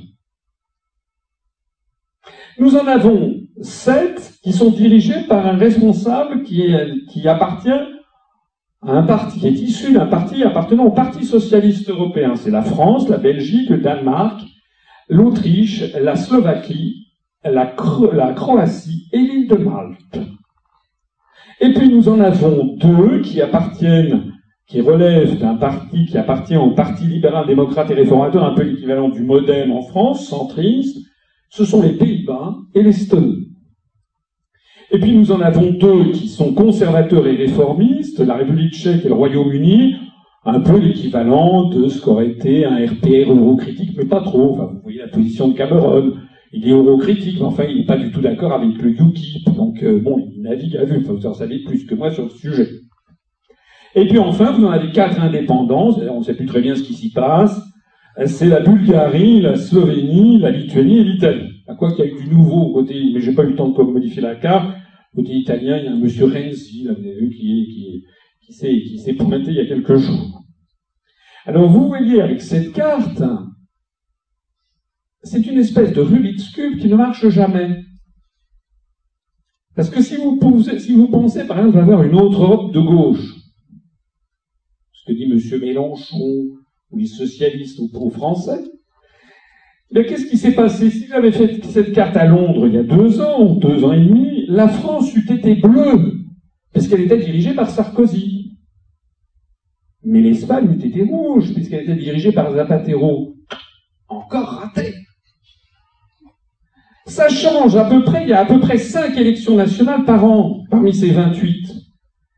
Nous 2.58 2.76
en 2.76 2.86
avons 2.86 3.34
sept 3.60 4.38
qui 4.42 4.54
sont 4.54 4.70
dirigés 4.70 5.26
par 5.28 5.46
un 5.46 5.58
responsable 5.58 6.42
qui, 6.44 6.72
qui 7.10 7.28
appartient 7.28 7.68
un 8.80 9.02
parti 9.02 9.40
qui 9.40 9.46
est 9.48 9.50
issu 9.50 9.92
d'un 9.92 10.06
parti 10.06 10.42
appartenant 10.44 10.84
au 10.84 10.92
Parti 10.92 11.26
socialiste 11.26 11.90
européen. 11.90 12.36
C'est 12.36 12.50
la 12.50 12.62
France, 12.62 13.08
la 13.10 13.18
Belgique, 13.18 13.68
le 13.68 13.78
Danemark, 13.78 14.40
l'Autriche, 15.08 15.92
la 16.00 16.16
Slovaquie, 16.16 17.05
la, 17.50 17.66
Croatie 17.66 19.08
et 19.12 19.18
l'île 19.18 19.48
de 19.48 19.56
Malte. 19.56 20.20
Et 21.60 21.72
puis 21.72 21.88
nous 21.88 22.08
en 22.08 22.20
avons 22.20 22.76
deux 22.76 23.22
qui 23.22 23.40
appartiennent, 23.40 24.32
qui 24.66 24.80
relèvent 24.80 25.38
d'un 25.38 25.54
parti 25.54 26.06
qui 26.06 26.18
appartient 26.18 26.56
au 26.56 26.72
Parti 26.72 27.04
libéral 27.04 27.46
démocrate 27.46 27.90
et 27.90 27.94
réformateur, 27.94 28.44
un 28.44 28.54
peu 28.54 28.62
l'équivalent 28.62 29.08
du 29.08 29.22
MoDem 29.22 29.72
en 29.72 29.82
France, 29.82 30.28
centriste. 30.28 30.98
Ce 31.50 31.64
sont 31.64 31.82
les 31.82 31.92
Pays-Bas 31.92 32.56
et 32.74 32.82
l'Estonie. 32.82 33.48
Et 34.90 34.98
puis 34.98 35.16
nous 35.16 35.32
en 35.32 35.40
avons 35.40 35.72
deux 35.72 36.12
qui 36.12 36.28
sont 36.28 36.52
conservateurs 36.54 37.26
et 37.26 37.36
réformistes, 37.36 38.20
la 38.20 38.34
République 38.34 38.74
tchèque 38.74 39.04
et 39.04 39.08
le 39.08 39.14
Royaume-Uni, 39.14 39.96
un 40.44 40.60
peu 40.60 40.78
l'équivalent 40.78 41.68
de 41.68 41.88
ce 41.88 42.00
qu'aurait 42.00 42.28
été 42.28 42.64
un 42.64 42.76
RPR 42.76 43.30
eurocritique, 43.30 43.90
mais 43.96 44.04
pas 44.04 44.20
trop. 44.20 44.54
Vous 44.54 44.80
voyez 44.82 45.00
la 45.00 45.08
position 45.08 45.48
de 45.48 45.54
Cameron. 45.54 46.12
Il 46.56 46.66
est 46.68 46.72
eurocritique, 46.72 47.36
mais 47.38 47.44
enfin, 47.44 47.64
il 47.64 47.76
n'est 47.76 47.84
pas 47.84 47.98
du 47.98 48.10
tout 48.10 48.20
d'accord 48.20 48.52
avec 48.52 48.76
le 48.80 48.90
UKIP. 48.90 49.54
Donc, 49.54 49.82
euh, 49.82 50.00
bon, 50.00 50.18
il 50.18 50.40
navigue 50.42 50.76
à 50.76 50.84
vue. 50.84 51.02
Enfin, 51.02 51.12
vous 51.12 51.26
en 51.26 51.34
savez 51.34 51.58
plus 51.58 51.84
que 51.84 51.94
moi 51.94 52.10
sur 52.10 52.24
le 52.24 52.30
sujet. 52.30 52.68
Et 53.94 54.06
puis 54.06 54.18
enfin, 54.18 54.52
vous 54.52 54.64
en 54.64 54.70
avez 54.70 54.90
quatre 54.90 55.20
indépendances. 55.20 55.98
On 56.10 56.20
ne 56.20 56.24
sait 56.24 56.34
plus 56.34 56.46
très 56.46 56.62
bien 56.62 56.74
ce 56.74 56.82
qui 56.82 56.94
s'y 56.94 57.12
passe. 57.12 57.60
C'est 58.24 58.46
la 58.46 58.60
Bulgarie, 58.60 59.42
la 59.42 59.56
Slovénie, 59.56 60.38
la 60.38 60.50
Lituanie 60.50 61.00
et 61.00 61.04
l'Italie. 61.04 61.50
À 61.68 61.74
quoi 61.74 61.92
qu'il 61.92 62.04
y 62.04 62.08
a 62.08 62.10
eu 62.10 62.24
du 62.24 62.30
nouveau 62.34 62.72
côté, 62.72 62.94
mais 63.12 63.20
j'ai 63.20 63.34
pas 63.34 63.44
eu 63.44 63.50
le 63.50 63.56
temps 63.56 63.68
de 63.68 63.82
modifier 63.82 64.22
la 64.22 64.36
carte. 64.36 64.74
Côté 65.14 65.32
italien, 65.32 65.78
il 65.78 65.84
y 65.84 65.88
a 65.88 65.92
un 65.92 65.98
monsieur 65.98 66.26
Renzi, 66.26 66.84
là, 66.84 66.92
vous 66.92 67.00
avez 67.00 67.18
vu, 67.18 67.30
qui, 67.30 67.66
qui, 67.66 68.04
qui 68.46 68.98
s'est, 68.98 69.14
pointé 69.14 69.50
il 69.50 69.56
y 69.56 69.60
a 69.60 69.66
quelques 69.66 69.96
jours. 69.96 70.42
Alors 71.44 71.68
vous 71.68 71.88
voyez 71.88 72.20
avec 72.20 72.40
cette 72.40 72.72
carte, 72.72 73.22
c'est 75.26 75.46
une 75.46 75.58
espèce 75.58 75.92
de 75.92 76.00
Rubik's 76.00 76.50
Cube 76.50 76.78
qui 76.78 76.88
ne 76.88 76.96
marche 76.96 77.28
jamais. 77.28 77.80
Parce 79.74 79.90
que 79.90 80.00
si 80.00 80.16
vous, 80.16 80.38
pensez, 80.38 81.46
par 81.46 81.58
exemple, 81.58 81.78
avoir 81.78 82.02
une 82.02 82.14
autre 82.14 82.40
Europe 82.40 82.72
de 82.72 82.80
gauche, 82.80 83.34
ce 84.92 85.04
que 85.06 85.12
dit 85.12 85.24
M. 85.24 85.60
Mélenchon, 85.60 86.46
ou 86.90 86.96
les 86.96 87.06
socialistes 87.06 87.78
ou 87.80 87.88
pro-français, 87.88 88.62
mais 89.92 90.06
qu'est-ce 90.06 90.26
qui 90.26 90.38
s'est 90.38 90.54
passé? 90.54 90.90
Si 90.90 91.06
j'avais 91.06 91.32
fait 91.32 91.62
cette 91.64 91.92
carte 91.92 92.16
à 92.16 92.26
Londres 92.26 92.66
il 92.66 92.74
y 92.74 92.78
a 92.78 92.82
deux 92.82 93.20
ans 93.20 93.54
deux 93.54 93.84
ans 93.84 93.92
et 93.92 94.04
demi, 94.04 94.46
la 94.48 94.68
France 94.68 95.14
eût 95.14 95.30
été 95.30 95.56
bleue, 95.56 96.24
parce 96.72 96.88
qu'elle 96.88 97.02
était 97.02 97.18
dirigée 97.18 97.54
par 97.54 97.68
Sarkozy. 97.68 98.58
Mais 100.02 100.20
l'Espagne 100.20 100.72
eût 100.72 100.86
été 100.86 101.02
rouge, 101.02 101.52
puisqu'elle 101.52 101.82
était 101.82 101.96
dirigée 101.96 102.32
par 102.32 102.52
Zapatero. 102.52 103.36
Encore 104.08 104.48
raté. 104.48 104.94
Ça 107.06 107.28
change 107.28 107.76
à 107.76 107.84
peu 107.84 108.02
près, 108.02 108.24
il 108.24 108.30
y 108.30 108.32
a 108.32 108.40
à 108.40 108.44
peu 108.44 108.58
près 108.58 108.78
5 108.78 109.16
élections 109.16 109.54
nationales 109.54 110.04
par 110.04 110.24
an 110.24 110.64
parmi 110.70 110.92
ces 110.92 111.12
28. 111.12 111.72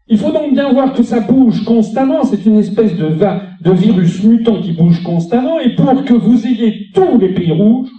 Il 0.08 0.18
faut 0.18 0.30
donc 0.30 0.52
bien 0.52 0.72
voir 0.72 0.92
que 0.92 1.02
ça 1.02 1.20
bouge 1.20 1.64
constamment, 1.64 2.22
c'est 2.24 2.44
une 2.44 2.56
espèce 2.56 2.94
de, 2.96 3.08
de 3.08 3.70
virus 3.70 4.22
mutant 4.24 4.60
qui 4.60 4.72
bouge 4.72 5.02
constamment, 5.02 5.58
et 5.58 5.74
pour 5.74 6.04
que 6.04 6.14
vous 6.14 6.46
ayez 6.46 6.86
tous 6.94 7.18
les 7.18 7.32
pays 7.32 7.52
rouges, 7.52 7.90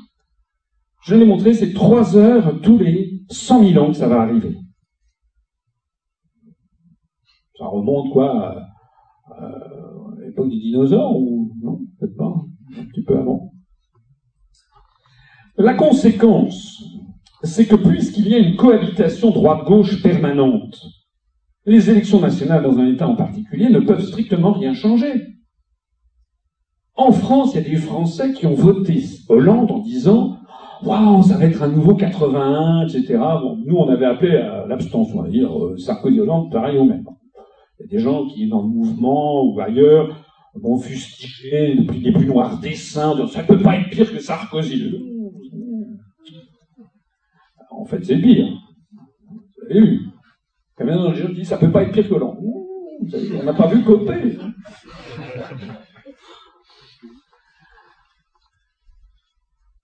je 1.03 1.15
l'ai 1.15 1.25
montré, 1.25 1.53
c'est 1.53 1.73
3 1.73 2.15
heures 2.17 2.61
tous 2.61 2.77
les 2.77 3.21
100 3.29 3.63
000 3.63 3.83
ans 3.83 3.91
que 3.91 3.97
ça 3.97 4.07
va 4.07 4.21
arriver. 4.21 4.55
Ça 7.57 7.65
remonte 7.65 8.11
quoi 8.11 8.55
à, 9.31 9.65
l'époque 10.23 10.49
des 10.49 10.59
dinosaures 10.59 11.15
ou 11.15 11.51
non? 11.61 11.79
Peut-être 11.99 12.15
pas, 12.15 12.35
un 12.77 12.85
petit 12.85 13.03
peu 13.03 13.17
avant. 13.17 13.48
La 15.59 15.73
conséquence, 15.73 16.81
c'est 17.43 17.65
que 17.65 17.75
puisqu'il 17.75 18.29
y 18.29 18.35
a 18.35 18.37
une 18.37 18.55
cohabitation 18.55 19.29
droite-gauche 19.29 20.01
permanente, 20.01 20.81
les 21.65 21.89
élections 21.89 22.21
nationales 22.21 22.63
dans 22.63 22.79
un 22.79 22.87
État 22.87 23.09
en 23.09 23.17
particulier 23.17 23.67
ne 23.67 23.81
peuvent 23.81 24.05
strictement 24.05 24.53
rien 24.53 24.73
changer. 24.73 25.11
En 26.95 27.11
France, 27.11 27.53
il 27.53 27.61
y 27.61 27.65
a 27.65 27.69
des 27.69 27.75
Français 27.75 28.31
qui 28.31 28.47
ont 28.47 28.53
voté 28.53 29.03
Hollande 29.27 29.69
en 29.71 29.79
disant 29.79 30.37
Waouh, 30.81 31.23
ça 31.23 31.35
va 31.35 31.43
être 31.43 31.61
un 31.61 31.67
nouveau 31.67 31.93
81, 31.93 32.87
etc. 32.87 33.19
Nous, 33.65 33.75
on 33.75 33.89
avait 33.89 34.05
appelé 34.05 34.37
à 34.37 34.65
l'abstention, 34.65 35.23
à 35.23 35.27
dire 35.27 35.51
euh, 35.53 35.75
Sarkozy-Hollande, 35.77 36.53
pareil 36.53 36.77
au 36.77 36.85
même. 36.85 37.03
Il 37.79 37.83
y 37.83 37.89
a 37.89 37.97
des 37.97 37.99
gens 37.99 38.27
qui, 38.27 38.47
dans 38.47 38.61
le 38.61 38.69
mouvement 38.69 39.43
ou 39.43 39.59
ailleurs, 39.59 40.25
vont 40.55 40.77
fustiger 40.77 41.75
depuis 41.75 41.99
des 41.99 42.13
plus 42.13 42.27
noirs 42.27 42.59
dessins, 42.59 43.13
ça 43.27 43.41
ne 43.41 43.47
peut 43.47 43.59
pas 43.59 43.75
être 43.75 43.89
pire 43.89 44.09
que 44.09 44.19
Sarkozy. 44.19 45.18
En 47.79 47.85
fait, 47.85 48.03
c'est 48.03 48.17
pire. 48.17 48.47
Vous 49.29 49.65
avez 49.69 49.81
vu 49.81 50.09
même, 50.85 51.11
les 51.11 51.15
gens 51.15 51.29
disent, 51.29 51.47
ça 51.47 51.57
peut 51.57 51.71
pas 51.71 51.83
être 51.83 51.91
pire 51.91 52.07
que 52.07 52.15
l'an. 52.15 52.37
On 52.41 53.43
n'a 53.43 53.53
pas 53.53 53.67
vu 53.67 53.83
coper. 53.83 54.37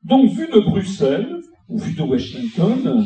Donc, 0.03 0.29
vu 0.31 0.47
de 0.47 0.59
Bruxelles, 0.59 1.41
ou 1.67 1.77
vu 1.77 1.95
de 1.95 2.01
Washington, 2.01 3.05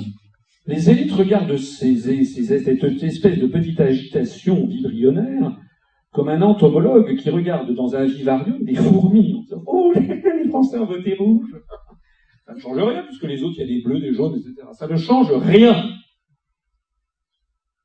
les 0.65 0.89
élites 0.89 1.13
regardent 1.13 1.57
ces, 1.57 1.95
ces, 1.95 2.23
cette 2.23 3.03
espèce 3.03 3.39
de 3.39 3.47
petite 3.47 3.79
agitation 3.79 4.67
vibrionnaire 4.67 5.57
comme 6.11 6.29
un 6.29 6.41
entomologue 6.41 7.15
qui 7.17 7.29
regarde 7.29 7.73
dans 7.73 7.95
un 7.95 8.05
vivarium 8.05 8.63
des 8.63 8.75
fourmis 8.75 9.35
en 9.35 9.41
disant 9.41 9.63
Oh, 9.65 9.93
les 9.95 10.49
Français 10.49 10.77
ont 10.79 10.85
voté 10.85 11.15
rouge 11.15 11.55
Ça 12.49 12.55
ne 12.55 12.59
change 12.59 12.79
rien, 12.79 13.03
puisque 13.03 13.25
les 13.25 13.43
autres, 13.43 13.53
il 13.57 13.59
y 13.59 13.63
a 13.63 13.67
des 13.67 13.83
bleus, 13.83 13.99
des 13.99 14.11
jaunes, 14.11 14.33
etc. 14.33 14.67
Ça 14.73 14.87
ne 14.87 14.97
change 14.97 15.31
rien. 15.31 15.83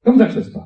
Comme 0.03 0.17
ça 0.17 0.25
que 0.25 0.33
ça 0.33 0.43
se 0.43 0.51
passe. 0.51 0.63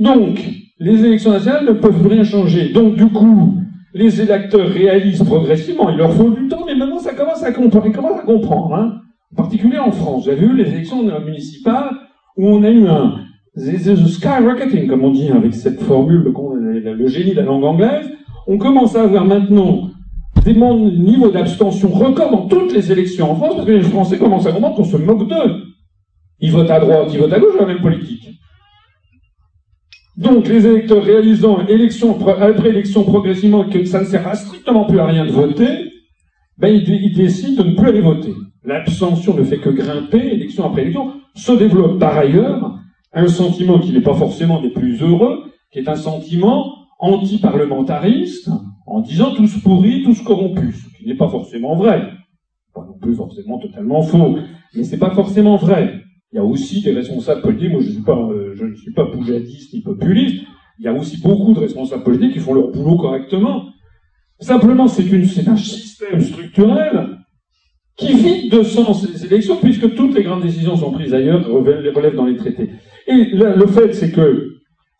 Donc, 0.00 0.40
les 0.78 1.04
élections 1.04 1.32
nationales 1.32 1.66
ne 1.66 1.72
peuvent 1.72 2.06
rien 2.06 2.24
changer. 2.24 2.70
Donc, 2.70 2.96
du 2.96 3.08
coup, 3.08 3.58
les 3.92 4.22
électeurs 4.22 4.68
réalisent 4.68 5.22
progressivement, 5.22 5.90
il 5.90 5.98
leur 5.98 6.14
faut 6.14 6.30
du 6.30 6.48
temps, 6.48 6.64
mais 6.64 6.74
maintenant 6.74 6.98
ça 6.98 7.12
commence 7.12 7.42
à 7.42 7.52
comprendre. 7.52 7.88
À 7.88 8.22
comprendre. 8.22 8.74
Hein 8.74 9.02
en 9.32 9.36
particulier 9.36 9.78
en 9.78 9.92
France. 9.92 10.24
Vous 10.24 10.30
avez 10.30 10.46
vu 10.46 10.56
les 10.56 10.70
élections 10.70 11.02
municipales 11.20 11.90
où 12.38 12.48
on 12.48 12.62
a 12.62 12.70
eu 12.70 12.88
un 12.88 13.20
skyrocketing, 13.54 14.88
comme 14.88 15.04
on 15.04 15.10
dit 15.10 15.28
avec 15.28 15.52
cette 15.52 15.82
formule, 15.82 16.32
le 16.72 17.06
génie 17.06 17.32
de 17.32 17.36
la 17.36 17.42
langue 17.42 17.64
anglaise. 17.64 18.10
On 18.46 18.56
commence 18.56 18.96
à 18.96 19.02
avoir 19.02 19.26
maintenant 19.26 19.90
des 20.52 20.98
niveaux 20.98 21.30
d'abstention 21.30 21.88
records 21.90 22.30
dans 22.30 22.46
toutes 22.46 22.72
les 22.72 22.92
élections 22.92 23.30
en 23.30 23.36
France, 23.36 23.54
parce 23.54 23.66
que 23.66 23.72
les 23.72 23.82
Français 23.82 24.18
commencent 24.18 24.46
à 24.46 24.52
comprendre 24.52 24.76
qu'on 24.76 24.84
se 24.84 24.96
moque 24.96 25.28
d'eux. 25.28 25.62
Ils 26.40 26.52
votent 26.52 26.70
à 26.70 26.80
droite, 26.80 27.08
ils 27.12 27.18
votent 27.18 27.32
à 27.32 27.38
gauche, 27.38 27.54
la 27.58 27.66
même 27.66 27.80
politique. 27.80 28.28
Donc, 30.16 30.48
les 30.48 30.66
électeurs 30.66 31.02
réalisant 31.02 31.66
élection 31.66 32.18
après 32.26 32.68
élection 32.68 33.04
progressivement 33.04 33.68
que 33.68 33.84
ça 33.84 34.00
ne 34.00 34.06
sert 34.06 34.34
strictement 34.34 34.84
plus 34.84 34.98
à 34.98 35.06
rien 35.06 35.26
de 35.26 35.32
voter, 35.32 35.90
ben, 36.58 36.68
ils 36.68 37.12
décident 37.12 37.62
de 37.62 37.70
ne 37.70 37.74
plus 37.74 37.88
aller 37.88 38.00
voter 38.00 38.32
l'abstention 38.66 39.34
ne 39.34 39.44
fait 39.44 39.58
que 39.58 39.70
grimper, 39.70 40.18
élection 40.18 40.66
après 40.66 40.82
élection, 40.82 41.12
se 41.34 41.52
développe 41.52 41.98
par 41.98 42.18
ailleurs 42.18 42.78
un 43.12 43.28
sentiment 43.28 43.78
qui 43.78 43.92
n'est 43.92 44.02
pas 44.02 44.14
forcément 44.14 44.60
des 44.60 44.70
plus 44.70 45.00
heureux, 45.00 45.44
qui 45.72 45.78
est 45.78 45.88
un 45.88 45.96
sentiment 45.96 46.74
anti-parlementariste, 46.98 48.50
en 48.86 49.00
disant 49.00 49.34
tous 49.34 49.58
pourris, 49.58 50.02
tous 50.04 50.22
corrompus, 50.22 50.76
ce 50.84 50.98
qui 50.98 51.06
n'est 51.06 51.16
pas 51.16 51.28
forcément 51.28 51.74
vrai. 51.74 52.02
Pas 52.74 52.84
non 52.86 52.98
plus 52.98 53.14
forcément 53.14 53.58
totalement 53.58 54.02
faux, 54.02 54.38
mais 54.74 54.84
c'est 54.84 54.98
pas 54.98 55.10
forcément 55.10 55.56
vrai. 55.56 56.02
Il 56.32 56.36
y 56.36 56.38
a 56.38 56.44
aussi 56.44 56.82
des 56.82 56.92
responsables 56.92 57.42
politiques, 57.42 57.72
moi 57.72 57.80
je, 57.80 57.98
euh, 58.10 58.68
ne 58.68 58.74
suis 58.74 58.92
pas 58.92 59.06
poujadiste 59.06 59.72
ni 59.74 59.80
populiste, 59.80 60.44
il 60.78 60.84
y 60.84 60.88
a 60.88 60.92
aussi 60.92 61.20
beaucoup 61.20 61.54
de 61.54 61.60
responsables 61.60 62.02
politiques 62.02 62.34
qui 62.34 62.38
font 62.38 62.54
leur 62.54 62.70
boulot 62.70 62.96
correctement. 62.96 63.64
Simplement, 64.40 64.86
c'est 64.86 65.10
un 65.48 65.56
système 65.56 66.20
structurel 66.20 67.16
qui 67.96 68.12
vide 68.12 68.52
de 68.52 68.62
sens 68.62 69.08
les 69.08 69.24
élections, 69.24 69.56
puisque 69.56 69.94
toutes 69.94 70.14
les 70.14 70.22
grandes 70.22 70.42
décisions 70.42 70.76
sont 70.76 70.92
prises 70.92 71.14
ailleurs, 71.14 71.48
relèvent 71.48 72.14
dans 72.14 72.26
les 72.26 72.36
traités. 72.36 72.68
Et 73.06 73.30
le 73.32 73.66
fait, 73.66 73.94
c'est 73.94 74.12
que 74.12 74.56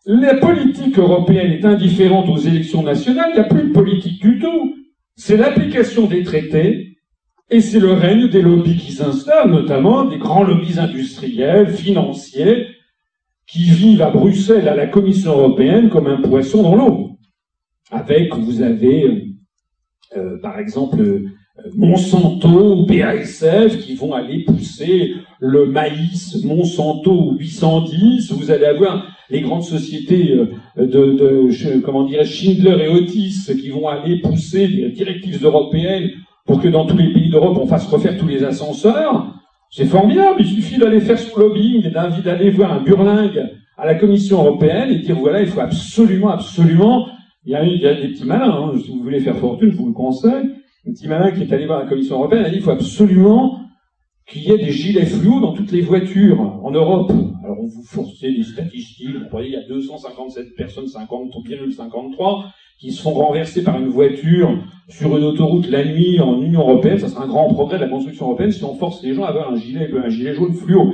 la 0.07 0.35
politique 0.35 0.97
européenne 0.97 1.51
est 1.51 1.65
indifférente 1.65 2.29
aux 2.29 2.37
élections 2.37 2.81
nationales, 2.81 3.31
il 3.31 3.33
n'y 3.33 3.39
a 3.41 3.43
plus 3.43 3.67
de 3.67 3.73
politique 3.73 4.21
du 4.21 4.39
tout. 4.39 4.73
C'est 5.17 5.35
l'application 5.35 6.07
des 6.07 6.23
traités, 6.23 6.97
et 7.49 7.59
c'est 7.59 7.79
le 7.79 7.91
règne 7.91 8.29
des 8.29 8.41
lobbies 8.41 8.77
qui 8.77 8.93
s'installent, 8.93 9.51
notamment 9.51 10.05
des 10.05 10.17
grands 10.17 10.43
lobbies 10.43 10.79
industriels, 10.79 11.73
financiers, 11.73 12.67
qui 13.47 13.63
vivent 13.63 14.01
à 14.01 14.09
Bruxelles, 14.09 14.69
à 14.69 14.75
la 14.75 14.87
Commission 14.87 15.31
européenne, 15.31 15.89
comme 15.89 16.07
un 16.07 16.21
poisson 16.21 16.63
dans 16.63 16.75
l'eau. 16.75 17.17
Avec, 17.91 18.33
vous 18.33 18.61
avez, 18.61 19.03
euh, 19.03 19.21
euh 20.15 20.39
par 20.41 20.57
exemple, 20.57 20.97
Monsanto, 21.75 22.85
BASF, 22.85 23.79
qui 23.79 23.95
vont 23.95 24.13
aller 24.13 24.43
pousser 24.43 25.13
le 25.39 25.65
maïs 25.65 26.43
Monsanto 26.43 27.33
810. 27.37 28.31
Vous 28.31 28.51
allez 28.51 28.65
avoir 28.65 29.07
les 29.29 29.41
grandes 29.41 29.63
sociétés 29.63 30.33
euh, 30.33 30.47
de, 30.77 30.85
de 30.85 31.79
comment 31.79 32.03
dirais 32.03 32.25
Schindler 32.25 32.85
et 32.85 32.87
Otis 32.87 33.47
qui 33.59 33.69
vont 33.69 33.87
aller 33.87 34.19
pousser 34.21 34.67
des 34.67 34.89
directives 34.89 35.43
européennes 35.43 36.11
pour 36.45 36.61
que 36.61 36.67
dans 36.67 36.85
tous 36.85 36.97
les 36.97 37.11
pays 37.11 37.29
d'Europe 37.29 37.57
on 37.61 37.67
fasse 37.67 37.87
refaire 37.87 38.17
tous 38.17 38.27
les 38.27 38.43
ascenseurs. 38.43 39.33
C'est 39.69 39.85
formidable, 39.85 40.37
il 40.39 40.47
suffit 40.47 40.77
d'aller 40.77 41.01
faire 41.01 41.19
son 41.19 41.39
lobbying 41.39 41.85
et 41.85 42.21
d'aller 42.21 42.49
voir 42.51 42.71
un 42.71 42.81
burlingue 42.81 43.49
à 43.77 43.85
la 43.85 43.95
Commission 43.95 44.39
européenne 44.39 44.91
et 44.91 44.99
dire 44.99 45.17
voilà, 45.17 45.41
il 45.41 45.47
faut 45.47 45.59
absolument, 45.59 46.29
absolument, 46.29 47.07
il 47.45 47.51
y 47.51 47.55
a, 47.55 47.63
il 47.65 47.81
y 47.81 47.85
a 47.85 47.93
des 47.93 48.07
petits 48.09 48.25
malins, 48.25 48.49
hein, 48.49 48.71
si 48.81 48.89
vous 48.89 49.03
voulez 49.03 49.19
faire 49.19 49.35
fortune, 49.37 49.71
je 49.71 49.77
vous 49.77 49.87
le 49.87 49.93
conseille, 49.93 50.51
un 50.87 50.93
petit 50.93 51.07
malin 51.07 51.31
qui 51.31 51.41
est 51.41 51.53
allé 51.53 51.65
voir 51.65 51.79
la 51.79 51.89
Commission 51.89 52.15
européenne 52.15 52.45
a 52.45 52.49
dit 52.49 52.55
qu'il 52.55 52.63
faut 52.63 52.71
absolument 52.71 53.59
qu'il 54.25 54.43
y 54.43 54.51
ait 54.51 54.57
des 54.57 54.71
gilets 54.71 55.05
fluo 55.05 55.39
dans 55.41 55.53
toutes 55.53 55.71
les 55.71 55.81
voitures 55.81 56.39
en 56.39 56.71
Europe. 56.71 57.11
Alors 57.43 57.57
on 57.59 57.65
vous 57.65 57.83
forçait 57.83 58.31
des 58.31 58.43
statistiques, 58.43 59.15
vous 59.15 59.29
voyez, 59.29 59.49
il 59.49 59.53
y 59.53 59.57
a 59.57 59.67
257 59.67 60.55
personnes, 60.55 60.87
50, 60.87 61.31
53, 61.75 62.45
qui 62.79 62.91
se 62.91 63.01
font 63.01 63.13
renverser 63.13 63.63
par 63.63 63.77
une 63.79 63.87
voiture 63.87 64.63
sur 64.87 65.17
une 65.17 65.23
autoroute 65.23 65.69
la 65.69 65.83
nuit 65.83 66.19
en 66.19 66.41
Union 66.41 66.61
européenne. 66.61 66.99
Ça 66.99 67.09
sera 67.09 67.23
un 67.23 67.27
grand 67.27 67.53
progrès 67.53 67.77
de 67.77 67.83
la 67.83 67.89
construction 67.89 68.25
européenne 68.27 68.51
si 68.51 68.63
on 68.63 68.75
force 68.75 69.03
les 69.03 69.13
gens 69.13 69.23
à 69.23 69.29
avoir 69.29 69.51
un 69.51 69.55
gilet, 69.55 69.89
un 69.93 70.09
gilet 70.09 70.35
jaune 70.35 70.53
fluo. 70.53 70.93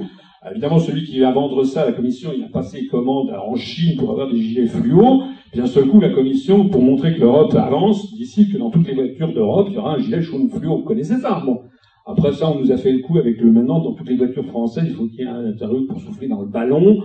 Évidemment, 0.50 0.80
celui 0.80 1.04
qui 1.04 1.20
va 1.20 1.32
vendre 1.32 1.64
ça 1.64 1.84
à 1.84 1.86
la 1.86 1.94
Commission, 1.94 2.32
il 2.36 2.44
a 2.44 2.50
passé 2.50 2.88
commande 2.88 3.30
en 3.32 3.56
Chine 3.56 3.96
pour 3.98 4.12
avoir 4.12 4.30
des 4.30 4.42
gilets 4.42 4.68
fluo. 4.68 5.24
Puis 5.54 5.62
d'un 5.62 5.68
seul 5.68 5.88
coup, 5.88 6.00
la 6.00 6.10
Commission, 6.10 6.68
pour 6.68 6.82
montrer 6.82 7.14
que 7.14 7.20
l'Europe 7.22 7.54
avance, 7.54 8.18
décide 8.18 8.52
que 8.52 8.58
dans 8.58 8.72
toutes 8.72 8.88
les 8.88 8.96
voitures 8.96 9.32
d'Europe, 9.32 9.68
il 9.70 9.76
y 9.76 9.78
aura 9.78 9.94
un 9.94 10.00
gilet 10.00 10.20
jaune 10.20 10.50
fluo. 10.50 10.78
Vous 10.78 10.84
connaissez 10.84 11.18
ça 11.18 11.44
Bon. 11.46 11.62
Après 12.08 12.34
ça, 12.34 12.50
on 12.50 12.60
nous 12.60 12.72
a 12.72 12.78
fait 12.78 12.92
le 12.92 13.04
coup 13.04 13.20
avec 13.20 13.40
le 13.40 13.52
maintenant, 13.52 13.80
dans 13.80 13.94
toutes 13.94 14.10
les 14.10 14.16
voitures 14.16 14.48
françaises, 14.48 14.86
il 14.88 14.96
faut 14.96 15.06
qu'il 15.06 15.20
y 15.20 15.22
ait 15.22 15.28
un 15.28 15.54
truc 15.54 15.88
pour 15.88 16.02
souffler 16.02 16.28
dans 16.28 16.42
le 16.42 16.48
ballon. 16.48 17.04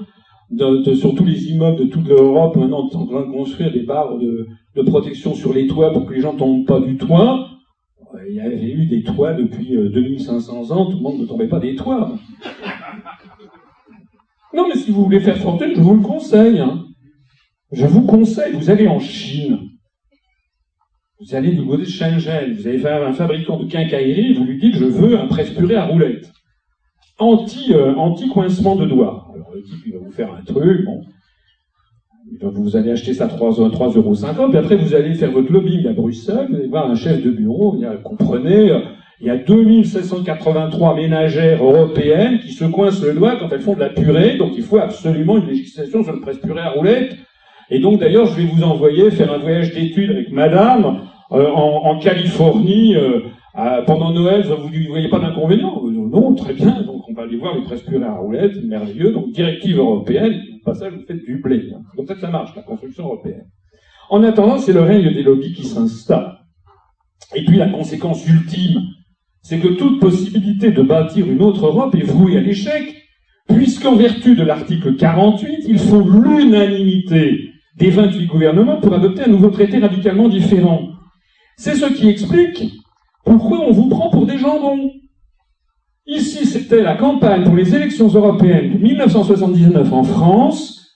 De, 0.50 0.94
sur 0.94 1.14
tous 1.14 1.26
les 1.26 1.50
immeubles 1.50 1.78
de 1.78 1.84
toute 1.84 2.08
l'Europe, 2.08 2.56
maintenant, 2.56 2.86
on 2.86 2.88
est 2.88 2.96
en 2.96 3.06
train 3.06 3.26
de 3.26 3.32
construire 3.32 3.70
des 3.70 3.82
barres 3.82 4.16
de, 4.16 4.46
de 4.76 4.82
protection 4.82 5.34
sur 5.34 5.52
les 5.52 5.66
toits 5.66 5.92
pour 5.92 6.06
que 6.06 6.14
les 6.14 6.20
gens 6.22 6.34
tombent 6.34 6.64
pas 6.64 6.80
du 6.80 6.96
toit. 6.96 7.48
Il 8.30 8.34
y 8.34 8.40
avait 8.40 8.72
eu 8.72 8.86
des 8.86 9.02
toits 9.02 9.34
depuis 9.34 9.76
2500 9.76 10.70
euh, 10.70 10.74
ans, 10.74 10.86
tout 10.86 10.96
le 10.96 11.02
monde 11.02 11.20
ne 11.20 11.26
tombait 11.26 11.48
pas 11.48 11.60
des 11.60 11.76
toits. 11.76 12.12
Non, 14.54 14.66
mais 14.68 14.74
si 14.74 14.90
vous 14.90 15.04
voulez 15.04 15.20
faire 15.20 15.36
fortune, 15.36 15.72
je 15.76 15.82
vous 15.82 15.96
le 15.96 16.02
conseille. 16.02 16.60
Hein. 16.60 16.87
Je 17.70 17.84
vous 17.84 18.02
conseille, 18.02 18.54
vous 18.54 18.70
allez 18.70 18.88
en 18.88 18.98
Chine, 18.98 19.58
vous 21.20 21.34
allez 21.34 21.52
du 21.52 21.66
côté 21.66 21.82
de 21.82 21.88
Shenzhen, 21.88 22.54
vous 22.54 22.66
allez 22.66 22.78
faire 22.78 23.06
un 23.06 23.12
fabricant 23.12 23.58
de 23.58 23.68
quincaillerie, 23.68 24.34
vous 24.34 24.44
lui 24.44 24.58
dites 24.58 24.76
je 24.76 24.84
veux 24.84 25.18
un 25.18 25.26
presse-purée 25.26 25.74
à 25.74 25.84
roulette. 25.84 26.30
Anti, 27.18 27.74
euh, 27.74 27.94
anti-coincement 27.96 28.76
de 28.76 28.86
doigts. 28.86 29.26
Alors 29.34 29.50
le 29.52 29.62
type, 29.62 29.80
il 29.84 29.92
va 29.94 29.98
vous 29.98 30.12
faire 30.12 30.32
un 30.32 30.42
truc, 30.44 30.84
bon. 30.84 31.00
Vous 32.40 32.76
allez 32.76 32.92
acheter 32.92 33.14
ça 33.14 33.24
à 33.24 33.28
3,50 33.28 33.96
euros, 33.96 34.14
puis 34.48 34.58
après 34.58 34.76
vous 34.76 34.94
allez 34.94 35.14
faire 35.14 35.32
votre 35.32 35.50
lobbying 35.52 35.88
à 35.88 35.92
Bruxelles, 35.92 36.46
vous 36.48 36.56
allez 36.56 36.68
voir 36.68 36.90
un 36.90 36.94
chef 36.94 37.22
de 37.22 37.30
bureau, 37.30 37.76
il 37.78 38.02
comprenez, 38.02 38.70
Il 39.20 39.26
y 39.26 39.30
a 39.30 39.36
2783 39.36 40.94
ménagères 40.94 41.64
européennes 41.64 42.38
qui 42.38 42.52
se 42.52 42.64
coincent 42.64 43.04
le 43.04 43.14
doigt 43.14 43.36
quand 43.36 43.48
elles 43.50 43.60
font 43.60 43.74
de 43.74 43.80
la 43.80 43.90
purée, 43.90 44.36
donc 44.36 44.52
il 44.56 44.62
faut 44.62 44.78
absolument 44.78 45.38
une 45.38 45.48
législation 45.48 46.04
sur 46.04 46.12
le 46.12 46.20
presse-purée 46.20 46.60
à 46.60 46.70
roulette. 46.70 47.16
Et 47.70 47.80
donc 47.80 48.00
d'ailleurs, 48.00 48.26
je 48.26 48.40
vais 48.40 48.46
vous 48.46 48.62
envoyer 48.62 49.10
faire 49.10 49.32
un 49.32 49.38
voyage 49.38 49.74
d'études 49.74 50.10
avec 50.10 50.30
madame 50.32 51.02
euh, 51.32 51.50
en, 51.50 51.98
Californie 51.98 52.96
euh, 52.96 53.20
pendant 53.86 54.12
Noël. 54.12 54.44
Vous 54.44 54.70
ne 54.70 54.88
voyez 54.88 55.08
pas 55.08 55.18
d'inconvénient 55.18 55.82
euh, 55.84 55.90
Non, 55.90 56.34
très 56.34 56.54
bien. 56.54 56.82
Donc 56.82 57.08
on 57.08 57.12
va 57.12 57.22
aller 57.22 57.36
voir 57.36 57.54
les 57.54 57.62
presse-purée 57.62 58.04
à 58.04 58.14
roulette, 58.14 58.62
merveilleux. 58.64 59.12
Donc 59.12 59.32
directive 59.32 59.78
européenne, 59.78 60.40
au 60.60 60.64
passage, 60.64 60.94
vous 60.94 61.04
faites 61.06 61.24
du 61.24 61.40
blé. 61.42 61.70
Comme 61.96 62.06
ça 62.06 62.16
ça 62.16 62.30
marche, 62.30 62.54
la 62.56 62.62
construction 62.62 63.04
européenne. 63.04 63.46
En 64.10 64.22
attendant, 64.22 64.58
c'est 64.58 64.72
le 64.72 64.80
règne 64.80 65.12
des 65.12 65.22
lobbies 65.22 65.52
qui 65.52 65.64
s'installe. 65.64 66.38
Et 67.34 67.44
puis 67.44 67.58
la 67.58 67.68
conséquence 67.68 68.26
ultime 68.26 68.80
c'est 69.48 69.60
que 69.60 69.68
toute 69.68 69.98
possibilité 69.98 70.72
de 70.72 70.82
bâtir 70.82 71.26
une 71.26 71.40
autre 71.40 71.66
Europe 71.66 71.94
est 71.94 72.04
vouée 72.04 72.36
à 72.36 72.40
l'échec, 72.40 72.94
puisqu'en 73.48 73.96
vertu 73.96 74.36
de 74.36 74.42
l'article 74.42 74.96
48, 74.96 75.64
il 75.66 75.78
faut 75.78 76.02
l'unanimité 76.02 77.48
des 77.78 77.90
28 77.90 78.26
gouvernements 78.26 78.80
pour 78.80 78.92
adopter 78.92 79.22
un 79.24 79.28
nouveau 79.28 79.50
traité 79.50 79.78
radicalement 79.78 80.28
différent. 80.28 80.80
C'est 81.56 81.74
ce 81.74 81.86
qui 81.86 82.08
explique 82.08 82.74
pourquoi 83.24 83.60
on 83.60 83.72
vous 83.72 83.88
prend 83.88 84.10
pour 84.10 84.26
des 84.26 84.38
jambons. 84.38 84.90
Ici, 86.06 86.46
c'était 86.46 86.82
la 86.82 86.96
campagne 86.96 87.44
pour 87.44 87.54
les 87.54 87.74
élections 87.74 88.08
européennes 88.08 88.74
de 88.74 88.78
1979 88.78 89.92
en 89.92 90.02
France, 90.02 90.86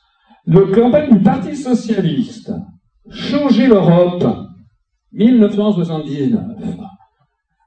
la 0.46 0.62
campagne 0.74 1.12
du 1.12 1.20
Parti 1.20 1.54
socialiste. 1.54 2.50
Changer 3.10 3.66
l'Europe, 3.66 4.24
1979. 5.12 6.40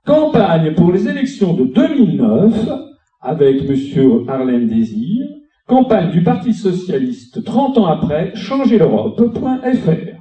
Campagne 0.06 0.74
pour 0.74 0.92
les 0.92 1.08
élections 1.08 1.54
de 1.54 1.66
2009 1.66 2.70
avec 3.22 3.70
M. 3.70 4.26
Harlem 4.28 4.68
Désir. 4.68 5.35
Campagne 5.68 6.12
du 6.12 6.22
Parti 6.22 6.54
Socialiste 6.54 7.44
30 7.44 7.80
ans 7.80 7.88
après, 7.88 8.36
changer 8.36 8.78
l'Europe.fr. 8.78 10.16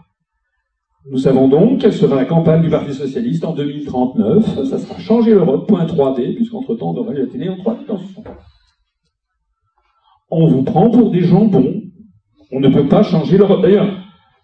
Nous 1.11 1.19
savons 1.19 1.49
donc 1.49 1.83
quelle 1.83 1.93
sera 1.93 2.16
la 2.16 2.25
campagne 2.25 2.62
du 2.62 2.71
Parti 2.71 2.95
Socialiste 2.95 3.45
en 3.45 3.53
2039. 3.53 4.65
Ça 4.65 4.79
sera 4.79 4.99
changer 4.99 5.33
l'Europe.3D, 5.33 6.37
puisqu'entre-temps, 6.37 6.93
on 6.93 6.97
aura 6.97 7.12
eu 7.12 7.19
la 7.19 7.27
télé 7.27 7.51
en 7.51 7.57
3D 7.57 7.87
dans 7.87 7.99
ce 7.99 8.05
On 10.31 10.47
vous 10.47 10.62
prend 10.62 10.89
pour 10.89 11.11
des 11.11 11.25
jambons. 11.25 11.83
On 12.51 12.61
ne 12.61 12.71
peut 12.71 12.89
pas 12.89 13.03
changer 13.03 13.37
l'Europe. 13.37 13.61
D'ailleurs, 13.61 13.99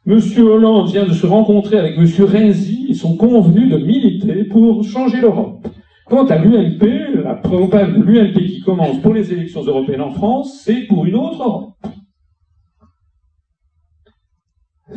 Monsieur 0.04 0.42
Hollande 0.42 0.90
vient 0.90 1.06
de 1.06 1.14
se 1.14 1.26
rencontrer 1.26 1.78
avec 1.78 1.96
Monsieur 1.96 2.26
Renzi, 2.26 2.84
ils 2.90 2.96
sont 2.96 3.16
convenus 3.16 3.70
de 3.70 3.78
militer 3.78 4.44
pour 4.44 4.84
changer 4.84 5.22
l'Europe. 5.22 5.66
Quant 6.10 6.26
à 6.26 6.38
l'UMP, 6.38 7.22
la 7.22 7.36
campagne 7.36 8.00
de 8.00 8.02
l'UMP 8.02 8.34
qui 8.34 8.60
commence 8.62 9.00
pour 9.00 9.14
les 9.14 9.32
élections 9.32 9.62
européennes 9.62 10.00
en 10.00 10.10
France, 10.10 10.60
c'est 10.64 10.88
pour 10.88 11.06
une 11.06 11.14
autre 11.14 11.40
Europe. 11.40 11.76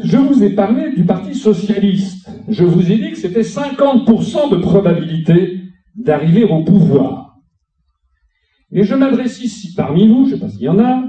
Je 0.03 0.17
vous 0.17 0.43
ai 0.43 0.55
parlé 0.55 0.91
du 0.95 1.05
Parti 1.05 1.35
socialiste. 1.35 2.27
Je 2.47 2.63
vous 2.63 2.91
ai 2.91 2.97
dit 2.97 3.11
que 3.11 3.17
c'était 3.17 3.41
50% 3.41 4.49
de 4.49 4.55
probabilité 4.55 5.61
d'arriver 5.95 6.45
au 6.45 6.63
pouvoir. 6.63 7.37
Et 8.71 8.83
je 8.83 8.95
m'adresse 8.95 9.39
ici, 9.43 9.75
parmi 9.75 10.07
vous, 10.07 10.25
je 10.25 10.33
ne 10.33 10.39
sais 10.39 10.45
pas 10.45 10.49
s'il 10.49 10.63
y 10.63 10.69
en 10.69 10.79
a, 10.79 11.03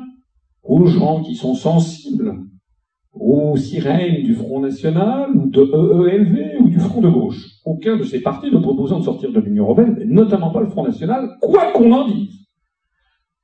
aux 0.64 0.84
gens 0.84 1.22
qui 1.22 1.34
sont 1.34 1.54
sensibles 1.54 2.44
aux 3.14 3.56
sirènes 3.56 4.22
du 4.22 4.34
Front 4.34 4.60
National, 4.60 5.30
ou 5.34 5.48
de 5.48 5.62
EELV, 5.62 6.60
ou 6.60 6.68
du 6.68 6.78
Front 6.78 7.00
de 7.00 7.08
gauche. 7.08 7.46
Aucun 7.64 7.96
de 7.96 8.02
ces 8.02 8.20
partis 8.20 8.50
ne 8.50 8.58
proposant 8.58 8.98
de 8.98 9.04
sortir 9.04 9.32
de 9.32 9.40
l'Union 9.40 9.64
européenne, 9.64 9.98
et 10.00 10.06
notamment 10.06 10.50
pas 10.50 10.60
le 10.60 10.68
Front 10.68 10.84
National, 10.84 11.30
quoi 11.40 11.72
qu'on 11.72 11.92
en 11.92 12.08
dise. 12.08 12.34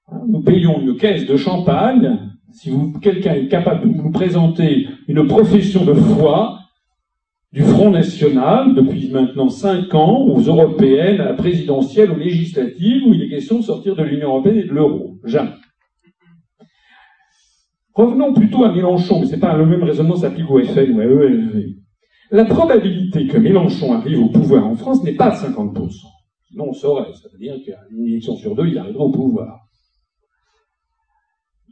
Hein, 0.08 0.22
nous 0.28 0.42
payons 0.42 0.80
une 0.80 0.96
caisse 0.96 1.26
de 1.26 1.36
champagne, 1.36 2.18
si 2.52 2.72
quelqu'un 3.00 3.34
est 3.34 3.48
capable 3.48 3.88
de 3.88 4.02
nous 4.02 4.10
présenter 4.10 4.88
une 5.06 5.26
profession 5.26 5.84
de 5.84 5.94
foi 5.94 6.58
du 7.52 7.62
Front 7.62 7.90
National, 7.90 8.74
depuis 8.74 9.10
maintenant 9.10 9.48
cinq 9.48 9.94
ans, 9.94 10.24
aux 10.26 10.40
européennes, 10.40 11.20
à 11.20 11.26
la 11.26 11.34
présidentielle, 11.34 12.10
aux 12.10 12.16
législatives, 12.16 13.02
où 13.06 13.14
il 13.14 13.22
est 13.22 13.28
question 13.28 13.58
de 13.58 13.64
sortir 13.64 13.94
de 13.96 14.02
l'Union 14.02 14.28
européenne 14.28 14.58
et 14.58 14.64
de 14.64 14.72
l'euro. 14.72 15.18
Jamais. 15.24 15.50
Revenons 17.94 18.32
plutôt 18.32 18.64
à 18.64 18.72
Mélenchon, 18.72 19.20
mais 19.20 19.26
c'est 19.26 19.40
pas 19.40 19.56
le 19.56 19.66
même 19.66 19.82
raisonnement 19.82 20.16
s'applique 20.16 20.48
au 20.48 20.62
FN 20.62 20.92
ou 20.92 21.00
à 21.00 21.04
ELV. 21.04 21.74
La 22.30 22.44
probabilité 22.44 23.26
que 23.26 23.38
Mélenchon 23.38 23.92
arrive 23.92 24.22
au 24.22 24.28
pouvoir 24.28 24.66
en 24.66 24.76
France 24.76 25.02
n'est 25.02 25.16
pas 25.16 25.30
de 25.30 25.34
50%. 25.34 25.90
Sinon, 26.48 26.68
on 26.68 26.72
saurait. 26.72 27.12
Ça 27.14 27.28
veut 27.32 27.38
dire 27.38 27.56
qu'à 27.66 27.78
une 27.90 28.06
élection 28.06 28.36
sur 28.36 28.54
deux, 28.54 28.68
il 28.68 28.78
arrivera 28.78 29.04
au 29.04 29.10
pouvoir. 29.10 29.58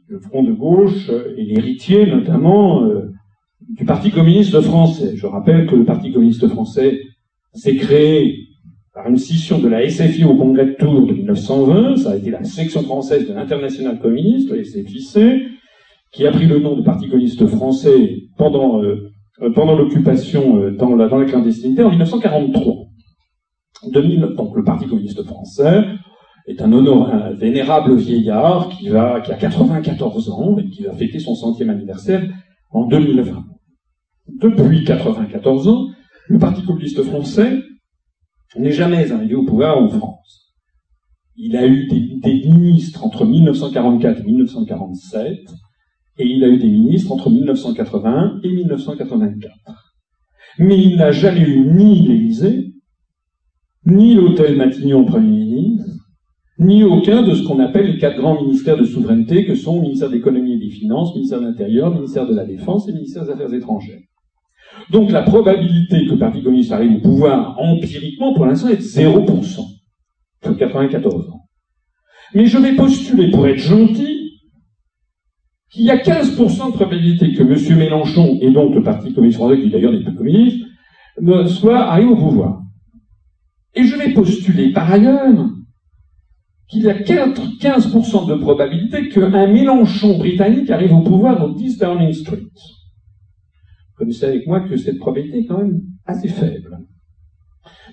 Le 0.07 0.19
Front 0.19 0.43
de 0.43 0.51
gauche 0.51 1.09
est 1.09 1.43
l'héritier, 1.43 2.05
notamment, 2.05 2.83
euh, 2.83 3.11
du 3.69 3.85
Parti 3.85 4.11
communiste 4.11 4.59
français. 4.61 5.15
Je 5.15 5.27
rappelle 5.27 5.67
que 5.67 5.75
le 5.75 5.85
Parti 5.85 6.11
communiste 6.11 6.47
français 6.47 6.99
s'est 7.53 7.75
créé 7.75 8.35
par 8.93 9.07
une 9.07 9.17
scission 9.17 9.59
de 9.59 9.69
la 9.69 9.87
SFI 9.87 10.25
au 10.25 10.35
congrès 10.35 10.65
de 10.65 10.73
Tours 10.73 11.07
de 11.07 11.13
1920. 11.13 11.97
Ça 11.97 12.11
a 12.11 12.15
été 12.17 12.31
la 12.31 12.43
section 12.43 12.81
française 12.81 13.27
de 13.27 13.33
l'international 13.33 13.99
communiste, 13.99 14.49
le 14.51 14.63
SFIC 14.63 15.17
qui 16.11 16.25
a 16.25 16.31
pris 16.31 16.47
le 16.47 16.59
nom 16.59 16.75
de 16.75 16.81
Parti 16.81 17.07
communiste 17.07 17.45
français 17.47 18.23
pendant, 18.37 18.81
euh, 18.81 19.11
euh, 19.41 19.51
pendant 19.53 19.75
l'occupation 19.75 20.57
euh, 20.57 20.71
dans, 20.71 20.95
la, 20.95 21.07
clandestinité 21.25 21.83
en 21.83 21.89
1943. 21.89 22.73
2009, 23.91 24.35
donc 24.35 24.55
le 24.55 24.63
Parti 24.63 24.87
communiste 24.87 25.23
français 25.23 25.85
est 26.47 26.61
un, 26.61 26.73
honor, 26.73 27.09
un 27.09 27.31
vénérable 27.31 27.95
vieillard 27.95 28.69
qui 28.69 28.89
a 28.89 29.21
94 29.21 30.29
ans 30.31 30.57
et 30.57 30.67
qui 30.69 30.83
va 30.83 30.93
fêter 30.93 31.19
son 31.19 31.35
centième 31.35 31.69
anniversaire 31.69 32.27
en 32.71 32.87
2020. 32.87 33.45
Depuis 34.41 34.83
94 34.83 35.67
ans, 35.67 35.87
le 36.27 36.39
Parti 36.39 36.63
communiste 36.65 37.03
français 37.03 37.61
n'est 38.57 38.71
jamais 38.71 39.11
arrivé 39.11 39.35
au 39.35 39.45
pouvoir 39.45 39.77
en 39.77 39.87
France. 39.89 40.55
Il 41.35 41.55
a 41.55 41.65
eu 41.65 41.87
des, 41.87 42.19
des 42.21 42.49
ministres 42.49 43.05
entre 43.05 43.25
1944 43.25 44.19
et 44.19 44.23
1947, 44.23 45.37
et 46.19 46.25
il 46.25 46.43
a 46.43 46.47
eu 46.47 46.57
des 46.57 46.67
ministres 46.67 47.11
entre 47.11 47.29
1981 47.29 48.41
et 48.43 48.49
1984. 48.49 49.95
Mais 50.59 50.77
il 50.77 50.97
n'a 50.97 51.11
jamais 51.11 51.41
eu 51.41 51.61
ni 51.61 52.05
l'Élysée, 52.05 52.73
ni 53.85 54.13
l'hôtel 54.13 54.57
Matignon 54.57 55.05
Premier 55.05 55.45
ministre, 55.45 55.89
ni 56.59 56.83
aucun 56.83 57.23
de 57.23 57.33
ce 57.33 57.43
qu'on 57.43 57.59
appelle 57.59 57.93
les 57.93 57.97
quatre 57.97 58.17
grands 58.17 58.41
ministères 58.41 58.77
de 58.77 58.83
souveraineté 58.83 59.45
que 59.45 59.55
sont 59.55 59.77
le 59.77 59.83
ministère 59.83 60.09
de 60.09 60.15
l'économie 60.15 60.55
et 60.55 60.59
des 60.59 60.69
finances, 60.69 61.11
le 61.11 61.15
ministère 61.15 61.39
de 61.39 61.45
l'Intérieur, 61.45 61.89
le 61.89 61.95
ministère 61.95 62.27
de 62.27 62.35
la 62.35 62.45
Défense 62.45 62.87
et 62.87 62.91
le 62.91 62.97
ministère 62.97 63.23
des 63.23 63.31
Affaires 63.31 63.53
étrangères. 63.53 64.01
Donc 64.91 65.11
la 65.11 65.21
probabilité 65.21 66.05
que 66.05 66.11
le 66.11 66.19
Parti 66.19 66.43
communiste 66.43 66.73
arrive 66.73 66.97
au 66.97 66.99
pouvoir 66.99 67.57
empiriquement, 67.59 68.33
pour 68.33 68.45
l'instant, 68.45 68.67
est 68.67 68.75
de 68.75 68.81
0%, 68.81 69.41
sur 70.43 70.57
94 70.57 71.29
ans. 71.29 71.45
Mais 72.35 72.45
je 72.45 72.57
vais 72.57 72.75
postuler, 72.75 73.31
pour 73.31 73.47
être 73.47 73.57
gentil, 73.59 74.18
qu'il 75.71 75.83
y 75.83 75.91
a 75.91 75.97
15% 75.97 76.71
de 76.71 76.71
probabilité 76.73 77.33
que 77.33 77.43
M. 77.43 77.77
Mélenchon, 77.77 78.37
et 78.41 78.51
donc 78.51 78.73
le 78.73 78.81
Parti 78.83 79.13
communiste 79.13 79.37
français, 79.37 79.61
qui 79.61 79.69
d'ailleurs 79.69 79.91
n'est 79.91 80.03
pas 80.03 80.11
communiste, 80.11 80.65
soit 81.47 81.79
arrivé 81.79 82.09
au 82.09 82.15
pouvoir. 82.15 82.61
Et 83.75 83.83
je 83.83 83.95
vais 83.95 84.13
postuler 84.13 84.71
par 84.71 84.91
ailleurs 84.91 85.47
qu'il 86.67 86.83
y 86.83 86.89
a 86.89 86.97
15% 86.97 88.27
de 88.27 88.35
probabilité 88.35 89.09
qu'un 89.09 89.47
Mélenchon 89.47 90.17
britannique 90.17 90.69
arrive 90.69 90.93
au 90.93 91.01
pouvoir 91.01 91.43
au 91.43 91.53
10 91.53 91.77
Downing 91.77 92.13
Street. 92.13 92.37
Vous 92.41 93.95
connaissez 93.95 94.25
avec 94.25 94.47
moi 94.47 94.61
que 94.61 94.75
cette 94.77 94.97
probabilité 94.97 95.39
est 95.39 95.45
quand 95.45 95.59
même 95.59 95.81
assez 96.05 96.29
faible. 96.29 96.79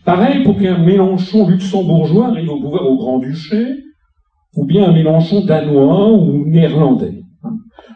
Pareil 0.04 0.44
pour 0.44 0.58
qu'un 0.58 0.78
Mélenchon 0.78 1.48
luxembourgeois 1.48 2.28
arrive 2.28 2.48
au 2.48 2.60
pouvoir 2.60 2.86
au 2.86 2.96
Grand-Duché, 2.96 3.82
ou 4.54 4.64
bien 4.64 4.88
un 4.88 4.92
Mélenchon 4.92 5.44
danois 5.44 6.12
ou 6.12 6.46
néerlandais. 6.46 7.22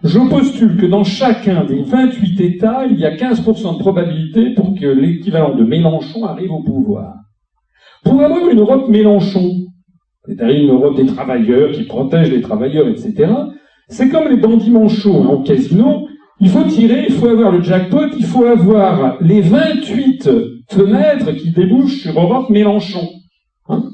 Je 0.02 0.18
postule 0.18 0.76
que 0.76 0.86
dans 0.86 1.04
chacun 1.04 1.64
des 1.64 1.82
28 1.82 2.40
États, 2.40 2.86
il 2.86 2.98
y 2.98 3.04
a 3.04 3.14
15% 3.14 3.74
de 3.74 3.78
probabilité 3.78 4.54
pour 4.54 4.74
que 4.78 4.86
l'équivalent 4.86 5.54
de 5.54 5.64
Mélenchon 5.64 6.24
arrive 6.24 6.52
au 6.52 6.62
pouvoir. 6.62 7.14
Pour 8.04 8.22
avoir 8.22 8.48
une 8.48 8.60
Europe 8.60 8.88
Mélenchon, 8.88 9.66
c'est-à-dire 10.26 10.62
une 10.62 10.70
Europe 10.70 10.96
des 10.96 11.06
travailleurs 11.06 11.72
qui 11.72 11.82
protège 11.84 12.30
les 12.30 12.40
travailleurs, 12.40 12.88
etc., 12.88 13.30
c'est 13.88 14.08
comme 14.08 14.28
les 14.28 14.36
bandits 14.36 14.70
manchots 14.70 15.22
hein, 15.22 15.28
au 15.28 15.42
casino. 15.42 16.06
Il 16.38 16.48
faut 16.48 16.64
tirer, 16.64 17.06
il 17.08 17.14
faut 17.14 17.26
avoir 17.26 17.52
le 17.52 17.62
jackpot, 17.62 18.06
il 18.16 18.24
faut 18.24 18.44
avoir 18.44 19.20
les 19.20 19.42
28 19.42 20.30
fenêtres 20.70 21.32
qui 21.32 21.50
débouchent 21.50 22.00
sur 22.00 22.18
Europe 22.18 22.48
Mélenchon. 22.48 23.06
Hein 23.68 23.90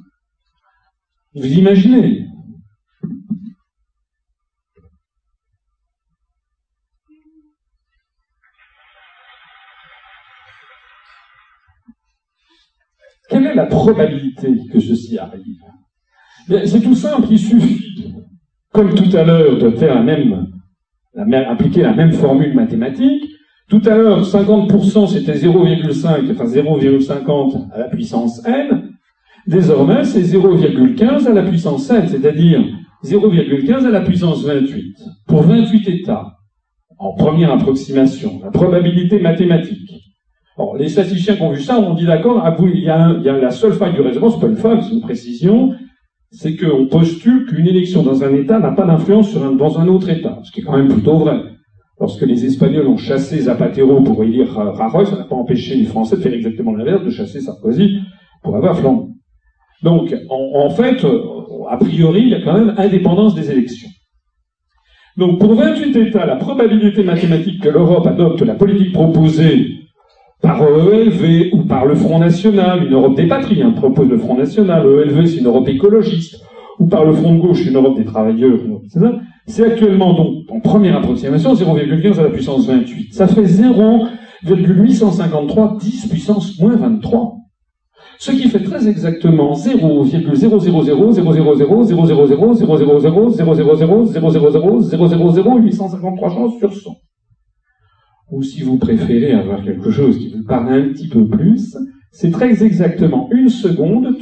Vous 1.34 1.47
imaginez 1.47 2.25
quelle 13.28 13.46
est 13.46 13.55
la 13.55 13.66
probabilité 13.66 14.48
que 14.72 14.80
ceci 14.80 15.18
arrive? 15.18 15.42
C'est 16.64 16.80
tout 16.80 16.94
simple, 16.94 17.26
il 17.30 17.38
suffit, 17.38 18.14
comme 18.72 18.94
tout 18.94 19.16
à 19.16 19.24
l'heure, 19.24 19.58
de 19.58 19.70
faire 19.70 19.94
la 19.94 20.02
même, 20.02 20.46
appliquer 21.48 21.82
la 21.82 21.92
même 21.94 22.12
formule 22.12 22.55
mathématique. 22.55 23.24
Tout 23.68 23.82
à 23.84 23.96
l'heure, 23.96 24.22
50% 24.22 25.08
c'était 25.08 25.34
0,5, 25.34 26.30
enfin 26.30 26.44
0,50 26.44 27.72
à 27.72 27.78
la 27.78 27.88
puissance 27.88 28.46
n. 28.46 28.92
Désormais, 29.48 30.05
c'est 30.05 30.22
0,15 30.22 31.26
à 31.26 31.32
la 31.32 31.42
puissance 31.42 31.90
n, 31.90 32.06
c'est-à-dire 32.06 32.62
0,15 33.05 33.86
à 33.86 33.90
la 33.90 34.00
puissance 34.02 34.44
28. 34.44 34.96
Pour 35.26 35.42
28 35.42 35.88
états, 35.88 36.36
en 36.98 37.14
première 37.14 37.52
approximation, 37.52 38.40
la 38.42 38.50
probabilité 38.50 39.18
mathématique. 39.18 39.95
Alors, 40.59 40.76
les 40.76 40.89
statisticiens 40.89 41.36
qui 41.36 41.43
ont 41.43 41.52
vu 41.52 41.60
ça 41.60 41.78
ont 41.78 41.94
dit 41.94 42.07
d'accord, 42.07 42.41
ah, 42.43 42.57
il, 42.60 42.76
il 42.76 42.83
y 42.83 42.89
a 42.89 43.39
la 43.39 43.51
seule 43.51 43.73
faille 43.73 43.93
du 43.93 44.01
raisonnement, 44.01 44.31
c'est 44.31 44.41
pas 44.41 44.47
une 44.47 44.57
faille, 44.57 44.83
c'est 44.83 44.94
une 44.94 45.02
précision, 45.02 45.75
c'est 46.31 46.57
qu'on 46.57 46.86
postule 46.86 47.47
qu'une 47.47 47.67
élection 47.67 48.02
dans 48.02 48.25
un 48.25 48.35
État 48.35 48.59
n'a 48.59 48.73
pas 48.73 48.86
d'influence 48.86 49.36
un, 49.36 49.52
dans 49.52 49.78
un 49.78 49.86
autre 49.89 50.09
État, 50.09 50.39
ce 50.44 50.51
qui 50.51 50.60
est 50.60 50.62
quand 50.62 50.76
même 50.76 50.89
plutôt 50.89 51.18
vrai. 51.18 51.41
Lorsque 52.01 52.23
les 52.23 52.44
Espagnols 52.44 52.89
ont 52.89 52.97
chassé 52.97 53.41
Zapatero 53.41 54.02
pour 54.02 54.23
élire 54.23 54.52
Rajoy, 54.52 55.07
ça 55.07 55.17
n'a 55.17 55.25
pas 55.25 55.36
empêché 55.36 55.76
les 55.76 55.86
Français 55.86 56.17
de 56.17 56.23
faire 56.23 56.35
exactement 56.35 56.75
l'inverse, 56.75 57.05
de 57.05 57.10
chasser 57.10 57.41
Sarkozy 57.41 58.01
pour 58.43 58.57
avoir 58.57 58.78
Flandre. 58.78 59.09
Donc, 59.83 60.15
en, 60.28 60.67
en, 60.67 60.70
fait, 60.70 61.05
euh, 61.05 61.23
a 61.68 61.76
priori, 61.76 62.23
il 62.23 62.28
y 62.28 62.35
a 62.35 62.43
quand 62.43 62.55
même 62.55 62.75
indépendance 62.76 63.35
des 63.35 63.51
élections. 63.51 63.89
Donc, 65.17 65.39
pour 65.39 65.55
28 65.55 65.97
États, 65.97 66.26
la 66.26 66.36
probabilité 66.36 67.02
mathématique 67.02 67.62
que 67.62 67.68
l'Europe 67.68 68.07
adopte 68.07 68.43
la 68.43 68.55
politique 68.55 68.93
proposée 68.93 69.75
par 70.47 70.62
ELV 70.62 71.52
ou 71.52 71.65
par 71.65 71.84
le 71.86 71.97
Front 71.97 72.20
National, 72.20 72.86
une 72.86 72.94
Europe 72.94 73.16
des 73.16 73.26
patries, 73.26 73.62
hein, 73.62 73.73
propose 73.73 74.08
le 74.08 74.18
Front 74.18 74.36
National, 74.36 74.86
ELV 74.86 75.26
c'est 75.26 75.39
une 75.39 75.47
Europe 75.47 75.68
écologiste, 75.68 76.41
ou 76.78 76.86
par 76.86 77.05
le 77.05 77.12
Front 77.12 77.34
de 77.34 77.41
gauche, 77.41 77.66
une 77.66 77.75
Europe 77.75 77.97
des 77.97 78.05
travailleurs, 78.05 78.60
c'est 79.47 79.65
actuellement 79.65 80.15
donc, 80.15 80.44
en 80.50 80.60
première 80.60 80.97
approximation, 80.97 81.55
0,15 81.55 82.18
à 82.18 82.23
la 82.23 82.31
puissance 82.31 82.66
28. 82.66 83.15
Ça 83.15 83.28
fait 83.28 83.44
0,853 83.44 85.76
10 85.81 86.08
puissance 86.08 86.58
moins 86.60 86.76
23. 86.76 87.34
Ce 88.18 88.33
qui 88.33 88.49
fait 88.49 88.62
très 88.62 88.89
exactement 88.89 89.55
0,00000000000000000000000000000000000000000000000000000000000000000000000000000000000000000000000000000000000000000000000000000000000000000000000000000000000000000000000000000000000000000000000000000000000000000000000000000000000000000000000000000000000000000000000000000000000000000000000000000000000000000000000000000000000000000000000000000000000000000000000000000000000000000000000000000000000000000000000000000000000000000000000000000000000000000000000tous 98.26 100.70
les 100.70 100.84
37 100.84 102.32
milliards 102.40 102.66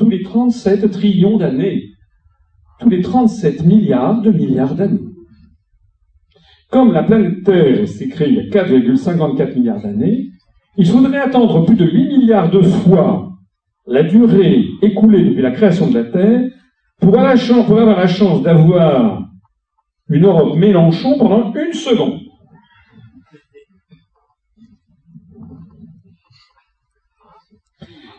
tous 0.01 0.09
les 0.09 0.23
37 0.23 0.91
trillions 0.91 1.39
d'années, 1.39 1.85
tous 2.81 2.89
les 2.89 3.03
37 3.03 3.65
milliards 3.65 4.21
de 4.21 4.31
milliards 4.31 4.75
d'années. 4.75 5.01
Comme 6.71 6.93
la 6.93 7.03
planète 7.03 7.45
Terre 7.45 7.89
s'est 7.89 8.09
créée 8.09 8.29
il 8.29 8.37
y 8.37 8.41
a 8.41 8.51
4,54 8.51 9.55
milliards 9.55 9.81
d'années, 9.81 10.29
il 10.77 10.87
faudrait 10.87 11.21
attendre 11.21 11.65
plus 11.65 11.77
de 11.77 11.85
8 11.85 12.19
milliards 12.19 12.51
de 12.51 12.63
fois 12.63 13.31
la 13.87 14.03
durée 14.03 14.65
écoulée 14.83 15.25
depuis 15.25 15.43
la 15.43 15.53
création 15.53 15.89
de 15.89 15.95
la 15.95 16.05
Terre 16.05 16.51
avoir 17.17 17.67
pour 17.67 17.79
avoir 17.79 17.99
la 17.99 18.07
chance 18.07 18.43
d'avoir 18.43 19.23
une 20.09 20.27
Europe 20.27 20.57
Mélenchon 20.57 21.19
pendant 21.19 21.53
une 21.55 21.73
seconde. 21.73 22.21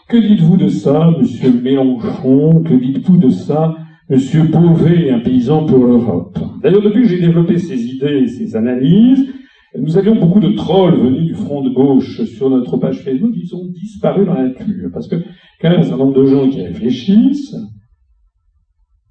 Que 0.08 0.18
dites-vous 0.18 0.58
de 0.58 0.68
ça, 0.68 1.12
monsieur 1.20 1.52
Mélenchon? 1.62 2.62
Que 2.62 2.76
dites-vous 2.76 3.18
de 3.18 3.30
ça, 3.30 3.76
monsieur 4.08 4.44
Beauvais, 4.44 5.10
un 5.10 5.20
paysan 5.20 5.66
pour 5.66 5.84
l'Europe? 5.84 6.38
D'ailleurs, 6.62 6.84
depuis 6.84 7.02
que 7.02 7.08
j'ai 7.08 7.20
développé 7.20 7.58
ces 7.58 7.84
idées 7.88 8.20
et 8.24 8.28
ces 8.28 8.56
analyses, 8.56 9.28
nous 9.76 9.98
avions 9.98 10.16
beaucoup 10.16 10.40
de 10.40 10.50
trolls 10.50 11.00
venus 11.00 11.26
du 11.26 11.34
front 11.34 11.64
de 11.64 11.72
gauche 11.72 12.24
sur 12.26 12.52
notre 12.52 12.78
page 12.78 13.00
Facebook, 13.00 13.34
ils 13.36 13.56
ont 13.56 13.66
disparu 13.66 14.26
dans 14.28 14.36
la 14.36 14.50
nature. 14.50 14.92
Parce 14.94 15.08
que, 15.08 15.16
quand 15.60 15.72
même, 15.72 15.82
un 15.82 15.98
nombre 15.98 16.22
de 16.22 16.26
gens 16.26 16.48
qui 16.50 16.62
réfléchissent, 16.62 17.56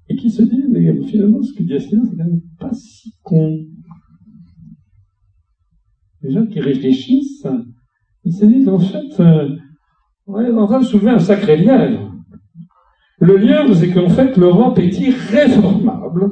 et 0.07 0.15
qui 0.15 0.29
se 0.29 0.43
disent, 0.43 0.69
mais 0.69 0.95
finalement, 1.07 1.41
ce 1.41 1.51
que 1.51 1.63
dit 1.63 1.73
Asselin, 1.73 2.03
c'est 2.05 2.15
quand 2.15 2.23
même 2.23 2.41
pas 2.57 2.71
si 2.73 3.11
con. 3.21 3.65
Les 6.21 6.31
gens 6.31 6.45
qui 6.45 6.61
réfléchissent, 6.61 7.45
ils 8.23 8.33
se 8.33 8.45
disent, 8.45 8.69
en 8.69 8.79
fait, 8.79 9.19
euh, 9.19 9.49
on 10.27 10.41
est 10.41 10.51
en 10.51 10.67
train 10.67 10.79
de 10.79 10.85
soulever 10.85 11.11
un 11.11 11.19
sacré 11.19 11.57
lièvre. 11.57 12.11
Le 13.19 13.37
lièvre, 13.37 13.73
c'est 13.73 13.89
qu'en 13.89 14.09
fait, 14.09 14.35
l'Europe 14.37 14.77
est 14.79 14.99
irréformable, 14.99 16.31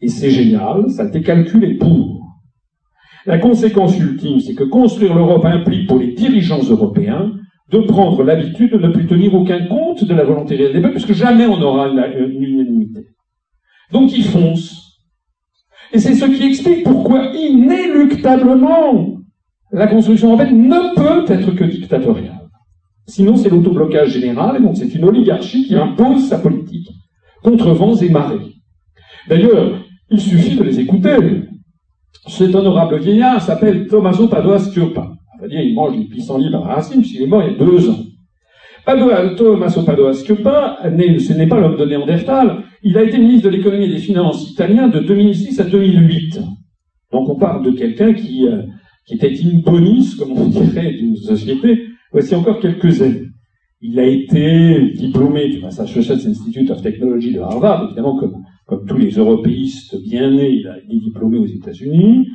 et 0.00 0.08
c'est 0.08 0.30
génial, 0.30 0.90
ça 0.90 1.02
a 1.02 1.08
été 1.08 1.22
calculé 1.22 1.74
pour. 1.74 2.20
La 3.26 3.38
conséquence 3.38 3.98
ultime, 3.98 4.40
c'est 4.40 4.54
que 4.54 4.64
construire 4.64 5.14
l'Europe 5.14 5.44
implique 5.44 5.88
pour 5.88 5.98
les 5.98 6.12
dirigeants 6.12 6.62
européens 6.62 7.32
de 7.70 7.78
prendre 7.78 8.22
l'habitude 8.22 8.72
de 8.72 8.78
ne 8.78 8.92
plus 8.92 9.06
tenir 9.06 9.34
aucun 9.34 9.66
compte 9.66 10.04
de 10.04 10.14
la 10.14 10.24
volonté 10.24 10.56
réelle 10.56 10.74
des 10.74 10.80
peuples, 10.80 10.94
puisque 10.94 11.14
jamais 11.14 11.46
on 11.46 11.60
aura 11.62 11.88
une, 11.88 12.04
une 12.32 12.42
unanimité. 12.42 13.06
Donc 13.92 14.12
ils 14.16 14.24
foncent. 14.24 14.98
Et 15.92 15.98
c'est 15.98 16.14
ce 16.14 16.24
qui 16.24 16.44
explique 16.44 16.84
pourquoi 16.84 17.26
inéluctablement 17.34 19.18
la 19.70 19.86
construction 19.86 20.28
européenne 20.28 20.68
ne 20.68 20.94
peut 20.94 21.32
être 21.32 21.52
que 21.52 21.64
dictatoriale. 21.64 22.41
Sinon, 23.06 23.36
c'est 23.36 23.48
l'autoblocage 23.48 24.10
général, 24.10 24.56
et 24.56 24.62
donc 24.62 24.76
c'est 24.76 24.94
une 24.94 25.04
oligarchie 25.04 25.64
qui 25.64 25.74
impose 25.74 26.28
sa 26.28 26.38
politique, 26.38 26.88
contre 27.42 27.70
vents 27.72 27.96
et 27.96 28.08
marées. 28.08 28.52
D'ailleurs, 29.28 29.84
il 30.10 30.20
suffit 30.20 30.56
de 30.56 30.62
les 30.62 30.80
écouter. 30.80 31.16
Cet 32.28 32.54
honorable 32.54 32.98
vieillard 32.98 33.42
s'appelle 33.42 33.86
Tommaso 33.88 34.28
Padoa 34.28 34.58
Schioppa. 34.58 35.12
C'est-à-dire, 35.38 35.60
il 35.60 35.74
mange 35.74 35.96
des 35.96 36.04
pissenlits 36.04 36.52
par 36.52 36.64
racine, 36.64 37.00
puisqu'il 37.00 37.22
est 37.22 37.26
mort 37.26 37.42
il 37.42 37.52
y 37.52 37.54
a 37.56 37.58
deux 37.58 37.90
ans. 37.90 37.98
Tommaso 39.36 39.82
Padoa 39.82 40.12
Schioppa, 40.12 40.78
ce 40.82 41.32
n'est 41.32 41.46
pas 41.48 41.60
l'homme 41.60 41.76
de 41.76 41.84
Néandertal, 41.84 42.64
il 42.82 42.96
a 42.98 43.02
été 43.02 43.18
ministre 43.18 43.48
de 43.48 43.56
l'économie 43.56 43.84
et 43.86 43.88
des 43.88 43.98
finances 43.98 44.50
italien 44.50 44.88
de 44.88 45.00
2006 45.00 45.60
à 45.60 45.64
2008. 45.64 46.40
Donc 47.12 47.28
on 47.28 47.36
parle 47.36 47.64
de 47.64 47.70
quelqu'un 47.72 48.12
qui, 48.12 48.46
euh, 48.46 48.62
était 49.10 49.34
une 49.34 49.60
bonis, 49.60 50.14
comme 50.18 50.32
on 50.32 50.46
dirait, 50.46 50.92
d'une 50.92 51.16
société, 51.16 51.86
voici 52.12 52.34
encore 52.34 52.60
quelques 52.60 53.02
années. 53.02 53.26
Il 53.80 53.98
a 53.98 54.06
été 54.06 54.92
diplômé 54.92 55.48
du 55.48 55.60
Massachusetts 55.60 56.24
Institute 56.26 56.70
of 56.70 56.82
Technology 56.82 57.32
de 57.32 57.40
Harvard, 57.40 57.86
évidemment, 57.86 58.16
comme, 58.16 58.86
tous 58.86 58.96
les 58.96 59.10
européistes 59.10 60.00
bien 60.02 60.30
nés, 60.30 60.50
il 60.50 60.68
a 60.68 60.78
été 60.78 60.96
diplômé 60.96 61.38
aux 61.38 61.46
États-Unis. 61.46 62.26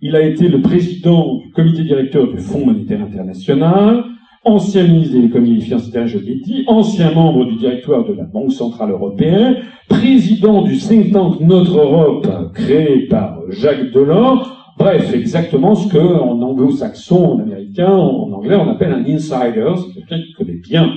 Il 0.00 0.14
a 0.14 0.22
été 0.22 0.48
le 0.48 0.60
président 0.60 1.38
du 1.38 1.50
comité 1.52 1.82
directeur 1.82 2.28
du 2.28 2.38
Fonds 2.38 2.66
monétaire 2.66 3.00
international, 3.00 4.04
ancien 4.44 4.86
ministre 4.86 5.16
des 5.16 5.60
finances, 5.60 5.90
je 6.06 6.18
l'ai 6.18 6.40
dit, 6.40 6.64
ancien 6.66 7.12
membre 7.12 7.46
du 7.46 7.56
directoire 7.56 8.04
de 8.04 8.12
la 8.12 8.24
Banque 8.24 8.52
centrale 8.52 8.90
européenne, 8.90 9.56
président 9.88 10.62
du 10.62 10.76
think 10.76 11.12
tank 11.12 11.40
Notre 11.40 11.78
Europe, 11.78 12.28
créé 12.54 13.06
par 13.06 13.40
Jacques 13.50 13.92
Delors, 13.92 14.61
bref, 14.78 15.14
exactement 15.14 15.74
ce 15.74 15.88
qu'en 15.92 16.40
anglo-saxon, 16.40 17.32
en 17.32 17.38
américain, 17.40 17.90
en 17.90 18.32
anglais, 18.32 18.56
on 18.56 18.68
appelle 18.70 18.92
un 18.92 19.04
insider, 19.04 19.72
c'est 19.76 20.00
quelqu'un 20.00 20.24
qui 20.24 20.32
connaît 20.34 20.60
bien 20.62 20.92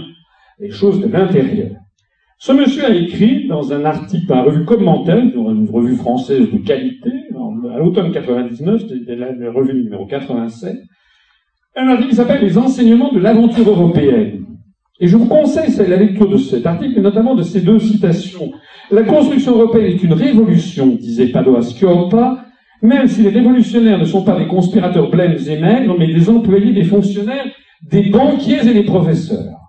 les 0.59 0.71
choses 0.71 0.99
de 0.99 1.07
l'intérieur. 1.07 1.71
Ce 2.37 2.51
monsieur 2.51 2.85
a 2.85 2.93
écrit 2.93 3.47
dans 3.47 3.73
un 3.73 3.85
article 3.85 4.27
dans 4.27 4.35
la 4.35 4.43
revue 4.43 4.65
Commentaire, 4.65 5.17
une 5.17 5.69
revue 5.71 5.95
française 5.95 6.51
de 6.51 6.57
qualité, 6.57 7.11
à 7.73 7.79
l'automne 7.79 8.11
99, 8.11 8.83
c'était 8.87 9.15
la 9.15 9.51
revue 9.51 9.83
numéro 9.83 10.05
87, 10.05 10.75
un 11.75 11.87
article 11.87 12.09
qui 12.09 12.15
s'appelle 12.15 12.41
Les 12.41 12.57
enseignements 12.57 13.11
de 13.11 13.19
l'aventure 13.19 13.67
européenne. 13.67 14.45
Et 14.99 15.07
je 15.07 15.17
vous 15.17 15.27
conseille 15.27 15.69
la 15.89 15.97
lecture 15.97 16.29
de 16.29 16.37
cet 16.37 16.65
article, 16.65 16.97
et 16.97 17.01
notamment 17.01 17.35
de 17.35 17.43
ces 17.43 17.61
deux 17.61 17.79
citations. 17.79 18.51
La 18.91 19.03
construction 19.03 19.53
européenne 19.53 19.87
est 19.87 20.03
une 20.03 20.13
révolution, 20.13 20.87
disait 20.87 21.27
Padoa 21.27 21.61
Schioppa, 21.61 22.44
même 22.81 23.07
si 23.07 23.21
les 23.23 23.29
révolutionnaires 23.29 23.99
ne 23.99 24.05
sont 24.05 24.23
pas 24.23 24.37
des 24.37 24.47
conspirateurs 24.47 25.09
blêmes 25.09 25.37
et 25.47 25.59
maigres, 25.59 25.95
mais 25.97 26.07
des 26.07 26.29
employés, 26.29 26.73
des 26.73 26.83
fonctionnaires, 26.83 27.45
des 27.89 28.09
banquiers 28.09 28.67
et 28.67 28.73
des 28.73 28.83
professeurs. 28.83 29.59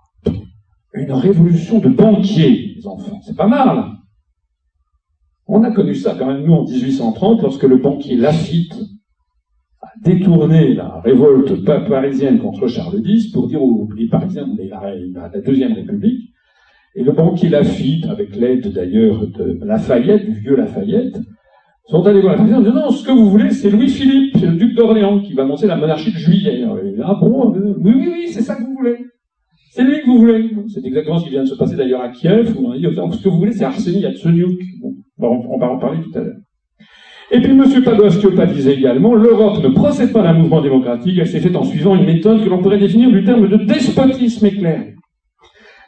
Une 0.93 1.11
révolution 1.11 1.79
de 1.79 1.89
banquiers, 1.89 2.73
les 2.75 2.87
enfants. 2.87 3.19
C'est 3.25 3.37
pas 3.37 3.47
mal. 3.47 3.85
On 5.45 5.63
a 5.63 5.71
connu 5.71 5.95
ça 5.95 6.15
quand 6.17 6.27
même, 6.27 6.43
nous, 6.43 6.53
en 6.53 6.65
1830, 6.65 7.41
lorsque 7.41 7.63
le 7.63 7.77
banquier 7.77 8.15
Lafitte 8.15 8.75
a 9.81 9.87
détourné 10.03 10.73
la 10.73 10.99
révolte 10.99 11.63
parisienne 11.63 12.39
contre 12.39 12.67
Charles 12.67 13.01
X 13.05 13.31
pour 13.31 13.47
dire 13.47 13.61
aux 13.61 13.87
Parisiens, 14.11 14.45
vous 14.45 14.57
la, 14.57 15.29
la 15.29 15.41
Deuxième 15.41 15.73
République, 15.73 16.33
et 16.95 17.03
le 17.03 17.11
banquier 17.11 17.49
Lafitte, 17.49 18.05
avec 18.07 18.35
l'aide 18.35 18.73
d'ailleurs 18.73 19.27
de 19.27 19.59
Lafayette, 19.63 20.25
du 20.25 20.39
vieux 20.39 20.55
Lafayette, 20.55 21.19
sont 21.89 22.05
allés 22.05 22.21
voir 22.21 22.37
la 22.37 22.43
disant 22.43 22.61
non, 22.61 22.89
ce 22.89 23.05
que 23.05 23.11
vous 23.11 23.29
voulez, 23.29 23.51
c'est 23.51 23.69
Louis-Philippe, 23.69 24.35
le 24.41 24.55
duc 24.55 24.75
d'Orléans 24.75 25.19
qui 25.19 25.33
va 25.33 25.43
annoncer 25.43 25.67
la 25.67 25.77
monarchie 25.77 26.11
de 26.11 26.17
juillet. 26.17 26.63
ah 27.03 27.17
bon, 27.19 27.55
euh, 27.55 27.75
oui, 27.79 27.93
oui, 27.95 28.09
oui, 28.13 28.27
c'est 28.27 28.41
ça 28.41 28.55
que 28.55 28.63
vous 28.63 28.75
voulez. 28.77 28.97
C'est 29.71 29.83
lui 29.83 30.01
que 30.01 30.07
vous 30.07 30.17
voulez. 30.17 30.49
C'est 30.67 30.85
exactement 30.85 31.19
ce 31.19 31.25
qui 31.25 31.29
vient 31.29 31.43
de 31.43 31.47
se 31.47 31.55
passer 31.55 31.75
d'ailleurs 31.75 32.01
à 32.01 32.09
Kiev, 32.09 32.47
ce 32.47 33.23
que 33.23 33.29
vous 33.29 33.37
voulez, 33.37 33.53
c'est 33.53 33.63
Arseny 33.63 34.01
Yatsenyuk. 34.01 34.59
Bon, 35.17 35.43
on 35.49 35.57
va 35.57 35.67
en 35.67 35.77
parler 35.77 35.99
tout 36.01 36.17
à 36.17 36.23
l'heure. 36.23 36.37
Et 37.29 37.41
puis 37.41 37.51
M. 37.51 37.83
Padoa 37.83 38.45
disait 38.47 38.73
également, 38.73 39.13
l'Europe 39.13 39.61
ne 39.61 39.69
procède 39.69 40.13
pas 40.13 40.23
d'un 40.23 40.33
mouvement 40.33 40.61
démocratique, 40.61 41.17
elle 41.19 41.27
s'est 41.27 41.41
faite 41.41 41.55
en 41.55 41.63
suivant 41.63 41.95
une 41.95 42.05
méthode 42.05 42.43
que 42.43 42.49
l'on 42.49 42.61
pourrait 42.61 42.79
définir 42.79 43.11
du 43.11 43.23
terme 43.23 43.49
de 43.49 43.57
despotisme 43.57 44.45
éclairé. 44.45 44.96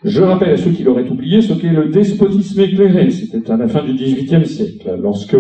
Je 0.03 0.21
rappelle 0.21 0.51
à 0.51 0.57
ceux 0.57 0.71
qui 0.71 0.83
l'auraient 0.83 1.09
oublié 1.09 1.41
ce 1.41 1.53
qu'est 1.53 1.73
le 1.73 1.89
despotisme 1.89 2.61
éclairé. 2.61 3.09
C'était 3.09 3.51
à 3.51 3.57
la 3.57 3.67
fin 3.67 3.83
du 3.83 3.93
XVIIIe 3.93 4.45
siècle, 4.45 4.97
lorsque 5.01 5.35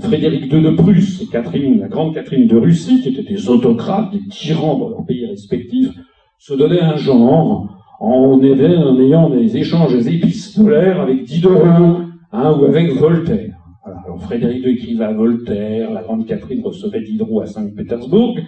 Frédéric 0.00 0.52
II 0.52 0.62
de 0.62 0.70
Prusse 0.70 1.22
et 1.22 1.26
Catherine, 1.26 1.80
la 1.80 1.88
grande 1.88 2.14
Catherine 2.14 2.46
de 2.46 2.56
Russie, 2.56 3.00
qui 3.00 3.08
étaient 3.08 3.28
des 3.28 3.48
autocrates, 3.48 4.12
des 4.12 4.20
tyrans 4.28 4.78
dans 4.78 4.88
leurs 4.90 5.04
pays 5.04 5.26
respectifs, 5.26 5.90
se 6.38 6.54
donnaient 6.54 6.80
un 6.80 6.96
genre 6.96 7.74
en, 7.98 8.40
ayant 8.40 9.30
des 9.30 9.56
échanges 9.56 10.06
épistolaires 10.06 11.00
avec 11.00 11.24
Diderot 11.24 12.04
hein, 12.30 12.52
ou 12.52 12.64
avec 12.66 12.92
Voltaire. 12.92 13.56
Alors 13.84 14.22
Frédéric 14.22 14.64
II 14.64 14.72
écrivait 14.74 15.04
à 15.04 15.12
Voltaire, 15.12 15.92
la 15.92 16.02
grande 16.02 16.24
Catherine 16.26 16.62
recevait 16.62 17.00
Diderot 17.00 17.40
à 17.40 17.46
Saint-Pétersbourg, 17.46 18.38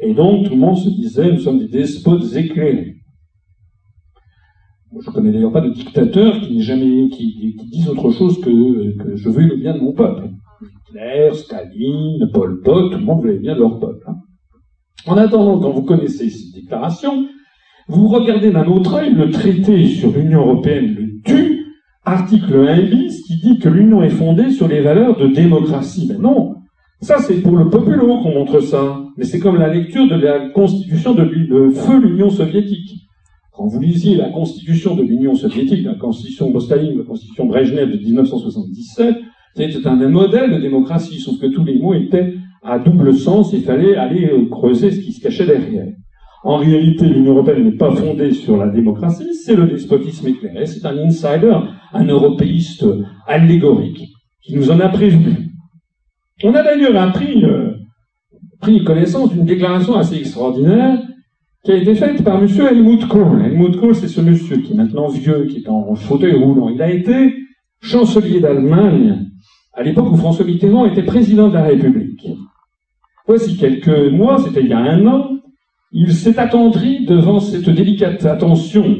et 0.00 0.12
donc 0.12 0.44
tout 0.44 0.50
le 0.50 0.58
monde 0.58 0.76
se 0.76 0.90
disait, 0.90 1.32
nous 1.32 1.38
sommes 1.38 1.60
des 1.60 1.68
despotes 1.68 2.36
éclairés. 2.36 2.96
Je 5.00 5.10
connais 5.10 5.30
d'ailleurs 5.30 5.52
pas 5.52 5.60
de 5.60 5.70
dictateur 5.70 6.40
qui, 6.40 6.62
jamais, 6.62 7.08
qui, 7.08 7.56
dise 7.70 7.88
autre 7.88 8.10
chose 8.10 8.40
que, 8.40 8.96
que 8.96 9.16
je 9.16 9.28
veux 9.28 9.42
le 9.42 9.56
bien 9.56 9.74
de 9.74 9.80
mon 9.80 9.92
peuple. 9.92 10.30
Hitler, 10.62 11.30
Staline, 11.34 12.30
Pol 12.32 12.60
Pot, 12.62 12.90
tout 12.90 12.98
le 12.98 13.04
monde 13.04 13.22
veut 13.22 13.32
le 13.32 13.38
bien 13.38 13.54
de 13.54 13.60
leur 13.60 13.78
peuple. 13.78 14.04
Hein. 14.06 14.16
En 15.06 15.16
attendant, 15.16 15.58
quand 15.60 15.70
vous 15.70 15.82
connaissez 15.82 16.28
ces 16.30 16.60
déclarations, 16.60 17.28
vous 17.88 18.08
regardez 18.08 18.50
d'un 18.50 18.66
autre 18.66 18.94
œil 18.94 19.14
le 19.14 19.30
traité 19.30 19.86
sur 19.86 20.10
l'Union 20.10 20.40
européenne, 20.40 20.94
le 20.94 21.22
TU, 21.22 21.66
article 22.04 22.66
1 22.68 22.82
bis, 22.82 23.22
qui 23.22 23.40
dit 23.40 23.58
que 23.58 23.68
l'Union 23.68 24.02
est 24.02 24.10
fondée 24.10 24.50
sur 24.50 24.68
les 24.68 24.80
valeurs 24.80 25.16
de 25.16 25.28
démocratie. 25.28 26.08
Mais 26.10 26.18
non, 26.18 26.56
ça 27.00 27.18
c'est 27.18 27.40
pour 27.40 27.56
le 27.56 27.70
populo 27.70 28.20
qu'on 28.22 28.34
montre 28.34 28.60
ça. 28.60 29.00
Mais 29.16 29.24
c'est 29.24 29.38
comme 29.38 29.56
la 29.56 29.72
lecture 29.72 30.08
de 30.08 30.16
la 30.16 30.50
constitution 30.50 31.14
de, 31.14 31.24
de 31.24 31.70
feu 31.70 32.00
l'Union 32.00 32.30
soviétique. 32.30 33.07
Quand 33.58 33.66
vous 33.66 33.80
lisiez 33.80 34.14
la 34.14 34.28
constitution 34.30 34.94
de 34.94 35.02
l'Union 35.02 35.34
soviétique, 35.34 35.84
la 35.84 35.96
constitution 35.96 36.56
Staline, 36.60 36.96
la 36.96 37.02
constitution 37.02 37.46
Brejnev 37.46 37.90
de 37.90 37.98
1977, 37.98 39.16
c'était 39.56 39.84
un 39.84 39.96
modèle 40.08 40.52
de 40.52 40.60
démocratie, 40.60 41.18
sauf 41.18 41.40
que 41.40 41.46
tous 41.48 41.64
les 41.64 41.76
mots 41.76 41.92
étaient 41.92 42.34
à 42.62 42.78
double 42.78 43.12
sens, 43.14 43.52
il 43.52 43.62
fallait 43.62 43.96
aller 43.96 44.30
creuser 44.48 44.92
ce 44.92 45.00
qui 45.00 45.12
se 45.12 45.20
cachait 45.20 45.44
derrière. 45.44 45.88
En 46.44 46.58
réalité, 46.58 47.06
l'Union 47.06 47.32
européenne 47.32 47.64
n'est 47.64 47.76
pas 47.76 47.90
fondée 47.90 48.30
sur 48.30 48.56
la 48.56 48.68
démocratie, 48.68 49.34
c'est 49.34 49.56
le 49.56 49.66
despotisme 49.66 50.28
éclairé, 50.28 50.64
c'est 50.66 50.86
un 50.86 50.96
insider, 50.96 51.56
un 51.92 52.04
européiste 52.04 52.86
allégorique, 53.26 54.04
qui 54.40 54.54
nous 54.54 54.70
en 54.70 54.78
a 54.78 54.88
prévenu. 54.88 55.50
On 56.44 56.54
a 56.54 56.62
d'ailleurs 56.62 56.96
appris, 57.02 57.44
euh, 57.44 57.72
pris 58.60 58.84
connaissance 58.84 59.32
d'une 59.32 59.46
déclaration 59.46 59.96
assez 59.96 60.14
extraordinaire 60.14 61.07
qui 61.64 61.72
a 61.72 61.76
été 61.76 61.94
faite 61.94 62.22
par 62.22 62.42
M. 62.42 62.48
Helmut 62.48 63.06
Kohl. 63.08 63.44
Helmut 63.44 63.76
Kohl, 63.78 63.94
c'est 63.94 64.08
ce 64.08 64.20
monsieur 64.20 64.58
qui 64.58 64.72
est 64.72 64.76
maintenant 64.76 65.08
vieux, 65.08 65.46
qui 65.46 65.58
est 65.58 65.68
en 65.68 65.94
fauteuil 65.94 66.34
roulant. 66.34 66.68
Il 66.68 66.80
a 66.80 66.90
été 66.90 67.34
chancelier 67.80 68.40
d'Allemagne 68.40 69.26
à 69.72 69.82
l'époque 69.82 70.10
où 70.10 70.16
François 70.16 70.44
Mitterrand 70.44 70.86
était 70.86 71.02
président 71.02 71.48
de 71.48 71.54
la 71.54 71.64
République. 71.64 72.26
Voici 73.26 73.56
quelques 73.56 74.12
mois, 74.12 74.38
c'était 74.38 74.62
il 74.62 74.68
y 74.68 74.72
a 74.72 74.78
un 74.78 75.06
an, 75.06 75.30
il 75.92 76.12
s'est 76.12 76.38
attendri 76.38 77.04
devant 77.04 77.40
cette 77.40 77.68
délicate 77.68 78.24
attention 78.24 78.98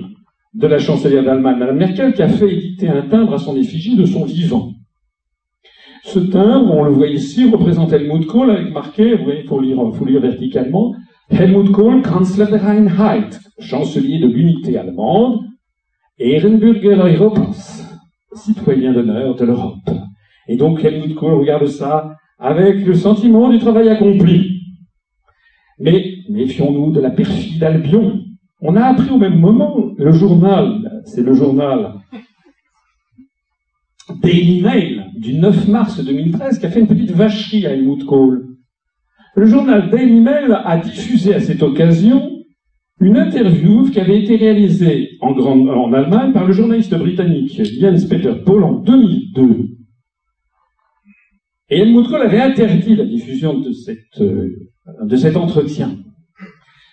de 0.54 0.66
la 0.66 0.78
chancelière 0.78 1.24
d'Allemagne, 1.24 1.58
Mme 1.58 1.76
Merkel, 1.76 2.12
qui 2.12 2.22
a 2.22 2.28
fait 2.28 2.52
éditer 2.52 2.88
un 2.88 3.02
timbre 3.02 3.34
à 3.34 3.38
son 3.38 3.56
effigie 3.56 3.96
de 3.96 4.04
son 4.04 4.24
vivant. 4.24 4.72
Ce 6.04 6.18
timbre, 6.18 6.74
on 6.74 6.84
le 6.84 6.90
voit 6.90 7.08
ici, 7.08 7.48
représente 7.48 7.92
Helmut 7.92 8.26
Kohl 8.26 8.50
avec 8.50 8.72
marqué, 8.72 9.14
vous 9.14 9.24
voyez, 9.24 9.40
il 9.40 9.46
faut 9.48 9.60
lire, 9.60 9.78
faut 9.94 10.04
lire 10.04 10.20
verticalement, 10.20 10.94
Helmut 11.30 11.72
Kohl, 11.72 12.02
Kanzler 12.02 12.46
der 12.46 12.66
Einheit, 12.66 13.38
chancelier 13.58 14.18
de 14.18 14.26
l'unité 14.26 14.78
allemande, 14.78 15.44
Ehrenbürger 16.18 16.94
Europas, 16.94 17.84
citoyen 18.32 18.92
d'honneur 18.92 19.34
de 19.34 19.44
l'Europe. 19.44 19.90
Et 20.48 20.56
donc 20.56 20.82
Helmut 20.82 21.14
Kohl 21.14 21.34
regarde 21.34 21.66
ça 21.66 22.16
avec 22.38 22.84
le 22.84 22.94
sentiment 22.94 23.50
du 23.50 23.58
travail 23.58 23.88
accompli. 23.88 24.62
Mais 25.78 26.14
méfions-nous 26.30 26.92
de 26.92 27.00
la 27.00 27.10
perfide 27.10 27.62
Albion. 27.62 28.20
On 28.60 28.74
a 28.74 28.84
appris 28.84 29.10
au 29.10 29.18
même 29.18 29.38
moment, 29.38 29.92
le 29.96 30.12
journal, 30.12 31.02
c'est 31.04 31.22
le 31.22 31.34
journal 31.34 31.94
Daily 34.22 34.62
Mail 34.62 35.06
du 35.14 35.34
9 35.34 35.68
mars 35.68 36.02
2013 36.02 36.58
qui 36.58 36.66
a 36.66 36.70
fait 36.70 36.80
une 36.80 36.88
petite 36.88 37.12
vacherie 37.12 37.66
à 37.66 37.72
Helmut 37.74 38.04
Kohl. 38.06 38.47
Le 39.38 39.46
journal 39.46 39.88
Daily 39.88 40.18
Mail 40.18 40.52
a 40.64 40.78
diffusé 40.78 41.32
à 41.32 41.38
cette 41.38 41.62
occasion 41.62 42.28
une 43.00 43.16
interview 43.16 43.88
qui 43.88 44.00
avait 44.00 44.20
été 44.20 44.34
réalisée 44.34 45.10
en, 45.20 45.92
Allemagne 45.92 46.32
par 46.32 46.44
le 46.44 46.52
journaliste 46.52 46.92
britannique 46.98 47.62
Jens 47.80 48.08
Peter 48.08 48.32
Paul 48.44 48.64
en 48.64 48.72
2002. 48.80 49.76
Et 51.70 51.78
Helmut 51.78 52.08
Kohl 52.08 52.22
avait 52.22 52.40
interdit 52.40 52.96
la 52.96 53.04
diffusion 53.04 53.60
de, 53.60 53.70
cette, 53.70 54.20
euh, 54.20 54.48
de 55.04 55.16
cet 55.16 55.36
entretien. 55.36 55.96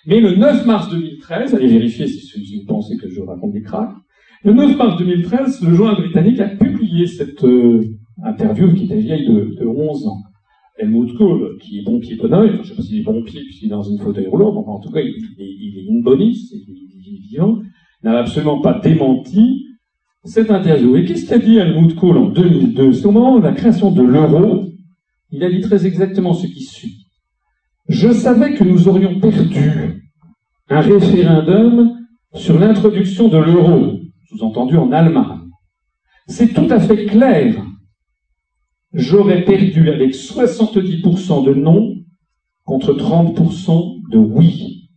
Mais 0.06 0.20
le 0.20 0.36
9 0.36 0.68
mars 0.68 0.92
2013, 0.92 1.56
allez 1.56 1.68
vérifier 1.68 2.06
si 2.06 2.58
vous 2.58 2.66
pensez 2.68 2.96
que 2.98 3.10
je 3.10 3.22
raconte 3.22 3.54
des 3.54 3.64
cracks, 3.64 3.96
le 4.44 4.54
9 4.54 4.78
mars 4.78 5.00
2013, 5.00 5.64
le 5.64 5.74
journal 5.74 5.96
britannique 5.96 6.40
a 6.40 6.50
publié 6.50 7.08
cette 7.08 7.44
euh, 7.44 7.82
interview 8.24 8.72
qui 8.72 8.86
était 8.86 9.00
vieille 9.00 9.28
de, 9.28 9.56
de 9.60 9.66
11 9.66 10.08
ans. 10.10 10.22
Helmut 10.78 11.16
Kohl, 11.18 11.58
qui 11.60 11.80
est 11.80 11.84
bon 11.84 12.00
pied 12.00 12.16
bon 12.16 12.34
oeil, 12.34 12.52
je 12.52 12.58
ne 12.58 12.64
sais 12.64 12.76
pas 12.76 12.82
s'il 12.82 13.00
est 13.00 13.04
bon 13.04 13.24
pied 13.24 13.42
puisqu'il 13.42 13.68
est 13.68 13.70
dans 13.70 13.84
une 13.84 14.00
fauteuil 14.00 14.28
roulant, 14.28 14.52
mais 14.52 14.72
en 14.72 14.80
tout 14.80 14.92
cas, 14.92 15.02
il, 15.02 15.16
il 15.38 15.78
est 15.80 15.86
une 15.90 16.04
bonisse, 16.04 16.52
il 16.52 17.16
est 17.16 17.30
vivant, 17.30 17.60
n'a 18.04 18.20
absolument 18.20 18.62
pas 18.62 18.80
démenti 18.80 19.66
cette 20.26 20.52
interview. 20.52 20.96
Et 20.96 21.06
qu'est-ce 21.06 21.28
qu'a 21.28 21.38
dit 21.38 21.58
Helmut 21.58 21.96
Kohl 21.96 22.18
en 22.18 22.30
2002 22.30 22.94
C'est 22.94 23.06
au 23.06 23.12
moment 23.12 23.38
de 23.40 23.44
la 23.44 23.54
création 23.54 23.92
de 23.92 24.02
l'euro, 24.02 24.66
il 25.32 25.44
a 25.44 25.50
dit 25.50 25.62
très 25.62 25.86
exactement 25.86 26.34
ce 26.34 26.48
qui 26.48 26.64
suit. 26.64 27.08
Je 27.88 28.12
savais 28.12 28.54
que 28.54 28.64
nous 28.64 28.88
aurions 28.88 29.20
perdu 29.20 30.04
un 30.70 30.82
référendum 30.82 32.00
sur 32.34 32.60
l'introduction 32.60 33.28
de 33.28 33.38
l'euro, 33.38 34.00
sous-entendu 34.30 34.78
en 34.78 34.92
Allemagne. 34.92 35.42
C'est 36.28 36.54
tout 36.54 36.68
à 36.70 36.80
fait 36.80 37.06
clair 37.06 37.64
j'aurais 38.96 39.44
perdu 39.44 39.90
avec 39.90 40.14
70% 40.14 41.46
de 41.46 41.54
non 41.54 41.96
contre 42.64 42.94
30% 42.94 44.10
de 44.12 44.18
oui. 44.18 44.90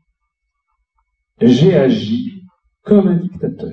J'ai 1.41 1.75
agi 1.75 2.43
comme 2.83 3.09
un 3.09 3.17
dictateur. 3.17 3.73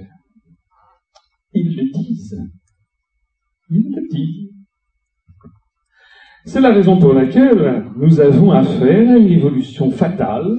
Ils 1.54 1.76
le 1.76 1.92
disent. 1.92 2.42
Ils 3.70 3.96
le 3.96 4.08
disent. 4.10 4.50
C'est 6.44 6.62
la 6.62 6.74
raison 6.74 7.00
pour 7.00 7.14
laquelle 7.14 7.86
nous 7.96 8.20
avons 8.20 8.52
affaire 8.52 9.10
à 9.10 9.18
une 9.18 9.32
évolution 9.32 9.90
fatale 9.90 10.58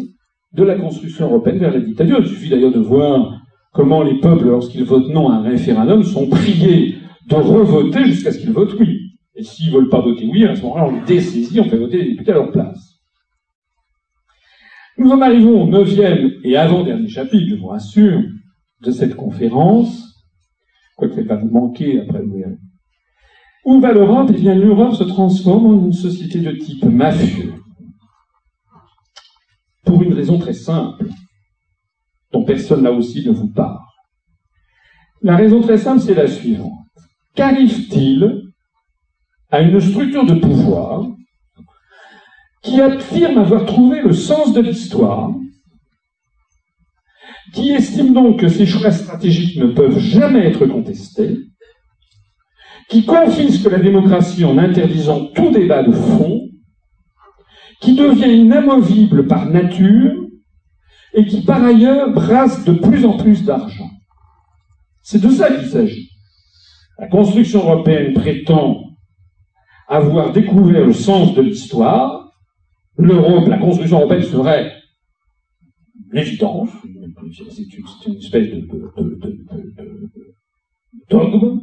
de 0.52 0.64
la 0.64 0.76
construction 0.76 1.26
européenne 1.26 1.58
vers 1.58 1.72
la 1.72 1.80
dictature. 1.80 2.18
Il 2.20 2.26
suffit 2.26 2.48
d'ailleurs 2.48 2.72
de 2.72 2.80
voir 2.80 3.40
comment 3.72 4.02
les 4.02 4.18
peuples, 4.18 4.46
lorsqu'ils 4.46 4.84
votent 4.84 5.10
non 5.10 5.28
à 5.28 5.34
un 5.34 5.42
référendum, 5.42 6.02
sont 6.02 6.28
priés 6.28 6.96
de 7.28 7.34
revoter 7.34 8.04
jusqu'à 8.06 8.32
ce 8.32 8.38
qu'ils 8.38 8.52
votent 8.52 8.74
oui. 8.80 9.05
Et 9.36 9.44
s'ils 9.44 9.70
ne 9.70 9.76
veulent 9.76 9.90
pas 9.90 10.00
voter 10.00 10.26
oui, 10.26 10.46
à 10.46 10.56
ce 10.56 10.62
moment-là, 10.62 10.86
on 10.86 10.92
les 10.92 11.02
dessaisit, 11.02 11.60
on 11.60 11.68
fait 11.68 11.76
voter 11.76 11.98
les 11.98 12.10
députés 12.10 12.32
à 12.32 12.34
leur 12.34 12.50
place. 12.50 12.94
Nous 14.98 15.10
en 15.10 15.20
arrivons 15.20 15.62
au 15.62 15.66
neuvième 15.66 16.32
et 16.42 16.56
avant-dernier 16.56 17.08
chapitre, 17.08 17.46
je 17.50 17.54
vous 17.56 17.66
rassure, 17.66 18.22
de 18.80 18.90
cette 18.90 19.14
conférence, 19.14 20.14
quoique 20.96 21.20
ne 21.20 21.26
pas 21.26 21.36
vous 21.36 21.50
manquer 21.50 22.00
après 22.00 22.22
verrez. 22.22 22.56
Où 23.66 23.80
va 23.80 23.92
l'Europe? 23.92 24.30
Eh 24.32 24.40
bien, 24.40 24.54
l'Europe 24.54 24.94
se 24.94 25.04
transforme 25.04 25.66
en 25.66 25.84
une 25.86 25.92
société 25.92 26.38
de 26.38 26.52
type 26.52 26.84
mafieux. 26.84 27.52
Pour 29.84 30.02
une 30.02 30.14
raison 30.14 30.38
très 30.38 30.54
simple, 30.54 31.08
dont 32.32 32.44
personne 32.44 32.82
là 32.82 32.92
aussi 32.92 33.26
ne 33.26 33.32
vous 33.32 33.52
parle. 33.52 33.80
La 35.20 35.36
raison 35.36 35.60
très 35.60 35.78
simple, 35.78 36.00
c'est 36.00 36.14
la 36.14 36.26
suivante. 36.26 36.72
Qu'arrive-t-il 37.34 38.45
à 39.50 39.60
une 39.60 39.80
structure 39.80 40.24
de 40.24 40.34
pouvoir 40.34 41.06
qui 42.62 42.80
affirme 42.80 43.38
avoir 43.38 43.64
trouvé 43.64 44.02
le 44.02 44.12
sens 44.12 44.52
de 44.52 44.60
l'histoire, 44.60 45.30
qui 47.52 47.70
estime 47.70 48.12
donc 48.12 48.40
que 48.40 48.48
ses 48.48 48.66
choix 48.66 48.90
stratégiques 48.90 49.56
ne 49.58 49.68
peuvent 49.68 49.98
jamais 49.98 50.46
être 50.46 50.66
contestés, 50.66 51.38
qui 52.88 53.04
confisque 53.04 53.70
la 53.70 53.78
démocratie 53.78 54.44
en 54.44 54.58
interdisant 54.58 55.26
tout 55.26 55.50
débat 55.50 55.84
de 55.84 55.92
fond, 55.92 56.42
qui 57.80 57.94
devient 57.94 58.36
inamovible 58.36 59.26
par 59.26 59.46
nature, 59.46 60.26
et 61.14 61.24
qui 61.24 61.42
par 61.42 61.64
ailleurs 61.64 62.12
brasse 62.12 62.64
de 62.64 62.74
plus 62.74 63.04
en 63.04 63.16
plus 63.16 63.44
d'argent. 63.44 63.90
C'est 65.02 65.22
de 65.22 65.30
ça 65.30 65.50
qu'il 65.50 65.68
s'agit. 65.68 66.10
La 66.98 67.08
construction 67.08 67.60
européenne 67.60 68.12
prétend 68.12 68.82
avoir 69.88 70.32
découvert 70.32 70.86
le 70.86 70.92
sens 70.92 71.34
de 71.34 71.42
l'histoire. 71.42 72.32
L'Europe, 72.98 73.46
la 73.48 73.58
construction 73.58 73.98
européenne 73.98 74.22
serait 74.22 74.72
l'évidence, 76.12 76.70
c'est 77.50 78.06
une 78.06 78.16
espèce 78.16 78.50
de, 78.50 78.66
dogme. 81.10 81.60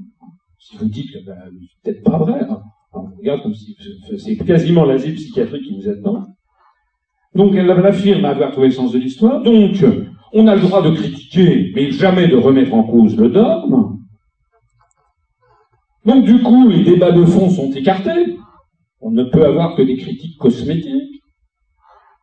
Si 0.60 0.78
vous 0.78 0.90
dites 0.90 1.12
que 1.12 1.26
ben, 1.26 1.36
c'est 1.52 1.92
peut-être 1.92 2.04
pas 2.04 2.18
vrai, 2.18 2.40
hein. 2.42 2.62
on 2.94 3.18
regarde 3.18 3.42
comme 3.42 3.54
si 3.54 3.76
c'est 4.18 4.38
quasiment 4.38 4.86
l'asile 4.86 5.16
psychiatrique 5.16 5.64
qui 5.64 5.82
est 5.82 5.96
dedans. 5.96 6.24
Donc 7.36 7.56
elle 7.56 7.70
affirme 7.72 8.26
avoir 8.26 8.52
trouvé 8.52 8.68
le 8.68 8.74
sens 8.74 8.92
de 8.92 9.00
l'histoire. 9.00 9.42
Donc 9.42 9.84
on 10.34 10.48
a 10.48 10.56
le 10.56 10.62
droit 10.62 10.82
de 10.82 10.96
critiquer, 10.96 11.72
mais 11.76 11.92
jamais 11.92 12.28
de 12.28 12.36
remettre 12.36 12.74
en 12.74 12.84
cause 12.84 13.18
le 13.18 13.30
dogme. 13.30 13.93
Donc 16.06 16.26
du 16.26 16.42
coup, 16.42 16.68
les 16.70 16.84
débats 16.84 17.12
de 17.12 17.26
fond 17.26 17.50
sont 17.50 17.72
écartés. 17.72 18.38
On 19.00 19.12
ne 19.12 19.24
peut 19.24 19.46
avoir 19.46 19.76
que 19.76 19.82
des 19.82 19.98
critiques 19.98 20.38
cosmétiques. 20.38 21.22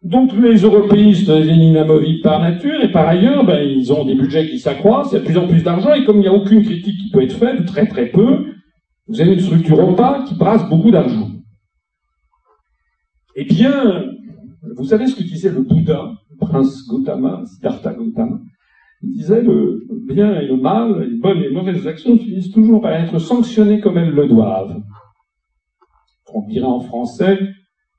Donc 0.03 0.33
les 0.33 0.57
européistes 0.57 1.29
deviennent 1.29 1.61
inamovibles 1.61 2.23
par 2.23 2.41
nature, 2.41 2.83
et 2.83 2.91
par 2.91 3.07
ailleurs, 3.07 3.45
ben, 3.45 3.61
ils 3.61 3.93
ont 3.93 4.07
des 4.07 4.15
budgets 4.15 4.49
qui 4.49 4.59
s'accroissent, 4.59 5.11
il 5.13 5.15
y 5.15 5.17
a 5.19 5.21
de 5.21 5.27
plus 5.27 5.37
en 5.37 5.47
plus 5.47 5.63
d'argent, 5.63 5.93
et 5.93 6.05
comme 6.07 6.17
il 6.17 6.23
n'y 6.23 6.29
a 6.29 6.33
aucune 6.33 6.63
critique 6.63 6.97
qui 6.97 7.11
peut 7.11 7.23
être 7.23 7.37
faite, 7.37 7.67
très 7.67 7.87
très 7.87 8.07
peu, 8.07 8.47
vous 9.09 9.21
avez 9.21 9.35
une 9.35 9.41
structure 9.41 9.79
opaque 9.79 10.25
qui 10.25 10.35
brasse 10.35 10.67
beaucoup 10.71 10.91
d'argent. 10.91 11.29
Eh 13.37 13.45
bien, 13.45 14.07
vous 14.77 14.85
savez 14.85 15.07
ce 15.07 15.17
que 15.17 15.23
disait 15.23 15.51
le 15.51 15.63
Bouddha, 15.63 16.13
le 16.31 16.37
prince 16.39 16.87
Gautama, 16.89 17.43
Siddhartha 17.45 17.93
Gautama? 17.93 18.41
Disait 19.03 19.43
le 19.43 19.87
bien 20.07 20.41
et 20.41 20.47
le 20.47 20.57
mal, 20.57 21.01
les 21.01 21.17
bonnes 21.19 21.43
et 21.43 21.51
mauvaises 21.51 21.87
actions 21.87 22.19
finissent 22.19 22.53
toujours 22.53 22.81
par 22.81 22.93
être 22.93 23.19
sanctionnées 23.19 23.81
comme 23.81 23.99
elles 23.99 24.11
le 24.11 24.29
doivent. 24.29 24.83
On 26.33 26.47
dirait 26.47 26.67
en 26.67 26.81
français 26.81 27.39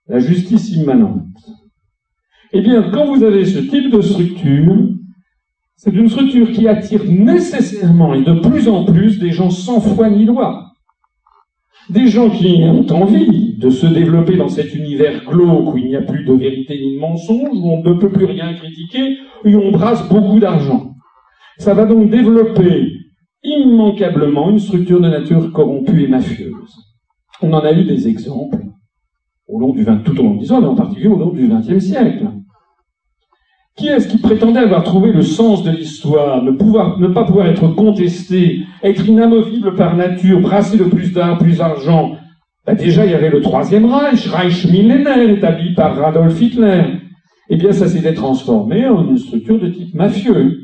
la 0.07 0.19
justice 0.19 0.71
immanente. 0.75 1.25
Eh 2.53 2.61
bien, 2.61 2.91
quand 2.91 3.13
vous 3.13 3.23
avez 3.23 3.45
ce 3.45 3.59
type 3.59 3.91
de 3.91 4.01
structure, 4.01 4.75
c'est 5.75 5.93
une 5.93 6.09
structure 6.09 6.51
qui 6.51 6.67
attire 6.67 7.03
nécessairement 7.05 8.13
et 8.13 8.23
de 8.23 8.33
plus 8.39 8.67
en 8.67 8.85
plus 8.85 9.19
des 9.19 9.31
gens 9.31 9.49
sans 9.49 9.79
foi 9.79 10.09
ni 10.09 10.25
loi. 10.25 10.70
Des 11.89 12.07
gens 12.07 12.29
qui 12.29 12.63
ont 12.63 12.85
envie 12.91 13.57
de 13.57 13.69
se 13.69 13.87
développer 13.87 14.37
dans 14.37 14.47
cet 14.47 14.73
univers 14.75 15.25
glauque 15.25 15.73
où 15.73 15.77
il 15.77 15.87
n'y 15.87 15.95
a 15.95 16.01
plus 16.01 16.23
de 16.23 16.33
vérité 16.33 16.79
ni 16.79 16.95
de 16.95 16.99
mensonge, 16.99 17.49
où 17.53 17.71
on 17.71 17.83
ne 17.83 17.93
peut 17.99 18.11
plus 18.11 18.25
rien 18.25 18.53
critiquer, 18.53 19.17
où 19.45 19.49
on 19.49 19.71
brasse 19.71 20.07
beaucoup 20.07 20.39
d'argent. 20.39 20.93
Ça 21.57 21.73
va 21.73 21.85
donc 21.85 22.09
développer 22.09 22.93
immanquablement 23.43 24.51
une 24.51 24.59
structure 24.59 25.01
de 25.01 25.09
nature 25.09 25.51
corrompue 25.51 26.03
et 26.03 26.07
mafieuse. 26.07 26.75
On 27.41 27.51
en 27.53 27.59
a 27.59 27.73
eu 27.73 27.83
des 27.83 28.07
exemples 28.07 28.63
au 29.47 29.59
long 29.59 29.73
du 29.73 29.83
20, 29.83 29.97
tout 30.03 30.17
au 30.19 30.23
long 30.23 30.35
de 30.35 30.39
l'histoire, 30.39 30.61
mais 30.61 30.67
en 30.67 30.75
particulier 30.75 31.07
au 31.07 31.17
long 31.17 31.31
du 31.31 31.47
XXe 31.47 31.83
siècle. 31.83 32.27
Qui 33.77 33.87
est-ce 33.87 34.07
qui 34.07 34.17
prétendait 34.17 34.59
avoir 34.59 34.83
trouvé 34.83 35.11
le 35.13 35.21
sens 35.21 35.63
de 35.63 35.71
l'histoire, 35.71 36.43
ne, 36.43 36.51
pouvoir, 36.51 36.99
ne 36.99 37.07
pas 37.07 37.23
pouvoir 37.23 37.47
être 37.47 37.69
contesté, 37.69 38.65
être 38.83 39.07
inamovible 39.07 39.75
par 39.75 39.95
nature, 39.95 40.41
brasser 40.41 40.77
de 40.77 40.83
plus 40.83 41.13
d'art, 41.13 41.37
plus 41.37 41.57
d'argent? 41.57 42.17
Ben 42.65 42.75
Déjà, 42.75 43.05
il 43.05 43.11
y 43.11 43.15
avait 43.15 43.29
le 43.29 43.41
Troisième 43.41 43.85
Reich, 43.85 44.27
Reich 44.27 44.65
millénaire, 44.65 45.29
établi 45.29 45.73
par 45.73 46.03
Adolf 46.03 46.39
Hitler. 46.39 46.83
Eh 47.49 47.55
bien, 47.55 47.71
ça 47.71 47.87
s'était 47.87 48.13
transformé 48.13 48.85
en 48.87 49.07
une 49.07 49.17
structure 49.17 49.59
de 49.59 49.69
type 49.69 49.95
mafieux. 49.95 50.59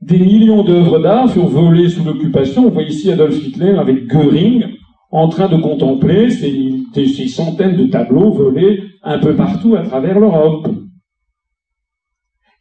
Des 0.00 0.18
millions 0.18 0.62
d'œuvres 0.62 1.00
d'art 1.00 1.30
furent 1.30 1.48
volées 1.48 1.88
sous 1.88 2.04
l'occupation. 2.04 2.66
On 2.66 2.70
voit 2.70 2.84
ici 2.84 3.10
Adolf 3.10 3.44
Hitler 3.44 3.76
avec 3.78 4.06
Göring 4.06 4.64
en 5.10 5.28
train 5.28 5.48
de 5.48 5.56
contempler 5.56 6.30
ces 6.30 7.28
centaines 7.28 7.76
de 7.76 7.86
tableaux 7.86 8.30
volés 8.30 8.82
un 9.02 9.18
peu 9.18 9.34
partout 9.34 9.74
à 9.74 9.82
travers 9.82 10.20
l'Europe. 10.20 10.68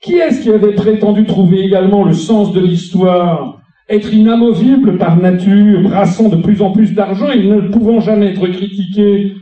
Qui 0.01 0.15
est-ce 0.15 0.41
qui 0.41 0.51
avait 0.51 0.75
prétendu 0.75 1.25
trouver 1.25 1.61
également 1.61 2.05
le 2.05 2.13
sens 2.13 2.53
de 2.53 2.61
l'histoire, 2.61 3.59
être 3.89 4.13
inamovible 4.13 4.97
par 4.97 5.17
nature, 5.17 5.81
brassant 5.81 6.29
de 6.29 6.37
plus 6.37 6.61
en 6.61 6.71
plus 6.71 6.93
d'argent 6.93 7.31
et 7.31 7.43
ne 7.43 7.61
pouvant 7.69 7.99
jamais 7.99 8.27
être 8.27 8.47
critiqué 8.47 9.33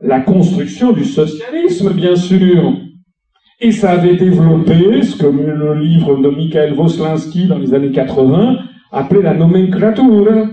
La 0.00 0.20
construction 0.20 0.92
du 0.92 1.04
socialisme, 1.04 1.94
bien 1.94 2.16
sûr. 2.16 2.74
Et 3.60 3.72
ça 3.72 3.92
avait 3.92 4.16
développé 4.16 5.02
ce 5.02 5.16
que 5.16 5.26
le 5.26 5.80
livre 5.80 6.16
de 6.20 6.28
Michael 6.28 6.74
Woslinski 6.74 7.46
dans 7.46 7.58
les 7.58 7.72
années 7.72 7.92
80 7.92 8.58
appelait 8.90 9.22
la 9.22 9.34
nomenclature. 9.34 10.48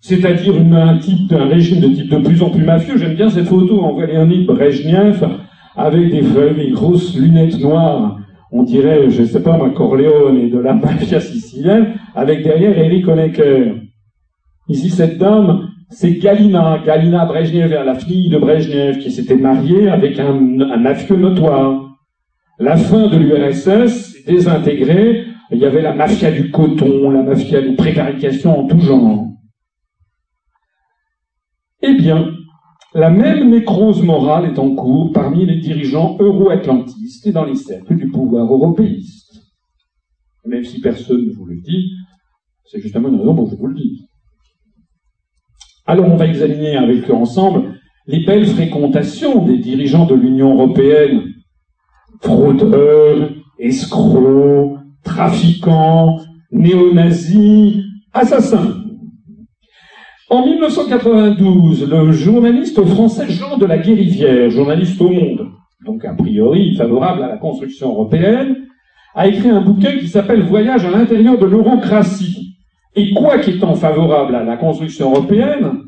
C'est-à-dire 0.00 0.54
un 0.72 0.98
type, 0.98 1.32
régime 1.32 1.80
de 1.80 1.88
type 1.88 2.10
de 2.10 2.18
plus 2.18 2.42
en 2.42 2.50
plus 2.50 2.62
mafieux. 2.62 2.98
J'aime 2.98 3.14
bien 3.14 3.30
cette 3.30 3.48
photo 3.48 3.80
en 3.80 3.98
Léonid 4.00 4.46
Brezhnev 4.46 5.26
avec 5.76 6.10
des, 6.10 6.22
des 6.22 6.70
grosses 6.70 7.16
lunettes 7.16 7.60
noires, 7.60 8.18
on 8.52 8.62
dirait, 8.62 9.10
je 9.10 9.22
ne 9.22 9.26
sais 9.26 9.42
pas 9.42 9.56
moi, 9.56 9.70
Corleone 9.70 10.38
et 10.38 10.50
de 10.50 10.58
la 10.58 10.74
mafia 10.74 11.20
sicilienne, 11.20 11.94
avec 12.14 12.42
derrière 12.42 12.76
Eric 12.76 13.06
Honecker. 13.06 13.76
Ici, 14.68 14.90
cette 14.90 15.18
dame, 15.18 15.68
c'est 15.88 16.12
Galina, 16.14 16.80
Galina 16.84 17.24
Brejnev, 17.26 17.72
la 17.72 17.94
fille 17.94 18.28
de 18.28 18.38
Brejnev, 18.38 18.98
qui 18.98 19.10
s'était 19.10 19.36
mariée 19.36 19.88
avec 19.88 20.18
un, 20.18 20.60
un 20.60 20.76
mafieux 20.76 21.16
notoire. 21.16 21.96
La 22.58 22.76
fin 22.76 23.08
de 23.08 23.16
l'URSS 23.16 24.24
désintégrée, 24.26 25.24
il 25.50 25.58
y 25.58 25.64
avait 25.64 25.82
la 25.82 25.94
mafia 25.94 26.30
du 26.30 26.50
coton, 26.50 27.10
la 27.10 27.22
mafia 27.22 27.60
des 27.60 27.72
précarications 27.72 28.60
en 28.60 28.66
tout 28.66 28.80
genre. 28.80 29.26
Eh 31.82 31.94
bien, 31.94 32.28
la 32.94 33.10
même 33.10 33.50
nécrose 33.50 34.02
morale 34.02 34.46
est 34.46 34.58
en 34.58 34.74
cours 34.74 35.12
parmi 35.12 35.46
les 35.46 35.58
dirigeants 35.58 36.16
euro-atlantistes 36.18 37.26
et 37.26 37.32
dans 37.32 37.44
les 37.44 37.54
cercles 37.54 37.96
du 37.96 38.08
pouvoir 38.08 38.52
européiste. 38.52 39.42
Même 40.44 40.64
si 40.64 40.80
personne 40.80 41.26
ne 41.26 41.32
vous 41.32 41.44
le 41.44 41.60
dit, 41.60 41.92
c'est 42.64 42.80
justement 42.80 43.08
une 43.08 43.18
raison 43.18 43.34
pour 43.34 43.44
que 43.44 43.56
je 43.56 43.60
vous 43.60 43.66
le 43.68 43.74
dise. 43.74 44.00
Alors 45.86 46.06
on 46.06 46.16
va 46.16 46.26
examiner 46.26 46.76
avec 46.76 47.08
eux 47.08 47.14
ensemble 47.14 47.74
les 48.06 48.24
belles 48.24 48.46
fréquentations 48.46 49.44
des 49.44 49.58
dirigeants 49.58 50.06
de 50.06 50.14
l'Union 50.14 50.54
européenne. 50.54 51.32
Fraudeurs, 52.20 53.30
escrocs, 53.58 54.78
trafiquants, 55.04 56.18
néo-nazis, 56.50 57.84
assassins. 58.12 58.79
En 60.30 60.46
1992, 60.46 61.90
le 61.90 62.12
journaliste 62.12 62.80
français 62.84 63.28
Jean 63.28 63.58
de 63.58 63.66
la 63.66 63.78
Guérivière, 63.78 64.48
journaliste 64.48 65.00
au 65.00 65.08
Monde, 65.08 65.48
donc 65.84 66.04
a 66.04 66.14
priori 66.14 66.76
favorable 66.76 67.24
à 67.24 67.28
la 67.28 67.36
construction 67.36 67.88
européenne, 67.88 68.54
a 69.16 69.26
écrit 69.26 69.48
un 69.48 69.60
bouquin 69.60 69.98
qui 69.98 70.06
s'appelle 70.06 70.42
Voyage 70.42 70.84
à 70.84 70.90
l'intérieur 70.90 71.36
de 71.36 71.46
l'eurocratie. 71.46 72.54
Et 72.94 73.12
quoi 73.12 73.38
qu'étant 73.38 73.74
favorable 73.74 74.36
à 74.36 74.44
la 74.44 74.56
construction 74.56 75.10
européenne, 75.10 75.80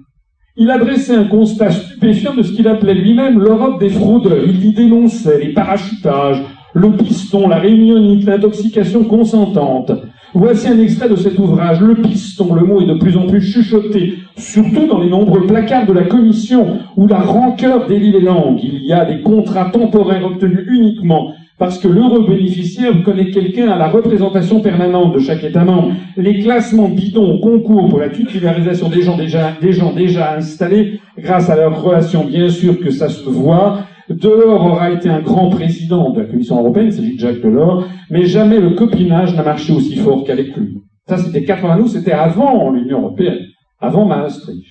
il 0.56 0.72
adressait 0.72 1.14
un 1.14 1.28
constat 1.28 1.70
stupéfiant 1.70 2.34
de 2.34 2.42
ce 2.42 2.50
qu'il 2.50 2.66
appelait 2.66 2.94
lui-même 2.94 3.38
l'Europe 3.38 3.78
des 3.78 3.90
fraudeurs. 3.90 4.42
Il 4.44 4.64
y 4.64 4.74
dénonçait 4.74 5.38
les 5.38 5.52
parachutages, 5.52 6.42
le 6.74 6.90
piston, 6.90 7.46
la 7.46 7.60
réunionnite, 7.60 8.24
l'intoxication 8.24 9.04
consentante, 9.04 9.92
Voici 10.34 10.66
un 10.66 10.78
extrait 10.78 11.10
de 11.10 11.16
cet 11.16 11.38
ouvrage. 11.38 11.80
Le 11.82 11.94
piston, 11.94 12.54
le 12.54 12.64
mot 12.64 12.80
est 12.80 12.86
de 12.86 12.94
plus 12.94 13.18
en 13.18 13.26
plus 13.26 13.42
chuchoté, 13.42 14.14
surtout 14.38 14.86
dans 14.86 15.00
les 15.00 15.10
nombreux 15.10 15.46
placards 15.46 15.86
de 15.86 15.92
la 15.92 16.04
commission 16.04 16.78
où 16.96 17.06
la 17.06 17.20
rancœur 17.20 17.86
délie 17.86 18.12
les 18.12 18.22
langues. 18.22 18.60
Il 18.62 18.82
y 18.82 18.94
a 18.94 19.04
des 19.04 19.20
contrats 19.20 19.66
temporaires 19.70 20.24
obtenus 20.24 20.66
uniquement 20.66 21.34
parce 21.58 21.78
que 21.78 21.86
l'heureux 21.86 22.26
bénéficiaire 22.26 23.02
connaît 23.04 23.30
quelqu'un 23.30 23.68
à 23.68 23.76
la 23.76 23.88
représentation 23.88 24.60
permanente 24.60 25.14
de 25.14 25.20
chaque 25.20 25.44
État 25.44 25.64
membre. 25.64 25.92
Les 26.16 26.40
classements 26.40 26.88
bidons 26.88 27.34
au 27.34 27.38
concours 27.38 27.88
pour 27.90 28.00
la 28.00 28.08
titularisation 28.08 28.88
des 28.88 29.02
gens 29.02 29.18
déjà, 29.18 29.52
des 29.60 29.72
gens 29.72 29.92
déjà 29.92 30.34
installés, 30.34 30.98
grâce 31.18 31.50
à 31.50 31.56
leur 31.56 31.82
relation, 31.82 32.24
bien 32.24 32.48
sûr 32.48 32.80
que 32.80 32.90
ça 32.90 33.08
se 33.10 33.28
voit, 33.28 33.80
Delors 34.08 34.66
aura 34.66 34.90
été 34.90 35.08
un 35.08 35.20
grand 35.20 35.48
président 35.48 36.10
de 36.10 36.20
la 36.20 36.26
Commission 36.26 36.58
européenne, 36.58 36.90
de 36.90 37.18
Jacques 37.18 37.40
Delors, 37.40 37.86
mais 38.10 38.24
jamais 38.24 38.60
le 38.60 38.70
copinage 38.70 39.34
n'a 39.34 39.42
marché 39.42 39.72
aussi 39.72 39.96
fort 39.96 40.24
qu'avec 40.24 40.56
lui. 40.56 40.82
Ça, 41.08 41.18
c'était 41.18 41.44
92, 41.44 41.92
c'était 41.92 42.12
avant 42.12 42.70
l'Union 42.70 43.00
européenne, 43.00 43.40
avant 43.80 44.04
Maastricht. 44.04 44.66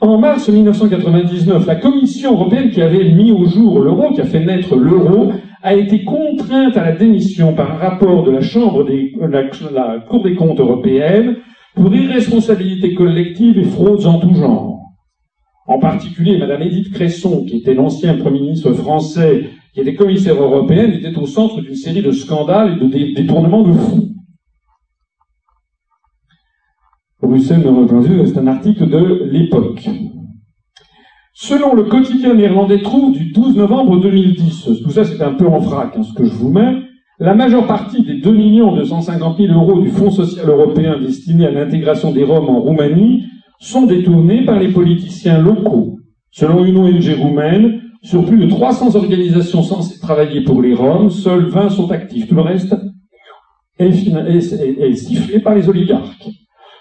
En 0.00 0.18
mars 0.18 0.48
1999, 0.48 1.66
la 1.66 1.76
Commission 1.76 2.32
européenne 2.32 2.70
qui 2.70 2.82
avait 2.82 3.10
mis 3.12 3.32
au 3.32 3.46
jour 3.46 3.80
l'euro, 3.80 4.12
qui 4.12 4.20
a 4.20 4.24
fait 4.24 4.44
naître 4.44 4.76
l'euro, 4.76 5.32
a 5.62 5.74
été 5.74 6.04
contrainte 6.04 6.76
à 6.76 6.84
la 6.84 6.92
démission 6.92 7.54
par 7.54 7.70
un 7.72 7.76
rapport 7.76 8.22
de 8.24 8.30
la 8.30 8.42
Chambre 8.42 8.84
des, 8.84 9.12
la, 9.18 9.44
la 9.70 10.00
Cour 10.00 10.22
des 10.22 10.34
comptes 10.34 10.60
européenne 10.60 11.36
pour 11.74 11.94
irresponsabilité 11.94 12.94
collective 12.94 13.58
et 13.58 13.64
fraudes 13.64 14.04
en 14.04 14.18
tout 14.18 14.34
genre. 14.34 14.83
En 15.66 15.78
particulier, 15.78 16.36
Madame 16.36 16.62
Edith 16.62 16.92
Cresson, 16.92 17.44
qui 17.46 17.56
était 17.56 17.74
l'ancien 17.74 18.16
Premier 18.18 18.40
ministre 18.40 18.72
français, 18.74 19.50
qui 19.72 19.80
était 19.80 19.94
commissaire 19.94 20.40
européenne, 20.42 20.92
était 20.92 21.16
au 21.16 21.26
centre 21.26 21.60
d'une 21.60 21.74
série 21.74 22.02
de 22.02 22.12
scandales 22.12 22.76
et 22.76 22.84
de 22.84 23.14
détournements 23.14 23.62
de 23.62 23.72
fonds. 23.72 24.10
Bruxelles 27.22 27.64
c'est 28.26 28.38
un 28.38 28.46
article 28.46 28.88
de 28.88 29.24
l'époque. 29.30 29.88
Selon 31.32 31.74
le 31.74 31.84
quotidien 31.84 32.34
néerlandais 32.34 32.82
Trouve 32.82 33.12
du 33.12 33.32
12 33.32 33.56
novembre 33.56 33.98
2010, 33.98 34.68
tout 34.82 34.90
ça 34.90 35.04
c'est 35.04 35.22
un 35.22 35.32
peu 35.32 35.46
en 35.46 35.60
frac, 35.60 35.96
hein, 35.96 36.02
ce 36.02 36.12
que 36.12 36.24
je 36.24 36.34
vous 36.34 36.52
mets, 36.52 36.76
la 37.18 37.34
majeure 37.34 37.66
partie 37.66 38.02
des 38.02 38.20
2 38.20 38.30
250 38.76 39.38
000 39.38 39.52
euros 39.52 39.80
du 39.80 39.88
Fonds 39.88 40.10
social 40.10 40.48
européen 40.48 41.00
destiné 41.00 41.46
à 41.46 41.50
l'intégration 41.50 42.12
des 42.12 42.24
Roms 42.24 42.48
en 42.48 42.60
Roumanie 42.60 43.24
sont 43.60 43.86
détournés 43.86 44.44
par 44.44 44.58
les 44.58 44.72
politiciens 44.72 45.40
locaux. 45.40 45.98
Selon 46.30 46.64
une 46.64 46.76
ONG 46.76 47.16
roumaine, 47.18 47.80
sur 48.02 48.26
plus 48.26 48.38
de 48.38 48.48
300 48.48 48.96
organisations 48.96 49.62
censées 49.62 49.98
travailler 49.98 50.42
pour 50.42 50.60
les 50.60 50.74
Roms, 50.74 51.10
seuls 51.10 51.46
20 51.46 51.70
sont 51.70 51.90
actifs. 51.90 52.28
Tout 52.28 52.34
le 52.34 52.42
reste 52.42 52.74
est, 53.78 54.94
sifflé 54.94 55.40
par 55.40 55.54
les 55.54 55.68
oligarques. 55.68 56.28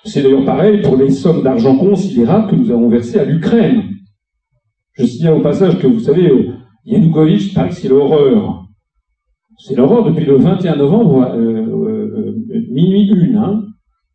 C'est 0.03 0.22
d'ailleurs 0.22 0.43
pareil 0.43 0.82
pour 0.82 0.98
les 0.98 1.11
sommes 1.11 1.43
d'argent 1.43 1.77
considérables 1.77 2.52
que 2.52 2.56
nous 2.56 2.72
avons 2.72 2.90
versées 2.90 3.19
à 3.19 3.26
l'Ukraine. 3.26 3.84
Je 4.93 5.06
signale 5.06 5.35
au 5.35 5.42
passage 5.42 5.80
que 5.80 5.88
vous 5.88 6.02
savez, 6.02 6.50
Yanukovych, 6.85 7.53
paraît 7.53 7.69
que 7.69 7.76
c'est 7.76 7.88
l'horreur. 7.88 8.66
C'est 9.58 9.76
l'horreur 9.76 10.03
depuis 10.03 10.26
le 10.26 10.35
21 10.35 10.76
novembre, 10.76 11.32
euh, 11.34 11.38
euh, 11.38 12.35
euh, 12.53 12.66
minuit 12.69 13.08
une. 13.08 13.38
Hein. 13.38 13.64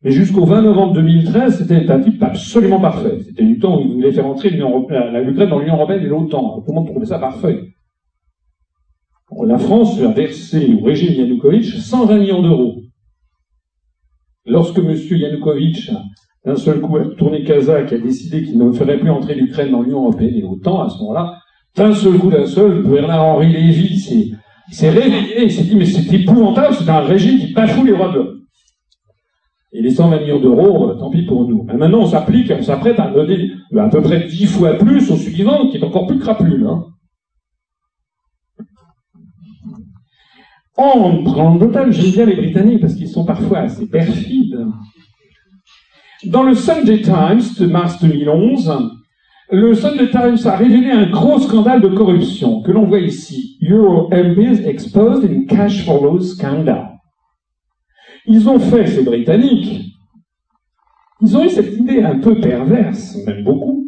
Mais 0.02 0.12
jusqu'au 0.12 0.44
20 0.44 0.62
novembre 0.62 0.93
2013, 0.94 1.59
c'était 1.59 1.91
un 1.91 2.01
type 2.01 2.23
absolument 2.23 2.81
parfait. 2.81 3.18
C'était 3.25 3.44
du 3.44 3.59
temps 3.59 3.78
où 3.78 3.83
il 3.83 3.94
voulait 3.94 4.12
faire 4.12 4.27
entrer 4.27 4.51
l'Ukraine 4.51 5.49
dans 5.49 5.59
l'Union 5.59 5.75
européenne 5.75 6.02
et 6.02 6.07
l'OTAN. 6.07 6.60
Tout 6.60 6.70
le 6.70 6.75
monde 6.75 6.86
trouvait 6.86 7.07
ça 7.07 7.18
parfait. 7.18 7.75
La 9.44 9.59
France 9.59 10.01
a 10.01 10.09
versé 10.09 10.73
au 10.81 10.85
régime 10.85 11.15
Yanukovych 11.15 11.67
120 11.67 12.18
millions 12.18 12.43
d'euros. 12.43 12.77
Lorsque 14.47 14.78
M. 14.78 14.94
Yanukovych, 14.94 15.91
d'un 16.44 16.57
seul 16.57 16.81
coup, 16.81 16.97
a 16.97 17.05
tourné 17.17 17.43
Kazakh, 17.43 17.93
a 17.93 17.99
décidé 17.99 18.44
qu'il 18.44 18.57
ne 18.59 18.73
ferait 18.73 18.99
plus 18.99 19.10
entrer 19.10 19.35
l'Ukraine 19.35 19.73
dans 19.73 19.83
l'Union 19.83 20.02
européenne 20.02 20.35
et 20.35 20.41
l'OTAN, 20.41 20.83
à 20.83 20.89
ce 20.89 20.99
moment-là, 21.01 21.35
d'un 21.77 21.93
seul 21.93 22.18
coup, 22.18 22.31
d'un 22.31 22.47
seul, 22.47 22.83
Bernard-Henri 22.85 23.52
Lévy 23.52 23.99
s'est 24.70 24.91
réveillé 24.91 25.44
et 25.44 25.51
s'est 25.51 25.65
dit, 25.65 25.77
mais 25.77 25.85
c'est 25.85 26.12
épouvantable, 26.15 26.75
c'est 26.75 26.89
un 26.89 27.01
régime 27.01 27.39
qui 27.39 27.52
bafoue 27.52 27.85
les 27.85 27.93
droits 27.93 28.10
de 28.10 28.15
l'homme. 28.15 28.39
Et 29.73 29.83
les 29.83 29.91
120 29.91 30.21
millions 30.21 30.41
d'euros, 30.41 30.91
euh, 30.91 30.95
tant 30.95 31.11
pis 31.11 31.23
pour 31.23 31.47
nous. 31.47 31.65
Mais 31.65 31.77
maintenant, 31.77 32.01
on 32.01 32.07
s'applique, 32.07 32.51
on 32.57 32.63
s'apprête 32.63 32.99
à 32.99 33.11
donner 33.11 33.51
à 33.77 33.89
peu 33.89 34.01
près 34.01 34.27
10 34.27 34.47
fois 34.47 34.75
plus 34.75 35.11
au 35.11 35.17
suivant, 35.17 35.69
qui 35.69 35.77
est 35.77 35.85
encore 35.85 36.07
plus 36.07 36.19
crapule. 36.19 36.67
Hein. 36.67 36.85
En 40.79 41.25
prendre 41.25 41.59
total, 41.59 41.93
j'aime 41.93 42.13
bien 42.13 42.25
les 42.25 42.37
Britanniques 42.37 42.81
parce 42.81 42.95
qu'ils 42.95 43.09
sont 43.09 43.25
parfois 43.25 43.59
assez 43.59 43.87
perfides. 43.89 44.65
Dans 46.27 46.45
le 46.45 46.55
Sunday 46.55 47.03
Times 47.03 47.43
de 47.59 47.67
mars 47.67 48.01
2011, 48.01 48.73
le 49.51 49.75
Sunday 49.75 50.09
Times 50.11 50.39
a 50.45 50.57
révélé 50.57 50.91
un 50.91 51.11
gros 51.11 51.41
scandale 51.41 51.81
de 51.81 51.89
corruption 51.89 52.63
que 52.63 52.71
l'on 52.71 52.85
voit 52.85 53.01
ici. 53.01 53.59
Euro 53.63 54.09
MPs 54.11 54.67
exposed 54.67 55.25
in 55.25 55.47
cash 55.47 55.85
follows 55.85 56.21
scandal. 56.21 56.98
Ils 58.29 58.49
ont 58.49 58.59
fait, 58.59 58.87
ces 58.87 59.03
Britanniques, 59.03 59.87
ils 61.23 61.37
ont 61.37 61.45
eu 61.45 61.49
cette 61.49 61.77
idée 61.79 62.03
un 62.03 62.19
peu 62.19 62.39
perverse, 62.39 63.17
même 63.27 63.43
beaucoup, 63.43 63.87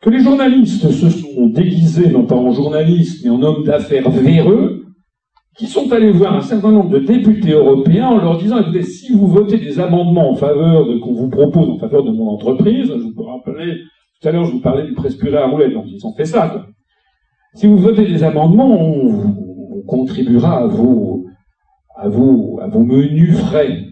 que 0.00 0.10
les 0.10 0.20
journalistes 0.20 0.88
se 0.90 1.10
sont 1.10 1.48
déguisés 1.48 2.08
non 2.08 2.24
pas 2.24 2.36
en 2.36 2.52
journalistes, 2.52 3.24
mais 3.24 3.30
en 3.30 3.42
hommes 3.42 3.64
d'affaires 3.64 4.08
véreux, 4.10 4.84
qui 5.56 5.66
sont 5.66 5.92
allés 5.92 6.12
voir 6.12 6.36
un 6.36 6.40
certain 6.40 6.70
nombre 6.70 6.90
de 6.90 7.00
députés 7.00 7.50
européens 7.50 8.06
en 8.06 8.18
leur 8.18 8.38
disant, 8.38 8.60
écoutez, 8.60 8.84
si 8.84 9.12
vous 9.12 9.26
votez 9.26 9.58
des 9.58 9.80
amendements 9.80 10.30
en 10.30 10.36
faveur 10.36 10.86
de, 10.86 10.98
qu'on 10.98 11.14
vous 11.14 11.28
propose 11.28 11.68
en 11.68 11.78
faveur 11.78 12.04
de 12.04 12.12
mon 12.12 12.28
entreprise, 12.28 12.86
je 12.86 13.12
vous 13.12 13.22
rappelais, 13.24 13.74
tout 14.20 14.28
à 14.28 14.30
l'heure 14.30 14.44
je 14.44 14.52
vous 14.52 14.60
parlais 14.60 14.86
du 14.86 14.94
presbytère 14.94 15.42
à 15.42 15.48
roulette, 15.48 15.72
donc 15.72 15.86
ils 15.88 16.06
ont 16.06 16.14
fait 16.14 16.26
ça. 16.26 16.64
Si 17.54 17.66
vous 17.66 17.76
votez 17.76 18.06
des 18.06 18.22
amendements, 18.22 18.80
on, 18.80 19.78
on 19.78 19.82
contribuera 19.82 20.60
à 20.60 20.66
vos, 20.68 21.17
à 21.98 22.08
vos, 22.08 22.60
menus 22.84 23.36
frais. 23.36 23.84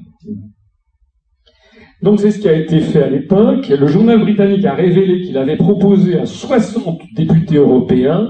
Donc 2.02 2.20
c'est 2.20 2.30
ce 2.30 2.38
qui 2.38 2.48
a 2.48 2.52
été 2.52 2.80
fait 2.80 3.02
à 3.02 3.10
l'époque. 3.10 3.68
Le 3.68 3.86
journal 3.88 4.20
britannique 4.20 4.64
a 4.64 4.74
révélé 4.74 5.22
qu'il 5.22 5.36
avait 5.36 5.56
proposé 5.56 6.18
à 6.18 6.26
60 6.26 7.00
députés 7.16 7.56
européens 7.56 8.28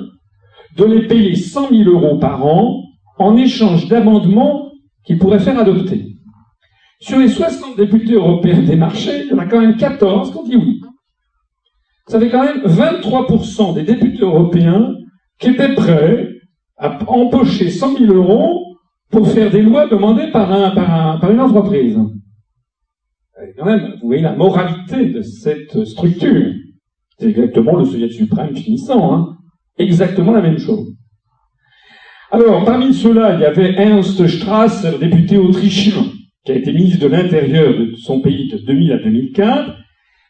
de 0.76 0.84
les 0.84 1.06
payer 1.06 1.36
100 1.36 1.70
000 1.70 1.90
euros 1.90 2.18
par 2.18 2.44
an 2.44 2.84
en 3.18 3.36
échange 3.36 3.88
d'amendements 3.88 4.70
qu'ils 5.04 5.18
pourraient 5.18 5.40
faire 5.40 5.58
adopter. 5.58 6.06
Sur 7.00 7.18
les 7.18 7.28
60 7.28 7.76
députés 7.76 8.14
européens 8.14 8.62
démarchés, 8.62 9.24
il 9.24 9.30
y 9.30 9.34
en 9.34 9.38
a 9.38 9.46
quand 9.46 9.60
même 9.60 9.76
14 9.76 10.30
qui 10.30 10.38
ont 10.38 10.44
dit 10.44 10.56
oui. 10.56 10.80
Ça 12.08 12.18
fait 12.18 12.30
quand 12.30 12.44
même 12.44 12.62
23% 12.64 13.74
des 13.74 13.82
députés 13.82 14.22
européens 14.22 14.94
qui 15.38 15.48
étaient 15.48 15.74
prêts 15.74 16.28
à 16.78 16.98
empocher 17.08 17.68
100 17.68 17.98
000 17.98 18.14
euros 18.14 18.65
pour 19.16 19.30
faire 19.30 19.50
des 19.50 19.62
lois 19.62 19.86
demandées 19.88 20.26
par, 20.30 20.52
un, 20.52 20.72
par, 20.72 21.18
par 21.18 21.30
une 21.30 21.40
entreprise. 21.40 21.98
quand 23.56 23.64
même, 23.64 23.94
vous 24.02 24.08
voyez 24.08 24.20
la 24.20 24.36
moralité 24.36 25.06
de 25.06 25.22
cette 25.22 25.84
structure. 25.86 26.52
C'est 27.18 27.30
exactement 27.30 27.76
le 27.76 27.86
Soviet 27.86 28.10
suprême 28.10 28.54
finissant, 28.54 29.14
hein. 29.14 29.36
Exactement 29.78 30.32
la 30.32 30.42
même 30.42 30.58
chose. 30.58 30.92
Alors, 32.30 32.62
parmi 32.66 32.92
ceux-là, 32.92 33.36
il 33.36 33.40
y 33.40 33.46
avait 33.46 33.72
Ernst 33.80 34.26
Strasser, 34.26 34.98
député 34.98 35.38
autrichien, 35.38 36.04
qui 36.44 36.52
a 36.52 36.56
été 36.56 36.74
ministre 36.74 37.00
de 37.00 37.06
l'Intérieur 37.06 37.72
de 37.72 37.94
son 37.96 38.20
pays 38.20 38.50
de 38.50 38.58
2000 38.58 38.92
à 38.92 38.98
2004. 38.98 39.76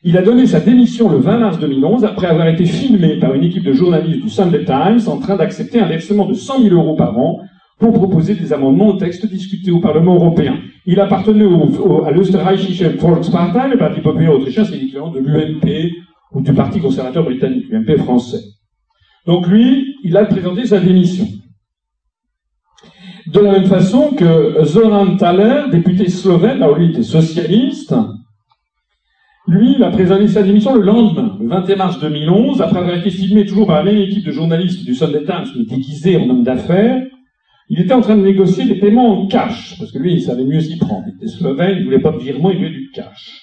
Il 0.05 0.17
a 0.17 0.23
donné 0.23 0.47
sa 0.47 0.61
démission 0.61 1.11
le 1.11 1.19
20 1.19 1.39
mars 1.39 1.59
2011 1.59 2.05
après 2.05 2.29
avoir 2.29 2.47
été 2.47 2.65
filmé 2.65 3.19
par 3.19 3.35
une 3.35 3.43
équipe 3.43 3.65
de 3.65 3.73
journalistes 3.73 4.23
du 4.23 4.29
Sunday 4.29 4.65
Times 4.65 5.09
en 5.09 5.19
train 5.19 5.35
d'accepter 5.35 5.81
un 5.81 5.89
versement 5.89 6.27
de 6.27 6.35
100 6.35 6.63
000 6.63 6.75
euros 6.77 6.95
par 6.95 7.19
an 7.19 7.41
pour 7.79 7.93
proposer 7.93 8.35
des 8.35 8.53
amendements 8.53 8.89
au 8.89 8.97
texte 8.97 9.27
discuté 9.27 9.71
au 9.71 9.81
Parlement 9.81 10.15
européen. 10.15 10.59
Il 10.87 10.99
appartenait 11.01 11.45
à 11.45 12.11
l'Österreichische 12.11 12.83
Volkspartei, 12.83 13.69
le 13.71 13.79
Parti 13.79 14.01
populaire 14.01 14.35
autrichien, 14.35 14.65
c'est 14.65 14.77
l'équivalent 14.77 15.11
de 15.11 15.19
l'UMP 15.19 15.93
ou 16.33 16.41
du 16.41 16.53
Parti 16.55 16.81
conservateur 16.81 17.25
britannique, 17.25 17.67
l'UMP 17.69 17.99
français. 17.99 18.41
Donc 19.27 19.47
lui, 19.49 19.97
il 20.05 20.17
a 20.17 20.25
présenté 20.25 20.65
sa 20.67 20.81
démission. 20.81 21.27
De 23.27 23.41
la 23.41 23.53
même 23.53 23.67
façon 23.67 24.13
que 24.13 24.65
Zoran 24.65 25.17
Thaler, 25.17 25.65
député 25.71 26.09
slovène, 26.09 26.63
où 26.63 26.75
lui 26.77 26.91
était 26.91 27.03
socialiste, 27.03 27.95
lui, 29.49 29.75
il 29.77 29.85
a 29.85 29.91
présenté 29.91 30.29
sa 30.29 30.43
démission 30.43 30.75
le 30.75 30.83
lendemain, 30.83 31.37
le 31.41 31.49
21 31.49 31.77
mars 31.77 32.01
2011, 32.01 32.63
après 32.63 32.79
avoir 32.79 32.97
été 32.97 33.11
filmé 33.11 33.45
toujours 33.45 33.67
par 33.67 33.85
la 33.85 33.93
même 33.93 34.01
équipe 34.01 34.25
de 34.25 34.33
journalistes 34.33 34.85
du 34.85 34.95
Sunday 34.95 35.25
Times, 35.25 35.47
mais 35.57 35.65
déguisé 35.65 36.17
en 36.17 36.29
homme 36.31 36.43
d'affaires, 36.43 37.03
il 37.69 37.81
était 37.81 37.95
en 37.95 38.01
train 38.01 38.17
de 38.17 38.23
négocier 38.23 38.65
des 38.65 38.79
paiements 38.79 39.23
en 39.23 39.27
cash, 39.27 39.77
parce 39.79 39.91
que 39.91 39.99
lui, 39.99 40.15
il 40.15 40.23
savait 40.23 40.45
mieux 40.45 40.61
s'y 40.61 40.79
prendre. 40.79 41.05
Il 41.09 41.17
était 41.17 41.27
slovène, 41.27 41.79
il 41.79 41.85
voulait 41.85 42.01
pas 42.01 42.13
de 42.13 42.19
virement, 42.19 42.51
il 42.51 42.59
voulait 42.59 42.71
du 42.71 42.91
cash. 42.93 43.43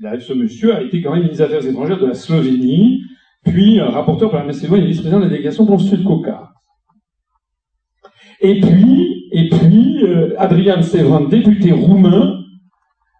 ce 0.00 0.32
monsieur 0.32 0.74
a 0.74 0.82
été 0.82 1.00
quand 1.00 1.12
même 1.12 1.22
ministre 1.22 1.46
des 1.46 1.54
Affaires 1.54 1.68
étrangères 1.68 1.98
de 1.98 2.06
la 2.06 2.14
Slovénie, 2.14 3.02
puis 3.44 3.80
rapporteur 3.80 4.30
par 4.30 4.40
la 4.40 4.46
Macédoine 4.46 4.82
et 4.82 4.86
vice-président 4.86 5.18
de 5.18 5.24
la 5.24 5.30
délégation 5.30 5.64
pour 5.64 5.78
le 5.78 5.82
Sud-Caucase. 5.82 6.48
Et 8.40 8.60
puis, 8.60 9.28
et 9.32 9.48
puis, 9.48 10.04
euh, 10.04 10.34
Adrian 10.38 10.82
Severin, 10.82 11.28
député 11.28 11.72
roumain, 11.72 12.38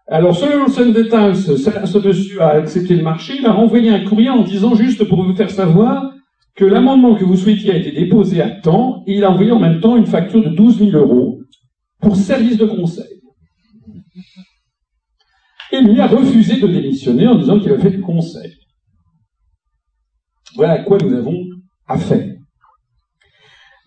alors, 0.07 0.35
selon 0.35 0.65
le 0.65 0.69
Sunday 0.69 1.07
Times, 1.07 1.33
ce 1.33 1.97
monsieur 1.97 2.41
a 2.41 2.49
accepté 2.49 2.95
le 2.95 3.03
marché, 3.03 3.35
il 3.39 3.45
a 3.45 3.53
renvoyé 3.53 3.89
un 3.89 4.03
courrier 4.03 4.29
en 4.29 4.43
disant 4.43 4.75
juste 4.75 5.05
pour 5.05 5.23
vous 5.23 5.33
faire 5.33 5.49
savoir 5.49 6.12
que 6.55 6.65
l'amendement 6.65 7.15
que 7.15 7.23
vous 7.23 7.37
souhaitiez 7.37 7.71
a 7.71 7.77
été 7.77 7.91
déposé 7.91 8.41
à 8.41 8.49
temps 8.49 9.03
et 9.07 9.17
il 9.17 9.23
a 9.23 9.31
envoyé 9.31 9.51
en 9.51 9.59
même 9.59 9.79
temps 9.79 9.97
une 9.97 10.05
facture 10.05 10.43
de 10.43 10.49
12 10.49 10.79
000 10.79 10.91
euros 10.91 11.39
pour 11.99 12.15
service 12.15 12.57
de 12.57 12.65
conseil. 12.65 13.21
Et 15.71 15.81
lui 15.81 15.99
a 15.99 16.07
refusé 16.07 16.59
de 16.59 16.67
démissionner 16.67 17.27
en 17.27 17.35
disant 17.35 17.59
qu'il 17.59 17.71
a 17.71 17.79
fait 17.79 17.89
du 17.89 18.01
conseil. 18.01 18.53
Voilà 20.55 20.73
à 20.73 20.83
quoi 20.83 20.99
nous 20.99 21.13
avons 21.13 21.35
affaire. 21.87 22.35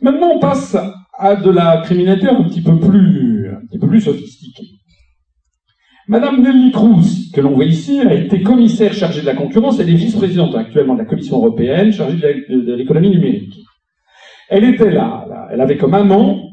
Maintenant, 0.00 0.32
on 0.34 0.38
passe 0.40 0.76
à 1.14 1.36
de 1.36 1.50
la 1.50 1.82
criminalité 1.82 2.28
un 2.28 2.42
petit 2.44 2.60
peu 2.60 2.78
plus, 2.78 3.48
un 3.50 3.64
petit 3.66 3.78
peu 3.78 3.88
plus 3.88 4.00
sophistiquée. 4.00 4.75
Madame 6.08 6.40
Nelly 6.40 6.70
Cruz, 6.70 7.32
que 7.32 7.40
l'on 7.40 7.54
voit 7.54 7.64
ici, 7.64 7.98
a 8.00 8.14
été 8.14 8.42
commissaire 8.42 8.92
chargée 8.92 9.22
de 9.22 9.26
la 9.26 9.34
concurrence. 9.34 9.80
Elle 9.80 9.90
est 9.90 9.94
vice-présidente 9.94 10.54
actuellement 10.54 10.94
de 10.94 11.00
la 11.00 11.04
Commission 11.04 11.38
européenne 11.38 11.90
chargée 11.92 12.16
de 12.48 12.74
l'économie 12.74 13.10
numérique. 13.10 13.64
Elle 14.48 14.64
était 14.64 14.90
là, 14.90 15.26
Elle 15.50 15.60
avait 15.60 15.76
comme 15.76 15.94
amant 15.94 16.46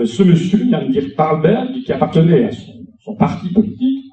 euh, 0.00 0.06
ce 0.06 0.24
monsieur, 0.24 0.68
Jan 0.68 0.88
Dirk 0.88 1.14
Parlberg, 1.14 1.84
qui 1.84 1.92
appartenait 1.92 2.44
à 2.46 2.50
son, 2.50 3.14
parti 3.16 3.48
politique, 3.52 4.06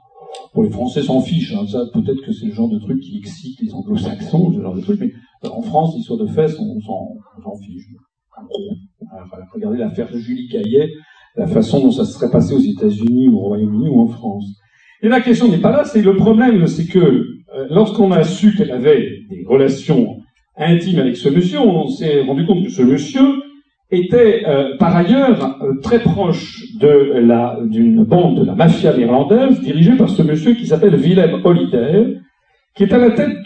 Pour 0.54 0.64
les 0.64 0.70
Français 0.70 1.02
s'en 1.02 1.22
fichent, 1.22 1.54
hein. 1.54 1.66
ça 1.66 1.80
peut-être 1.92 2.22
que 2.22 2.32
c'est 2.32 2.46
le 2.46 2.54
genre 2.54 2.70
de 2.70 2.78
truc 2.78 3.00
qui 3.00 3.18
excite 3.18 3.60
les 3.62 3.74
anglo-saxons, 3.74 4.54
ce 4.54 4.62
genre 4.62 4.76
de 4.76 4.82
truc, 4.82 5.00
mais 5.00 5.12
en 5.50 5.62
France, 5.64 5.96
l'histoire 5.96 6.20
de 6.20 6.28
fesses, 6.28 6.60
on, 6.60 6.80
s'en 6.82 7.56
fiche. 7.66 7.88
Regardez 9.54 9.80
l'affaire 9.80 10.08
Julie 10.14 10.48
Caillet, 10.50 10.90
la 11.36 11.48
façon 11.48 11.82
dont 11.82 11.92
ça 11.92 12.06
se 12.06 12.14
serait 12.14 12.32
passé 12.32 12.54
aux 12.54 12.60
États-Unis, 12.60 13.30
au 13.30 13.40
Royaume-Uni 13.40 13.90
ou 13.90 14.02
en 14.02 14.08
France. 14.08 14.46
Et 15.02 15.10
la 15.10 15.22
question 15.22 15.48
n'est 15.48 15.62
pas 15.62 15.72
là, 15.72 15.84
c'est 15.84 16.02
le 16.02 16.16
problème, 16.16 16.68
c'est 16.68 16.88
que 16.88 17.00
euh, 17.00 17.68
lorsqu'on 17.70 18.12
a 18.12 18.24
su 18.24 18.56
qu'elle 18.56 18.72
avait 18.72 19.20
des 19.30 19.44
relations 19.48 20.18
intimes 20.58 21.00
avec 21.00 21.18
ce 21.18 21.30
monsieur, 21.30 21.60
on 21.60 21.88
s'est 21.88 22.22
rendu 22.22 22.46
compte 22.46 22.64
que 22.64 22.72
ce 22.72 22.82
monsieur 22.82 23.42
était 23.90 24.44
euh, 24.48 24.78
par 24.78 24.96
ailleurs 24.96 25.58
euh, 25.62 25.80
très 25.82 26.00
proche 26.00 26.64
d'une 26.80 28.04
bande 28.04 28.40
de 28.40 28.46
la 28.46 28.56
mafia 28.56 28.96
néerlandaise 28.96 29.60
dirigée 29.60 29.98
par 29.98 30.10
ce 30.10 30.22
monsieur 30.22 30.54
qui 30.54 30.68
s'appelle 30.68 30.96
Willem 30.96 31.42
Holiday, 31.44 32.18
qui 32.76 32.84
est 32.84 32.94
à 32.94 32.98
la 32.98 33.12
tête 33.12 33.38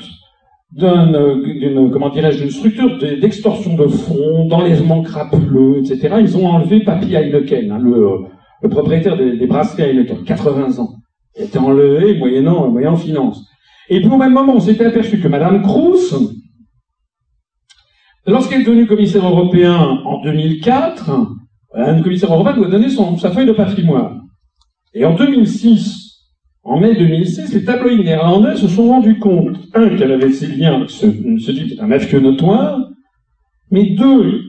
d'une 0.75 1.89
comment 1.91 2.09
dirais-je 2.09 2.39
d'une 2.39 2.51
structure 2.51 2.97
d'extorsion 2.97 3.75
de 3.75 3.87
fonds, 3.87 4.45
d'enlèvement 4.45 5.01
crapuleux, 5.03 5.79
etc. 5.79 6.17
Ils 6.19 6.37
ont 6.37 6.47
enlevé 6.47 6.81
Papy 6.81 7.15
Heineken, 7.15 7.71
hein, 7.71 7.79
le, 7.79 8.25
le, 8.61 8.69
propriétaire 8.69 9.15
des, 9.15 9.37
des 9.37 9.47
brasseries 9.47 9.83
Heineken, 9.83 10.23
80 10.25 10.79
ans, 10.79 10.95
il 11.37 11.45
était 11.45 11.59
enlevé 11.59 12.17
moyennant 12.17 12.69
moyennant 12.69 12.97
finance. 12.97 13.47
Et 13.89 14.01
puis 14.01 14.09
au 14.09 14.17
même 14.17 14.33
moment, 14.33 14.55
on 14.55 14.59
s'était 14.59 14.85
aperçu 14.85 15.19
que 15.19 15.29
Madame 15.29 15.61
Cruz, 15.61 16.13
lorsqu'elle 18.27 18.61
est 18.61 18.65
devenue 18.65 18.87
commissaire 18.87 19.25
européen 19.25 20.01
en 20.03 20.21
2004, 20.23 21.09
un 21.73 22.01
commissaire 22.01 22.33
européen 22.33 22.53
doit 22.57 22.69
donner 22.69 22.89
son, 22.89 23.17
sa 23.17 23.31
feuille 23.31 23.45
de 23.45 23.53
patrimoine. 23.53 24.23
Et 24.93 25.05
en 25.05 25.13
2006, 25.15 26.04
en 26.65 26.79
mai 26.79 26.95
2006, 26.95 27.53
les 27.53 27.63
tabloïds 27.63 28.03
néerlandais 28.03 28.55
se 28.55 28.67
sont 28.67 28.87
rendus 28.87 29.19
compte, 29.19 29.57
un, 29.75 29.95
qu'elle 29.95 30.11
avait 30.11 30.31
ses 30.31 30.47
liens 30.47 30.85
ce, 30.87 31.05
ce 31.05 31.51
type 31.51 31.79
un 31.79 31.87
mafieux 31.87 32.19
notoire, 32.19 32.79
mais 33.69 33.91
deux, 33.91 34.41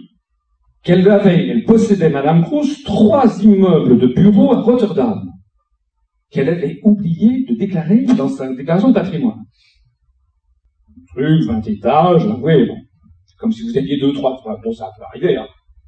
qu'elle 0.83 1.09
avait, 1.11 1.49
elle 1.49 1.65
possédait, 1.65 2.09
Madame 2.09 2.43
Cruz, 2.43 2.83
trois 2.85 3.43
immeubles 3.43 3.99
de 3.99 4.07
bureaux 4.07 4.53
à 4.53 4.63
Rotterdam 4.63 5.31
qu'elle 6.31 6.49
avait 6.49 6.81
oublié 6.83 7.45
de 7.45 7.55
déclarer 7.55 8.05
dans 8.05 8.29
sa 8.29 8.53
déclaration 8.53 8.89
de 8.89 8.95
patrimoine. 8.95 9.45
Un 10.89 11.05
truc, 11.13 11.43
20 11.47 11.69
étages, 11.69 12.27
oui, 12.41 12.67
bon. 12.67 12.77
C'est 13.27 13.37
comme 13.37 13.53
si 13.53 13.63
vous 13.63 13.77
aviez 13.77 13.99
deux, 13.99 14.13
trois 14.13 14.37
tours. 14.41 14.59
Bon, 14.65 14.73
ça 14.73 14.91
peut 14.97 15.05
arriver, 15.05 15.37
hein. 15.37 15.47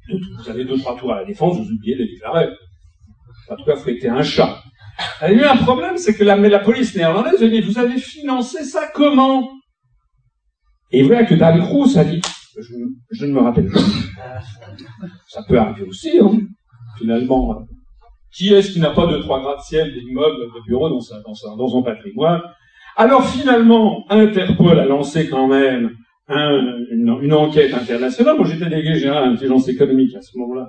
Vous 0.09 0.49
avez 0.49 0.65
deux, 0.65 0.77
trois 0.77 0.97
tours 0.97 1.11
à 1.11 1.21
la 1.21 1.25
défense, 1.25 1.57
vous 1.57 1.71
oubliez 1.71 1.95
de 1.95 2.03
déclarer. 2.03 2.47
En 3.49 3.55
tout 3.55 3.65
cas, 3.65 3.75
fouetter 3.75 4.09
un 4.09 4.23
chat. 4.23 4.61
Il 5.21 5.37
y 5.37 5.39
a 5.39 5.43
eu 5.43 5.43
un 5.45 5.57
problème, 5.57 5.97
c'est 5.97 6.15
que 6.15 6.23
la, 6.23 6.35
la 6.35 6.59
police 6.59 6.95
néerlandaise 6.95 7.41
a 7.41 7.47
dit, 7.47 7.61
vous 7.61 7.77
avez 7.77 7.97
financé 7.97 8.63
ça 8.63 8.87
comment? 8.93 9.49
Et 10.91 11.03
voilà 11.03 11.23
que 11.25 11.35
Dan 11.35 11.59
Cruz 11.61 11.97
a 11.97 12.03
dit, 12.03 12.21
je, 12.57 12.73
je, 13.11 13.25
ne 13.25 13.33
me 13.33 13.39
rappelle 13.39 13.69
pas. 13.69 13.79
Ça 15.27 15.43
peut 15.47 15.57
arriver 15.57 15.87
aussi, 15.87 16.19
hein. 16.19 16.31
finalement. 16.97 17.65
Qui 18.35 18.53
est-ce 18.53 18.73
qui 18.73 18.79
n'a 18.79 18.91
pas 18.91 19.07
de 19.07 19.17
trois 19.17 19.41
gratte-ciel 19.41 19.91
d'immeubles, 19.93 20.39
de 20.53 20.67
bureaux 20.67 20.89
dans, 20.89 20.99
sa, 20.99 21.19
dans, 21.21 21.33
sa, 21.33 21.55
dans 21.55 21.67
son 21.67 21.83
patrimoine? 21.83 22.41
Alors 22.95 23.25
finalement, 23.25 24.05
Interpol 24.09 24.79
a 24.79 24.85
lancé 24.85 25.29
quand 25.29 25.47
même 25.47 25.91
un, 26.27 26.77
une, 26.91 27.17
une, 27.21 27.33
enquête 27.33 27.73
internationale. 27.73 28.37
Moi, 28.37 28.45
j'étais 28.45 28.69
délégué 28.69 28.95
général 28.95 29.23
à 29.23 29.25
l'intelligence 29.27 29.67
économique 29.67 30.15
à 30.15 30.21
ce 30.21 30.37
moment-là 30.37 30.67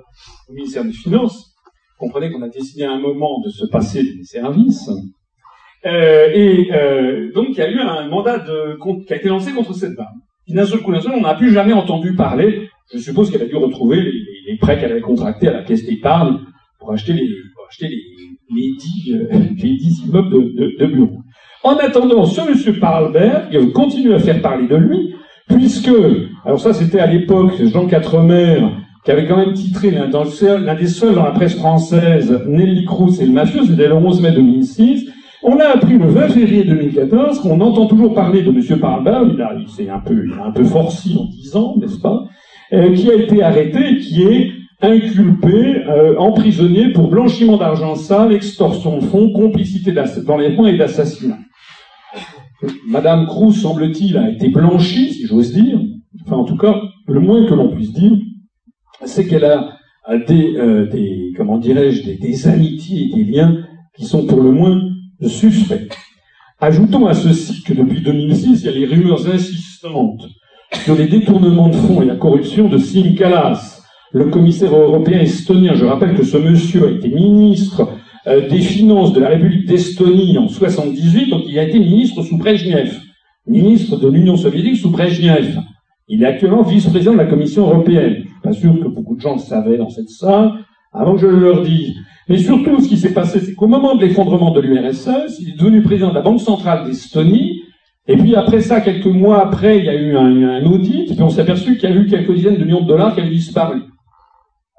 au 0.49 0.53
ministère 0.53 0.83
des 0.83 0.93
Finances. 0.93 1.50
Comprenez 2.01 2.31
qu'on 2.31 2.41
a 2.41 2.49
décidé 2.49 2.83
à 2.83 2.91
un 2.93 2.99
moment 2.99 3.41
de 3.45 3.49
se 3.51 3.63
passer 3.67 4.01
des 4.01 4.23
services. 4.23 4.89
Euh, 5.85 6.31
et 6.33 6.71
euh, 6.73 7.31
donc, 7.31 7.49
il 7.51 7.57
y 7.57 7.61
a 7.61 7.69
eu 7.69 7.77
un 7.77 8.07
mandat 8.07 8.39
qui 8.39 9.13
a 9.13 9.17
été 9.17 9.29
lancé 9.29 9.51
contre 9.51 9.75
cette 9.75 9.95
dame. 9.95 10.07
D'un 10.47 10.65
seul 10.65 10.79
coup, 10.79 10.91
d'un 10.91 10.99
seul, 10.99 11.11
on 11.15 11.21
n'a 11.21 11.35
plus 11.35 11.53
jamais 11.53 11.73
entendu 11.73 12.15
parler. 12.15 12.69
Je 12.91 12.97
suppose 12.97 13.29
qu'elle 13.29 13.43
a 13.43 13.45
dû 13.45 13.55
retrouver 13.55 14.01
les, 14.01 14.57
prêts 14.59 14.79
qu'elle 14.79 14.93
avait 14.93 15.01
contractés 15.01 15.47
à 15.47 15.53
la 15.53 15.61
caisse 15.61 15.85
d'épargne 15.85 16.39
pour 16.79 16.91
acheter 16.91 17.13
les, 17.13 17.29
acheter 17.69 17.87
les, 17.87 18.71
dix, 18.79 19.15
les 19.61 19.75
dix 19.75 20.03
immeubles 20.03 20.31
de, 20.31 20.39
de, 20.39 20.77
de 20.79 20.85
bureaux. 20.87 21.21
En 21.63 21.75
attendant, 21.75 22.25
ce 22.25 22.49
monsieur 22.49 22.79
Parlberg 22.79 23.71
continue 23.73 24.15
à 24.15 24.19
faire 24.19 24.41
parler 24.41 24.67
de 24.67 24.75
lui, 24.75 25.13
puisque, 25.47 25.91
alors 26.45 26.59
ça 26.59 26.73
c'était 26.73 26.99
à 26.99 27.05
l'époque 27.05 27.53
Jean 27.63 27.85
Quatremer, 27.85 28.67
qui 29.03 29.11
avait 29.11 29.27
quand 29.27 29.37
même 29.37 29.53
titré 29.53 29.91
l'un 29.91 30.75
des 30.75 30.87
seuls 30.87 31.15
dans 31.15 31.23
la 31.23 31.31
presse 31.31 31.55
française, 31.55 32.43
Nelly 32.47 32.85
Cruz 32.85 33.19
et 33.19 33.25
le 33.25 33.31
mafieux, 33.31 33.63
c'était 33.65 33.87
le 33.87 33.95
11 33.95 34.21
mai 34.21 34.31
2006. 34.31 35.09
On 35.43 35.57
a 35.57 35.69
appris 35.69 35.97
le 35.97 36.05
20 36.05 36.29
février 36.29 36.63
2014 36.63 37.39
qu'on 37.39 37.59
entend 37.61 37.87
toujours 37.87 38.13
parler 38.13 38.43
de 38.43 38.51
Monsieur 38.51 38.77
Parlberg, 38.77 39.31
il 39.33 39.41
a, 39.41 39.55
il 39.55 39.89
un 39.89 39.99
peu, 39.99 40.23
il 40.25 40.39
a 40.39 40.45
un 40.45 40.51
peu 40.51 40.63
forci 40.63 41.17
en 41.19 41.25
disant, 41.25 41.75
n'est-ce 41.77 41.99
pas, 41.99 42.25
euh, 42.73 42.93
qui 42.93 43.09
a 43.09 43.15
été 43.15 43.41
arrêté, 43.41 43.97
qui 43.97 44.21
est 44.21 44.51
inculpé, 44.83 45.83
euh, 45.87 46.15
emprisonné 46.17 46.91
pour 46.91 47.09
blanchiment 47.09 47.57
d'argent 47.57 47.95
sale, 47.95 48.33
extorsion 48.33 48.99
de 48.99 49.03
fonds, 49.03 49.31
complicité 49.31 49.93
d'enlèvement 50.25 50.67
et 50.67 50.77
d'assassinat. 50.77 51.39
Madame 52.87 53.25
Cruz, 53.25 53.53
semble-t-il, 53.53 54.17
a 54.17 54.29
été 54.29 54.49
blanchie, 54.49 55.13
si 55.13 55.25
j'ose 55.25 55.53
dire. 55.53 55.79
Enfin, 56.25 56.35
en 56.35 56.43
tout 56.43 56.57
cas, 56.57 56.75
le 57.07 57.19
moins 57.19 57.47
que 57.47 57.53
l'on 57.55 57.69
puisse 57.69 57.93
dire, 57.93 58.11
c'est 59.05 59.25
qu'elle 59.27 59.45
a 59.45 59.77
des, 60.27 60.55
euh, 60.57 60.87
comment 61.37 61.57
dirais-je, 61.57 62.03
des, 62.03 62.15
des, 62.15 62.47
amitiés 62.47 63.07
et 63.07 63.15
des 63.15 63.31
liens 63.31 63.57
qui 63.95 64.05
sont 64.05 64.25
pour 64.25 64.41
le 64.41 64.51
moins 64.51 64.81
suspects. 65.27 65.89
Ajoutons 66.59 67.07
à 67.07 67.13
ceci 67.13 67.63
que 67.63 67.73
depuis 67.73 68.01
2006, 68.01 68.61
il 68.61 68.65
y 68.65 68.69
a 68.69 68.71
les 68.71 68.85
rumeurs 68.85 69.27
insistantes 69.27 70.27
sur 70.83 70.95
les 70.95 71.07
détournements 71.07 71.69
de 71.69 71.75
fonds 71.75 72.01
et 72.01 72.05
la 72.05 72.15
corruption 72.15 72.69
de 72.69 72.77
Sim 72.77 73.15
Kalas, 73.15 73.81
le 74.13 74.25
commissaire 74.25 74.75
européen 74.75 75.19
estonien. 75.19 75.73
Je 75.73 75.85
rappelle 75.85 76.15
que 76.15 76.23
ce 76.23 76.37
monsieur 76.37 76.87
a 76.87 76.91
été 76.91 77.09
ministre 77.09 77.89
euh, 78.27 78.47
des 78.47 78.59
Finances 78.59 79.13
de 79.13 79.19
la 79.19 79.29
République 79.29 79.67
d'Estonie 79.67 80.37
en 80.37 80.47
78, 80.47 81.29
donc 81.29 81.43
il 81.47 81.57
a 81.57 81.63
été 81.63 81.79
ministre 81.79 82.21
sous 82.23 82.37
Brezhnev, 82.37 82.99
ministre 83.47 83.97
de 83.97 84.07
l'Union 84.07 84.37
soviétique 84.37 84.77
sous 84.77 84.91
Brezhnev. 84.91 85.59
Il 86.07 86.23
est 86.23 86.27
actuellement 86.27 86.61
vice-président 86.61 87.13
de 87.13 87.17
la 87.17 87.25
Commission 87.25 87.67
européenne. 87.67 88.25
Pas 88.43 88.53
sûr 88.53 88.73
que 88.79 88.87
beaucoup 88.87 89.15
de 89.15 89.21
gens 89.21 89.33
le 89.33 89.39
savaient 89.39 89.77
dans 89.77 89.89
cette 89.89 90.09
salle, 90.09 90.51
avant 90.93 91.15
que 91.15 91.21
je 91.21 91.27
le 91.27 91.39
leur 91.39 91.61
dise. 91.61 91.93
Mais 92.27 92.37
surtout, 92.37 92.79
ce 92.79 92.87
qui 92.87 92.97
s'est 92.97 93.13
passé, 93.13 93.39
c'est 93.39 93.53
qu'au 93.53 93.67
moment 93.67 93.95
de 93.95 94.01
l'effondrement 94.01 94.51
de 94.51 94.61
l'URSS, 94.61 95.39
il 95.39 95.49
est 95.49 95.57
devenu 95.57 95.81
président 95.81 96.09
de 96.09 96.15
la 96.15 96.21
Banque 96.21 96.41
centrale 96.41 96.85
d'Estonie, 96.85 97.61
et 98.07 98.17
puis 98.17 98.35
après 98.35 98.61
ça, 98.61 98.81
quelques 98.81 99.05
mois 99.05 99.41
après, 99.41 99.79
il 99.79 99.85
y 99.85 99.89
a 99.89 99.95
eu 99.95 100.15
un, 100.15 100.43
un 100.43 100.65
audit, 100.65 101.11
et 101.11 101.13
puis 101.13 101.23
on 101.23 101.29
s'est 101.29 101.41
aperçu 101.41 101.77
qu'il 101.77 101.89
y 101.89 101.93
a 101.93 101.95
eu 101.95 102.07
quelques 102.07 102.33
dizaines 102.33 102.57
de 102.57 102.63
millions 102.63 102.81
de 102.81 102.87
dollars 102.87 103.13
qui 103.13 103.21
avaient 103.21 103.29
disparu. 103.29 103.81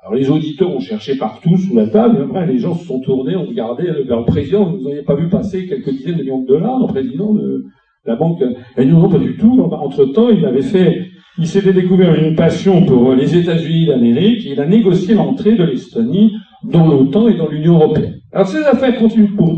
Alors 0.03 0.15
les 0.15 0.29
auditeurs 0.31 0.75
ont 0.75 0.81
cherché 0.81 1.17
partout 1.17 1.57
sous 1.57 1.77
la 1.77 1.87
table, 1.87 2.19
et 2.19 2.23
après 2.23 2.47
les 2.47 2.59
gens 2.59 2.75
se 2.75 2.85
sont 2.85 3.01
tournés, 3.01 3.37
ont 3.37 3.47
regardé 3.47 3.85
vers 3.85 4.19
le 4.19 4.25
président, 4.25 4.65
vous 4.65 4.89
n'avez 4.89 5.03
pas 5.03 5.15
vu 5.15 5.29
passer 5.29 5.67
quelques 5.67 5.91
dizaines 5.91 6.17
de 6.17 6.23
millions 6.23 6.43
de 6.43 6.49
dollars, 6.49 6.81
le 6.81 6.89
président 6.89 7.33
de 7.33 7.65
la 8.05 8.17
banque. 8.17 8.43
Et 8.77 8.85
nous, 8.85 8.99
non, 8.99 9.09
pas 9.09 9.19
du 9.19 9.37
tout. 9.37 9.61
Entre-temps, 9.61 10.29
il 10.31 10.45
avait 10.45 10.63
fait, 10.63 11.07
il 11.39 11.47
s'était 11.47 11.73
découvert 11.73 12.15
une 12.15 12.35
passion 12.37 12.85
pour 12.85 13.15
les 13.15 13.37
États-Unis 13.37 13.87
d'Amérique, 13.87 14.47
et 14.47 14.53
il 14.53 14.61
a 14.61 14.67
négocié 14.67 15.15
l'entrée 15.15 15.55
de 15.55 15.65
l'Estonie 15.65 16.33
dans 16.65 16.87
l'OTAN 16.87 17.29
et 17.29 17.35
dans 17.35 17.49
l'Union 17.49 17.75
européenne. 17.75 18.21
Alors 18.33 18.47
ces 18.47 18.63
affaires 18.65 18.97
continuent 18.99 19.35
pour 19.37 19.57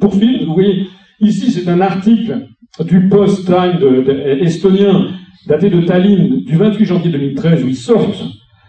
poursuivre. 0.00 0.46
Vous 0.46 0.54
voyez, 0.54 0.86
ici 1.20 1.50
c'est 1.50 1.68
un 1.68 1.80
article 1.80 2.46
du 2.80 3.08
Post-Time 3.08 3.78
de, 3.80 4.02
de, 4.02 4.12
estonien 4.42 5.08
daté 5.46 5.70
de 5.70 5.80
Tallinn 5.80 6.44
du 6.44 6.56
28 6.56 6.84
janvier 6.84 7.10
2013 7.10 7.64
où 7.64 7.68
ils 7.68 7.76
sortent 7.76 8.24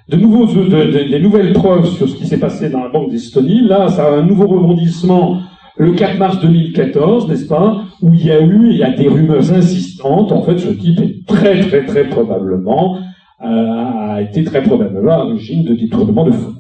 de, 0.10 1.10
des 1.10 1.20
nouvelles 1.20 1.54
preuves 1.54 1.88
sur 1.88 2.10
ce 2.10 2.16
qui 2.16 2.28
s'est 2.28 2.40
passé 2.40 2.70
dans 2.70 2.84
la 2.84 2.90
Banque 2.90 3.12
d'Estonie. 3.12 3.62
Là, 3.62 3.88
ça 3.88 4.08
a 4.08 4.12
un 4.12 4.24
nouveau 4.24 4.48
rebondissement 4.48 5.42
le 5.78 5.94
4 5.94 6.18
mars 6.18 6.40
2014, 6.42 7.28
n'est-ce 7.30 7.48
pas, 7.48 7.84
où 8.02 8.14
il 8.14 8.26
y 8.26 8.32
a 8.32 8.42
eu, 8.42 8.70
il 8.72 8.78
y 8.78 8.84
a 8.84 8.92
des 8.92 9.08
rumeurs 9.08 9.52
insistantes. 9.52 10.32
En 10.32 10.44
fait, 10.44 10.58
ce 10.58 10.70
type 10.70 11.00
est 11.00 11.26
très, 11.26 11.62
très, 11.62 11.86
très 11.86 12.10
probablement, 12.10 12.98
euh, 13.44 13.46
a 13.46 14.22
été 14.22 14.44
très 14.44 14.62
probablement 14.64 15.12
à 15.12 15.24
l'origine 15.26 15.64
de 15.64 15.74
détournement 15.76 16.26
de 16.26 16.32
fonds. 16.32 16.56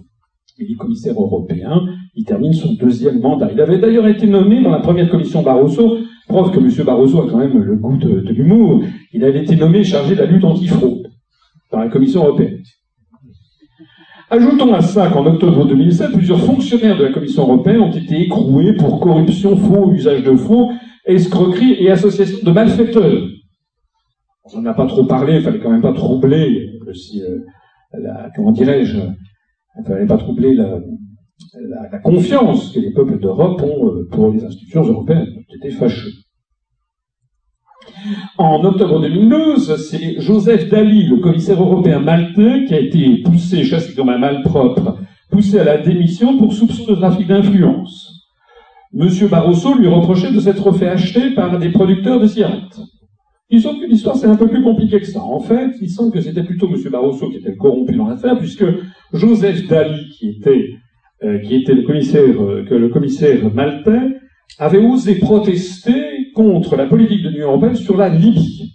Il 0.57 0.71
est 0.71 0.75
commissaire 0.75 1.13
européen, 1.13 1.81
il 2.15 2.23
termine 2.23 2.53
son 2.53 2.73
deuxième 2.73 3.19
mandat. 3.19 3.49
Il 3.51 3.59
avait 3.61 3.79
d'ailleurs 3.79 4.07
été 4.07 4.27
nommé 4.27 4.61
dans 4.61 4.69
la 4.69 4.79
première 4.79 5.09
commission 5.09 5.41
Barroso, 5.41 5.97
preuve 6.27 6.51
que 6.51 6.59
M. 6.59 6.85
Barroso 6.85 7.21
a 7.21 7.29
quand 7.29 7.37
même 7.37 7.57
le 7.57 7.75
goût 7.75 7.97
de, 7.97 8.21
de 8.21 8.33
l'humour, 8.33 8.83
il 9.11 9.23
avait 9.23 9.41
été 9.41 9.55
nommé 9.55 9.83
chargé 9.83 10.15
de 10.15 10.19
la 10.19 10.25
lutte 10.25 10.43
antifraude 10.43 11.09
par 11.69 11.81
la 11.81 11.89
Commission 11.89 12.23
européenne. 12.23 12.61
Ajoutons 14.33 14.73
à 14.73 14.81
ça 14.81 15.09
qu'en 15.09 15.25
octobre 15.25 15.67
2007, 15.67 16.13
plusieurs 16.13 16.39
fonctionnaires 16.39 16.97
de 16.97 17.03
la 17.03 17.11
Commission 17.11 17.43
européenne 17.43 17.81
ont 17.81 17.91
été 17.91 18.21
écroués 18.21 18.71
pour 18.77 19.01
corruption, 19.01 19.57
faux, 19.57 19.91
usage 19.91 20.23
de 20.23 20.33
faux, 20.37 20.71
escroquerie 21.05 21.75
et 21.83 21.91
association 21.91 22.37
de 22.41 22.51
malfaiteurs. 22.51 23.27
On 24.53 24.61
n'a 24.61 24.73
pas 24.73 24.85
trop 24.85 25.03
parlé, 25.03 25.35
il 25.35 25.41
fallait 25.41 25.59
quand 25.59 25.69
même 25.69 25.81
pas 25.81 25.91
troubler, 25.91 26.65
euh, 26.87 27.39
la, 27.91 28.29
comment 28.33 28.53
dirais-je, 28.53 28.99
il 28.99 29.85
fallait 29.85 30.05
pas 30.05 30.17
troubler 30.17 30.55
la, 30.55 30.79
la, 31.91 31.99
confiance 31.99 32.71
que 32.71 32.79
les 32.79 32.93
peuples 32.93 33.19
d'Europe 33.19 33.61
ont 33.61 33.87
euh, 33.87 34.07
pour 34.09 34.31
les 34.31 34.45
institutions 34.45 34.83
européennes. 34.83 35.27
Été 35.53 35.71
fâcheux. 35.71 36.11
En 38.37 38.63
octobre 38.63 39.01
2012, 39.01 39.75
c'est 39.89 40.19
Joseph 40.19 40.69
Dali, 40.69 41.07
le 41.07 41.17
commissaire 41.17 41.61
européen 41.61 41.99
maltais, 41.99 42.65
qui 42.65 42.73
a 42.73 42.79
été 42.79 43.17
poussé, 43.23 43.63
chassé 43.63 43.93
comme 43.93 44.09
un 44.09 44.17
malpropre, 44.17 44.97
poussé 45.29 45.59
à 45.59 45.63
la 45.63 45.77
démission 45.77 46.37
pour 46.37 46.53
soupçon 46.53 46.85
de 46.85 46.95
trafic 46.95 47.27
d'influence. 47.27 48.29
Monsieur 48.93 49.27
Barroso 49.27 49.75
lui 49.75 49.87
reprochait 49.87 50.31
de 50.31 50.39
s'être 50.39 50.71
fait 50.73 50.89
acheter 50.89 51.31
par 51.31 51.57
des 51.57 51.69
producteurs 51.69 52.19
de 52.19 52.27
cigarettes. 52.27 52.79
Il 53.49 53.61
semble 53.61 53.81
que 53.81 53.85
l'histoire 53.85 54.15
c'est 54.15 54.27
un 54.27 54.35
peu 54.35 54.47
plus 54.47 54.63
compliqué 54.63 54.99
que 54.99 55.05
ça. 55.05 55.21
En 55.21 55.39
fait, 55.39 55.71
il 55.81 55.89
semble 55.89 56.11
que 56.11 56.21
c'était 56.21 56.43
plutôt 56.43 56.67
Monsieur 56.67 56.89
Barroso 56.89 57.29
qui 57.29 57.37
était 57.37 57.55
corrompu 57.55 57.95
dans 57.95 58.07
l'affaire, 58.07 58.37
puisque 58.37 58.65
Joseph 59.13 59.67
Dali, 59.67 60.09
qui 60.17 60.29
était, 60.29 60.69
euh, 61.23 61.39
qui 61.39 61.55
était 61.55 61.73
le 61.73 61.83
commissaire, 61.83 62.41
euh, 62.41 62.65
que 62.67 62.75
le 62.75 62.89
commissaire 62.89 63.53
maltais, 63.53 64.17
avait 64.57 64.77
osé 64.77 65.15
protester 65.15 66.10
contre 66.41 66.75
la 66.75 66.87
politique 66.87 67.21
de 67.21 67.29
l'Union 67.29 67.49
européenne 67.49 67.75
sur 67.75 67.95
la 67.95 68.09
Libye. 68.09 68.73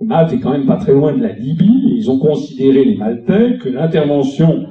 Malte 0.00 0.32
est 0.32 0.40
quand 0.40 0.50
même 0.50 0.66
pas 0.66 0.76
très 0.76 0.92
loin 0.92 1.12
de 1.12 1.22
la 1.22 1.32
Libye, 1.32 1.94
ils 1.96 2.10
ont 2.10 2.18
considéré, 2.18 2.84
les 2.84 2.96
Maltais, 2.96 3.56
que 3.58 3.68
l'intervention 3.68 4.66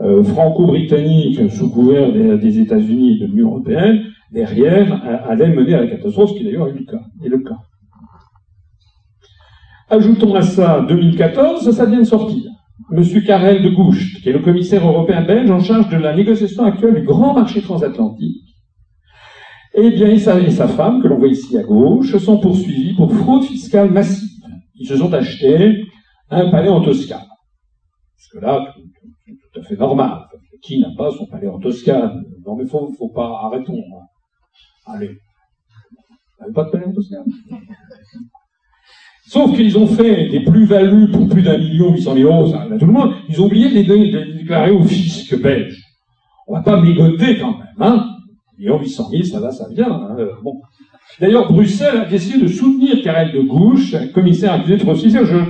euh, 0.00 0.22
franco-britannique 0.24 1.50
sous 1.50 1.70
couvert 1.70 2.12
des, 2.12 2.58
États-Unis 2.58 3.16
et 3.16 3.20
de 3.20 3.26
l'Union 3.26 3.50
européenne, 3.50 4.02
derrière, 4.32 5.02
allait 5.28 5.54
mener 5.54 5.74
à 5.74 5.80
la 5.82 5.86
catastrophe, 5.86 6.30
ce 6.30 6.38
qui 6.38 6.44
d'ailleurs. 6.44 6.68
Est 6.68 7.28
le 7.28 7.38
cas. 7.38 7.56
Ajoutons 9.90 10.34
à 10.34 10.42
ça 10.42 10.84
2014, 10.88 11.70
ça 11.70 11.86
vient 11.86 12.00
de 12.00 12.04
sortir. 12.04 12.42
Monsieur 12.90 13.20
Karel 13.20 13.62
de 13.62 13.70
Goucht, 13.70 14.20
qui 14.22 14.28
est 14.28 14.32
le 14.32 14.40
commissaire 14.40 14.86
européen 14.86 15.22
belge 15.22 15.50
en 15.50 15.60
charge 15.60 15.88
de 15.90 15.96
la 15.96 16.14
négociation 16.14 16.64
actuelle 16.64 16.94
du 16.94 17.02
grand 17.02 17.34
marché 17.34 17.60
transatlantique, 17.62 18.47
eh 19.80 19.90
bien, 19.90 20.08
et 20.08 20.18
sa, 20.18 20.40
et 20.40 20.50
sa 20.50 20.68
femme, 20.68 21.02
que 21.02 21.08
l'on 21.08 21.18
voit 21.18 21.28
ici 21.28 21.56
à 21.58 21.62
gauche, 21.62 22.16
sont 22.16 22.38
poursuivis 22.38 22.94
pour 22.94 23.12
fraude 23.12 23.44
fiscale 23.44 23.90
massive. 23.90 24.28
Ils 24.76 24.86
se 24.86 24.96
sont 24.96 25.12
achetés 25.12 25.84
un 26.30 26.50
palais 26.50 26.68
en 26.68 26.82
Toscane. 26.82 27.18
Parce 28.16 28.28
que 28.32 28.38
là, 28.38 28.74
c'est 29.24 29.32
tout 29.32 29.60
à 29.60 29.62
fait 29.62 29.76
normal. 29.76 30.26
Qui 30.62 30.80
n'a 30.80 30.88
pas 30.96 31.10
son 31.10 31.26
palais 31.26 31.48
en 31.48 31.58
Toscane? 31.58 32.24
Non, 32.46 32.56
mais 32.56 32.66
faut, 32.66 32.92
faut 32.98 33.08
pas, 33.10 33.40
arrêtons. 33.44 33.78
Hein. 33.78 34.04
Allez. 34.86 35.08
Vous 35.08 36.40
n'avez 36.40 36.52
pas 36.52 36.64
de 36.64 36.70
palais 36.70 36.86
en 36.86 36.92
Toscane? 36.92 37.24
Sauf 39.26 39.54
qu'ils 39.54 39.76
ont 39.76 39.86
fait 39.86 40.28
des 40.30 40.40
plus-values 40.40 41.10
pour 41.10 41.28
plus 41.28 41.42
d'un 41.42 41.58
million 41.58 41.92
huit 41.92 42.00
cent 42.00 42.14
mille 42.14 42.24
euros, 42.24 42.46
ça 42.46 42.66
tout 42.78 42.86
le 42.86 42.92
monde. 42.92 43.12
Ils 43.28 43.40
ont 43.42 43.46
oublié 43.46 43.68
de 43.68 43.92
les, 43.92 44.34
déclarer 44.38 44.70
au 44.70 44.82
fisc 44.82 45.38
belge. 45.38 45.82
On 46.46 46.54
va 46.54 46.62
pas 46.62 46.80
mégoter 46.80 47.38
quand 47.38 47.58
même, 47.58 47.66
hein 47.78 48.17
million 48.58 48.78
huit 48.78 48.88
cent 48.88 49.08
mille, 49.10 49.26
ça 49.26 49.40
va, 49.40 49.50
ça 49.50 49.66
vient. 49.70 49.90
Hein 49.90 50.16
bon. 50.42 50.60
D'ailleurs, 51.20 51.50
Bruxelles 51.50 51.96
a 51.96 52.04
décidé 52.04 52.42
de 52.42 52.48
soutenir 52.48 53.02
Karel 53.02 53.32
de 53.32 53.40
Gouche, 53.40 53.94
commissaire 54.14 54.52
accusé 54.52 54.76
de 54.76 54.82
fraude 54.82 54.98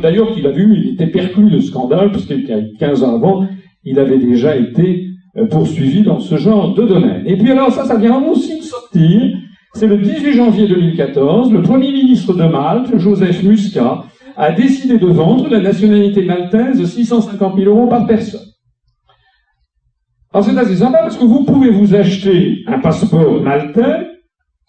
D'ailleurs, 0.01 0.33
qu'il 0.33 0.47
a 0.47 0.51
vu, 0.51 0.75
il 0.77 0.95
était 0.95 1.09
perclus 1.09 1.51
de 1.51 1.61
scandale, 1.61 2.11
parce 2.11 2.25
qu'il 2.25 2.49
y 2.49 2.53
a 2.53 2.61
15 2.79 3.03
ans 3.03 3.17
avant, 3.17 3.47
il 3.85 3.99
avait 3.99 4.19
déjà 4.19 4.57
été 4.57 5.09
euh, 5.37 5.47
poursuivi 5.47 6.03
dans 6.03 6.21
ce 6.21 6.37
genre 6.37 6.75
de 6.75 6.85
domaine. 6.85 7.23
Et 7.27 7.37
puis 7.37 7.51
alors, 7.51 7.71
ça, 7.71 7.85
ça 7.85 7.97
vient 7.97 8.23
aussi 8.23 8.59
de 8.59 8.65
sortir 8.65 9.37
c'est 9.75 9.87
le 9.87 9.99
18 9.99 10.33
janvier 10.33 10.67
2014, 10.67 11.53
le 11.53 11.63
Premier 11.63 11.93
ministre 11.93 12.35
de 12.35 12.43
Malte, 12.43 12.99
Joseph 12.99 13.43
Muscat, 13.43 14.05
a 14.37 14.53
décidé 14.53 14.99
de 14.99 15.07
vendre 15.07 15.49
la 15.49 15.61
nationalité 15.61 16.25
maltaise 16.25 16.81
de 16.81 16.85
650 16.85 17.57
000 17.57 17.71
euros 17.71 17.87
par 17.87 18.07
personne. 18.07 18.47
C'est 20.43 20.57
assez 20.57 20.77
sympa 20.77 20.99
parce 20.99 21.17
que 21.17 21.25
vous 21.25 21.45
pouvez 21.45 21.71
vous 21.71 21.95
acheter 21.95 22.59
un 22.67 22.79
passeport 22.79 23.43
maltais, 23.43 24.09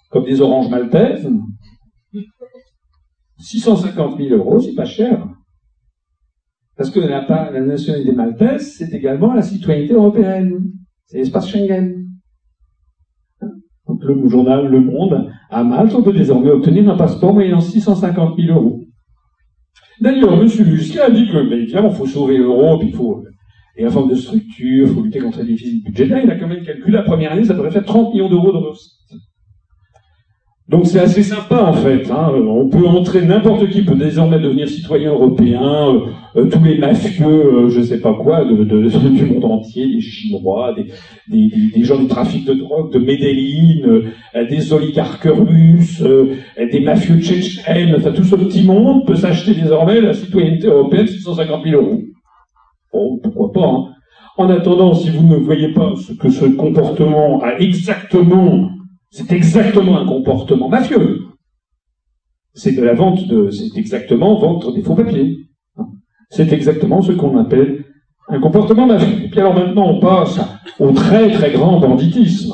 comme 0.09 0.25
des 0.25 0.41
oranges 0.41 0.69
maltaises. 0.69 1.29
650 3.39 4.17
000 4.17 4.35
euros, 4.35 4.59
c'est 4.59 4.75
pas 4.75 4.85
cher. 4.85 5.27
Parce 6.75 6.89
que 6.89 6.99
la, 6.99 7.61
nationalité 7.61 8.11
maltaise, 8.11 8.75
c'est 8.77 8.93
également 8.93 9.33
la 9.33 9.41
citoyenneté 9.41 9.93
européenne. 9.93 10.71
C'est 11.05 11.17
l'espace 11.17 11.49
Schengen 11.49 11.99
le 14.01 14.29
journal 14.29 14.67
Le 14.67 14.79
Monde, 14.79 15.31
à 15.49 15.63
Malte, 15.63 15.93
on 15.95 16.03
peut 16.03 16.13
désormais 16.13 16.51
obtenir 16.51 16.89
un 16.89 16.97
passeport 16.97 17.33
moyennant 17.33 17.59
650 17.59 18.37
000 18.39 18.57
euros. 18.57 18.81
D'ailleurs, 20.01 20.33
M. 20.33 20.47
Muscat 20.47 21.05
a 21.05 21.09
dit 21.09 21.27
que, 21.27 21.47
bien 21.47 21.57
évidemment, 21.57 21.89
il 21.89 21.95
faut 21.95 22.05
sauver 22.05 22.37
l'euro, 22.37 22.77
puis 22.77 22.89
il 22.89 22.95
faut, 22.95 23.23
et 23.75 23.83
la 23.83 23.89
forme 23.89 24.09
de 24.09 24.15
structure, 24.15 24.87
il 24.87 24.93
faut 24.93 25.01
lutter 25.01 25.19
contre 25.19 25.39
les 25.39 25.53
déficits 25.53 25.83
budgétaires. 25.83 26.21
Il 26.23 26.29
a 26.29 26.35
quand 26.35 26.47
même 26.47 26.63
calculé 26.63 26.91
la 26.91 27.03
première 27.03 27.31
année, 27.31 27.45
ça 27.45 27.53
devrait 27.53 27.71
faire 27.71 27.85
30 27.85 28.13
millions 28.13 28.29
d'euros 28.29 28.51
de 28.51 28.57
recettes. 28.57 28.99
Donc 30.69 30.85
c'est 30.85 30.99
assez 30.99 31.23
sympa 31.23 31.63
en 31.63 31.73
fait. 31.73 32.11
Hein. 32.11 32.31
On 32.47 32.69
peut 32.69 32.85
entrer, 32.85 33.23
n'importe 33.23 33.67
qui 33.69 33.81
peut 33.81 33.95
désormais 33.95 34.37
devenir 34.37 34.69
citoyen 34.69 35.09
européen, 35.09 35.63
euh, 35.63 35.99
euh, 36.35 36.45
tous 36.45 36.63
les 36.63 36.77
mafieux, 36.77 37.25
euh, 37.25 37.69
je 37.69 37.81
sais 37.81 37.99
pas 37.99 38.13
quoi, 38.13 38.45
du 38.45 39.25
monde 39.25 39.45
entier, 39.45 39.87
des 39.87 39.99
Chinois, 39.99 40.75
des, 41.27 41.83
gens 41.83 41.99
du 41.99 42.05
trafic 42.05 42.45
de 42.45 42.53
drogue, 42.53 42.93
de 42.93 42.99
Medellin, 42.99 44.01
des 44.47 44.71
oligarques 44.71 45.27
russes, 45.27 46.03
des 46.71 46.79
mafieux 46.81 47.19
tchétchènes, 47.19 47.95
enfin 47.97 48.11
tout 48.11 48.23
ce 48.23 48.35
petit 48.35 48.63
monde 48.63 49.07
peut 49.07 49.15
s'acheter 49.15 49.59
désormais 49.59 49.99
la 50.01 50.13
citoyenneté 50.13 50.67
européenne 50.67 51.07
650 51.07 51.63
000 51.63 51.81
euros. 51.81 52.01
Bon, 52.91 53.19
pourquoi 53.21 53.51
pas. 53.51 53.67
Hein. 53.67 53.85
En 54.37 54.49
attendant, 54.49 54.93
si 54.93 55.09
vous 55.09 55.25
ne 55.27 55.35
voyez 55.35 55.73
pas 55.73 55.93
ce 55.95 56.13
que 56.13 56.29
ce 56.29 56.45
comportement 56.45 57.41
a 57.41 57.59
exactement 57.59 58.69
c'est 59.11 59.31
exactement 59.31 59.97
un 59.99 60.05
comportement 60.05 60.69
mafieux. 60.69 61.21
C'est 62.53 62.73
de 62.73 62.83
la 62.83 62.93
vente 62.93 63.27
de, 63.27 63.49
c'est 63.49 63.77
exactement 63.77 64.39
vendre 64.39 64.73
des 64.73 64.81
faux 64.81 64.95
papiers. 64.95 65.37
C'est 66.29 66.51
exactement 66.53 67.01
ce 67.01 67.13
qu'on 67.13 67.37
appelle 67.37 67.85
un 68.27 68.39
comportement 68.39 68.85
mafieux. 68.85 69.25
Et 69.25 69.29
puis 69.29 69.39
alors 69.39 69.55
maintenant, 69.55 69.87
on 69.89 69.99
passe 69.99 70.39
au 70.79 70.91
très 70.91 71.31
très 71.31 71.51
grand 71.51 71.79
banditisme. 71.79 72.53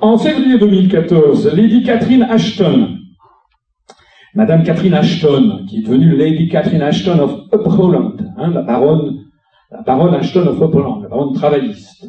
En 0.00 0.16
février 0.16 0.58
2014, 0.58 1.54
Lady 1.54 1.82
Catherine 1.82 2.22
Ashton, 2.22 2.96
Madame 4.34 4.62
Catherine 4.62 4.94
Ashton, 4.94 5.66
qui 5.68 5.78
est 5.78 5.82
devenue 5.82 6.16
Lady 6.16 6.48
Catherine 6.48 6.80
Ashton 6.80 7.18
of 7.18 7.32
Upholland, 7.52 8.32
hein, 8.38 8.50
la 8.50 8.62
baronne, 8.62 9.26
la 9.70 9.82
baronne 9.82 10.14
Ashton 10.14 10.46
of 10.46 10.60
Upholland, 10.60 11.02
la 11.02 11.08
baronne 11.08 11.34
travailliste, 11.34 12.06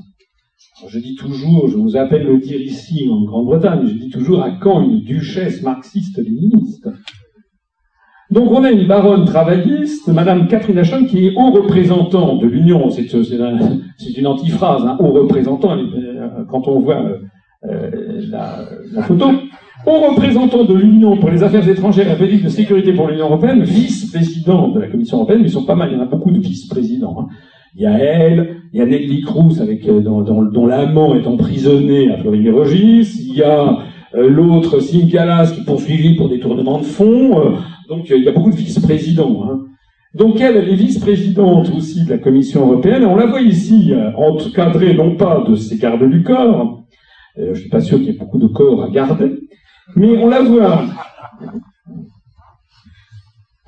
je 0.87 0.99
dis 0.99 1.15
toujours, 1.15 1.67
je 1.67 1.77
vous 1.77 1.95
appelle 1.95 2.25
le 2.25 2.39
dire 2.39 2.59
ici 2.59 3.07
en 3.11 3.23
Grande-Bretagne, 3.23 3.85
je 3.85 3.93
dis 3.93 4.09
toujours 4.09 4.41
à 4.41 4.51
quand 4.51 4.81
une 4.81 5.01
duchesse 5.01 5.61
marxiste-léniniste 5.61 6.89
donc 8.31 8.49
on 8.49 8.63
a 8.63 8.71
une 8.71 8.87
baronne 8.87 9.25
travailliste, 9.25 10.07
Madame 10.07 10.47
Catherine 10.47 10.77
Ashton, 10.77 11.05
qui 11.05 11.27
est 11.27 11.33
haut 11.35 11.51
représentant 11.51 12.37
de 12.37 12.47
l'Union, 12.47 12.89
c'est 12.89 13.03
une 14.17 14.27
antiphrase, 14.27 14.85
hein, 14.85 14.95
haut 15.01 15.11
représentant, 15.11 15.77
euh, 15.77 16.45
quand 16.49 16.65
on 16.69 16.79
voit 16.79 17.03
euh, 17.65 18.21
la, 18.29 19.01
photo, 19.01 19.31
haut 19.85 19.99
représentant 20.11 20.63
de 20.63 20.73
l'Union 20.73 21.17
pour 21.17 21.29
les 21.29 21.43
affaires 21.43 21.67
étrangères 21.67 22.09
et 22.09 22.17
politique 22.17 22.45
de 22.45 22.49
sécurité 22.49 22.93
pour 22.93 23.09
l'Union 23.09 23.25
européenne, 23.25 23.63
vice-président 23.63 24.69
de 24.69 24.79
la 24.79 24.87
Commission 24.87 25.17
européenne, 25.17 25.41
mais 25.41 25.49
ils 25.49 25.51
sont 25.51 25.65
pas 25.65 25.75
mal, 25.75 25.91
il 25.91 25.97
y 25.97 25.99
en 25.99 26.03
a 26.03 26.07
beaucoup 26.07 26.31
de 26.31 26.39
vice-présidents. 26.39 27.17
Hein. 27.19 27.27
Il 27.75 27.83
y 27.83 27.85
a 27.85 27.97
elle, 27.97 28.57
il 28.73 28.79
y 28.79 28.81
a 28.81 28.85
Nelly 28.85 29.21
Cruz 29.21 29.61
avec 29.61 29.87
euh, 29.87 30.01
dont, 30.01 30.65
l'amant 30.65 31.15
est 31.15 31.25
emprisonné 31.25 32.11
à 32.11 32.17
Fleury-Mérogis. 32.17 33.27
Il 33.29 33.35
y 33.35 33.43
a 33.43 33.79
euh, 34.15 34.29
l'autre 34.29 34.81
Sim 34.81 35.07
qui 35.07 35.15
est 35.15 35.65
poursuivi 35.65 36.15
pour 36.15 36.27
détournement 36.27 36.79
de 36.79 36.83
fonds. 36.83 37.39
Euh, 37.39 37.51
donc 37.87 38.09
il 38.09 38.23
y 38.23 38.27
a 38.27 38.31
beaucoup 38.33 38.51
de 38.51 38.57
vice-présidents. 38.57 39.45
Hein. 39.45 39.59
Donc 40.15 40.41
elle, 40.41 40.57
elle 40.57 40.69
est 40.69 40.75
vice-présidente 40.75 41.71
aussi 41.75 42.03
de 42.03 42.09
la 42.09 42.17
Commission 42.17 42.67
européenne. 42.67 43.05
On 43.05 43.15
la 43.15 43.27
voit 43.27 43.41
ici 43.41 43.93
encadrée 44.17 44.93
non 44.93 45.15
pas 45.15 45.45
de 45.47 45.55
ses 45.55 45.77
gardes 45.77 46.09
du 46.09 46.23
corps. 46.23 46.83
je 47.37 47.53
suis 47.57 47.69
pas 47.69 47.79
sûr 47.79 47.99
qu'il 47.99 48.07
y 48.07 48.09
ait 48.09 48.19
beaucoup 48.19 48.39
de 48.39 48.47
corps 48.47 48.83
à 48.83 48.89
garder, 48.89 49.31
mais 49.95 50.17
on 50.17 50.27
la 50.27 50.41
voit. 50.41 50.83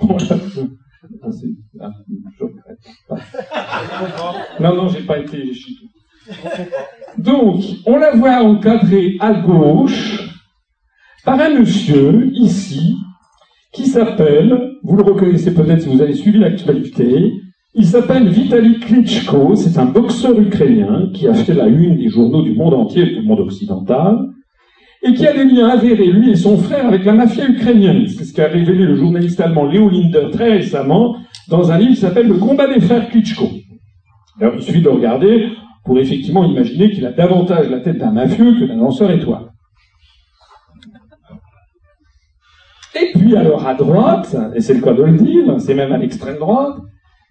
Non, 4.60 4.76
non, 4.76 4.90
j'ai 4.90 5.02
pas 5.02 5.20
été 5.20 5.52
Donc, 7.18 7.64
on 7.86 7.98
la 7.98 8.16
voit 8.16 8.44
encadrée 8.44 9.18
à 9.20 9.34
gauche 9.34 10.30
par 11.26 11.40
un 11.40 11.60
monsieur, 11.60 12.30
ici, 12.34 12.96
qui 13.72 13.88
s'appelle, 13.88 14.78
vous 14.84 14.96
le 14.96 15.04
reconnaissez 15.04 15.54
peut-être 15.54 15.82
si 15.82 15.90
vous 15.90 16.02
avez 16.02 16.14
suivi 16.14 16.38
l'actualité, 16.38 17.34
il 17.76 17.86
s'appelle 17.86 18.30
Vitaly 18.30 18.80
Klitschko, 18.80 19.56
c'est 19.56 19.80
un 19.80 19.86
boxeur 19.86 20.40
ukrainien 20.40 21.10
qui 21.14 21.28
a 21.28 21.34
fait 21.34 21.56
la 21.56 21.68
une 21.68 21.98
des 21.98 22.10
journaux 22.10 22.44
du 22.44 22.54
monde 22.54 22.76
entier, 22.76 23.06
du 23.06 23.24
monde 23.24 23.40
occidental, 23.40 24.20
et 25.04 25.14
qui 25.14 25.28
a 25.28 25.34
des 25.34 25.44
liens 25.44 25.68
avérés, 25.68 26.08
lui 26.08 26.32
et 26.32 26.36
son 26.36 26.58
frère, 26.58 26.88
avec 26.88 27.04
la 27.04 27.12
mafia 27.12 27.48
ukrainienne. 27.48 28.08
C'est 28.08 28.24
ce 28.24 28.34
qu'a 28.34 28.48
révélé 28.48 28.86
le 28.86 28.96
journaliste 28.96 29.40
allemand 29.42 29.66
Léo 29.66 29.90
Linder 29.90 30.30
très 30.32 30.52
récemment 30.52 31.18
dans 31.50 31.72
un 31.72 31.78
livre 31.78 31.92
qui 31.92 32.00
s'appelle 32.00 32.28
Le 32.28 32.36
combat 32.36 32.74
des 32.74 32.80
frères 32.80 33.10
Klitschko. 33.10 33.50
Alors, 34.40 34.54
il 34.56 34.64
suffit 34.64 34.82
de 34.82 34.90
regarder, 34.90 35.50
pour 35.84 36.00
effectivement 36.00 36.46
imaginer 36.46 36.90
qu'il 36.90 37.06
a 37.06 37.12
davantage 37.12 37.70
la 37.70 37.82
tête 37.82 37.98
d'un 37.98 38.12
mafieux 38.12 38.58
que 38.60 38.66
d'un 38.66 38.78
danseur 38.78 39.12
étoile. 39.12 39.52
Et 42.96 43.12
puis 43.18 43.36
alors 43.36 43.68
à 43.68 43.74
droite, 43.74 44.36
et 44.56 44.62
c'est 44.62 44.76
le 44.76 44.82
cas 44.82 44.94
de 44.94 45.04
le 45.04 45.18
dire, 45.18 45.60
c'est 45.60 45.74
même 45.74 45.92
à 45.92 45.98
l'extrême 45.98 46.38
droite, 46.38 46.78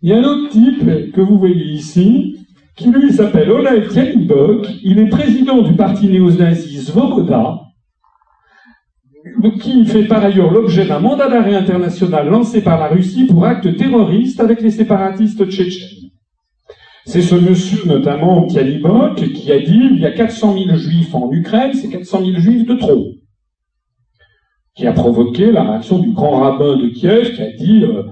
il 0.02 0.10
y 0.10 0.12
a 0.12 0.18
un 0.18 0.24
autre 0.24 0.50
type 0.50 1.12
que 1.12 1.20
vous 1.20 1.38
voyez 1.38 1.64
ici, 1.64 2.36
qui 2.76 2.90
lui 2.90 3.12
s'appelle 3.12 3.50
Oleg 3.50 3.88
Kalibok, 3.88 4.66
il 4.82 4.98
est 4.98 5.08
président 5.08 5.62
du 5.62 5.74
parti 5.74 6.08
néo-nazi 6.08 6.78
Svoboda, 6.78 7.60
qui 9.60 9.84
fait 9.84 10.04
par 10.04 10.24
ailleurs 10.24 10.50
l'objet 10.50 10.86
d'un 10.86 10.98
mandat 10.98 11.28
d'arrêt 11.28 11.54
international 11.54 12.28
lancé 12.28 12.62
par 12.62 12.78
la 12.78 12.88
Russie 12.88 13.26
pour 13.26 13.44
actes 13.44 13.76
terroristes 13.76 14.40
avec 14.40 14.62
les 14.62 14.70
séparatistes 14.70 15.48
tchétchènes. 15.48 16.10
C'est 17.04 17.22
ce 17.22 17.34
monsieur, 17.34 17.84
notamment 17.86 18.46
Kalibok, 18.46 19.16
qui 19.16 19.52
a 19.52 19.58
dit 19.58 19.88
il 19.92 19.98
y 19.98 20.06
a 20.06 20.12
400 20.12 20.54
000 20.54 20.76
juifs 20.76 21.14
en 21.14 21.30
Ukraine, 21.32 21.72
c'est 21.74 21.88
400 21.88 22.24
000 22.24 22.38
juifs 22.38 22.66
de 22.66 22.74
trop. 22.74 23.06
Qui 24.74 24.86
a 24.86 24.92
provoqué 24.92 25.52
la 25.52 25.64
réaction 25.64 25.98
du 25.98 26.12
grand 26.12 26.40
rabbin 26.40 26.76
de 26.76 26.88
Kiev 26.88 27.34
qui 27.34 27.42
a 27.42 27.50
dit 27.52 27.84
euh, 27.84 28.04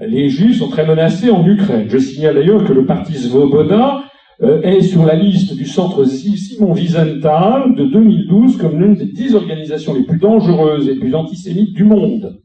les 0.00 0.28
juifs 0.30 0.58
sont 0.58 0.68
très 0.68 0.86
menacés 0.86 1.30
en 1.30 1.46
Ukraine. 1.46 1.86
Je 1.90 1.98
signale 1.98 2.36
d'ailleurs 2.36 2.64
que 2.64 2.72
le 2.72 2.86
parti 2.86 3.14
Svoboda 3.14 4.05
est 4.40 4.82
sur 4.82 5.04
la 5.06 5.14
liste 5.14 5.56
du 5.56 5.64
centre 5.64 6.04
Simon 6.04 6.72
Wiesenthal 6.72 7.74
de 7.74 7.86
2012 7.86 8.58
comme 8.58 8.78
l'une 8.78 8.94
des 8.94 9.06
dix 9.06 9.34
organisations 9.34 9.94
les 9.94 10.02
plus 10.02 10.18
dangereuses 10.18 10.88
et 10.88 10.94
les 10.94 11.00
plus 11.00 11.14
antisémites 11.14 11.74
du 11.74 11.84
monde. 11.84 12.38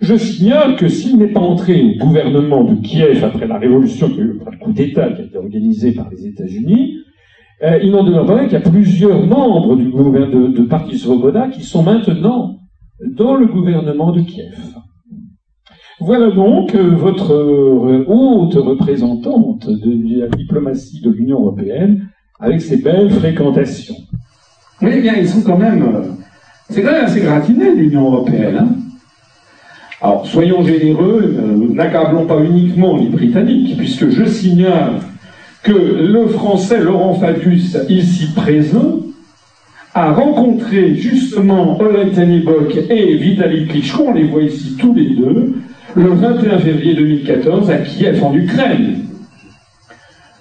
Je 0.00 0.16
signale 0.16 0.76
que 0.76 0.88
s'il 0.88 1.18
n'est 1.18 1.32
pas 1.32 1.40
entré 1.40 1.82
au 1.82 2.04
gouvernement 2.04 2.62
de 2.62 2.76
Kiev 2.76 3.24
après 3.24 3.46
la 3.46 3.58
révolution, 3.58 4.08
le 4.16 4.38
coup 4.60 4.72
d'État 4.72 5.10
qui 5.10 5.22
a 5.22 5.24
été 5.24 5.36
organisé 5.36 5.92
par 5.92 6.08
les 6.10 6.26
États-Unis, 6.26 6.98
euh, 7.64 7.80
il 7.82 7.90
n'en 7.90 8.04
demeure 8.04 8.26
pas 8.26 8.44
qu'il 8.44 8.52
y 8.52 8.56
a 8.56 8.60
plusieurs 8.60 9.26
membres 9.26 9.74
du 9.74 9.88
gouvernement 9.88 10.48
de, 10.48 10.56
de 10.56 10.62
Parti 10.62 10.98
Svoboda 10.98 11.48
qui 11.48 11.64
sont 11.64 11.82
maintenant 11.82 12.60
dans 13.00 13.34
le 13.34 13.46
gouvernement 13.46 14.12
de 14.12 14.20
Kiev. 14.20 14.54
Voilà 16.00 16.30
donc 16.30 16.76
euh, 16.76 16.90
votre 16.94 17.32
euh, 17.34 18.04
haute 18.06 18.54
représentante 18.54 19.68
de 19.68 20.20
la 20.20 20.28
diplomatie 20.28 21.00
de 21.00 21.10
l'Union 21.10 21.40
européenne 21.40 22.06
avec 22.38 22.60
ses 22.60 22.76
belles 22.76 23.10
fréquentations. 23.10 23.96
Oui, 24.80 25.00
bien, 25.00 25.14
ils 25.16 25.28
sont 25.28 25.42
quand 25.42 25.58
même. 25.58 25.82
Euh, 25.82 26.02
c'est 26.70 26.82
quand 26.82 26.92
même 26.92 27.06
assez 27.06 27.20
gratiné, 27.20 27.74
l'Union 27.74 28.12
européenne. 28.12 28.56
Hein. 28.60 28.68
Alors, 30.00 30.24
soyons 30.24 30.62
généreux, 30.62 31.36
n'accablons 31.72 32.26
pas 32.26 32.44
uniquement 32.44 32.96
les 32.96 33.08
Britanniques, 33.08 33.76
puisque 33.76 34.08
je 34.10 34.24
signale 34.24 35.00
que 35.64 35.72
le 35.72 36.28
Français 36.28 36.80
Laurent 36.80 37.14
Fabius, 37.14 37.76
ici 37.88 38.28
présent, 38.36 39.00
a 39.94 40.12
rencontré 40.12 40.94
justement 40.94 41.80
Oleg 41.80 42.12
Tanibok 42.12 42.76
et 42.88 43.16
Vitaly 43.16 43.66
Klitschko, 43.66 44.04
on 44.08 44.14
les 44.14 44.24
voit 44.24 44.42
ici 44.42 44.76
tous 44.78 44.94
les 44.94 45.16
deux, 45.16 45.54
le 45.94 46.10
21 46.10 46.58
février 46.58 46.94
2014 46.94 47.70
à 47.70 47.78
Kiev, 47.78 48.22
en 48.22 48.34
Ukraine. 48.34 49.06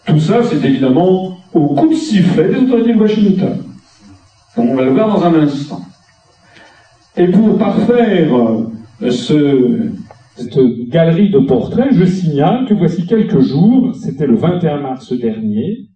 Tout 0.05 0.19
ça, 0.19 0.43
c'est 0.43 0.63
évidemment 0.65 1.37
au 1.53 1.67
coup 1.75 1.89
de 1.89 1.95
sifflet 1.95 2.49
des 2.49 2.57
autorités 2.57 2.93
de 2.93 2.99
Washington. 2.99 3.57
on 4.57 4.75
va 4.75 4.83
le 4.83 4.91
voir 4.91 5.07
dans 5.07 5.25
un 5.25 5.43
instant. 5.43 5.81
Et 7.15 7.27
pour 7.27 7.57
parfaire 7.57 8.33
euh, 8.35 9.09
ce, 9.09 9.89
cette 10.35 10.59
galerie 10.89 11.29
de 11.29 11.39
portraits, 11.39 11.89
je 11.91 12.05
signale 12.05 12.65
que 12.67 12.73
voici 12.73 13.05
quelques 13.05 13.39
jours, 13.39 13.95
c'était 13.95 14.27
le 14.27 14.35
21 14.35 14.81
mars 14.81 15.13
dernier, 15.13 15.87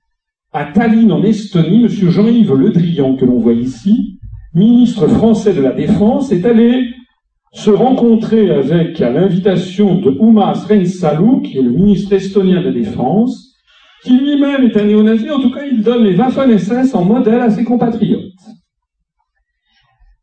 à 0.53 0.65
Tallinn 0.65 1.11
en 1.11 1.23
Estonie, 1.23 1.83
M. 1.83 1.89
Jean-Yves 1.89 2.53
Le 2.53 2.71
Drian, 2.71 3.15
que 3.15 3.25
l'on 3.25 3.39
voit 3.39 3.53
ici, 3.53 4.19
ministre 4.53 5.07
français 5.07 5.53
de 5.53 5.61
la 5.61 5.71
Défense, 5.71 6.31
est 6.31 6.45
allé 6.45 6.83
se 7.53 7.69
rencontrer 7.69 8.49
avec, 8.49 9.01
à 9.01 9.09
l'invitation 9.09 9.95
de 9.95 10.11
Umas 10.11 10.65
Reinsalu, 10.67 11.41
qui 11.43 11.57
est 11.57 11.61
le 11.61 11.71
ministre 11.71 12.13
estonien 12.13 12.61
de 12.61 12.67
la 12.67 12.71
Défense, 12.71 13.55
qui 14.03 14.17
lui-même 14.17 14.63
est 14.63 14.77
un 14.77 14.85
néo-nazi, 14.85 15.29
en 15.29 15.41
tout 15.41 15.51
cas 15.51 15.65
il 15.65 15.83
donne 15.83 16.05
les 16.05 16.15
Waffen-SS 16.15 16.95
en 16.95 17.03
modèle 17.03 17.41
à 17.41 17.49
ses 17.49 17.63
compatriotes. 17.63 18.31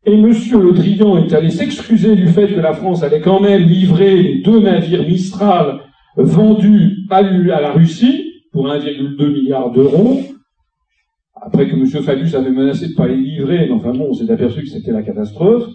Et 0.05 0.15
M. 0.15 0.27
Le 0.27 0.73
Drian 0.73 1.19
est 1.19 1.33
allé 1.35 1.51
s'excuser 1.51 2.17
du 2.17 2.29
fait 2.29 2.49
que 2.49 2.61
la 2.61 2.73
France 2.73 3.03
allait 3.03 3.21
quand 3.21 3.41
même 3.41 3.63
livrer 3.63 4.23
les 4.23 4.43
deux 4.43 4.61
navires 4.61 5.03
Mistral 5.03 5.81
vendus 6.17 7.07
à 7.11 7.61
la 7.61 7.73
Russie 7.73 8.33
pour 8.53 8.69
1,2 8.69 9.33
milliard 9.33 9.71
d'euros, 9.71 10.23
après 11.41 11.69
que 11.69 11.75
M. 11.75 11.87
Fabius 11.87 12.35
avait 12.35 12.51
menacé 12.51 12.87
de 12.87 12.93
ne 12.93 12.97
pas 12.97 13.07
les 13.07 13.17
livrer, 13.17 13.67
mais 13.67 13.73
enfin 13.73 13.93
bon, 13.93 14.09
on 14.11 14.15
s'est 14.15 14.31
aperçu 14.31 14.63
que 14.63 14.69
c'était 14.69 14.93
la 14.93 15.03
catastrophe. 15.03 15.69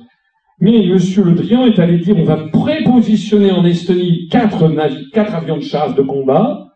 Mais 0.60 0.86
M. 0.86 0.98
Le 0.98 1.34
Drian 1.34 1.66
est 1.66 1.80
allé 1.80 1.98
dire 1.98 2.18
on 2.18 2.24
va 2.24 2.48
prépositionner 2.48 3.52
en 3.52 3.66
Estonie 3.66 4.28
quatre, 4.30 4.70
quatre 5.12 5.36
avions 5.36 5.58
de 5.58 5.64
chasse 5.64 5.96
de 5.96 6.02
combat, 6.02 6.76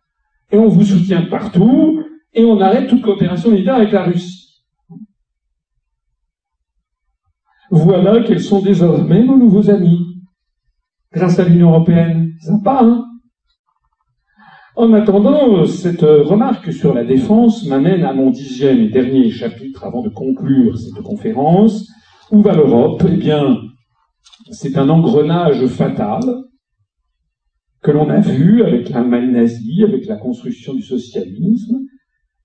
et 0.52 0.58
on 0.58 0.68
vous 0.68 0.84
soutient 0.84 1.24
partout, 1.24 2.04
et 2.34 2.44
on 2.44 2.60
arrête 2.60 2.88
toute 2.88 3.02
coopération 3.02 3.52
militaire 3.52 3.76
avec 3.76 3.92
la 3.92 4.04
Russie. 4.04 4.64
Voilà 7.70 8.24
quels 8.24 8.40
sont 8.40 8.62
désormais 8.62 9.24
nos 9.24 9.38
nouveaux 9.38 9.70
amis, 9.70 10.22
grâce 11.12 11.38
à 11.40 11.44
l'Union 11.44 11.70
européenne. 11.70 12.34
Sympa, 12.40 12.80
hein 12.82 13.06
En 14.76 14.94
attendant, 14.94 15.66
cette 15.66 16.02
remarque 16.02 16.72
sur 16.72 16.94
la 16.94 17.04
défense 17.04 17.66
m'amène 17.66 18.04
à 18.04 18.14
mon 18.14 18.30
dixième 18.30 18.80
et 18.80 18.90
dernier 18.90 19.30
chapitre 19.32 19.84
avant 19.84 20.02
de 20.02 20.10
conclure 20.10 20.78
cette 20.78 21.04
conférence. 21.04 21.90
Où 22.32 22.42
va 22.42 22.54
l'Europe 22.54 23.04
Eh 23.08 23.16
bien, 23.16 23.58
c'est 24.52 24.78
un 24.78 24.90
engrenage 24.90 25.66
fatal 25.68 26.22
que 27.82 27.92
l'on 27.92 28.10
a 28.10 28.20
vu 28.20 28.64
avec 28.64 28.90
l'Allemagne 28.90 29.32
nazie, 29.32 29.84
avec 29.84 30.06
la 30.08 30.18
construction 30.18 30.74
du 30.74 30.82
socialisme. 30.82 31.80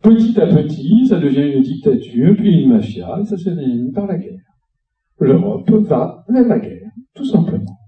Petit 0.01 0.41
à 0.41 0.47
petit, 0.47 1.07
ça 1.07 1.19
devient 1.19 1.53
une 1.57 1.63
dictature, 1.63 2.37
puis 2.37 2.63
une 2.63 2.71
mafia, 2.71 3.19
et 3.21 3.25
ça 3.25 3.37
se 3.37 3.45
termine 3.45 3.93
par 3.93 4.07
la 4.07 4.19
guerre. 4.19 4.39
L'Europe 5.19 5.71
va 5.71 6.25
vers 6.29 6.47
la 6.47 6.59
guerre, 6.59 6.91
tout 7.15 7.25
simplement. 7.25 7.79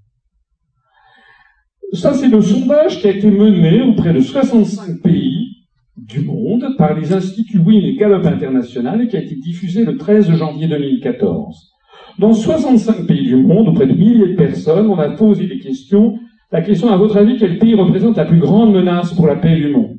Ça, 1.93 2.13
c'est 2.13 2.29
le 2.29 2.41
sondage 2.41 3.01
qui 3.01 3.07
a 3.07 3.11
été 3.11 3.31
mené 3.31 3.83
auprès 3.83 4.13
de 4.13 4.21
65 4.21 5.01
pays 5.01 5.69
du 5.97 6.21
monde 6.21 6.77
par 6.77 6.99
les 6.99 7.13
instituts 7.13 7.59
Win 7.59 7.85
et 7.85 7.97
Gallup 7.97 8.27
International 8.27 9.01
et 9.01 9.09
qui 9.09 9.17
a 9.17 9.23
été 9.23 9.37
diffusé 9.37 9.85
le 9.85 9.97
13 9.97 10.33
janvier 10.33 10.67
2014. 10.67 11.74
Dans 12.19 12.33
65 12.33 13.07
pays 13.07 13.27
du 13.27 13.37
monde, 13.37 13.69
auprès 13.69 13.87
de 13.87 13.93
milliers 13.93 14.29
de 14.29 14.37
personnes, 14.37 14.89
on 14.89 14.99
a 14.99 15.11
posé 15.11 15.47
des 15.49 15.59
questions. 15.59 16.17
La 16.53 16.63
question, 16.63 16.89
à 16.93 16.97
votre 16.97 17.17
avis, 17.17 17.37
quel 17.39 17.59
pays 17.59 17.75
représente 17.75 18.17
la 18.17 18.25
plus 18.25 18.39
grande 18.39 18.73
menace 18.73 19.13
pour 19.15 19.27
la 19.27 19.35
paix 19.35 19.57
du 19.57 19.69
monde 19.69 19.99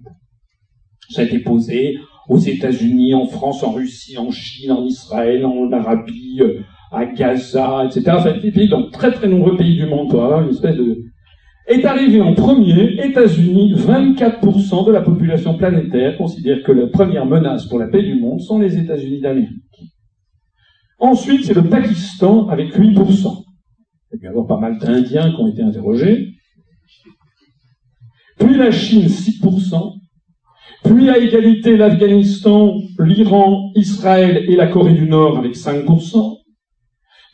Ça 1.09 1.21
a 1.21 1.25
été 1.25 1.39
posé 1.39 1.97
aux 2.29 2.37
États-Unis, 2.37 3.13
en 3.13 3.25
France, 3.25 3.63
en 3.63 3.71
Russie, 3.71 4.17
en 4.17 4.31
Chine, 4.31 4.71
en 4.71 4.85
Israël, 4.85 5.45
en 5.45 5.69
Arabie, 5.73 6.37
euh, 6.39 6.61
à 6.91 7.05
Gaza, 7.05 7.83
etc. 7.85 8.03
Ça 8.05 8.29
a 8.29 8.37
été 8.37 8.49
fait 8.51 8.67
dans 8.67 8.89
très 8.89 9.11
très 9.11 9.27
nombreux 9.27 9.57
pays 9.57 9.75
du 9.75 9.85
monde 9.85 10.09
pour 10.09 10.23
avoir 10.23 10.41
une 10.41 10.49
espèce 10.49 10.77
de... 10.77 10.97
Est 11.67 11.83
arrivé 11.83 12.21
en 12.21 12.33
premier, 12.33 12.95
États-Unis, 13.03 13.73
24% 13.73 14.85
de 14.85 14.91
la 14.91 15.01
population 15.01 15.57
planétaire 15.57 16.15
considère 16.17 16.63
que 16.63 16.71
la 16.71 16.87
première 16.87 17.25
menace 17.25 17.65
pour 17.65 17.79
la 17.79 17.87
paix 17.87 18.03
du 18.03 18.15
monde 18.15 18.39
sont 18.39 18.59
les 18.59 18.77
États-Unis 18.77 19.19
d'Amérique. 19.19 19.94
Ensuite, 21.05 21.45
c'est 21.45 21.53
le 21.53 21.69
Pakistan 21.69 22.47
avec 22.47 22.75
8%. 22.75 23.43
Il 24.13 24.23
y 24.23 24.25
a 24.25 24.29
avoir 24.31 24.47
pas 24.47 24.57
mal 24.57 24.79
d'Indiens 24.79 25.29
qui 25.29 25.39
ont 25.39 25.47
été 25.47 25.61
interrogés. 25.61 26.29
Puis 28.39 28.57
la 28.57 28.71
Chine, 28.71 29.05
6%. 29.05 29.99
Puis 30.83 31.09
à 31.11 31.19
égalité 31.19 31.77
l'Afghanistan, 31.77 32.73
l'Iran, 32.97 33.71
Israël 33.75 34.45
et 34.49 34.55
la 34.55 34.65
Corée 34.65 34.95
du 34.95 35.07
Nord 35.07 35.37
avec 35.37 35.55
5%. 35.55 36.39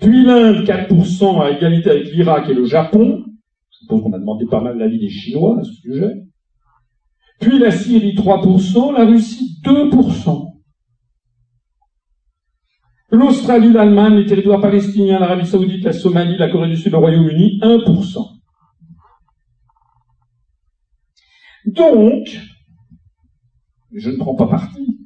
Puis 0.02 0.26
l'Inde, 0.26 0.66
4% 0.66 1.42
à 1.42 1.52
égalité 1.52 1.92
avec 1.92 2.12
l'Irak 2.12 2.50
et 2.50 2.54
le 2.54 2.66
Japon. 2.66 3.24
Je 3.72 3.78
suppose 3.78 4.04
qu'on 4.04 4.12
a 4.12 4.20
demandé 4.20 4.48
pas 4.48 4.60
mal 4.60 4.78
l'avis 4.78 5.00
des 5.00 5.10
Chinois 5.10 5.60
à 5.62 5.64
ce 5.64 5.72
sujet. 5.76 6.12
Puis 7.40 7.58
la 7.58 7.72
Syrie, 7.72 8.16
3%. 8.16 8.92
La 8.92 9.06
Russie, 9.06 9.62
2% 9.64 10.51
l'Australie, 13.12 13.72
l'Allemagne, 13.72 14.16
les 14.16 14.26
territoires 14.26 14.62
palestiniens, 14.62 15.20
l'Arabie 15.20 15.46
saoudite, 15.46 15.84
la 15.84 15.94
Somalie, 15.94 16.38
la 16.38 16.50
Corée 16.50 16.70
du 16.70 16.78
Sud, 16.78 16.92
le 16.92 16.98
Royaume-Uni, 16.98 17.60
1%. 17.62 18.42
Donc, 21.68 22.28
je 23.94 24.10
ne 24.10 24.18
prends 24.18 24.36
pas 24.36 24.48
parti. 24.48 24.98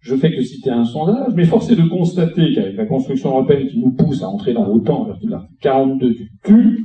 Je 0.00 0.16
fais 0.16 0.30
que 0.30 0.42
citer 0.42 0.70
un 0.70 0.84
sondage, 0.84 1.32
mais 1.34 1.46
force 1.46 1.70
est 1.70 1.76
de 1.76 1.88
constater 1.88 2.52
qu'avec 2.54 2.76
la 2.76 2.84
construction 2.84 3.30
européenne 3.30 3.68
qui 3.68 3.78
nous 3.78 3.92
pousse 3.92 4.22
à 4.22 4.28
entrer 4.28 4.52
dans 4.52 4.66
l'OTAN, 4.66 5.04
vertu 5.04 5.26
de 5.26 5.30
l'article 5.30 5.62
42 5.62 6.10
du 6.10 6.30
TUE, 6.42 6.84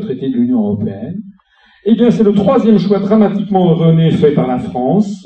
traité 0.00 0.28
de 0.28 0.34
l'Union 0.34 0.64
européenne, 0.64 1.22
Eh 1.84 1.94
bien, 1.94 2.10
c'est 2.10 2.24
le 2.24 2.32
troisième 2.32 2.78
choix 2.78 2.98
dramatiquement 2.98 3.70
erroné 3.70 4.10
fait 4.10 4.32
par 4.32 4.48
la 4.48 4.58
France. 4.58 5.25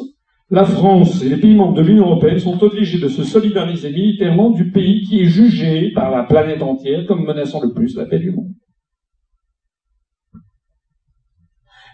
La 0.52 0.64
France 0.64 1.22
et 1.22 1.28
les 1.28 1.36
pays 1.36 1.54
membres 1.54 1.74
de 1.74 1.82
l'Union 1.82 2.06
européenne 2.06 2.40
sont 2.40 2.60
obligés 2.64 2.98
de 2.98 3.06
se 3.06 3.22
solidariser 3.22 3.90
militairement 3.90 4.50
du 4.50 4.72
pays 4.72 5.02
qui 5.02 5.20
est 5.20 5.26
jugé 5.26 5.92
par 5.92 6.10
la 6.10 6.24
planète 6.24 6.60
entière 6.60 7.06
comme 7.06 7.24
menaçant 7.24 7.62
le 7.62 7.72
plus 7.72 7.94
la 7.96 8.06
paix 8.06 8.18
du 8.18 8.32
monde. 8.32 8.50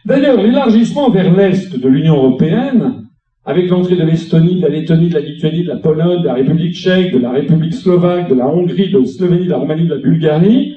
D'ailleurs, 0.07 0.41
l'élargissement 0.41 1.10
vers 1.10 1.35
l'Est 1.36 1.76
de 1.76 1.89
l'Union 1.89 2.17
européenne, 2.17 3.02
avec 3.44 3.68
l'entrée 3.68 3.97
de 3.97 4.05
l'Estonie, 4.05 4.57
de 4.57 4.62
la 4.62 4.68
Lettonie, 4.70 5.10
de 5.10 5.15
la 5.15 5.20
Lituanie, 5.20 5.65
de 5.65 5.68
la 5.68 5.76
Pologne, 5.76 6.23
de 6.23 6.26
la 6.26 6.35
République 6.35 6.75
tchèque, 6.75 7.12
de 7.12 7.18
la 7.18 7.33
République 7.33 7.75
slovaque, 7.75 8.31
de 8.31 8.35
la 8.35 8.49
Hongrie, 8.49 8.91
de 8.91 8.99
la 9.01 9.05
Slovénie, 9.05 9.44
de 9.44 9.51
la 9.51 9.59
Roumanie, 9.59 9.86
de 9.86 9.94
la 9.94 10.01
Bulgarie, 10.01 10.75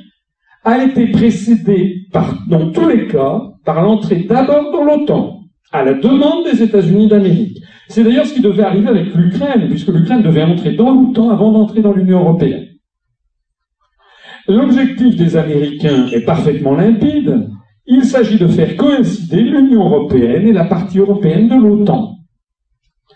a 0.66 0.84
été 0.84 1.08
précédé, 1.08 2.08
dans 2.48 2.72
tous 2.72 2.90
les 2.90 3.08
cas, 3.08 3.42
par 3.64 3.82
l'entrée 3.82 4.24
d'abord 4.24 4.72
dans 4.72 4.84
l'OTAN, 4.84 5.39
à 5.72 5.84
la 5.84 5.94
demande 5.94 6.46
des 6.46 6.62
États-Unis 6.64 7.08
d'Amérique. 7.08 7.62
C'est 7.88 8.04
d'ailleurs 8.04 8.26
ce 8.26 8.34
qui 8.34 8.42
devait 8.42 8.64
arriver 8.64 8.88
avec 8.88 9.14
l'Ukraine, 9.14 9.68
puisque 9.70 9.90
l'Ukraine 9.90 10.22
devait 10.22 10.44
entrer 10.44 10.74
dans 10.74 10.94
l'OTAN 10.94 11.30
avant 11.30 11.52
d'entrer 11.52 11.82
dans 11.82 11.94
l'Union 11.94 12.20
européenne. 12.20 12.68
L'objectif 14.48 15.16
des 15.16 15.38
Américains 15.38 16.08
est 16.08 16.26
parfaitement 16.26 16.76
limpide. 16.76 17.50
Il 17.86 18.04
s'agit 18.04 18.38
de 18.38 18.48
faire 18.48 18.76
coïncider 18.76 19.42
l'Union 19.42 19.86
européenne 19.86 20.48
et 20.48 20.54
la 20.54 20.66
partie 20.66 21.00
européenne 21.00 21.48
de 21.48 21.56
l'OTAN. 21.56 22.16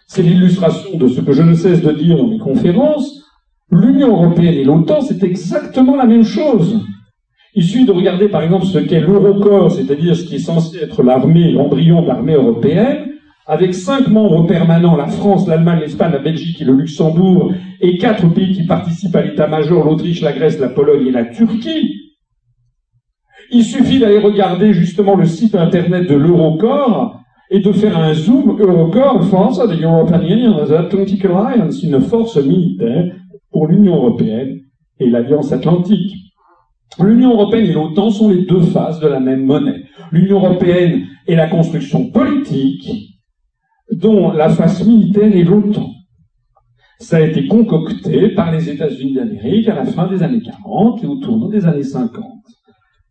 C'est 0.08 0.22
l'illustration 0.22 0.98
de 0.98 1.08
ce 1.08 1.22
que 1.22 1.34
je 1.34 1.42
ne 1.42 1.56
cesse 1.56 1.82
de 1.82 1.92
dire 1.92 2.18
dans 2.18 2.28
mes 2.28 2.38
conférences. 2.38 3.24
L'Union 3.72 4.10
européenne 4.10 4.54
et 4.54 4.64
l'OTAN, 4.64 5.02
c'est 5.02 5.24
exactement 5.24 5.96
la 5.96 6.06
même 6.06 6.24
chose. 6.24 6.80
Il 7.56 7.64
suffit 7.64 7.86
de 7.86 7.92
regarder 7.92 8.30
par 8.30 8.42
exemple 8.42 8.66
ce 8.66 8.80
qu'est 8.80 9.00
l'Eurocorps, 9.00 9.72
c'est-à-dire 9.72 10.16
ce 10.16 10.24
qui 10.24 10.36
est 10.36 10.40
censé 10.40 10.78
être 10.80 11.04
l'armée, 11.04 11.52
l'embryon 11.52 12.02
de 12.02 12.08
l'armée 12.08 12.34
européenne, 12.34 13.12
avec 13.46 13.76
cinq 13.76 14.08
membres 14.08 14.48
permanents, 14.48 14.96
la 14.96 15.08
France, 15.08 15.48
l'Allemagne, 15.48 15.82
l'Espagne, 15.82 16.14
la 16.14 16.20
Belgique 16.20 16.62
et 16.62 16.66
le 16.66 16.74
Luxembourg, 16.74 17.54
et 17.82 17.98
quatre 17.98 18.28
pays 18.34 18.54
qui 18.54 18.64
participent 18.64 19.16
à 19.16 19.22
l'état-major, 19.22 19.86
l'Autriche, 19.86 20.22
la 20.22 20.32
Grèce, 20.32 20.60
la 20.60 20.70
Pologne 20.70 21.08
et 21.08 21.12
la 21.12 21.26
Turquie. 21.26 21.94
Il 23.52 23.64
suffit 23.64 24.00
d'aller 24.00 24.18
regarder 24.18 24.74
justement 24.74 25.16
le 25.16 25.26
site 25.26 25.54
internet 25.54 26.10
de 26.10 26.16
l'Eurocorps 26.16 27.20
et 27.52 27.60
de 27.60 27.72
faire 27.72 28.00
un 28.00 28.14
zoom 28.14 28.58
Eurocorps, 28.60 29.26
France, 29.26 29.60
the 29.60 29.80
European 29.80 30.22
Union, 30.22 30.66
the 30.66 30.72
Atlantic 30.72 31.24
Alliance, 31.26 31.84
une 31.84 32.02
force 32.02 32.38
militaire 32.38 33.14
pour 33.52 33.68
l'Union 33.68 33.98
européenne 33.98 34.62
et 35.00 35.08
l'Alliance 35.08 35.52
atlantique. 35.52 36.23
L'Union 37.00 37.32
européenne 37.32 37.66
et 37.66 37.74
l'OTAN 37.74 38.10
sont 38.12 38.30
les 38.30 38.46
deux 38.46 38.62
faces 38.62 39.00
de 39.00 39.08
la 39.08 39.20
même 39.20 39.46
monnaie. 39.46 39.84
L'Union 40.12 40.38
européenne 40.38 41.08
est 41.28 41.36
la 41.36 41.48
construction 41.48 42.10
politique, 42.12 43.20
dont 43.92 44.32
la 44.32 44.50
face 44.50 44.86
militaire 44.86 45.36
est 45.36 45.44
l'OTAN. 45.44 45.90
Ça 47.00 47.18
a 47.18 47.22
été 47.22 47.48
concocté 47.48 48.30
par 48.30 48.52
les 48.52 48.70
États-Unis 48.70 49.16
d'Amérique 49.16 49.68
à 49.68 49.76
la 49.76 49.86
fin 49.86 50.08
des 50.08 50.24
années 50.24 50.42
40 50.42 51.04
et 51.04 51.08
au 51.08 51.16
tournant 51.16 51.50
des 51.50 51.66
années 51.66 51.84
50. 51.84 52.24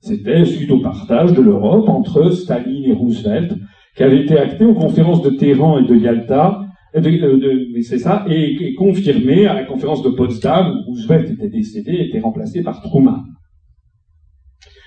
C'était 0.00 0.44
suite 0.44 0.70
au 0.70 0.80
partage 0.80 1.32
de 1.32 1.42
l'Europe 1.42 1.88
entre 1.88 2.30
Staline 2.30 2.84
et 2.84 2.92
Roosevelt, 2.92 3.52
qui 3.96 4.02
avait 4.02 4.22
été 4.22 4.38
acté 4.38 4.64
aux 4.64 4.74
conférences 4.74 5.22
de 5.22 5.30
Téhéran 5.30 5.78
et 5.78 5.86
de 5.86 5.94
Yalta, 5.94 6.62
c'est 6.94 7.98
ça, 7.98 8.24
et, 8.28 8.68
et 8.68 8.74
confirmé 8.74 9.46
à 9.46 9.54
la 9.54 9.64
conférence 9.64 10.02
de 10.02 10.10
Potsdam, 10.10 10.82
où 10.86 10.90
Roosevelt 10.90 11.30
était 11.30 11.48
décédé 11.48 11.92
et 11.92 12.08
était 12.08 12.20
remplacé 12.20 12.62
par 12.62 12.82
Truman. 12.82 13.24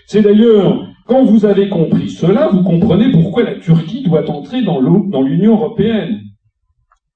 C'est 0.07 0.21
d'ailleurs, 0.21 0.87
quand 1.07 1.23
vous 1.23 1.45
avez 1.45 1.69
compris 1.69 2.09
cela, 2.09 2.47
vous 2.47 2.63
comprenez 2.63 3.11
pourquoi 3.11 3.43
la 3.43 3.55
Turquie 3.55 4.03
doit 4.03 4.29
entrer 4.29 4.61
dans 4.61 4.79
l'Union 5.21 5.53
européenne. 5.53 6.21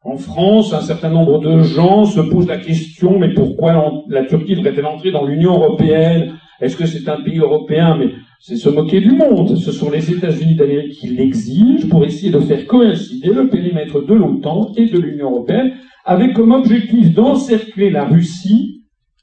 En 0.03 0.17
France, 0.17 0.73
un 0.73 0.81
certain 0.81 1.09
nombre 1.09 1.39
de 1.39 1.61
gens 1.61 2.05
se 2.05 2.21
posent 2.21 2.47
la 2.47 2.57
question, 2.57 3.19
mais 3.19 3.33
pourquoi 3.33 3.91
la 4.07 4.25
Turquie 4.25 4.55
devrait-elle 4.55 4.85
entrer 4.85 5.11
dans 5.11 5.25
l'Union 5.25 5.53
européenne? 5.53 6.35
Est-ce 6.61 6.75
que 6.75 6.85
c'est 6.85 7.07
un 7.09 7.21
pays 7.21 7.37
européen? 7.37 7.95
Mais 7.97 8.11
c'est 8.39 8.55
se 8.55 8.69
moquer 8.69 9.01
du 9.01 9.11
monde. 9.11 9.57
Ce 9.57 9.71
sont 9.71 9.91
les 9.91 10.11
États-Unis 10.11 10.55
d'Amérique 10.55 10.93
qui 10.93 11.09
l'exigent 11.09 11.89
pour 11.89 12.05
essayer 12.05 12.31
de 12.31 12.39
faire 12.39 12.65
coïncider 12.65 13.31
le 13.33 13.49
périmètre 13.49 14.01
de 14.01 14.13
l'OTAN 14.13 14.71
et 14.77 14.85
de 14.85 14.97
l'Union 14.97 15.31
européenne, 15.31 15.73
avec 16.05 16.33
comme 16.33 16.53
objectif 16.53 17.13
d'encercler 17.13 17.89
la 17.89 18.05
Russie 18.05 18.78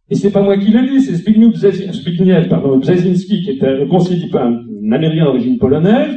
et 0.08 0.14
c'est 0.14 0.30
pas 0.30 0.42
moi 0.42 0.56
qui 0.56 0.70
l'ai 0.70 0.88
dit, 0.88 1.00
c'est 1.00 1.14
Zbigniew 1.14 1.50
Brzezinski, 1.50 3.42
qui 3.42 3.50
était 3.50 3.66
un 3.66 3.86
conseiller 3.88 4.30
un 4.34 4.92
américain 4.92 5.24
d'origine 5.24 5.58
polonaise, 5.58 6.16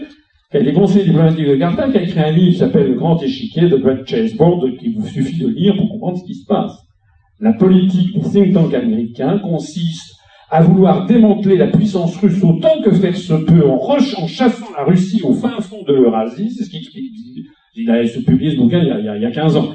qui 0.51 0.57
a 0.57 0.59
été 0.59 0.73
conseiller 0.73 1.05
diplomatique 1.05 1.47
de 1.47 1.55
Carter, 1.55 1.91
qui 1.91 1.97
a 1.97 2.01
écrit 2.03 2.19
un 2.19 2.31
livre 2.31 2.51
qui 2.51 2.57
s'appelle 2.57 2.87
Le 2.87 2.95
Grand 2.95 3.21
Échiquier 3.21 3.67
de 3.67 3.77
Great 3.77 4.07
Chessboard, 4.07 4.77
qu'il 4.77 4.95
vous 4.95 5.07
suffit 5.07 5.39
de 5.39 5.47
lire 5.47 5.75
pour 5.75 5.89
comprendre 5.89 6.17
ce 6.19 6.23
qui 6.23 6.35
se 6.35 6.45
passe. 6.45 6.73
La 7.39 7.53
politique 7.53 8.13
des 8.13 8.29
think 8.29 8.53
tanks 8.53 8.73
américains 8.73 9.39
consiste 9.39 10.15
à 10.51 10.61
vouloir 10.61 11.05
démanteler 11.05 11.57
la 11.57 11.67
puissance 11.67 12.15
russe 12.17 12.43
autant 12.43 12.81
que 12.83 12.91
faire 12.91 13.15
se 13.15 13.33
peut 13.33 13.65
en, 13.67 13.79
en 13.79 14.27
chassant 14.27 14.67
la 14.77 14.83
Russie 14.83 15.21
au 15.23 15.33
fin 15.33 15.59
fond 15.61 15.83
de 15.87 15.93
l'Eurasie, 15.93 16.51
c'est 16.51 16.63
ce 16.63 16.69
qui 16.69 16.77
explique. 16.77 17.13
A 17.87 18.03
publié 18.25 18.51
ce 18.51 18.57
bouquin 18.57 18.79
il 18.79 18.87
y 18.87 18.91
a, 18.91 19.15
il 19.15 19.21
y 19.21 19.25
a 19.25 19.31
15 19.31 19.55
ans. 19.55 19.73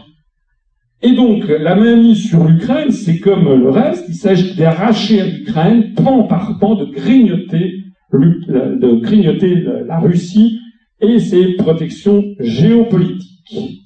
Et 1.06 1.12
donc, 1.12 1.44
la 1.46 1.74
mainmise 1.76 2.26
sur 2.28 2.44
l'Ukraine, 2.44 2.90
c'est 2.90 3.18
comme 3.18 3.44
le 3.44 3.68
reste, 3.68 4.06
il 4.08 4.14
s'agit 4.14 4.56
d'arracher 4.56 5.20
à 5.20 5.26
l'Ukraine, 5.26 5.92
pan 5.92 6.22
par 6.22 6.58
pan, 6.58 6.76
de 6.76 6.86
grignoter, 6.86 7.74
de 8.10 9.00
grignoter 9.02 9.54
la 9.86 9.98
Russie 9.98 10.58
et 11.02 11.18
ses 11.18 11.56
protections 11.56 12.24
géopolitiques. 12.40 13.82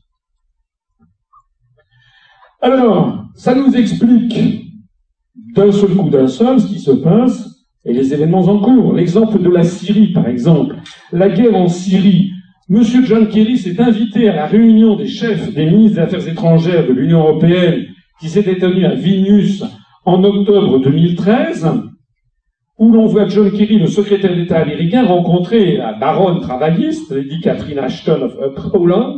Alors, 2.63 3.25
ça 3.35 3.53
nous 3.53 3.75
explique 3.75 4.65
d'un 5.57 5.73
seul 5.73 5.97
coup 5.97 6.11
d'un 6.11 6.29
seul 6.29 6.61
ce 6.61 6.69
qui 6.69 6.79
se 6.79 6.93
passe 6.93 7.65
et 7.85 7.95
les 7.95 8.15
événements 8.15 8.47
en 8.47 8.61
cours. 8.61 8.93
L'exemple 8.93 9.43
de 9.43 9.51
la 9.51 9.65
Syrie, 9.65 10.13
par 10.13 10.29
exemple. 10.29 10.77
La 11.11 11.29
guerre 11.29 11.57
en 11.57 11.67
Syrie 11.67 12.31
Monsieur 12.71 13.03
John 13.03 13.29
Kerry 13.29 13.57
s'est 13.57 13.81
invité 13.81 14.29
à 14.29 14.35
la 14.35 14.47
réunion 14.47 14.95
des 14.95 15.07
chefs 15.07 15.55
des 15.55 15.65
ministres 15.65 15.97
des 15.97 16.03
Affaires 16.03 16.29
étrangères 16.29 16.87
de 16.87 16.93
l'Union 16.93 17.21
européenne 17.21 17.87
qui 18.21 18.29
s'était 18.29 18.59
tenue 18.59 18.85
à 18.85 18.95
Vilnius 18.95 19.65
en 20.05 20.23
octobre 20.23 20.79
2013, 20.79 21.67
où 22.77 22.93
l'on 22.93 23.07
voit 23.07 23.27
John 23.27 23.51
Kerry, 23.51 23.79
le 23.79 23.87
secrétaire 23.87 24.37
d'État 24.37 24.59
américain, 24.59 25.07
rencontrer 25.07 25.79
la 25.79 25.95
baronne 25.95 26.43
travailliste, 26.43 27.11
Lady 27.11 27.41
Catherine 27.41 27.79
Ashton 27.79 28.21
of 28.23 28.71
Poland. 28.71 29.17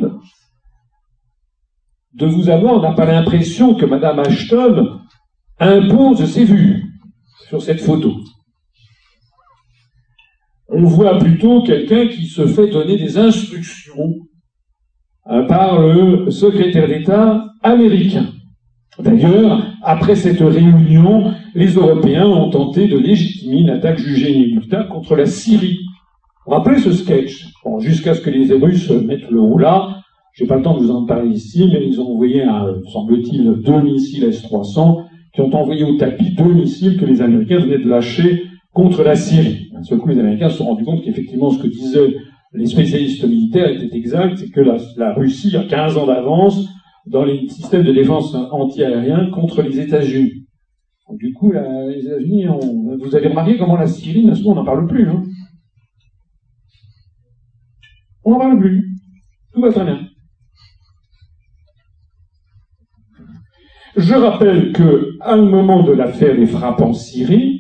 De 2.15 2.27
vous 2.27 2.51
avoir, 2.51 2.75
on 2.75 2.83
n'a 2.83 2.93
pas 2.93 3.07
l'impression 3.07 3.75
que 3.75 3.85
Madame 3.85 4.21
Ashton 4.21 5.01
impose 5.59 6.25
ses 6.25 6.45
vues 6.45 6.85
sur 7.49 7.61
cette 7.63 7.81
photo 7.81 8.15
on 10.73 10.85
voit 10.85 11.19
plutôt 11.19 11.63
quelqu'un 11.63 12.07
qui 12.09 12.27
se 12.27 12.47
fait 12.47 12.69
donner 12.69 12.97
des 12.97 13.19
instructions 13.19 14.15
euh, 15.31 15.45
par 15.47 15.81
le 15.81 16.31
secrétaire 16.31 16.89
d'État 16.89 17.45
américain. 17.63 18.27
D'ailleurs, 18.99 19.67
après 19.83 20.15
cette 20.15 20.41
réunion, 20.41 21.33
les 21.55 21.75
Européens 21.75 22.27
ont 22.27 22.51
tenté 22.51 22.87
de 22.87 22.99
légitimer 22.99 23.61
une 23.61 23.71
attaque 23.71 23.99
jugée 23.99 24.33
inéluctable 24.33 24.89
contre 24.89 25.17
la 25.17 25.27
Syrie. 25.27 25.79
Vous 26.47 26.53
rappelez 26.53 26.79
ce 26.79 26.93
sketch? 26.93 27.47
Jusqu'à 27.81 28.15
ce 28.15 28.21
que 28.21 28.31
les 28.31 28.53
Russes 28.53 28.91
mettent 28.91 29.31
le 29.31 29.41
roulard. 29.41 30.03
J'ai 30.35 30.47
pas 30.47 30.57
le 30.57 30.63
temps 30.63 30.77
de 30.77 30.83
vous 30.83 30.91
en 30.91 31.07
parler 31.07 31.31
ici, 31.31 31.69
mais 31.73 31.87
ils 31.87 32.01
ont 32.01 32.13
envoyé, 32.13 32.45
semble-t-il, 32.93 33.45
deux 33.65 33.83
missiles 33.83 34.25
S-300 34.25 35.05
qui 35.35 35.41
ont 35.41 35.55
envoyé 35.55 35.85
au 35.85 35.97
tapis 35.97 36.35
deux 36.35 36.53
missiles 36.53 36.99
que 36.99 37.05
les 37.05 37.23
Américains 37.23 37.59
venaient 37.59 37.79
de 37.79 37.89
lâcher 37.89 38.45
contre 38.73 39.03
la 39.03 39.17
Syrie. 39.17 39.69
D'un 39.73 39.83
coup, 39.99 40.09
les 40.09 40.19
Américains 40.19 40.49
se 40.49 40.59
sont 40.59 40.67
rendus 40.67 40.85
compte 40.85 41.03
qu'effectivement, 41.03 41.51
ce 41.51 41.63
que 41.63 41.67
disaient 41.67 42.15
les 42.53 42.67
spécialistes 42.67 43.25
militaires 43.25 43.71
était 43.71 43.97
exact, 43.97 44.37
c'est 44.37 44.51
que 44.51 44.61
la, 44.61 45.15
Russie 45.15 45.57
a 45.57 45.65
15 45.65 45.97
ans 45.97 46.07
d'avance 46.07 46.69
dans 47.07 47.25
les 47.25 47.49
systèmes 47.49 47.85
de 47.85 47.93
défense 47.93 48.35
anti-aérien 48.35 49.31
contre 49.31 49.63
les 49.63 49.79
États-Unis. 49.79 50.47
Du 51.13 51.33
coup, 51.33 51.53
les 51.53 52.07
États-Unis, 52.07 52.47
vous 53.01 53.15
avez 53.15 53.29
remarqué 53.29 53.57
comment 53.57 53.77
la 53.77 53.87
Syrie, 53.87 54.25
moment, 54.25 54.51
on 54.51 54.55
n'en 54.55 54.65
parle 54.65 54.87
plus. 54.87 55.09
Hein 55.09 55.23
on 58.25 58.33
n'en 58.33 58.39
parle 58.39 58.59
plus. 58.59 58.89
Tout 59.53 59.61
va 59.61 59.73
très 59.73 59.85
bien. 59.85 60.01
Je 63.97 64.15
rappelle 64.15 64.73
que, 64.73 65.17
à 65.21 65.35
un 65.35 65.45
moment 65.45 65.83
de 65.83 65.93
l'affaire 65.93 66.37
des 66.37 66.47
frappes 66.47 66.81
en 66.81 66.93
Syrie, 66.93 67.60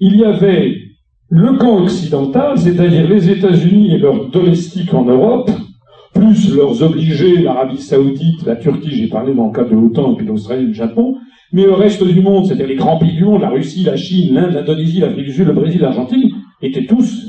il 0.00 0.16
y 0.16 0.24
avait 0.24 0.76
le 1.28 1.56
camp 1.58 1.82
occidental, 1.82 2.58
c'est-à-dire 2.58 3.06
les 3.06 3.30
États-Unis 3.30 3.94
et 3.94 3.98
leurs 3.98 4.30
domestiques 4.30 4.92
en 4.94 5.04
Europe, 5.04 5.50
plus 6.14 6.54
leurs 6.56 6.82
obligés, 6.82 7.42
l'Arabie 7.42 7.78
saoudite, 7.78 8.44
la 8.44 8.56
Turquie, 8.56 8.90
j'ai 8.90 9.08
parlé 9.08 9.34
dans 9.34 9.46
le 9.46 9.52
cas 9.52 9.64
de 9.64 9.74
l'OTAN, 9.74 10.12
et 10.12 10.16
puis 10.16 10.26
l'Australie 10.26 10.66
le 10.66 10.72
Japon, 10.72 11.16
mais 11.52 11.64
le 11.64 11.74
reste 11.74 12.02
du 12.02 12.20
monde, 12.20 12.46
c'est-à-dire 12.46 12.66
les 12.66 12.76
grands 12.76 12.98
pays 12.98 13.14
du 13.14 13.24
monde, 13.24 13.42
la 13.42 13.50
Russie, 13.50 13.84
la 13.84 13.96
Chine, 13.96 14.34
l'Inde, 14.34 14.52
l'Indonésie, 14.52 15.00
l'Afrique 15.00 15.26
du 15.26 15.32
Sud, 15.32 15.46
le 15.46 15.52
Brésil, 15.52 15.80
l'Argentine, 15.82 16.30
étaient 16.62 16.86
tous 16.86 17.26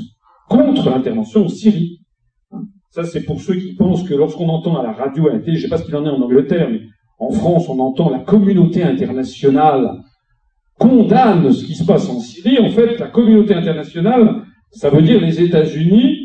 contre 0.48 0.90
l'intervention 0.90 1.44
en 1.44 1.48
Syrie. 1.48 2.00
Ça, 2.90 3.04
c'est 3.04 3.24
pour 3.24 3.40
ceux 3.40 3.54
qui 3.54 3.74
pensent 3.74 4.02
que 4.02 4.14
lorsqu'on 4.14 4.48
entend 4.48 4.78
à 4.78 4.82
la 4.82 4.92
radio, 4.92 5.28
à 5.28 5.34
la 5.34 5.38
télé, 5.40 5.56
je 5.56 5.60
ne 5.60 5.62
sais 5.62 5.68
pas 5.68 5.78
ce 5.78 5.84
qu'il 5.84 5.96
en 5.96 6.04
est 6.04 6.10
en 6.10 6.20
Angleterre, 6.20 6.68
mais 6.70 6.80
en 7.18 7.30
France, 7.30 7.68
on 7.68 7.78
entend 7.78 8.10
la 8.10 8.18
communauté 8.18 8.82
internationale 8.82 10.02
condamne 10.78 11.52
ce 11.52 11.64
qui 11.64 11.74
se 11.74 11.84
passe 11.84 12.08
en 12.08 12.18
Syrie. 12.18 12.31
En 12.60 12.70
fait, 12.70 12.98
la 12.98 13.08
communauté 13.08 13.54
internationale, 13.54 14.42
ça 14.70 14.90
veut 14.90 15.02
dire 15.02 15.20
les 15.20 15.40
États-Unis 15.40 16.18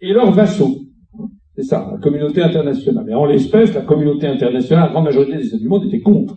et 0.00 0.12
leurs 0.12 0.32
vassaux. 0.32 0.78
C'est 1.54 1.64
ça, 1.64 1.88
la 1.92 1.98
communauté 1.98 2.42
internationale. 2.42 3.06
Et 3.08 3.14
en 3.14 3.26
l'espèce, 3.26 3.74
la 3.74 3.82
communauté 3.82 4.26
internationale, 4.26 4.86
la 4.86 4.92
grande 4.92 5.04
majorité 5.04 5.36
des 5.36 5.46
États 5.46 5.58
du 5.58 5.68
monde 5.68 5.84
était 5.86 6.00
contre. 6.00 6.34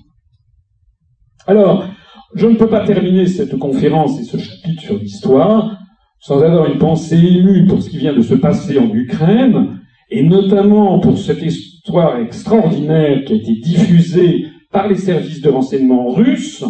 Alors, 1.47 1.85
je 2.33 2.47
ne 2.47 2.55
peux 2.55 2.67
pas 2.67 2.85
terminer 2.85 3.27
cette 3.27 3.57
conférence 3.57 4.19
et 4.19 4.23
ce 4.23 4.37
chapitre 4.37 4.81
sur 4.81 4.97
l'histoire 4.97 5.79
sans 6.19 6.41
avoir 6.41 6.65
une 6.65 6.79
pensée 6.79 7.17
émue 7.17 7.67
pour 7.67 7.83
ce 7.83 7.89
qui 7.89 7.99
vient 7.99 8.15
de 8.15 8.23
se 8.23 8.33
passer 8.33 8.79
en 8.79 8.91
Ukraine, 8.91 9.79
et 10.09 10.23
notamment 10.23 10.99
pour 10.99 11.19
cette 11.19 11.43
histoire 11.43 12.19
extraordinaire 12.19 13.23
qui 13.25 13.33
a 13.33 13.35
été 13.35 13.53
diffusée 13.53 14.47
par 14.71 14.87
les 14.87 14.95
services 14.95 15.41
de 15.41 15.49
renseignement 15.49 16.09
russes, 16.09 16.65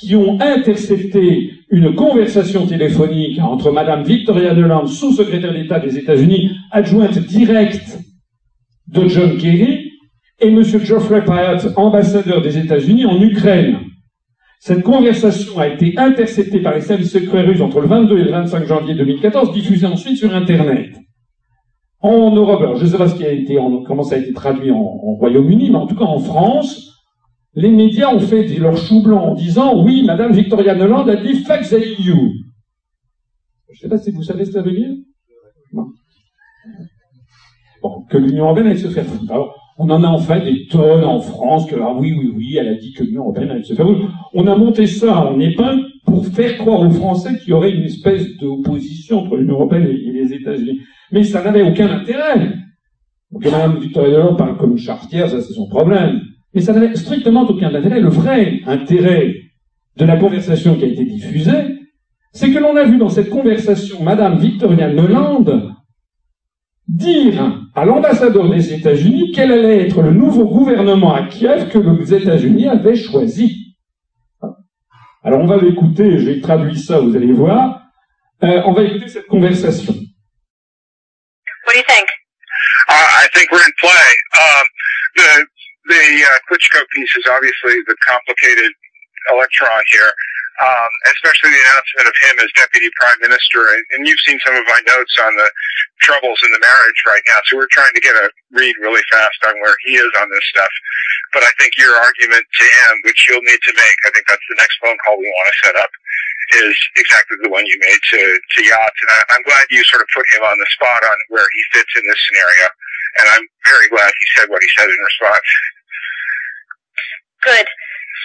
qui 0.00 0.16
ont 0.16 0.40
intercepté 0.40 1.52
une 1.70 1.94
conversation 1.94 2.66
téléphonique 2.66 3.38
entre 3.38 3.70
Madame 3.70 4.02
Victoria 4.02 4.54
Nuland, 4.54 4.86
sous-secrétaire 4.86 5.52
d'État 5.52 5.78
des 5.78 5.98
États-Unis, 5.98 6.50
adjointe 6.70 7.18
directe 7.18 7.98
de 8.88 9.06
John 9.08 9.36
Kerry, 9.36 9.90
et 10.40 10.50
Monsieur 10.50 10.78
Geoffrey 10.78 11.22
Pyatt, 11.24 11.68
ambassadeur 11.76 12.40
des 12.40 12.56
États-Unis 12.56 13.04
en 13.04 13.20
Ukraine. 13.20 13.80
Cette 14.58 14.82
conversation 14.82 15.58
a 15.58 15.68
été 15.68 15.94
interceptée 15.98 16.60
par 16.60 16.74
les 16.74 16.80
services 16.80 17.12
secrets 17.12 17.42
russes 17.42 17.60
entre 17.60 17.80
le 17.80 17.86
22 17.86 18.18
et 18.18 18.24
le 18.24 18.30
25 18.30 18.66
janvier 18.66 18.94
2014, 18.94 19.52
diffusée 19.52 19.86
ensuite 19.86 20.16
sur 20.16 20.34
Internet. 20.34 20.96
En 22.00 22.34
Europe, 22.34 22.62
alors 22.62 22.76
je 22.76 22.84
ne 22.84 22.88
sais 22.88 22.98
pas 22.98 23.08
ce 23.08 23.14
qui 23.14 23.24
a 23.24 23.32
été, 23.32 23.58
comment 23.86 24.02
ça 24.02 24.14
a 24.14 24.18
été 24.18 24.32
traduit 24.32 24.70
en 24.70 24.82
Royaume-Uni, 24.82 25.70
mais 25.70 25.76
en 25.76 25.86
tout 25.86 25.96
cas 25.96 26.04
en 26.04 26.18
France, 26.18 26.90
les 27.54 27.70
médias 27.70 28.14
ont 28.14 28.20
fait 28.20 28.46
leur 28.58 28.76
chou 28.76 29.02
blanc 29.02 29.30
en 29.30 29.34
disant 29.34 29.82
oui, 29.82 30.04
Madame 30.04 30.32
Victoria 30.32 30.74
Noland 30.74 31.06
a 31.08 31.16
dit 31.16 31.36
fuck 31.44 31.62
the 31.62 31.74
EU. 31.74 32.30
Je 33.68 33.76
ne 33.76 33.78
sais 33.80 33.88
pas 33.88 33.98
si 33.98 34.10
vous 34.10 34.22
savez 34.22 34.44
ce 34.44 34.50
que 34.50 34.58
ça 34.58 34.62
veut 34.62 34.72
dire. 34.72 34.94
Bon, 37.82 38.04
que 38.10 38.18
l'Union 38.18 38.44
européenne 38.44 38.66
allait 38.66 38.76
se 38.76 38.88
faire 38.88 39.06
foutre. 39.06 39.32
Alors, 39.32 39.54
on 39.78 39.88
en 39.88 40.04
a 40.04 40.08
enfin 40.08 40.38
des 40.40 40.66
tonnes 40.66 41.04
en 41.04 41.20
France 41.20 41.66
que 41.66 41.76
ah 41.80 41.94
oui, 41.96 42.12
oui, 42.12 42.32
oui, 42.36 42.56
elle 42.58 42.68
a 42.68 42.74
dit 42.74 42.92
que 42.92 43.02
l'Union 43.02 43.22
européenne 43.22 43.50
allait 43.50 43.62
se 43.62 43.72
faire 43.72 43.86
foutre. 43.86 44.06
On 44.34 44.46
a 44.46 44.54
monté 44.54 44.86
ça 44.86 45.30
en 45.30 45.40
épingle 45.40 45.86
pour 46.04 46.26
faire 46.26 46.58
croire 46.58 46.80
aux 46.80 46.90
Français 46.90 47.38
qu'il 47.38 47.50
y 47.50 47.52
aurait 47.52 47.72
une 47.72 47.84
espèce 47.84 48.36
d'opposition 48.36 49.20
entre 49.20 49.36
l'Union 49.36 49.54
européenne 49.54 49.86
et 49.86 50.12
les 50.12 50.34
États-Unis. 50.34 50.80
Mais 51.12 51.22
ça 51.22 51.42
n'avait 51.42 51.62
aucun 51.62 51.88
intérêt. 51.88 52.52
Donc, 53.30 53.44
Madame 53.44 53.78
Victoria 53.78 54.18
Noland 54.18 54.34
parle 54.34 54.58
comme 54.58 54.76
chartière, 54.76 55.30
ça 55.30 55.40
c'est 55.40 55.54
son 55.54 55.68
problème. 55.68 56.20
Mais 56.54 56.60
ça 56.60 56.72
n'avait 56.72 56.94
strictement 56.96 57.48
aucun 57.48 57.74
intérêt. 57.74 58.00
Le 58.00 58.08
vrai 58.08 58.60
intérêt 58.66 59.34
de 59.96 60.04
la 60.04 60.16
conversation 60.16 60.76
qui 60.76 60.84
a 60.84 60.88
été 60.88 61.04
diffusée, 61.04 61.78
c'est 62.32 62.50
que 62.50 62.58
l'on 62.58 62.76
a 62.76 62.84
vu 62.84 62.96
dans 62.96 63.08
cette 63.08 63.30
conversation 63.30 64.02
Madame 64.02 64.38
Victoria 64.38 64.88
Noland 64.92 65.44
dire 66.88 67.60
à 67.74 67.84
l'ambassadeur 67.84 68.50
des 68.50 68.72
États-Unis 68.74 69.32
quel 69.32 69.52
allait 69.52 69.86
être 69.86 70.02
le 70.02 70.12
nouveau 70.12 70.44
gouvernement 70.44 71.14
à 71.14 71.26
Kiev 71.26 71.68
que 71.68 71.78
les 71.78 72.14
États-Unis 72.14 72.68
avaient 72.68 72.96
choisi. 72.96 73.76
Alors 75.22 75.40
on 75.40 75.46
va 75.46 75.58
l'écouter, 75.58 76.18
j'ai 76.18 76.40
traduit 76.40 76.78
ça, 76.78 76.98
vous 76.98 77.14
allez 77.14 77.32
voir. 77.32 77.82
Euh, 78.42 78.62
on 78.64 78.72
va 78.72 78.82
écouter 78.82 79.08
cette 79.08 79.26
conversation. 79.26 79.92
What 79.92 81.74
do 81.74 81.78
you 81.78 81.84
think? 81.86 82.08
Uh, 82.88 82.92
I 82.92 83.28
think 83.34 83.52
we're 83.52 83.62
in 83.62 83.72
play. 83.78 84.16
Um, 84.34 84.64
the 85.16 85.46
the 85.90 86.06
uh, 86.22 86.38
Klitschko 86.46 86.86
piece 86.94 87.10
is 87.18 87.26
obviously 87.26 87.82
the 87.90 87.98
complicated 88.06 88.70
electron 89.34 89.82
here, 89.90 90.14
um, 90.62 90.90
especially 91.10 91.50
the 91.50 91.62
announcement 91.66 92.06
of 92.06 92.16
him 92.22 92.34
as 92.46 92.50
deputy 92.54 92.88
prime 93.02 93.20
minister. 93.20 93.74
And, 93.74 93.82
and, 93.92 94.00
you've 94.06 94.22
seen 94.22 94.38
some 94.46 94.54
of 94.54 94.64
my 94.70 94.80
notes 94.86 95.14
on 95.20 95.34
the 95.34 95.50
troubles 96.00 96.38
in 96.46 96.54
the 96.54 96.62
marriage 96.62 97.00
right 97.04 97.24
now. 97.26 97.42
So 97.50 97.58
we're 97.58 97.74
trying 97.74 97.92
to 97.92 98.00
get 98.00 98.14
a 98.14 98.30
read 98.54 98.74
really 98.80 99.02
fast 99.10 99.42
on 99.50 99.58
where 99.60 99.74
he 99.84 99.98
is 99.98 100.10
on 100.22 100.30
this 100.30 100.46
stuff. 100.48 100.70
But 101.34 101.42
I 101.42 101.52
think 101.58 101.74
your 101.76 101.94
argument 101.94 102.46
to 102.46 102.66
him, 102.66 102.92
which 103.04 103.26
you'll 103.28 103.44
need 103.44 103.62
to 103.62 103.74
make, 103.74 103.98
I 104.06 104.10
think 104.14 104.26
that's 104.30 104.46
the 104.48 104.58
next 104.62 104.78
phone 104.78 104.96
call 105.04 105.18
we 105.18 105.26
want 105.26 105.48
to 105.52 105.62
set 105.66 105.76
up, 105.76 105.90
is 106.66 106.74
exactly 106.98 107.38
the 107.42 107.50
one 107.50 107.66
you 107.66 107.78
made 107.82 108.02
to, 108.14 108.20
to 108.38 108.58
Yachts. 108.62 109.00
And 109.02 109.10
I, 109.10 109.18
I'm 109.36 109.44
glad 109.46 109.66
you 109.70 109.82
sort 109.86 110.02
of 110.02 110.08
put 110.14 110.26
him 110.34 110.42
on 110.42 110.58
the 110.58 110.70
spot 110.74 111.02
on 111.02 111.18
where 111.30 111.46
he 111.46 111.62
fits 111.78 111.92
in 111.94 112.02
this 112.06 112.20
scenario. 112.26 112.66
And 113.22 113.26
I'm 113.34 113.46
very 113.66 113.88
glad 113.90 114.10
he 114.10 114.26
said 114.38 114.50
what 114.50 114.62
he 114.62 114.70
said 114.78 114.86
in 114.86 114.98
response. 114.98 115.46
Good. 117.42 117.66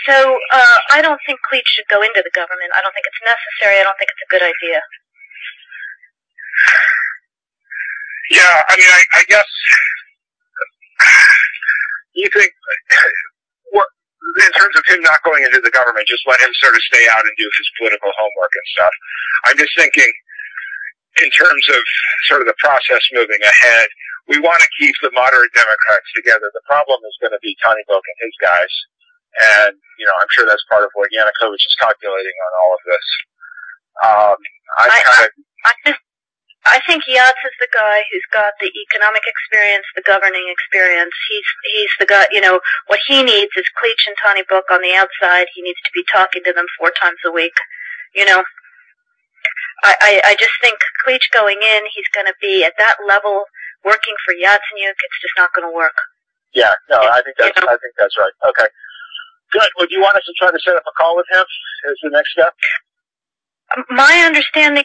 So 0.06 0.14
uh, 0.52 0.78
I 0.92 1.02
don't 1.02 1.20
think 1.26 1.40
Cleach 1.50 1.66
should 1.66 1.88
go 1.90 2.02
into 2.02 2.22
the 2.22 2.34
government. 2.36 2.70
I 2.76 2.82
don't 2.82 2.94
think 2.94 3.08
it's 3.10 3.24
necessary. 3.26 3.82
I 3.82 3.84
don't 3.84 3.98
think 3.98 4.12
it's 4.12 4.26
a 4.28 4.32
good 4.32 4.46
idea. 4.46 4.80
Yeah, 8.32 8.58
I 8.70 8.74
mean, 8.78 8.90
I, 8.90 9.02
I 9.22 9.24
guess 9.30 9.50
you 12.18 12.28
think 12.34 12.52
what, 13.70 13.86
in 14.42 14.52
terms 14.54 14.74
of 14.78 14.84
him 14.90 15.02
not 15.06 15.22
going 15.22 15.44
into 15.46 15.62
the 15.62 15.70
government, 15.70 16.08
just 16.08 16.26
let 16.26 16.42
him 16.42 16.50
sort 16.58 16.74
of 16.74 16.82
stay 16.90 17.06
out 17.12 17.22
and 17.22 17.34
do 17.38 17.50
his 17.58 17.68
political 17.78 18.10
homework 18.18 18.54
and 18.54 18.68
stuff. 18.74 18.94
I'm 19.46 19.58
just 19.58 19.74
thinking 19.78 20.10
in 21.22 21.30
terms 21.32 21.66
of 21.72 21.82
sort 22.28 22.42
of 22.42 22.48
the 22.48 22.58
process 22.58 23.02
moving 23.14 23.40
ahead, 23.42 23.88
we 24.28 24.42
want 24.42 24.58
to 24.58 24.70
keep 24.82 24.96
the 25.02 25.14
moderate 25.14 25.54
Democrats 25.54 26.10
together. 26.18 26.50
The 26.54 26.66
problem 26.66 26.98
is 27.06 27.14
going 27.22 27.36
to 27.36 27.42
be 27.46 27.56
Tony 27.62 27.86
Book 27.88 28.02
and 28.02 28.18
his 28.26 28.36
guys. 28.42 28.74
And, 29.36 29.76
you 30.00 30.06
know, 30.08 30.16
I'm 30.16 30.32
sure 30.32 30.48
that's 30.48 30.64
part 30.72 30.84
of 30.84 30.92
what 30.96 31.12
Yanukovych 31.12 31.60
is 31.60 31.76
calculating 31.80 32.38
on 32.40 32.52
all 32.64 32.72
of 32.74 32.82
this. 32.88 33.08
Um, 34.04 34.38
I, 34.80 34.84
I 34.88 35.00
kind 35.04 35.24
of. 35.24 35.32
I, 35.66 35.72
I, 35.86 35.92
I 36.66 36.82
think 36.90 37.06
Yats 37.06 37.38
is 37.46 37.56
the 37.62 37.70
guy 37.70 38.02
who's 38.10 38.26
got 38.34 38.58
the 38.60 38.72
economic 38.90 39.22
experience, 39.22 39.86
the 39.96 40.02
governing 40.02 40.50
experience. 40.50 41.14
He's 41.30 41.46
he's 41.76 41.94
the 42.00 42.10
guy. 42.10 42.26
You 42.32 42.42
know 42.42 42.60
what 42.88 43.00
he 43.06 43.22
needs 43.22 43.54
is 43.56 43.70
Cleach 43.78 44.08
and 44.10 44.18
Tony 44.18 44.42
Book 44.50 44.66
on 44.72 44.82
the 44.82 44.98
outside. 44.98 45.46
He 45.54 45.62
needs 45.62 45.78
to 45.86 45.92
be 45.94 46.04
talking 46.12 46.42
to 46.44 46.54
them 46.54 46.66
four 46.80 46.92
times 47.00 47.22
a 47.24 47.32
week. 47.32 47.54
You 48.16 48.26
know, 48.26 48.42
I 49.84 49.94
I, 50.02 50.34
I 50.34 50.36
just 50.40 50.58
think 50.60 50.80
Cleach 51.06 51.30
going 51.32 51.62
in, 51.62 51.82
he's 51.94 52.10
going 52.14 52.26
to 52.26 52.36
be 52.42 52.66
at 52.66 52.74
that 52.80 52.98
level 53.06 53.46
working 53.86 54.18
for 54.26 54.34
Yatsenyuk. 54.34 54.98
It's 54.98 55.22
just 55.22 55.38
not 55.38 55.54
going 55.54 55.70
to 55.70 55.76
work. 55.76 55.96
Yeah, 56.56 56.74
no, 56.90 56.98
I 56.98 57.22
think 57.22 57.38
that's 57.38 57.54
you 57.56 57.62
know? 57.62 57.70
I 57.70 57.78
think 57.78 57.94
that's 58.00 58.18
right. 58.18 58.34
Okay. 58.50 58.68
Good. 59.52 59.70
Would 59.80 59.92
you 59.92 60.02
want 60.02 60.16
us 60.16 60.26
to 60.26 60.34
try 60.38 60.52
to 60.52 60.60
set 60.60 60.76
up 60.76 60.84
a 60.86 60.94
call 60.98 61.16
with 61.16 61.28
him 61.32 61.46
as 61.90 61.98
the 62.04 62.10
next 62.12 62.32
step? 62.32 62.54
My 63.90 64.26
understanding. 64.28 64.84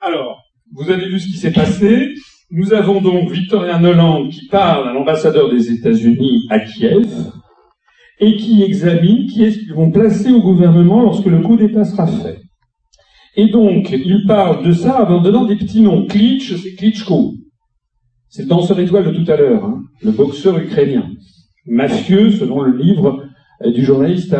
Alors, 0.00 0.42
vous 0.72 0.90
avez 0.90 1.08
vu 1.08 1.18
ce 1.18 1.26
qui 1.26 1.38
s'est 1.38 1.52
passé. 1.52 2.14
Nous 2.50 2.72
avons 2.72 3.00
donc 3.00 3.30
Victoria 3.30 3.78
Noland 3.78 4.28
qui 4.28 4.46
parle 4.48 4.88
à 4.88 4.92
l'ambassadeur 4.92 5.50
des 5.50 5.72
États-Unis 5.72 6.46
à 6.50 6.60
Kiev 6.60 7.32
et 8.20 8.36
qui 8.36 8.62
examine 8.62 9.26
qui 9.26 9.44
est-ce 9.44 9.58
qu'ils 9.58 9.74
vont 9.74 9.90
placer 9.90 10.30
au 10.30 10.40
gouvernement 10.40 11.02
lorsque 11.02 11.26
le 11.26 11.40
coup 11.40 11.56
d'État 11.56 11.84
sera 11.84 12.06
fait. 12.06 12.40
Et 13.36 13.48
donc, 13.48 13.90
il 13.90 14.24
parle 14.26 14.64
de 14.64 14.72
ça 14.72 15.10
en 15.10 15.20
donnant 15.20 15.44
des 15.44 15.56
petits 15.56 15.80
noms. 15.80 16.06
Klitsch, 16.06 16.54
c'est 16.54 16.74
Klitschko. 16.74 17.34
C'est 18.28 18.42
le 18.42 18.48
danseur 18.48 18.78
étoile 18.78 19.12
de 19.12 19.18
tout 19.18 19.30
à 19.30 19.36
l'heure, 19.36 19.64
hein, 19.64 19.82
le 20.02 20.12
boxeur 20.12 20.58
ukrainien. 20.58 21.10
Mafieux, 21.66 22.30
selon 22.30 22.60
le 22.62 22.76
livre 22.76 23.26
du 23.72 23.84
journaliste 23.84 24.30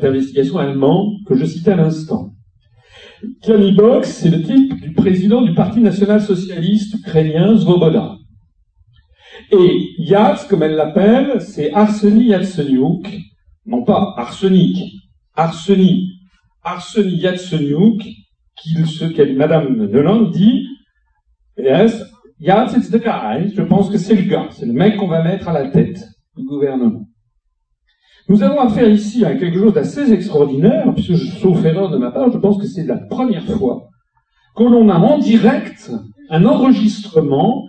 d'investigation 0.00 0.58
allemand 0.58 1.12
que 1.26 1.34
je 1.34 1.44
citais 1.44 1.72
à 1.72 1.76
l'instant. 1.76 2.32
Kali 3.42 3.72
Box, 3.72 4.10
c'est 4.10 4.30
le 4.30 4.42
type 4.42 4.80
du 4.80 4.92
président 4.92 5.42
du 5.42 5.54
Parti 5.54 5.80
national 5.80 6.20
socialiste 6.20 6.94
ukrainien, 6.94 7.56
Svoboda. 7.58 8.16
Et 9.50 9.88
Yats, 9.98 10.46
comme 10.48 10.62
elle 10.62 10.74
l'appelle, 10.74 11.40
c'est 11.40 11.72
Arseny 11.72 12.26
Yatsenyuk, 12.26 13.08
non 13.66 13.82
pas 13.82 14.14
arsenic, 14.16 14.78
Arseny, 15.34 16.12
Arseny 16.62 17.16
Yatsenyuk, 17.16 18.02
qu'il, 18.56 18.86
ce 18.86 19.04
qu'elle, 19.06 19.36
Madame 19.36 19.74
Noland 19.86 20.30
dit, 20.30 20.66
yes, 21.56 22.04
Yats, 22.40 22.76
it's 22.76 22.90
the 22.90 23.02
guy, 23.02 23.52
je 23.54 23.62
pense 23.62 23.90
que 23.90 23.98
c'est 23.98 24.14
le 24.14 24.28
gars, 24.28 24.48
c'est 24.50 24.66
le 24.66 24.72
mec 24.72 24.96
qu'on 24.96 25.08
va 25.08 25.22
mettre 25.22 25.48
à 25.48 25.52
la 25.52 25.70
tête 25.70 26.04
du 26.36 26.44
gouvernement. 26.44 27.08
Nous 28.28 28.42
avons 28.42 28.60
affaire 28.60 28.90
ici 28.90 29.24
à 29.24 29.34
quelque 29.36 29.58
chose 29.58 29.72
d'assez 29.72 30.12
extraordinaire, 30.12 30.92
puisque, 30.94 31.16
sauf 31.40 31.64
erreur 31.64 31.90
de 31.90 31.96
ma 31.96 32.10
part, 32.10 32.30
je 32.30 32.38
pense 32.38 32.58
que 32.58 32.66
c'est 32.66 32.84
la 32.84 32.98
première 32.98 33.44
fois 33.44 33.88
que 34.54 34.64
l'on 34.64 34.88
a 34.90 34.98
en 34.98 35.18
direct 35.18 35.90
un 36.28 36.44
enregistrement 36.44 37.64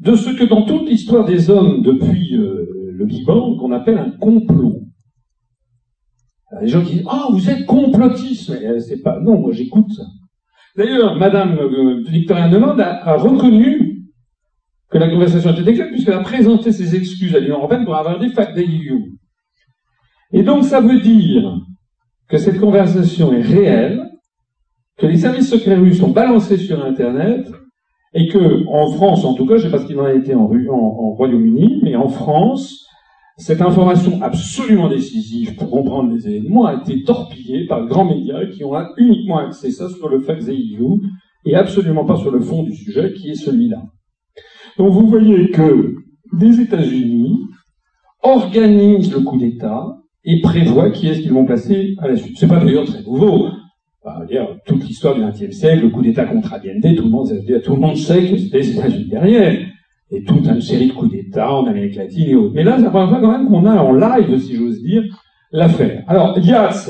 de 0.00 0.16
ce 0.16 0.30
que 0.30 0.44
dans 0.44 0.62
toute 0.62 0.88
l'histoire 0.88 1.24
des 1.24 1.50
hommes 1.50 1.82
depuis 1.82 2.34
euh, 2.34 2.66
le 2.92 3.04
Big 3.04 3.24
Bang, 3.24 3.58
qu'on 3.58 3.70
appelle 3.72 3.98
un 3.98 4.10
complot. 4.10 4.80
les 6.60 6.68
gens 6.68 6.82
qui 6.82 6.94
disent 6.96 7.06
Ah, 7.08 7.28
vous 7.30 7.48
êtes 7.48 7.66
complotiste 7.66 8.50
Mais 8.50 8.66
euh, 8.66 8.80
c'est 8.80 9.02
pas. 9.02 9.20
Non, 9.20 9.38
moi 9.38 9.52
j'écoute 9.52 9.92
ça. 9.94 10.04
D'ailleurs, 10.76 11.16
Madame 11.16 11.58
euh, 11.58 12.02
Victoria 12.08 12.48
Nuland 12.48 12.78
a, 12.78 13.16
reconnu 13.16 14.08
que 14.90 14.98
la 14.98 15.08
conversation 15.08 15.52
était 15.52 15.70
exacte 15.70 15.92
puisqu'elle 15.92 16.14
a 16.14 16.22
présenté 16.22 16.72
ses 16.72 16.96
excuses 16.96 17.34
à 17.36 17.38
l'Union 17.38 17.58
européenne 17.58 17.84
pour 17.84 17.94
avoir 17.94 18.18
des 18.18 18.30
fact 18.30 18.56
EU. 18.58 19.19
Et 20.32 20.42
donc 20.42 20.64
ça 20.64 20.80
veut 20.80 21.00
dire 21.00 21.58
que 22.28 22.38
cette 22.38 22.60
conversation 22.60 23.32
est 23.32 23.42
réelle, 23.42 24.08
que 24.96 25.06
les 25.06 25.18
services 25.18 25.50
secrets 25.50 25.76
russes 25.76 25.98
sont 25.98 26.10
balancés 26.10 26.58
sur 26.58 26.84
Internet, 26.84 27.46
et 28.12 28.28
que, 28.28 28.66
en 28.68 28.90
France, 28.90 29.24
en 29.24 29.34
tout 29.34 29.46
cas, 29.46 29.56
je 29.56 29.66
ne 29.66 29.70
sais 29.70 29.76
pas 29.76 29.82
ce 29.82 29.86
qu'il 29.86 29.98
en 29.98 30.04
a 30.04 30.12
été 30.12 30.34
en, 30.34 30.46
Royaume-Uni, 30.46 31.80
mais 31.82 31.94
en 31.94 32.08
France, 32.08 32.86
cette 33.36 33.62
information 33.62 34.20
absolument 34.22 34.88
décisive 34.88 35.54
pour 35.54 35.70
comprendre 35.70 36.12
les 36.12 36.28
événements 36.28 36.66
a 36.66 36.74
été 36.74 37.02
torpillée 37.04 37.66
par 37.66 37.86
grands 37.86 38.04
médias 38.04 38.46
qui 38.46 38.64
ont 38.64 38.74
uniquement 38.96 39.38
accès 39.38 39.70
ça 39.70 39.88
sur 39.88 40.08
le 40.08 40.20
fact 40.20 40.42
EU 40.48 41.00
et 41.46 41.54
absolument 41.54 42.04
pas 42.04 42.16
sur 42.16 42.30
le 42.30 42.40
fond 42.40 42.64
du 42.64 42.74
sujet 42.74 43.14
qui 43.14 43.30
est 43.30 43.34
celui-là. 43.34 43.82
Donc 44.76 44.92
vous 44.92 45.06
voyez 45.06 45.50
que 45.50 45.94
les 46.38 46.60
États-Unis 46.60 47.40
organisent 48.22 49.12
le 49.12 49.20
coup 49.20 49.38
d'État 49.38 49.99
et 50.24 50.40
prévoient 50.40 50.90
qui 50.90 51.08
est-ce 51.08 51.20
qu'ils 51.20 51.32
vont 51.32 51.44
placer 51.44 51.94
à 51.98 52.08
la 52.08 52.16
suite. 52.16 52.36
C'est 52.38 52.48
pas 52.48 52.62
d'ailleurs 52.62 52.84
très 52.84 53.02
nouveau. 53.02 53.48
Enfin, 54.02 54.24
dire, 54.24 54.56
toute 54.66 54.86
l'histoire 54.86 55.14
du 55.14 55.22
XXe 55.22 55.54
siècle, 55.54 55.82
le 55.82 55.90
coup 55.90 56.02
d'État 56.02 56.24
contre 56.24 56.54
Allende, 56.54 56.96
tout 56.96 57.04
le 57.04 57.80
monde, 57.80 57.96
sait 57.96 58.24
que 58.24 58.36
c'était 58.36 58.58
les 58.58 58.70
États-Unis 58.70 59.08
derrière. 59.10 59.58
Et 60.10 60.24
toute 60.24 60.46
une 60.46 60.60
série 60.60 60.88
de 60.88 60.92
coups 60.92 61.12
d'État 61.12 61.54
en 61.54 61.66
Amérique 61.66 61.96
latine 61.96 62.28
et 62.28 62.34
autres. 62.34 62.52
Mais 62.54 62.64
là, 62.64 62.76
c'est 62.78 62.84
la 62.84 62.90
première 62.90 63.10
fois 63.10 63.20
quand 63.20 63.30
même 63.30 63.48
qu'on 63.48 63.64
a 63.66 63.76
en 63.76 63.92
live, 63.92 64.38
si 64.40 64.56
j'ose 64.56 64.82
dire, 64.82 65.02
l'affaire. 65.52 66.02
Alors, 66.08 66.36
Yats, 66.38 66.88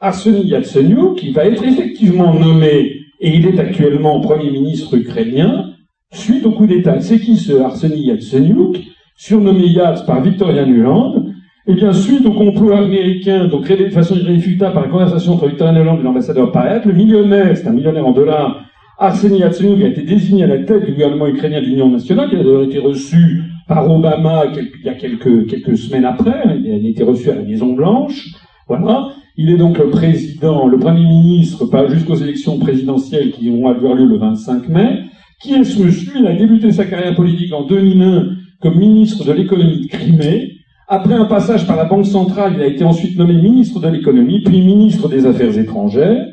Arseny 0.00 0.46
Yatsenyuk, 0.46 1.18
qui 1.18 1.32
va 1.32 1.44
être 1.44 1.62
effectivement 1.62 2.32
nommé, 2.32 2.92
et 3.20 3.36
il 3.36 3.46
est 3.46 3.58
actuellement 3.58 4.20
Premier 4.20 4.50
ministre 4.50 4.94
ukrainien, 4.96 5.72
suite 6.12 6.46
au 6.46 6.52
coup 6.52 6.66
d'État. 6.66 7.00
C'est 7.00 7.18
qui 7.18 7.36
ce 7.36 7.52
Arseny 7.52 8.06
Yatsenyuk, 8.06 8.80
surnommé 9.16 9.66
Yats 9.66 10.04
par 10.06 10.22
Victoria 10.22 10.64
Nuland 10.64 11.23
eh 11.66 11.74
bien, 11.74 11.92
suite 11.92 12.26
au 12.26 12.32
complot 12.32 12.72
américain, 12.72 13.46
donc 13.46 13.66
révélé 13.66 13.88
de 13.88 13.94
façon 13.94 14.16
irréfutable 14.16 14.74
par 14.74 14.82
la 14.82 14.88
conversation 14.88 15.32
entre 15.32 15.48
Victoria 15.48 15.72
Nuland 15.72 15.98
et 15.98 16.02
l'ambassadeur 16.02 16.52
Paet, 16.52 16.82
le 16.84 16.92
millionnaire, 16.92 17.56
c'est 17.56 17.66
un 17.66 17.72
millionnaire 17.72 18.06
en 18.06 18.12
dollars, 18.12 18.60
Arseny 18.98 19.38
Yatsenyuk 19.38 19.82
a 19.82 19.88
été 19.88 20.02
désigné 20.02 20.44
à 20.44 20.46
la 20.46 20.58
tête 20.58 20.84
du 20.84 20.92
gouvernement 20.92 21.26
ukrainien 21.26 21.60
d'union 21.60 21.88
nationale, 21.88 22.28
qui 22.28 22.36
a 22.36 22.44
d'ailleurs 22.44 22.64
été 22.64 22.78
reçu 22.78 23.42
par 23.66 23.90
Obama 23.90 24.44
il 24.54 24.84
y 24.84 24.88
a 24.88 24.94
quelques, 24.94 25.46
quelques 25.48 25.76
semaines 25.78 26.04
après, 26.04 26.58
il 26.62 26.70
a 26.70 26.88
été 26.88 27.02
reçu 27.02 27.30
à 27.30 27.34
la 27.34 27.42
Maison 27.42 27.72
Blanche, 27.72 28.28
voilà. 28.68 29.08
Il 29.36 29.50
est 29.50 29.56
donc 29.56 29.78
le 29.78 29.90
président, 29.90 30.68
le 30.68 30.78
premier 30.78 31.04
ministre, 31.04 31.66
pas 31.66 31.88
jusqu'aux 31.88 32.14
élections 32.14 32.58
présidentielles 32.58 33.32
qui 33.32 33.50
vont 33.50 33.66
avoir 33.66 33.94
lieu 33.94 34.04
le 34.04 34.16
25 34.16 34.68
mai. 34.68 35.00
Qui 35.42 35.54
est 35.54 35.64
ce 35.64 35.82
monsieur 35.82 36.12
Il 36.20 36.26
a 36.26 36.36
débuté 36.36 36.70
sa 36.70 36.84
carrière 36.84 37.16
politique 37.16 37.52
en 37.52 37.66
2001 37.66 38.28
comme 38.62 38.78
ministre 38.78 39.24
de 39.24 39.32
l'économie 39.32 39.80
de 39.80 39.88
Crimée. 39.88 40.53
Après 40.86 41.14
un 41.14 41.24
passage 41.24 41.66
par 41.66 41.76
la 41.76 41.86
Banque 41.86 42.04
centrale, 42.04 42.52
il 42.56 42.62
a 42.62 42.66
été 42.66 42.84
ensuite 42.84 43.16
nommé 43.16 43.40
ministre 43.40 43.80
de 43.80 43.88
l'économie, 43.88 44.42
puis 44.42 44.60
ministre 44.60 45.08
des 45.08 45.24
Affaires 45.24 45.56
étrangères. 45.56 46.26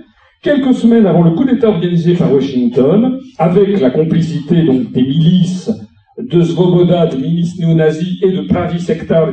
Quelques 0.44 0.74
semaines 0.74 1.06
avant 1.06 1.24
le 1.24 1.32
coup 1.32 1.46
d'État 1.46 1.70
organisé 1.70 2.16
par 2.16 2.34
Washington, 2.34 3.18
avec 3.38 3.80
la 3.80 3.92
complicité 3.92 4.64
donc 4.64 4.92
des 4.92 5.04
milices 5.04 5.72
de 6.18 6.42
Svoboda, 6.42 7.08
de 7.08 7.16
milices 7.16 7.58
néo-nazis, 7.60 8.22
et 8.24 8.32
de 8.32 8.42
Pravi 8.42 8.86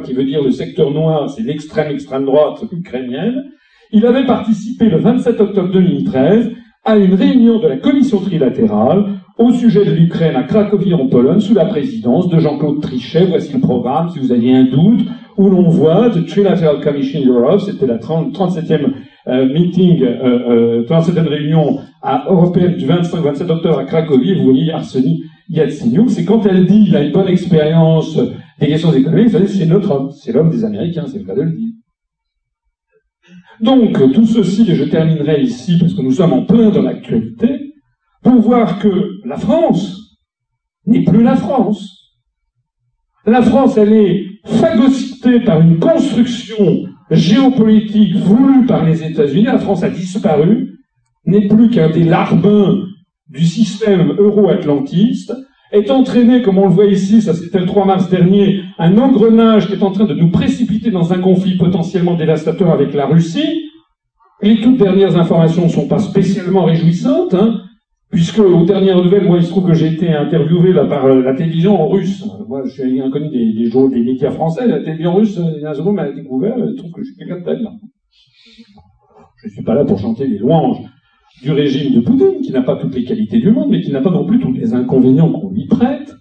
qui 0.05 0.13
veut 0.13 0.25
dire 0.25 0.43
le 0.43 0.53
secteur 0.53 0.93
noir, 0.93 1.29
c'est 1.31 1.43
l'extrême 1.43 1.91
extrême 1.91 2.25
droite 2.25 2.63
ukrainienne, 2.71 3.43
il 3.91 4.07
avait 4.07 4.27
participé 4.27 4.89
le 4.89 4.99
27 4.99 5.41
octobre 5.41 5.73
2013 5.73 6.53
à 6.85 6.97
une 6.97 7.15
réunion 7.15 7.59
de 7.59 7.67
la 7.67 7.77
commission 7.77 8.21
trilatérale 8.21 9.18
au 9.39 9.53
sujet 9.53 9.85
de 9.85 9.93
l'Ukraine 9.93 10.35
à 10.35 10.43
Cracovie 10.43 10.95
en 10.95 11.07
Pologne 11.07 11.41
sous 11.41 11.55
la 11.55 11.65
présidence 11.65 12.29
de 12.29 12.41
Jean-Claude 12.41 12.83
Trichet. 12.83 13.27
Voici 13.27 13.53
le 13.53 13.61
programme, 13.61 14.11
si 14.11 14.19
vous 14.19 14.33
aviez 14.33 14.55
un 14.55 14.65
doute, 14.65 15.07
où 15.37 15.49
l'on 15.49 15.69
voit 15.69 16.11
The 16.11 16.27
Trilateral 16.27 16.81
Commission 16.81 17.21
Europe, 17.25 17.61
c'était 17.61 17.87
la 17.87 17.99
37e 17.99 18.93
euh, 19.29 19.47
meeting, 19.47 20.03
euh, 20.03 20.83
euh, 20.83 20.85
37e 20.85 21.29
réunion 21.29 21.79
à, 22.03 22.27
européenne 22.29 22.75
du 22.77 22.87
25-27 22.87 23.51
octobre 23.51 23.79
à 23.79 23.85
Cracovie, 23.85 24.35
vous 24.35 24.45
voyez 24.45 24.73
Arseny 24.73 25.23
Yatsenyuk, 25.49 26.11
c'est 26.11 26.25
quand 26.25 26.45
elle 26.45 26.67
dit 26.67 26.87
qu'il 26.87 26.97
a 26.97 27.03
une 27.03 27.13
bonne 27.13 27.29
expérience 27.29 28.19
des 28.59 28.67
questions 28.67 28.93
économiques, 28.93 29.31
c'est 29.31 29.67
notre 29.67 29.91
homme, 29.93 30.11
c'est 30.11 30.33
l'homme 30.33 30.51
des 30.51 30.65
Américains, 30.65 31.05
c'est 31.07 31.21
le 31.21 31.25
cas 31.25 31.35
de 31.35 31.43
le 31.43 31.53
dire. 31.53 31.69
Donc, 33.61 34.13
tout 34.13 34.27
ceci, 34.27 34.71
et 34.71 34.75
je 34.75 34.85
terminerai 34.85 35.43
ici, 35.43 35.79
parce 35.81 35.95
que 35.95 36.03
nous 36.03 36.13
sommes 36.13 36.33
en 36.33 36.45
plein 36.45 36.71
dans 36.71 36.83
l'actualité, 36.83 37.68
pour 38.29 38.43
voir 38.43 38.79
que 38.79 39.23
la 39.25 39.39
France 39.39 40.19
n'est 40.85 41.03
plus 41.03 41.23
la 41.23 41.37
France. 41.37 42.13
La 43.25 43.41
France, 43.41 43.79
elle 43.79 43.95
est 43.95 44.27
phagocytée 44.45 45.41
par 45.41 45.61
une 45.63 45.79
construction 45.79 46.85
géopolitique 47.11 48.17
voulue 48.17 48.67
par 48.67 48.85
les 48.85 49.03
États-Unis. 49.03 49.45
La 49.45 49.59
France 49.59 49.83
a 49.83 49.89
disparu, 49.89 50.79
n'est 51.25 51.49
plus 51.49 51.71
qu'un 51.71 51.89
des 51.89 52.05
larbins 52.05 52.85
du 53.31 53.47
système 53.47 54.13
euro-atlantiste, 54.19 55.33
est 55.73 55.91
entraîné, 55.91 56.43
comme 56.43 56.59
on 56.59 56.69
le 56.69 56.75
voit 56.75 56.87
ici, 56.87 57.23
ça 57.23 57.33
c'était 57.33 57.61
le 57.61 57.67
3 57.67 57.87
mars 57.87 58.11
dernier, 58.11 58.61
un 58.79 58.99
engrenage 58.99 59.69
qui 59.69 59.75
est 59.75 59.83
en 59.83 59.91
train 59.91 60.05
de 60.05 60.15
nous 60.15 60.31
précipiter 60.31 60.91
dans 60.91 61.15
un 61.15 61.19
conflit 61.19 61.57
potentiellement 61.57 62.15
dévastateur 62.15 62.71
avec 62.71 62.93
la 62.93 63.07
Russie. 63.07 63.71
Les 64.43 64.61
toutes 64.61 64.77
dernières 64.77 65.17
informations 65.17 65.65
ne 65.65 65.71
sont 65.71 65.89
pas 65.89 65.99
spécialement 65.99 66.65
réjouissantes. 66.65 67.33
Hein. 67.33 67.63
Puisque 68.11 68.39
aux 68.39 68.65
dernières 68.65 69.03
nouvelles, 69.03 69.27
moi, 69.27 69.37
il 69.37 69.43
se 69.43 69.51
trouve 69.51 69.67
que 69.67 69.75
j'ai 69.75 69.89
été 69.89 70.09
interviewé 70.09 70.73
là, 70.73 70.87
par 70.87 71.05
euh, 71.05 71.21
la 71.21 71.35
télévision 71.35 71.89
russe. 71.89 72.25
Moi, 72.49 72.63
je 72.65 72.71
suis 72.71 73.01
inconnu 73.01 73.29
des, 73.29 73.53
des, 73.53 73.69
des 73.69 74.01
médias 74.01 74.31
français. 74.31 74.67
La 74.67 74.81
télévision 74.81 75.15
russe, 75.15 75.39
Nazarov 75.63 75.93
m'a 75.93 76.11
découvert, 76.11 76.57
il 76.59 76.75
trouve 76.77 76.91
que 76.93 77.03
je 77.03 77.09
suis 77.09 77.17
quelqu'un 77.17 77.41
de 77.41 77.45
tel. 77.45 77.69
Je 79.37 79.49
ne 79.49 79.53
suis 79.53 79.63
pas 79.63 79.75
là 79.75 79.85
pour 79.85 79.99
chanter 79.99 80.27
les 80.27 80.39
louanges 80.39 80.79
du 81.43 81.53
régime 81.53 81.95
de 81.95 82.01
Poutine, 82.01 82.41
qui 82.43 82.51
n'a 82.51 82.63
pas 82.63 82.77
toutes 82.77 82.95
les 82.95 83.05
qualités 83.05 83.39
du 83.39 83.51
monde, 83.51 83.69
mais 83.71 83.83
qui 83.83 83.93
n'a 83.93 84.01
pas 84.01 84.11
non 84.11 84.25
plus 84.25 84.41
tous 84.41 84.53
les 84.53 84.73
inconvénients 84.73 85.31
qu'on 85.31 85.51
lui 85.53 85.67
prête. 85.67 86.15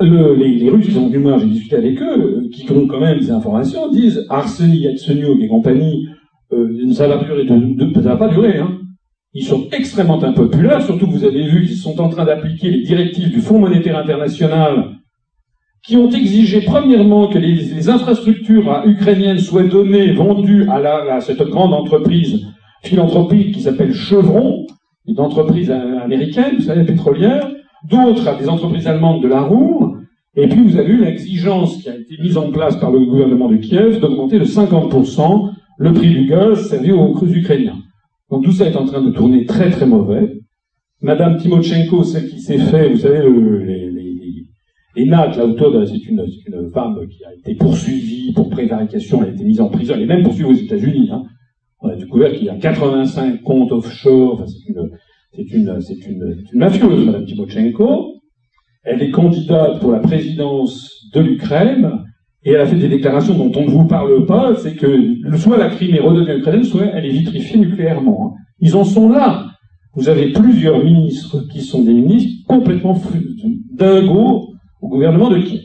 Le, 0.00 0.34
les, 0.34 0.70
Russes 0.70 0.88
qui 0.88 0.96
ont 0.96 1.08
du 1.08 1.18
moins, 1.18 1.38
j'ai 1.38 1.46
discuté 1.46 1.76
avec 1.76 2.00
eux, 2.00 2.20
euh, 2.20 2.48
qui 2.52 2.70
ont 2.70 2.86
quand 2.86 3.00
même 3.00 3.18
des 3.18 3.30
informations, 3.32 3.90
disent 3.90 4.24
Arseny 4.28 4.78
Yatsenyuk 4.78 5.40
et 5.42 5.48
compagnie, 5.48 6.06
euh, 6.52 6.92
ça 6.92 7.08
va 7.08 7.22
durer, 7.22 7.46
ça 7.46 8.00
va 8.00 8.16
pas 8.16 8.28
durer, 8.28 8.58
hein. 8.58 8.77
Ils 9.34 9.44
sont 9.44 9.68
extrêmement 9.72 10.22
impopulaires, 10.22 10.82
surtout 10.82 11.06
vous 11.06 11.24
avez 11.24 11.46
vu 11.46 11.66
qu'ils 11.66 11.76
sont 11.76 12.00
en 12.00 12.08
train 12.08 12.24
d'appliquer 12.24 12.70
les 12.70 12.82
directives 12.82 13.30
du 13.30 13.40
Fonds 13.40 13.58
monétaire 13.58 13.98
international 13.98 14.98
qui 15.84 15.96
ont 15.96 16.10
exigé 16.10 16.62
premièrement 16.62 17.28
que 17.28 17.38
les, 17.38 17.88
infrastructures 17.88 18.82
ukrainiennes 18.84 19.38
soient 19.38 19.62
données, 19.62 20.12
vendues 20.12 20.68
à, 20.68 21.20
cette 21.20 21.42
grande 21.42 21.72
entreprise 21.72 22.46
philanthropique 22.82 23.54
qui 23.54 23.62
s'appelle 23.62 23.94
Chevron, 23.94 24.66
une 25.06 25.20
entreprise 25.20 25.70
américaine, 25.70 26.56
vous 26.56 26.64
savez, 26.64 26.84
pétrolière, 26.84 27.48
d'autres 27.88 28.28
à 28.28 28.34
des 28.34 28.48
entreprises 28.48 28.86
allemandes 28.86 29.22
de 29.22 29.28
la 29.28 29.40
Roue, 29.40 29.96
et 30.36 30.48
puis 30.48 30.62
vous 30.62 30.76
avez 30.76 30.92
eu 30.92 31.04
l'exigence 31.04 31.78
qui 31.78 31.88
a 31.88 31.94
été 31.94 32.16
mise 32.20 32.36
en 32.36 32.50
place 32.50 32.76
par 32.76 32.90
le 32.90 33.00
gouvernement 33.04 33.48
de 33.48 33.56
Kiev 33.56 34.00
d'augmenter 34.00 34.38
de 34.38 34.44
50% 34.44 35.50
le 35.78 35.92
prix 35.92 36.10
du 36.10 36.26
gaz 36.26 36.68
servi 36.68 36.92
aux 36.92 37.12
crus 37.12 37.34
ukrainiens. 37.34 37.78
Donc 38.30 38.44
tout 38.44 38.52
ça 38.52 38.66
est 38.66 38.76
en 38.76 38.84
train 38.84 39.02
de 39.02 39.10
tourner 39.10 39.46
très 39.46 39.70
très 39.70 39.86
mauvais. 39.86 40.40
Madame 41.00 41.38
Timochenko, 41.38 42.02
celle 42.02 42.28
qui 42.28 42.40
s'est 42.40 42.58
fait, 42.58 42.88
vous 42.88 42.98
savez, 42.98 43.22
les, 43.22 43.90
les, 43.90 44.46
les 44.96 45.06
NAT, 45.06 45.36
l'auteur 45.36 45.86
c'est 45.86 46.04
une, 46.06 46.26
une, 46.46 46.70
femme 46.70 46.98
qui 47.08 47.24
a 47.24 47.32
été 47.34 47.54
poursuivie 47.54 48.32
pour 48.32 48.50
prévarication, 48.50 49.22
elle 49.22 49.30
a 49.30 49.32
été 49.32 49.44
mise 49.44 49.60
en 49.60 49.68
prison, 49.68 49.94
elle 49.94 50.02
est 50.02 50.06
même 50.06 50.24
poursuivie 50.24 50.50
aux 50.50 50.54
États-Unis. 50.54 51.10
Hein. 51.12 51.22
On 51.80 51.88
a 51.88 51.96
découvert 51.96 52.32
qu'il 52.32 52.44
y 52.44 52.50
a 52.50 52.56
85 52.56 53.42
comptes 53.42 53.70
offshore, 53.70 54.34
enfin, 54.34 54.46
c'est 54.46 54.68
une, 54.68 54.90
c'est 55.32 55.54
une, 55.54 55.80
c'est 55.80 56.06
une, 56.06 56.44
une 56.52 56.58
mafieuse, 56.58 57.06
Madame 57.06 57.24
Timochenko. 57.24 58.14
Elle 58.82 59.02
est 59.02 59.10
candidate 59.10 59.80
pour 59.80 59.92
la 59.92 60.00
présidence 60.00 60.90
de 61.14 61.20
l'Ukraine. 61.20 62.04
Et 62.44 62.52
elle 62.52 62.60
a 62.60 62.66
fait 62.66 62.76
des 62.76 62.88
déclarations 62.88 63.34
dont 63.34 63.52
on 63.56 63.64
ne 63.64 63.70
vous 63.70 63.86
parle 63.86 64.24
pas, 64.26 64.54
c'est 64.56 64.76
que 64.76 64.86
soit 65.36 65.56
la 65.56 65.70
Crimée 65.70 66.00
redevient 66.00 66.38
ukrainienne, 66.38 66.64
soit 66.64 66.86
elle 66.86 67.04
est 67.04 67.10
vitrifiée 67.10 67.58
nucléairement. 67.58 68.36
Ils 68.60 68.76
en 68.76 68.84
sont 68.84 69.08
là. 69.08 69.46
Vous 69.94 70.08
avez 70.08 70.32
plusieurs 70.32 70.84
ministres 70.84 71.44
qui 71.50 71.62
sont 71.62 71.82
des 71.82 71.92
ministres 71.92 72.46
complètement 72.46 73.00
dingos 73.72 74.50
au 74.80 74.88
gouvernement 74.88 75.30
de 75.30 75.38
Kiev. 75.38 75.62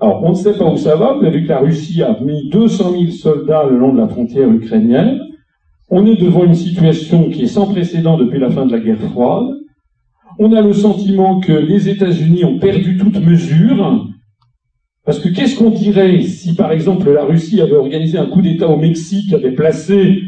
Alors, 0.00 0.22
on 0.24 0.30
ne 0.30 0.34
sait 0.34 0.56
pas 0.56 0.70
où 0.70 0.76
ça 0.76 0.96
va. 0.96 1.14
Vous 1.14 1.24
avez 1.24 1.38
vu 1.38 1.44
que 1.44 1.48
la 1.48 1.58
Russie 1.58 2.02
a 2.02 2.18
mis 2.20 2.48
200 2.50 2.92
000 2.92 3.10
soldats 3.10 3.64
le 3.68 3.78
long 3.78 3.92
de 3.92 3.98
la 3.98 4.08
frontière 4.08 4.50
ukrainienne. 4.50 5.20
On 5.90 6.06
est 6.06 6.16
devant 6.16 6.44
une 6.44 6.54
situation 6.54 7.30
qui 7.30 7.42
est 7.42 7.46
sans 7.46 7.66
précédent 7.66 8.18
depuis 8.18 8.38
la 8.38 8.50
fin 8.50 8.66
de 8.66 8.72
la 8.72 8.80
guerre 8.80 9.00
froide. 9.00 9.54
On 10.38 10.52
a 10.52 10.60
le 10.60 10.72
sentiment 10.72 11.40
que 11.40 11.52
les 11.52 11.88
États-Unis 11.88 12.44
ont 12.44 12.58
perdu 12.58 12.96
toute 12.96 13.20
mesure 13.24 14.06
parce 15.08 15.20
que 15.20 15.30
qu'est-ce 15.30 15.58
qu'on 15.58 15.70
dirait 15.70 16.20
si, 16.20 16.54
par 16.54 16.70
exemple, 16.70 17.10
la 17.10 17.24
Russie 17.24 17.62
avait 17.62 17.76
organisé 17.76 18.18
un 18.18 18.26
coup 18.26 18.42
d'État 18.42 18.68
au 18.68 18.76
Mexique, 18.76 19.32
avait 19.32 19.52
placé 19.52 20.20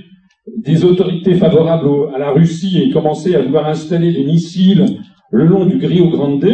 des 0.56 0.86
autorités 0.86 1.34
favorables 1.34 2.14
à 2.14 2.18
la 2.18 2.30
Russie 2.30 2.80
aient 2.80 2.90
commencé 2.90 3.34
à 3.34 3.42
vouloir 3.42 3.66
installer 3.66 4.10
des 4.10 4.24
missiles 4.24 4.86
le 5.30 5.44
long 5.44 5.66
du 5.66 5.84
Rio 5.84 6.08
Grande, 6.08 6.46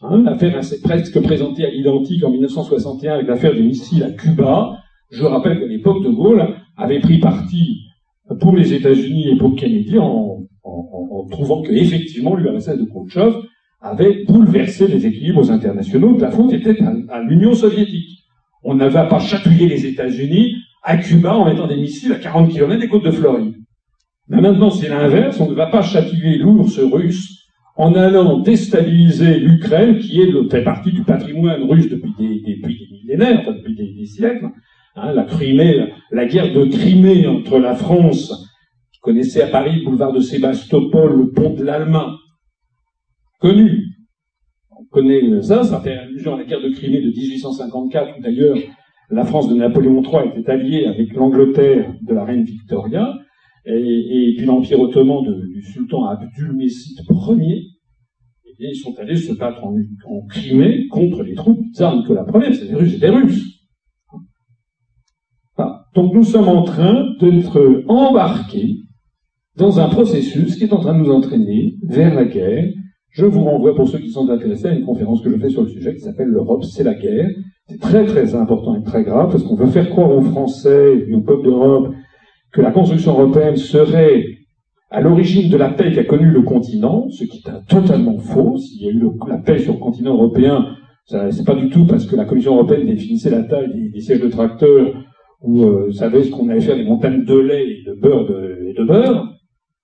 hein, 0.00 0.22
l'affaire 0.24 0.56
est 0.56 0.82
presque 0.82 1.20
présentée 1.20 1.66
à 1.66 1.68
l'identique 1.68 2.24
en 2.24 2.30
1961 2.30 3.12
avec 3.12 3.26
l'affaire 3.26 3.52
des 3.52 3.60
missiles 3.60 4.04
à 4.04 4.10
Cuba. 4.10 4.78
Je 5.10 5.22
rappelle 5.22 5.60
qu'à 5.60 5.66
l'époque, 5.66 6.02
De 6.02 6.08
Gaulle 6.08 6.54
avait 6.78 7.00
pris 7.00 7.18
parti 7.18 7.76
pour 8.40 8.56
les 8.56 8.72
États-Unis 8.72 9.32
et 9.32 9.36
pour 9.36 9.54
Kennedy 9.54 9.98
en, 9.98 10.46
en, 10.64 11.26
trouvant 11.30 11.60
que 11.60 11.72
effectivement 11.72 12.34
l'URSS 12.36 12.78
de 12.78 12.86
Khrouchtchev 12.86 13.34
avait 13.80 14.24
bouleversé 14.24 14.86
les 14.86 15.06
équilibres 15.06 15.50
internationaux. 15.50 16.16
La 16.18 16.30
faute 16.30 16.52
était 16.52 16.76
à, 17.08 17.20
l'Union 17.22 17.54
soviétique. 17.54 18.24
On 18.62 18.74
n'avait 18.74 19.08
pas 19.08 19.18
chatouillé 19.18 19.68
les 19.68 19.86
États-Unis 19.86 20.54
à 20.82 20.98
Cuba 20.98 21.34
en 21.34 21.46
mettant 21.46 21.66
des 21.66 21.76
missiles 21.76 22.12
à 22.12 22.18
40 22.18 22.50
km 22.50 22.80
des 22.80 22.88
côtes 22.88 23.04
de 23.04 23.10
Floride. 23.10 23.54
Mais 24.28 24.40
maintenant, 24.40 24.70
c'est 24.70 24.88
l'inverse. 24.88 25.40
On 25.40 25.48
ne 25.48 25.54
va 25.54 25.66
pas 25.66 25.82
chatouiller 25.82 26.38
l'ours 26.38 26.78
russe 26.78 27.40
en 27.76 27.94
allant 27.94 28.38
déstabiliser 28.40 29.38
l'Ukraine, 29.38 29.98
qui 29.98 30.20
est, 30.20 30.50
fait 30.50 30.62
partie 30.62 30.92
du 30.92 31.02
patrimoine 31.02 31.62
russe 31.62 31.88
depuis 31.88 32.12
des, 32.18 32.40
depuis 32.40 32.78
des 32.78 32.96
millénaires, 32.98 33.40
enfin 33.40 33.52
depuis 33.52 33.74
des, 33.74 34.04
siècles. 34.04 34.50
Hein, 34.96 35.12
la 35.14 35.22
Crimée, 35.24 35.86
la, 36.10 36.26
guerre 36.26 36.52
de 36.52 36.64
Crimée 36.66 37.26
entre 37.26 37.58
la 37.58 37.74
France, 37.74 38.46
qui 38.92 39.00
connaissait 39.00 39.42
à 39.42 39.46
Paris 39.46 39.78
le 39.78 39.84
boulevard 39.86 40.12
de 40.12 40.20
Sébastopol, 40.20 41.16
le 41.16 41.30
pont 41.30 41.54
de 41.54 41.64
l'Allemagne, 41.64 42.12
connu. 43.40 43.86
On 44.70 44.84
connaît 44.84 45.42
ça, 45.42 45.64
ça 45.64 45.80
fait 45.80 45.96
allusion 45.96 46.34
à 46.34 46.38
la 46.38 46.44
guerre 46.44 46.62
de 46.62 46.70
Crimée 46.70 47.00
de 47.00 47.08
1854, 47.08 48.18
où 48.18 48.22
d'ailleurs 48.22 48.56
la 49.10 49.24
France 49.24 49.48
de 49.48 49.54
Napoléon 49.54 50.02
III 50.02 50.38
était 50.38 50.50
alliée 50.50 50.86
avec 50.86 51.12
l'Angleterre 51.14 51.92
de 52.02 52.14
la 52.14 52.24
reine 52.24 52.44
Victoria, 52.44 53.18
et, 53.66 54.34
puis 54.36 54.46
l'Empire 54.46 54.80
ottoman 54.80 55.22
du 55.24 55.62
sultan 55.62 56.06
Abdulmessid 56.06 56.98
Ier, 57.08 57.62
et 58.58 58.68
ils 58.68 58.76
sont 58.76 58.94
allés 58.98 59.16
se 59.16 59.32
battre 59.32 59.64
en, 59.64 59.74
Crimée 60.28 60.86
contre 60.88 61.22
les 61.22 61.34
troupes 61.34 61.60
du 61.60 61.72
tsar 61.72 61.96
Nicolas 61.96 62.26
Ier, 62.34 62.52
c'est 62.52 62.68
des 62.68 62.74
Russes 62.74 62.94
et 62.94 62.98
des 62.98 63.10
Russes. 63.10 63.46
Donc 65.94 66.14
nous 66.14 66.22
sommes 66.22 66.48
en 66.48 66.62
train 66.62 67.04
d'être 67.18 67.84
embarqués 67.88 68.76
dans 69.56 69.80
un 69.80 69.88
processus 69.88 70.56
qui 70.56 70.64
est 70.64 70.72
en 70.72 70.78
train 70.80 70.94
de 70.94 71.00
nous 71.00 71.10
entraîner 71.10 71.74
vers 71.82 72.14
la 72.14 72.24
guerre, 72.24 72.72
je 73.10 73.24
vous 73.24 73.44
renvoie, 73.44 73.74
pour 73.74 73.88
ceux 73.88 73.98
qui 73.98 74.10
sont 74.10 74.28
intéressés, 74.28 74.68
à 74.68 74.72
une 74.72 74.84
conférence 74.84 75.22
que 75.22 75.30
je 75.30 75.36
fais 75.36 75.50
sur 75.50 75.62
le 75.62 75.68
sujet 75.68 75.94
qui 75.94 76.00
s'appelle 76.00 76.28
L'Europe, 76.28 76.64
c'est 76.64 76.84
la 76.84 76.94
guerre. 76.94 77.28
C'est 77.68 77.80
très 77.80 78.04
très 78.04 78.34
important 78.34 78.76
et 78.76 78.82
très 78.82 79.04
grave 79.04 79.30
parce 79.30 79.44
qu'on 79.44 79.54
veut 79.54 79.66
faire 79.66 79.90
croire 79.90 80.10
aux 80.10 80.22
Français 80.22 81.04
et 81.06 81.14
au 81.14 81.20
peuple 81.20 81.44
d'Europe 81.44 81.92
que 82.52 82.60
la 82.60 82.72
construction 82.72 83.12
européenne 83.12 83.56
serait 83.56 84.24
à 84.90 85.00
l'origine 85.00 85.48
de 85.48 85.56
la 85.56 85.68
paix 85.68 85.92
qu'a 85.92 86.02
connue 86.04 86.30
le 86.30 86.42
continent, 86.42 87.08
ce 87.10 87.24
qui 87.24 87.38
est 87.38 87.66
totalement 87.68 88.18
faux. 88.18 88.56
S'il 88.56 88.82
y 88.82 88.88
a 88.88 88.90
eu 88.90 89.02
la 89.28 89.38
paix 89.38 89.58
sur 89.60 89.74
le 89.74 89.78
continent 89.78 90.14
européen, 90.14 90.66
c'est 91.06 91.46
pas 91.46 91.54
du 91.54 91.68
tout 91.68 91.86
parce 91.86 92.06
que 92.06 92.16
la 92.16 92.24
Commission 92.24 92.54
européenne 92.54 92.86
définissait 92.86 93.30
la 93.30 93.42
taille 93.42 93.90
des, 93.92 94.00
sièges 94.00 94.20
de 94.20 94.28
tracteurs 94.28 94.94
ou 95.42 95.62
euh, 95.64 95.90
savait 95.92 96.24
ce 96.24 96.30
qu'on 96.30 96.48
allait 96.48 96.60
faire 96.60 96.76
des 96.76 96.84
montagnes 96.84 97.24
de 97.24 97.38
lait 97.38 97.68
et 97.68 97.84
de 97.86 97.94
beurre 97.94 98.28
et 98.68 98.74
de 98.74 98.84
beurre. 98.84 99.29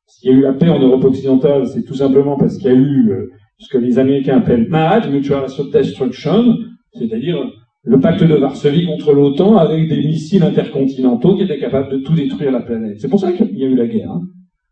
S'il 0.06 0.30
y 0.30 0.34
a 0.34 0.36
eu 0.36 0.40
la 0.42 0.52
paix 0.52 0.68
en 0.68 0.78
Europe 0.78 1.04
occidentale, 1.04 1.66
c'est 1.66 1.82
tout 1.82 1.94
simplement 1.94 2.36
parce 2.36 2.56
qu'il 2.56 2.66
y 2.66 2.74
a 2.74 2.76
eu 2.76 3.10
euh, 3.10 3.30
ce 3.58 3.68
que 3.68 3.78
les 3.78 3.98
Américains 3.98 4.38
appellent 4.38 4.68
MAD, 4.68 5.10
Mutual 5.10 5.46
Destruction, 5.72 6.56
c'est-à-dire 6.92 7.38
le 7.82 8.00
pacte 8.00 8.22
de 8.22 8.34
Varsovie 8.34 8.86
contre 8.86 9.12
l'OTAN 9.12 9.56
avec 9.56 9.88
des 9.88 9.98
missiles 9.98 10.42
intercontinentaux 10.42 11.36
qui 11.36 11.42
étaient 11.42 11.58
capables 11.58 11.90
de 11.90 11.98
tout 11.98 12.14
détruire 12.14 12.50
la 12.50 12.60
planète. 12.60 13.00
C'est 13.00 13.08
pour 13.08 13.20
ça 13.20 13.32
qu'il 13.32 13.56
y 13.56 13.64
a 13.64 13.68
eu 13.68 13.76
la 13.76 13.86
guerre, 13.86 14.10
hein, 14.10 14.22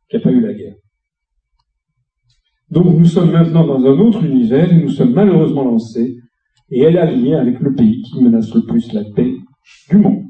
qu'il 0.08 0.18
n'y 0.18 0.22
a 0.22 0.24
pas 0.24 0.32
eu 0.32 0.40
la 0.40 0.52
guerre. 0.52 0.74
Donc 2.70 2.86
nous 2.86 3.04
sommes 3.04 3.30
maintenant 3.30 3.64
dans 3.66 3.84
un 3.86 3.98
autre 3.98 4.24
univers 4.24 4.72
et 4.72 4.76
nous 4.76 4.88
sommes 4.88 5.12
malheureusement 5.12 5.64
lancés 5.64 6.16
et 6.70 6.80
elle 6.80 6.96
est 6.96 7.00
alignée 7.00 7.34
avec 7.34 7.60
le 7.60 7.74
pays 7.74 8.02
qui 8.02 8.22
menace 8.22 8.52
le 8.54 8.62
plus 8.62 8.92
la 8.92 9.04
paix 9.14 9.32
du 9.90 9.96
monde. 9.96 10.24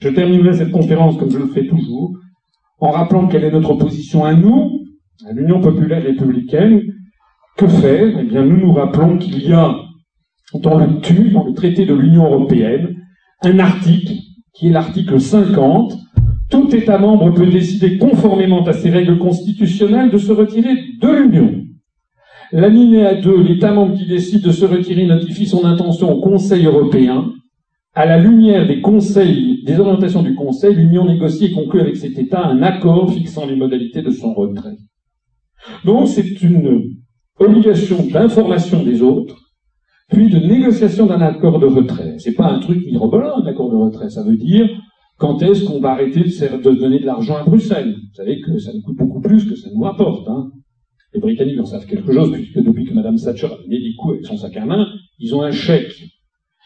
Je 0.00 0.10
terminerai 0.10 0.52
cette 0.54 0.70
conférence 0.70 1.16
comme 1.16 1.30
je 1.30 1.38
le 1.38 1.46
fais 1.46 1.66
toujours 1.66 2.18
en 2.80 2.90
rappelant 2.90 3.26
quelle 3.26 3.44
est 3.44 3.50
notre 3.50 3.74
position 3.74 4.24
à 4.24 4.34
nous, 4.34 4.84
à 5.28 5.32
l'Union 5.32 5.60
populaire 5.60 6.02
républicaine. 6.02 6.82
Que 7.56 7.66
faire? 7.66 8.16
Eh 8.20 8.22
bien, 8.22 8.44
nous 8.44 8.56
nous 8.56 8.72
rappelons 8.72 9.18
qu'il 9.18 9.42
y 9.42 9.52
a 9.52 9.74
dans 10.54 10.78
le 10.78 11.00
TU, 11.00 11.30
dans 11.30 11.44
le 11.44 11.54
traité 11.54 11.86
de 11.86 11.94
l'Union 11.94 12.24
européenne, 12.24 12.96
un 13.42 13.58
article 13.58 14.14
qui 14.54 14.68
est 14.68 14.72
l'article 14.72 15.20
50. 15.20 15.94
Tout 16.50 16.74
État 16.74 16.98
membre 16.98 17.34
peut 17.34 17.46
décider 17.46 17.98
conformément 17.98 18.64
à 18.64 18.72
ses 18.72 18.90
règles 18.90 19.18
constitutionnelles 19.18 20.10
de 20.10 20.18
se 20.18 20.32
retirer 20.32 20.74
de 21.00 21.08
l'Union. 21.08 21.64
L'alinéa 22.52 23.20
2, 23.20 23.42
l'État 23.42 23.72
membre 23.72 23.98
qui 23.98 24.06
décide 24.06 24.42
de 24.42 24.52
se 24.52 24.64
retirer 24.64 25.04
notifie 25.04 25.46
son 25.46 25.64
intention 25.64 26.10
au 26.10 26.20
Conseil 26.20 26.64
européen 26.64 27.32
à 27.94 28.06
la 28.06 28.18
lumière 28.18 28.66
des 28.66 28.80
conseils, 28.80 29.64
des 29.64 29.80
orientations 29.80 30.22
du 30.22 30.34
Conseil, 30.34 30.74
l'Union 30.74 31.04
négocie 31.04 31.46
et 31.46 31.52
conclut 31.52 31.80
avec 31.80 31.96
cet 31.96 32.18
État 32.18 32.46
un 32.46 32.62
accord 32.62 33.12
fixant 33.12 33.46
les 33.46 33.56
modalités 33.56 34.02
de 34.02 34.10
son 34.10 34.34
retrait. 34.34 34.76
Donc 35.84 36.08
c'est 36.08 36.40
une 36.42 36.96
obligation 37.38 38.06
d'information 38.06 38.82
des 38.82 39.02
autres, 39.02 39.36
puis 40.10 40.30
de 40.30 40.38
négociation 40.38 41.06
d'un 41.06 41.20
accord 41.20 41.58
de 41.58 41.66
retrait. 41.66 42.14
C'est 42.18 42.34
pas 42.34 42.46
un 42.46 42.60
truc 42.60 42.84
mirobolant, 42.86 43.42
un 43.42 43.46
accord 43.46 43.70
de 43.70 43.76
retrait. 43.76 44.10
Ça 44.10 44.22
veut 44.22 44.36
dire 44.36 44.68
quand 45.18 45.42
est-ce 45.42 45.64
qu'on 45.64 45.80
va 45.80 45.90
arrêter 45.90 46.20
de, 46.20 46.70
donner 46.78 47.00
de 47.00 47.06
l'argent 47.06 47.36
à 47.36 47.44
Bruxelles? 47.44 47.96
Vous 47.96 48.14
savez 48.14 48.40
que 48.40 48.58
ça 48.58 48.72
nous 48.72 48.82
coûte 48.82 48.96
beaucoup 48.96 49.20
plus 49.20 49.44
que 49.44 49.56
ça 49.56 49.68
nous 49.74 49.82
rapporte. 49.82 50.28
Hein. 50.28 50.50
Les 51.12 51.20
Britanniques 51.20 51.58
en 51.58 51.64
savent 51.64 51.86
quelque 51.86 52.12
chose, 52.12 52.30
puisque 52.32 52.62
depuis 52.62 52.84
que 52.84 52.94
Mme 52.94 53.16
Thatcher 53.16 53.46
a 53.46 53.62
donné 53.62 53.80
des 53.80 53.94
coups 53.98 54.14
avec 54.14 54.26
son 54.26 54.36
sac 54.36 54.56
à 54.56 54.64
main, 54.64 54.86
ils 55.18 55.34
ont 55.34 55.42
un 55.42 55.50
chèque 55.50 56.04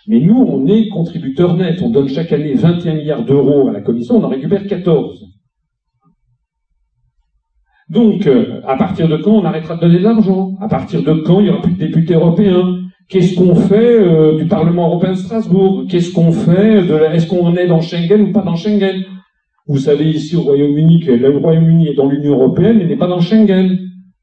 mais 0.09 0.21
nous, 0.21 0.37
on 0.37 0.67
est 0.67 0.89
contributeur 0.89 1.57
net. 1.57 1.81
On 1.83 1.91
donne 1.91 2.09
chaque 2.09 2.33
année 2.33 2.55
21 2.55 2.95
milliards 2.95 3.25
d'euros 3.25 3.69
à 3.69 3.73
la 3.73 3.81
Commission, 3.81 4.17
on 4.17 4.25
en 4.25 4.29
récupère 4.29 4.67
14. 4.67 5.33
Donc, 7.89 8.27
euh, 8.27 8.61
à 8.67 8.77
partir 8.77 9.07
de 9.07 9.17
quand 9.19 9.33
on 9.33 9.45
arrêtera 9.45 9.77
de 9.77 9.81
donner 9.83 9.99
de 9.99 10.05
l'argent? 10.05 10.53
À 10.61 10.69
partir 10.69 11.03
de 11.03 11.13
quand 11.13 11.41
il 11.41 11.45
n'y 11.45 11.51
aura 11.51 11.61
plus 11.61 11.73
de 11.73 11.79
députés 11.79 12.15
européens? 12.15 12.79
Qu'est-ce 13.09 13.37
qu'on 13.37 13.55
fait 13.55 14.01
euh, 14.01 14.39
du 14.39 14.47
Parlement 14.47 14.87
européen 14.87 15.11
de 15.11 15.19
Strasbourg? 15.19 15.85
Qu'est-ce 15.91 16.13
qu'on 16.13 16.33
fait 16.33 16.83
de 16.83 16.95
Est-ce 17.13 17.27
qu'on 17.27 17.55
est 17.55 17.67
dans 17.67 17.83
Schengen 17.83 18.23
ou 18.23 18.33
pas 18.33 18.41
dans 18.41 18.57
Schengen? 18.57 19.05
Vous 19.67 19.77
savez 19.77 20.09
ici 20.09 20.37
au 20.37 20.41
Royaume-Uni 20.41 21.01
que 21.01 21.13
le 21.13 21.37
Royaume-Uni 21.37 21.89
est 21.89 21.95
dans 21.95 22.09
l'Union 22.09 22.33
européenne 22.33 22.79
mais 22.79 22.87
n'est 22.87 22.97
pas 22.97 23.07
dans 23.07 23.21
Schengen. 23.21 23.79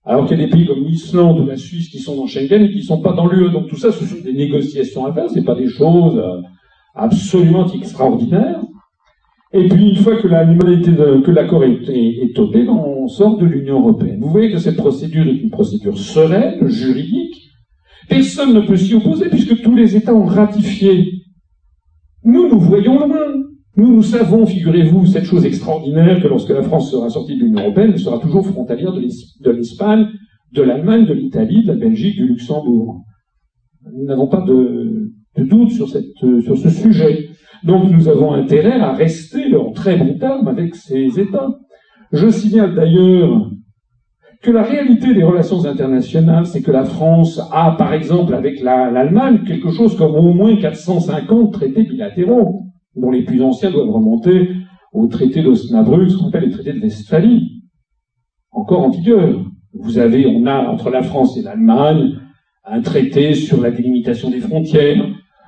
Alors 0.09 0.25
qu'il 0.25 0.39
y 0.39 0.43
a 0.43 0.45
des 0.47 0.49
pays 0.49 0.65
comme 0.65 0.83
l'Islande 0.83 1.39
ou 1.39 1.45
la 1.45 1.55
Suisse 1.55 1.87
qui 1.87 1.99
sont 1.99 2.15
dans 2.15 2.25
Schengen 2.25 2.63
et 2.63 2.71
qui 2.71 2.79
ne 2.79 2.83
sont 2.83 2.99
pas 2.99 3.13
dans 3.13 3.27
l'UE. 3.27 3.51
Donc 3.51 3.67
tout 3.67 3.75
ça, 3.75 3.91
ce 3.91 4.03
sont 4.03 4.23
des 4.23 4.33
négociations 4.33 5.05
à 5.05 5.13
faire, 5.13 5.29
ce 5.29 5.39
pas 5.41 5.53
des 5.53 5.67
choses 5.67 6.17
euh, 6.17 6.41
absolument 6.95 7.71
extraordinaires. 7.71 8.59
Et 9.53 9.67
puis 9.67 9.89
une 9.89 9.97
fois 9.97 10.15
que 10.19 10.27
la 10.27 10.47
que 10.47 11.29
l'accord 11.29 11.63
est, 11.63 11.87
est, 11.89 12.39
ben, 12.51 12.69
on 12.69 13.07
sort 13.07 13.37
de 13.37 13.45
l'Union 13.45 13.81
européenne. 13.81 14.19
Vous 14.19 14.31
voyez 14.31 14.51
que 14.51 14.57
cette 14.57 14.77
procédure 14.77 15.27
est 15.27 15.41
une 15.43 15.51
procédure 15.51 15.95
sereine, 15.95 16.67
juridique. 16.67 17.51
Personne 18.09 18.55
ne 18.55 18.61
peut 18.61 18.77
s'y 18.77 18.95
opposer 18.95 19.29
puisque 19.29 19.61
tous 19.61 19.75
les 19.75 19.95
États 19.95 20.15
ont 20.15 20.25
ratifié. 20.25 21.05
Nous, 22.23 22.49
nous 22.49 22.59
voyons 22.59 22.97
loin. 22.97 23.43
Nous, 23.75 23.95
nous 23.95 24.03
savons, 24.03 24.45
figurez-vous, 24.45 25.05
cette 25.05 25.25
chose 25.25 25.45
extraordinaire 25.45 26.21
que 26.21 26.27
lorsque 26.27 26.49
la 26.49 26.63
France 26.63 26.91
sera 26.91 27.09
sortie 27.09 27.37
de 27.37 27.43
l'Union 27.43 27.61
européenne, 27.61 27.91
elle 27.93 27.99
sera 27.99 28.19
toujours 28.19 28.45
frontalière 28.45 28.93
de 28.93 29.51
l'Espagne, 29.51 30.07
de 30.51 30.61
l'Allemagne, 30.61 31.05
de 31.05 31.13
l'Italie, 31.13 31.63
de 31.63 31.67
la 31.67 31.75
Belgique, 31.75 32.15
du 32.15 32.27
Luxembourg. 32.27 33.03
Nous 33.93 34.05
n'avons 34.05 34.27
pas 34.27 34.41
de, 34.41 35.11
doute 35.37 35.71
sur, 35.71 35.87
ce 35.87 36.69
sujet. 36.69 37.29
Donc 37.63 37.91
nous 37.91 38.07
avons 38.07 38.33
intérêt 38.33 38.79
à 38.79 38.93
rester 38.93 39.55
en 39.55 39.71
très 39.71 39.97
bon 39.97 40.17
terme 40.17 40.47
avec 40.47 40.75
ces 40.75 41.19
États. 41.19 41.49
Je 42.11 42.29
signale 42.29 42.75
d'ailleurs 42.75 43.51
que 44.41 44.51
la 44.51 44.63
réalité 44.63 45.13
des 45.13 45.23
relations 45.23 45.65
internationales, 45.65 46.45
c'est 46.45 46.61
que 46.61 46.71
la 46.71 46.85
France 46.85 47.39
a, 47.51 47.75
par 47.77 47.93
exemple, 47.93 48.33
avec 48.33 48.61
l'Allemagne, 48.61 49.43
quelque 49.45 49.69
chose 49.69 49.95
comme 49.95 50.15
au 50.15 50.33
moins 50.33 50.55
450 50.55 51.53
traités 51.53 51.83
bilatéraux 51.83 52.68
dont 52.99 53.11
les 53.11 53.23
plus 53.23 53.41
anciens 53.41 53.71
doivent 53.71 53.89
remonter 53.89 54.49
au 54.93 55.07
traité 55.07 55.41
d'Osnabrück, 55.41 56.09
ce 56.09 56.17
qu'on 56.17 56.27
appelle 56.27 56.45
les 56.45 56.51
traités 56.51 56.73
de 56.73 56.81
Westphalie, 56.81 57.63
encore 58.51 58.81
en 58.81 58.89
vigueur. 58.89 59.45
Vous 59.73 59.99
avez, 59.99 60.25
on 60.25 60.45
a 60.45 60.57
entre 60.67 60.89
la 60.89 61.03
France 61.03 61.37
et 61.37 61.41
l'Allemagne 61.41 62.19
un 62.65 62.81
traité 62.81 63.33
sur 63.33 63.61
la 63.61 63.71
délimitation 63.71 64.29
des 64.29 64.39
frontières, 64.39 65.03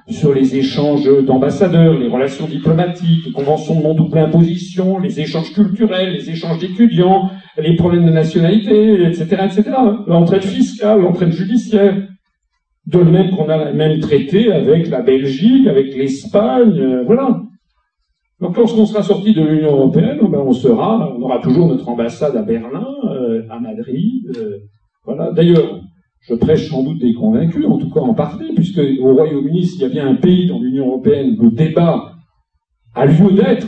sur 0.09 0.33
les 0.33 0.55
échanges 0.55 1.07
d'ambassadeurs, 1.25 1.97
les 1.97 2.07
relations 2.07 2.47
diplomatiques, 2.47 3.25
les 3.25 3.31
conventions 3.31 3.77
de 3.77 3.83
non-double 3.83 4.17
imposition, 4.17 4.99
les 4.99 5.19
échanges 5.19 5.53
culturels, 5.53 6.13
les 6.13 6.29
échanges 6.29 6.59
d'étudiants, 6.59 7.29
les 7.57 7.75
problèmes 7.75 8.05
de 8.05 8.11
nationalité, 8.11 9.03
etc., 9.03 9.23
etc. 9.45 9.63
L'entraide 10.07 10.43
fiscale, 10.43 11.01
l'entraide 11.01 11.31
judiciaire. 11.31 11.95
De 12.87 12.99
même 12.99 13.31
qu'on 13.31 13.47
a 13.49 13.71
le 13.71 13.77
même 13.77 13.99
traité 13.99 14.51
avec 14.51 14.89
la 14.89 15.01
Belgique, 15.01 15.67
avec 15.67 15.95
l'Espagne, 15.95 16.79
euh, 16.79 17.03
voilà. 17.03 17.41
Donc 18.39 18.57
lorsqu'on 18.57 18.87
sera 18.87 19.03
sorti 19.03 19.33
de 19.33 19.43
l'Union 19.43 19.73
européenne, 19.73 20.17
ben, 20.21 20.39
on 20.39 20.51
sera, 20.51 21.13
on 21.15 21.21
aura 21.21 21.39
toujours 21.39 21.67
notre 21.67 21.87
ambassade 21.87 22.35
à 22.35 22.41
Berlin, 22.41 22.87
euh, 23.05 23.43
à 23.51 23.59
Madrid. 23.59 24.31
Euh, 24.35 24.57
voilà. 25.05 25.31
D'ailleurs, 25.31 25.79
je 26.21 26.33
prêche 26.33 26.69
sans 26.69 26.83
doute 26.83 26.99
des 26.99 27.13
convaincus, 27.13 27.65
en 27.67 27.77
tout 27.77 27.91
cas 27.91 27.99
en 27.99 28.15
partie, 28.15 28.51
puisque 28.55 28.81
au 28.99 29.13
Royaume-Uni, 29.13 29.65
s'il 29.65 29.81
y 29.81 29.85
a 29.85 29.89
bien 29.89 30.07
un 30.07 30.15
pays 30.15 30.47
dans 30.47 30.59
l'Union 30.59 30.87
européenne 30.87 31.35
où 31.39 31.43
le 31.43 31.51
débat 31.51 32.13
a 32.95 33.05
lieu 33.05 33.31
d'être, 33.31 33.67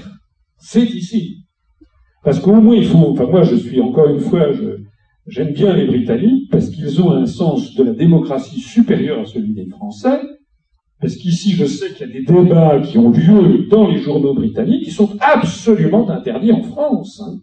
c'est 0.58 0.86
ici. 0.86 1.46
Parce 2.24 2.40
qu'au 2.40 2.54
moins 2.54 2.76
il 2.76 2.86
faut, 2.86 3.10
enfin 3.10 3.26
moi 3.26 3.44
je 3.44 3.56
suis 3.56 3.82
encore 3.82 4.08
une 4.10 4.20
fois, 4.20 4.52
j'aime 5.28 5.54
bien 5.54 5.76
les 5.76 5.86
Britanniques 5.86 6.50
parce 6.52 6.70
qu'ils 6.70 7.02
ont 7.02 7.12
un 7.12 7.26
sens 7.26 7.76
de 7.76 7.84
la 7.84 7.94
démocratie 7.94 8.60
supérieur 8.60 9.20
à 9.20 9.26
celui 9.26 9.54
des 9.54 9.68
Français, 9.68 10.20
parce 11.00 11.16
qu'ici 11.16 11.52
je 11.52 11.66
sais 11.66 11.94
qu'il 11.94 12.08
y 12.08 12.10
a 12.10 12.14
des 12.14 12.26
débats 12.26 12.80
qui 12.82 12.98
ont 12.98 13.12
lieu 13.12 13.68
dans 13.70 13.88
les 13.88 13.98
journaux 13.98 14.34
britanniques 14.34 14.86
qui 14.86 14.92
sont 14.92 15.18
absolument 15.20 16.10
interdits 16.10 16.52
en 16.52 16.64
France. 16.64 17.22
Hein. 17.26 17.40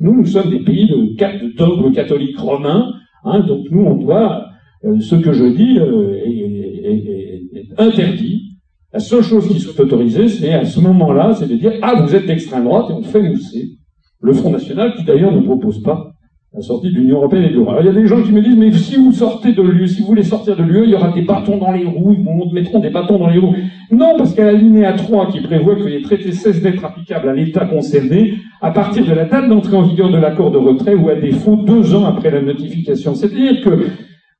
Nous, 0.00 0.14
nous 0.14 0.26
sommes 0.26 0.50
des 0.50 0.60
pays 0.60 0.88
de, 0.88 1.56
dogme 1.56 1.92
catholique 1.92 2.38
romain, 2.38 2.90
Hein, 3.24 3.40
donc 3.40 3.66
nous, 3.70 3.82
on 3.82 3.94
doit, 3.96 4.46
euh, 4.84 4.98
ce 5.00 5.14
que 5.14 5.32
je 5.32 5.44
dis 5.44 5.78
euh, 5.78 6.16
est, 6.24 7.68
interdit. 7.78 8.58
La 8.92 8.98
seule 8.98 9.22
chose 9.22 9.46
qui 9.46 9.60
soit 9.60 9.78
autorisée, 9.78 10.28
c'est 10.28 10.52
à 10.52 10.64
ce 10.64 10.80
moment-là, 10.80 11.34
c'est 11.34 11.46
de 11.46 11.54
dire 11.56 11.74
ah 11.82 12.02
vous 12.02 12.14
êtes 12.14 12.26
d'extrême 12.26 12.64
droite 12.64 12.90
et 12.90 12.92
on 12.92 13.02
fait 13.02 13.22
mousser 13.22 13.76
le 14.20 14.32
Front 14.32 14.50
National, 14.50 14.94
qui 14.96 15.04
d'ailleurs 15.04 15.32
ne 15.32 15.40
propose 15.42 15.82
pas 15.82 16.12
la 16.52 16.62
sortie 16.62 16.90
de 16.90 16.96
l'Union 16.96 17.18
européenne 17.18 17.44
et 17.44 17.50
de 17.50 17.54
l'Europe. 17.54 17.76
Il 17.80 17.86
y 17.86 17.88
a 17.88 17.92
des 17.92 18.06
gens 18.08 18.20
qui 18.22 18.32
me 18.32 18.42
disent 18.42 18.56
mais 18.56 18.72
si 18.72 18.96
vous 18.96 19.12
sortez 19.12 19.52
de 19.52 19.62
l'UE, 19.62 19.86
si 19.86 20.00
vous 20.00 20.08
voulez 20.08 20.24
sortir 20.24 20.56
de 20.56 20.64
l'UE, 20.64 20.82
il 20.84 20.90
y 20.90 20.94
aura 20.94 21.12
des 21.12 21.22
bâtons 21.22 21.58
dans 21.58 21.70
les 21.70 21.84
roues, 21.84 22.16
ils 22.18 22.24
vous 22.24 22.50
mettront 22.52 22.80
des 22.80 22.90
bâtons 22.90 23.18
dans 23.18 23.28
les 23.28 23.38
roues. 23.38 23.54
Non, 23.92 24.14
parce 24.18 24.36
a 24.36 24.44
l'alinéa 24.44 24.94
3 24.94 25.30
qui 25.30 25.40
prévoit 25.40 25.76
que 25.76 25.86
les 25.86 26.02
traités 26.02 26.32
cessent 26.32 26.60
d'être 26.60 26.84
applicables 26.84 27.28
à 27.28 27.34
l'État 27.34 27.66
concerné 27.66 28.34
à 28.60 28.72
partir 28.72 29.06
de 29.06 29.12
la 29.12 29.26
date 29.26 29.48
d'entrée 29.48 29.76
en 29.76 29.82
vigueur 29.82 30.10
de 30.10 30.18
l'accord 30.18 30.50
de 30.50 30.58
retrait 30.58 30.94
ou 30.94 31.08
à 31.08 31.14
défaut 31.14 31.54
deux 31.54 31.94
ans 31.94 32.04
après 32.04 32.32
la 32.32 32.42
notification. 32.42 33.14
C'est-à-dire 33.14 33.62
que 33.62 33.86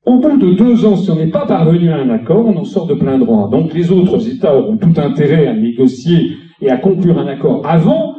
au 0.05 0.17
bout 0.17 0.37
de 0.37 0.53
deux 0.53 0.85
ans, 0.85 0.97
si 0.97 1.11
on 1.11 1.15
n'est 1.15 1.27
pas 1.27 1.45
parvenu 1.45 1.91
à 1.91 1.97
un 1.97 2.09
accord, 2.09 2.45
on 2.45 2.57
en 2.57 2.65
sort 2.65 2.87
de 2.87 2.95
plein 2.95 3.19
droit. 3.19 3.49
Donc 3.49 3.73
les 3.73 3.89
autres 3.91 4.27
États 4.27 4.55
auront 4.57 4.75
tout 4.75 4.99
intérêt 4.99 5.47
à 5.47 5.53
négocier 5.53 6.31
et 6.59 6.69
à 6.69 6.77
conclure 6.77 7.19
un 7.19 7.27
accord 7.27 7.61
avant, 7.65 8.15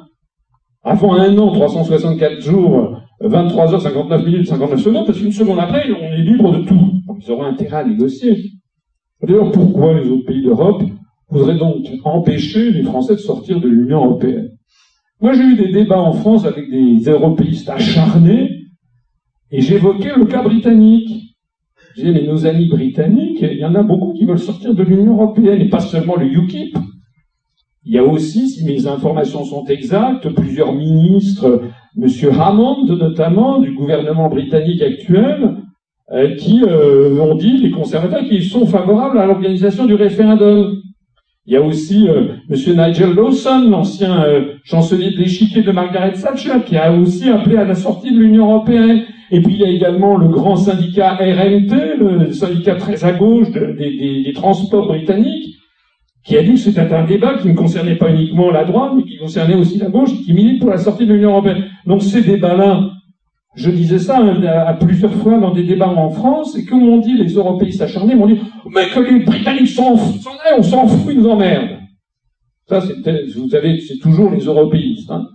avant 0.82 1.14
un 1.14 1.36
an, 1.36 1.52
364 1.52 2.40
jours, 2.40 3.01
23 3.22 3.74
heures, 3.74 3.80
59 3.80 4.24
minutes, 4.24 4.46
59 4.48 4.80
secondes, 4.80 5.06
parce 5.06 5.18
qu'une 5.18 5.32
seconde 5.32 5.58
après, 5.60 5.90
on 5.90 6.12
est 6.12 6.22
libre 6.22 6.58
de 6.58 6.64
tout. 6.64 6.92
Ils 7.20 7.30
auront 7.30 7.44
intérêt 7.44 7.78
à 7.78 7.84
négocier. 7.84 8.36
D'ailleurs, 9.22 9.52
pourquoi 9.52 10.00
les 10.00 10.08
autres 10.08 10.26
pays 10.26 10.42
d'Europe 10.42 10.82
voudraient 11.28 11.58
donc 11.58 11.86
empêcher 12.04 12.72
les 12.72 12.82
Français 12.82 13.14
de 13.14 13.20
sortir 13.20 13.60
de 13.60 13.68
l'Union 13.68 14.04
européenne? 14.04 14.50
Moi, 15.20 15.34
j'ai 15.34 15.44
eu 15.44 15.56
des 15.56 15.70
débats 15.70 16.00
en 16.00 16.12
France 16.12 16.44
avec 16.44 16.68
des 16.68 16.98
européistes 17.08 17.68
acharnés, 17.68 18.50
et 19.52 19.60
j'évoquais 19.60 20.16
le 20.16 20.24
cas 20.24 20.42
britannique. 20.42 21.36
Disais, 21.94 22.10
mais 22.10 22.26
nos 22.26 22.46
amis 22.46 22.68
britanniques, 22.68 23.42
il 23.42 23.58
y 23.58 23.64
en 23.64 23.74
a 23.74 23.82
beaucoup 23.82 24.14
qui 24.14 24.24
veulent 24.24 24.38
sortir 24.38 24.74
de 24.74 24.82
l'Union 24.82 25.12
européenne, 25.12 25.60
et 25.60 25.68
pas 25.68 25.80
seulement 25.80 26.16
le 26.16 26.26
UKIP. 26.26 26.76
Il 27.84 27.92
y 27.92 27.98
a 27.98 28.04
aussi, 28.04 28.48
si 28.48 28.64
mes 28.64 28.86
informations 28.86 29.44
sont 29.44 29.64
exactes, 29.66 30.28
plusieurs 30.30 30.72
ministres, 30.72 31.62
M. 31.96 32.08
Hammond 32.38 32.86
notamment, 32.86 33.60
du 33.60 33.72
gouvernement 33.72 34.28
britannique 34.28 34.82
actuel, 34.82 35.56
euh, 36.12 36.34
qui 36.36 36.62
euh, 36.62 37.18
ont 37.20 37.34
dit, 37.34 37.58
les 37.58 37.70
conservateurs, 37.70 38.24
qu'ils 38.24 38.44
sont 38.44 38.66
favorables 38.66 39.18
à 39.18 39.26
l'organisation 39.26 39.86
du 39.86 39.94
référendum. 39.94 40.78
Il 41.46 41.54
y 41.54 41.56
a 41.56 41.62
aussi 41.62 42.08
euh, 42.08 42.34
M. 42.50 42.56
Nigel 42.76 43.14
Lawson, 43.14 43.68
l'ancien 43.70 44.24
chancelier 44.64 45.10
de 45.10 45.18
l'échiquier 45.18 45.62
de 45.62 45.72
Margaret 45.72 46.12
Thatcher, 46.12 46.64
qui 46.64 46.76
a 46.76 46.92
aussi 46.92 47.28
appelé 47.28 47.56
à 47.56 47.64
la 47.64 47.74
sortie 47.74 48.12
de 48.12 48.18
l'Union 48.18 48.50
européenne. 48.50 49.02
Et 49.30 49.40
puis 49.40 49.54
il 49.54 49.60
y 49.60 49.64
a 49.64 49.68
également 49.68 50.16
le 50.18 50.28
grand 50.28 50.56
syndicat 50.56 51.14
RMT, 51.14 51.96
le 51.98 52.32
syndicat 52.32 52.74
très 52.74 53.04
à 53.04 53.12
gauche 53.12 53.50
des 53.50 54.32
transports 54.34 54.88
britanniques, 54.88 55.56
qui 56.24 56.36
a 56.36 56.42
dit 56.42 56.52
que 56.52 56.58
c'était 56.58 56.80
un 56.80 57.04
débat 57.04 57.34
qui 57.38 57.48
ne 57.48 57.54
concernait 57.54 57.96
pas 57.96 58.10
uniquement 58.10 58.50
la 58.50 58.64
droite, 58.64 58.92
mais 58.96 59.02
qui 59.02 59.18
concernait 59.18 59.56
aussi 59.56 59.78
la 59.78 59.88
gauche, 59.88 60.10
qui 60.24 60.32
milite 60.32 60.60
pour 60.60 60.70
la 60.70 60.78
sortie 60.78 61.06
de 61.06 61.12
l'Union 61.12 61.30
européenne. 61.30 61.64
Donc 61.84 62.02
ces 62.02 62.22
débats-là, 62.22 62.90
je 63.54 63.70
disais 63.70 63.98
ça 63.98 64.18
hein, 64.18 64.40
à 64.44 64.74
plusieurs 64.74 65.12
fois 65.14 65.38
dans 65.38 65.52
des 65.52 65.64
débats 65.64 65.88
en 65.88 66.10
France, 66.10 66.56
et 66.56 66.64
que 66.64 66.74
m'ont 66.74 66.98
dit 66.98 67.14
les 67.14 67.32
européistes 67.32 67.82
acharnés, 67.82 68.14
m'ont 68.14 68.28
dit, 68.28 68.38
mais 68.74 68.86
que 68.94 69.00
les 69.00 69.24
Britanniques 69.24 69.68
s'en 69.68 69.94
on 70.56 70.62
s'en 70.62 70.86
fout, 70.86 71.12
ils 71.12 71.20
nous 71.20 71.28
emmerdent. 71.28 71.78
Ça, 72.68 72.80
vous 73.36 73.48
savez, 73.48 73.80
c'est 73.80 73.98
toujours 73.98 74.30
les 74.30 74.44
européistes. 74.44 75.10
Hein. 75.10 75.26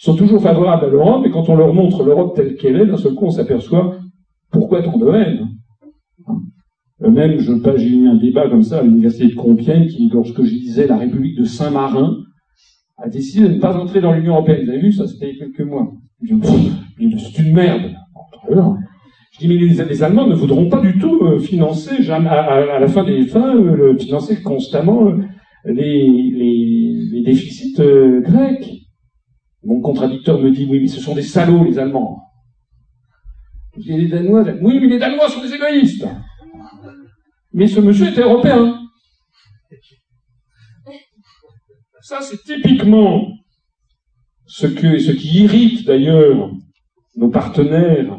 Ils 0.00 0.04
sont 0.04 0.16
toujours 0.16 0.42
favorables 0.42 0.86
à 0.86 0.88
l'Europe, 0.88 1.26
et 1.26 1.30
quand 1.30 1.48
on 1.50 1.56
leur 1.56 1.74
montre 1.74 2.02
l'Europe 2.02 2.34
telle 2.34 2.56
qu'elle 2.56 2.80
est, 2.80 2.86
d'un 2.86 2.96
seul 2.96 3.14
coup, 3.14 3.26
on 3.26 3.30
s'aperçoit 3.30 3.96
pourquoi 4.50 4.82
tant 4.82 4.96
de 4.96 5.08
haine. 5.12 5.48
Même, 7.10 7.38
je 7.38 7.52
eu 7.52 8.08
un 8.08 8.14
débat 8.14 8.48
comme 8.48 8.62
ça 8.62 8.78
à 8.78 8.82
l'université 8.82 9.26
de 9.26 9.34
Compiègne, 9.34 9.88
qui, 9.88 10.08
lorsque 10.12 10.42
je 10.42 10.50
disais 10.50 10.86
la 10.86 10.98
République 10.98 11.36
de 11.36 11.44
Saint-Marin, 11.44 12.18
a 12.96 13.08
décidé 13.08 13.48
de 13.48 13.54
ne 13.54 13.60
pas 13.60 13.76
entrer 13.76 14.00
dans 14.00 14.12
l'Union 14.12 14.34
européenne. 14.34 14.64
Vous 14.64 14.70
avez 14.70 14.80
vu, 14.80 14.92
ça 14.92 15.06
c'était 15.06 15.30
il 15.30 15.38
y 15.38 15.42
a 15.42 15.46
quelques 15.46 15.68
mois. 15.68 15.92
C'est 16.20 17.42
une 17.42 17.52
merde. 17.52 17.90
Je 19.32 19.38
dis, 19.38 19.48
mais 19.48 19.56
les, 19.56 20.02
Allemands 20.02 20.28
ne 20.28 20.34
voudront 20.34 20.68
pas 20.68 20.80
du 20.80 20.98
tout 20.98 21.20
euh, 21.22 21.38
financer, 21.38 22.08
à, 22.10 22.78
la 22.78 22.86
fin 22.86 23.02
des 23.02 23.26
fins, 23.26 23.56
euh, 23.56 23.96
financer 23.98 24.40
constamment 24.42 25.08
euh, 25.08 25.18
les, 25.64 26.06
les, 26.06 27.08
les, 27.10 27.22
déficits 27.22 27.74
grecs. 28.20 28.70
Mon 29.64 29.80
contradicteur 29.80 30.40
me 30.40 30.50
dit, 30.50 30.66
oui, 30.70 30.80
mais 30.80 30.86
ce 30.86 31.00
sont 31.00 31.14
des 31.14 31.22
salauds, 31.22 31.64
les 31.64 31.78
Allemands. 31.78 32.20
Je 33.76 33.82
dis, 33.82 33.96
les 33.96 34.08
Danois, 34.08 34.44
oui, 34.60 34.78
mais 34.80 34.88
les 34.88 34.98
Danois 34.98 35.28
sont 35.28 35.40
des 35.40 35.54
égoïstes. 35.54 36.06
Mais 37.52 37.66
ce 37.66 37.80
monsieur 37.80 38.06
est 38.06 38.18
européen. 38.18 38.78
Ça, 42.00 42.20
c'est 42.20 42.42
typiquement 42.42 43.28
ce, 44.46 44.66
qui 44.66 45.42
irrite 45.42 45.86
d'ailleurs 45.86 46.50
nos 47.16 47.30
partenaires 47.30 48.18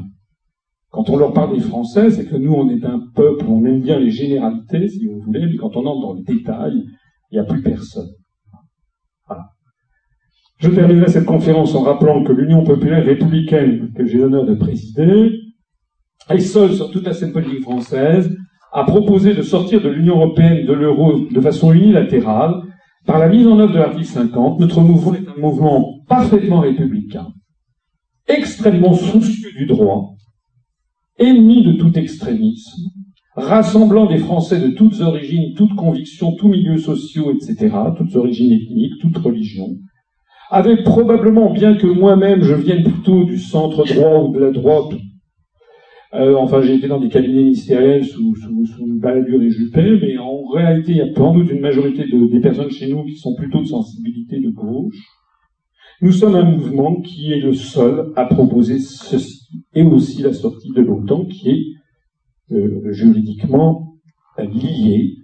quand 0.94 1.10
on 1.10 1.18
leur 1.18 1.34
parle 1.34 1.56
des 1.56 1.64
Français, 1.64 2.12
c'est 2.12 2.28
que 2.28 2.36
nous, 2.36 2.54
on 2.54 2.70
est 2.70 2.86
un 2.86 3.00
peuple, 3.16 3.46
on 3.48 3.66
aime 3.66 3.82
bien 3.82 4.00
les 4.00 4.12
généralités, 4.12 4.88
si 4.88 5.08
vous 5.08 5.22
voulez, 5.22 5.48
mais 5.48 5.56
quand 5.56 5.76
on 5.76 5.88
entre 5.88 6.02
dans 6.02 6.14
le 6.14 6.22
détail, 6.22 6.86
il 7.32 7.34
n'y 7.34 7.40
a 7.40 7.44
plus 7.44 7.64
personne. 7.64 8.12
Voilà. 9.26 9.46
Je 10.60 10.70
terminerai 10.70 11.10
cette 11.10 11.26
conférence 11.26 11.74
en 11.74 11.82
rappelant 11.82 12.24
que 12.24 12.32
l'Union 12.32 12.64
populaire 12.64 13.04
républicaine, 13.04 13.92
que 13.98 14.06
j'ai 14.06 14.20
l'honneur 14.20 14.46
de 14.46 14.54
présider, 14.54 15.32
est 16.30 16.38
seule 16.38 16.76
sur 16.76 16.92
toute 16.92 17.08
la 17.08 17.14
scène 17.14 17.34
politique 17.34 17.64
française, 17.64 18.38
a 18.74 18.84
proposé 18.86 19.36
de 19.36 19.44
sortir 19.44 19.82
de 19.82 19.90
l'Union 19.90 20.16
européenne 20.16 20.66
de 20.66 20.74
l'euro 20.74 21.28
de 21.32 21.42
façon 21.42 21.72
unilatérale 21.74 22.56
par 23.06 23.20
la 23.20 23.30
mise 23.30 23.46
en 23.46 23.60
œuvre 23.60 23.74
de 23.74 23.78
l'article 23.78 24.06
50. 24.06 24.60
Notre 24.60 24.82
mouvement 24.82 25.14
est 25.14 25.28
un 25.28 25.40
mouvement 25.40 26.00
parfaitement 26.08 26.62
républicain, 26.62 27.28
extrêmement 28.28 28.94
soucieux 28.94 29.52
du 29.52 29.68
droit, 29.68 30.16
ennemi 31.20 31.64
de 31.64 31.74
tout 31.74 31.98
extrémisme, 31.98 32.90
rassemblant 33.36 34.08
des 34.08 34.18
Français 34.18 34.60
de 34.60 34.70
toutes 34.70 35.00
origines, 35.02 35.54
toutes 35.56 35.76
convictions, 35.76 36.34
tous 36.36 36.48
milieux 36.48 36.78
sociaux, 36.78 37.32
etc., 37.32 37.76
toutes 37.96 38.16
origines 38.16 38.54
ethniques, 38.54 39.00
toutes 39.02 39.18
religions, 39.18 39.76
avec 40.50 40.84
probablement, 40.84 41.52
bien 41.52 41.76
que 41.76 41.88
moi-même 41.88 42.44
je 42.44 42.54
vienne 42.54 42.84
plutôt 42.84 43.24
du 43.24 43.38
centre 43.38 43.86
droit 43.86 44.24
ou 44.24 44.34
de 44.34 44.40
la 44.40 44.52
droite 44.52 44.94
euh, 46.16 46.36
enfin, 46.36 46.62
j'ai 46.62 46.76
été 46.76 46.88
dans 46.88 47.00
des 47.00 47.10
cabinets 47.10 47.42
ministériels 47.42 48.06
sous, 48.06 48.36
sous, 48.36 48.66
sous 48.66 49.00
Balladur 49.00 49.42
et 49.42 49.50
mais 50.00 50.18
en 50.20 50.46
réalité, 50.46 50.92
il 50.92 50.98
y 50.98 51.02
a 51.02 51.12
sans 51.16 51.34
doute 51.34 51.50
une 51.50 51.62
majorité 51.62 52.04
de, 52.04 52.28
des 52.28 52.40
personnes 52.40 52.70
chez 52.70 52.88
nous 52.88 53.04
qui 53.06 53.16
sont 53.16 53.36
plutôt 53.36 53.62
de 53.62 53.66
sensibilité 53.66 54.40
de 54.40 54.52
gauche. 54.52 54.96
Nous 56.02 56.12
sommes 56.12 56.36
un 56.36 56.44
mouvement 56.44 57.02
qui 57.02 57.32
est 57.32 57.40
le 57.40 57.54
seul 57.54 58.12
à 58.16 58.26
proposer 58.26 58.78
ceci, 58.78 59.48
et 59.74 59.84
aussi 59.84 60.22
la 60.22 60.34
sortie 60.34 60.72
de 60.76 60.82
l'OTAN, 60.82 61.26
qui 61.26 61.50
est 61.50 61.64
euh, 62.52 62.92
juridiquement 62.92 63.96
liée 64.38 65.16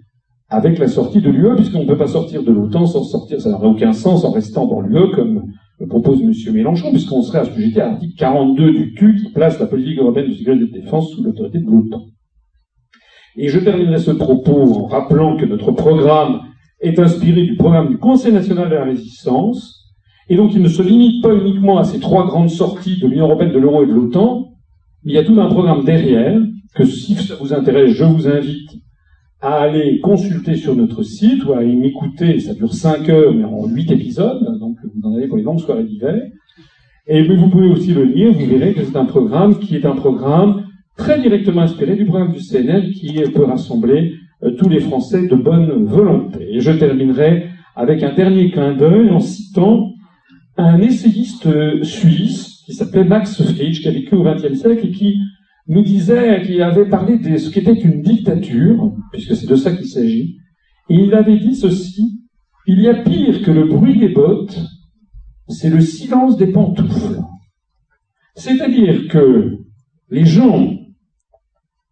avec 0.48 0.78
la 0.78 0.88
sortie 0.88 1.20
de 1.20 1.30
l'UE, 1.30 1.54
puisqu'on 1.54 1.82
ne 1.82 1.86
peut 1.86 1.98
pas 1.98 2.08
sortir 2.08 2.42
de 2.42 2.50
l'OTAN 2.50 2.86
sans 2.86 3.04
sortir, 3.04 3.40
ça 3.40 3.50
n'aurait 3.50 3.68
aucun 3.68 3.92
sens 3.92 4.24
en 4.24 4.32
restant 4.32 4.66
dans 4.66 4.80
l'UE, 4.80 5.12
comme 5.14 5.44
propose 5.86 6.20
M. 6.22 6.32
Mélenchon, 6.52 6.90
puisqu'on 6.90 7.22
serait 7.22 7.38
assujetti 7.38 7.80
à 7.80 7.86
l'article 7.86 8.14
42 8.18 8.72
du 8.72 8.94
TU 8.94 9.16
qui 9.16 9.32
place 9.32 9.58
la 9.58 9.66
politique 9.66 9.98
européenne 9.98 10.28
de 10.28 10.34
sécurité 10.34 10.64
et 10.64 10.66
de 10.68 10.72
défense 10.72 11.10
sous 11.10 11.22
l'autorité 11.22 11.58
de 11.58 11.70
l'OTAN. 11.70 12.04
Et 13.36 13.48
je 13.48 13.58
terminerai 13.58 13.98
ce 13.98 14.10
propos 14.10 14.60
en 14.60 14.86
rappelant 14.86 15.36
que 15.36 15.46
notre 15.46 15.72
programme 15.72 16.42
est 16.80 16.98
inspiré 16.98 17.44
du 17.44 17.56
programme 17.56 17.88
du 17.88 17.98
Conseil 17.98 18.32
national 18.32 18.68
de 18.68 18.74
la 18.74 18.84
résistance, 18.84 19.94
et 20.28 20.36
donc 20.36 20.54
il 20.54 20.62
ne 20.62 20.68
se 20.68 20.82
limite 20.82 21.22
pas 21.22 21.34
uniquement 21.34 21.78
à 21.78 21.84
ces 21.84 22.00
trois 22.00 22.26
grandes 22.26 22.50
sorties 22.50 23.00
de 23.00 23.06
l'Union 23.06 23.26
européenne, 23.26 23.52
de 23.52 23.58
l'euro 23.58 23.82
et 23.82 23.86
de 23.86 23.92
l'OTAN, 23.92 24.48
mais 25.04 25.12
il 25.12 25.14
y 25.14 25.18
a 25.18 25.24
tout 25.24 25.40
un 25.40 25.48
programme 25.48 25.84
derrière, 25.84 26.40
que 26.74 26.84
si 26.84 27.14
ça 27.14 27.34
vous 27.36 27.52
intéresse, 27.52 27.92
je 27.92 28.04
vous 28.04 28.28
invite 28.28 28.70
à 29.42 29.60
aller 29.60 30.00
consulter 30.00 30.56
sur 30.56 30.76
notre 30.76 31.02
site 31.02 31.44
ou 31.44 31.52
à 31.52 31.60
m'écouter, 31.62 32.38
ça 32.40 32.54
dure 32.54 32.74
5 32.74 33.08
heures, 33.08 33.34
mais 33.34 33.44
en 33.44 33.66
8 33.66 33.90
épisodes, 33.90 34.58
donc 34.58 34.76
vous 34.82 35.08
en 35.08 35.14
avez 35.14 35.28
pour 35.28 35.38
les 35.38 35.42
longues 35.42 35.60
soirées 35.60 35.84
d'hiver. 35.84 36.22
Et 37.06 37.22
vous 37.22 37.48
pouvez 37.48 37.68
aussi 37.68 37.92
le 37.92 38.04
lire, 38.04 38.32
vous 38.32 38.46
verrez 38.46 38.74
que 38.74 38.84
c'est 38.84 38.96
un 38.96 39.06
programme 39.06 39.58
qui 39.58 39.76
est 39.76 39.86
un 39.86 39.96
programme 39.96 40.64
très 40.96 41.18
directement 41.20 41.62
inspiré 41.62 41.96
du 41.96 42.04
programme 42.04 42.32
du 42.32 42.40
CNL 42.40 42.92
qui 42.92 43.14
peut 43.34 43.44
rassembler 43.44 44.12
euh, 44.42 44.52
tous 44.52 44.68
les 44.68 44.80
Français 44.80 45.26
de 45.26 45.34
bonne 45.34 45.84
volonté. 45.84 46.56
Et 46.56 46.60
je 46.60 46.70
terminerai 46.72 47.48
avec 47.74 48.02
un 48.02 48.14
dernier 48.14 48.50
clin 48.50 48.74
d'œil 48.74 49.10
en 49.10 49.20
citant 49.20 49.92
un 50.58 50.80
essayiste 50.80 51.46
euh, 51.46 51.82
suisse 51.82 52.62
qui 52.66 52.74
s'appelait 52.74 53.04
Max 53.04 53.42
Frisch, 53.42 53.80
qui 53.80 53.88
a 53.88 53.90
vécu 53.90 54.14
au 54.14 54.22
XXe 54.22 54.54
siècle 54.54 54.86
et 54.86 54.90
qui 54.90 55.18
nous 55.70 55.82
disait, 55.82 56.42
qui 56.44 56.60
avait 56.60 56.88
parlé 56.88 57.16
de 57.16 57.36
ce 57.36 57.48
qu'était 57.48 57.80
une 57.80 58.02
dictature, 58.02 58.92
puisque 59.12 59.36
c'est 59.36 59.46
de 59.46 59.54
ça 59.54 59.70
qu'il 59.70 59.86
s'agit, 59.86 60.36
et 60.88 60.94
il 60.94 61.14
avait 61.14 61.38
dit 61.38 61.54
ceci, 61.54 62.24
il 62.66 62.80
y 62.80 62.88
a 62.88 62.94
pire 62.94 63.40
que 63.42 63.52
le 63.52 63.68
bruit 63.68 63.96
des 63.96 64.08
bottes, 64.08 64.58
c'est 65.48 65.70
le 65.70 65.80
silence 65.80 66.36
des 66.36 66.48
pantoufles. 66.48 67.20
C'est-à-dire 68.34 69.06
que 69.08 69.58
les 70.08 70.24
gens 70.24 70.76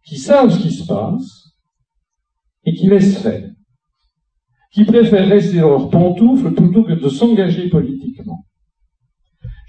qui 0.03 0.17
savent 0.17 0.51
ce 0.51 0.61
qui 0.61 0.71
se 0.71 0.85
passe 0.85 1.53
et 2.65 2.73
qui 2.73 2.87
laissent 2.87 3.19
faire, 3.19 3.49
qui 4.73 4.83
préfèrent 4.83 5.29
rester 5.29 5.61
dans 5.61 5.69
leurs 5.69 5.89
pantoufles 5.89 6.51
plutôt 6.51 6.83
que 6.83 7.01
de 7.01 7.07
s'engager 7.07 7.69
politiquement. 7.69 8.45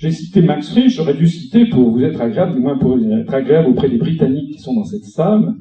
J'ai 0.00 0.12
cité 0.12 0.40
Max 0.40 0.70
Frisch, 0.70 0.96
j'aurais 0.96 1.12
dû 1.12 1.26
citer 1.26 1.66
pour 1.66 1.90
vous 1.90 2.02
être 2.02 2.22
agréable, 2.22 2.54
du 2.54 2.60
moins 2.60 2.78
pour 2.78 2.98
être 2.98 3.34
agréable 3.34 3.68
auprès 3.68 3.90
des 3.90 3.98
Britanniques 3.98 4.54
qui 4.54 4.58
sont 4.58 4.72
dans 4.72 4.84
cette 4.84 5.04
salle, 5.04 5.54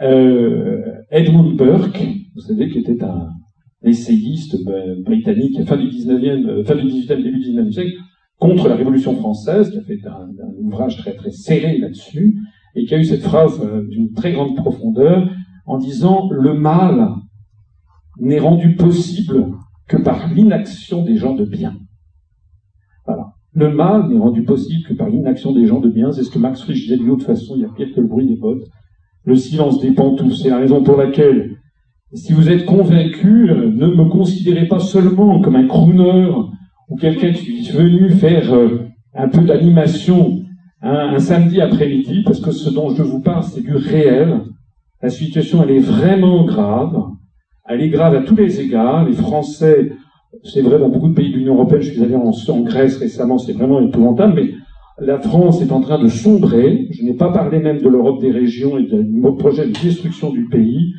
euh, 0.00 0.82
Edmund 1.10 1.56
Burke, 1.56 2.00
vous 2.36 2.42
savez, 2.42 2.70
qui 2.70 2.78
était 2.78 3.02
un 3.02 3.28
essayiste 3.82 4.56
britannique 5.04 5.64
fin 5.64 5.76
du 5.76 5.88
19e, 5.88 6.46
euh, 6.46 6.64
fin 6.64 6.76
du 6.76 6.82
18e, 6.82 7.20
début 7.20 7.40
du 7.40 7.50
19e 7.50 7.72
siècle, 7.72 7.94
contre 8.38 8.68
la 8.68 8.76
Révolution 8.76 9.16
française, 9.16 9.68
qui 9.70 9.78
a 9.78 9.82
fait 9.82 10.06
un, 10.06 10.28
ouvrage 10.62 10.98
très 10.98 11.14
très 11.14 11.32
serré 11.32 11.78
là-dessus, 11.78 12.36
et 12.76 12.84
qui 12.84 12.94
a 12.94 12.98
eu 12.98 13.04
cette 13.04 13.22
phrase 13.22 13.60
euh, 13.64 13.84
d'une 13.88 14.12
très 14.12 14.30
grande 14.30 14.54
profondeur 14.54 15.28
en 15.64 15.78
disant 15.78 16.30
le 16.30 16.54
mal 16.54 17.08
n'est 18.20 18.38
rendu 18.38 18.76
possible 18.76 19.48
que 19.88 19.96
par 19.96 20.32
l'inaction 20.32 21.02
des 21.02 21.16
gens 21.16 21.34
de 21.34 21.44
bien. 21.44 21.74
Le 23.56 23.72
mal 23.72 24.08
n'est 24.08 24.18
rendu 24.18 24.42
possible 24.42 24.86
que 24.86 24.92
par 24.92 25.08
l'inaction 25.08 25.52
des 25.52 25.64
gens 25.64 25.80
de 25.80 25.88
bien. 25.88 26.12
C'est 26.12 26.24
ce 26.24 26.30
que 26.30 26.38
Max 26.38 26.62
Frisch 26.62 26.82
disait 26.82 26.98
de 26.98 27.04
toute 27.04 27.22
façon, 27.22 27.54
il 27.56 27.62
y 27.62 27.64
a 27.64 27.68
pire 27.68 27.88
que 27.94 28.02
le 28.02 28.06
bruit 28.06 28.26
des 28.26 28.36
bottes. 28.36 28.68
Le 29.24 29.34
silence 29.34 29.80
des 29.80 29.92
pantoufles, 29.92 30.36
c'est 30.36 30.50
la 30.50 30.58
raison 30.58 30.82
pour 30.82 30.98
laquelle, 30.98 31.56
si 32.12 32.34
vous 32.34 32.50
êtes 32.50 32.66
convaincu, 32.66 33.50
euh, 33.50 33.70
ne 33.70 33.86
me 33.86 34.10
considérez 34.10 34.68
pas 34.68 34.78
seulement 34.78 35.40
comme 35.40 35.56
un 35.56 35.66
crooner 35.66 36.30
ou 36.90 36.96
quelqu'un 36.96 37.32
qui 37.32 37.66
est 37.66 37.72
venu 37.72 38.10
faire 38.10 38.52
euh, 38.52 38.88
un 39.14 39.28
peu 39.28 39.40
d'animation 39.40 40.42
hein, 40.82 41.14
un 41.14 41.18
samedi 41.18 41.62
après-midi, 41.62 42.24
parce 42.26 42.40
que 42.40 42.50
ce 42.50 42.68
dont 42.68 42.94
je 42.94 43.02
vous 43.02 43.22
parle, 43.22 43.42
c'est 43.42 43.62
du 43.62 43.74
réel. 43.74 44.42
La 45.00 45.08
situation, 45.08 45.62
elle 45.62 45.76
est 45.76 45.80
vraiment 45.80 46.44
grave. 46.44 47.04
Elle 47.66 47.80
est 47.80 47.88
grave 47.88 48.14
à 48.14 48.20
tous 48.20 48.36
les 48.36 48.60
égards. 48.60 49.06
Les 49.06 49.14
Français 49.14 49.92
c'est 50.44 50.62
vrai 50.62 50.78
dans 50.78 50.88
beaucoup 50.88 51.08
de 51.08 51.14
pays 51.14 51.30
de 51.30 51.36
l'Union 51.36 51.54
européenne, 51.54 51.82
je 51.82 51.92
suis 51.92 52.02
allé 52.02 52.14
en, 52.14 52.60
Grèce 52.60 52.98
récemment, 52.98 53.38
c'est 53.38 53.52
vraiment 53.52 53.80
épouvantable, 53.80 54.34
mais 54.34 54.50
la 54.98 55.18
France 55.18 55.60
est 55.62 55.72
en 55.72 55.80
train 55.80 56.02
de 56.02 56.08
sombrer. 56.08 56.88
Je 56.90 57.04
n'ai 57.04 57.14
pas 57.14 57.30
parlé 57.30 57.58
même 57.58 57.80
de 57.80 57.88
l'Europe 57.88 58.20
des 58.20 58.30
régions 58.30 58.78
et 58.78 58.84
du 58.84 59.20
projet 59.38 59.66
de 59.66 59.72
destruction 59.72 60.30
du 60.30 60.48
pays, 60.48 60.92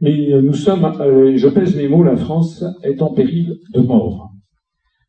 mais 0.00 0.32
euh, 0.32 0.42
nous 0.42 0.54
sommes, 0.54 0.84
euh, 1.00 1.36
je 1.36 1.48
pèse 1.48 1.76
mes 1.76 1.88
mots, 1.88 2.02
la 2.02 2.16
France 2.16 2.64
est 2.82 3.02
en 3.02 3.12
péril 3.12 3.58
de 3.72 3.80
mort. 3.80 4.30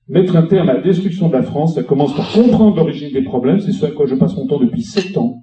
Mettre 0.08 0.36
un 0.36 0.44
terme 0.44 0.70
à 0.70 0.74
la 0.74 0.82
destruction 0.82 1.30
de 1.30 1.34
la 1.34 1.42
France, 1.42 1.76
ça 1.76 1.84
commence 1.84 2.16
par 2.16 2.32
comprendre 2.32 2.76
l'origine 2.76 3.12
des 3.12 3.24
problèmes, 3.24 3.60
c'est 3.60 3.72
ce 3.72 3.86
à 3.86 3.92
quoi 3.92 4.06
je 4.06 4.16
passe 4.16 4.36
mon 4.36 4.45
temps 4.45 4.60
depuis 4.60 4.84
sept 4.84 5.18
ans. 5.18 5.42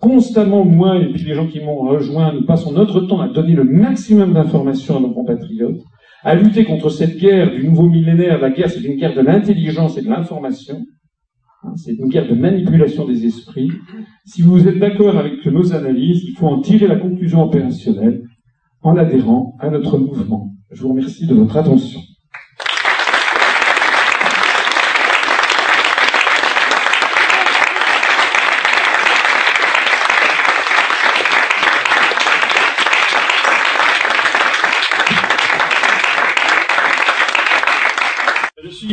Constamment, 0.00 0.64
moi 0.64 0.98
et 0.98 1.10
puis 1.12 1.24
les 1.24 1.34
gens 1.34 1.46
qui 1.46 1.60
m'ont 1.60 1.78
rejoint, 1.78 2.32
nous 2.32 2.44
passons 2.44 2.72
notre 2.72 3.00
temps 3.00 3.20
à 3.20 3.28
donner 3.28 3.54
le 3.54 3.64
maximum 3.64 4.34
d'informations 4.34 4.98
à 4.98 5.00
nos 5.00 5.10
compatriotes 5.10 5.80
à 6.24 6.34
lutter 6.34 6.64
contre 6.64 6.88
cette 6.88 7.18
guerre 7.18 7.52
du 7.52 7.68
nouveau 7.68 7.88
millénaire. 7.88 8.40
La 8.40 8.50
guerre, 8.50 8.70
c'est 8.70 8.80
une 8.80 8.96
guerre 8.96 9.14
de 9.14 9.20
l'intelligence 9.20 9.98
et 9.98 10.02
de 10.02 10.08
l'information. 10.08 10.84
Hein, 11.62 11.74
c'est 11.76 11.92
une 11.92 12.08
guerre 12.08 12.28
de 12.28 12.34
manipulation 12.34 13.06
des 13.06 13.26
esprits. 13.26 13.70
Si 14.24 14.40
vous 14.40 14.66
êtes 14.66 14.78
d'accord 14.78 15.18
avec 15.18 15.44
nos 15.44 15.74
analyses, 15.74 16.24
il 16.24 16.34
faut 16.34 16.46
en 16.46 16.60
tirer 16.60 16.86
la 16.86 16.96
conclusion 16.96 17.42
opérationnelle 17.42 18.22
en 18.82 18.96
adhérant 18.96 19.56
à 19.60 19.68
notre 19.68 19.98
mouvement. 19.98 20.54
Je 20.70 20.82
vous 20.82 20.88
remercie 20.88 21.26
de 21.26 21.34
votre 21.34 21.56
attention. 21.56 22.00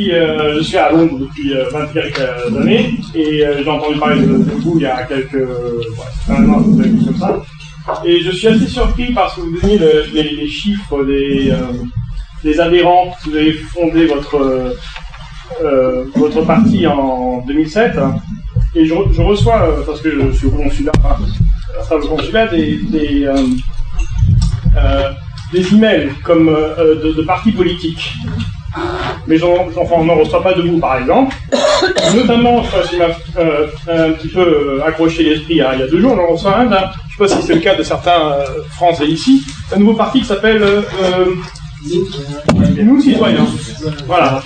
Euh, 0.10 0.58
je 0.58 0.64
suis 0.64 0.78
à 0.78 0.92
Londres 0.92 1.20
depuis 1.20 1.54
20 1.54 1.80
euh, 1.80 1.86
quelques 1.94 2.58
années 2.58 2.96
et 3.14 3.46
euh, 3.46 3.64
j'ai 3.64 3.70
entendu 3.70 4.00
parler 4.00 4.22
de, 4.22 4.28
vous 4.28 4.74
il 4.78 4.82
y 4.82 4.86
a 4.86 5.04
quelques 5.04 5.34
ouais, 5.34 6.36
comme 7.06 7.18
ça. 7.20 7.42
Et 8.06 8.22
je 8.22 8.32
suis 8.32 8.48
assez 8.48 8.68
surpris 8.68 9.14
parce 9.14 9.36
que 9.36 9.42
vous 9.42 9.60
donnez 9.60 9.78
les, 10.14 10.48
chiffres 10.48 11.04
des, 11.04 11.54
des 12.44 12.60
adhérents. 12.60 13.14
Vous 13.26 13.36
avez 13.36 13.54
fondé 13.54 14.06
votre 14.08 14.76
votre 16.16 16.42
parti 16.44 16.88
en 16.88 17.44
2007 17.46 18.00
et 18.76 18.86
je, 18.86 18.94
reçois 18.94 19.84
parce 19.86 20.02
que 20.02 20.10
je 20.12 20.32
suis 20.32 20.48
au 20.48 20.52
consulat, 20.52 20.92
des 22.48 22.78
des, 22.90 23.28
des 25.52 25.74
emails 25.74 26.10
comme 26.24 26.46
de 26.48 27.24
partis 27.24 27.52
politiques 27.52 28.14
mais 29.28 29.38
j'en, 29.38 29.68
on 29.92 30.04
n'en 30.04 30.16
reçoit 30.16 30.44
pas 30.44 30.54
de 30.54 30.62
vous, 30.62 30.80
par 30.80 30.98
exemple. 30.98 31.36
Notamment, 32.16 32.64
ce 32.64 32.90
qui 32.90 32.98
m'a 32.98 33.06
euh, 33.38 33.68
un 33.88 34.12
petit 34.12 34.28
peu 34.30 34.40
euh, 34.40 34.86
accroché 34.86 35.24
l'esprit 35.24 35.56
il 35.56 35.58
y 35.58 35.62
a 35.62 35.88
deux 35.88 36.00
jours, 36.00 36.16
j'en 36.16 36.28
reçois 36.28 36.58
un, 36.58 36.64
je 36.64 36.68
ne 36.68 36.78
sais 36.78 37.18
pas 37.18 37.28
si 37.28 37.42
c'est 37.42 37.56
le 37.56 37.62
cas 37.62 37.76
de 37.76 37.84
certains 37.84 38.34
euh, 38.34 38.46
Français 38.72 39.08
ici, 39.08 39.44
un 39.74 39.80
nouveau 39.80 39.94
parti 39.94 40.20
qui 40.20 40.26
s'appelle 40.26 40.64
Nous 42.78 43.02
Citoyens. 43.02 43.48
Voilà. 44.06 44.42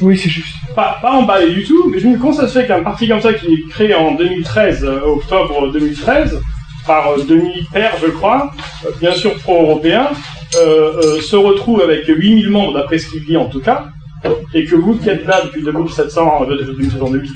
Oui, 0.00 0.16
c'est 0.16 0.30
juste. 0.30 0.54
Pas, 0.74 0.98
pas 1.02 1.12
emballé 1.12 1.50
du 1.52 1.64
tout, 1.64 1.90
mais 1.90 1.98
je 1.98 2.06
me 2.06 2.14
dis 2.14 2.20
comment 2.20 2.32
ça 2.32 2.46
se 2.46 2.58
fait 2.58 2.66
qu'un 2.66 2.82
parti 2.84 3.08
comme 3.08 3.20
ça 3.20 3.32
qui 3.32 3.46
est 3.46 3.68
créé 3.68 3.94
en 3.94 4.14
2013, 4.14 4.84
octobre 5.04 5.72
2013, 5.72 6.40
par 6.86 7.16
Denis 7.16 7.66
Père, 7.72 7.94
je 8.00 8.08
crois, 8.08 8.52
bien 9.00 9.12
sûr 9.12 9.34
pro-européen, 9.38 10.08
se 10.52 11.36
retrouve 11.36 11.80
avec 11.80 12.06
8000 12.06 12.50
membres, 12.50 12.74
d'après 12.74 12.98
ce 12.98 13.10
qu'il 13.10 13.24
dit 13.24 13.36
en 13.36 13.46
tout 13.46 13.60
cas, 13.60 13.88
et 14.54 14.64
que 14.64 14.76
vous 14.76 14.96
qui 14.96 15.08
êtes 15.08 15.26
là 15.26 15.42
depuis 15.44 15.62
2700, 15.62 16.46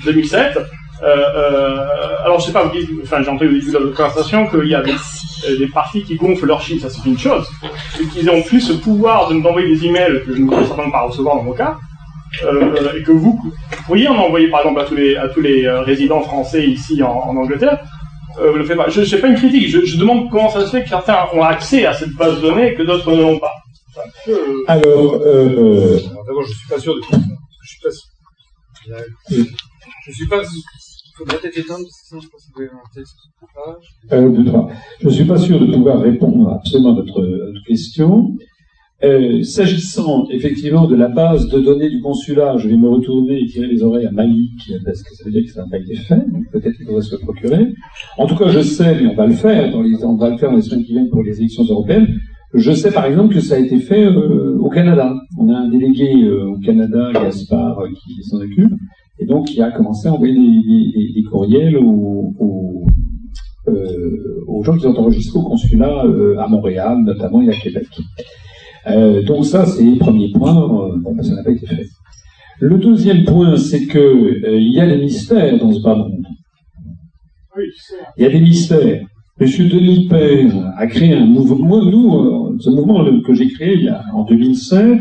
2007, 0.05 0.59
euh, 1.03 1.07
euh, 1.07 1.87
alors 2.25 2.39
je 2.41 2.47
sais 2.47 2.53
pas, 2.53 2.71
enfin 3.03 3.23
j'ai 3.23 3.29
entendu 3.29 3.49
au 3.49 3.53
début 3.53 3.73
de 3.73 3.79
la 3.79 3.97
conversation 3.97 4.47
qu'il 4.47 4.69
y 4.69 4.75
a 4.75 4.83
des, 4.83 4.93
euh, 4.93 5.67
partis 5.75 6.05
qui 6.05 6.15
gonflent 6.17 6.47
leurs 6.47 6.63
chiffres, 6.63 6.89
ça 6.89 6.95
c'est 6.95 7.09
une 7.09 7.19
chose, 7.19 7.47
et 8.01 8.07
qu'ils 8.07 8.31
ont 8.31 8.43
plus 8.43 8.61
ce 8.61 8.73
pouvoir 8.73 9.29
de 9.29 9.35
nous 9.35 9.45
envoyer 9.45 9.69
des 9.75 9.87
emails 9.87 10.23
que 10.25 10.35
je 10.35 10.43
ne 10.43 10.49
peux 10.49 10.65
certainement 10.65 10.93
pas 10.93 11.03
recevoir 11.03 11.37
dans 11.37 11.43
mon 11.43 11.53
cas, 11.53 11.77
euh, 12.45 12.97
et 12.97 13.03
que 13.03 13.13
vous, 13.13 13.39
vous 13.43 13.53
pourriez 13.87 14.09
en 14.09 14.17
envoyer 14.17 14.49
par 14.49 14.61
exemple 14.61 14.81
à 14.81 14.85
tous 14.85 14.95
les, 14.95 15.17
à 15.17 15.29
tous 15.29 15.41
les 15.41 15.67
euh, 15.67 15.81
résidents 15.81 16.23
français 16.23 16.67
ici 16.67 17.03
en 17.03 17.37
Angleterre, 17.37 17.81
euh, 18.39 18.57
le 18.57 18.65
faites 18.65 18.77
pas. 18.77 18.89
Je 18.89 19.01
ne 19.01 19.05
fais 19.05 19.21
pas 19.21 19.29
une 19.29 19.37
critique, 19.37 19.69
je, 19.69 19.85
je, 19.85 19.99
demande 19.99 20.31
comment 20.31 20.51
ça 20.51 20.65
se 20.65 20.71
fait 20.71 20.83
que 20.83 20.89
certains 20.89 21.27
ont 21.33 21.43
accès 21.43 21.87
à 21.87 21.93
cette 21.93 22.13
base 22.17 22.37
de 22.37 22.43
données 22.43 22.73
et 22.73 22.75
que 22.75 22.83
d'autres 22.83 23.11
ne 23.13 23.23
l'ont 23.23 23.39
pas. 23.39 23.53
Alors, 24.69 25.15
euh... 25.15 25.99
d'abord, 26.27 26.45
je 26.45 26.53
suis 26.53 26.69
pas 26.69 26.79
sûr 26.79 26.95
de. 26.95 27.01
Je 27.63 27.69
suis 27.69 27.81
pas 27.81 27.91
sûr. 27.91 28.09
Je 30.07 30.13
suis 30.13 30.27
pas. 30.27 30.43
Il 30.43 31.17
faudrait 31.17 31.39
peut-être 31.39 31.59
éteindre, 31.59 31.87
sinon 31.91 32.21
je 32.23 32.29
pense 32.29 32.41
que 32.47 32.53
vous 32.55 32.61
avez 32.63 32.71
un 32.71 32.95
texte. 32.95 33.17
Euh. 34.13 34.69
Je 35.01 35.07
ne 35.07 35.11
suis 35.11 35.25
pas 35.25 35.39
sûr 35.39 35.61
de 35.61 35.73
pouvoir 35.73 36.01
répondre 36.01 36.55
absolument 36.55 36.93
à 36.93 36.95
votre, 36.95 37.21
à 37.21 37.47
votre 37.47 37.65
question. 37.67 38.35
Euh, 39.05 39.43
S'agissant 39.43 40.29
effectivement 40.31 40.87
de 40.87 40.95
la 40.95 41.09
base 41.09 41.49
de 41.49 41.59
données 41.59 41.91
du 41.91 42.01
consulat, 42.01 42.57
je 42.59 42.69
vais 42.69 42.77
me 42.77 42.89
retourner 42.89 43.41
et 43.41 43.47
tirer 43.47 43.67
les 43.67 43.83
oreilles 43.83 44.07
à 44.07 44.13
Malik, 44.13 44.73
parce 44.85 45.03
que 45.03 45.15
ça 45.17 45.25
veut 45.25 45.33
dire 45.33 45.43
que 45.45 45.51
ça 45.51 45.63
n'a 45.63 45.69
pas 45.69 45.79
été 45.79 45.97
fait, 45.97 46.23
peut-être 46.53 46.77
qu'il 46.77 46.87
devrait 46.87 47.03
se 47.03 47.17
le 47.17 47.21
procurer. 47.21 47.75
En 48.17 48.27
tout 48.27 48.37
cas, 48.37 48.49
je 48.49 48.61
sais, 48.61 48.95
mais 49.01 49.09
on 49.09 49.17
va 49.17 49.27
le 49.27 49.33
faire, 49.33 49.73
dans 49.73 49.83
les, 49.83 50.05
on 50.05 50.15
va 50.15 50.31
le 50.31 50.37
faire 50.37 50.51
dans 50.51 50.57
les 50.57 50.63
semaines 50.63 50.85
qui 50.85 50.93
viennent 50.93 51.11
pour 51.11 51.25
les 51.25 51.37
élections 51.37 51.65
européennes, 51.65 52.07
je 52.55 52.71
sais 52.71 52.93
par 52.93 53.07
exemple 53.07 53.35
que 53.35 53.41
ça 53.41 53.57
a 53.57 53.59
été 53.59 53.79
fait 53.81 54.05
euh, 54.05 54.59
au 54.61 54.69
Canada. 54.69 55.15
On 55.39 55.49
a 55.49 55.57
un 55.57 55.69
délégué 55.69 56.23
euh, 56.23 56.51
au 56.51 56.59
Canada, 56.59 57.11
Gaspard, 57.13 57.83
qui 58.05 58.23
s'en 58.23 58.37
occupe, 58.37 58.73
et 59.19 59.27
donc 59.27 59.53
il 59.53 59.63
a 59.63 59.73
commencé 59.73 60.07
à 60.07 60.13
envoyer 60.13 60.35
des, 60.35 61.23
courriels 61.25 61.77
aux, 61.77 62.35
gens 64.65 64.77
qui 64.77 64.83
sont 64.83 64.97
enregistrés 64.97 65.41
au 65.41 65.43
consulat 65.43 66.05
à 66.39 66.47
Montréal, 66.47 66.99
notamment 67.05 67.43
et 67.43 67.49
à 67.49 67.53
Québec. 67.53 67.89
Donc 68.87 69.45
ça, 69.45 69.67
c'est 69.67 69.85
le 69.85 69.97
premier 69.97 70.31
point. 70.33 70.55
bon, 70.55 71.23
ça 71.23 71.35
n'a 71.35 71.43
pas 71.43 71.51
été 71.51 71.67
fait. 71.67 71.87
Le 72.61 72.79
deuxième 72.79 73.25
point, 73.25 73.57
c'est 73.57 73.87
que 73.87 74.57
il 74.57 74.73
y 74.73 74.81
a 74.81 74.87
des 74.87 74.99
mystères 74.99 75.59
dans 75.59 75.73
ce 75.73 75.83
bas 75.83 75.97
monde. 75.97 76.27
Il 78.17 78.23
y 78.23 78.27
a 78.27 78.31
des 78.31 78.41
mystères. 78.41 79.05
Monsieur 79.41 79.69
Denis 79.69 80.07
Père 80.09 80.73
a 80.77 80.87
créé 80.87 81.15
un 81.15 81.27
mouvement. 81.27 81.85
Nous, 81.85 82.59
ce 82.61 82.71
mouvement 82.71 83.05
que 83.23 83.35
j'ai 83.35 83.49
créé 83.49 83.89
en 84.13 84.25
2007, 84.25 85.01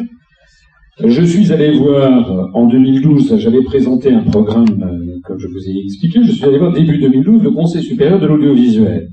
je 1.03 1.21
suis 1.23 1.51
allé 1.51 1.77
voir 1.77 2.49
en 2.53 2.67
2012, 2.67 3.37
j'avais 3.37 3.63
présenté 3.63 4.13
un 4.13 4.23
programme, 4.23 4.83
euh, 4.83 5.19
comme 5.23 5.39
je 5.39 5.47
vous 5.47 5.69
ai 5.69 5.83
expliqué, 5.83 6.19
je 6.23 6.31
suis 6.31 6.45
allé 6.45 6.59
voir 6.59 6.73
début 6.73 6.99
2012 6.99 7.43
le 7.43 7.51
Conseil 7.51 7.81
supérieur 7.81 8.19
de 8.19 8.27
l'audiovisuel. 8.27 9.07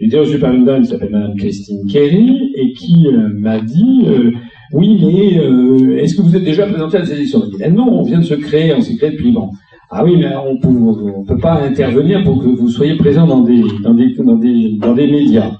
J'étais 0.00 0.18
reçu 0.18 0.38
par 0.38 0.52
une 0.52 0.64
dame 0.64 0.82
qui 0.82 0.88
s'appelle 0.88 1.10
Mme 1.10 1.36
Christine 1.36 1.86
Kerry 1.90 2.52
et 2.54 2.72
qui 2.72 3.06
euh, 3.06 3.28
m'a 3.34 3.60
dit 3.60 4.04
euh, 4.06 4.30
Oui, 4.72 4.98
mais 5.00 6.02
est-ce 6.02 6.14
que 6.14 6.22
vous 6.22 6.36
êtes 6.36 6.44
déjà 6.44 6.66
présenté 6.66 6.98
à 6.98 7.04
ces 7.04 7.14
élections 7.14 7.42
Je 7.44 7.56
dit 7.56 7.74
Non, 7.74 8.00
on 8.00 8.02
vient 8.02 8.20
de 8.20 8.24
se 8.24 8.34
créer, 8.34 8.72
on 8.74 8.80
s'est 8.80 8.96
créé 8.96 9.10
depuis 9.10 9.32
longtemps. 9.32 9.52
Ah 9.90 10.04
oui, 10.04 10.16
mais 10.18 10.28
on 10.36 10.54
ne 10.54 11.26
peut 11.26 11.38
pas 11.38 11.62
intervenir 11.62 12.22
pour 12.22 12.42
que 12.42 12.48
vous 12.48 12.68
soyez 12.68 12.96
présent 12.96 13.26
dans 13.26 13.40
des, 13.40 13.62
dans 13.82 13.94
des, 13.94 14.14
dans 14.14 14.36
des, 14.36 14.76
dans 14.78 14.94
des 14.94 15.06
médias. 15.06 15.52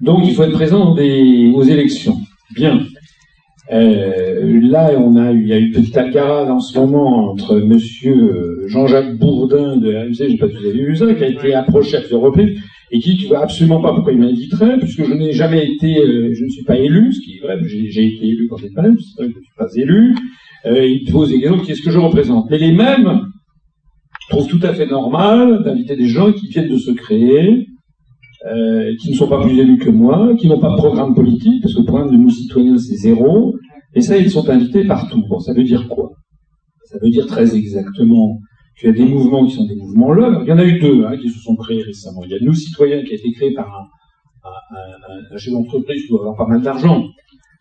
Donc 0.00 0.20
il 0.24 0.34
faut 0.34 0.44
être 0.44 0.52
présent 0.52 0.78
dans 0.78 0.94
des, 0.94 1.52
aux 1.54 1.64
élections. 1.64 2.16
Bien. 2.54 2.80
Euh, 3.72 4.60
là, 4.62 4.92
on 4.96 5.16
a 5.16 5.32
il 5.32 5.46
y 5.46 5.52
a 5.52 5.58
une 5.58 5.72
petite 5.72 5.96
algarade 5.96 6.48
en 6.50 6.60
ce 6.60 6.78
moment 6.78 7.30
entre 7.30 7.56
Monsieur 7.56 8.64
Jean-Jacques 8.68 9.18
Bourdin 9.18 9.76
de 9.76 9.92
RMC, 9.92 10.14
je 10.14 10.24
ne 10.24 10.30
sais 10.30 10.36
pas 10.36 10.48
si 10.48 10.54
vous 10.54 10.66
avez 10.66 10.84
vu 10.84 10.96
ça, 10.96 11.12
qui 11.14 11.24
a 11.24 11.28
été 11.28 11.54
approché 11.54 11.96
à 11.96 12.00
plusieurs 12.00 12.20
reprises 12.20 12.60
et 12.92 13.00
qui 13.00 13.20
ne 13.20 13.28
voit 13.28 13.42
absolument 13.42 13.80
pas 13.80 13.92
pourquoi 13.92 14.12
il 14.12 14.20
m'inviterait, 14.20 14.78
puisque 14.78 15.04
je 15.04 15.12
n'ai 15.12 15.32
jamais 15.32 15.66
été, 15.66 15.98
euh, 15.98 16.32
je 16.32 16.44
ne 16.44 16.48
suis 16.48 16.62
pas 16.62 16.76
élu, 16.76 17.12
ce 17.12 17.20
qui 17.20 17.36
est 17.36 17.40
vrai, 17.40 17.58
j'ai, 17.64 18.06
été 18.06 18.26
élu 18.26 18.46
quand 18.48 18.56
j'étais 18.58 18.74
pas 18.74 18.82
c'est 18.82 19.22
vrai 19.22 19.26
que 19.26 19.34
je 19.34 19.38
ne 19.38 19.44
suis 19.44 19.56
pas 19.56 19.68
élu. 19.74 20.14
Euh, 20.66 20.86
il 20.86 21.10
pose 21.10 21.30
des 21.30 21.40
questions, 21.40 21.58
qu'est-ce 21.58 21.82
que 21.82 21.90
je 21.90 21.98
représente? 21.98 22.48
Mais 22.50 22.58
les 22.58 22.72
mêmes 22.72 23.22
trouvent 24.30 24.48
tout 24.48 24.60
à 24.62 24.72
fait 24.74 24.86
normal 24.86 25.62
d'inviter 25.64 25.96
des 25.96 26.08
gens 26.08 26.32
qui 26.32 26.48
viennent 26.48 26.68
de 26.68 26.78
se 26.78 26.92
créer, 26.92 27.66
euh, 28.46 28.94
qui 29.00 29.10
ne 29.10 29.16
sont 29.16 29.28
pas 29.28 29.40
plus 29.42 29.58
élus 29.58 29.78
que 29.78 29.90
moi, 29.90 30.34
qui 30.38 30.46
n'ont 30.46 30.60
pas 30.60 30.70
de 30.70 30.76
programme 30.76 31.14
politique, 31.14 31.62
parce 31.62 31.74
que 31.74 31.80
le 31.80 31.86
programme 31.86 32.10
de 32.10 32.16
nous 32.16 32.30
citoyens, 32.30 32.78
c'est 32.78 32.94
zéro. 32.94 33.54
Et 33.94 34.00
ça, 34.00 34.16
ils 34.16 34.30
sont 34.30 34.48
invités 34.48 34.84
partout. 34.84 35.22
Bon, 35.28 35.40
ça 35.40 35.52
veut 35.52 35.64
dire 35.64 35.88
quoi? 35.88 36.12
Ça 36.84 36.98
veut 37.02 37.10
dire 37.10 37.26
très 37.26 37.56
exactement 37.56 38.38
qu'il 38.78 38.88
y 38.88 38.92
a 38.92 38.94
des 38.94 39.04
mouvements 39.04 39.44
qui 39.46 39.54
sont 39.54 39.66
des 39.66 39.74
mouvements 39.74 40.12
là. 40.12 40.42
Il 40.44 40.48
y 40.48 40.52
en 40.52 40.58
a 40.58 40.64
eu 40.64 40.78
deux 40.78 41.04
hein, 41.04 41.16
qui 41.20 41.28
se 41.28 41.40
sont 41.40 41.56
créés 41.56 41.82
récemment. 41.82 42.22
Il 42.24 42.30
y 42.30 42.34
a 42.34 42.38
Nous 42.40 42.54
Citoyens 42.54 43.02
qui 43.02 43.12
a 43.12 43.16
été 43.16 43.32
créé 43.32 43.52
par 43.52 43.66
un, 43.66 45.36
chef 45.38 45.52
d'entreprise 45.52 46.02
qui 46.02 46.08
doit 46.08 46.20
avoir 46.20 46.36
pas 46.36 46.46
mal 46.46 46.62
d'argent. 46.62 47.02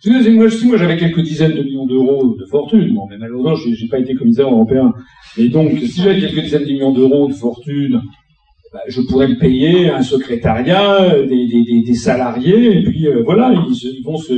Moi, 0.05 0.49
si 0.51 0.67
moi 0.67 0.77
j'avais 0.77 0.97
quelques 0.97 1.21
dizaines 1.21 1.55
de 1.55 1.63
millions 1.63 1.87
d'euros 1.87 2.35
de 2.37 2.45
fortune, 2.45 2.93
bon, 2.93 3.07
mais 3.09 3.17
malheureusement, 3.17 3.55
j'ai 3.55 3.87
pas 3.87 3.97
été 3.97 4.13
commissaire 4.13 4.47
européen. 4.47 4.93
Et 5.37 5.49
donc, 5.49 5.71
si 5.79 6.01
j'avais 6.01 6.19
quelques 6.19 6.41
dizaines 6.41 6.65
de 6.65 6.71
millions 6.71 6.93
d'euros 6.93 7.27
de 7.27 7.33
fortune, 7.33 8.01
bah, 8.75 8.81
je 8.89 8.99
pourrais 9.03 9.29
me 9.29 9.39
payer 9.39 9.89
un 9.89 10.01
secrétariat, 10.01 11.23
des, 11.23 11.47
des, 11.47 11.81
des 11.81 11.93
salariés, 11.93 12.79
et 12.79 12.83
puis 12.83 13.07
euh, 13.07 13.23
voilà, 13.23 13.53
ils, 13.53 14.03
vont 14.03 14.17
se. 14.17 14.33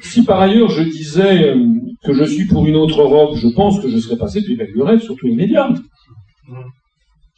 Si 0.00 0.24
par 0.24 0.40
ailleurs 0.40 0.70
je 0.70 0.82
disais 0.82 1.50
euh, 1.50 1.66
que 2.02 2.14
je 2.14 2.24
suis 2.24 2.46
pour 2.46 2.64
une 2.64 2.76
autre 2.76 3.02
Europe, 3.02 3.36
je 3.36 3.48
pense 3.48 3.78
que 3.78 3.90
je 3.90 3.98
serais 3.98 4.16
passé 4.16 4.40
depuis 4.40 4.56
belle 4.56 4.72
lurette, 4.72 5.02
surtout 5.02 5.26
immédiat. 5.26 5.68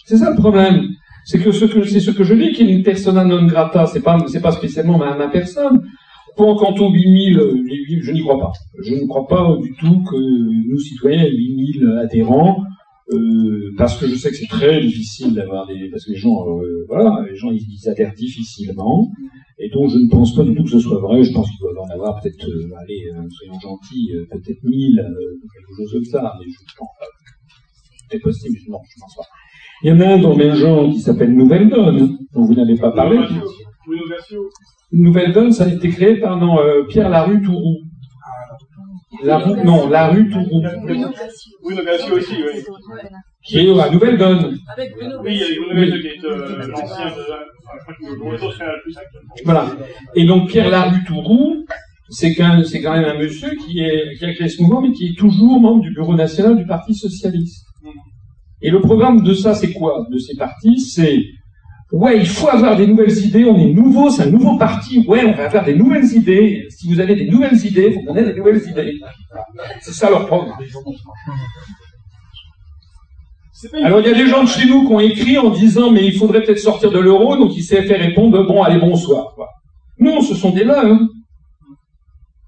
C'est 0.04 0.16
ça 0.16 0.30
le 0.30 0.36
problème. 0.36 0.90
C'est 1.24 1.40
que 1.40 1.50
ce 1.50 1.64
que 1.64 1.82
c'est 1.82 1.98
ce 1.98 2.12
que 2.12 2.22
je 2.22 2.34
dis 2.34 2.52
qui 2.52 2.62
est 2.62 2.72
une 2.72 2.84
persona 2.84 3.24
non 3.24 3.44
grata. 3.46 3.86
C'est 3.86 4.02
pas 4.02 4.24
c'est 4.28 4.40
pas 4.40 4.52
spécialement 4.52 4.98
ma, 4.98 5.16
ma 5.16 5.26
personne. 5.26 5.82
Pour 6.36 6.54
quant 6.54 6.74
aux 6.76 6.92
8000, 6.92 7.40
je 8.00 8.12
n'y 8.12 8.20
crois 8.20 8.38
pas. 8.38 8.52
Je 8.80 8.94
ne 8.94 9.08
crois 9.08 9.26
pas 9.26 9.56
du 9.60 9.74
tout 9.74 10.04
que 10.04 10.16
nous 10.70 10.78
citoyens 10.78 11.24
aient 11.24 11.32
8000 11.32 11.98
adhérents. 12.00 12.62
Euh, 13.12 13.74
parce 13.76 13.98
que 13.98 14.06
je 14.06 14.14
sais 14.14 14.30
que 14.30 14.36
c'est 14.36 14.48
très 14.48 14.80
difficile 14.80 15.34
d'avoir 15.34 15.66
des, 15.66 15.90
parce 15.90 16.04
que 16.04 16.12
les 16.12 16.16
gens, 16.16 16.46
euh, 16.48 16.84
voilà, 16.88 17.24
les 17.28 17.36
gens 17.36 17.50
ils, 17.50 17.88
adhèrent 17.88 18.14
difficilement, 18.14 19.10
et 19.58 19.68
donc 19.70 19.90
je 19.90 19.98
ne 19.98 20.08
pense 20.08 20.34
pas 20.34 20.44
du 20.44 20.54
tout 20.54 20.64
que 20.64 20.70
ce 20.70 20.78
soit 20.78 21.00
vrai. 21.00 21.22
Je 21.22 21.32
pense 21.32 21.48
qu'il 21.50 21.58
doit 21.60 21.82
en 21.82 21.90
avoir 21.90 22.20
peut-être, 22.20 22.48
euh, 22.48 22.70
allez, 22.80 23.10
soyons 23.30 23.60
gentils, 23.60 24.12
peut-être 24.30 24.62
1000, 24.62 24.96
quelque 24.96 25.76
chose 25.76 25.92
comme 25.92 26.04
ça, 26.04 26.34
mais 26.38 26.46
je 26.46 26.76
pense 26.76 26.88
pas. 26.98 27.06
C'est 28.10 28.20
possible, 28.20 28.58
non, 28.68 28.78
je 28.88 29.00
pense 29.00 29.16
pas. 29.16 29.26
Il 29.82 29.88
y 29.88 29.92
en 29.92 30.00
a 30.00 30.14
un 30.14 30.18
dans 30.18 30.36
même 30.36 30.54
genre 30.54 30.90
qui 30.90 31.00
s'appelle 31.00 31.34
Nouvelle 31.34 31.68
Donne, 31.68 32.18
dont 32.32 32.44
vous 32.44 32.54
n'avez 32.54 32.76
pas 32.76 32.92
parlé. 32.92 33.18
Nouvelle 34.92 35.32
Donne, 35.32 35.52
ça 35.52 35.64
a 35.64 35.68
été 35.68 35.88
créé 35.88 36.16
par 36.16 36.38
non, 36.38 36.58
Pierre 36.88 37.08
Larue 37.08 37.42
Tourou. 37.42 37.78
La 39.22 39.38
rue, 39.38 39.64
non, 39.64 39.88
la 39.88 40.08
rue 40.08 40.28
Tourou. 40.30 40.62
Oui, 41.64 41.74
Nogatio 41.74 42.16
aussi, 42.16 42.34
oui. 42.34 42.62
Qui 43.44 43.58
est 43.58 43.80
à 43.80 43.90
Nouvelle 43.90 44.18
Donne. 44.18 44.56
Oui, 45.22 45.34
il 45.34 45.36
y 45.36 45.42
a 45.42 45.98
qui 45.98 46.06
est 46.06 46.24
euh, 46.24 46.66
l'ancien 46.68 47.10
de 47.10 47.30
la. 47.30 47.52
Voilà. 49.44 49.66
Et 50.14 50.24
donc 50.24 50.48
Pierre 50.48 50.70
Larue 50.70 51.04
Tourou, 51.04 51.64
c'est 52.10 52.34
quand, 52.34 52.62
c'est 52.64 52.82
quand 52.82 52.92
même 52.92 53.04
un 53.04 53.18
monsieur 53.18 53.50
qui, 53.50 53.80
est, 53.80 54.16
qui 54.18 54.24
a 54.24 54.34
créé 54.34 54.48
ce 54.48 54.62
mouvement, 54.62 54.82
mais 54.82 54.92
qui 54.92 55.08
est 55.08 55.18
toujours 55.18 55.60
membre 55.60 55.82
du 55.82 55.92
bureau 55.92 56.14
national 56.14 56.56
du 56.56 56.66
Parti 56.66 56.94
socialiste. 56.94 57.66
Et 58.60 58.70
le 58.70 58.80
programme 58.80 59.22
de 59.22 59.34
ça, 59.34 59.54
c'est 59.54 59.72
quoi? 59.72 60.06
De 60.10 60.18
ces 60.18 60.36
partis, 60.36 60.78
c'est 60.80 61.20
Ouais, 61.92 62.18
il 62.18 62.26
faut 62.26 62.48
avoir 62.48 62.74
des 62.74 62.86
nouvelles 62.86 63.18
idées, 63.18 63.44
on 63.44 63.58
est 63.58 63.70
nouveau, 63.70 64.08
c'est 64.08 64.22
un 64.22 64.30
nouveau 64.30 64.56
parti, 64.56 65.04
ouais, 65.06 65.26
on 65.26 65.32
va 65.32 65.44
avoir 65.44 65.62
des 65.62 65.74
nouvelles 65.74 66.10
idées. 66.14 66.66
Si 66.70 66.88
vous 66.88 66.98
avez 67.00 67.14
des 67.14 67.28
nouvelles 67.28 67.66
idées, 67.66 67.90
vous 67.90 68.02
donnez 68.06 68.24
des 68.24 68.34
nouvelles 68.34 68.62
idées. 68.66 68.94
C'est 69.82 69.92
ça 69.92 70.08
leur 70.08 70.26
programme. 70.26 70.56
Alors 73.84 74.00
il 74.00 74.06
y 74.06 74.10
a 74.10 74.14
des 74.14 74.26
gens 74.26 74.42
de 74.42 74.48
chez 74.48 74.66
nous 74.66 74.86
qui 74.86 74.92
ont 74.92 75.00
écrit 75.00 75.38
en 75.38 75.50
disant 75.50 75.90
mais 75.90 76.04
il 76.04 76.14
faudrait 76.14 76.42
peut-être 76.42 76.58
sortir 76.58 76.90
de 76.90 76.98
l'euro, 76.98 77.36
donc 77.36 77.54
il 77.56 77.62
s'est 77.62 77.82
fait 77.82 77.96
répondre 77.96 78.42
bon 78.46 78.62
allez 78.62 78.80
bonsoir. 78.80 79.34
Non, 79.98 80.22
ce 80.22 80.34
sont 80.34 80.50
des 80.50 80.64
leurs. 80.64 80.86
Hein. 80.86 81.08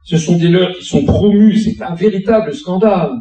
Ce 0.05 0.17
sont 0.17 0.37
des 0.39 0.49
leurs 0.49 0.73
qui 0.73 0.85
sont 0.85 1.05
promus, 1.05 1.59
c'est 1.59 1.83
un 1.83 1.95
véritable 1.95 2.55
scandale. 2.55 3.13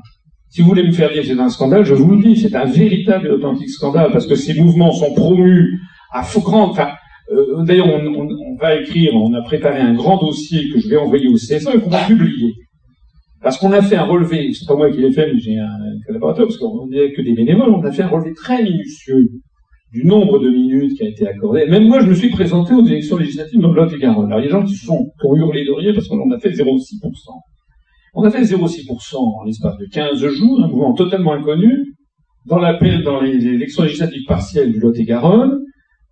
Si 0.49 0.61
vous 0.61 0.69
voulez 0.69 0.83
me 0.83 0.91
faire 0.91 1.11
dire 1.11 1.23
que 1.23 1.27
c'est 1.27 1.39
un 1.39 1.49
scandale, 1.49 1.83
je 1.83 1.93
vous 1.93 2.15
le 2.15 2.23
dis, 2.23 2.37
c'est 2.37 2.55
un 2.55 2.65
véritable 2.65 3.27
et 3.27 3.29
authentique 3.29 3.69
scandale, 3.69 4.11
parce 4.11 4.25
que 4.25 4.35
ces 4.35 4.53
mouvements 4.53 4.91
sont 4.91 5.13
promus 5.13 5.81
à 6.13 6.23
grand, 6.39 6.69
enfin, 6.69 6.91
euh, 7.31 7.63
d'ailleurs, 7.63 7.87
on, 7.87 8.55
va 8.59 8.75
écrire, 8.75 9.15
on 9.15 9.33
a 9.33 9.41
préparé 9.41 9.79
un 9.79 9.93
grand 9.93 10.17
dossier 10.17 10.69
que 10.69 10.79
je 10.79 10.87
vais 10.87 10.97
envoyer 10.97 11.27
au 11.27 11.35
CSA 11.35 11.75
et 11.75 11.79
qu'on 11.79 11.89
va 11.89 12.05
publier. 12.05 12.53
Parce 13.41 13.57
qu'on 13.57 13.71
a 13.71 13.81
fait 13.81 13.95
un 13.95 14.05
relevé, 14.05 14.53
c'est 14.53 14.67
pas 14.67 14.75
moi 14.75 14.89
qui 14.91 14.99
l'ai 15.01 15.11
fait, 15.11 15.31
mais 15.33 15.39
j'ai 15.39 15.57
un 15.57 15.77
collaborateur, 16.05 16.45
parce 16.45 16.57
qu'on 16.57 16.87
n'est 16.87 17.11
que 17.11 17.21
des 17.21 17.33
bénévoles, 17.33 17.69
on 17.69 17.83
a 17.83 17.91
fait 17.91 18.03
un 18.03 18.07
relevé 18.07 18.33
très 18.33 18.63
minutieux 18.63 19.27
du 19.91 20.05
nombre 20.05 20.39
de 20.39 20.49
minutes 20.49 20.97
qui 20.97 21.03
a 21.03 21.09
été 21.09 21.27
accordé. 21.27 21.65
Même 21.67 21.87
moi, 21.87 21.99
je 21.99 22.07
me 22.07 22.15
suis 22.15 22.29
présenté 22.29 22.73
aux 22.73 22.85
élections 22.85 23.17
législatives 23.17 23.59
dans 23.59 23.71
le 23.71 23.75
Lot-et-Garonne. 23.75 24.27
Alors, 24.27 24.39
il 24.39 24.43
y 24.43 24.45
a 24.45 24.47
des 24.47 24.51
gens 24.51 24.63
qui, 24.63 24.75
sont, 24.75 25.11
qui 25.19 25.27
ont 25.27 25.35
hurlé 25.35 25.65
de 25.65 25.71
rire 25.71 25.93
parce 25.93 26.07
qu'on 26.07 26.31
a 26.31 26.39
fait 26.39 26.49
0,6%. 26.49 26.99
On 28.15 28.23
a 28.23 28.31
fait 28.31 28.41
0,6% 28.41 29.15
en 29.17 29.43
l'espace 29.43 29.77
de 29.77 29.85
15 29.91 30.25
jours, 30.27 30.63
un 30.63 30.67
mouvement 30.67 30.93
totalement 30.93 31.33
inconnu, 31.33 31.95
dans 32.45 32.59
dans 32.59 33.21
les 33.21 33.47
élections 33.47 33.83
législatives 33.83 34.25
partielles 34.27 34.71
du 34.71 34.79
Lot-et-Garonne, 34.79 35.59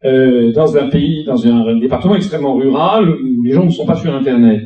euh, 0.03 0.51
dans 0.51 0.77
un 0.77 0.89
pays, 0.89 1.23
dans 1.25 1.45
un, 1.45 1.77
département 1.77 2.15
extrêmement 2.15 2.55
rural 2.55 3.07
où 3.07 3.43
les 3.43 3.51
gens 3.51 3.65
ne 3.65 3.69
sont 3.69 3.85
pas 3.85 3.95
sur 3.95 4.13
Internet. 4.13 4.63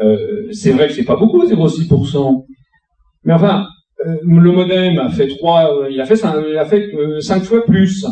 Euh, 0.00 0.48
c'est 0.50 0.72
vrai 0.72 0.88
que 0.88 0.94
c'est 0.94 1.04
pas 1.04 1.16
beaucoup, 1.16 1.44
0,6%. 1.44 2.46
Mais 3.24 3.34
enfin, 3.34 3.66
euh, 4.06 4.16
le 4.26 4.50
modem 4.50 4.98
a 4.98 5.10
fait 5.10 5.28
trois, 5.28 5.86
il 5.90 6.00
a 6.00 6.06
fait, 6.06 6.18
il 6.48 6.56
a 6.56 6.64
fait 6.64 6.90
cinq 7.20 7.44
fois 7.44 7.64
plus. 7.66 8.06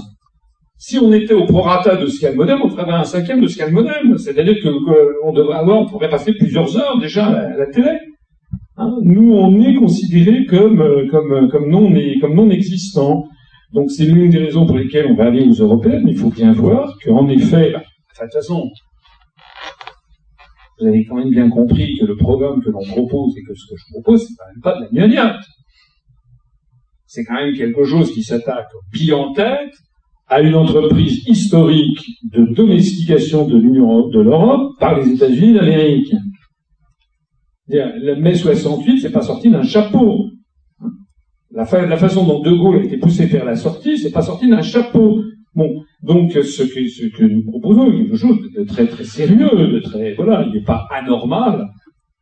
Si 0.76 0.98
on 0.98 1.12
était 1.12 1.34
au 1.34 1.46
prorata 1.46 1.96
de 1.96 2.06
ce 2.06 2.20
qu'a 2.20 2.30
le 2.30 2.36
modem, 2.36 2.58
on 2.62 2.68
ferait 2.68 2.90
un 2.90 3.04
cinquième 3.04 3.40
de 3.40 3.46
ce 3.46 3.56
qu'a 3.56 3.66
le 3.66 3.72
modem. 3.72 4.18
C'est-à-dire 4.18 4.56
qu'on 4.62 5.32
devrait 5.32 5.56
avoir, 5.56 5.78
on 5.78 5.86
pourrait 5.86 6.10
passer 6.10 6.34
plusieurs 6.34 6.76
heures 6.76 6.98
déjà 6.98 7.26
à 7.26 7.56
la, 7.56 7.66
télé. 7.66 7.98
Hein 8.76 8.96
Nous, 9.02 9.32
on 9.32 9.58
est 9.62 9.74
considérés 9.74 10.44
comme, 10.44 10.76
non, 11.68 11.90
comme 12.20 12.34
non 12.34 12.50
existants. 12.50 13.24
Donc 13.72 13.90
c'est 13.90 14.04
l'une 14.04 14.30
des 14.30 14.38
raisons 14.38 14.66
pour 14.66 14.76
lesquelles 14.76 15.06
on 15.10 15.14
va 15.14 15.26
aller 15.26 15.46
aux 15.46 15.52
européennes, 15.52 16.06
il 16.08 16.16
faut 16.16 16.30
bien 16.30 16.52
voir 16.52 16.96
qu'en 17.04 17.28
effet, 17.28 17.72
bah, 17.72 17.80
de 17.80 18.24
toute 18.24 18.32
façon, 18.32 18.70
vous 20.78 20.86
avez 20.86 21.04
quand 21.04 21.16
même 21.16 21.30
bien 21.30 21.48
compris 21.48 21.96
que 21.98 22.06
le 22.06 22.16
programme 22.16 22.62
que 22.62 22.70
l'on 22.70 22.84
propose 22.84 23.36
et 23.36 23.42
que 23.42 23.54
ce 23.54 23.66
que 23.66 23.76
je 23.76 23.92
propose, 23.92 24.26
c'est 24.26 24.34
quand 24.34 24.46
même 24.46 24.62
pas 24.62 24.78
de 24.78 24.84
la 24.84 24.88
gnognotte. 24.90 25.44
C'est 27.06 27.24
quand 27.24 27.34
même 27.34 27.54
quelque 27.54 27.84
chose 27.84 28.12
qui 28.12 28.22
s'attaque 28.22 28.68
pied 28.92 29.12
en 29.12 29.32
tête 29.32 29.74
à 30.26 30.40
une 30.40 30.54
entreprise 30.54 31.26
historique 31.26 32.00
de 32.32 32.54
domestication 32.54 33.46
de 33.46 33.58
l'Union 33.58 34.08
de 34.08 34.20
l'Europe 34.20 34.78
par 34.78 34.98
les 34.98 35.10
États-Unis 35.12 35.54
d'Amérique. 35.54 36.12
Le 37.66 38.14
mai 38.14 38.34
68, 38.34 39.00
c'est 39.00 39.12
pas 39.12 39.22
sorti 39.22 39.50
d'un 39.50 39.62
chapeau. 39.62 40.29
La, 41.52 41.64
façon 41.64 42.26
dont 42.26 42.40
De 42.40 42.52
Gaulle 42.52 42.76
a 42.76 42.84
été 42.84 42.96
poussé 42.96 43.26
vers 43.26 43.44
la 43.44 43.56
sortie, 43.56 43.98
c'est 43.98 44.12
pas 44.12 44.22
sorti 44.22 44.48
d'un 44.48 44.62
chapeau. 44.62 45.20
Bon, 45.54 45.82
donc 46.02 46.30
ce 46.32 46.62
que, 46.62 47.24
nous 47.24 47.42
proposons 47.42 47.90
est 47.90 47.96
quelque 47.96 48.16
chose 48.16 48.38
de 48.56 48.62
très 48.62 48.86
très 48.86 49.02
sérieux, 49.02 49.50
de 49.50 49.80
très 49.80 50.14
voilà, 50.14 50.44
il 50.46 50.54
n'est 50.54 50.64
pas 50.64 50.86
anormal 50.90 51.68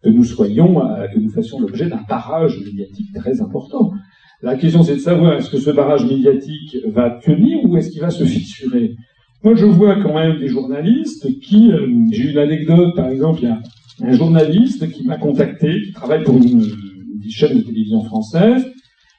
que 0.03 0.09
nous 0.09 0.25
soyons, 0.25 0.83
euh, 0.83 1.07
que 1.09 1.19
nous 1.19 1.29
fassions 1.29 1.61
l'objet 1.61 1.89
d'un 1.89 2.01
barrage 2.09 2.59
médiatique 2.65 3.13
très 3.15 3.43
important. 3.43 3.93
La 4.41 4.57
question 4.57 4.83
c'est 4.83 4.95
de 4.95 5.01
savoir 5.01 5.35
est-ce 5.35 5.51
que 5.51 5.59
ce 5.59 5.71
barrage 5.71 6.07
médiatique 6.07 6.79
va 6.87 7.11
tenir 7.11 7.63
ou 7.65 7.77
est-ce 7.77 7.91
qu'il 7.91 8.01
va 8.01 8.11
se 8.11 8.25
fissurer? 8.25 8.95
Moi 9.45 9.55
je 9.57 9.67
vois 9.67 9.97
quand 9.97 10.15
même 10.15 10.39
des 10.39 10.49
journalistes 10.49 11.29
qui, 11.41 11.71
euh, 11.71 11.87
j'ai 12.11 12.31
une 12.31 12.39
anecdote 12.39 12.97
par 12.97 13.09
exemple, 13.09 13.41
il 13.43 13.49
y 13.49 13.53
a 13.53 13.61
un 14.01 14.13
journaliste 14.13 14.91
qui 14.91 15.05
m'a 15.05 15.19
contacté, 15.19 15.83
qui 15.85 15.93
travaille 15.93 16.25
pour 16.25 16.37
une, 16.37 16.63
une 16.63 17.31
chaîne 17.31 17.59
de 17.59 17.63
télévision 17.63 18.03
française, 18.05 18.65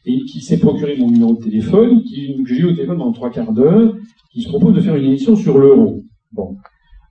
et 0.09 0.25
qui 0.25 0.41
s'est 0.41 0.57
procuré 0.59 0.97
mon 0.97 1.11
numéro 1.11 1.35
de 1.35 1.43
téléphone, 1.43 2.03
qui, 2.03 2.35
que 2.43 2.53
j'ai 2.53 2.61
eu 2.61 2.65
au 2.65 2.73
téléphone 2.73 2.97
dans 2.97 3.11
trois 3.11 3.29
quarts 3.29 3.53
d'heure, 3.53 3.95
qui 4.31 4.41
se 4.41 4.47
propose 4.47 4.73
de 4.73 4.81
faire 4.81 4.95
une 4.95 5.05
émission 5.05 5.35
sur 5.35 5.57
l'euro. 5.57 6.03
Bon. 6.31 6.55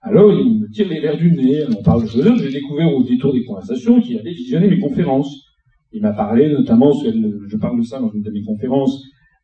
Alors, 0.02 0.32
il 0.32 0.60
me 0.60 0.70
tire 0.70 0.88
les 0.88 1.00
verres 1.00 1.16
du 1.16 1.32
nez, 1.32 1.64
on 1.76 1.82
parle 1.82 2.02
de 2.02 2.08
choses, 2.08 2.42
j'ai 2.42 2.50
découvert 2.50 2.92
au 2.92 3.04
détour 3.04 3.32
des 3.32 3.44
conversations 3.44 4.00
qu'il 4.00 4.18
avait 4.18 4.32
visionné 4.32 4.68
mes 4.68 4.78
conférences. 4.78 5.44
Il 5.92 6.02
m'a 6.02 6.12
parlé 6.12 6.50
notamment, 6.50 6.92
je 6.92 7.56
parle 7.56 7.78
de 7.78 7.84
ça 7.84 8.00
dans 8.00 8.10
une 8.10 8.22
de 8.22 8.30
mes 8.30 8.42
conférences, 8.42 9.02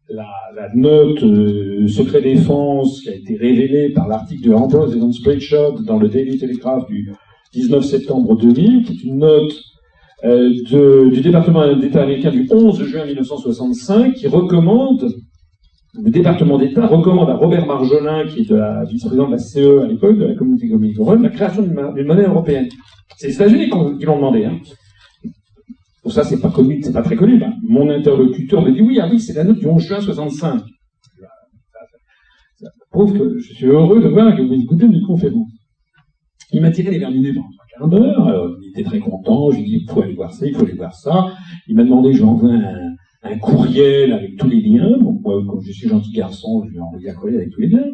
la, 0.08 0.68
note 0.74 1.22
euh, 1.22 1.88
secret 1.88 2.20
défense 2.20 3.00
qui 3.00 3.08
a 3.08 3.14
été 3.14 3.36
révélée 3.36 3.90
par 3.90 4.06
l'article 4.06 4.48
de 4.48 4.52
Ambrose 4.52 4.94
et 4.94 5.00
Don 5.00 5.12
Spreadshot 5.12 5.80
dans 5.82 5.98
le 5.98 6.08
Daily 6.08 6.38
Telegraph 6.38 6.86
du 6.88 7.10
19 7.54 7.84
septembre 7.84 8.36
2000, 8.36 8.84
qui 8.84 8.92
est 8.92 9.04
une 9.04 9.18
note 9.18 9.54
de, 10.22 11.10
du 11.10 11.20
département 11.20 11.74
d'État 11.76 12.02
américain 12.02 12.30
du 12.30 12.48
11 12.50 12.84
juin 12.84 13.04
1965 13.04 14.14
qui 14.14 14.26
recommande, 14.26 15.12
le 16.02 16.10
département 16.10 16.58
d'État 16.58 16.86
recommande 16.86 17.30
à 17.30 17.36
Robert 17.36 17.66
Marjolin, 17.66 18.26
qui 18.26 18.40
est 18.40 18.48
de 18.48 18.56
la 18.56 18.84
vice-président 18.84 19.26
de 19.26 19.32
la 19.32 19.38
CE 19.38 19.82
à 19.82 19.86
l'époque, 19.86 20.18
de 20.18 20.24
la 20.24 20.34
communauté 20.34 20.66
économique 20.66 20.98
européenne, 20.98 21.22
la 21.22 21.30
création 21.30 21.62
d'une 21.62 22.06
monnaie 22.06 22.26
européenne. 22.26 22.68
C'est 23.16 23.28
les 23.28 23.34
États-Unis 23.34 23.70
qui 23.98 24.04
l'ont 24.04 24.16
demandé. 24.16 24.44
Hein. 24.44 24.58
Pour 26.02 26.12
ça, 26.12 26.22
c'est 26.22 26.40
pas 26.40 26.50
connu, 26.50 26.82
c'est 26.82 26.92
pas 26.92 27.02
très 27.02 27.16
connu. 27.16 27.40
Mon 27.62 27.88
interlocuteur 27.88 28.62
me 28.62 28.72
dit 28.72 28.82
oui, 28.82 28.98
ah 29.00 29.08
oui, 29.10 29.20
c'est 29.20 29.32
la 29.32 29.44
note 29.44 29.58
du 29.58 29.66
11 29.66 29.82
juin 29.82 30.00
65. 30.00 30.60
Ça, 32.60 32.68
prouve 32.90 33.16
que 33.16 33.38
je 33.38 33.54
suis 33.54 33.66
heureux 33.66 34.02
de 34.02 34.08
voir 34.08 34.36
que 34.36 34.42
vous 34.42 34.52
écoutez 34.52 34.86
mes 34.86 35.00
conférences. 35.00 35.48
Il 36.52 36.60
m'a 36.60 36.70
tiré 36.70 36.90
les 36.90 36.98
verres 36.98 37.10
du 37.10 37.20
nez 37.20 37.32
d'heure. 37.80 38.28
Alors, 38.28 38.56
il 38.62 38.70
était 38.70 38.84
très 38.84 39.00
content. 39.00 39.50
Je 39.50 39.56
lui 39.56 39.62
ai 39.62 39.66
dit, 39.66 39.84
il 39.86 39.90
faut 39.90 40.02
aller 40.02 40.14
voir 40.14 40.32
ça, 40.32 40.46
il 40.46 40.54
faut 40.54 40.64
aller 40.64 40.74
voir 40.74 40.94
ça. 40.94 41.26
Il 41.68 41.76
m'a 41.76 41.84
demandé 41.84 42.10
que 42.10 42.16
j'envoie 42.16 42.50
un, 42.50 42.94
un, 43.22 43.38
courriel 43.38 44.12
avec 44.12 44.36
tous 44.36 44.48
les 44.48 44.60
liens. 44.60 44.98
Donc, 44.98 45.20
moi, 45.22 45.42
comme 45.48 45.60
je 45.62 45.72
suis 45.72 45.88
gentil 45.88 46.12
garçon, 46.12 46.64
je 46.64 46.70
lui 46.70 46.78
ai 46.78 46.80
envoyé 46.80 47.10
un 47.10 47.14
courriel 47.14 47.40
avec 47.40 47.50
tous 47.50 47.60
les 47.60 47.68
liens. 47.68 47.90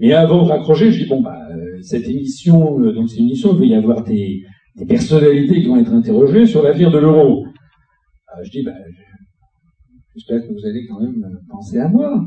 Et 0.00 0.14
avant 0.14 0.44
de 0.44 0.48
raccrocher, 0.48 0.92
je 0.92 1.02
dis, 1.02 1.08
bon, 1.08 1.20
bah, 1.20 1.36
euh, 1.50 1.78
cette 1.82 2.08
émission, 2.08 2.80
euh, 2.80 2.92
donc 2.92 3.08
c'est 3.10 3.16
une 3.16 3.26
émission, 3.26 3.52
il 3.54 3.58
va 3.58 3.66
y 3.66 3.74
avoir 3.74 4.04
des, 4.04 4.44
personnalités 4.86 5.60
qui 5.60 5.66
vont 5.66 5.76
être 5.76 5.92
interrogées 5.92 6.46
sur 6.46 6.62
l'avenir 6.62 6.92
de 6.92 6.98
l'euro. 6.98 7.44
Euh, 7.44 8.44
je 8.44 8.50
dis, 8.50 8.62
bah, 8.62 8.70
j'espère 10.14 10.40
que 10.42 10.52
vous 10.52 10.64
allez 10.64 10.86
quand 10.86 11.00
même 11.00 11.40
penser 11.50 11.78
à 11.80 11.88
moi. 11.88 12.24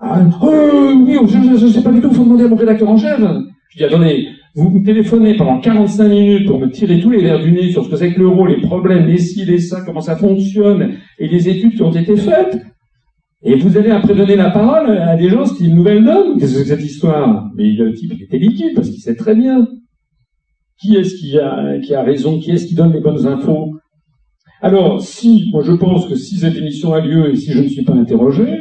Oh, 0.00 0.92
oui, 1.04 1.16
je 1.26 1.64
ne 1.64 1.68
sais 1.68 1.82
pas 1.82 1.90
du 1.90 2.00
tout, 2.00 2.10
il 2.10 2.14
faut 2.14 2.22
demander 2.22 2.44
à 2.44 2.48
mon 2.48 2.54
rédacteur 2.54 2.88
en 2.88 2.96
chef. 2.96 3.20
Je 3.70 3.78
dis, 3.78 3.84
attendez, 3.84 4.28
vous 4.54 4.70
me 4.70 4.84
téléphonez 4.84 5.36
pendant 5.36 5.60
45 5.60 6.08
minutes 6.08 6.46
pour 6.46 6.58
me 6.58 6.70
tirer 6.70 7.00
tous 7.00 7.10
les 7.10 7.22
verres 7.22 7.40
du 7.40 7.52
nez 7.52 7.70
sur 7.70 7.84
ce 7.84 7.90
que 7.90 7.96
c'est 7.96 8.12
que 8.12 8.18
l'euro, 8.18 8.46
les 8.46 8.60
problèmes, 8.60 9.06
les 9.06 9.18
ci, 9.18 9.44
les 9.44 9.58
ça, 9.58 9.82
comment 9.84 10.00
ça 10.00 10.16
fonctionne, 10.16 10.94
et 11.18 11.28
les 11.28 11.48
études 11.48 11.74
qui 11.74 11.82
ont 11.82 11.92
été 11.92 12.16
faites. 12.16 12.58
Et 13.42 13.54
vous 13.54 13.76
allez 13.76 13.90
après 13.90 14.14
donner 14.14 14.34
la 14.34 14.50
parole 14.50 14.90
à 14.90 15.16
des 15.16 15.28
gens, 15.28 15.44
c'est 15.44 15.64
une 15.64 15.76
nouvelle 15.76 16.04
donne. 16.04 16.38
Qu'est-ce 16.38 16.58
que 16.58 16.64
cette 16.64 16.82
histoire? 16.82 17.48
Mais 17.56 17.70
le 17.70 17.92
type, 17.92 18.12
il 18.16 18.22
était 18.24 18.38
liquide 18.38 18.74
parce 18.74 18.90
qu'il 18.90 19.00
sait 19.00 19.14
très 19.14 19.34
bien. 19.36 19.68
Qui 20.80 20.96
est-ce 20.96 21.14
qui 21.14 21.38
a, 21.38 21.78
qui 21.78 21.94
a 21.94 22.02
raison? 22.02 22.40
Qui 22.40 22.50
est-ce 22.50 22.66
qui 22.66 22.74
donne 22.74 22.92
les 22.92 23.00
bonnes 23.00 23.26
infos? 23.26 23.74
Alors, 24.60 25.00
si, 25.00 25.50
moi 25.52 25.62
je 25.62 25.72
pense 25.72 26.08
que 26.08 26.16
si 26.16 26.36
cette 26.36 26.56
émission 26.56 26.92
a 26.92 27.00
lieu 27.00 27.30
et 27.30 27.36
si 27.36 27.52
je 27.52 27.60
ne 27.60 27.68
suis 27.68 27.84
pas 27.84 27.94
interrogé, 27.94 28.58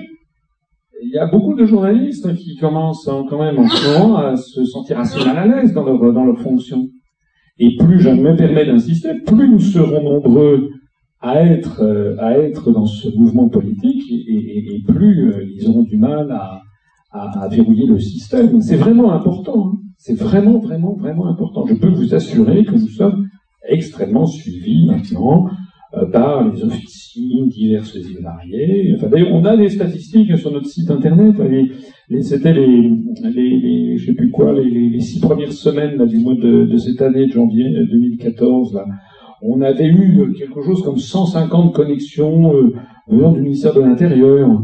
y 1.18 1.20
a 1.20 1.28
beaucoup 1.28 1.56
de 1.56 1.66
journalistes 1.66 2.36
qui 2.36 2.56
commencent 2.58 3.10
quand 3.30 3.40
même 3.40 3.58
en 3.60 3.68
ce 3.68 4.00
moment 4.00 4.18
à 4.18 4.36
se 4.36 4.64
sentir 4.66 5.00
assez 5.00 5.24
mal 5.26 5.38
à 5.38 5.48
l'aise 5.48 5.74
dans 5.74 5.84
leur, 5.84 6.14
dans 6.14 6.26
leur 6.26 6.40
fonction. 6.40 6.88
Et 7.60 7.76
plus 7.78 8.00
je 8.00 8.10
me 8.10 8.36
permets 8.36 8.66
d'insister, 8.66 9.10
plus 9.26 9.50
nous 9.50 9.60
serons 9.60 10.04
nombreux 10.04 10.70
à 11.22 11.42
être, 11.44 11.82
euh, 11.82 12.16
à 12.20 12.38
être 12.38 12.72
dans 12.72 12.86
ce 12.86 13.10
mouvement 13.18 13.50
politique 13.50 14.04
et, 14.12 14.84
plus 14.88 15.32
euh, 15.32 15.44
ils 15.56 15.68
auront 15.68 15.84
du 15.84 15.98
mal 15.98 16.32
à, 16.32 16.62
à, 17.12 17.48
verrouiller 17.48 17.88
le 17.88 18.00
système. 18.00 18.62
C'est 18.62 18.76
vraiment 18.76 19.12
important. 19.12 19.72
Hein. 19.72 19.78
C'est 19.98 20.14
vraiment, 20.14 20.60
vraiment, 20.60 20.94
vraiment 20.94 21.28
important. 21.28 21.66
Je 21.66 21.74
peux 21.74 21.90
vous 21.90 22.14
assurer 22.14 22.64
que 22.64 22.74
nous 22.74 22.88
sommes 22.88 23.28
extrêmement 23.68 24.28
suivis 24.28 24.86
maintenant 24.86 25.50
par 26.12 26.50
les 26.50 26.64
officines 26.64 27.48
diverses 27.48 27.96
et 27.96 28.22
variées. 28.22 28.94
Enfin, 28.96 29.08
d'ailleurs, 29.08 29.34
on 29.34 29.46
a 29.46 29.56
des 29.56 29.70
statistiques 29.70 30.38
sur 30.38 30.52
notre 30.52 30.68
site 30.68 30.92
internet. 30.92 31.36
C'était 32.22 32.54
les, 32.54 32.92
les, 33.24 33.60
les, 33.60 33.98
je 33.98 34.06
sais 34.06 34.14
plus 34.14 34.30
quoi, 34.32 34.54
les, 34.54 35.00
six 35.00 35.20
premières 35.20 35.54
semaines 35.54 36.06
du 36.06 36.18
mois 36.18 36.36
de, 36.36 36.78
cette 36.78 37.02
année 37.02 37.28
de 37.28 37.32
janvier 37.32 37.66
2014. 37.90 38.74
Là, 38.76 38.86
on 39.42 39.62
avait 39.62 39.88
eu 39.88 40.34
quelque 40.38 40.62
chose 40.64 40.82
comme 40.84 40.98
150 40.98 41.74
connexions 41.74 42.54
euh, 42.54 42.74
venant 43.08 43.32
du 43.32 43.42
ministère 43.42 43.74
de 43.74 43.82
l'Intérieur. 43.82 44.64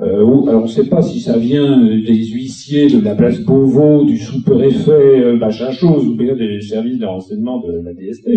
Euh, 0.00 0.22
alors 0.48 0.62
on 0.62 0.62
ne 0.62 0.66
sait 0.66 0.88
pas 0.88 1.02
si 1.02 1.20
ça 1.20 1.38
vient 1.38 1.78
des 1.78 2.24
huissiers 2.26 2.88
de 2.88 3.04
la 3.04 3.14
place 3.14 3.40
Beauvau, 3.40 4.04
du 4.04 4.18
sous-préfet 4.18 4.90
euh, 4.90 5.36
machin 5.36 5.70
chose, 5.70 6.08
ou 6.08 6.16
bien 6.16 6.34
des 6.34 6.60
services 6.60 6.98
de 6.98 7.06
renseignement 7.06 7.60
de 7.60 7.72
la 7.84 7.92
DST, 7.92 8.28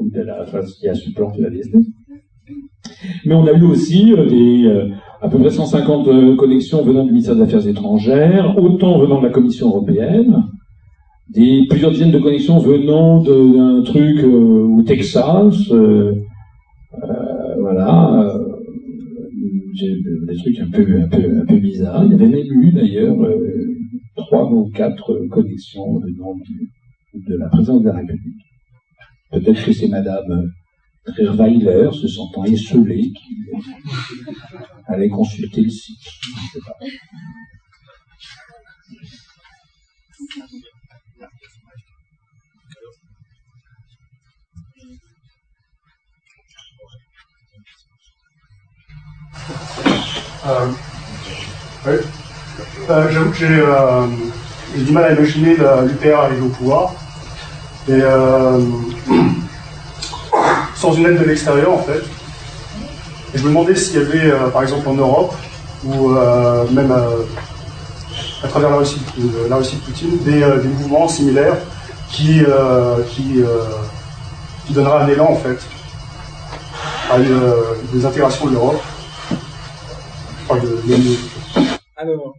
de 0.00 0.20
la, 0.22 0.42
enfin, 0.42 0.60
qui 0.60 0.88
a 0.88 0.94
supplanté 0.94 1.42
la 1.42 1.50
DST. 1.50 1.76
Mais 3.24 3.34
on 3.34 3.46
a 3.46 3.52
eu 3.52 3.62
aussi 3.62 4.12
euh, 4.12 4.26
euh, 4.30 4.88
à 5.20 5.28
peu 5.28 5.38
près 5.38 5.50
150 5.50 6.08
euh, 6.08 6.36
connexions 6.36 6.82
venant 6.82 7.04
du 7.04 7.10
ministère 7.10 7.36
des 7.36 7.42
Affaires 7.42 7.66
étrangères, 7.66 8.56
autant 8.58 8.98
venant 8.98 9.20
de 9.20 9.26
la 9.26 9.32
Commission 9.32 9.68
européenne, 9.68 10.44
des 11.28 11.66
plusieurs 11.68 11.90
dizaines 11.90 12.10
de 12.10 12.18
connexions 12.18 12.58
venant 12.58 13.20
d'un 13.22 13.82
truc 13.82 14.24
au 14.24 14.82
Texas, 14.82 15.70
voilà, 17.60 18.34
des 20.26 20.36
trucs 20.36 20.60
un 20.60 20.70
peu, 20.70 21.00
un 21.02 21.08
peu, 21.08 21.40
un 21.42 21.44
peu 21.44 21.56
bizarres. 21.58 22.04
Il 22.06 22.12
y 22.12 22.14
avait 22.14 22.28
même 22.28 22.62
eu 22.62 22.72
d'ailleurs 22.72 23.16
trois 24.16 24.50
ou 24.50 24.70
quatre 24.70 25.14
connexions 25.30 25.98
venant 25.98 26.34
de 27.14 27.36
la 27.36 27.48
présidence 27.48 27.82
de 27.82 27.88
la 27.88 27.96
République. 27.96 28.47
Peut-être 29.30 29.64
que 29.64 29.72
c'est 29.72 29.88
Madame 29.88 30.52
Trierweiler, 31.06 31.90
se 31.92 32.08
sentant 32.08 32.44
esselée, 32.44 33.12
qui 33.12 33.36
allait 34.86 35.08
consulter 35.08 35.60
le 35.62 35.70
site. 35.70 35.98
Euh, 50.46 50.72
oui. 51.86 51.92
euh, 52.90 53.10
J'avoue 53.10 53.30
que 53.30 53.36
j'ai 53.36 53.46
euh, 53.46 54.06
du 54.76 54.92
mal 54.92 55.04
à 55.04 55.12
imaginer 55.12 55.54
l'UPR 55.56 56.16
arriver 56.16 56.42
au 56.42 56.48
pouvoir. 56.48 56.94
Et 57.88 57.92
euh, 58.02 58.60
sans 60.74 60.92
une 60.92 61.06
aide 61.06 61.18
de 61.18 61.24
l'extérieur, 61.24 61.72
en 61.72 61.82
fait. 61.82 62.02
Et 63.34 63.38
je 63.38 63.44
me 63.44 63.48
demandais 63.48 63.74
s'il 63.74 63.96
y 63.96 64.02
avait, 64.02 64.30
euh, 64.30 64.48
par 64.50 64.62
exemple 64.62 64.88
en 64.88 64.94
Europe, 64.94 65.34
ou 65.84 66.10
euh, 66.10 66.68
même 66.70 66.90
euh, 66.90 67.22
à 68.42 68.48
travers 68.48 68.70
la 68.70 68.76
Russie, 68.76 69.00
la 69.48 69.56
Russie 69.56 69.76
de 69.76 69.80
Poutine, 69.80 70.18
des, 70.22 70.42
euh, 70.42 70.60
des 70.60 70.68
mouvements 70.68 71.08
similaires 71.08 71.56
qui, 72.10 72.42
euh, 72.46 73.02
qui, 73.04 73.42
qui 74.66 74.72
donnera 74.72 75.04
un 75.04 75.08
élan, 75.08 75.30
en 75.30 75.36
fait, 75.36 75.58
à 77.10 77.18
une, 77.18 77.40
des 77.92 78.04
intégrations 78.04 78.46
de 78.46 78.52
l'Europe. 78.52 78.82
Enfin, 80.46 80.60
de, 80.60 80.68
de... 80.86 81.16
Alors, 81.96 82.34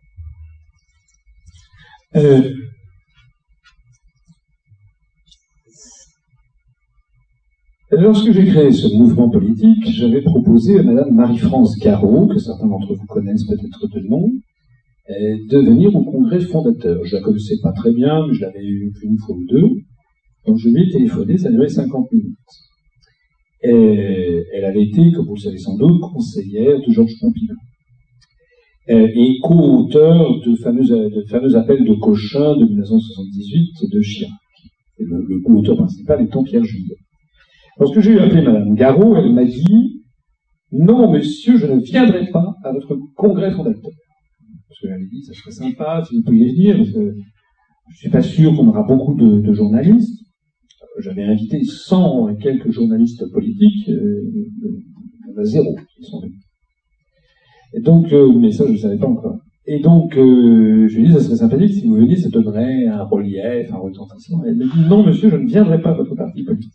Lorsque 7.91 8.31
j'ai 8.31 8.45
créé 8.45 8.71
ce 8.71 8.87
mouvement 8.95 9.31
politique, 9.31 9.83
j'avais 9.83 10.21
proposé 10.21 10.77
à 10.77 10.83
Madame 10.83 11.11
Marie-France 11.11 11.75
Garot, 11.79 12.27
que 12.27 12.37
certains 12.37 12.67
d'entre 12.67 12.93
vous 12.93 13.07
connaissent 13.07 13.47
peut-être 13.47 13.87
de 13.87 14.07
nom, 14.07 14.29
de 15.09 15.57
venir 15.57 15.95
au 15.95 16.03
congrès 16.03 16.39
fondateur. 16.39 17.03
Je 17.03 17.15
la 17.15 17.23
connaissais 17.23 17.55
pas 17.63 17.71
très 17.71 17.91
bien, 17.91 18.27
mais 18.27 18.35
je 18.35 18.41
l'avais 18.41 18.63
eu 18.63 18.93
une 19.01 19.17
fois 19.17 19.35
ou 19.35 19.43
deux. 19.45 19.69
Donc 20.45 20.57
je 20.57 20.69
lui 20.69 20.83
ai 20.83 20.91
téléphoné, 20.91 21.39
ça 21.39 21.49
durait 21.49 21.67
50 21.67 22.11
minutes. 22.11 22.37
Elle 23.63 24.65
avait 24.65 24.83
été, 24.83 25.11
comme 25.11 25.25
vous 25.25 25.35
le 25.35 25.41
savez 25.41 25.57
sans 25.57 25.75
doute, 25.75 25.99
conseillère 26.13 26.79
de 26.79 26.91
Georges 26.91 27.19
Pompidou. 27.19 27.55
et 28.87 29.39
co-auteur 29.41 30.39
de 30.45 30.55
fameux, 30.57 30.83
de 30.85 31.23
fameux 31.27 31.55
appels 31.55 31.83
de 31.83 31.95
Cochin 31.95 32.55
de 32.55 32.65
1978 32.65 33.89
de 33.91 34.01
Chirac. 34.01 34.31
le, 34.99 35.25
le 35.27 35.39
co-auteur 35.39 35.75
principal 35.75 36.21
étant 36.21 36.43
Pierre 36.43 36.63
Juillet. 36.63 36.97
Lorsque 37.79 38.01
j'ai 38.01 38.19
appelé 38.19 38.41
Madame 38.41 38.75
Garot, 38.75 39.15
elle 39.15 39.33
m'a 39.33 39.45
dit 39.45 40.03
Non, 40.71 41.09
monsieur, 41.09 41.57
je 41.57 41.65
ne 41.65 41.79
viendrai 41.79 42.29
pas 42.29 42.55
à 42.63 42.73
votre 42.73 42.97
congrès 43.15 43.51
fondateur. 43.51 43.91
Parce 44.67 44.79
que 44.81 44.89
j'avais 44.89 45.05
dit 45.05 45.23
Ça 45.23 45.33
serait 45.33 45.51
sympa 45.51 46.03
si 46.05 46.17
vous 46.17 46.23
pouviez 46.23 46.51
venir, 46.51 46.77
parce 46.77 46.91
que 46.91 47.15
je 47.91 47.97
suis 47.97 48.09
pas 48.09 48.21
sûr 48.21 48.55
qu'on 48.55 48.67
aura 48.67 48.83
beaucoup 48.83 49.15
de, 49.15 49.53
journalistes. 49.53 50.25
J'avais 50.99 51.23
invité 51.23 51.63
100 51.63 52.29
et 52.29 52.37
quelques 52.37 52.71
journalistes 52.71 53.31
politiques, 53.31 53.87
euh, 53.87 54.21
il 54.33 55.29
y 55.29 55.37
en 55.37 55.41
a 55.41 55.45
zéro 55.45 55.73
qui 55.95 56.03
sont 56.03 56.19
venus. 56.19 56.35
Donc, 57.81 58.11
euh, 58.11 58.33
mais 58.33 58.51
ça, 58.51 58.65
je 58.67 58.73
ne 58.73 58.77
savais 58.77 58.97
pas 58.97 59.07
encore. 59.07 59.39
Et 59.65 59.79
donc, 59.79 60.17
euh, 60.17 60.89
je 60.89 60.97
lui 60.97 61.05
ai 61.05 61.07
dit, 61.07 61.13
ça 61.13 61.21
serait 61.21 61.37
sympathique 61.37 61.73
si 61.75 61.87
vous 61.87 61.95
veniez, 61.95 62.17
ça 62.17 62.27
donnerait 62.27 62.85
un 62.87 63.03
relief, 63.03 63.71
un 63.71 63.77
retentissement. 63.77 64.43
Elle 64.45 64.57
m'a 64.57 64.65
dit, 64.65 64.81
non, 64.89 65.05
monsieur, 65.05 65.29
je 65.29 65.37
ne 65.37 65.47
viendrai 65.47 65.81
pas 65.81 65.91
à 65.91 65.93
votre 65.93 66.15
parti 66.15 66.43
politique. 66.43 66.73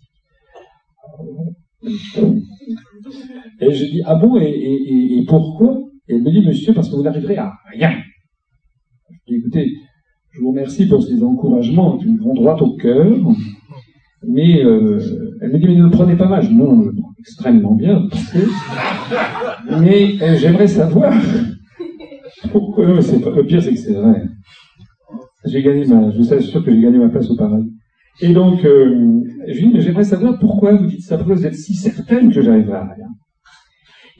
Et 3.60 3.72
je 3.72 3.84
dis, 3.84 4.02
ah 4.04 4.14
bon, 4.14 4.36
et, 4.40 4.48
et, 4.48 5.24
pourquoi? 5.26 5.80
Et 6.08 6.14
elle 6.14 6.22
me 6.22 6.30
dit, 6.30 6.46
monsieur, 6.46 6.72
parce 6.72 6.88
que 6.88 6.96
vous 6.96 7.02
n'arriverez 7.02 7.36
à 7.36 7.52
rien. 7.72 7.92
Je 9.10 9.16
dis, 9.26 9.38
écoutez, 9.38 9.72
je 10.30 10.40
vous 10.40 10.50
remercie 10.50 10.86
pour 10.86 11.02
ces 11.02 11.22
encouragements 11.22 11.98
qui 11.98 12.06
me 12.06 12.20
vont 12.20 12.34
droit 12.34 12.56
au 12.60 12.76
cœur. 12.76 13.06
Mais 14.26 14.64
euh, 14.64 14.98
elle 15.40 15.52
me 15.52 15.58
dit, 15.58 15.66
mais 15.66 15.76
ne 15.76 15.84
le 15.84 15.90
prenez 15.90 16.16
pas 16.16 16.28
mal. 16.28 16.42
Je 16.42 16.48
dis, 16.48 16.56
non, 16.56 16.82
je 16.82 16.88
le 16.88 16.94
prends 16.94 17.12
extrêmement 17.18 17.74
bien. 17.74 18.08
mais 19.80 20.22
euh, 20.22 20.36
j'aimerais 20.36 20.68
savoir 20.68 21.12
pourquoi. 22.52 22.86
Le 22.86 23.42
pire, 23.44 23.62
c'est 23.62 23.72
que 23.72 23.78
c'est 23.78 23.92
vrai. 23.92 24.22
J'ai 25.44 25.62
gagné 25.62 25.84
ma, 25.84 26.10
je 26.10 26.18
vous 26.18 26.32
assure 26.32 26.64
que 26.64 26.70
j'ai 26.70 26.80
gagné 26.80 26.98
ma 26.98 27.10
place 27.10 27.30
au 27.30 27.36
paradis. 27.36 27.70
Et 28.20 28.32
donc, 28.32 28.64
euh, 28.64 29.22
je 29.48 29.52
lui 29.52 29.68
dis, 29.68 29.74
mais 29.74 29.80
j'aimerais 29.80 30.04
savoir 30.04 30.38
pourquoi 30.38 30.74
vous 30.74 30.86
dites 30.86 31.02
ça, 31.02 31.16
pourquoi 31.16 31.34
vous 31.34 31.46
êtes 31.46 31.54
si 31.54 31.74
certaine 31.74 32.32
que 32.32 32.40
j'arriverai 32.40 32.76
à 32.76 32.84
rien. 32.94 33.08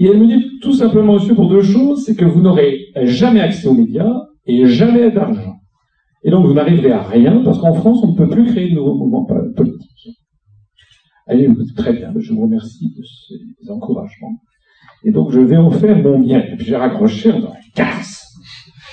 Et 0.00 0.06
elle 0.06 0.18
me 0.18 0.26
dit 0.26 0.58
tout 0.60 0.72
simplement, 0.72 1.14
monsieur, 1.14 1.34
pour 1.34 1.48
deux 1.48 1.62
choses, 1.62 2.04
c'est 2.04 2.16
que 2.16 2.24
vous 2.24 2.40
n'aurez 2.40 2.86
jamais 3.02 3.40
accès 3.40 3.68
aux 3.68 3.74
médias 3.74 4.12
et 4.46 4.66
jamais 4.66 5.10
d'argent. 5.10 5.56
Et 6.24 6.30
donc, 6.30 6.46
vous 6.46 6.54
n'arriverez 6.54 6.90
à 6.90 7.02
rien, 7.02 7.42
parce 7.44 7.58
qu'en 7.58 7.74
France, 7.74 8.00
on 8.02 8.12
ne 8.12 8.16
peut 8.16 8.28
plus 8.28 8.46
créer 8.46 8.70
de 8.70 8.74
nouveaux 8.74 8.94
mouvements 8.94 9.24
politiques. 9.24 10.18
Allez, 11.26 11.48
très 11.76 11.92
bien, 11.92 12.12
je 12.18 12.32
vous 12.32 12.42
remercie 12.42 12.92
de 12.96 13.02
ces 13.02 13.70
encouragements. 13.70 14.34
Et 15.04 15.12
donc, 15.12 15.30
je 15.30 15.40
vais 15.40 15.56
en 15.56 15.70
faire 15.70 15.96
mon 16.02 16.18
bien. 16.18 16.40
Et 16.40 16.56
puis, 16.56 16.66
j'ai 16.66 16.76
raccroché 16.76 17.30
dans 17.30 17.50
la 17.50 17.60
casse. 17.74 18.26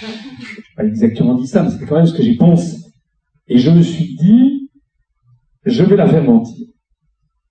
Je 0.02 0.06
n'ai 0.06 0.64
pas 0.76 0.86
exactement 0.86 1.36
dit 1.36 1.48
ça, 1.48 1.64
mais 1.64 1.72
c'était 1.72 1.86
quand 1.86 1.96
même 1.96 2.06
ce 2.06 2.14
que 2.14 2.24
j'ai 2.24 2.36
pensé. 2.36 2.78
Et 3.48 3.58
je 3.58 3.72
me 3.72 3.82
suis 3.82 4.16
dit, 4.16 4.61
je 5.66 5.84
vais 5.84 5.96
la 5.96 6.08
faire 6.08 6.24
mentir. 6.24 6.68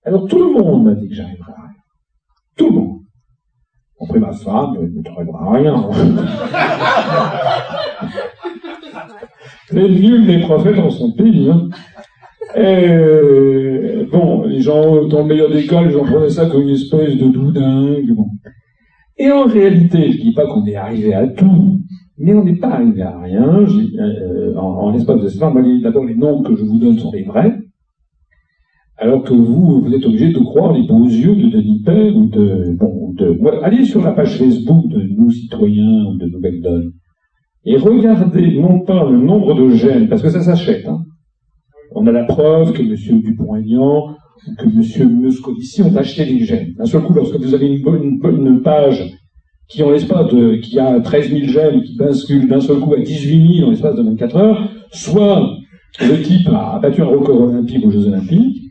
Alors, 0.03 0.27
tout 0.27 0.39
le 0.39 0.51
monde 0.51 0.85
m'a 0.85 0.93
dit 0.95 1.07
que 1.07 1.15
j'arriverais 1.15 1.51
à 1.51 1.61
rien. 1.61 1.81
Tout 2.57 2.69
le 2.69 2.75
monde. 2.75 2.99
Compris 3.95 4.19
ma 4.19 4.31
femme, 4.31 4.77
elle 4.81 4.93
ne 4.93 5.01
t'arrivera 5.01 5.45
à 5.45 5.51
rien. 5.51 5.89
Mais 9.73 9.87
nul 9.87 10.25
n'est 10.25 10.41
prophète 10.41 10.75
dans 10.75 10.89
son 10.89 11.11
pays. 11.13 11.51
Et, 12.55 14.07
bon, 14.11 14.43
les 14.43 14.59
gens, 14.59 15.05
dans 15.05 15.19
le 15.19 15.25
meilleur 15.25 15.51
des 15.51 15.65
cas, 15.67 15.83
les 15.83 16.29
ça 16.31 16.47
comme 16.47 16.63
une 16.63 16.69
espèce 16.69 17.15
de 17.15 17.27
doudingue. 17.27 18.15
Et 19.17 19.31
en 19.31 19.45
réalité, 19.45 20.11
je 20.11 20.17
ne 20.17 20.23
dis 20.23 20.33
pas 20.33 20.47
qu'on 20.47 20.65
est 20.65 20.75
arrivé 20.75 21.13
à 21.13 21.27
tout, 21.27 21.79
mais 22.17 22.33
on 22.33 22.43
n'est 22.43 22.55
pas 22.55 22.69
arrivé 22.69 23.03
à 23.03 23.19
rien. 23.19 23.59
Euh, 23.59 24.55
en, 24.55 24.61
en 24.61 24.91
l'espace 24.91 25.21
de 25.21 25.27
ce 25.27 25.37
d'abord, 25.37 26.03
les 26.03 26.15
nombres 26.15 26.49
que 26.49 26.55
je 26.55 26.63
vous 26.63 26.79
donne 26.79 26.97
sont 26.97 27.11
les 27.11 27.23
vrais. 27.23 27.60
Alors 29.01 29.23
que 29.23 29.33
vous, 29.33 29.81
vous 29.81 29.93
êtes 29.95 30.05
obligé 30.05 30.31
de 30.31 30.37
croire 30.37 30.73
les 30.73 30.83
beaux 30.83 31.07
yeux 31.07 31.35
de 31.35 31.49
Denis 31.49 31.81
Père 31.83 32.15
ou 32.15 32.27
de, 32.27 32.77
bon, 32.77 33.11
de, 33.17 33.35
allez 33.63 33.83
sur 33.83 34.03
la 34.03 34.11
page 34.11 34.37
Facebook 34.37 34.87
de 34.89 35.01
Nous 35.01 35.31
Citoyens 35.31 36.05
ou 36.05 36.17
de 36.17 36.27
Nouvelle 36.27 36.61
Donne 36.61 36.91
et 37.65 37.77
regardez 37.77 38.59
non 38.59 38.81
pas 38.81 39.09
le 39.09 39.17
nombre 39.17 39.55
de 39.55 39.71
gènes, 39.71 40.07
parce 40.07 40.21
que 40.21 40.29
ça 40.29 40.41
s'achète. 40.41 40.85
Hein. 40.87 40.99
On 41.95 42.05
a 42.05 42.11
la 42.11 42.25
preuve 42.25 42.73
que 42.73 42.81
M. 42.83 43.21
Dupont-Aignan 43.21 44.15
ou 44.47 44.55
que 44.55 44.65
M. 44.65 45.21
Moscovici 45.21 45.81
ont 45.81 45.95
acheté 45.95 46.25
des 46.25 46.45
gènes. 46.45 46.73
D'un 46.77 46.85
seul 46.85 47.01
coup, 47.01 47.13
lorsque 47.13 47.35
vous 47.35 47.55
avez 47.55 47.67
une, 47.67 47.81
bonne, 47.81 48.61
page 48.61 49.17
qui, 49.67 49.81
en 49.81 49.89
l'espace 49.89 50.27
de, 50.31 50.57
qui 50.57 50.77
a 50.77 50.99
13 50.99 51.29
000 51.29 51.45
gènes, 51.47 51.81
qui 51.81 51.97
bascule 51.97 52.47
d'un 52.47 52.61
seul 52.61 52.77
coup 52.77 52.93
à 52.93 52.99
18 52.99 53.55
000 53.57 53.67
en 53.67 53.71
l'espace 53.71 53.95
de 53.95 54.03
24 54.03 54.35
heures, 54.37 54.69
soit 54.91 55.49
le 55.99 56.21
type 56.21 56.47
a 56.49 56.79
battu 56.79 57.01
un 57.01 57.05
record 57.05 57.41
olympique 57.41 57.83
aux 57.83 57.91
Jeux 57.91 58.07
Olympiques, 58.07 58.70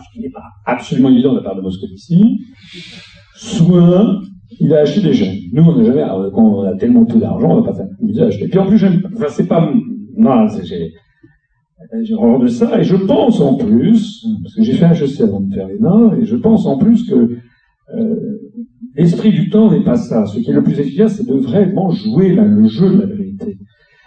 ce 0.00 0.12
qui 0.12 0.20
n'est 0.20 0.30
pas 0.30 0.44
absolument 0.64 1.10
évident 1.10 1.32
de 1.32 1.38
la 1.38 1.42
part 1.42 1.56
de 1.56 1.62
Moscovici, 1.62 2.38
soit 3.34 4.20
il 4.60 4.72
a 4.74 4.80
acheté 4.80 5.00
des 5.00 5.12
gènes. 5.12 5.38
Nous, 5.52 5.62
on 5.62 5.76
n'a 5.76 5.84
jamais, 5.84 6.04
quand 6.34 6.42
on 6.42 6.62
a 6.62 6.76
tellement 6.76 7.04
peu 7.04 7.18
d'argent, 7.18 7.50
on 7.50 7.60
va 7.60 7.72
pas 7.72 7.78
nous 8.00 8.20
acheter. 8.20 8.48
Puis 8.48 8.58
en 8.58 8.66
plus, 8.66 8.78
j'aime, 8.78 9.02
enfin, 9.14 9.26
c'est 9.28 9.46
pas, 9.46 9.72
non, 10.16 10.46
j'ai, 10.62 10.92
j'ai 12.02 12.14
horreur 12.14 12.40
de 12.40 12.48
ça, 12.48 12.78
et 12.80 12.84
je 12.84 12.96
pense 12.96 13.40
en 13.40 13.56
plus, 13.56 14.26
parce 14.42 14.54
que 14.54 14.62
j'ai 14.62 14.74
fait 14.74 14.86
HEC 14.86 15.20
avant 15.20 15.40
de 15.40 15.52
faire 15.52 15.68
les 15.68 15.78
nains, 15.78 16.12
et 16.20 16.24
je 16.24 16.36
pense 16.36 16.66
en 16.66 16.78
plus 16.78 17.08
que 17.08 17.36
euh, 17.94 18.38
l'esprit 18.94 19.30
du 19.30 19.50
temps 19.50 19.70
n'est 19.70 19.84
pas 19.84 19.96
ça. 19.96 20.26
Ce 20.26 20.38
qui 20.38 20.50
est 20.50 20.54
le 20.54 20.62
plus 20.62 20.78
efficace, 20.78 21.16
c'est 21.16 21.26
de 21.26 21.34
vraiment 21.34 21.90
jouer 21.90 22.30
le 22.34 22.66
jeu 22.66 22.90
de 22.90 23.00
la 23.00 23.06
vérité. 23.06 23.58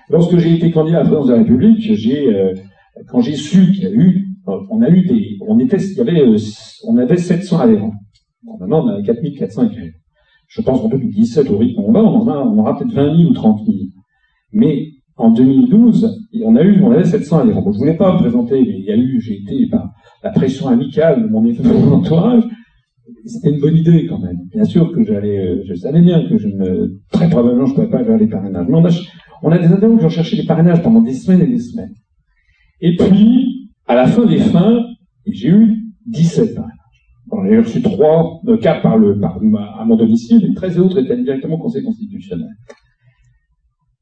Lorsque 0.09 0.37
j'ai 0.37 0.55
été 0.55 0.71
candidat 0.71 0.99
à 0.99 1.03
la 1.03 1.09
présidence 1.09 1.27
de 1.27 1.33
la 1.33 1.39
République, 1.39 1.79
j'ai, 1.79 2.33
euh, 2.33 2.53
quand 3.07 3.21
j'ai 3.21 3.35
su 3.35 3.71
qu'il 3.71 3.83
y 3.83 3.87
a 3.87 3.91
eu, 3.91 4.28
on 4.45 4.81
a 4.81 4.87
avait, 4.87 6.21
euh, 6.21 6.37
on 6.87 6.97
avait 6.97 7.17
700 7.17 7.59
adhérents. 7.59 7.93
Bon, 8.43 8.57
maintenant, 8.59 8.85
on 8.85 8.89
a 8.89 9.01
4400 9.01 9.63
adhérents. 9.63 9.87
Je 10.47 10.61
pense 10.61 10.81
qu'en 10.81 10.89
2017, 10.89 11.49
au 11.49 11.57
rythme 11.57 11.81
on 11.81 11.91
va, 11.91 12.03
on, 12.03 12.27
on 12.27 12.57
aura 12.57 12.77
peut-être 12.77 12.93
20 12.93 13.17
000 13.17 13.29
ou 13.29 13.33
30 13.33 13.65
000. 13.65 13.77
Mais 14.51 14.93
en 15.19 15.31
2012, 15.31 16.29
on 16.43 16.55
a 16.55 16.61
avait 16.61 17.05
700 17.05 17.39
adhérents. 17.39 17.61
Bon, 17.61 17.71
je 17.73 17.77
voulais 17.77 17.97
pas 17.97 18.13
me 18.13 18.19
présenter, 18.19 18.61
mais 18.61 18.79
il 18.79 18.85
y 18.85 18.91
a 18.91 18.95
eu, 18.95 19.19
j'ai 19.21 19.41
été 19.41 19.67
par 19.67 19.91
la 20.23 20.31
pression 20.31 20.67
amicale 20.69 21.23
de 21.23 21.27
mon, 21.27 21.91
entourage. 21.91 22.43
C'était 23.25 23.51
une 23.51 23.59
bonne 23.59 23.75
idée 23.75 24.07
quand 24.07 24.19
même. 24.19 24.37
Bien 24.51 24.63
sûr 24.63 24.91
que 24.93 25.03
j'allais, 25.03 25.37
euh, 25.39 25.63
je 25.67 25.75
savais 25.75 26.01
bien 26.01 26.23
que 26.27 26.35
très 27.11 27.29
probablement, 27.29 27.65
je 27.65 27.71
ne 27.71 27.75
pouvais 27.75 27.89
pas 27.89 28.03
faire 28.03 28.17
les 28.17 28.27
parrainages. 28.27 28.67
Mais 28.69 28.77
on 28.77 28.85
a, 28.85 28.89
on 29.43 29.51
a 29.51 29.57
des 29.57 29.67
adhérents 29.67 29.97
qui 29.97 30.05
ont 30.05 30.09
cherché 30.09 30.37
des 30.37 30.45
parrainages 30.45 30.81
pendant 30.81 31.01
des 31.01 31.13
semaines 31.13 31.41
et 31.41 31.47
des 31.47 31.59
semaines. 31.59 31.93
Et 32.79 32.95
puis, 32.95 33.58
à 33.89 33.95
la 33.95 34.05
fin 34.05 34.23
des 34.25 34.37
fins, 34.37 34.85
j'ai 35.25 35.49
eu 35.49 35.77
17 36.05 36.53
parrainages. 36.53 36.75
Bon, 37.25 37.43
j'ai 37.43 37.57
reçu 37.57 37.81
trois, 37.81 38.39
euh, 38.47 38.57
quatre 38.57 38.83
par 38.83 38.97
le, 38.97 39.19
par, 39.19 39.39
à 39.79 39.83
mon 39.83 39.95
domicile, 39.95 40.45
et 40.45 40.53
13 40.53 40.79
autres 40.79 40.99
étaient 40.99 41.17
directement 41.17 41.55
au 41.55 41.57
Conseil 41.57 41.83
constitutionnel. 41.83 42.49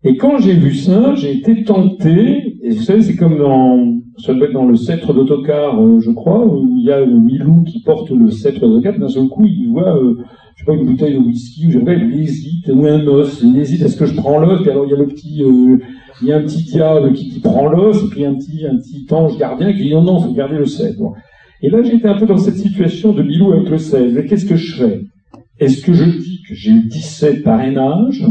Et 0.04 0.18
quand 0.18 0.40
j'ai 0.40 0.54
vu 0.56 0.74
ça, 0.74 1.16
j'ai 1.16 1.38
été 1.38 1.64
tenté, 1.64 2.60
et 2.62 2.72
vous 2.72 2.82
savez, 2.82 3.02
c'est 3.02 3.16
comme 3.16 3.38
dans, 3.38 3.98
ça 4.18 4.34
doit 4.34 4.48
être 4.48 4.54
dans 4.54 4.66
le 4.66 4.76
sceptre 4.76 5.14
d'autocar, 5.14 5.82
euh, 5.82 6.02
je 6.02 6.12
crois, 6.12 6.46
où 6.46 6.68
il 6.78 6.84
y 6.84 6.92
a 6.92 7.06
le 7.06 7.18
Milou 7.18 7.64
qui 7.64 7.82
porte 7.82 8.12
le 8.12 8.30
sceptre 8.30 8.68
d'autocar, 8.68 9.00
d'un 9.00 9.08
seul 9.08 9.30
coup, 9.30 9.46
il 9.46 9.70
voit, 9.70 9.98
euh, 9.98 10.18
je 10.56 10.66
sais 10.66 10.66
pas, 10.66 10.74
une 10.74 10.86
bouteille 10.86 11.14
de 11.14 11.20
whisky, 11.20 11.68
ou 11.68 11.72
je 11.72 11.80
sais 11.80 11.86
pas, 11.86 11.94
il 11.94 12.14
hésite, 12.14 12.68
ou 12.68 12.86
un 12.86 13.08
os, 13.08 13.42
il 13.42 13.58
hésite, 13.58 13.82
est-ce 13.84 13.96
que 13.96 14.06
je 14.06 14.16
prends 14.16 14.38
l'os, 14.38 14.62
puis 14.62 14.70
alors 14.70 14.86
il 14.86 14.92
y 14.92 14.94
a 14.94 14.98
le 14.98 15.08
petit, 15.08 15.44
euh, 15.44 15.78
il 16.22 16.28
y 16.28 16.32
a 16.32 16.38
un 16.38 16.44
petit 16.44 16.64
diable 16.64 17.14
qui, 17.14 17.30
qui 17.30 17.40
prend 17.40 17.68
l'os, 17.68 18.04
et 18.04 18.10
puis 18.10 18.26
un 18.26 18.36
petit, 18.36 18.66
un 18.66 18.78
petit 18.78 19.06
ange 19.12 19.38
gardien 19.38 19.74
qui 19.74 19.84
dit 19.84 19.92
non, 19.92 20.04
non, 20.04 20.20
faut 20.20 20.34
garder 20.34 20.58
le 20.58 20.66
sceptre. 20.66 21.02
Et 21.62 21.70
là, 21.70 21.82
j'étais 21.84 22.08
un 22.08 22.18
peu 22.18 22.26
dans 22.26 22.38
cette 22.38 22.58
situation 22.58 23.14
de 23.14 23.24
Milou 23.24 23.52
avec 23.52 23.70
le 23.70 23.78
16. 23.78 24.14
Mais 24.14 24.26
qu'est-ce 24.26 24.46
que 24.46 24.56
je 24.56 24.76
fais? 24.76 25.02
Est-ce 25.60 25.84
que 25.84 25.94
je 25.94 26.04
dis 26.04 26.42
que 26.48 26.54
j'ai 26.54 26.72
eu 26.72 26.84
17 26.88 27.44
parrainages 27.44 28.24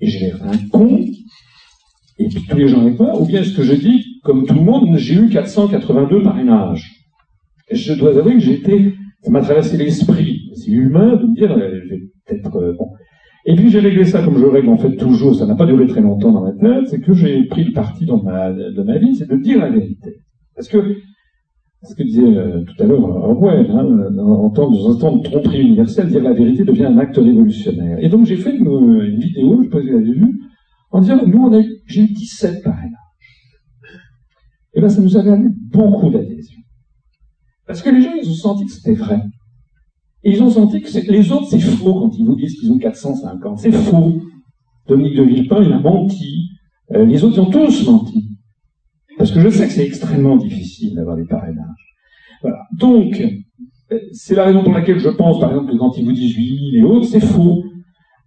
et 0.00 0.08
j'ai 0.08 0.32
un 0.32 0.68
con 0.70 1.04
et 2.20 2.28
puis 2.28 2.44
tous 2.46 2.56
les 2.56 2.68
gens 2.68 2.82
avec 2.82 2.98
moi, 2.98 3.18
ou 3.18 3.24
bien 3.24 3.40
est-ce 3.40 3.56
que 3.56 3.62
je 3.62 3.72
dis, 3.72 4.20
comme 4.22 4.46
tout 4.46 4.54
le 4.54 4.60
monde, 4.60 4.94
j'ai 4.98 5.14
eu 5.14 5.30
482 5.30 6.22
parrainages? 6.22 6.90
Je 7.70 7.94
dois 7.94 8.16
avouer 8.16 8.36
que 8.36 8.50
été, 8.50 8.94
ça 9.22 9.30
m'a 9.30 9.40
traversé 9.40 9.78
l'esprit, 9.78 10.50
c'est 10.54 10.70
humain 10.70 11.16
de 11.16 11.26
me 11.26 11.34
dire, 11.34 11.50
euh, 11.50 11.80
je 11.82 11.88
vais 11.88 12.00
peut-être 12.26 12.56
euh, 12.56 12.74
bon. 12.78 12.88
Et 13.46 13.54
puis 13.54 13.70
j'ai 13.70 13.80
réglé 13.80 14.04
ça 14.04 14.22
comme 14.22 14.38
je 14.38 14.44
règle 14.44 14.68
en 14.68 14.76
fait 14.76 14.96
toujours, 14.96 15.34
ça 15.34 15.46
n'a 15.46 15.54
pas 15.54 15.66
duré 15.66 15.86
très 15.86 16.00
longtemps 16.00 16.32
dans 16.32 16.42
ma 16.42 16.52
tête, 16.52 16.88
c'est 16.88 17.00
que 17.00 17.14
j'ai 17.14 17.44
pris 17.44 17.64
le 17.64 17.72
parti 17.72 18.04
dans 18.04 18.22
ma, 18.22 18.52
de 18.52 18.82
ma 18.82 18.98
vie, 18.98 19.14
c'est 19.14 19.28
de 19.28 19.36
dire 19.36 19.58
la 19.58 19.70
vérité. 19.70 20.16
Parce 20.54 20.68
que 20.68 20.78
ce 21.82 21.94
que 21.94 22.02
disait 22.02 22.22
euh, 22.22 22.62
tout 22.64 22.82
à 22.82 22.86
l'heure 22.86 23.02
Orwell, 23.02 23.70
hein, 23.70 24.18
en 24.18 24.50
temps, 24.50 24.70
dans 24.70 24.94
un 24.94 24.98
temps 24.98 25.16
de 25.16 25.22
tromperie 25.22 25.62
universelle, 25.62 26.08
dire 26.08 26.22
la 26.22 26.34
vérité 26.34 26.64
devient 26.64 26.84
un 26.84 26.98
acte 26.98 27.16
révolutionnaire. 27.16 27.98
Et 28.02 28.08
donc 28.08 28.26
j'ai 28.26 28.36
fait 28.36 28.54
une, 28.54 29.18
vidéo, 29.18 29.54
je 29.54 29.58
ne 29.58 29.62
sais 29.64 29.70
pas 29.70 29.80
si 29.80 29.88
vous 29.88 29.98
l'avez 29.98 30.12
vue, 30.12 30.40
en 30.90 31.00
disant, 31.00 31.20
nous, 31.26 31.38
on 31.38 31.52
a 31.52 31.60
eu, 31.60 31.70
j'ai 31.86 32.02
eu 32.02 32.08
17 32.08 32.62
parrainages. 32.62 32.90
Et 34.74 34.80
là, 34.80 34.88
ça 34.88 35.00
nous 35.00 35.16
a 35.16 35.22
gagné 35.22 35.48
beaucoup 35.72 36.10
d'adhésion. 36.10 36.60
Parce 37.66 37.82
que 37.82 37.90
les 37.90 38.02
gens, 38.02 38.12
ils 38.20 38.28
ont 38.28 38.34
senti 38.34 38.66
que 38.66 38.72
c'était 38.72 38.94
vrai. 38.94 39.22
Et 40.22 40.32
ils 40.32 40.42
ont 40.42 40.50
senti 40.50 40.82
que 40.82 41.10
les 41.10 41.32
autres, 41.32 41.46
c'est 41.50 41.60
faux 41.60 41.94
quand 41.94 42.10
ils 42.18 42.24
vous 42.24 42.36
disent 42.36 42.58
qu'ils 42.58 42.70
ont 42.72 42.78
450. 42.78 43.58
C'est 43.58 43.72
faux. 43.72 44.20
Dominique 44.86 45.16
de 45.16 45.22
Villepin, 45.22 45.62
il 45.62 45.72
a 45.72 45.78
menti. 45.78 46.50
Euh, 46.92 47.04
les 47.04 47.24
autres 47.24 47.38
ont 47.40 47.50
tous 47.50 47.86
menti. 47.86 48.28
Parce 49.16 49.30
que 49.30 49.40
je 49.40 49.48
sais 49.48 49.66
que 49.66 49.72
c'est 49.72 49.86
extrêmement 49.86 50.36
difficile 50.36 50.94
d'avoir 50.94 51.16
des 51.16 51.24
parrainages. 51.24 51.96
Voilà. 52.42 52.58
Donc, 52.78 53.20
euh, 53.92 53.98
c'est 54.12 54.34
la 54.34 54.44
raison 54.44 54.62
pour 54.62 54.72
laquelle 54.72 54.98
je 54.98 55.08
pense, 55.08 55.40
par 55.40 55.50
exemple, 55.50 55.72
que 55.72 55.78
quand 55.78 55.96
ils 55.96 56.04
vous 56.04 56.12
disent 56.12 56.34
8000 56.34 56.76
et 56.76 56.82
autres, 56.82 57.06
c'est 57.06 57.20
faux. 57.20 57.62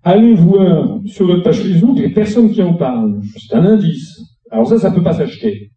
Allez 0.03 0.33
voir 0.33 0.99
sur 1.05 1.27
notre 1.27 1.43
page 1.43 1.61
Facebook 1.61 1.97
les 1.97 2.09
personnes 2.09 2.51
qui 2.51 2.61
en 2.61 2.73
parlent. 2.73 3.21
C'est 3.37 3.55
un 3.55 3.65
indice. 3.65 4.21
Alors 4.51 4.67
ça, 4.67 4.77
ça 4.77 4.89
ne 4.89 4.95
peut 4.95 5.03
pas 5.03 5.13
s'acheter. 5.13 5.71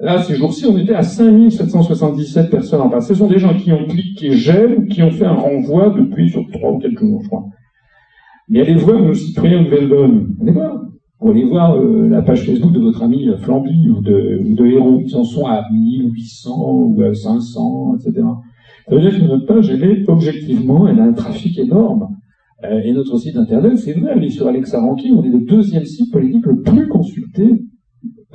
Là, 0.00 0.22
ces 0.22 0.34
jours-ci, 0.34 0.66
on 0.66 0.76
était 0.76 0.94
à 0.94 1.02
5777 1.02 2.50
personnes 2.50 2.80
en 2.80 2.88
parlent. 2.88 3.02
Ce 3.02 3.14
sont 3.14 3.28
des 3.28 3.38
gens 3.38 3.54
qui 3.56 3.72
ont 3.72 3.86
cliqué 3.86 4.32
j'aime 4.32 4.78
ou 4.78 4.84
qui 4.86 5.02
ont 5.02 5.10
fait 5.10 5.24
un 5.24 5.34
renvoi 5.34 5.90
depuis 5.90 6.30
sur 6.30 6.44
trois 6.52 6.72
ou 6.72 6.78
quatre 6.78 6.98
jours, 6.98 7.20
je 7.22 7.28
crois. 7.28 7.44
Mais 8.48 8.60
allez 8.60 8.74
voir 8.74 9.00
nos 9.00 9.14
citoyens 9.14 9.62
Nouvelle 9.62 9.88
Donne. 9.88 10.36
Allez 10.40 10.52
voir. 10.52 10.80
Vous 11.20 11.30
allez 11.30 11.44
voir 11.44 11.76
euh, 11.76 12.08
la 12.08 12.22
page 12.22 12.44
Facebook 12.44 12.72
de 12.72 12.80
votre 12.80 13.02
ami 13.02 13.30
Flamby 13.38 13.88
ou 13.88 14.02
de, 14.02 14.40
ou 14.44 14.54
de 14.54 14.66
Héros. 14.66 15.00
Ils 15.00 15.16
en 15.16 15.24
sont 15.24 15.46
à 15.46 15.64
1800 15.72 16.50
ou 16.60 17.02
à 17.02 17.14
500, 17.14 17.96
etc. 17.96 18.26
Ça 18.88 18.94
veut 18.94 19.00
dire 19.00 19.18
que 19.18 19.24
notre 19.24 19.46
page, 19.46 19.70
elle 19.70 19.84
est 19.84 20.08
objectivement, 20.08 20.88
elle 20.88 21.00
a 21.00 21.04
un 21.04 21.12
trafic 21.12 21.58
énorme. 21.58 22.08
Euh, 22.64 22.80
et 22.84 22.92
notre 22.92 23.16
site 23.16 23.36
internet, 23.36 23.78
c'est 23.78 23.92
vrai, 23.92 24.12
elle 24.16 24.24
est 24.24 24.30
sur 24.30 24.46
Alexa 24.46 24.80
Ranking, 24.80 25.14
on 25.14 25.22
est 25.22 25.30
le 25.30 25.40
deuxième 25.40 25.84
site 25.84 26.12
politique 26.12 26.44
le 26.46 26.60
plus 26.60 26.88
consulté 26.88 27.62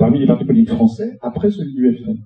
parmi 0.00 0.18
les 0.18 0.26
partis 0.26 0.44
politiques 0.44 0.74
français, 0.74 1.18
après 1.22 1.50
celui 1.50 1.74
du 1.74 1.96
FN. 1.96 2.16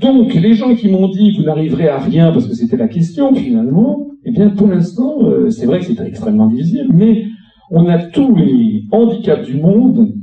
Donc, 0.00 0.34
les 0.34 0.54
gens 0.54 0.74
qui 0.76 0.88
m'ont 0.88 1.08
dit 1.08 1.36
vous 1.36 1.42
n'arriverez 1.42 1.88
à 1.88 1.98
rien 1.98 2.30
parce 2.30 2.46
que 2.46 2.54
c'était 2.54 2.76
la 2.76 2.88
question 2.88 3.34
finalement, 3.34 4.06
eh 4.24 4.30
bien, 4.30 4.50
pour 4.50 4.68
l'instant, 4.68 5.18
euh, 5.22 5.50
c'est 5.50 5.66
vrai 5.66 5.80
que 5.80 5.86
c'est 5.86 6.00
extrêmement 6.06 6.46
difficile, 6.46 6.88
mais 6.92 7.24
on 7.70 7.88
a 7.88 7.98
tous 7.98 8.36
les 8.36 8.84
handicaps 8.92 9.46
du 9.46 9.56
monde. 9.56 10.14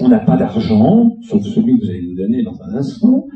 On 0.00 0.08
n'a 0.08 0.20
pas 0.20 0.36
d'argent, 0.36 1.10
sauf 1.28 1.42
celui 1.42 1.78
que 1.78 1.84
vous 1.84 1.90
allez 1.90 2.06
nous 2.08 2.16
donner 2.16 2.42
dans 2.42 2.58
un 2.62 2.74
instant. 2.76 3.26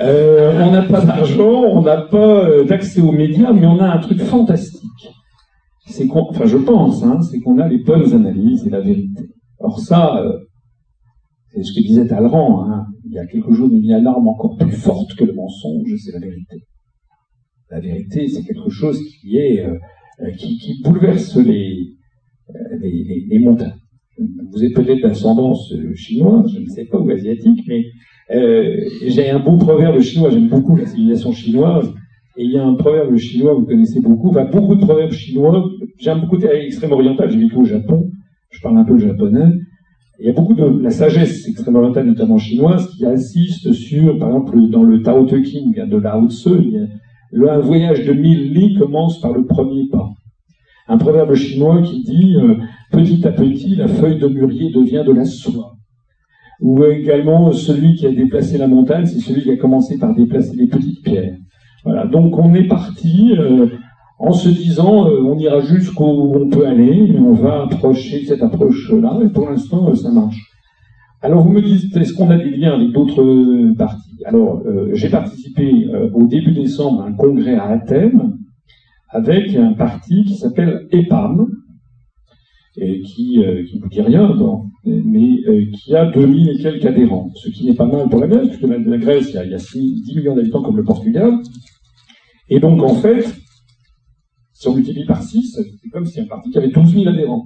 Euh, 0.00 0.64
on 0.64 0.70
n'a 0.70 0.82
pas 0.82 1.04
d'argent, 1.04 1.64
on 1.64 1.82
n'a 1.82 1.98
pas 1.98 2.48
d'accès 2.64 3.00
aux 3.00 3.12
médias, 3.12 3.52
mais 3.52 3.66
on 3.66 3.80
a 3.80 3.88
un 3.88 3.98
truc 3.98 4.20
fantastique 4.20 4.80
c'est 5.86 6.08
enfin 6.10 6.46
je 6.46 6.56
pense, 6.56 7.02
hein, 7.02 7.20
c'est 7.22 7.40
qu'on 7.40 7.58
a 7.58 7.68
les 7.68 7.78
bonnes 7.78 8.12
analyses 8.14 8.66
et 8.66 8.70
la 8.70 8.80
vérité. 8.80 9.28
Alors 9.60 9.78
ça, 9.78 10.16
euh, 10.18 10.38
c'est 11.54 11.62
ce 11.62 11.72
que 11.72 11.86
disait 11.86 12.06
Talleyrand, 12.06 12.68
hein, 12.68 12.86
il 13.04 13.12
y 13.12 13.18
a 13.18 13.26
quelque 13.26 13.52
chose 13.52 13.70
d'une 13.70 13.92
alarme 13.92 14.28
encore 14.28 14.56
plus 14.56 14.72
forte 14.72 15.14
que 15.14 15.24
le 15.24 15.34
mensonge, 15.34 15.94
c'est 15.98 16.12
la 16.12 16.18
vérité. 16.18 16.56
La 17.70 17.80
vérité, 17.80 18.26
c'est 18.28 18.42
quelque 18.42 18.70
chose 18.70 18.98
qui 19.20 19.36
est 19.36 19.64
euh, 20.20 20.30
qui, 20.36 20.80
bouleverse 20.84 21.36
les, 21.38 21.88
euh, 22.50 22.78
les, 22.80 23.38
montagnes. 23.40 23.74
Vous 24.52 24.62
êtes 24.62 24.74
peut-être 24.74 25.02
d'ascendance 25.02 25.74
chinoise, 25.96 26.52
je 26.54 26.60
ne 26.60 26.66
sais 26.66 26.84
pas, 26.84 26.98
ou 26.98 27.10
asiatique, 27.10 27.64
mais 27.66 27.84
euh, 28.32 28.76
j'ai 29.06 29.30
un 29.30 29.40
beau 29.40 29.56
proverbe 29.56 30.00
chinois, 30.00 30.30
j'aime 30.30 30.48
beaucoup 30.48 30.76
la 30.76 30.86
civilisation 30.86 31.32
chinoise, 31.32 31.92
et 32.36 32.44
il 32.44 32.52
y 32.52 32.58
a 32.58 32.64
un 32.64 32.74
proverbe 32.74 33.16
chinois, 33.16 33.54
vous 33.54 33.66
connaissez 33.66 34.00
beaucoup, 34.00 34.28
enfin 34.28 34.44
beaucoup 34.44 34.76
de 34.76 34.84
proverbes 34.84 35.12
chinois. 35.12 35.68
J'aime 35.98 36.20
beaucoup 36.20 36.36
l'extrême 36.36 36.92
oriental, 36.92 37.30
j'ai 37.30 37.38
vécu 37.38 37.56
au 37.56 37.64
Japon, 37.64 38.10
je 38.50 38.60
parle 38.60 38.78
un 38.78 38.84
peu 38.84 38.92
le 38.92 39.00
japonais. 39.00 39.52
Il 40.20 40.26
y 40.26 40.28
a 40.28 40.32
beaucoup 40.32 40.54
de 40.54 40.64
la 40.80 40.90
sagesse 40.90 41.48
extrême 41.48 41.74
orientale, 41.74 42.06
notamment 42.06 42.38
chinoise, 42.38 42.88
qui 42.90 43.04
assiste 43.04 43.72
sur, 43.72 44.16
par 44.18 44.28
exemple, 44.28 44.70
dans 44.70 44.84
le 44.84 45.02
Tao 45.02 45.26
Te 45.26 45.42
Ching 45.42 45.88
de 45.88 45.96
Lao 45.96 46.28
Tse, 46.28 46.48
le, 47.32 47.50
un 47.50 47.58
voyage 47.58 48.04
de 48.06 48.12
mille 48.12 48.52
lits 48.52 48.78
commence 48.78 49.20
par 49.20 49.32
le 49.32 49.44
premier 49.44 49.88
pas. 49.90 50.08
Un 50.86 50.98
proverbe 50.98 51.34
chinois 51.34 51.82
qui 51.82 52.04
dit 52.04 52.36
euh, 52.36 52.56
petit 52.92 53.26
à 53.26 53.32
petit, 53.32 53.74
la 53.74 53.88
feuille 53.88 54.18
de 54.18 54.28
mûrier 54.28 54.70
devient 54.70 55.02
de 55.04 55.12
la 55.12 55.24
soie. 55.24 55.72
Ou 56.60 56.84
également, 56.84 57.50
celui 57.50 57.94
qui 57.94 58.06
a 58.06 58.12
déplacé 58.12 58.56
la 58.56 58.68
montagne, 58.68 59.06
c'est 59.06 59.18
celui 59.18 59.42
qui 59.42 59.50
a 59.50 59.56
commencé 59.56 59.98
par 59.98 60.14
déplacer 60.14 60.54
les 60.56 60.68
petites 60.68 61.02
pierres. 61.02 61.36
Voilà, 61.84 62.06
donc 62.06 62.38
on 62.38 62.54
est 62.54 62.68
parti 62.68 63.34
euh, 63.36 63.66
en 64.18 64.32
se 64.32 64.48
disant 64.48 65.08
euh, 65.08 65.22
on 65.22 65.38
ira 65.38 65.60
jusqu'où 65.60 66.04
on 66.04 66.48
peut 66.48 66.66
aller, 66.66 67.14
on 67.18 67.32
va 67.32 67.64
approcher 67.64 68.24
cette 68.24 68.42
approche-là, 68.42 69.20
et 69.24 69.28
pour 69.28 69.48
l'instant 69.48 69.88
euh, 69.88 69.94
ça 69.94 70.10
marche. 70.10 70.40
Alors 71.20 71.42
vous 71.42 71.50
me 71.50 71.62
dites, 71.62 71.96
est-ce 71.96 72.12
qu'on 72.12 72.30
a 72.30 72.36
des 72.36 72.50
liens 72.50 72.74
avec 72.74 72.92
d'autres 72.92 73.74
partis 73.78 74.22
Alors 74.26 74.62
j'ai 74.92 75.08
participé 75.08 75.86
au 76.12 76.26
début 76.26 76.52
décembre 76.52 77.00
à 77.00 77.06
un 77.06 77.14
congrès 77.14 77.54
à 77.54 77.64
Athènes 77.68 78.36
avec 79.08 79.56
un 79.56 79.72
parti 79.72 80.24
qui 80.24 80.34
s'appelle 80.34 80.86
EPAM, 80.90 81.46
et 82.76 83.00
qui 83.00 83.38
ne 83.38 83.80
vous 83.80 83.88
dit 83.88 84.02
rien, 84.02 84.36
mais 84.84 85.38
qui 85.72 85.96
a 85.96 86.04
2000 86.10 86.50
et 86.50 86.62
quelques 86.62 86.84
adhérents, 86.84 87.30
ce 87.36 87.48
qui 87.48 87.64
n'est 87.64 87.74
pas 87.74 87.86
mal 87.86 88.06
pour 88.10 88.20
la 88.20 88.26
Grèce, 88.26 88.48
puisque 88.48 88.68
la 88.68 88.98
Grèce, 88.98 89.30
il 89.30 89.50
y 89.50 89.54
a 89.54 89.56
10 89.56 90.14
millions 90.14 90.36
d'habitants 90.36 90.62
comme 90.62 90.76
le 90.76 90.84
Portugal, 90.84 91.38
et 92.48 92.60
donc, 92.60 92.82
en 92.82 92.94
fait, 92.94 93.24
si 94.64 94.68
on 94.70 94.74
multiplie 94.74 95.04
par 95.04 95.22
6, 95.22 95.60
c'est 95.82 95.88
comme 95.90 96.06
si 96.06 96.20
un 96.20 96.24
parti 96.24 96.50
qui 96.50 96.56
avait 96.56 96.70
12 96.70 96.94
000 96.94 97.08
adhérents. 97.08 97.44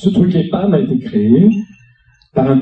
Ce 0.00 0.08
truc 0.08 0.34
EPAM 0.34 0.72
a 0.72 0.80
été 0.80 0.98
créé 0.98 1.50
par 2.34 2.50
un, 2.50 2.56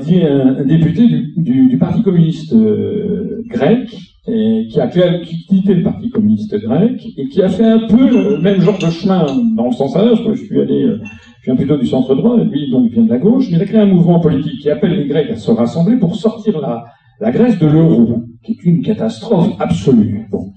député 0.65 1.07
du, 1.37 1.77
Parti 1.79 2.03
communiste 2.03 2.53
euh, 2.53 3.41
grec, 3.47 3.89
qui 4.25 4.79
a 4.79 4.87
quitté 4.87 5.75
le 5.75 5.83
Parti 5.83 6.09
communiste 6.09 6.59
grec, 6.61 7.01
et 7.17 7.27
qui 7.29 7.41
a 7.41 7.47
fait 7.47 7.65
un 7.65 7.87
peu 7.87 8.09
le 8.09 8.37
même 8.39 8.59
genre 8.61 8.77
de 8.77 8.89
chemin 8.89 9.25
dans 9.55 9.67
le 9.67 9.71
sens 9.71 9.95
inverse. 9.95 10.19
Je 10.33 10.43
suis 10.43 10.59
allé, 10.59 10.83
euh, 10.83 10.99
je 11.41 11.45
viens 11.45 11.55
plutôt 11.55 11.77
du 11.77 11.87
centre 11.87 12.13
droit, 12.15 12.37
et 12.37 12.43
lui 12.43 12.69
donc 12.69 12.91
vient 12.91 13.03
de 13.03 13.09
la 13.09 13.17
gauche, 13.17 13.47
mais 13.49 13.57
il 13.57 13.61
a 13.61 13.65
créé 13.65 13.79
un 13.79 13.85
mouvement 13.85 14.19
politique 14.19 14.59
qui 14.61 14.69
appelle 14.69 14.91
les 14.91 15.07
Grecs 15.07 15.29
à 15.31 15.37
se 15.37 15.51
rassembler 15.51 15.95
pour 15.95 16.17
sortir 16.17 16.59
la, 16.59 16.83
la 17.21 17.31
Grèce 17.31 17.57
de 17.59 17.67
l'euro, 17.67 18.23
qui 18.43 18.51
est 18.51 18.65
une 18.65 18.81
catastrophe 18.81 19.55
absolue. 19.59 20.27
Bon. 20.29 20.51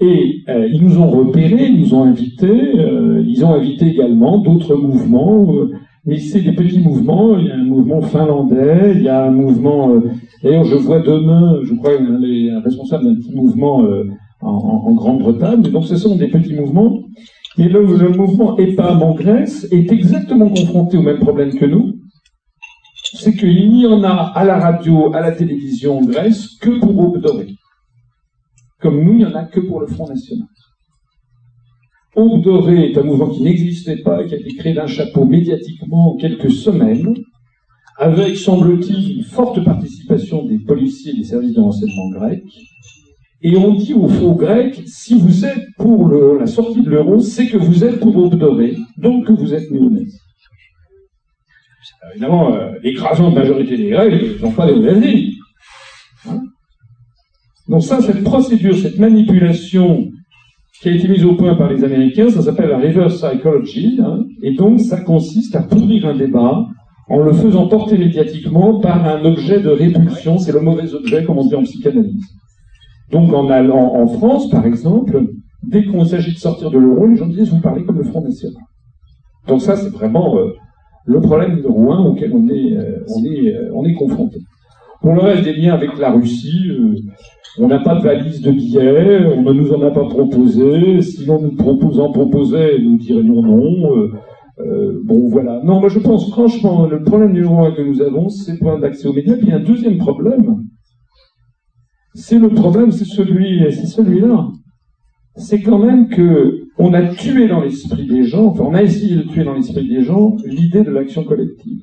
Et 0.00 0.42
euh, 0.48 0.66
ils 0.72 0.82
nous 0.82 0.98
ont 0.98 1.10
repérés, 1.10 1.66
ils 1.66 1.80
nous 1.80 1.94
ont 1.94 2.04
invités, 2.04 2.46
euh, 2.46 3.22
ils 3.26 3.44
ont 3.44 3.52
invité 3.52 3.88
également 3.88 4.38
d'autres 4.38 4.74
mouvements, 4.74 5.52
euh, 5.52 5.72
mais 6.06 6.18
c'est 6.18 6.40
des 6.40 6.52
petits 6.52 6.80
mouvements, 6.80 7.36
il 7.36 7.46
y 7.46 7.50
a 7.50 7.56
un 7.56 7.64
mouvement 7.64 8.00
finlandais, 8.00 8.92
il 8.94 9.02
y 9.02 9.08
a 9.08 9.26
un 9.26 9.30
mouvement, 9.30 10.00
d'ailleurs 10.42 10.64
je 10.64 10.76
vois 10.76 11.00
demain, 11.00 11.58
je 11.64 11.74
crois, 11.74 11.92
un, 12.00 12.60
responsable 12.62 13.04
d'un 13.04 13.14
petit 13.16 13.34
mouvement 13.34 13.84
en, 14.40 14.48
en 14.50 14.94
Grande-Bretagne, 14.94 15.60
donc 15.62 15.84
ce 15.84 15.96
sont 15.96 16.16
des 16.16 16.28
petits 16.28 16.54
mouvements, 16.54 17.00
et 17.58 17.68
le, 17.68 17.84
le 17.84 18.08
mouvement 18.08 18.56
EPAM 18.56 19.02
en 19.02 19.14
Grèce 19.14 19.68
est 19.70 19.92
exactement 19.92 20.48
confronté 20.48 20.96
au 20.96 21.02
même 21.02 21.18
problème 21.18 21.52
que 21.52 21.66
nous, 21.66 21.96
c'est 23.12 23.34
qu'il 23.34 23.70
n'y 23.70 23.86
en 23.86 24.02
a 24.02 24.32
à 24.34 24.44
la 24.44 24.58
radio, 24.58 25.14
à 25.14 25.20
la 25.20 25.32
télévision 25.32 25.98
en 25.98 26.04
Grèce 26.06 26.56
que 26.58 26.78
pour 26.80 26.98
Aube 26.98 27.20
Dorée. 27.20 27.48
Comme 28.80 29.04
nous, 29.04 29.12
il 29.12 29.18
n'y 29.18 29.24
en 29.24 29.34
a 29.34 29.44
que 29.44 29.60
pour 29.60 29.80
le 29.80 29.86
Front 29.86 30.08
National. 30.08 30.48
Aube 32.16 32.42
Dorée 32.42 32.90
est 32.90 32.98
un 32.98 33.02
mouvement 33.02 33.28
qui 33.28 33.42
n'existait 33.42 33.98
pas, 33.98 34.24
qui 34.24 34.34
a 34.34 34.38
été 34.38 34.54
créé 34.54 34.74
d'un 34.74 34.86
chapeau 34.86 35.24
médiatiquement 35.24 36.14
en 36.14 36.16
quelques 36.16 36.50
semaines, 36.50 37.14
avec, 37.98 38.36
semble-t-il, 38.36 39.18
une 39.18 39.24
forte 39.24 39.62
participation 39.62 40.44
des 40.44 40.58
policiers 40.58 41.12
des 41.12 41.24
services 41.24 41.54
de 41.54 41.60
renseignement 41.60 42.10
grecs. 42.10 42.42
Et 43.42 43.56
on 43.56 43.74
dit 43.74 43.94
aux 43.94 44.08
faux 44.08 44.34
grecs, 44.34 44.82
si 44.86 45.18
vous 45.18 45.44
êtes 45.44 45.66
pour 45.76 46.08
la 46.08 46.46
sortie 46.46 46.82
de 46.82 46.90
l'euro, 46.90 47.20
c'est 47.20 47.46
que 47.46 47.58
vous 47.58 47.84
êtes 47.84 48.00
pour 48.00 48.16
Aube 48.16 48.36
Dorée, 48.36 48.76
donc 48.96 49.26
que 49.26 49.32
vous 49.32 49.54
êtes 49.54 49.70
néo 49.70 49.90
Évidemment, 52.12 52.54
euh, 52.54 52.72
l'écrasante 52.82 53.34
majorité 53.34 53.76
des 53.76 53.90
Grecs 53.90 54.40
n'ont 54.40 54.52
pas 54.52 54.70
les 54.70 54.80
nazis. 54.80 55.36
Donc 57.68 57.82
ça, 57.82 58.00
cette 58.00 58.24
procédure, 58.24 58.76
cette 58.76 58.98
manipulation 58.98 60.10
qui 60.80 60.88
a 60.88 60.92
été 60.92 61.08
mise 61.08 61.24
au 61.24 61.34
point 61.34 61.54
par 61.54 61.70
les 61.70 61.84
Américains, 61.84 62.30
ça 62.30 62.42
s'appelle 62.42 62.70
la 62.70 62.78
reverse 62.78 63.20
psychology, 63.20 63.98
hein, 64.02 64.24
et 64.42 64.54
donc 64.54 64.80
ça 64.80 65.00
consiste 65.00 65.54
à 65.54 65.62
pourrir 65.62 66.06
un 66.06 66.16
débat 66.16 66.66
en 67.08 67.18
le 67.18 67.32
faisant 67.32 67.66
porter 67.66 67.98
médiatiquement 67.98 68.80
par 68.80 69.04
un 69.04 69.24
objet 69.24 69.60
de 69.60 69.68
répulsion, 69.68 70.38
c'est 70.38 70.52
le 70.52 70.60
mauvais 70.60 70.94
objet, 70.94 71.24
comme 71.24 71.38
on 71.38 71.46
dit 71.46 71.54
en 71.54 71.64
psychanalyse. 71.64 72.24
Donc 73.10 73.32
en 73.34 73.50
allant 73.50 73.94
en 73.96 74.06
France, 74.06 74.48
par 74.48 74.64
exemple, 74.64 75.24
dès 75.64 75.84
qu'on 75.84 76.04
s'agit 76.04 76.32
de 76.32 76.38
sortir 76.38 76.70
de 76.70 76.78
l'euro, 76.78 77.06
les 77.06 77.16
gens 77.16 77.26
disent 77.26 77.50
vous 77.50 77.60
parlez 77.60 77.84
comme 77.84 77.98
le 77.98 78.04
Front 78.04 78.22
National. 78.22 78.62
Donc 79.48 79.60
ça, 79.60 79.76
c'est 79.76 79.90
vraiment 79.90 80.38
euh, 80.38 80.52
le 81.04 81.20
problème 81.20 81.56
numéro 81.56 81.92
un 81.92 82.04
auquel 82.04 82.32
on 82.32 82.48
est, 82.48 82.76
euh, 82.76 83.04
euh, 83.08 83.70
on 83.74 83.84
est 83.84 83.94
confronté. 83.94 84.38
Pour 85.02 85.14
le 85.14 85.20
reste 85.20 85.44
des 85.44 85.54
liens 85.54 85.74
avec 85.74 85.98
la 85.98 86.12
Russie, 86.12 86.70
on 87.58 87.66
n'a 87.66 87.80
pas 87.80 87.96
de 87.96 88.02
valise 88.02 88.40
de 88.40 88.52
billets, 88.52 89.26
on 89.26 89.42
ne 89.42 89.52
nous 89.52 89.72
en 89.72 89.82
a 89.82 89.90
pas 89.90 90.04
proposé. 90.04 91.02
Si 91.02 91.24
l'on 91.26 91.40
nous 91.40 91.56
propose, 91.56 91.98
en 91.98 92.12
proposait, 92.12 92.78
nous 92.78 92.96
dirions 92.96 93.42
non. 93.42 93.96
Euh, 93.96 94.12
euh, 94.60 95.00
bon, 95.04 95.28
voilà. 95.28 95.60
Non, 95.64 95.80
moi 95.80 95.88
je 95.88 95.98
pense 95.98 96.30
franchement, 96.30 96.86
le 96.86 97.02
problème 97.02 97.32
numéro 97.32 97.64
un 97.64 97.72
que 97.72 97.82
nous 97.82 98.00
avons, 98.02 98.28
c'est 98.28 98.52
le 98.52 98.58
problème 98.58 98.82
d'accès 98.82 99.08
aux 99.08 99.12
médias. 99.12 99.36
Puis 99.36 99.52
un 99.52 99.60
deuxième 99.60 99.98
problème. 99.98 100.64
C'est 102.14 102.38
le 102.38 102.48
problème, 102.48 102.90
c'est 102.90 103.04
celui, 103.04 103.64
c'est 103.72 103.86
celui-là. 103.86 104.48
C'est 105.36 105.62
quand 105.62 105.78
même 105.78 106.08
que 106.08 106.64
on 106.76 106.92
a 106.92 107.02
tué 107.14 107.46
dans 107.46 107.60
l'esprit 107.60 108.06
des 108.06 108.24
gens, 108.24 108.46
enfin 108.46 108.64
on 108.64 108.74
a 108.74 108.82
essayé 108.82 109.16
de 109.16 109.22
tuer 109.22 109.44
dans 109.44 109.54
l'esprit 109.54 109.88
des 109.88 110.02
gens 110.02 110.36
l'idée 110.44 110.82
de 110.82 110.90
l'action 110.90 111.24
collective. 111.24 111.78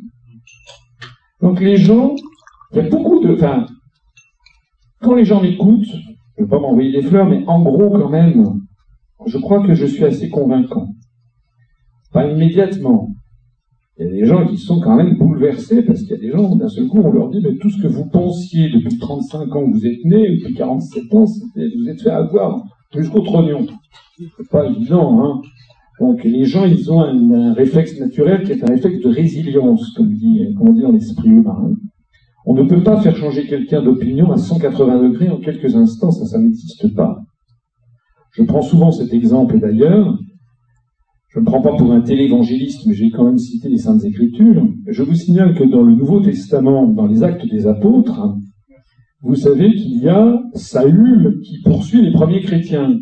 Donc 1.41 1.61
les 1.61 1.77
gens, 1.77 2.15
il 2.73 2.77
y 2.77 2.79
a 2.81 2.89
beaucoup 2.89 3.23
de... 3.23 3.33
Enfin, 3.33 3.67
quand 5.01 5.15
les 5.15 5.25
gens 5.25 5.41
m'écoutent, 5.41 5.85
je 5.85 6.41
ne 6.41 6.45
veux 6.45 6.47
pas 6.47 6.59
m'envoyer 6.59 6.91
des 6.91 7.01
fleurs, 7.01 7.27
mais 7.27 7.43
en 7.47 7.61
gros 7.61 7.89
quand 7.89 8.09
même, 8.09 8.61
je 9.25 9.37
crois 9.37 9.65
que 9.65 9.73
je 9.73 9.85
suis 9.85 10.05
assez 10.05 10.29
convaincant. 10.29 10.87
Pas 12.11 12.27
immédiatement. 12.27 13.09
Il 13.99 14.05
y 14.05 14.09
a 14.09 14.11
des 14.11 14.25
gens 14.25 14.45
qui 14.45 14.57
sont 14.57 14.79
quand 14.79 14.95
même 14.95 15.17
bouleversés 15.17 15.81
parce 15.81 16.01
qu'il 16.01 16.11
y 16.11 16.13
a 16.13 16.17
des 16.17 16.31
gens, 16.31 16.55
d'un 16.55 16.69
seul 16.69 16.87
coup, 16.87 16.99
on 16.99 17.11
leur 17.11 17.29
dit, 17.29 17.41
mais 17.43 17.55
tout 17.55 17.69
ce 17.69 17.81
que 17.81 17.87
vous 17.87 18.05
pensiez 18.05 18.69
depuis 18.69 18.97
35 18.99 19.55
ans 19.55 19.65
que 19.65 19.71
vous 19.71 19.87
êtes 19.87 20.05
nés, 20.05 20.37
depuis 20.37 20.53
47 20.53 21.13
ans, 21.13 21.25
vous 21.25 21.89
êtes 21.89 22.01
fait 22.01 22.11
avoir 22.11 22.63
jusqu'au 22.95 23.21
trognon. 23.21 23.65
C'est 24.17 24.49
pas 24.49 24.67
évident, 24.67 25.23
hein. 25.23 25.41
Donc 25.99 26.23
les 26.23 26.45
gens, 26.45 26.65
ils 26.65 26.91
ont 26.91 27.01
un, 27.01 27.53
réflexe 27.53 27.99
naturel 27.99 28.43
qui 28.43 28.51
est 28.51 28.63
un 28.63 28.67
réflexe 28.67 28.99
de 28.99 29.09
résilience, 29.09 29.91
comme, 29.95 30.13
dit, 30.13 30.53
comme 30.55 30.69
on 30.69 30.73
dit 30.73 30.81
dans 30.81 30.91
l'esprit 30.91 31.29
humain. 31.29 31.71
On 32.49 32.53
ne 32.53 32.63
peut 32.63 32.81
pas 32.81 33.01
faire 33.01 33.17
changer 33.17 33.45
quelqu'un 33.45 33.81
d'opinion 33.81 34.31
à 34.31 34.37
180 34.37 35.03
degrés 35.03 35.27
en 35.27 35.37
quelques 35.37 35.75
instants, 35.75 36.11
ça, 36.11 36.39
n'existe 36.39 36.95
pas. 36.95 37.19
Je 38.31 38.41
prends 38.43 38.61
souvent 38.61 38.89
cet 38.89 39.13
exemple 39.13 39.59
d'ailleurs. 39.59 40.17
Je 41.27 41.41
ne 41.41 41.45
prends 41.45 41.61
pas 41.61 41.75
pour 41.75 41.91
un 41.91 41.99
télévangéliste, 41.99 42.85
mais 42.85 42.93
j'ai 42.93 43.11
quand 43.11 43.25
même 43.25 43.37
cité 43.37 43.67
les 43.67 43.79
Saintes 43.79 44.05
Écritures. 44.05 44.65
Je 44.87 45.03
vous 45.03 45.13
signale 45.13 45.55
que 45.55 45.65
dans 45.65 45.83
le 45.83 45.93
Nouveau 45.93 46.21
Testament, 46.21 46.87
dans 46.87 47.05
les 47.05 47.21
Actes 47.21 47.45
des 47.45 47.67
Apôtres, 47.67 48.37
vous 49.23 49.35
savez 49.35 49.75
qu'il 49.75 50.01
y 50.01 50.07
a 50.07 50.41
Saül 50.53 51.41
qui 51.43 51.61
poursuit 51.63 52.01
les 52.01 52.13
premiers 52.13 52.41
chrétiens. 52.41 52.97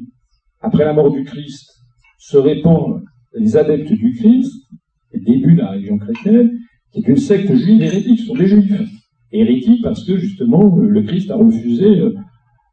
Après 0.60 0.86
la 0.86 0.94
mort 0.94 1.12
du 1.12 1.24
Christ, 1.24 1.70
se 2.18 2.38
répandent 2.38 3.04
les 3.36 3.58
adeptes 3.58 3.94
du 3.94 4.12
Christ, 4.16 4.52
le 5.14 5.20
début 5.20 5.54
de 5.54 5.60
la 5.60 5.70
religion 5.70 6.00
chrétienne, 6.00 6.50
qui 6.92 7.02
est 7.02 7.08
une 7.08 7.18
secte 7.18 7.54
juive 7.54 7.84
hérétique, 7.84 8.22
ce 8.22 8.26
sont 8.26 8.36
des 8.36 8.48
juifs. 8.48 8.82
Hérétiques 9.40 9.82
parce 9.84 10.04
que 10.06 10.18
justement 10.18 10.76
le 10.76 11.02
Christ 11.04 11.32
a 11.32 11.36
refusé 11.36 11.86
euh, 11.86 12.14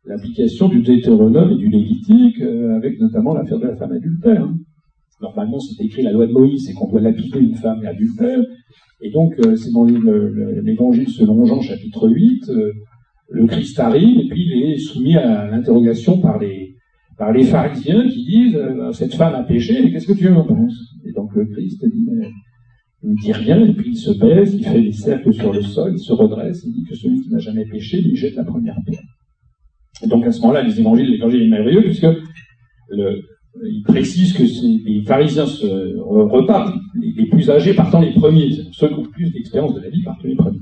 l'application 0.04 0.68
du 0.68 0.82
Deutéronome 0.82 1.52
et 1.52 1.56
du 1.56 1.68
Lévitique, 1.68 2.40
euh, 2.40 2.76
avec 2.76 3.00
notamment 3.00 3.34
l'affaire 3.34 3.58
de 3.58 3.66
la 3.66 3.76
femme 3.76 3.92
adultère. 3.92 4.42
Hein. 4.42 4.56
Normalement, 5.20 5.60
c'est 5.60 5.84
écrit 5.84 6.02
la 6.02 6.10
loi 6.10 6.26
de 6.26 6.32
Moïse, 6.32 6.66
c'est 6.66 6.72
qu'on 6.72 6.88
doit 6.88 7.00
lapider 7.00 7.38
une 7.38 7.54
femme 7.54 7.84
adultère. 7.86 8.40
Et 9.00 9.10
donc, 9.10 9.34
euh, 9.38 9.54
c'est 9.54 9.70
dans 9.70 9.84
l'évangile 9.84 11.08
selon 11.08 11.44
Jean, 11.44 11.60
chapitre 11.60 12.08
8, 12.08 12.50
le 13.32 13.46
Christ 13.46 13.78
arrive 13.80 14.18
et 14.20 14.28
puis 14.28 14.44
il 14.44 14.72
est 14.72 14.78
soumis 14.78 15.16
à 15.16 15.46
l'interrogation 15.46 16.18
par 16.20 16.38
les, 16.38 16.74
pharisiens 17.44 18.06
qui 18.08 18.24
disent 18.24 18.56
euh, 18.56 18.92
cette 18.92 19.14
femme 19.14 19.34
a 19.34 19.42
péché, 19.42 19.90
qu'est-ce 19.90 20.06
que 20.06 20.18
tu 20.18 20.28
en 20.28 20.44
penses? 20.44 20.96
Et 21.04 21.12
donc 21.12 21.34
le 21.34 21.46
Christ 21.46 21.84
dit 21.86 22.06
il 23.02 23.10
ne 23.10 23.16
dit 23.16 23.32
rien, 23.32 23.64
et 23.64 23.72
puis 23.72 23.90
il 23.90 23.96
se 23.96 24.12
baisse, 24.12 24.54
il 24.54 24.64
fait 24.64 24.80
des 24.80 24.92
cercles 24.92 25.32
sur 25.32 25.52
le 25.52 25.62
sol, 25.62 25.92
il 25.94 25.98
se 25.98 26.12
redresse, 26.12 26.62
il 26.64 26.72
dit 26.72 26.84
que 26.84 26.94
celui 26.94 27.20
qui 27.20 27.30
n'a 27.30 27.38
jamais 27.38 27.64
péché 27.64 28.00
lui 28.00 28.16
jette 28.16 28.36
la 28.36 28.44
première 28.44 28.76
pierre. 28.86 29.02
Et 30.02 30.06
donc 30.06 30.24
à 30.24 30.32
ce 30.32 30.40
moment-là, 30.42 30.62
les 30.62 30.78
évangiles, 30.78 31.10
l'évangile 31.10 31.42
est 31.42 31.48
merveilleux, 31.48 31.82
puisque 31.82 32.06
le, 32.90 33.22
il 33.64 33.82
précise 33.82 34.32
que 34.32 34.42
les 34.42 35.02
pharisiens 35.02 35.46
se 35.46 35.98
repartent, 35.98 36.74
les, 36.94 37.26
plus 37.26 37.50
âgés 37.50 37.74
partant 37.74 38.00
les 38.00 38.12
premiers, 38.12 38.50
ceux 38.72 38.88
qui 38.88 38.94
ont 38.94 39.02
plus 39.02 39.30
d'expérience 39.30 39.74
de 39.74 39.80
la 39.80 39.90
vie 39.90 40.02
partent 40.02 40.24
les 40.24 40.36
premiers. 40.36 40.60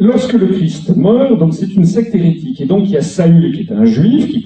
Lorsque 0.00 0.34
le 0.34 0.46
Christ 0.46 0.96
meurt, 0.96 1.36
donc 1.38 1.54
c'est 1.54 1.74
une 1.74 1.84
secte 1.84 2.14
hérétique, 2.14 2.60
et 2.60 2.66
donc 2.66 2.84
il 2.84 2.90
y 2.90 2.96
a 2.96 3.00
Saül 3.00 3.52
qui 3.52 3.62
est 3.62 3.72
un 3.72 3.84
juif 3.84 4.28
qui 4.28 4.40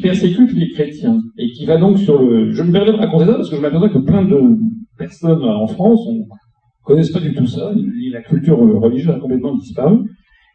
persécute 0.00 0.52
les 0.52 0.70
chrétiens, 0.70 1.20
et 1.38 1.50
qui 1.50 1.66
va 1.66 1.76
donc 1.76 1.98
sur 1.98 2.22
le. 2.22 2.52
Je 2.52 2.62
me 2.62 2.70
permets 2.70 2.92
de 2.92 2.96
raconter 2.96 3.26
ça 3.26 3.34
parce 3.34 3.50
que 3.50 3.56
je 3.56 3.60
m'aperçois 3.60 3.88
que 3.88 3.98
plein 3.98 4.24
de 4.24 4.58
personnes 4.96 5.42
en 5.42 5.66
France 5.66 6.06
ne 6.08 6.22
connaissent 6.84 7.10
pas 7.10 7.20
du 7.20 7.34
tout 7.34 7.46
ça. 7.46 7.72
La 8.12 8.22
culture 8.22 8.58
religieuse 8.58 9.14
a 9.14 9.18
complètement 9.18 9.56
disparu. 9.56 9.98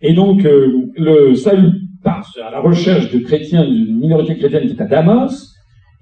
Et 0.02 0.14
donc 0.14 0.46
euh, 0.46 0.88
le 0.96 1.36
Saül 1.36 1.74
part 2.04 2.32
à 2.44 2.52
la 2.52 2.62
recherche 2.62 3.12
de 3.12 3.20
chrétiens, 3.20 3.68
d'une 3.68 4.00
minorité 4.00 4.38
chrétienne 4.38 4.66
qui 4.66 4.74
est 4.74 4.82
à 4.82 4.86
Damas, 4.86 5.51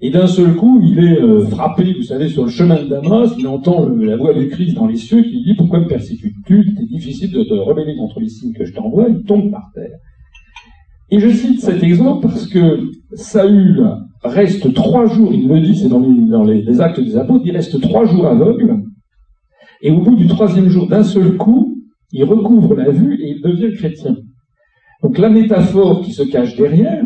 et 0.02 0.10
d'un 0.10 0.26
seul 0.26 0.54
coup, 0.54 0.80
il 0.82 0.98
est 0.98 1.20
euh, 1.20 1.44
frappé, 1.46 1.92
vous 1.92 2.02
savez, 2.02 2.28
sur 2.28 2.44
le 2.44 2.50
chemin 2.50 2.82
de 2.82 2.88
Damas, 2.88 3.34
il 3.38 3.46
entend 3.46 3.86
la 3.86 4.16
voix 4.16 4.32
du 4.32 4.48
Christ 4.48 4.74
dans 4.74 4.86
les 4.86 4.96
cieux 4.96 5.22
qui 5.22 5.42
dit 5.42 5.54
Pourquoi 5.54 5.80
me 5.80 5.86
persécutes-tu? 5.86 6.74
C'est 6.76 6.86
difficile 6.86 7.32
de 7.32 7.44
te 7.44 7.52
rebeller 7.52 7.96
contre 7.96 8.18
les 8.20 8.28
signes 8.28 8.54
que 8.54 8.64
je 8.64 8.72
t'envoie. 8.72 9.08
Il 9.10 9.24
tombe 9.24 9.50
par 9.50 9.70
terre. 9.74 9.98
Et 11.10 11.18
je 11.18 11.28
cite 11.28 11.60
cet 11.60 11.82
exemple 11.82 12.22
parce 12.22 12.46
que 12.46 12.90
Saül 13.12 13.84
reste 14.22 14.72
trois 14.72 15.06
jours, 15.06 15.34
il 15.34 15.48
le 15.48 15.60
dit, 15.60 15.76
c'est 15.76 15.88
dans, 15.88 16.00
les, 16.44 16.80
actes 16.80 17.00
des 17.00 17.16
apôtres, 17.16 17.44
il 17.44 17.52
reste 17.52 17.78
trois 17.80 18.06
jours 18.06 18.26
aveugle. 18.26 18.84
Et 19.82 19.90
au 19.90 20.00
bout 20.00 20.16
du 20.16 20.28
troisième 20.28 20.68
jour, 20.68 20.86
d'un 20.86 21.02
seul 21.02 21.36
coup, 21.36 21.76
il 22.12 22.24
recouvre 22.24 22.74
la 22.74 22.90
vue 22.90 23.20
et 23.20 23.32
il 23.32 23.42
devient 23.42 23.76
chrétien. 23.76 24.16
Donc 25.02 25.18
la 25.18 25.28
métaphore 25.28 26.02
qui 26.02 26.12
se 26.12 26.22
cache 26.22 26.56
derrière, 26.56 27.04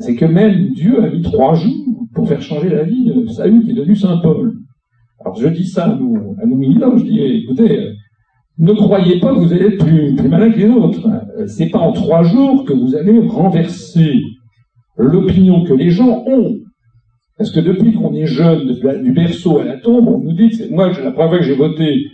c'est 0.00 0.16
que 0.16 0.24
même 0.24 0.70
Dieu 0.72 1.02
a 1.02 1.10
mis 1.10 1.22
trois 1.22 1.54
jours 1.54 2.06
pour 2.14 2.26
faire 2.26 2.42
changer 2.42 2.68
la 2.68 2.82
vie 2.82 3.04
de 3.04 3.26
Saül 3.26 3.62
qui 3.62 3.70
est 3.70 3.74
devenu 3.74 3.94
Saint 3.94 4.18
Paul. 4.18 4.54
Alors 5.22 5.36
je 5.36 5.48
dis 5.48 5.66
ça 5.66 5.84
à 5.84 5.94
nos, 5.94 6.34
à 6.42 6.46
militants, 6.46 6.96
je 6.96 7.04
dis, 7.04 7.20
écoutez, 7.20 7.78
euh, 7.78 7.92
ne 8.58 8.72
croyez 8.72 9.20
pas 9.20 9.34
que 9.34 9.40
vous 9.40 9.52
allez 9.52 9.66
être 9.66 9.84
plus, 9.84 10.12
malin 10.28 10.50
que 10.50 10.58
les 10.58 10.68
autres. 10.68 11.08
C'est 11.46 11.68
pas 11.68 11.78
en 11.78 11.92
trois 11.92 12.22
jours 12.22 12.64
que 12.64 12.72
vous 12.72 12.94
allez 12.94 13.18
renverser 13.20 14.20
l'opinion 14.96 15.64
que 15.64 15.74
les 15.74 15.90
gens 15.90 16.24
ont. 16.26 16.56
Parce 17.36 17.50
que 17.50 17.60
depuis 17.60 17.94
qu'on 17.94 18.12
est 18.14 18.26
jeune, 18.26 18.66
du 19.02 19.12
berceau 19.12 19.58
à 19.58 19.64
la 19.64 19.78
tombe, 19.78 20.08
on 20.08 20.18
nous 20.18 20.32
dit 20.32 20.50
que 20.50 20.70
moi, 20.70 20.88
la 20.88 21.10
première 21.10 21.30
fois 21.30 21.38
que 21.38 21.44
j'ai 21.44 21.54
voté 21.54 22.06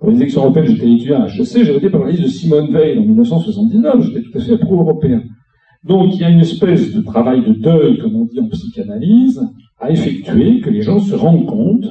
pour 0.00 0.10
les 0.10 0.16
élections 0.16 0.42
européennes, 0.42 0.68
j'étais 0.68 0.90
étudiant 0.90 1.22
à 1.22 1.26
HEC, 1.26 1.64
j'ai 1.64 1.72
voté 1.72 1.90
pour 1.90 2.04
la 2.04 2.10
liste 2.12 2.22
de 2.22 2.28
Simone 2.28 2.70
Veil 2.70 2.98
en 2.98 3.02
1979, 3.02 4.06
j'étais 4.06 4.22
tout 4.22 4.38
à 4.38 4.40
fait 4.40 4.58
pro-européen. 4.58 5.22
Donc 5.84 6.14
il 6.14 6.20
y 6.20 6.24
a 6.24 6.30
une 6.30 6.40
espèce 6.40 6.92
de 6.92 7.00
travail 7.00 7.42
de 7.42 7.52
deuil, 7.52 7.98
comme 7.98 8.16
on 8.16 8.24
dit 8.24 8.40
en 8.40 8.48
psychanalyse, 8.48 9.40
à 9.80 9.90
effectuer, 9.90 10.60
que 10.60 10.70
les 10.70 10.82
gens 10.82 10.98
se 10.98 11.14
rendent 11.14 11.46
compte 11.46 11.86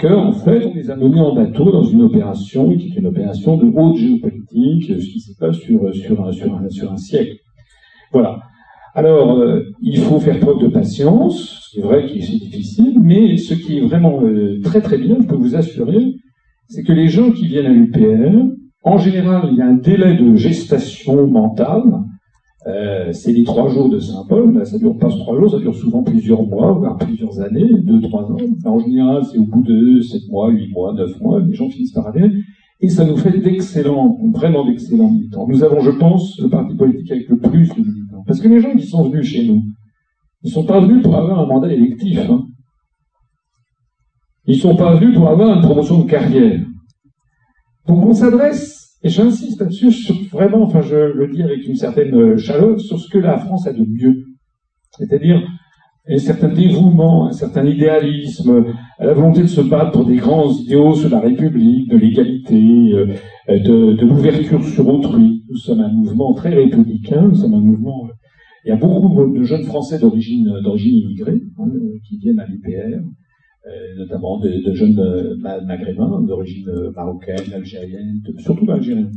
qu'en 0.00 0.32
fait, 0.32 0.66
on 0.66 0.74
les 0.74 0.90
a 0.90 0.96
menés 0.96 1.20
en 1.20 1.34
bateau 1.34 1.70
dans 1.70 1.84
une 1.84 2.02
opération 2.02 2.74
qui 2.76 2.88
est 2.88 2.96
une 2.96 3.06
opération 3.06 3.56
de 3.56 3.66
haute 3.66 3.96
géopolitique, 3.96 4.86
ce 4.86 5.12
qui 5.12 5.20
se 5.20 5.36
passe 5.38 5.56
sur, 5.56 5.94
sur, 5.94 6.26
un, 6.26 6.32
sur, 6.32 6.54
un, 6.54 6.68
sur 6.68 6.92
un 6.92 6.96
siècle. 6.96 7.36
Voilà. 8.12 8.40
Alors, 8.94 9.38
euh, 9.38 9.62
il 9.82 9.98
faut 9.98 10.18
faire 10.18 10.40
preuve 10.40 10.58
de 10.58 10.68
patience, 10.68 11.70
c'est 11.72 11.80
vrai 11.80 12.06
que 12.06 12.20
c'est 12.20 12.38
difficile, 12.38 12.98
mais 13.00 13.36
ce 13.36 13.54
qui 13.54 13.78
est 13.78 13.80
vraiment 13.82 14.20
euh, 14.22 14.60
très 14.64 14.80
très 14.80 14.98
bien, 14.98 15.16
je 15.20 15.26
peux 15.26 15.36
vous 15.36 15.54
assurer, 15.54 16.14
c'est 16.68 16.82
que 16.82 16.92
les 16.92 17.08
gens 17.08 17.30
qui 17.30 17.46
viennent 17.46 17.66
à 17.66 17.72
l'UPR, 17.72 18.48
en 18.82 18.98
général, 18.98 19.50
il 19.52 19.58
y 19.58 19.62
a 19.62 19.66
un 19.66 19.74
délai 19.74 20.16
de 20.16 20.34
gestation 20.34 21.26
mentale, 21.26 21.82
euh, 22.66 23.10
c'est 23.12 23.32
les 23.32 23.44
trois 23.44 23.68
jours 23.68 23.88
de 23.88 23.98
Saint-Paul, 23.98 24.52
ben, 24.52 24.64
ça 24.64 24.78
dure 24.78 24.96
pas 24.98 25.08
trois 25.08 25.38
jours, 25.38 25.50
ça 25.50 25.58
dure 25.58 25.74
souvent 25.74 26.02
plusieurs 26.02 26.42
mois, 26.42 26.72
voire 26.72 26.98
plusieurs 26.98 27.40
années, 27.40 27.70
deux, 27.82 28.00
trois 28.02 28.24
ans. 28.24 28.36
En 28.66 28.78
général, 28.78 29.24
c'est 29.24 29.38
au 29.38 29.46
bout 29.46 29.62
de 29.62 30.00
sept 30.02 30.28
mois, 30.28 30.50
huit 30.50 30.70
mois, 30.72 30.92
neuf 30.92 31.18
mois, 31.20 31.40
les 31.40 31.54
gens 31.54 31.70
finissent 31.70 31.92
par 31.92 32.06
aller. 32.08 32.30
Et 32.82 32.88
ça 32.88 33.04
nous 33.04 33.16
fait 33.16 33.38
d'excellents, 33.38 34.18
vraiment 34.32 34.64
d'excellents 34.66 35.10
militants. 35.10 35.46
Nous 35.48 35.62
avons, 35.62 35.80
je 35.80 35.90
pense, 35.90 36.38
le 36.38 36.48
parti 36.48 36.74
politique 36.74 37.10
avec 37.10 37.28
le 37.28 37.38
plus 37.38 37.68
de 37.68 37.80
militants. 37.80 38.24
Parce 38.26 38.40
que 38.40 38.48
les 38.48 38.60
gens 38.60 38.74
qui 38.74 38.86
sont 38.86 39.08
venus 39.08 39.26
chez 39.26 39.46
nous, 39.46 39.62
ils 40.42 40.50
sont 40.50 40.64
pas 40.64 40.80
venus 40.80 41.02
pour 41.02 41.16
avoir 41.16 41.40
un 41.40 41.46
mandat 41.46 41.72
électif. 41.72 42.18
Hein. 42.18 42.46
Ils 44.46 44.58
sont 44.58 44.76
pas 44.76 44.94
venus 44.94 45.14
pour 45.14 45.28
avoir 45.28 45.56
une 45.56 45.62
promotion 45.62 46.00
de 46.00 46.10
carrière. 46.10 46.60
Donc 47.86 48.04
on 48.04 48.12
s'adresse 48.12 48.79
et 49.02 49.08
j'insiste 49.08 49.60
là-dessus, 49.60 49.90
vraiment, 50.30 50.62
enfin 50.62 50.82
je 50.82 50.96
le 50.96 51.28
dis 51.28 51.42
avec 51.42 51.66
une 51.66 51.76
certaine 51.76 52.14
euh, 52.14 52.36
chaleur, 52.36 52.80
sur 52.80 52.98
ce 52.98 53.08
que 53.08 53.18
la 53.18 53.38
France 53.38 53.66
a 53.66 53.72
de 53.72 53.84
mieux. 53.84 54.24
C'est-à-dire 54.98 55.42
un 56.08 56.18
certain 56.18 56.48
dévouement, 56.48 57.26
un 57.28 57.32
certain 57.32 57.64
idéalisme, 57.64 58.64
la 58.98 59.14
volonté 59.14 59.42
de 59.42 59.46
se 59.46 59.60
battre 59.60 59.92
pour 59.92 60.04
des 60.04 60.16
grands 60.16 60.50
idéaux 60.52 60.94
sur 60.94 61.10
la 61.10 61.20
République, 61.20 61.88
de 61.88 61.96
l'égalité, 61.96 62.92
euh, 63.50 63.58
de, 63.58 64.04
l'ouverture 64.04 64.64
sur 64.64 64.88
autrui. 64.88 65.44
Nous 65.48 65.56
sommes 65.56 65.80
un 65.80 65.92
mouvement 65.92 66.32
très 66.34 66.50
républicain, 66.50 67.22
nous 67.22 67.34
sommes 67.34 67.54
un 67.54 67.60
mouvement... 67.60 68.06
Euh, 68.06 68.12
il 68.64 68.68
y 68.68 68.72
a 68.72 68.76
beaucoup 68.76 69.32
de 69.32 69.42
jeunes 69.42 69.64
Français 69.64 69.98
d'origine 69.98 70.52
immigrée 70.76 71.40
hein, 71.58 71.64
qui 72.06 72.18
viennent 72.18 72.40
à 72.40 72.46
l'UPR, 72.46 72.68
euh, 72.68 73.00
notamment 73.96 74.38
de, 74.38 74.72
jeunes 74.72 74.98
euh, 74.98 75.36
maghrébins 75.66 76.22
d'origine 76.22 76.68
euh, 76.68 76.90
marocaine, 76.92 77.52
algérienne, 77.52 78.22
surtout 78.38 78.70
algérienne. 78.70 79.12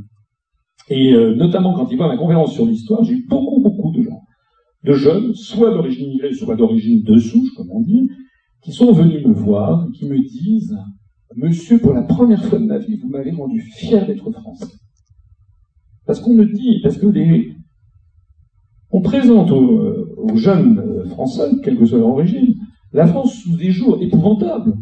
Et 0.89 1.13
notamment 1.13 1.73
quand 1.73 1.89
ils 1.89 1.95
voient 1.95 2.09
ma 2.09 2.17
conférence 2.17 2.53
sur 2.53 2.65
l'histoire, 2.65 3.03
j'ai 3.05 3.13
eu 3.13 3.25
beaucoup, 3.29 3.61
beaucoup 3.61 3.91
de 3.93 4.01
gens, 4.01 4.21
de 4.83 4.91
jeunes, 4.91 5.33
soit 5.33 5.73
d'origine 5.73 6.07
immigrée, 6.09 6.33
soit 6.33 6.55
d'origine 6.55 7.03
de 7.03 7.17
souche, 7.17 7.53
comme 7.55 7.71
on 7.71 7.81
dit, 7.81 8.09
qui 8.61 8.73
sont 8.73 8.91
venus 8.91 9.25
me 9.25 9.31
voir 9.31 9.87
qui 9.93 10.05
me 10.05 10.19
disent 10.19 10.75
Monsieur, 11.37 11.79
pour 11.79 11.93
la 11.93 12.03
première 12.03 12.43
fois 12.43 12.59
de 12.59 12.65
ma 12.65 12.77
vie, 12.79 12.97
vous 12.97 13.07
m'avez 13.07 13.31
rendu 13.31 13.61
fier 13.61 14.05
d'être 14.05 14.29
français. 14.29 14.67
Parce 16.05 16.19
qu'on 16.19 16.33
me 16.33 16.45
dit, 16.45 16.79
parce 16.83 16.97
que 16.97 17.07
les, 17.07 17.55
on 18.91 19.01
présente 19.01 19.51
aux, 19.51 20.05
aux 20.17 20.35
jeunes 20.35 21.05
français, 21.09 21.49
quel 21.63 21.77
que 21.77 21.85
soit 21.85 21.99
leur 21.99 22.09
origine. 22.09 22.55
La 22.93 23.07
France 23.07 23.41
sous 23.41 23.57
des 23.57 23.71
jours 23.71 23.97
épouvantables, 24.01 24.75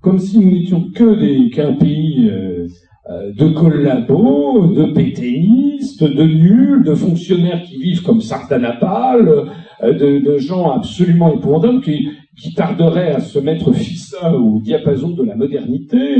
comme 0.00 0.18
si 0.18 0.38
nous 0.38 0.50
n'étions 0.50 0.90
que 0.94 1.20
des 1.20 1.50
qu'un 1.50 1.74
pays 1.74 2.30
euh, 2.30 2.66
euh, 3.10 3.30
de 3.34 3.48
collabos, 3.48 4.68
de 4.68 4.92
pétéistes, 4.92 6.02
de 6.02 6.24
nuls, 6.24 6.82
de 6.82 6.94
fonctionnaires 6.94 7.62
qui 7.62 7.76
vivent 7.76 8.02
comme 8.02 8.22
sardanapales, 8.22 9.50
euh, 9.82 9.92
de, 9.92 10.38
gens 10.38 10.70
absolument 10.70 11.34
épouvantables 11.34 11.82
qui, 11.82 12.08
tarderaient 12.56 13.12
à 13.12 13.20
se 13.20 13.38
mettre 13.38 13.72
fissa 13.72 14.34
au 14.34 14.58
diapason 14.60 15.10
de 15.10 15.22
la 15.22 15.36
modernité, 15.36 16.16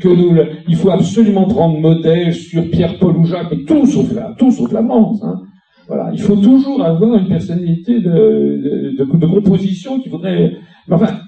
que 0.00 0.08
nous, 0.08 0.34
il 0.68 0.76
faut 0.76 0.90
absolument 0.90 1.46
prendre 1.46 1.80
modèle 1.80 2.32
sur 2.32 2.70
Pierre-Paul 2.70 3.16
ou 3.16 3.24
Jacques, 3.24 3.48
mais 3.50 3.64
tout 3.64 3.84
sauf 3.84 4.14
la, 4.14 4.34
tout 4.38 4.50
sauf 4.50 4.72
la 4.72 4.82
France. 4.84 5.20
Hein. 5.22 5.42
Voilà, 5.88 6.10
il 6.12 6.20
faut 6.20 6.36
toujours 6.36 6.82
avoir 6.82 7.16
une 7.16 7.28
personnalité 7.28 8.00
de, 8.00 8.96
de, 8.98 9.26
composition 9.26 10.00
qui 10.00 10.08
voudrait. 10.08 10.56
Enfin, 10.90 11.20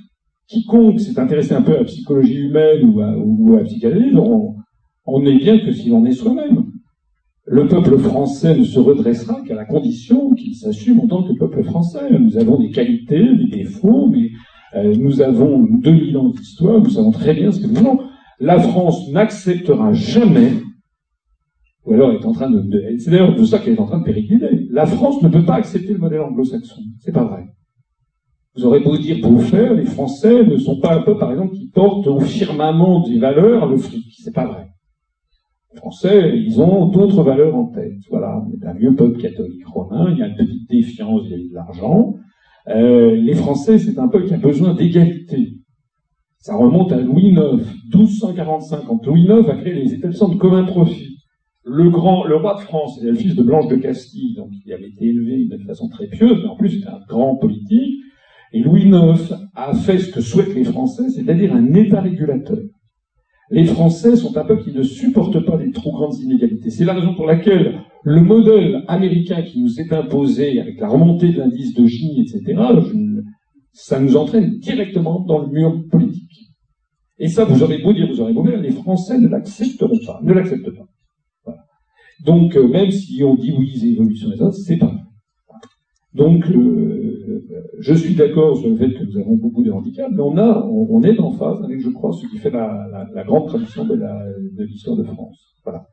quiconque 0.49 1.01
s'est 1.01 1.19
intéressé 1.19 1.55
un 1.55 1.63
peu 1.63 1.75
à 1.75 1.79
la 1.79 1.85
psychologie 1.85 2.39
humaine 2.39 2.93
ou 2.93 3.01
à, 3.01 3.59
la 3.59 3.65
psychanalyse, 3.65 4.17
on, 4.17 4.57
on 5.07 5.23
n'est 5.23 5.37
bien 5.37 5.59
que 5.59 5.71
si 5.73 5.91
l'on 5.91 6.05
est 6.05 6.13
soi-même. 6.13 6.65
Le 7.47 7.67
peuple 7.67 7.97
français 7.99 8.59
ne 8.59 8.65
se 8.65 8.79
redressera 8.79 9.41
qu'à 9.47 9.55
la 9.55 9.65
condition 9.65 10.35
qu'il 10.35 10.55
s'assume 10.55 11.01
en 11.01 11.07
tant 11.07 11.23
que 11.23 11.33
peuple 11.33 11.63
français. 11.63 12.19
Nous 12.19 12.37
avons 12.37 12.59
des 12.59 12.71
qualités, 12.71 13.27
des 13.37 13.47
défauts, 13.47 14.07
mais 14.09 14.31
euh, 14.75 14.95
nous 14.95 15.23
avons 15.23 15.63
2000 15.63 16.17
ans 16.19 16.29
d'histoire, 16.29 16.79
nous 16.79 16.91
savons 16.91 17.11
très 17.11 17.33
bien 17.33 17.51
ce 17.51 17.61
que 17.61 17.67
nous 17.67 17.77
voulons. 17.77 18.01
La 18.39 18.59
France 18.59 19.09
n'acceptera 19.11 19.93
jamais, 19.95 20.53
ou 21.89 21.95
alors 21.95 22.13
est 22.13 22.25
en 22.27 22.33
train 22.33 22.51
de, 22.51 22.63
c'est 22.99 23.11
d'ailleurs 23.11 23.35
de 23.35 23.45
ça 23.45 23.59
qu'elle 23.59 23.75
est 23.75 23.81
en 23.81 23.87
train 23.87 24.01
de 24.01 24.05
péricliter. 24.05 24.69
La 24.71 24.85
France 24.85 25.23
ne 25.23 25.29
peut 25.29 25.45
pas 25.45 25.55
accepter 25.55 25.95
le 25.95 25.99
modèle 25.99 26.21
anglo-saxon. 26.21 26.83
C'est 27.01 27.13
pas 27.13 27.25
vrai. 27.25 27.47
Vous 28.55 28.67
aurez 28.67 28.81
beau 28.81 28.99
dire 28.99 29.21
pour 29.23 29.43
faire, 29.43 29.73
les 29.73 29.87
Français 29.87 30.45
ne 30.45 30.59
sont 30.59 30.81
pas 30.81 30.97
un 30.97 31.03
peu, 31.03 31.17
par 31.17 31.31
exemple, 31.33 31.55
qui 31.55 31.71
portent 31.71 32.07
au 32.07 32.21
firmament 32.21 33.09
des 33.09 33.19
valeurs 33.19 33.67
le 33.67 33.79
fric. 33.79 34.05
C'est 34.23 34.35
pas 34.35 34.47
vrai. 34.47 34.67
Français, 35.77 36.37
ils 36.37 36.61
ont 36.61 36.87
d'autres 36.89 37.23
valeurs 37.23 37.57
en 37.57 37.67
tête. 37.67 38.01
Voilà, 38.11 38.45
on 38.45 38.53
est 38.53 38.67
un 38.67 38.75
vieux 38.75 38.95
peuple 38.95 39.19
catholique 39.19 39.67
romain, 39.67 40.11
il 40.13 40.19
y 40.19 40.23
a 40.23 40.27
une 40.27 40.37
petite 40.37 40.69
défiance 40.69 41.23
vis-à-vis 41.25 41.49
de 41.49 41.55
l'argent. 41.55 42.17
Euh, 42.69 43.17
les 43.17 43.35
Français, 43.35 43.79
c'est 43.79 43.99
un 43.99 44.09
peuple 44.09 44.27
qui 44.27 44.35
a 44.35 44.39
besoin 44.39 44.75
d'égalité. 44.75 45.55
Ça 46.39 46.55
remonte 46.55 46.93
à 46.93 47.01
Louis 47.01 47.31
IX, 47.31 47.63
1245, 47.95 48.85
quand 48.87 49.07
Louis 49.07 49.23
IX 49.23 49.49
a 49.49 49.55
créé 49.55 49.73
les 49.73 49.95
établissements 49.95 50.29
de 50.29 50.37
commun 50.37 50.65
profit. 50.65 51.18
Le 51.65 51.91
grand, 51.91 52.23
roi 52.23 52.55
de 52.55 52.61
France, 52.61 52.99
était 52.99 53.11
le 53.11 53.15
fils 53.15 53.35
de 53.35 53.43
Blanche 53.43 53.69
de 53.69 53.77
Castille, 53.77 54.35
donc 54.37 54.51
il 54.65 54.73
avait 54.73 54.89
été 54.89 55.07
élevé 55.07 55.47
de 55.47 55.65
façon 55.65 55.89
très 55.89 56.07
pieuse, 56.07 56.39
mais 56.43 56.49
en 56.49 56.57
plus 56.57 56.71
c'était 56.71 56.89
un 56.89 57.01
grand 57.07 57.37
politique. 57.37 57.95
Et 58.53 58.61
Louis 58.61 58.85
IX 58.85 59.35
a 59.55 59.75
fait 59.75 59.99
ce 59.99 60.11
que 60.11 60.21
souhaitent 60.21 60.55
les 60.55 60.65
Français, 60.65 61.11
c'est-à-dire 61.11 61.55
un 61.55 61.75
État 61.75 62.01
régulateur 62.01 62.59
les 63.51 63.65
Français 63.65 64.17
sont 64.17 64.37
un 64.37 64.45
peuple 64.45 64.65
qui 64.65 64.73
ne 64.73 64.83
supporte 64.83 65.41
pas 65.45 65.57
les 65.57 65.71
trop 65.73 65.93
grandes 65.93 66.19
inégalités. 66.19 66.71
C'est 66.71 66.85
la 66.85 66.95
raison 66.95 67.15
pour 67.15 67.27
laquelle 67.27 67.81
le 68.03 68.21
modèle 68.21 68.85
américain 68.89 69.43
qui 69.43 69.61
nous 69.61 69.81
est 69.81 69.93
imposé 69.93 70.61
avec 70.61 70.79
la 70.81 70.89
remontée 70.89 71.33
de 71.33 71.39
l'indice 71.39 71.75
de 71.75 71.87
Gini, 71.87 72.23
etc., 72.23 72.61
ça 73.73 74.01
nous 74.01 74.17
entraîne 74.17 74.59
directement 74.59 75.21
dans 75.21 75.39
le 75.39 75.49
mur 75.49 75.85
politique. 75.91 76.53
Et 77.19 77.29
ça, 77.29 77.45
vous 77.45 77.63
aurez 77.63 77.79
beau 77.79 77.93
dire, 77.93 78.09
vous 78.09 78.21
aurez 78.21 78.33
beau 78.33 78.43
dire, 78.43 78.61
les 78.61 78.71
Français 78.71 79.19
ne 79.19 79.29
l'accepteront 79.29 79.99
pas, 80.05 80.21
ne 80.23 80.33
l'acceptent 80.33 80.75
pas. 80.75 80.87
Donc, 82.25 82.57
euh, 82.57 82.67
même 82.69 82.91
si 82.91 83.23
on 83.23 83.35
dit 83.35 83.53
oui, 83.57 83.71
les 83.75 83.93
évolutions 83.93 84.29
des 84.29 84.41
autres, 84.43 84.57
c'est 84.57 84.77
pas 84.77 84.87
vrai. 84.87 85.03
Donc, 86.15 86.51
euh, 86.51 87.45
je 87.81 87.95
suis 87.95 88.15
d'accord 88.15 88.57
sur 88.57 88.71
le 88.71 88.77
fait 88.77 88.93
que 88.93 89.05
nous 89.05 89.19
avons 89.19 89.37
beaucoup 89.37 89.63
de 89.63 89.71
handicaps, 89.71 90.11
mais 90.13 90.23
on, 90.23 90.37
on, 90.37 91.03
est 91.03 91.19
en 91.21 91.31
phase 91.33 91.63
avec, 91.63 91.81
je 91.81 91.91
crois, 91.91 92.13
ce 92.13 92.27
qui 92.27 92.39
fait 92.39 92.51
la, 92.51 93.25
grande 93.25 93.47
tradition 93.47 93.85
de, 93.85 93.99
l'histoire 94.65 94.97
de 94.97 95.05
France. 95.05 95.55
Voilà. 95.65 95.87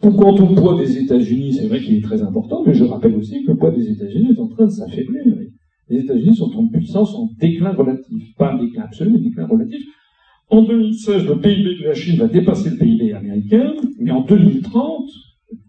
Pour 0.00 0.16
quant 0.16 0.34
au 0.34 0.54
poids 0.54 0.76
des 0.76 0.98
États-Unis, 0.98 1.54
c'est 1.54 1.66
vrai 1.66 1.80
qu'il 1.80 1.96
est 1.96 2.02
très 2.02 2.22
important, 2.22 2.62
mais 2.66 2.74
je 2.74 2.84
rappelle 2.84 3.14
aussi 3.16 3.44
que 3.44 3.52
le 3.52 3.56
poids 3.56 3.70
des 3.70 3.90
États-Unis 3.90 4.30
est 4.32 4.40
en 4.40 4.48
train 4.48 4.64
de 4.64 4.70
s'affaiblir. 4.70 5.22
Les 5.88 5.98
États-Unis 5.98 6.36
sont 6.36 6.50
en 6.56 6.68
puissance 6.68 7.14
en 7.14 7.28
déclin 7.38 7.72
relatif, 7.72 8.34
pas 8.36 8.52
un 8.52 8.58
déclin 8.58 8.82
absolu, 8.82 9.10
mais 9.12 9.18
un 9.18 9.22
déclin 9.22 9.46
relatif. 9.46 9.84
En 10.50 10.62
2016, 10.62 11.26
le 11.26 11.38
PIB 11.38 11.78
de 11.80 11.84
la 11.84 11.94
Chine 11.94 12.18
va 12.18 12.28
dépasser 12.28 12.70
le 12.70 12.76
PIB 12.76 13.12
américain, 13.12 13.74
mais 13.98 14.10
en 14.10 14.22
2030, 14.22 15.08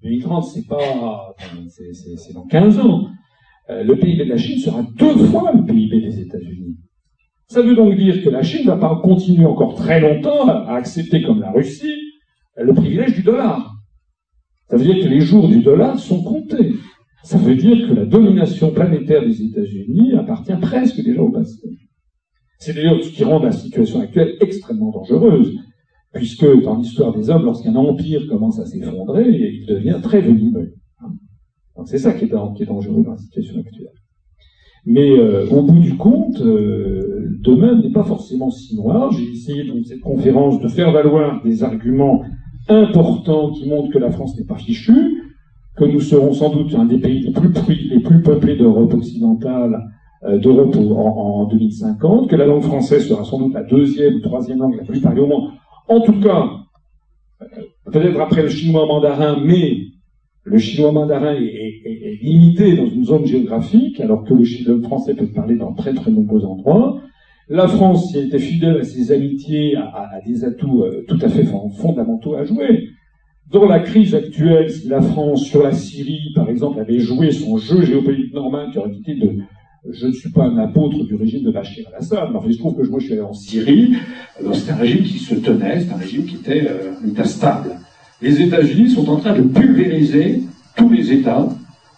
2030, 0.04 0.46
c'est 0.46 0.68
pas, 0.68 1.36
c'est 1.70 2.34
dans 2.34 2.46
15 2.46 2.80
ans. 2.80 3.08
Euh, 3.70 3.84
le 3.84 3.96
PIB 3.96 4.26
de 4.26 4.30
la 4.30 4.38
Chine 4.38 4.60
sera 4.60 4.82
deux 4.98 5.16
fois 5.28 5.54
le 5.54 5.64
PIB 5.64 6.02
des 6.02 6.20
États-Unis. 6.20 6.78
Ça 7.48 7.62
veut 7.62 7.76
donc 7.76 7.96
dire 7.96 8.24
que 8.24 8.30
la 8.30 8.44
Chine 8.44 8.66
ne 8.66 8.72
va 8.72 8.78
pas 8.78 9.00
continuer 9.02 9.46
encore 9.46 9.76
très 9.76 10.00
longtemps 10.00 10.48
à 10.48 10.76
accepter, 10.76 11.22
comme 11.22 11.40
la 11.40 11.52
Russie, 11.52 11.94
le 12.58 12.74
privilège 12.74 13.16
du 13.16 13.24
dollar. 13.24 13.74
Ça 14.70 14.78
veut 14.78 14.86
dire 14.86 15.04
que 15.04 15.10
les 15.10 15.22
jours 15.22 15.48
du 15.48 15.62
dollar 15.62 16.00
sont 16.00 16.24
comptés. 16.24 16.74
Ça 17.24 17.38
veut 17.38 17.56
dire 17.56 17.88
que 17.88 17.94
la 17.94 18.06
domination 18.06 18.72
planétaire 18.72 19.26
des 19.26 19.42
États-Unis 19.42 20.14
appartient 20.16 20.56
presque 20.60 21.02
déjà 21.02 21.22
au 21.22 21.32
passé. 21.32 21.70
C'est 22.60 22.74
d'ailleurs 22.74 23.04
ce 23.04 23.10
qui 23.10 23.24
rend 23.24 23.40
la 23.40 23.52
situation 23.52 24.02
actuelle 24.02 24.36
extrêmement 24.42 24.92
dangereuse, 24.92 25.58
puisque 26.14 26.46
dans 26.64 26.78
l'histoire 26.78 27.14
des 27.14 27.30
hommes, 27.30 27.46
lorsqu'un 27.46 27.76
empire 27.76 28.22
commence 28.30 28.60
à 28.60 28.66
s'effondrer, 28.66 29.28
il 29.30 29.66
devient 29.66 30.00
très 30.02 30.22
venimeux. 30.22 30.74
Donc 31.76 31.88
c'est 31.88 31.98
ça 31.98 32.14
qui 32.14 32.26
est, 32.26 32.28
dangereux 32.28 33.04
dans 33.04 33.12
la 33.12 33.18
situation 33.18 33.60
actuelle. 33.60 33.88
Mais 34.86 35.12
euh, 35.12 35.48
au 35.50 35.64
bout 35.64 35.80
du 35.80 35.96
compte, 35.96 36.40
euh, 36.42 37.38
demain 37.42 37.82
n'est 37.82 37.92
pas 37.92 38.04
forcément 38.04 38.52
si 38.52 38.76
noir. 38.76 39.12
J'ai 39.12 39.32
essayé 39.32 39.64
dans 39.64 39.82
cette 39.84 40.02
conférence 40.02 40.60
de 40.60 40.68
faire 40.68 40.92
valoir 40.92 41.42
des 41.44 41.64
arguments 41.64 42.22
importants 42.68 43.52
qui 43.52 43.68
montrent 43.68 43.92
que 43.92 44.00
la 44.00 44.12
France 44.12 44.38
n'est 44.38 44.46
pas 44.46 44.58
fichue, 44.58 45.24
que 45.76 45.86
nous 45.86 46.00
serons 46.00 46.34
sans 46.34 46.54
doute 46.54 46.76
un 46.76 46.86
des 46.86 47.00
pays 47.00 47.22
les 47.22 47.32
plus, 47.32 47.50
les 47.90 48.00
plus 48.02 48.22
peuplés 48.22 48.56
d'Europe 48.56 48.94
occidentale, 48.94 49.90
euh, 50.26 50.38
d'Europe 50.38 50.76
en, 50.76 51.46
2050, 51.46 52.30
que 52.30 52.36
la 52.36 52.46
langue 52.46 52.62
française 52.62 53.08
sera 53.08 53.24
sans 53.24 53.40
doute 53.40 53.54
la 53.54 53.64
deuxième 53.64 54.16
ou 54.16 54.20
troisième 54.20 54.60
langue 54.60 54.78
la 54.78 54.84
plus 54.84 55.02
parlée 55.02 55.22
au 55.22 55.28
monde. 55.28 55.50
En 55.88 56.02
tout 56.02 56.20
cas, 56.20 56.50
peut-être 57.92 58.20
après 58.20 58.44
le 58.44 58.50
chinois 58.50 58.86
mandarin, 58.86 59.40
mais 59.44 59.78
le 60.44 60.58
chinois 60.58 60.92
mandarin 60.92 61.36
est, 61.36 62.20
limité 62.22 62.76
dans 62.76 62.86
une 62.86 63.06
zone 63.06 63.26
géographique, 63.26 64.00
alors 64.00 64.24
que 64.24 64.34
le, 64.34 64.82
français 64.82 65.14
peut 65.14 65.28
parler 65.28 65.56
dans 65.56 65.74
très 65.74 65.94
très 65.94 66.12
nombreux 66.12 66.46
endroits. 66.46 67.02
La 67.50 67.68
France 67.68 68.12
qui 68.12 68.18
a 68.18 68.22
été 68.22 68.40
fidèle 68.40 68.78
à 68.78 68.84
ses 68.84 69.12
amitiés, 69.12 69.76
a, 69.76 70.20
des 70.26 70.46
atouts 70.46 70.84
euh, 70.84 71.04
tout 71.08 71.20
à 71.22 71.28
fait 71.28 71.46
fondamentaux 71.78 72.36
à 72.36 72.46
jouer. 72.46 72.88
Dans 73.52 73.66
la 73.66 73.80
crise 73.80 74.16
actuelle, 74.16 74.70
si 74.70 74.88
la 74.88 75.02
France, 75.02 75.44
sur 75.44 75.62
la 75.62 75.74
Syrie, 75.74 76.32
par 76.34 76.50
exemple, 76.50 76.80
avait 76.80 77.00
joué 77.00 77.32
son 77.32 77.58
jeu 77.58 77.84
géopolitique 77.84 78.34
normal, 78.34 78.72
qui 78.72 78.78
aurait 78.78 78.96
été 78.96 79.16
de 79.16 79.32
je 79.92 80.08
ne 80.08 80.12
suis 80.14 80.30
pas 80.30 80.44
un 80.44 80.58
apôtre 80.58 81.04
du 81.04 81.16
régime 81.16 81.44
de 81.44 81.52
Bachir 81.52 81.86
al-Assad, 81.90 82.30
mais 82.32 82.40
il 82.48 82.54
se 82.54 82.60
trouve 82.60 82.76
que 82.76 82.90
moi 82.90 83.00
je 83.00 83.06
suis 83.06 83.14
allé 83.14 83.22
en 83.22 83.34
Syrie, 83.34 83.96
c'est 84.54 84.72
un 84.72 84.76
régime 84.76 85.04
qui 85.04 85.20
se 85.20 85.36
tenait, 85.36 85.82
c'est 85.82 85.94
un 85.94 85.98
régime 85.98 86.26
qui 86.26 86.36
était 86.36 86.68
euh, 86.70 87.08
état 87.08 87.26
stable 87.26 87.72
les 88.24 88.42
États-Unis 88.42 88.90
sont 88.90 89.10
en 89.10 89.18
train 89.18 89.34
de 89.34 89.42
pulvériser 89.42 90.42
tous 90.78 90.90
les 90.90 91.12
États 91.12 91.48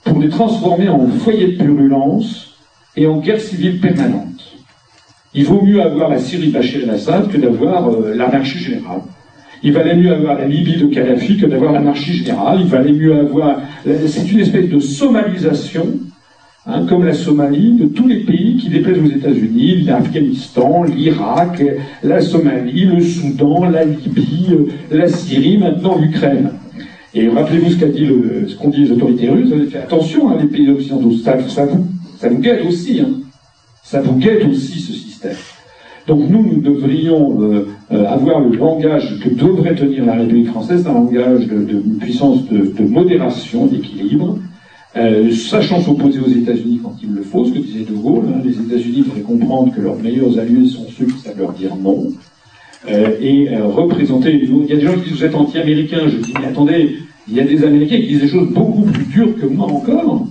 pour 0.04 0.20
les 0.20 0.30
transformer 0.30 0.90
en 0.90 1.08
foyers 1.08 1.54
de 1.54 1.64
purulence 1.64 2.58
et 2.98 3.06
en 3.06 3.20
guerre 3.20 3.40
civile 3.40 3.80
permanente. 3.80 4.26
Il 5.36 5.46
vaut 5.46 5.62
mieux 5.62 5.82
avoir 5.82 6.10
la 6.10 6.18
Syrie 6.18 6.50
Bachir 6.50 6.84
el-Assad 6.84 7.30
que 7.30 7.38
d'avoir 7.38 7.90
euh, 7.90 8.16
l'anarchie 8.16 8.58
générale. 8.58 9.02
Il 9.64 9.74
valait 9.74 9.96
mieux 9.96 10.12
avoir 10.12 10.36
la 10.36 10.48
Libye 10.48 10.78
de 10.78 10.88
Kadhafi 10.88 11.38
que 11.38 11.46
d'avoir 11.46 11.72
l'anarchie 11.72 12.14
générale. 12.14 12.60
Il 12.62 12.68
valait 12.68 12.94
mieux 12.94 13.16
avoir. 13.18 13.62
C'est 14.08 14.32
une 14.32 14.40
espèce 14.40 14.70
de 14.70 14.80
somalisation 14.80 15.88
Hein, 16.68 16.88
comme 16.90 17.06
la 17.06 17.14
Somalie, 17.14 17.74
de 17.74 17.86
tous 17.86 18.08
les 18.08 18.22
pays 18.22 18.58
qui 18.58 18.70
déplaisent 18.70 18.98
aux 18.98 19.16
États-Unis, 19.16 19.84
l'Afghanistan, 19.84 20.82
l'Irak, 20.82 21.64
la 22.02 22.20
Somalie, 22.22 22.86
le 22.86 23.02
Soudan, 23.02 23.70
la 23.70 23.86
Libye, 23.86 24.48
euh, 24.50 24.66
la 24.90 25.08
Syrie, 25.08 25.60
maintenant 25.60 25.96
l'Ukraine. 26.00 26.50
Et 27.14 27.30
rappelez-vous 27.30 27.70
ce 27.70 27.76
qu'a 27.78 27.88
dit 27.88 28.10
qu'ont 28.60 28.70
dit 28.70 28.82
les 28.82 28.92
autorités 28.92 29.30
russes, 29.30 29.52
avez 29.52 29.68
fait 29.68 29.78
attention, 29.78 30.32
hein, 30.32 30.38
les 30.42 30.48
pays 30.48 30.68
occidentaux, 30.72 31.12
ça, 31.12 31.36
vous, 31.36 31.50
ça 31.50 32.30
guette 32.30 32.66
aussi, 32.66 33.00
hein. 33.00 33.12
ça 33.84 34.02
vous 34.02 34.16
guette 34.18 34.44
aussi 34.46 34.80
ce 34.80 34.94
système. 34.94 35.36
Donc 36.08 36.28
nous, 36.28 36.42
nous 36.42 36.62
devrions 36.62 37.44
euh, 37.44 37.68
euh, 37.92 38.08
avoir 38.08 38.40
le 38.40 38.56
langage 38.56 39.20
que 39.20 39.30
devrait 39.30 39.76
tenir 39.76 40.04
la 40.06 40.14
République 40.14 40.50
française, 40.50 40.88
un 40.88 40.94
langage 40.94 41.46
de, 41.46 42.00
puissance 42.00 42.48
de 42.48 42.84
modération, 42.84 43.68
d'équilibre, 43.68 44.40
euh, 44.98 45.30
sachant 45.32 45.82
s'opposer 45.82 46.20
aux 46.20 46.30
États-Unis 46.30 46.80
quand 46.82 46.96
il 47.04 47.14
le 47.14 47.22
faut, 47.22 47.46
ce 47.46 47.52
que 47.52 47.60
disait 47.60 47.84
De 47.84 47.94
Gaulle, 47.94 48.26
hein, 48.34 48.42
les 48.44 48.54
États-Unis 48.54 49.04
devraient 49.04 49.22
comprendre 49.22 49.74
que 49.76 49.82
leurs 49.82 49.98
meilleurs 49.98 50.40
alliés 50.40 50.68
sont 50.68 50.86
ceux 50.98 51.06
qui 51.06 51.20
savent 51.20 51.38
leur 51.38 51.52
dire 51.52 51.76
non, 51.76 52.08
euh, 52.90 53.12
et 53.20 53.50
euh, 53.50 53.66
représenter. 53.66 54.34
Il 54.42 54.70
y 54.70 54.74
a 54.74 54.76
des 54.78 54.86
gens 54.86 54.94
qui 54.94 55.12
disent 55.12 55.26
vous 55.26 55.36
anti-américain. 55.36 56.08
Je 56.08 56.18
dis 56.18 56.34
mais 56.40 56.48
attendez, 56.48 56.96
il 57.28 57.34
y 57.34 57.42
a 57.42 57.44
des 57.44 57.64
Américains 57.66 57.98
qui 57.98 58.08
disent 58.08 58.22
des 58.22 58.30
choses 58.30 58.50
beaucoup 58.50 58.84
plus 58.84 59.06
dures 59.06 59.36
que 59.36 59.46
moi 59.46 59.68
encore. 59.68 60.28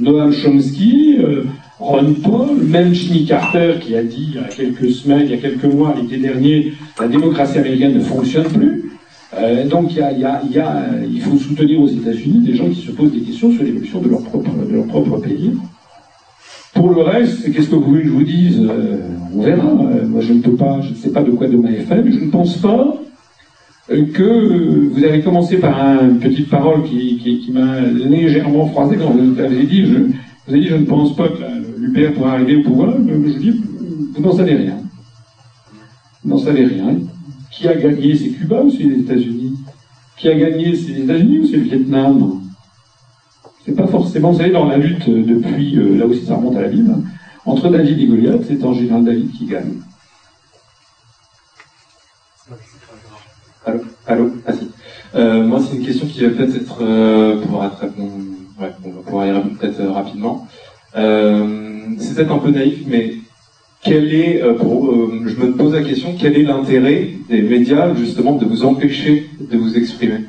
Noam 0.00 0.32
Chomsky, 0.32 1.18
Ron 1.78 2.14
Paul, 2.22 2.56
même 2.62 2.94
Jimmy 2.94 3.26
Carter 3.26 3.74
qui 3.80 3.94
a 3.94 4.02
dit 4.02 4.30
il 4.30 4.34
y 4.34 4.38
a 4.38 4.48
quelques 4.48 4.90
semaines, 4.90 5.26
il 5.26 5.30
y 5.30 5.34
a 5.34 5.36
quelques 5.36 5.64
mois, 5.64 5.94
l'été 6.00 6.16
dernier, 6.16 6.72
la 6.98 7.06
démocratie 7.06 7.58
américaine 7.58 7.94
ne 7.94 8.00
fonctionne 8.00 8.44
plus. 8.44 8.81
Euh, 9.34 9.66
donc 9.66 9.92
il, 9.92 9.98
y 9.98 10.02
a, 10.02 10.12
y 10.12 10.24
a, 10.24 10.42
y 10.44 10.58
a, 10.58 10.84
il, 11.10 11.20
faut 11.22 11.36
soutenir 11.38 11.80
aux 11.80 11.88
États-Unis 11.88 12.40
des 12.40 12.54
gens 12.54 12.68
qui 12.68 12.82
se 12.82 12.90
posent 12.90 13.12
des 13.12 13.20
questions 13.20 13.50
sur 13.50 13.62
l'évolution 13.62 14.00
de, 14.00 14.08
leur 14.10 14.22
propre, 14.22 14.50
de 14.50 14.74
leur 14.74 14.86
propre 14.86 15.18
pays. 15.18 15.52
Pour 16.74 16.90
le 16.90 17.02
reste, 17.02 17.50
qu'est-ce 17.52 17.68
que 17.70 17.76
vous 17.76 17.82
voulez 17.82 18.02
que 18.02 18.08
je 18.08 18.12
vous 18.12 18.24
dise? 18.24 18.60
Euh, 18.60 18.98
On 19.34 19.42
verra. 19.42 19.68
Euh, 19.68 20.06
moi, 20.06 20.20
je 20.20 20.34
ne 20.34 20.40
peux 20.40 20.54
pas, 20.54 20.80
je 20.82 20.90
ne 20.90 20.94
sais 20.94 21.10
pas 21.10 21.22
de 21.22 21.30
quoi 21.30 21.46
demain 21.46 21.70
est 21.70 21.82
fait, 21.82 22.02
mais 22.02 22.12
je 22.12 22.24
ne 22.24 22.30
pense 22.30 22.58
pas 22.58 22.94
que 23.88 24.88
vous 24.90 25.04
avez 25.04 25.20
commencé 25.22 25.56
par 25.56 26.02
une 26.02 26.18
petite 26.18 26.48
parole 26.48 26.82
qui, 26.84 27.18
qui, 27.18 27.40
qui 27.40 27.52
m'a 27.52 27.80
légèrement 27.80 28.66
froissé 28.68 28.96
quand 28.96 29.10
vous 29.10 29.38
avez 29.38 29.64
dit, 29.64 29.86
je, 29.86 29.94
vous 29.98 30.52
avez 30.52 30.60
dit, 30.60 30.68
je 30.68 30.76
ne 30.76 30.84
pense 30.84 31.16
pas 31.16 31.28
que 31.28 31.42
l'UPR 31.78 32.12
pourra 32.14 32.32
arriver 32.32 32.56
au 32.56 32.62
pouvoir. 32.62 32.94
Je 32.98 33.38
dis, 33.38 33.60
vous 34.14 34.22
n'en 34.22 34.32
savez 34.32 34.54
rien. 34.54 34.76
Vous 36.24 36.30
n'en 36.30 36.38
savez 36.38 36.64
rien. 36.64 36.96
Qui 37.52 37.68
a 37.68 37.74
gagné 37.76 38.16
C'est 38.16 38.30
Cuba 38.30 38.62
ou 38.62 38.70
c'est 38.70 38.82
les 38.82 39.00
États-Unis? 39.00 39.58
Qui 40.16 40.28
a 40.28 40.34
gagné 40.34 40.74
C'est 40.74 40.92
les 40.92 41.02
États-Unis 41.02 41.38
ou 41.40 41.46
c'est 41.46 41.56
le 41.56 41.62
Vietnam? 41.62 42.40
C'est 43.64 43.76
pas 43.76 43.86
forcément, 43.86 44.32
vous 44.32 44.38
savez, 44.38 44.50
dans 44.50 44.66
la 44.66 44.76
lutte 44.76 45.08
depuis, 45.08 45.76
euh, 45.78 45.96
là 45.96 46.06
aussi 46.06 46.24
ça 46.24 46.34
remonte 46.34 46.56
à 46.56 46.62
la 46.62 46.68
Bible, 46.68 46.96
entre 47.46 47.68
David 47.68 48.00
et 48.00 48.06
Goliath, 48.06 48.42
c'est 48.48 48.64
en 48.64 48.74
général 48.74 49.04
David 49.04 49.30
qui 49.30 49.46
gagne. 49.46 49.74
Allô? 53.64 53.80
Allô? 54.06 54.32
Ah 54.46 54.52
si. 54.52 54.68
Euh, 55.14 55.44
moi, 55.44 55.60
c'est 55.60 55.76
une 55.76 55.84
question 55.84 56.06
qui 56.06 56.24
va 56.24 56.30
peut-être 56.30 56.56
être, 56.56 56.78
euh, 56.80 57.40
pouvoir 57.40 57.66
être 57.66 57.84
ouais, 57.94 58.72
on 58.84 58.90
va 58.90 59.02
pouvoir 59.02 59.26
y 59.26 59.30
répondre 59.30 59.58
peut-être 59.58 59.80
euh, 59.80 59.92
rapidement. 59.92 60.48
Euh, 60.96 61.86
c'est 61.98 62.14
peut-être 62.14 62.32
un 62.32 62.38
peu 62.38 62.50
naïf, 62.50 62.80
mais 62.86 63.14
quel 63.82 64.14
est, 64.14 64.42
euh, 64.42 64.52
euh, 64.52 65.26
je 65.26 65.34
me 65.36 65.52
pose 65.52 65.72
la 65.74 65.82
question, 65.82 66.14
quel 66.18 66.36
est 66.36 66.44
l'intérêt 66.44 67.10
des 67.28 67.42
médias 67.42 67.94
justement 67.94 68.36
de 68.36 68.44
vous 68.44 68.64
empêcher 68.64 69.28
de 69.40 69.56
vous 69.56 69.76
exprimer? 69.76 70.20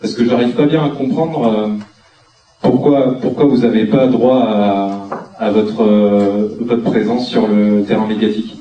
Parce 0.00 0.14
que 0.14 0.24
j'arrive 0.24 0.54
pas 0.54 0.66
bien 0.66 0.84
à 0.84 0.88
comprendre 0.90 1.46
euh, 1.46 1.68
pourquoi, 2.60 3.46
vous 3.46 3.58
n'avez 3.58 3.86
pas 3.86 4.08
droit 4.08 5.08
à, 5.38 5.50
votre 5.50 6.82
présence 6.82 7.28
sur 7.28 7.46
le 7.46 7.84
terrain 7.84 8.06
médiatique? 8.06 8.56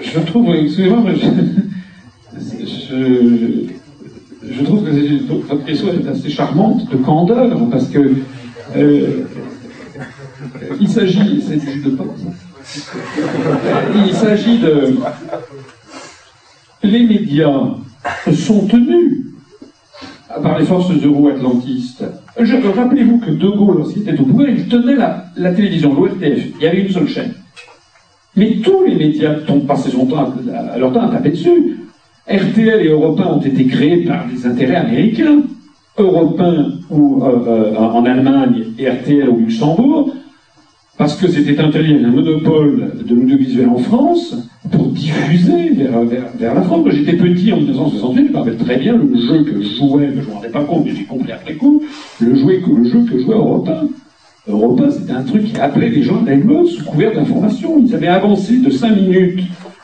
Je 0.00 0.20
trouve, 0.20 0.54
excusez-moi, 0.54 1.12
je, 1.14 1.26
je, 2.64 3.77
que 4.88 5.32
votre 5.48 5.64
question 5.64 5.88
est 5.88 6.08
assez 6.08 6.30
charmante 6.30 6.90
de 6.90 6.96
candeur, 6.96 7.58
parce 7.70 7.88
que 7.88 8.12
euh, 8.76 9.24
il 10.80 10.88
s'agit, 10.88 11.42
c'est 11.46 11.56
du 11.56 11.80
de 11.80 11.96
il 14.06 14.14
s'agit 14.14 14.58
de. 14.58 14.96
Les 16.82 17.06
médias 17.06 17.74
sont 18.32 18.66
tenus 18.66 19.24
par 20.42 20.58
les 20.58 20.66
forces 20.66 20.90
euro-atlantistes. 21.02 22.04
Rappelez-vous 22.36 23.18
que 23.18 23.30
De 23.30 23.48
Gaulle, 23.48 23.78
lorsqu'il 23.78 24.02
était 24.02 24.20
au 24.20 24.24
pouvoir, 24.24 24.48
il 24.48 24.68
tenait 24.68 24.94
la, 24.94 25.52
télévision, 25.52 25.92
l'ORTF. 25.94 26.46
Il 26.56 26.62
y 26.62 26.66
avait 26.66 26.82
une 26.82 26.90
seule 26.90 27.08
chaîne. 27.08 27.34
Mais 28.36 28.58
tous 28.62 28.84
les 28.84 28.94
médias 28.94 29.34
ont 29.48 29.60
passé 29.60 29.90
à, 29.90 30.78
leur 30.78 30.92
temps 30.92 31.08
à 31.08 31.10
taper 31.10 31.30
dessus. 31.30 31.78
RTL 32.28 32.84
et 32.84 32.88
Europe 32.88 33.20
1 33.20 33.26
ont 33.26 33.40
été 33.40 33.66
créés 33.66 34.04
par 34.04 34.26
des 34.26 34.46
intérêts 34.46 34.76
américains. 34.76 35.42
Europe 35.96 36.38
1 36.38 36.66
ou, 36.90 37.24
euh, 37.24 37.44
euh, 37.46 37.76
en 37.76 38.04
Allemagne 38.04 38.66
et 38.78 38.88
RTL 38.88 39.28
au 39.28 39.36
Luxembourg, 39.36 40.14
parce 40.96 41.16
que 41.16 41.26
c'était 41.28 41.58
interdit 41.58 41.94
un 41.94 42.10
monopole 42.10 42.92
de 43.04 43.14
l'audiovisuel 43.14 43.68
en 43.68 43.78
France 43.78 44.36
pour 44.70 44.88
diffuser 44.88 45.70
vers, 45.70 46.54
la 46.54 46.62
France. 46.62 46.86
J'étais 46.90 47.14
petit 47.14 47.52
en 47.52 47.56
1968, 47.56 48.26
je 48.26 48.32
me 48.32 48.36
rappelle 48.36 48.56
très 48.58 48.76
bien 48.76 48.96
le 48.96 49.16
jeu 49.16 49.42
que 49.44 49.62
je 49.62 49.76
jouais, 49.76 50.10
je 50.14 50.20
ne 50.20 50.26
me 50.26 50.32
rendais 50.32 50.50
pas 50.50 50.62
compte, 50.64 50.84
mais 50.84 50.94
j'ai 50.94 51.04
compris 51.04 51.32
après 51.32 51.54
coup, 51.54 51.82
le, 52.20 52.34
jeu, 52.36 53.04
que 53.10 53.18
jouait 53.18 53.34
Europe 53.34 53.68
1. 53.68 54.52
Europe 54.52 54.80
1, 54.80 54.90
c'était 54.90 55.12
un 55.12 55.22
truc 55.22 55.44
qui 55.44 55.58
appelait 55.58 55.90
les 55.90 56.02
gens 56.02 56.24
à 56.26 56.66
sous 56.66 56.84
couvert 56.84 57.12
d'informations. 57.12 57.82
Ils 57.84 57.94
avaient 57.94 58.06
avancé 58.06 58.58
de 58.58 58.70
5 58.70 58.96
minutes 58.96 59.40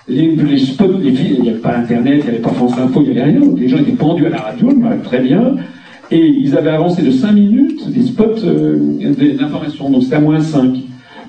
les, 0.08 0.58
spots, 0.58 0.98
les 1.00 1.12
filles, 1.12 1.36
il 1.38 1.42
n'y 1.42 1.50
avait 1.50 1.58
pas 1.58 1.76
Internet, 1.76 2.14
il 2.18 2.22
n'y 2.24 2.28
avait 2.28 2.38
pas 2.38 2.50
France 2.50 2.78
Info, 2.78 3.02
il 3.02 3.12
n'y 3.12 3.18
avait 3.18 3.30
rien. 3.30 3.40
Les 3.56 3.68
gens 3.68 3.78
étaient 3.78 3.92
pendus 3.92 4.26
à 4.26 4.30
la 4.30 4.38
radio, 4.38 4.68
très 5.02 5.20
bien. 5.20 5.56
Et 6.10 6.26
ils 6.26 6.56
avaient 6.56 6.70
avancé 6.70 7.02
de 7.02 7.10
5 7.10 7.32
minutes 7.32 7.90
des 7.90 8.02
spots 8.02 8.44
euh, 8.44 8.78
d'information. 9.38 9.90
Donc 9.90 10.02
c'était 10.02 10.16
à 10.16 10.20
moins 10.20 10.40
5. 10.40 10.74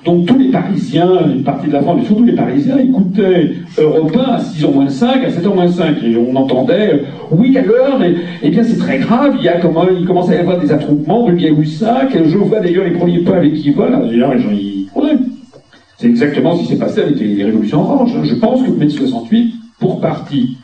Donc 0.04 0.26
tous 0.26 0.38
les 0.38 0.50
Parisiens, 0.50 1.10
une 1.34 1.42
partie 1.42 1.66
de 1.66 1.72
la 1.72 1.80
France, 1.80 1.96
mais 2.00 2.06
surtout 2.06 2.24
les 2.24 2.34
Parisiens, 2.34 2.78
écoutaient 2.78 3.54
Europe 3.78 4.16
1 4.16 4.20
à 4.20 4.38
6h 4.38 4.72
moins 4.72 4.88
5, 4.88 5.24
à 5.24 5.28
7h 5.28 5.54
moins 5.54 5.66
5. 5.66 5.96
Et 6.04 6.16
on 6.16 6.36
entendait, 6.36 6.92
euh, 6.92 6.98
oui, 7.32 7.56
à 7.56 7.62
l'heure, 7.62 8.02
et, 8.04 8.14
eh 8.42 8.50
bien 8.50 8.62
c'est 8.62 8.78
très 8.78 8.98
grave, 8.98 9.34
il, 9.38 9.44
y 9.44 9.48
a 9.48 9.58
comment, 9.58 9.86
il 9.88 10.06
commence 10.06 10.30
à 10.30 10.34
y 10.34 10.38
avoir 10.38 10.60
des 10.60 10.70
attroupements 10.70 11.24
rue 11.24 11.34
Gay-Lussac, 11.34 12.16
je 12.24 12.38
vois 12.38 12.60
d'ailleurs 12.60 12.84
les 12.84 12.92
premiers 12.92 13.20
pas 13.20 13.36
avec 13.36 13.54
qui 13.54 13.70
volent, 13.70 14.06
d'ailleurs 14.06 14.34
les 14.34 14.40
gens 14.40 14.50
y 14.52 14.76
C'est 15.98 16.08
exactement 16.08 16.56
ce 16.56 16.62
qui 16.62 16.68
s'est 16.68 16.78
passé 16.78 17.00
avec 17.00 17.18
les, 17.18 17.42
révolutions 17.42 17.80
oranges. 17.80 18.14
Hein. 18.16 18.24
Je 18.24 18.34
pense 18.34 18.62
que 18.62 18.70
mai 18.70 18.88
68, 18.88 19.54
pour 19.78 20.00
partie, 20.00 20.58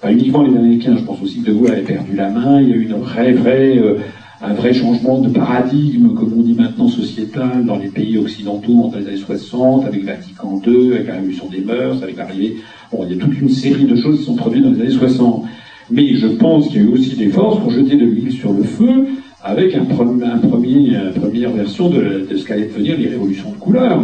pas 0.00 0.12
uniquement 0.12 0.42
les 0.42 0.56
Américains, 0.56 0.96
je 0.96 1.04
pense 1.04 1.20
aussi 1.20 1.42
que 1.42 1.50
De 1.50 1.52
Gaulle 1.52 1.72
avait 1.72 1.82
perdu 1.82 2.14
la 2.14 2.28
main, 2.28 2.60
il 2.60 2.68
y 2.68 2.72
a 2.72 2.76
eu 2.76 2.82
une. 2.82 2.92
Euh, 2.92 3.98
un 4.44 4.54
vrai 4.54 4.74
changement 4.74 5.20
de 5.20 5.28
paradigme, 5.28 6.14
comme 6.14 6.32
on 6.36 6.42
dit 6.42 6.54
maintenant, 6.54 6.88
sociétal 6.88 7.64
dans 7.64 7.78
les 7.78 7.88
pays 7.88 8.18
occidentaux 8.18 8.76
entre 8.82 8.98
les 8.98 9.06
années 9.06 9.16
60, 9.16 9.84
avec 9.86 10.04
Vatican 10.04 10.60
II, 10.66 10.94
avec 10.94 11.06
la 11.06 11.14
révolution 11.14 11.46
des 11.48 11.60
mœurs, 11.60 12.02
avec 12.02 12.16
l'arrivée... 12.16 12.56
Bon, 12.90 13.06
il 13.08 13.16
y 13.16 13.20
a 13.20 13.24
toute 13.24 13.40
une 13.40 13.48
série 13.48 13.84
de 13.84 13.94
choses 13.94 14.18
qui 14.18 14.24
sont 14.24 14.34
produites 14.34 14.64
dans 14.64 14.72
les 14.72 14.80
années 14.80 14.90
60. 14.90 15.44
Mais 15.90 16.14
je 16.16 16.26
pense 16.26 16.68
qu'il 16.68 16.82
y 16.82 16.84
a 16.84 16.88
eu 16.88 16.92
aussi 16.92 17.14
des 17.14 17.28
forces 17.28 17.60
pour 17.60 17.70
jeter 17.70 17.96
de 17.96 18.04
l'huile 18.04 18.32
sur 18.32 18.52
le 18.52 18.64
feu, 18.64 19.06
avec 19.42 19.74
un 19.76 19.84
premier, 19.84 20.26
une 20.26 21.20
première 21.20 21.50
version 21.52 21.88
de, 21.88 22.26
de 22.28 22.36
ce 22.36 22.44
qu'allaient 22.44 22.66
devenir 22.66 22.98
les 22.98 23.08
révolutions 23.08 23.50
de 23.50 23.56
couleur. 23.56 24.02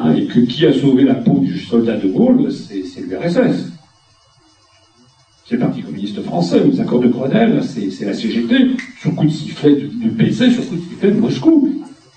Hein, 0.00 0.14
et 0.14 0.26
que 0.26 0.40
qui 0.40 0.66
a 0.66 0.72
sauvé 0.72 1.04
la 1.04 1.14
peau 1.14 1.38
du 1.40 1.58
soldat 1.58 1.96
de 1.96 2.08
Gaulle, 2.08 2.50
c'est 2.52 3.00
l'URSS 3.00 3.72
c'est 5.48 5.54
le 5.54 5.60
Parti 5.62 5.80
communiste 5.80 6.22
français, 6.22 6.60
les 6.62 6.78
accords 6.78 7.00
de 7.00 7.08
Grenelle, 7.08 7.62
c'est 7.64 8.04
la 8.04 8.12
CGT, 8.12 8.54
sur 9.00 9.14
coup 9.14 9.24
de 9.24 9.30
sifflet 9.30 9.76
du, 9.76 10.08
PC, 10.10 10.50
sur 10.50 10.68
coup 10.68 10.76
de 10.76 10.80
sifflet 10.80 11.10
de 11.10 11.18
Moscou. 11.18 11.70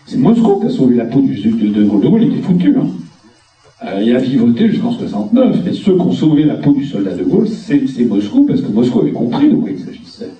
C'est 0.05 0.17
Moscou 0.17 0.59
qui 0.59 0.65
a 0.65 0.69
sauvé 0.69 0.97
la 0.97 1.05
peau 1.05 1.21
du, 1.21 1.39
de, 1.39 1.67
de, 1.67 1.83
Gaulle. 1.85 2.01
De 2.01 2.07
Gaulle 2.09 2.23
était 2.23 2.41
foutu. 2.41 2.75
Hein. 2.77 2.87
Euh, 3.85 4.01
il 4.03 4.13
a 4.13 4.19
vivoté 4.19 4.67
jusqu'en 4.67 4.91
69. 4.91 5.59
Mais 5.63 5.71
ceux 5.71 5.95
qui 5.95 6.01
ont 6.01 6.11
sauvé 6.11 6.43
la 6.43 6.55
peau 6.55 6.73
du 6.73 6.85
soldat 6.85 7.15
de 7.15 7.23
Gaulle, 7.23 7.47
c'est 7.47 8.03
Moscou, 8.03 8.43
parce 8.43 8.59
que 8.59 8.67
Moscou 8.67 8.99
avait 8.99 9.11
compris 9.11 9.49
de 9.49 9.55
quoi 9.55 9.69
il 9.69 9.79
s'agissait. 9.79 10.31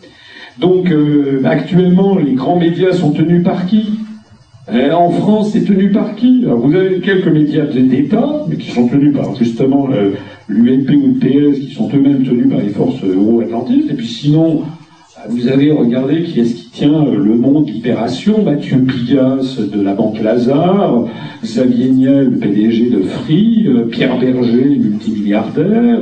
Donc, 0.59 0.91
euh, 0.91 1.41
actuellement, 1.45 2.17
les 2.17 2.33
grands 2.33 2.59
médias 2.59 2.91
sont 2.91 3.13
tenus 3.13 3.41
par 3.41 3.67
qui? 3.67 4.00
Euh, 4.69 4.91
En 4.91 5.09
France, 5.09 5.51
c'est 5.53 5.63
tenu 5.63 5.91
par 5.91 6.15
qui 6.15 6.45
Vous 6.45 6.75
avez 6.75 6.99
quelques 6.99 7.27
médias 7.27 7.65
d'État, 7.65 8.45
mais 8.47 8.57
qui 8.57 8.71
sont 8.71 8.87
tenus 8.87 9.15
par 9.15 9.35
justement 9.35 9.87
l'UNP 10.47 10.89
ou 10.89 11.13
le 11.13 11.19
PS, 11.19 11.59
qui 11.59 11.73
sont 11.73 11.89
eux-mêmes 11.93 12.23
tenus 12.23 12.49
par 12.49 12.59
les 12.59 12.69
forces 12.69 13.03
euro-atlantistes. 13.03 13.91
Et 13.91 13.95
puis 13.95 14.07
sinon, 14.07 14.63
vous 15.29 15.47
avez 15.47 15.71
regardé 15.71 16.23
qui 16.23 16.39
est-ce 16.39 16.55
qui 16.55 16.69
tient 16.71 17.05
le 17.05 17.35
monde 17.35 17.69
Libération, 17.69 18.43
Mathieu 18.43 18.79
Pigas 18.79 19.59
de 19.71 19.81
la 19.81 19.93
Banque 19.93 20.19
Lazare, 20.21 21.05
Xavier 21.43 21.89
Niel, 21.89 22.39
PDG 22.39 22.89
de 22.89 23.03
Free, 23.03 23.67
euh, 23.67 23.85
Pierre 23.85 24.19
Berger, 24.19 24.77
multimilliardaire. 24.79 25.99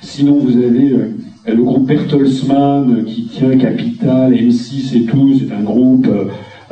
Sinon, 0.00 0.38
vous 0.38 0.56
avez 0.56 0.92
euh, 0.92 1.14
le 1.46 1.62
groupe 1.62 1.86
Bertelsmann 1.86 3.04
qui 3.04 3.24
tient 3.24 3.56
Capital, 3.58 4.32
M6 4.32 4.96
et 4.96 5.02
tout, 5.02 5.38
c'est 5.38 5.54
un 5.54 5.62
groupe 5.62 6.08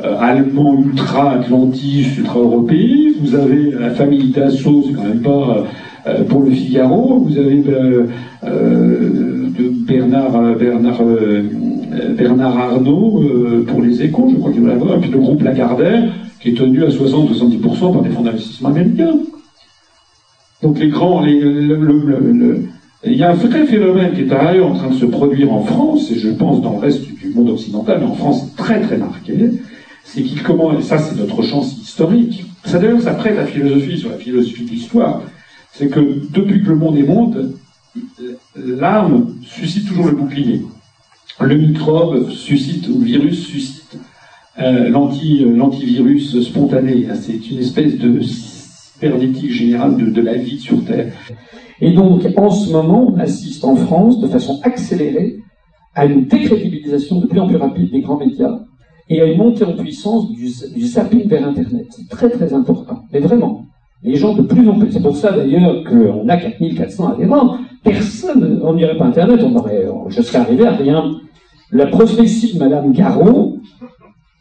euh, 0.03 0.17
allemand 0.19 0.77
ultra-atlantiste, 0.79 2.17
ultra-européen. 2.17 3.13
Vous 3.21 3.35
avez 3.35 3.71
la 3.71 3.91
famille 3.91 4.31
Dassault, 4.31 4.83
c'est 4.87 4.93
quand 4.93 5.03
même 5.03 5.21
pas 5.21 5.63
euh, 6.05 6.23
pour 6.25 6.41
le 6.41 6.51
Figaro, 6.51 7.19
vous 7.19 7.37
avez 7.37 7.63
euh, 7.69 8.07
euh, 8.43 9.49
Bernard, 9.87 10.55
Bernard, 10.57 11.01
Bernard 12.17 12.57
Arnault 12.57 13.23
pour 13.67 13.81
les 13.81 14.01
échos, 14.01 14.27
je 14.29 14.35
crois 14.35 14.51
qu'il 14.51 14.61
va 14.61 14.69
l'avoir, 14.69 14.97
et 14.97 14.99
puis 14.99 15.11
le 15.11 15.19
groupe 15.19 15.41
Lagardère, 15.43 16.11
qui 16.41 16.49
est 16.49 16.57
tenu 16.57 16.83
à 16.83 16.89
60-70% 16.89 17.93
par 17.93 18.01
des 18.01 18.09
fonds 18.09 18.23
d'investissement 18.23 18.69
américains. 18.69 19.13
Donc 20.61 20.79
les 20.79 20.89
grands, 20.89 21.23
il 21.25 22.67
y 23.05 23.23
a 23.23 23.31
un 23.31 23.33
vrai 23.33 23.65
phénomène 23.65 24.13
qui 24.13 24.21
est 24.21 24.25
par 24.25 24.47
ailleurs 24.47 24.71
en 24.71 24.75
train 24.75 24.89
de 24.89 24.95
se 24.95 25.05
produire 25.05 25.53
en 25.53 25.61
France, 25.61 26.11
et 26.11 26.15
je 26.15 26.29
pense 26.29 26.61
dans 26.61 26.73
le 26.73 26.79
reste 26.79 27.01
du 27.01 27.29
monde 27.33 27.49
occidental, 27.49 27.99
mais 28.01 28.07
en 28.07 28.15
France 28.15 28.53
très 28.57 28.81
très 28.81 28.97
marqué, 28.97 29.51
c'est 30.03 30.21
qu'il 30.21 30.43
commence, 30.43 30.79
et 30.79 30.83
ça 30.83 30.97
c'est 30.97 31.15
notre 31.15 31.41
chance 31.41 31.77
historique, 31.77 32.45
ça 32.65 32.79
d'ailleurs 32.79 33.01
ça 33.01 33.13
prête 33.13 33.35
la 33.35 33.45
philosophie 33.45 33.97
sur 33.97 34.09
la 34.09 34.17
philosophie 34.17 34.65
de 34.65 34.69
l'histoire, 34.69 35.21
c'est 35.71 35.87
que 35.87 35.99
depuis 36.31 36.61
que 36.61 36.69
le 36.69 36.75
monde 36.75 36.97
est 36.97 37.03
monde, 37.03 37.53
l'arme 38.55 39.35
suscite 39.43 39.87
toujours 39.87 40.05
le 40.05 40.15
bouclier. 40.15 40.61
le 41.39 41.57
microbe 41.57 42.29
suscite, 42.29 42.87
ou 42.89 42.99
le 42.99 43.05
virus 43.05 43.47
suscite 43.47 43.97
euh, 44.59 44.89
l'antivirus 44.89 46.39
spontané. 46.41 47.07
C'est 47.15 47.49
une 47.49 47.57
espèce 47.57 47.97
de 47.97 48.21
cybernétique 48.21 49.51
générale 49.51 50.13
de, 50.13 50.21
la 50.21 50.35
vie 50.35 50.59
sur 50.59 50.85
Terre. 50.85 51.11
Et 51.81 51.91
donc, 51.91 52.21
en 52.37 52.51
ce 52.51 52.71
moment, 52.71 53.07
on 53.11 53.19
assiste 53.19 53.65
en 53.65 53.75
France, 53.75 54.19
de 54.19 54.27
façon 54.27 54.59
accélérée, 54.63 55.39
à 55.95 56.05
une 56.05 56.25
décrédibilisation 56.25 57.19
de 57.19 57.27
plus 57.27 57.39
en 57.39 57.47
plus 57.47 57.57
rapide 57.57 57.91
des 57.91 58.01
grands 58.01 58.17
médias 58.17 58.59
et 59.09 59.21
à 59.21 59.25
une 59.25 59.37
montée 59.37 59.65
en 59.65 59.73
puissance 59.73 60.31
du, 60.31 60.49
du 60.75 60.85
zapping 60.85 61.27
vers 61.27 61.47
Internet. 61.47 61.87
C'est 61.89 62.09
très 62.09 62.29
très 62.29 62.53
important. 62.53 63.03
Mais 63.11 63.19
vraiment, 63.19 63.65
les 64.03 64.15
gens 64.15 64.33
de 64.33 64.41
plus 64.41 64.67
en 64.67 64.77
plus. 64.79 64.91
C'est 64.91 65.01
pour 65.01 65.15
ça 65.15 65.31
d'ailleurs 65.31 65.83
qu'on 65.83 66.27
a 66.27 66.37
4400 66.37 67.13
adhérents. 67.13 67.57
Personne, 67.83 68.61
on 68.63 68.73
n'irait 68.73 68.97
pas 68.97 69.05
Internet, 69.05 69.41
on 69.43 69.55
aurait, 69.55 69.87
je 70.09 70.21
serais 70.21 70.39
arrivé 70.39 70.65
à 70.65 70.71
rien. 70.71 71.15
La 71.71 71.87
prophétie 71.87 72.53
de 72.53 72.59
Madame 72.59 72.91
Garot 72.91 73.57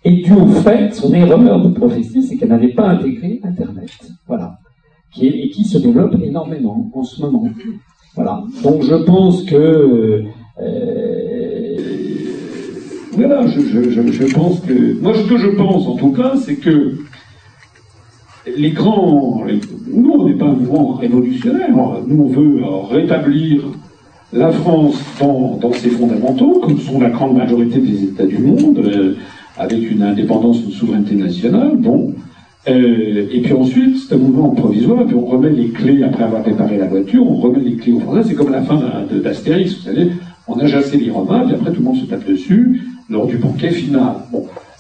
est 0.05 0.25
due 0.25 0.35
au 0.35 0.47
fait, 0.47 0.95
son 0.95 1.13
erreur 1.15 1.61
de 1.61 1.71
prophétie, 1.71 2.23
c'est 2.23 2.37
qu'elle 2.37 2.51
n'avait 2.51 2.73
pas 2.75 2.89
intégré 2.89 3.41
Internet. 3.43 3.91
Voilà. 4.27 4.59
Et 5.21 5.51
qui 5.51 5.65
se 5.65 5.79
développe 5.79 6.17
énormément 6.23 6.91
en 6.95 7.03
ce 7.03 7.21
moment. 7.21 7.49
Voilà. 8.15 8.43
Donc 8.63 8.83
je 8.83 8.95
pense 8.95 9.43
que 9.45 10.25
euh, 10.61 12.02
voilà, 13.13 13.47
je, 13.47 13.61
je, 13.61 14.33
pense 14.33 14.61
que 14.61 15.01
moi 15.01 15.13
ce 15.15 15.29
que 15.29 15.37
je 15.37 15.49
pense 15.49 15.87
en 15.87 15.97
tout 15.97 16.13
cas, 16.13 16.35
c'est 16.37 16.57
que 16.57 16.95
les 18.57 18.71
grands, 18.71 19.45
nous 19.87 20.11
on 20.11 20.29
n'est 20.29 20.35
pas 20.35 20.47
un 20.47 20.55
mouvement 20.55 20.95
révolutionnaire, 20.95 21.77
nous 22.07 22.25
on 22.25 22.29
veut 22.29 22.63
rétablir 22.91 23.65
la 24.33 24.51
France 24.51 24.97
dans, 25.21 25.73
ses 25.75 25.91
fondamentaux, 25.91 26.61
comme 26.61 26.79
sont 26.79 27.01
la 27.01 27.11
grande 27.11 27.37
majorité 27.37 27.79
des 27.79 28.05
États 28.05 28.27
du 28.27 28.39
monde, 28.39 28.79
euh, 28.79 29.15
avec 29.59 29.91
une 29.91 30.03
indépendance, 30.03 30.63
une 30.65 30.73
souveraineté 30.73 31.15
nationale, 31.15 31.77
bon. 31.77 32.15
Euh, 32.69 33.27
et 33.31 33.41
puis 33.43 33.53
ensuite, 33.53 33.99
c'est 33.99 34.15
un 34.15 34.19
mouvement 34.19 34.51
provisoire, 34.51 35.05
puis 35.05 35.17
on 35.17 35.27
remet 35.27 35.51
les 35.51 35.69
clés, 35.69 36.03
après 36.03 36.25
avoir 36.25 36.43
préparé 36.43 36.79
la 36.79 36.87
voiture, 36.87 37.29
on 37.29 37.35
remet 37.35 37.61
les 37.61 37.77
clés 37.77 37.93
aux 37.93 38.01
Français, 38.01 38.23
c'est 38.29 38.35
comme 38.35 38.53
la 38.53 38.63
fin 38.63 38.81
d'Astérix, 39.23 39.77
vous 39.77 39.83
savez, 39.83 40.13
on 40.49 40.59
a 40.59 40.67
jassé 40.67 40.97
les 40.97 41.11
Romains, 41.11 41.45
puis 41.45 41.55
après 41.55 41.73
tout 41.73 41.81
le 41.81 41.87
monde 41.87 41.99
se 41.99 42.07
tape 42.07 42.27
dessus, 42.27 42.81
lors 43.13 43.27
du 43.27 43.37
banquet 43.37 43.71
final. 43.71 44.15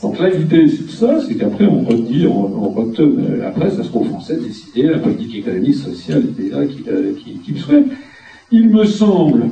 Donc 0.02 0.18
là, 0.18 0.30
l'idée, 0.30 0.66
c'est 0.68 0.90
ça, 0.90 1.20
c'est 1.20 1.36
qu'aprret, 1.36 1.66
on 1.66 1.84
redit, 1.84 2.26
on, 2.26 2.76
on 2.76 2.92
euh, 2.98 3.46
après, 3.46 3.70
ça 3.70 3.84
sera 3.84 3.98
aux 3.98 4.04
Français 4.04 4.36
décider, 4.36 4.88
la 4.88 4.98
politique 4.98 5.36
économique, 5.36 5.76
sociale, 5.76 6.24
etc., 6.24 6.56
qui, 7.16 7.38
qui, 7.38 7.60
souhaite. 7.60 7.84
Il 8.50 8.70
me 8.70 8.84
semble 8.84 9.50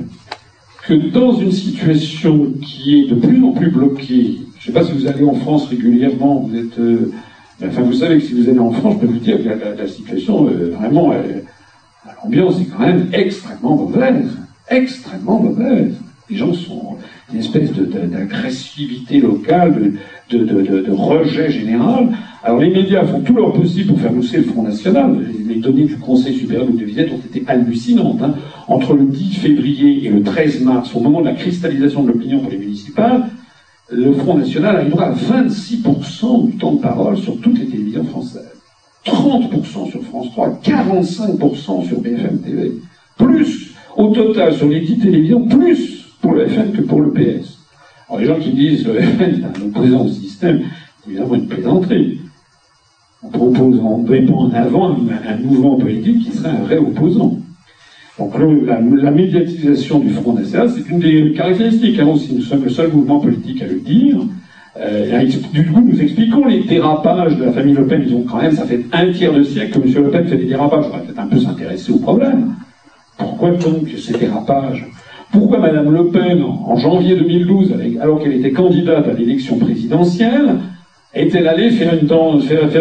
que 0.87 0.95
dans 0.95 1.35
une 1.35 1.53
situation 1.53 2.53
qui 2.61 3.01
est 3.01 3.11
de 3.11 3.15
plus 3.15 3.45
en 3.45 3.53
plus 3.53 3.71
bloquée, 3.71 4.39
je 4.59 4.71
ne 4.71 4.75
sais 4.75 4.81
pas 4.81 4.85
si 4.85 4.93
vous 4.93 5.07
allez 5.07 5.25
en 5.25 5.35
France 5.35 5.69
régulièrement, 5.69 6.41
vous 6.41 6.57
êtes... 6.57 6.79
Euh, 6.79 7.13
enfin, 7.65 7.83
vous 7.83 7.93
savez 7.93 8.19
que 8.19 8.25
si 8.25 8.35
vous 8.35 8.49
allez 8.49 8.59
en 8.59 8.73
France, 8.73 8.95
je 8.95 9.07
peux 9.07 9.13
vous 9.13 9.21
dire 9.21 9.39
que 9.39 9.79
la, 9.79 9.87
situation, 9.87 10.49
euh, 10.49 10.75
vraiment, 10.77 11.15
l'ambiance 12.25 12.61
est 12.61 12.65
quand 12.65 12.81
même 12.81 13.09
extrêmement 13.13 13.77
mauvaise. 13.77 14.37
Extrêmement 14.69 15.41
mauvaise. 15.41 15.95
Les 16.31 16.37
gens 16.37 16.55
sont 16.55 16.97
une 17.33 17.41
espèce 17.41 17.73
d'agressivité 17.73 19.19
locale, 19.19 19.95
de, 20.31 20.39
de, 20.39 20.93
rejet 20.93 21.51
général. 21.51 22.11
Alors 22.45 22.61
les 22.61 22.71
médias 22.71 23.05
font 23.05 23.21
tout 23.21 23.35
leur 23.35 23.53
possible 23.53 23.89
pour 23.89 24.01
faire 24.01 24.13
mousser 24.13 24.37
le 24.37 24.45
Front 24.45 24.63
National. 24.63 25.19
Les 25.49 25.57
données 25.57 25.87
du 25.87 25.97
Conseil 25.97 26.37
supérieur 26.37 26.69
de 26.69 26.85
visite 26.85 27.09
ont 27.13 27.19
été 27.19 27.43
hallucinantes. 27.49 28.23
Hein. 28.23 28.35
Entre 28.69 28.95
le 28.95 29.07
10 29.07 29.39
février 29.39 30.07
et 30.07 30.09
le 30.09 30.23
13 30.23 30.63
mars, 30.63 30.95
au 30.95 31.01
moment 31.01 31.21
de 31.21 31.27
la 31.27 31.35
cristallisation 31.35 32.05
de 32.05 32.13
l'opinion 32.13 32.39
pour 32.39 32.51
les 32.51 32.59
municipales, 32.59 33.25
le 33.91 34.13
Front 34.13 34.39
National 34.39 34.77
arrivera 34.77 35.07
à 35.07 35.15
26% 35.15 36.47
du 36.47 36.57
temps 36.59 36.75
de 36.75 36.81
parole 36.81 37.17
sur 37.19 37.41
toutes 37.41 37.59
les 37.59 37.67
télévisions 37.67 38.05
françaises. 38.05 38.53
30% 39.05 39.91
sur 39.91 40.03
France 40.05 40.29
3, 40.31 40.61
45% 40.63 41.89
sur 41.89 42.01
BFM 42.01 42.39
TV. 42.39 42.73
Plus, 43.19 43.73
au 43.97 44.09
total, 44.15 44.55
sur 44.55 44.69
les 44.69 44.81
10 44.81 44.99
télévisions, 44.99 45.49
plus 45.49 46.00
pour 46.21 46.33
le 46.33 46.47
FN 46.49 46.73
que 46.73 46.83
pour 46.83 47.01
le 47.01 47.11
PS. 47.11 47.59
Alors 48.09 48.21
les 48.21 48.27
gens 48.27 48.39
qui 48.39 48.53
disent 48.53 48.87
le 48.87 49.01
FN 49.01 49.23
est 49.23 49.45
un 49.45 49.67
opposant 49.67 50.05
au 50.05 50.09
système, 50.09 50.63
c'est 51.03 51.11
évidemment 51.11 51.35
une 51.35 51.47
plaisanterie. 51.47 52.21
On 53.23 53.29
propose, 53.29 53.79
on 53.81 53.99
met 53.99 54.31
en 54.31 54.51
avant 54.53 54.97
un, 54.97 55.37
mouvement 55.37 55.77
politique 55.77 56.25
qui 56.25 56.33
serait 56.33 56.51
un 56.51 56.63
vrai 56.63 56.79
opposant. 56.79 57.37
Donc 58.19 58.35
la, 58.67 59.11
médiatisation 59.11 59.99
du 59.99 60.11
Front 60.11 60.33
National, 60.33 60.71
c'est 60.71 60.89
une 60.91 61.01
des 61.01 61.33
caractéristiques. 61.33 61.99
Hein, 61.99 62.09
aussi, 62.09 62.35
nous 62.35 62.43
sommes 62.43 62.65
le 62.65 62.71
seul 62.71 62.91
mouvement 62.91 63.21
politique 63.21 63.63
à 63.63 63.67
le 63.67 63.81
dire. 63.81 64.19
Euh, 64.79 65.27
du 65.53 65.67
coup, 65.67 65.81
nous 65.81 66.01
expliquons 66.01 66.47
les 66.47 66.65
dérapages 66.65 67.37
de 67.37 67.45
la 67.45 67.53
famille 67.53 67.75
Le 67.75 67.87
Pen. 67.87 68.03
Ils 68.07 68.15
ont 68.15 68.23
quand 68.23 68.41
même, 68.41 68.53
ça 68.53 68.65
fait 68.65 68.85
un 68.93 69.13
tiers 69.13 69.33
de 69.33 69.43
siècle 69.43 69.81
que 69.81 69.87
M. 69.87 70.05
Le 70.05 70.11
Pen 70.11 70.27
fait 70.27 70.37
des 70.37 70.47
dérapages. 70.47 70.87
On 70.87 70.97
va 70.97 71.03
peut-être 71.03 71.19
un 71.19 71.27
peu 71.27 71.39
s'intéresser 71.39 71.93
au 71.93 71.99
problème. 71.99 72.55
Pourquoi 73.19 73.51
donc 73.51 73.89
ces 73.99 74.17
dérapages? 74.17 74.87
Pourquoi 75.33 75.59
Madame 75.59 75.93
Le 75.93 76.07
Pen, 76.09 76.43
en 76.43 76.77
janvier 76.77 77.17
2012, 77.17 77.75
alors 78.01 78.21
qu'elle 78.21 78.33
était 78.33 78.51
candidate 78.51 79.07
à 79.07 79.13
l'élection 79.13 79.59
présidentielle, 79.59 80.57
est-elle 81.15 81.49
allée 81.49 81.71
faire, 81.71 81.97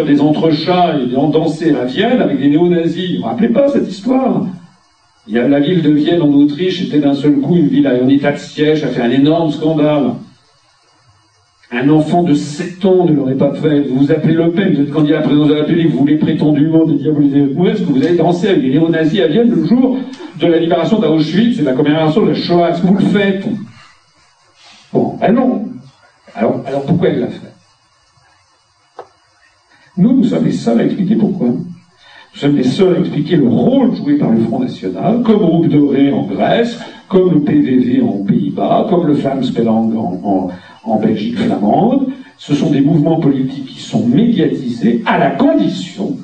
des 0.04 0.20
entrechats 0.20 0.96
et 0.98 1.06
danser 1.12 1.74
à 1.74 1.84
Vienne 1.84 2.20
avec 2.20 2.40
des 2.40 2.48
néo-nazis? 2.48 3.08
Vous 3.08 3.14
ne 3.14 3.18
vous 3.18 3.24
rappelez 3.26 3.48
pas 3.48 3.68
cette 3.68 3.88
histoire? 3.88 4.46
La 5.28 5.60
ville 5.60 5.82
de 5.82 5.90
Vienne 5.90 6.22
en 6.22 6.32
Autriche 6.32 6.82
était 6.82 6.98
d'un 6.98 7.14
seul 7.14 7.36
coup 7.36 7.56
une 7.56 7.68
ville 7.68 7.86
en 7.86 8.08
état 8.08 8.32
de 8.32 8.38
siège, 8.38 8.82
a 8.84 8.88
fait 8.88 9.02
un 9.02 9.10
énorme 9.10 9.50
scandale. 9.52 10.14
Un 11.72 11.88
enfant 11.88 12.24
de 12.24 12.34
7 12.34 12.84
ans 12.84 13.04
ne 13.04 13.12
l'aurait 13.12 13.36
pas 13.36 13.54
fait. 13.54 13.82
Vous 13.82 14.00
vous 14.00 14.10
appelez 14.10 14.34
Le 14.34 14.50
Pen, 14.50 14.74
vous 14.74 14.80
êtes 14.82 14.90
candidat 14.90 15.18
à 15.18 15.20
la 15.20 15.26
présidence 15.26 15.48
de 15.48 15.54
la 15.54 15.60
République, 15.60 15.90
vous 15.92 15.98
voulez 15.98 16.16
prétendument 16.16 16.84
dédiaboliser 16.84 17.42
votre 17.42 17.70
Est-ce 17.70 17.82
que 17.82 17.92
vous 17.92 18.02
avez 18.02 18.16
dansé 18.16 18.48
avec 18.48 18.62
des 18.62 18.70
néo-nazis 18.70 19.20
à 19.20 19.28
Vienne 19.28 19.50
le 19.50 19.64
jour 19.64 19.98
de 20.40 20.46
la 20.48 20.58
libération 20.58 20.98
d'Auschwitz 20.98 21.58
et 21.58 21.60
de 21.60 21.66
la 21.66 21.74
commémoration 21.74 22.22
de 22.22 22.30
la 22.30 22.34
Shoah 22.34 22.72
vous 22.82 22.94
le 22.94 23.04
faites? 23.04 23.46
Bon, 24.92 25.16
ben 25.20 25.32
non. 25.32 25.68
Alors, 26.34 26.60
alors 26.66 26.82
pourquoi 26.82 27.08
elle 27.10 27.20
l'a 27.20 27.28
fait? 27.28 27.52
Nous, 29.96 30.12
nous 30.12 30.24
sommes 30.24 30.46
les 30.46 30.52
seuls 30.52 30.80
à 30.80 30.84
expliquer 30.84 31.14
pourquoi. 31.14 31.48
Nous 31.48 32.40
sommes 32.40 32.56
les 32.56 32.64
seuls 32.64 32.96
à 32.96 32.98
expliquer 32.98 33.36
le 33.36 33.46
rôle 33.46 33.94
joué 33.94 34.14
par 34.14 34.30
le 34.30 34.40
Front 34.40 34.58
National, 34.58 35.22
comme 35.22 35.38
Groupe 35.38 35.68
Doré 35.68 36.12
en 36.12 36.24
Grèce, 36.24 36.80
comme 37.08 37.32
le 37.32 37.40
PVV 37.42 38.02
en 38.02 38.24
Pays-Bas, 38.24 38.86
comme 38.90 39.06
le 39.06 39.14
Flamspellang 39.14 39.92
en, 39.96 40.20
en 40.24 40.50
en 40.50 40.50
Belgique 41.00 41.38
flamande. 41.38 42.08
Ce 42.38 42.54
sont 42.54 42.70
des 42.70 42.80
mouvements 42.80 43.20
politiques 43.20 43.66
qui 43.66 43.80
sont 43.80 44.06
médiatisés 44.06 45.02
à 45.04 45.18
la 45.18 45.30
condition 45.30 46.16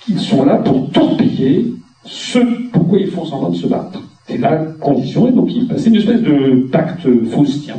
qu'ils 0.00 0.20
sont 0.20 0.44
là 0.44 0.56
pour 0.56 0.90
torpiller 0.90 1.72
ce 2.04 2.38
pourquoi 2.70 2.98
ils 2.98 3.10
font 3.10 3.24
semblant 3.24 3.50
de 3.50 3.56
se 3.56 3.66
battre. 3.66 4.02
C'est 4.26 4.38
la 4.38 4.56
condition, 4.56 5.28
et 5.28 5.32
donc 5.32 5.50
passe 5.68 5.86
une 5.86 5.96
espèce 5.96 6.20
de 6.20 6.68
pacte 6.70 7.06
faustien. 7.30 7.76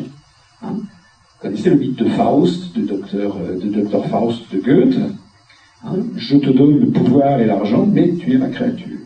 Hein. 0.64 0.74
Vous 0.74 1.42
connaissez 1.42 1.70
le 1.70 1.76
mythe 1.76 1.98
de 1.98 2.06
Faust, 2.06 2.76
de 2.76 2.86
docteur, 2.86 3.38
euh, 3.38 3.60
de 3.60 3.68
docteur 3.68 4.06
Faust 4.08 4.52
de 4.52 4.60
Goethe 4.60 4.98
hein. 5.86 5.98
Je 6.16 6.38
te 6.38 6.50
donne 6.50 6.80
le 6.80 6.88
pouvoir 6.88 7.40
et 7.40 7.46
l'argent, 7.46 7.86
mais 7.86 8.14
tu 8.14 8.34
es 8.34 8.38
ma 8.38 8.48
créature. 8.48 8.98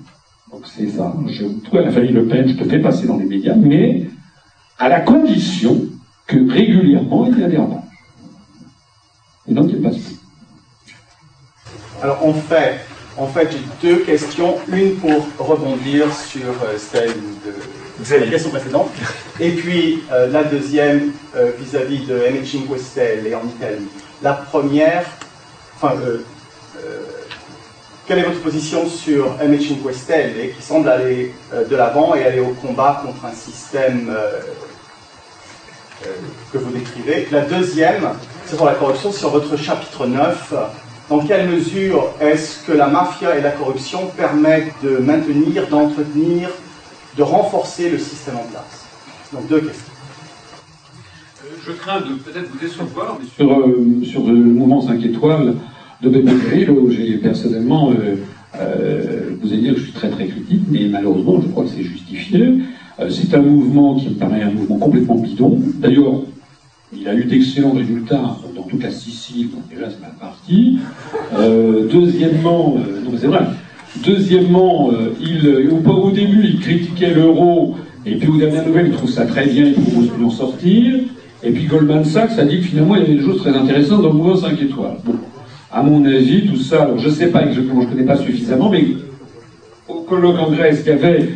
Donc 0.51 0.61
c'est 0.66 0.88
ça. 0.88 1.14
Je, 1.27 1.45
toi, 1.69 1.82
la 1.82 1.91
famille 1.91 2.11
Le 2.11 2.25
Pen, 2.25 2.48
je 2.48 2.56
te 2.56 2.64
fais 2.64 2.80
passer 2.80 3.08
dans 3.08 3.17
les 3.17 3.25
médias, 3.25 3.56
mais 3.56 4.08
à 4.77 4.88
la 4.88 5.01
condition 5.01 5.77
que 6.30 6.49
régulièrement 6.49 7.25
il 7.27 7.40
y 7.40 7.43
a 7.43 7.48
des 7.48 7.58
rabages. 7.58 7.77
Et 9.49 9.53
donc 9.53 9.69
il 9.72 9.82
passe 9.82 9.98
plus. 9.98 10.16
Alors 12.01 12.25
en 12.25 12.33
fait, 12.33 12.80
en 13.17 13.27
fait 13.27 13.49
j'ai 13.51 13.90
deux 13.90 13.99
questions. 14.03 14.56
Une 14.72 14.95
pour 14.95 15.27
rebondir 15.40 16.14
sur 16.14 16.49
euh, 16.64 16.77
celle 16.77 17.14
de, 17.14 18.25
la 18.25 18.32
question 18.32 18.51
précédente. 18.51 18.91
Et 19.40 19.51
puis 19.51 20.03
euh, 20.11 20.27
la 20.32 20.43
deuxième 20.43 21.11
euh, 21.35 21.51
vis-à-vis 21.59 22.06
de 22.06 22.19
M. 22.19 22.45
Cinque 22.45 22.80
Stelle 22.80 23.25
et 23.25 23.33
en 23.33 23.45
Italie. 23.45 23.88
La 24.22 24.33
première, 24.33 25.06
enfin, 25.75 25.93
quelle 28.06 28.19
est 28.19 28.24
votre 28.24 28.41
position 28.41 28.88
sur. 28.88 29.35
Cinque 29.40 29.93
Stelle 29.93 30.53
qui 30.56 30.61
semble 30.61 30.90
aller 30.90 31.33
de 31.69 31.75
l'avant 31.75 32.16
et 32.16 32.24
aller 32.24 32.41
au 32.41 32.53
combat 32.61 33.01
contre 33.03 33.25
un 33.25 33.33
système 33.33 34.14
que 36.51 36.57
vous 36.57 36.71
décrivez. 36.71 37.27
La 37.31 37.41
deuxième, 37.41 38.09
c'est 38.45 38.55
sur 38.55 38.65
la 38.65 38.73
corruption, 38.73 39.11
sur 39.11 39.29
votre 39.29 39.57
chapitre 39.57 40.07
9. 40.07 40.53
Dans 41.09 41.19
quelle 41.19 41.49
mesure 41.49 42.13
est-ce 42.21 42.65
que 42.65 42.71
la 42.71 42.87
mafia 42.87 43.37
et 43.37 43.41
la 43.41 43.51
corruption 43.51 44.11
permettent 44.15 44.73
de 44.83 44.97
maintenir, 44.97 45.67
d'entretenir, 45.67 46.49
de 47.17 47.23
renforcer 47.23 47.89
le 47.89 47.97
système 47.97 48.35
en 48.35 48.45
place? 48.51 48.85
Donc 49.33 49.47
deux 49.47 49.61
questions. 49.61 49.93
Euh, 51.43 51.47
je 51.65 51.71
crains 51.71 52.01
de 52.01 52.13
peut-être 52.13 52.49
vous 52.51 52.59
décevoir, 52.59 53.17
mais 53.19 53.27
sur, 53.27 53.51
euh, 53.51 54.03
sur 54.03 54.27
le 54.27 54.33
mouvement 54.33 54.81
5 54.81 55.03
étoiles 55.03 55.55
de 56.01 56.09
Bébé 56.09 56.69
où 56.69 56.91
j'ai 56.91 57.17
personnellement, 57.17 57.91
euh, 57.91 59.31
vous 59.41 59.51
allez 59.51 59.61
dire 59.61 59.73
que 59.73 59.79
je 59.79 59.85
suis 59.85 59.93
très 59.93 60.09
très 60.09 60.27
critique, 60.27 60.63
mais 60.69 60.85
malheureusement, 60.89 61.41
je 61.41 61.47
crois 61.47 61.63
que 61.63 61.71
c'est 61.71 61.83
justifié. 61.83 62.59
Euh, 62.99 63.09
c'est 63.09 63.33
un 63.33 63.41
mouvement 63.41 63.95
qui 63.95 64.09
me 64.09 64.15
paraît 64.15 64.41
un 64.41 64.51
mouvement 64.51 64.77
complètement 64.77 65.15
bidon. 65.15 65.57
D'ailleurs, 65.75 66.21
il 66.93 67.07
a 67.07 67.13
eu 67.13 67.23
d'excellents 67.25 67.71
résultats 67.71 68.37
dans 68.55 68.63
toute 68.63 68.83
la 68.83 68.91
Sicile, 68.91 69.51
donc 69.51 69.69
déjà 69.69 69.89
c'est 69.89 70.01
mal 70.01 70.13
parti. 70.19 70.79
Euh, 71.37 71.87
deuxièmement, 71.89 72.75
euh, 72.77 73.01
non 73.03 73.11
c'est 73.17 73.27
vrai. 73.27 73.41
Deuxièmement, 74.03 74.91
il, 75.19 75.71
au, 75.87 76.11
début, 76.11 76.43
il 76.43 76.59
critiquait 76.59 77.11
l'euro, 77.11 77.75
et 78.05 78.15
puis 78.15 78.29
aux 78.29 78.37
dernières 78.37 78.67
nouvelles, 78.67 78.87
il 78.87 78.93
trouve 78.93 79.09
ça 79.09 79.25
très 79.25 79.47
bien, 79.47 79.65
il 79.65 79.73
propose 79.73 80.11
de 80.15 80.23
en 80.23 80.29
sortir. 80.29 80.99
Et 81.41 81.51
puis 81.51 81.65
Goldman 81.65 82.05
Sachs 82.05 82.37
a 82.37 82.45
dit 82.45 82.59
que 82.59 82.65
finalement, 82.65 82.95
il 82.95 83.01
y 83.01 83.05
avait 83.05 83.15
des 83.15 83.23
choses 83.23 83.41
très 83.41 83.49
intéressantes 83.49 84.03
dans 84.03 84.09
le 84.09 84.13
mouvement 84.13 84.35
5 84.35 84.61
étoiles. 84.61 84.97
Bon, 85.03 85.15
à 85.71 85.81
mon 85.81 86.05
avis, 86.05 86.45
tout 86.47 86.57
ça, 86.57 86.83
alors 86.83 86.99
je 86.99 87.09
ne 87.09 87.13
sais 87.13 87.27
pas 87.27 87.47
exactement, 87.47 87.81
je 87.81 87.87
ne 87.87 87.91
connais 87.91 88.05
pas 88.05 88.17
suffisamment, 88.17 88.69
mais 88.69 88.85
au 89.87 90.01
colloque 90.01 90.37
en 90.37 90.51
Grèce, 90.51 90.83
il 90.85 90.89
y 90.89 90.91
avait 90.91 91.29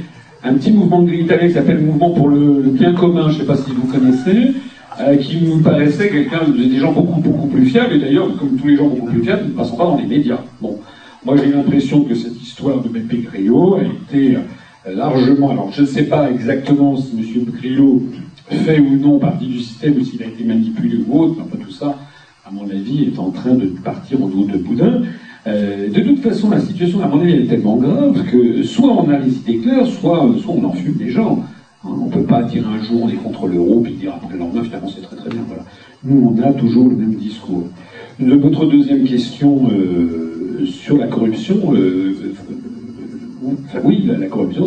un 0.43 0.53
petit 0.55 0.71
mouvement 0.71 1.05
italien 1.07 1.47
qui 1.47 1.53
s'appelle 1.53 1.77
le 1.77 1.83
Mouvement 1.83 2.11
pour 2.11 2.29
le, 2.29 2.63
bien 2.71 2.93
commun, 2.93 3.29
je 3.29 3.35
ne 3.35 3.39
sais 3.39 3.45
pas 3.45 3.55
si 3.55 3.71
vous 3.71 3.87
connaissez, 3.87 4.53
euh, 4.99 5.15
qui 5.17 5.41
nous 5.41 5.59
paraissait 5.59 6.09
quelqu'un, 6.09 6.41
des 6.49 6.77
gens 6.77 6.91
beaucoup, 6.91 7.21
beaucoup 7.21 7.47
plus 7.47 7.65
fiables, 7.65 7.93
et 7.95 7.99
d'ailleurs, 7.99 8.35
comme 8.37 8.57
tous 8.57 8.67
les 8.67 8.75
gens 8.75 8.87
beaucoup 8.87 9.07
plus 9.07 9.23
fiables, 9.23 9.45
ne 9.47 9.51
passent 9.51 9.75
pas 9.75 9.85
dans 9.85 9.97
les 9.97 10.05
médias. 10.05 10.39
Bon, 10.61 10.77
moi 11.25 11.35
j'ai 11.37 11.51
l'impression 11.51 12.03
que 12.03 12.13
cette 12.13 12.41
histoire 12.41 12.81
de 12.81 12.89
Beppe 12.89 13.23
Grillo 13.23 13.75
a 13.75 13.83
été 13.83 14.35
euh, 14.35 14.95
largement, 14.95 15.51
alors 15.51 15.71
je 15.71 15.81
ne 15.81 15.87
sais 15.87 16.03
pas 16.03 16.29
exactement 16.29 16.97
si 16.97 17.13
M. 17.17 17.45
Grillo 17.57 18.03
fait 18.49 18.79
ou 18.79 18.97
non 18.97 19.19
partie 19.19 19.47
du 19.47 19.59
système, 19.59 19.95
ou 19.97 20.03
s'il 20.03 20.21
a 20.21 20.25
été 20.25 20.43
manipulé 20.43 20.97
ou 21.07 21.19
autre, 21.19 21.37
enfin 21.39 21.57
tout 21.57 21.71
ça, 21.71 21.97
à 22.45 22.51
mon 22.51 22.69
avis, 22.69 23.05
est 23.05 23.17
en 23.17 23.31
train 23.31 23.53
de 23.53 23.67
partir 23.67 24.21
en 24.21 24.27
dos 24.27 24.43
de 24.43 24.57
boudin. 24.57 25.03
Euh, 25.45 25.89
de 25.89 25.99
toute 25.99 26.21
façon, 26.21 26.49
la 26.49 26.59
situation, 26.59 27.03
à 27.03 27.07
mon 27.07 27.19
avis, 27.19 27.33
est 27.33 27.47
tellement 27.47 27.75
grave 27.75 28.23
que 28.31 28.63
soit 28.63 28.91
on 28.91 29.09
a 29.09 29.19
les 29.19 29.33
idées 29.33 29.57
claires, 29.57 29.85
soit, 29.87 30.29
soit 30.41 30.53
on 30.53 30.63
enfume 30.63 30.93
des 30.93 31.09
gens. 31.09 31.43
Hein, 31.83 31.89
on 31.89 32.05
ne 32.05 32.11
peut 32.11 32.23
pas 32.23 32.43
dire 32.43 32.65
un 32.67 32.81
jour 32.81 33.03
on 33.03 33.09
est 33.09 33.15
contre 33.15 33.47
l'euro, 33.47 33.81
puis 33.81 33.93
dire 33.93 34.13
après 34.15 34.33
le 34.33 34.39
lendemain, 34.39 34.63
finalement, 34.63 34.87
c'est 34.87 35.01
très 35.01 35.17
très 35.17 35.29
bien. 35.29 35.41
Voilà. 35.47 35.63
Nous, 36.05 36.33
on 36.33 36.41
a 36.41 36.53
toujours 36.53 36.87
le 36.87 36.95
même 36.95 37.15
discours. 37.15 37.67
De 38.19 38.35
votre 38.35 38.65
deuxième 38.67 39.03
question 39.03 39.69
euh, 39.69 40.65
sur 40.65 40.97
la 40.97 41.07
corruption, 41.07 41.73
euh, 41.73 42.15
enfin 43.65 43.79
oui, 43.83 44.03
la, 44.05 44.27
corruption, 44.27 44.65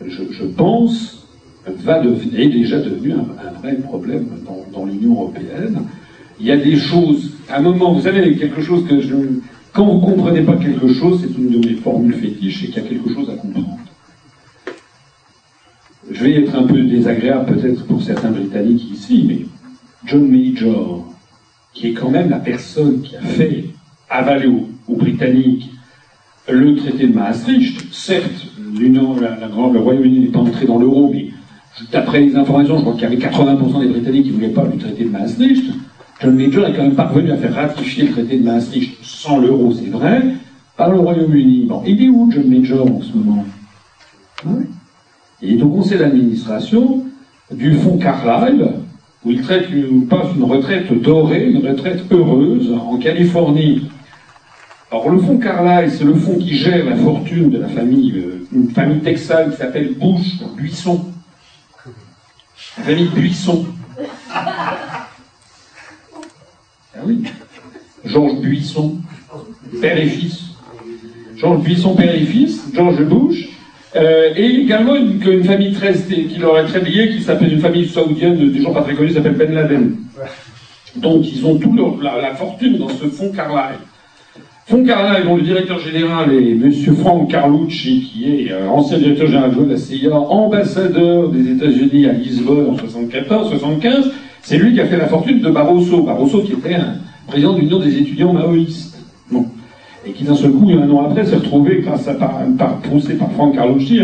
je, 0.00 0.44
pense, 0.44 1.28
va 1.64 2.00
devenir, 2.00 2.40
est 2.40 2.48
déjà 2.48 2.80
devenu 2.80 3.12
un, 3.12 3.60
vrai 3.60 3.76
problème 3.76 4.26
dans 4.72 4.84
l'Union 4.84 5.12
européenne. 5.12 5.82
Il 6.40 6.46
y 6.46 6.50
a 6.50 6.56
des 6.56 6.76
choses, 6.76 7.30
à 7.48 7.58
un 7.58 7.62
moment, 7.62 7.92
vous 7.92 8.02
savez, 8.02 8.36
quelque 8.36 8.60
chose 8.60 8.84
que 8.86 9.00
je, 9.00 9.14
quand 9.76 9.84
vous 9.84 10.00
ne 10.00 10.14
comprenez 10.14 10.40
pas 10.40 10.56
quelque 10.56 10.88
chose, 10.88 11.20
c'est 11.20 11.38
une 11.38 11.50
de 11.50 11.58
mes 11.58 11.74
formules 11.74 12.14
fétiches, 12.14 12.62
c'est 12.62 12.66
qu'il 12.68 12.82
y 12.82 12.86
a 12.86 12.88
quelque 12.88 13.12
chose 13.12 13.28
à 13.28 13.34
comprendre. 13.34 13.78
Je 16.10 16.24
vais 16.24 16.42
être 16.42 16.56
un 16.56 16.62
peu 16.62 16.80
désagréable 16.80 17.54
peut-être 17.54 17.84
pour 17.84 18.02
certains 18.02 18.30
Britanniques 18.30 18.90
ici, 18.90 19.26
mais 19.28 19.40
John 20.06 20.26
Major, 20.30 21.04
qui 21.74 21.88
est 21.88 21.92
quand 21.92 22.08
même 22.08 22.30
la 22.30 22.38
personne 22.38 23.02
qui 23.02 23.16
a 23.16 23.20
fait 23.20 23.64
avaler 24.08 24.46
aux, 24.46 24.94
Britanniques 24.96 25.68
le 26.48 26.74
traité 26.76 27.08
de 27.08 27.12
Maastricht, 27.12 27.92
certes, 27.92 28.46
l'Union, 28.78 29.20
la, 29.20 29.36
le 29.36 29.78
Royaume-Uni 29.78 30.20
n'est 30.20 30.28
pas 30.28 30.38
entré 30.38 30.64
dans 30.64 30.78
l'euro, 30.78 31.10
mais 31.12 31.26
d'après 31.92 32.20
les 32.20 32.34
informations, 32.34 32.76
je 32.78 32.82
crois 32.82 32.94
qu'il 32.94 33.02
y 33.02 33.06
avait 33.06 33.16
80% 33.16 33.80
des 33.80 33.88
Britanniques 33.88 34.24
qui 34.24 34.30
ne 34.30 34.34
voulaient 34.36 34.48
pas 34.48 34.64
du 34.64 34.78
traité 34.78 35.04
de 35.04 35.10
Maastricht. 35.10 35.70
John 36.20 36.34
Major 36.34 36.66
est 36.66 36.72
quand 36.72 36.82
même 36.82 36.94
parvenu 36.94 37.30
à 37.30 37.36
faire 37.36 37.54
ratifier 37.54 38.04
le 38.04 38.12
traité 38.12 38.38
de 38.38 38.44
Maastricht 38.44 38.96
sans 39.02 39.38
l'euro, 39.38 39.72
c'est 39.72 39.90
vrai, 39.90 40.22
par 40.76 40.90
le 40.90 40.98
Royaume-Uni. 40.98 41.66
Bon, 41.66 41.82
il 41.86 42.02
est 42.02 42.08
où 42.08 42.30
John 42.32 42.48
Major 42.48 42.86
en 42.86 43.02
ce 43.02 43.12
moment? 43.12 43.44
Il 45.42 45.58
est 45.58 45.62
au 45.62 45.68
conseil 45.68 45.98
d'administration 45.98 47.04
du 47.52 47.74
fonds 47.74 47.98
Carlyle, 47.98 48.70
où 49.24 49.30
il 49.30 49.42
traite 49.42 49.68
une, 49.70 50.06
passe 50.06 50.28
une 50.34 50.44
retraite 50.44 50.90
dorée, 51.02 51.50
une 51.50 51.66
retraite 51.66 52.04
heureuse 52.10 52.72
en 52.72 52.96
Californie. 52.96 53.90
Alors 54.90 55.10
le 55.10 55.18
fonds 55.18 55.38
Carlyle, 55.38 55.90
c'est 55.90 56.04
le 56.04 56.14
fonds 56.14 56.38
qui 56.38 56.56
gère 56.56 56.88
la 56.88 56.96
fortune 56.96 57.50
de 57.50 57.58
la 57.58 57.68
famille, 57.68 58.12
euh, 58.16 58.46
une 58.52 58.70
famille 58.70 59.00
texane 59.00 59.50
qui 59.50 59.56
s'appelle 59.56 59.94
Bush, 59.94 60.38
Buisson. 60.56 61.04
La 62.78 62.84
famille 62.84 63.08
Buisson. 63.08 63.66
Oui. 67.06 67.22
Georges 68.04 68.40
Buisson, 68.40 68.96
père 69.80 69.98
et 69.98 70.06
fils. 70.06 70.40
Georges 71.36 71.62
Buisson, 71.62 71.94
père 71.94 72.14
et 72.14 72.24
fils, 72.24 72.70
George 72.74 73.02
Bush, 73.04 73.48
euh, 73.94 74.32
et 74.36 74.46
également 74.46 74.94
une, 74.96 75.44
famille 75.44 75.72
très, 75.72 75.94
qui 75.94 76.38
leur 76.38 76.58
est 76.58 76.64
très 76.64 76.80
liée, 76.80 77.10
qui 77.10 77.22
s'appelle 77.22 77.52
une 77.52 77.60
famille 77.60 77.86
saoudienne, 77.86 78.50
des 78.50 78.60
gens 78.60 78.72
pas 78.72 78.82
très 78.82 78.94
connus, 78.94 79.10
s'appelle 79.10 79.34
Ben 79.34 79.52
Laden. 79.52 79.96
Donc 80.96 81.30
ils 81.30 81.44
ont 81.46 81.56
toute 81.56 81.78
la, 82.02 82.34
fortune 82.34 82.78
dans 82.78 82.88
ce 82.88 83.06
fonds 83.06 83.30
Carlyle. 83.32 83.78
Fonds 84.66 84.84
Carlyle, 84.84 85.24
dont 85.24 85.36
le 85.36 85.42
directeur 85.42 85.78
général 85.78 86.32
est 86.32 86.52
M. 86.52 86.72
Frank 86.96 87.30
Carlucci, 87.30 88.00
qui 88.00 88.32
est 88.32 88.52
euh, 88.52 88.68
ancien 88.68 88.98
directeur 88.98 89.28
général 89.28 89.54
de 89.54 89.70
la 89.70 89.76
CIA, 89.76 90.18
ambassadeur 90.18 91.28
des 91.28 91.52
États-Unis 91.52 92.06
à 92.06 92.12
Lisbonne 92.12 92.70
en 92.70 92.76
74-75, 92.76 94.10
c'est 94.46 94.58
lui 94.58 94.74
qui 94.74 94.80
a 94.80 94.86
fait 94.86 94.96
la 94.96 95.08
fortune 95.08 95.40
de 95.40 95.50
Barroso. 95.50 96.04
Barroso 96.04 96.40
qui 96.42 96.52
était 96.52 96.76
un 96.76 96.94
président 97.26 97.54
de 97.54 97.58
l'Union 97.58 97.80
des 97.80 97.98
étudiants 97.98 98.32
maoïstes. 98.32 98.96
Et 100.06 100.12
qui 100.12 100.22
d'un 100.22 100.36
seul 100.36 100.52
coup, 100.52 100.70
un 100.70 100.88
an 100.88 101.10
après, 101.10 101.24
s'est 101.24 101.34
retrouvé, 101.34 101.82
grâce 101.84 102.06
à, 102.06 102.14
par, 102.14 102.42
par, 102.56 102.76
poussé 102.76 103.14
par 103.14 103.28
Frank 103.32 103.56
Carlucci, 103.56 103.98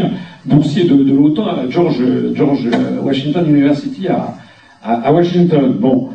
boursier 0.45 0.83
de, 0.83 1.15
l'OTAN 1.15 1.47
à 1.47 1.71
George, 1.71 2.03
George 2.35 2.69
Washington 3.05 3.49
University 3.49 4.09
à, 4.83 5.13
Washington. 5.13 5.77
Bon. 5.79 6.09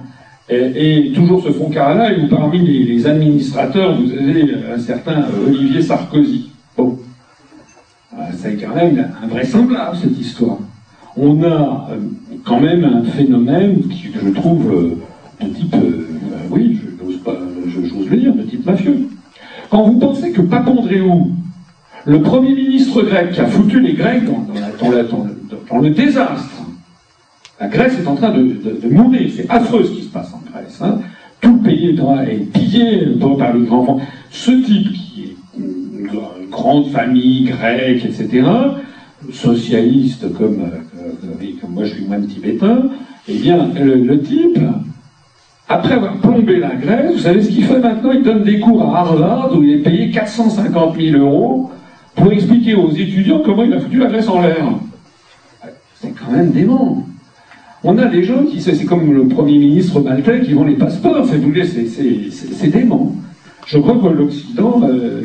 Et, 0.50 1.14
toujours 1.16 1.42
ce 1.42 1.54
fonds 1.54 1.70
Carlyle, 1.70 2.26
où 2.26 2.28
parmi 2.28 2.60
les, 2.60 3.08
administrateurs, 3.08 3.98
vous 3.98 4.12
avez 4.12 4.44
un 4.76 4.78
certain 4.78 5.24
Olivier 5.48 5.82
Sarkozy. 5.82 6.50
Bon. 6.76 7.00
C'est 8.34 8.58
quand 8.58 8.76
même 8.76 9.10
invraisemblable, 9.24 9.96
cette 9.96 10.20
histoire. 10.20 10.58
On 11.20 11.42
a 11.42 11.90
euh, 11.92 11.98
quand 12.46 12.60
même 12.60 12.86
un 12.86 13.04
phénomène 13.04 13.82
que 13.82 14.20
je 14.24 14.30
trouve 14.30 14.72
euh, 14.72 15.46
de 15.46 15.52
type, 15.52 15.76
euh, 15.76 16.06
oui, 16.52 16.80
j'ose 17.68 18.08
le 18.10 18.18
dire, 18.18 18.36
de 18.36 18.44
type 18.44 18.66
mafieux. 18.66 19.10
Quand 19.72 19.84
vous 19.84 19.98
pensez 19.98 20.32
que 20.32 20.42
Papandréou, 20.42 21.32
le 22.06 22.22
Premier 22.22 22.54
ministre 22.54 23.02
grec 23.02 23.32
qui 23.32 23.42
a 23.42 23.48
foutu 23.48 23.80
les 23.80 23.94
Grecs 23.94 24.24
dans, 24.26 25.82
le 25.82 25.90
désastre, 25.90 26.64
la 27.60 27.68
Grèce 27.68 28.00
est 28.00 28.08
en 28.08 28.16
train 28.16 28.30
de, 28.30 28.88
mourir, 28.90 29.32
c'est 29.36 29.50
affreux 29.50 29.86
ce 29.86 29.92
qui 29.92 30.04
se 30.04 30.10
passe 30.10 30.32
en 30.34 30.42
Grèce. 30.52 30.80
Hein. 30.82 31.00
Tout 31.42 31.54
le 31.54 31.64
pays 31.64 31.90
est, 31.90 32.54
pillé 32.54 33.08
par 33.38 33.54
les 33.54 33.66
grands 33.66 34.00
Ce 34.30 34.52
type 34.52 34.94
qui 34.94 35.24
est 35.24 35.60
une, 35.60 36.08
grande 36.50 36.88
famille 36.92 37.46
grecque, 37.46 38.06
etc., 38.06 38.48
socialiste 39.32 40.32
comme, 40.34 40.62
comme 41.62 41.74
moi 41.74 41.84
je 41.86 41.96
suis 41.96 42.06
moins 42.06 42.22
tibétain, 42.22 42.90
eh 43.28 43.34
bien, 43.34 43.70
le, 43.80 44.22
type, 44.22 44.60
après 45.68 45.94
avoir 45.94 46.18
plombé 46.18 46.60
la 46.60 46.76
Grèce, 46.76 47.14
vous 47.14 47.20
savez 47.20 47.42
ce 47.42 47.50
qu'il 47.50 47.66
fait 47.66 47.80
maintenant? 47.80 48.12
Il 48.12 48.24
donne 48.24 48.44
des 48.44 48.60
cours 48.60 48.82
à 48.84 49.00
Harvard 49.00 49.52
où 49.58 49.64
il 49.64 49.72
est 49.72 49.84
payé 49.84 50.12
450 50.12 50.96
000 50.98 51.18
euros 51.18 51.72
pour 52.16 52.32
expliquer 52.32 52.76
aux 52.76 52.92
étudiants 52.92 53.42
comment 53.44 53.64
il 53.64 53.74
a 53.74 53.80
foutu 53.80 53.98
la 53.98 54.08
Grèce 54.08 54.30
en 54.30 54.42
l'air. 54.42 54.66
C'est 55.96 56.14
quand 56.14 56.32
même 56.32 56.52
dément. 56.52 57.06
On 57.84 57.98
a 57.98 58.06
des 58.06 58.24
gens 58.24 58.44
qui, 58.44 58.62
c'est 58.62 58.86
comme 58.86 59.14
le 59.14 59.28
Premier 59.28 59.58
ministre 59.58 60.00
maltais 60.00 60.42
qui 60.42 60.54
vont 60.54 60.64
les 60.64 60.76
passeports, 60.76 61.26
c'est 61.28 62.68
dément. 62.70 63.16
Je 63.66 63.78
crois 63.80 63.96
que 63.96 64.08
l'Occident 64.08 64.82
euh, 64.84 65.22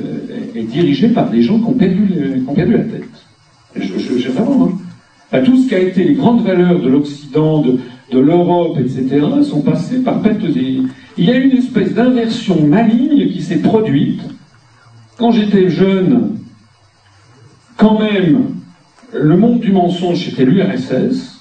est 0.55 0.65
dirigé 0.65 1.09
par 1.09 1.31
des 1.31 1.43
gens 1.43 1.59
qui 1.59 1.65
ont 1.65 1.73
perdu, 1.75 2.09
qui 2.09 2.49
ont 2.49 2.55
perdu 2.55 2.73
la 2.73 2.85
tête. 2.85 3.05
Je, 3.77 4.28
vraiment, 4.31 4.67
hein. 4.67 4.78
Tout 5.41 5.57
ce 5.57 5.69
qui 5.69 5.75
a 5.75 5.78
été 5.78 6.05
les 6.05 6.15
grandes 6.15 6.44
valeurs 6.44 6.81
de 6.81 6.89
l'Occident, 6.89 7.62
de, 7.62 8.19
l'Europe, 8.19 8.77
etc., 8.78 9.25
sont 9.43 9.62
passées 9.62 10.01
par 10.01 10.20
perte 10.20 10.44
des... 10.44 10.83
Il 11.17 11.25
y 11.25 11.31
a 11.31 11.36
une 11.36 11.52
espèce 11.52 11.94
d'inversion 11.94 12.67
maligne 12.67 13.31
qui 13.31 13.41
s'est 13.41 13.61
produite. 13.61 14.20
Quand 15.17 15.31
j'étais 15.31 15.70
jeune, 15.70 16.36
quand 17.77 17.99
même, 17.99 18.44
le 19.15 19.36
monde 19.36 19.61
du 19.61 19.73
mensonge, 19.73 20.27
c'était 20.27 20.44
l'URSS, 20.44 21.33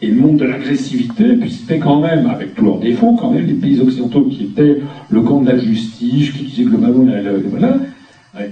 et 0.00 0.08
le 0.08 0.20
monde 0.20 0.36
de 0.36 0.44
l'agressivité, 0.44 1.34
puis 1.34 1.50
c'était 1.50 1.78
quand 1.78 2.00
même, 2.00 2.26
avec 2.26 2.54
tous 2.54 2.64
leurs 2.64 2.78
défauts, 2.78 3.16
quand 3.20 3.30
même 3.30 3.46
les 3.46 3.54
pays 3.54 3.80
occidentaux 3.80 4.24
qui 4.24 4.44
étaient 4.44 4.80
le 5.10 5.20
camp 5.22 5.40
de 5.40 5.50
la 5.50 5.58
justice, 5.58 6.30
qui 6.30 6.44
disaient 6.44 6.64
globalement, 6.64 7.06
voilà, 7.50 7.78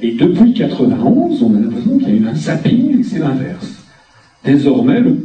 et 0.02 0.12
depuis 0.12 0.52
91, 0.54 1.42
on 1.42 1.54
a 1.54 1.58
l'impression 1.60 1.98
qu'il 1.98 2.08
y 2.08 2.12
a 2.12 2.14
eu 2.14 2.26
un 2.26 2.34
zapping, 2.34 3.04
c'est 3.04 3.20
l'inverse. 3.20 3.75
Désormais, 4.46 5.00
le, 5.00 5.16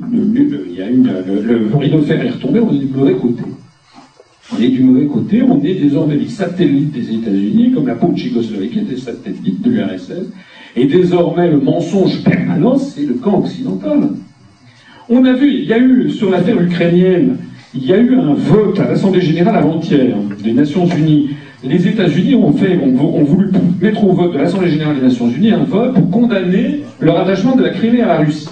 rideau 1.78 2.00
de 2.00 2.06
fer 2.06 2.26
est 2.26 2.30
retombé, 2.32 2.60
on 2.60 2.74
est 2.74 2.80
du 2.80 2.88
mauvais 2.88 3.14
côté. 3.14 3.44
On 4.52 4.62
est 4.62 4.68
du 4.68 4.82
mauvais 4.82 5.06
côté, 5.06 5.44
on 5.44 5.64
est 5.64 5.76
désormais 5.76 6.16
les 6.16 6.28
satellites 6.28 6.92
des 6.92 7.14
États-Unis, 7.14 7.72
comme 7.72 7.88
la 7.88 7.94
peau 7.94 8.08
de 8.08 8.18
Tchécoslovaquie 8.18 8.80
était 8.80 8.98
satellite 8.98 9.62
de 9.62 9.70
l'URSS, 9.70 10.32
et 10.76 10.86
désormais 10.86 11.52
le 11.52 11.60
mensonge 11.60 12.24
permanent, 12.24 12.78
c'est 12.78 13.06
le 13.06 13.14
camp 13.14 13.40
occidental. 13.40 14.10
On 15.08 15.24
a 15.24 15.34
vu, 15.34 15.54
il 15.54 15.66
y 15.66 15.74
a 15.74 15.78
eu, 15.78 16.10
sur 16.10 16.32
l'affaire 16.32 16.60
ukrainienne, 16.60 17.38
il 17.76 17.86
y 17.86 17.94
a 17.94 17.98
eu 17.98 18.16
un 18.16 18.34
vote 18.34 18.80
à 18.80 18.90
l'Assemblée 18.90 19.22
générale 19.22 19.56
avant-hier 19.56 20.16
des 20.44 20.54
Nations 20.54 20.88
Unies. 20.88 21.30
Les 21.64 21.88
États-Unis 21.88 22.34
ont 22.34 22.54
fait, 22.54 22.76
ont, 22.76 23.24
voulu 23.24 23.52
mettre 23.80 24.04
au 24.04 24.14
vote 24.14 24.34
de 24.34 24.40
l'Assemblée 24.40 24.72
générale 24.72 24.96
des 24.96 25.04
Nations 25.04 25.30
Unies 25.30 25.52
un 25.52 25.64
vote 25.64 25.94
pour 25.94 26.10
condamner 26.10 26.82
le 27.00 27.12
rattachement 27.12 27.56
de 27.56 27.62
la 27.62 27.70
Crimée 27.70 28.02
à 28.02 28.08
la 28.08 28.18
Russie. 28.18 28.50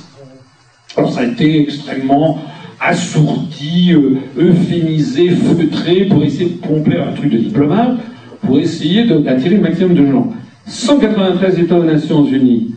Alors 0.98 1.12
ça 1.12 1.22
a 1.22 1.26
été 1.26 1.62
extrêmement 1.62 2.40
assourdi, 2.80 3.94
euh, 3.94 4.20
euphémisé, 4.38 5.30
feutré, 5.30 6.06
pour 6.06 6.24
essayer 6.24 6.52
de 6.52 6.58
pomper 6.58 6.98
un 6.98 7.12
truc 7.12 7.32
de 7.32 7.38
diplomate, 7.38 7.98
pour 8.42 8.60
essayer 8.60 9.06
d'attirer 9.06 9.56
le 9.56 9.62
maximum 9.62 9.94
de 9.94 10.06
gens. 10.12 10.34
193 10.66 11.60
États 11.60 11.80
aux 11.80 11.84
Nations 11.84 12.26
Unies. 12.26 12.72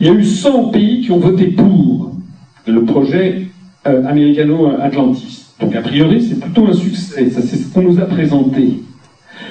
Il 0.00 0.06
y 0.06 0.10
a 0.10 0.12
eu 0.12 0.24
100 0.24 0.70
pays 0.70 1.02
qui 1.02 1.10
ont 1.10 1.18
voté 1.18 1.48
pour 1.48 2.12
le 2.66 2.84
projet 2.84 3.48
euh, 3.86 4.04
américano-atlantiste. 4.06 5.54
Donc 5.60 5.74
a 5.74 5.80
priori, 5.80 6.22
c'est 6.22 6.38
plutôt 6.40 6.66
un 6.66 6.72
succès. 6.72 7.30
Ça, 7.30 7.40
c'est 7.42 7.56
ce 7.56 7.72
qu'on 7.72 7.82
nous 7.82 7.98
a 8.00 8.04
présenté. 8.04 8.82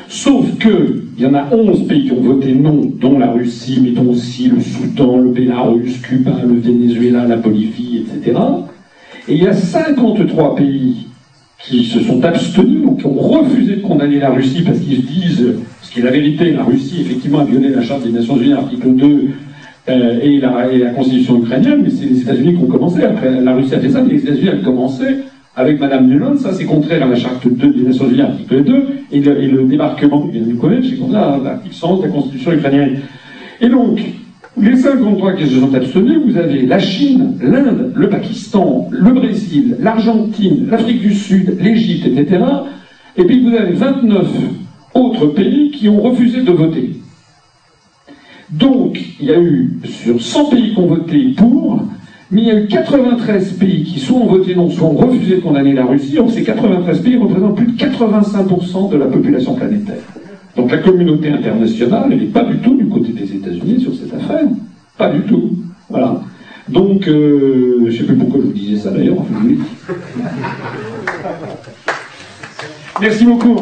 Sauf 0.10 0.58
que 0.58 1.04
il 1.18 1.24
y 1.24 1.26
en 1.26 1.34
a 1.34 1.48
11 1.52 1.88
pays 1.88 2.06
qui 2.06 2.12
ont 2.12 2.22
voté 2.22 2.54
non, 2.54 2.92
dont 3.00 3.18
la 3.18 3.32
Russie, 3.32 3.80
mais 3.82 3.90
dont 3.90 4.12
aussi 4.12 4.50
le 4.50 4.62
Soudan, 4.62 5.18
le 5.18 5.32
Bélarus, 5.32 6.00
Cuba, 6.02 6.32
le 6.46 6.60
Venezuela, 6.60 7.26
la 7.26 7.38
Bolivie, 7.38 8.06
etc. 8.06 8.40
Et 9.28 9.34
il 9.34 9.44
y 9.44 9.48
a 9.48 9.54
53 9.54 10.56
pays 10.56 11.08
qui 11.60 11.84
se 11.84 12.00
sont 12.02 12.24
abstenus, 12.24 12.84
donc 12.84 13.00
qui 13.00 13.08
ont 13.08 13.20
refusé 13.20 13.78
de 13.78 13.82
condamner 13.82 14.20
la 14.20 14.30
Russie 14.30 14.62
parce 14.62 14.80
qu'ils 14.80 14.98
se 14.98 15.08
disent, 15.08 15.56
ce 15.82 15.92
qui 15.92 16.00
est 16.00 16.04
la 16.04 16.12
vérité, 16.12 16.52
la 16.52 16.64
Russie 16.64 17.02
effectivement 17.02 17.40
a 17.40 17.46
violé 17.46 17.70
la 17.70 17.82
Charte 17.82 18.04
des 18.04 18.12
Nations 18.12 18.38
Unies, 18.38 18.54
article 18.54 18.94
2, 18.94 19.30
euh, 19.90 20.20
et, 20.22 20.40
la, 20.40 20.72
et, 20.72 20.78
la, 20.78 20.90
constitution 20.92 21.40
ukrainienne, 21.40 21.82
mais 21.84 21.90
c'est 21.90 22.06
les 22.06 22.22
États-Unis 22.22 22.56
qui 22.56 22.64
ont 22.64 22.68
commencé. 22.68 23.04
Après, 23.04 23.42
la 23.42 23.56
Russie 23.56 23.74
a 23.74 23.80
fait 23.80 23.90
ça, 23.90 24.02
mais 24.02 24.14
les 24.14 24.24
États-Unis 24.24 24.50
ont 24.62 24.64
commencé 24.64 25.04
avec 25.58 25.80
Madame 25.80 26.08
Nuland. 26.08 26.38
Ça, 26.38 26.54
c'est 26.54 26.66
contraire 26.66 27.04
à 27.04 27.08
la 27.08 27.16
charte 27.16 27.46
2 27.46 27.74
des 27.74 27.84
Nations 27.84 28.08
Unies, 28.08 28.22
article 28.22 28.64
2, 28.64 28.88
et 29.12 29.20
le, 29.20 29.44
et 29.44 29.48
le 29.48 29.64
débarquement 29.64 30.26
de 30.26 30.38
Yanukovych, 30.38 30.86
c'est 30.90 30.98
contraire 30.98 31.30
à 31.30 31.38
l'article 31.38 31.76
100 31.76 31.98
de 31.98 32.04
la 32.04 32.10
constitution 32.10 32.52
ukrainienne. 32.54 33.00
Et 33.60 33.68
donc, 33.68 34.00
les 34.60 34.76
53 34.76 35.34
qui 35.34 35.48
se 35.48 35.60
sont 35.60 35.74
abstenus, 35.74 36.20
vous 36.26 36.38
avez 36.38 36.62
la 36.62 36.80
Chine, 36.80 37.38
l'Inde, 37.42 37.92
le 37.96 38.10
Pakistan, 38.10 38.88
le 38.92 39.12
Brésil, 39.12 39.78
l'Argentine, 39.80 40.68
l'Afrique 40.70 41.02
du 41.02 41.14
Sud, 41.14 41.58
l'Égypte, 41.60 42.08
etc. 42.08 42.44
Et 43.18 43.24
puis 43.24 43.42
vous 43.42 43.56
avez 43.56 43.74
29 43.74 44.28
autres 44.94 45.26
pays 45.28 45.72
qui 45.72 45.90
ont 45.90 46.02
refusé 46.02 46.42
de 46.42 46.52
voter. 46.52 46.92
Donc, 48.52 49.00
il 49.20 49.26
y 49.26 49.32
a 49.32 49.40
eu, 49.40 49.80
sur 49.84 50.22
100 50.22 50.46
pays 50.46 50.74
qui 50.74 50.80
ont 50.80 50.88
voté 50.88 51.34
pour, 51.36 51.84
mais 52.32 52.42
il 52.42 52.48
y 52.48 52.52
a 52.52 52.60
eu 52.60 52.68
93 52.68 53.54
pays 53.54 53.84
qui 53.84 54.00
soit 54.00 54.18
ont 54.18 54.28
voté 54.28 54.56
non, 54.56 54.70
soit 54.70 54.88
ont 54.88 54.96
refusé 54.96 55.38
de 55.38 55.42
condamner 55.42 55.74
la 55.74 55.86
Russie. 55.86 56.16
Donc 56.16 56.32
ces 56.32 56.44
93 56.44 57.02
pays 57.02 57.16
représentent 57.18 57.56
plus 57.56 57.68
de 57.68 57.78
85% 57.78 58.90
de 58.92 58.98
la 58.98 59.06
population 59.06 59.56
planétaire. 59.56 60.04
Donc 60.56 60.72
la 60.72 60.80
communauté 60.80 61.30
internationale, 61.30 62.10
elle 62.12 62.20
n'est 62.20 62.26
pas 62.26 62.44
du 62.44 62.58
tout 62.60 62.76
du 62.76 62.88
côté 62.88 63.14
des 63.14 63.34
États-Unis 63.34 63.82
sur 63.82 63.94
cette 63.94 64.14
affaire. 64.14 64.48
Pas 64.98 65.12
du 65.12 65.22
tout. 65.22 65.52
Voilà. 65.90 66.22
Donc, 66.68 67.08
euh, 67.08 67.86
je 67.86 67.86
ne 67.86 67.92
sais 67.92 68.04
plus 68.04 68.18
pourquoi 68.18 68.42
je 68.42 68.48
vous 68.48 68.52
disais 68.52 68.78
ça 68.78 68.92
d'ailleurs, 68.92 69.16
Merci 73.00 73.26
beaucoup. 73.26 73.60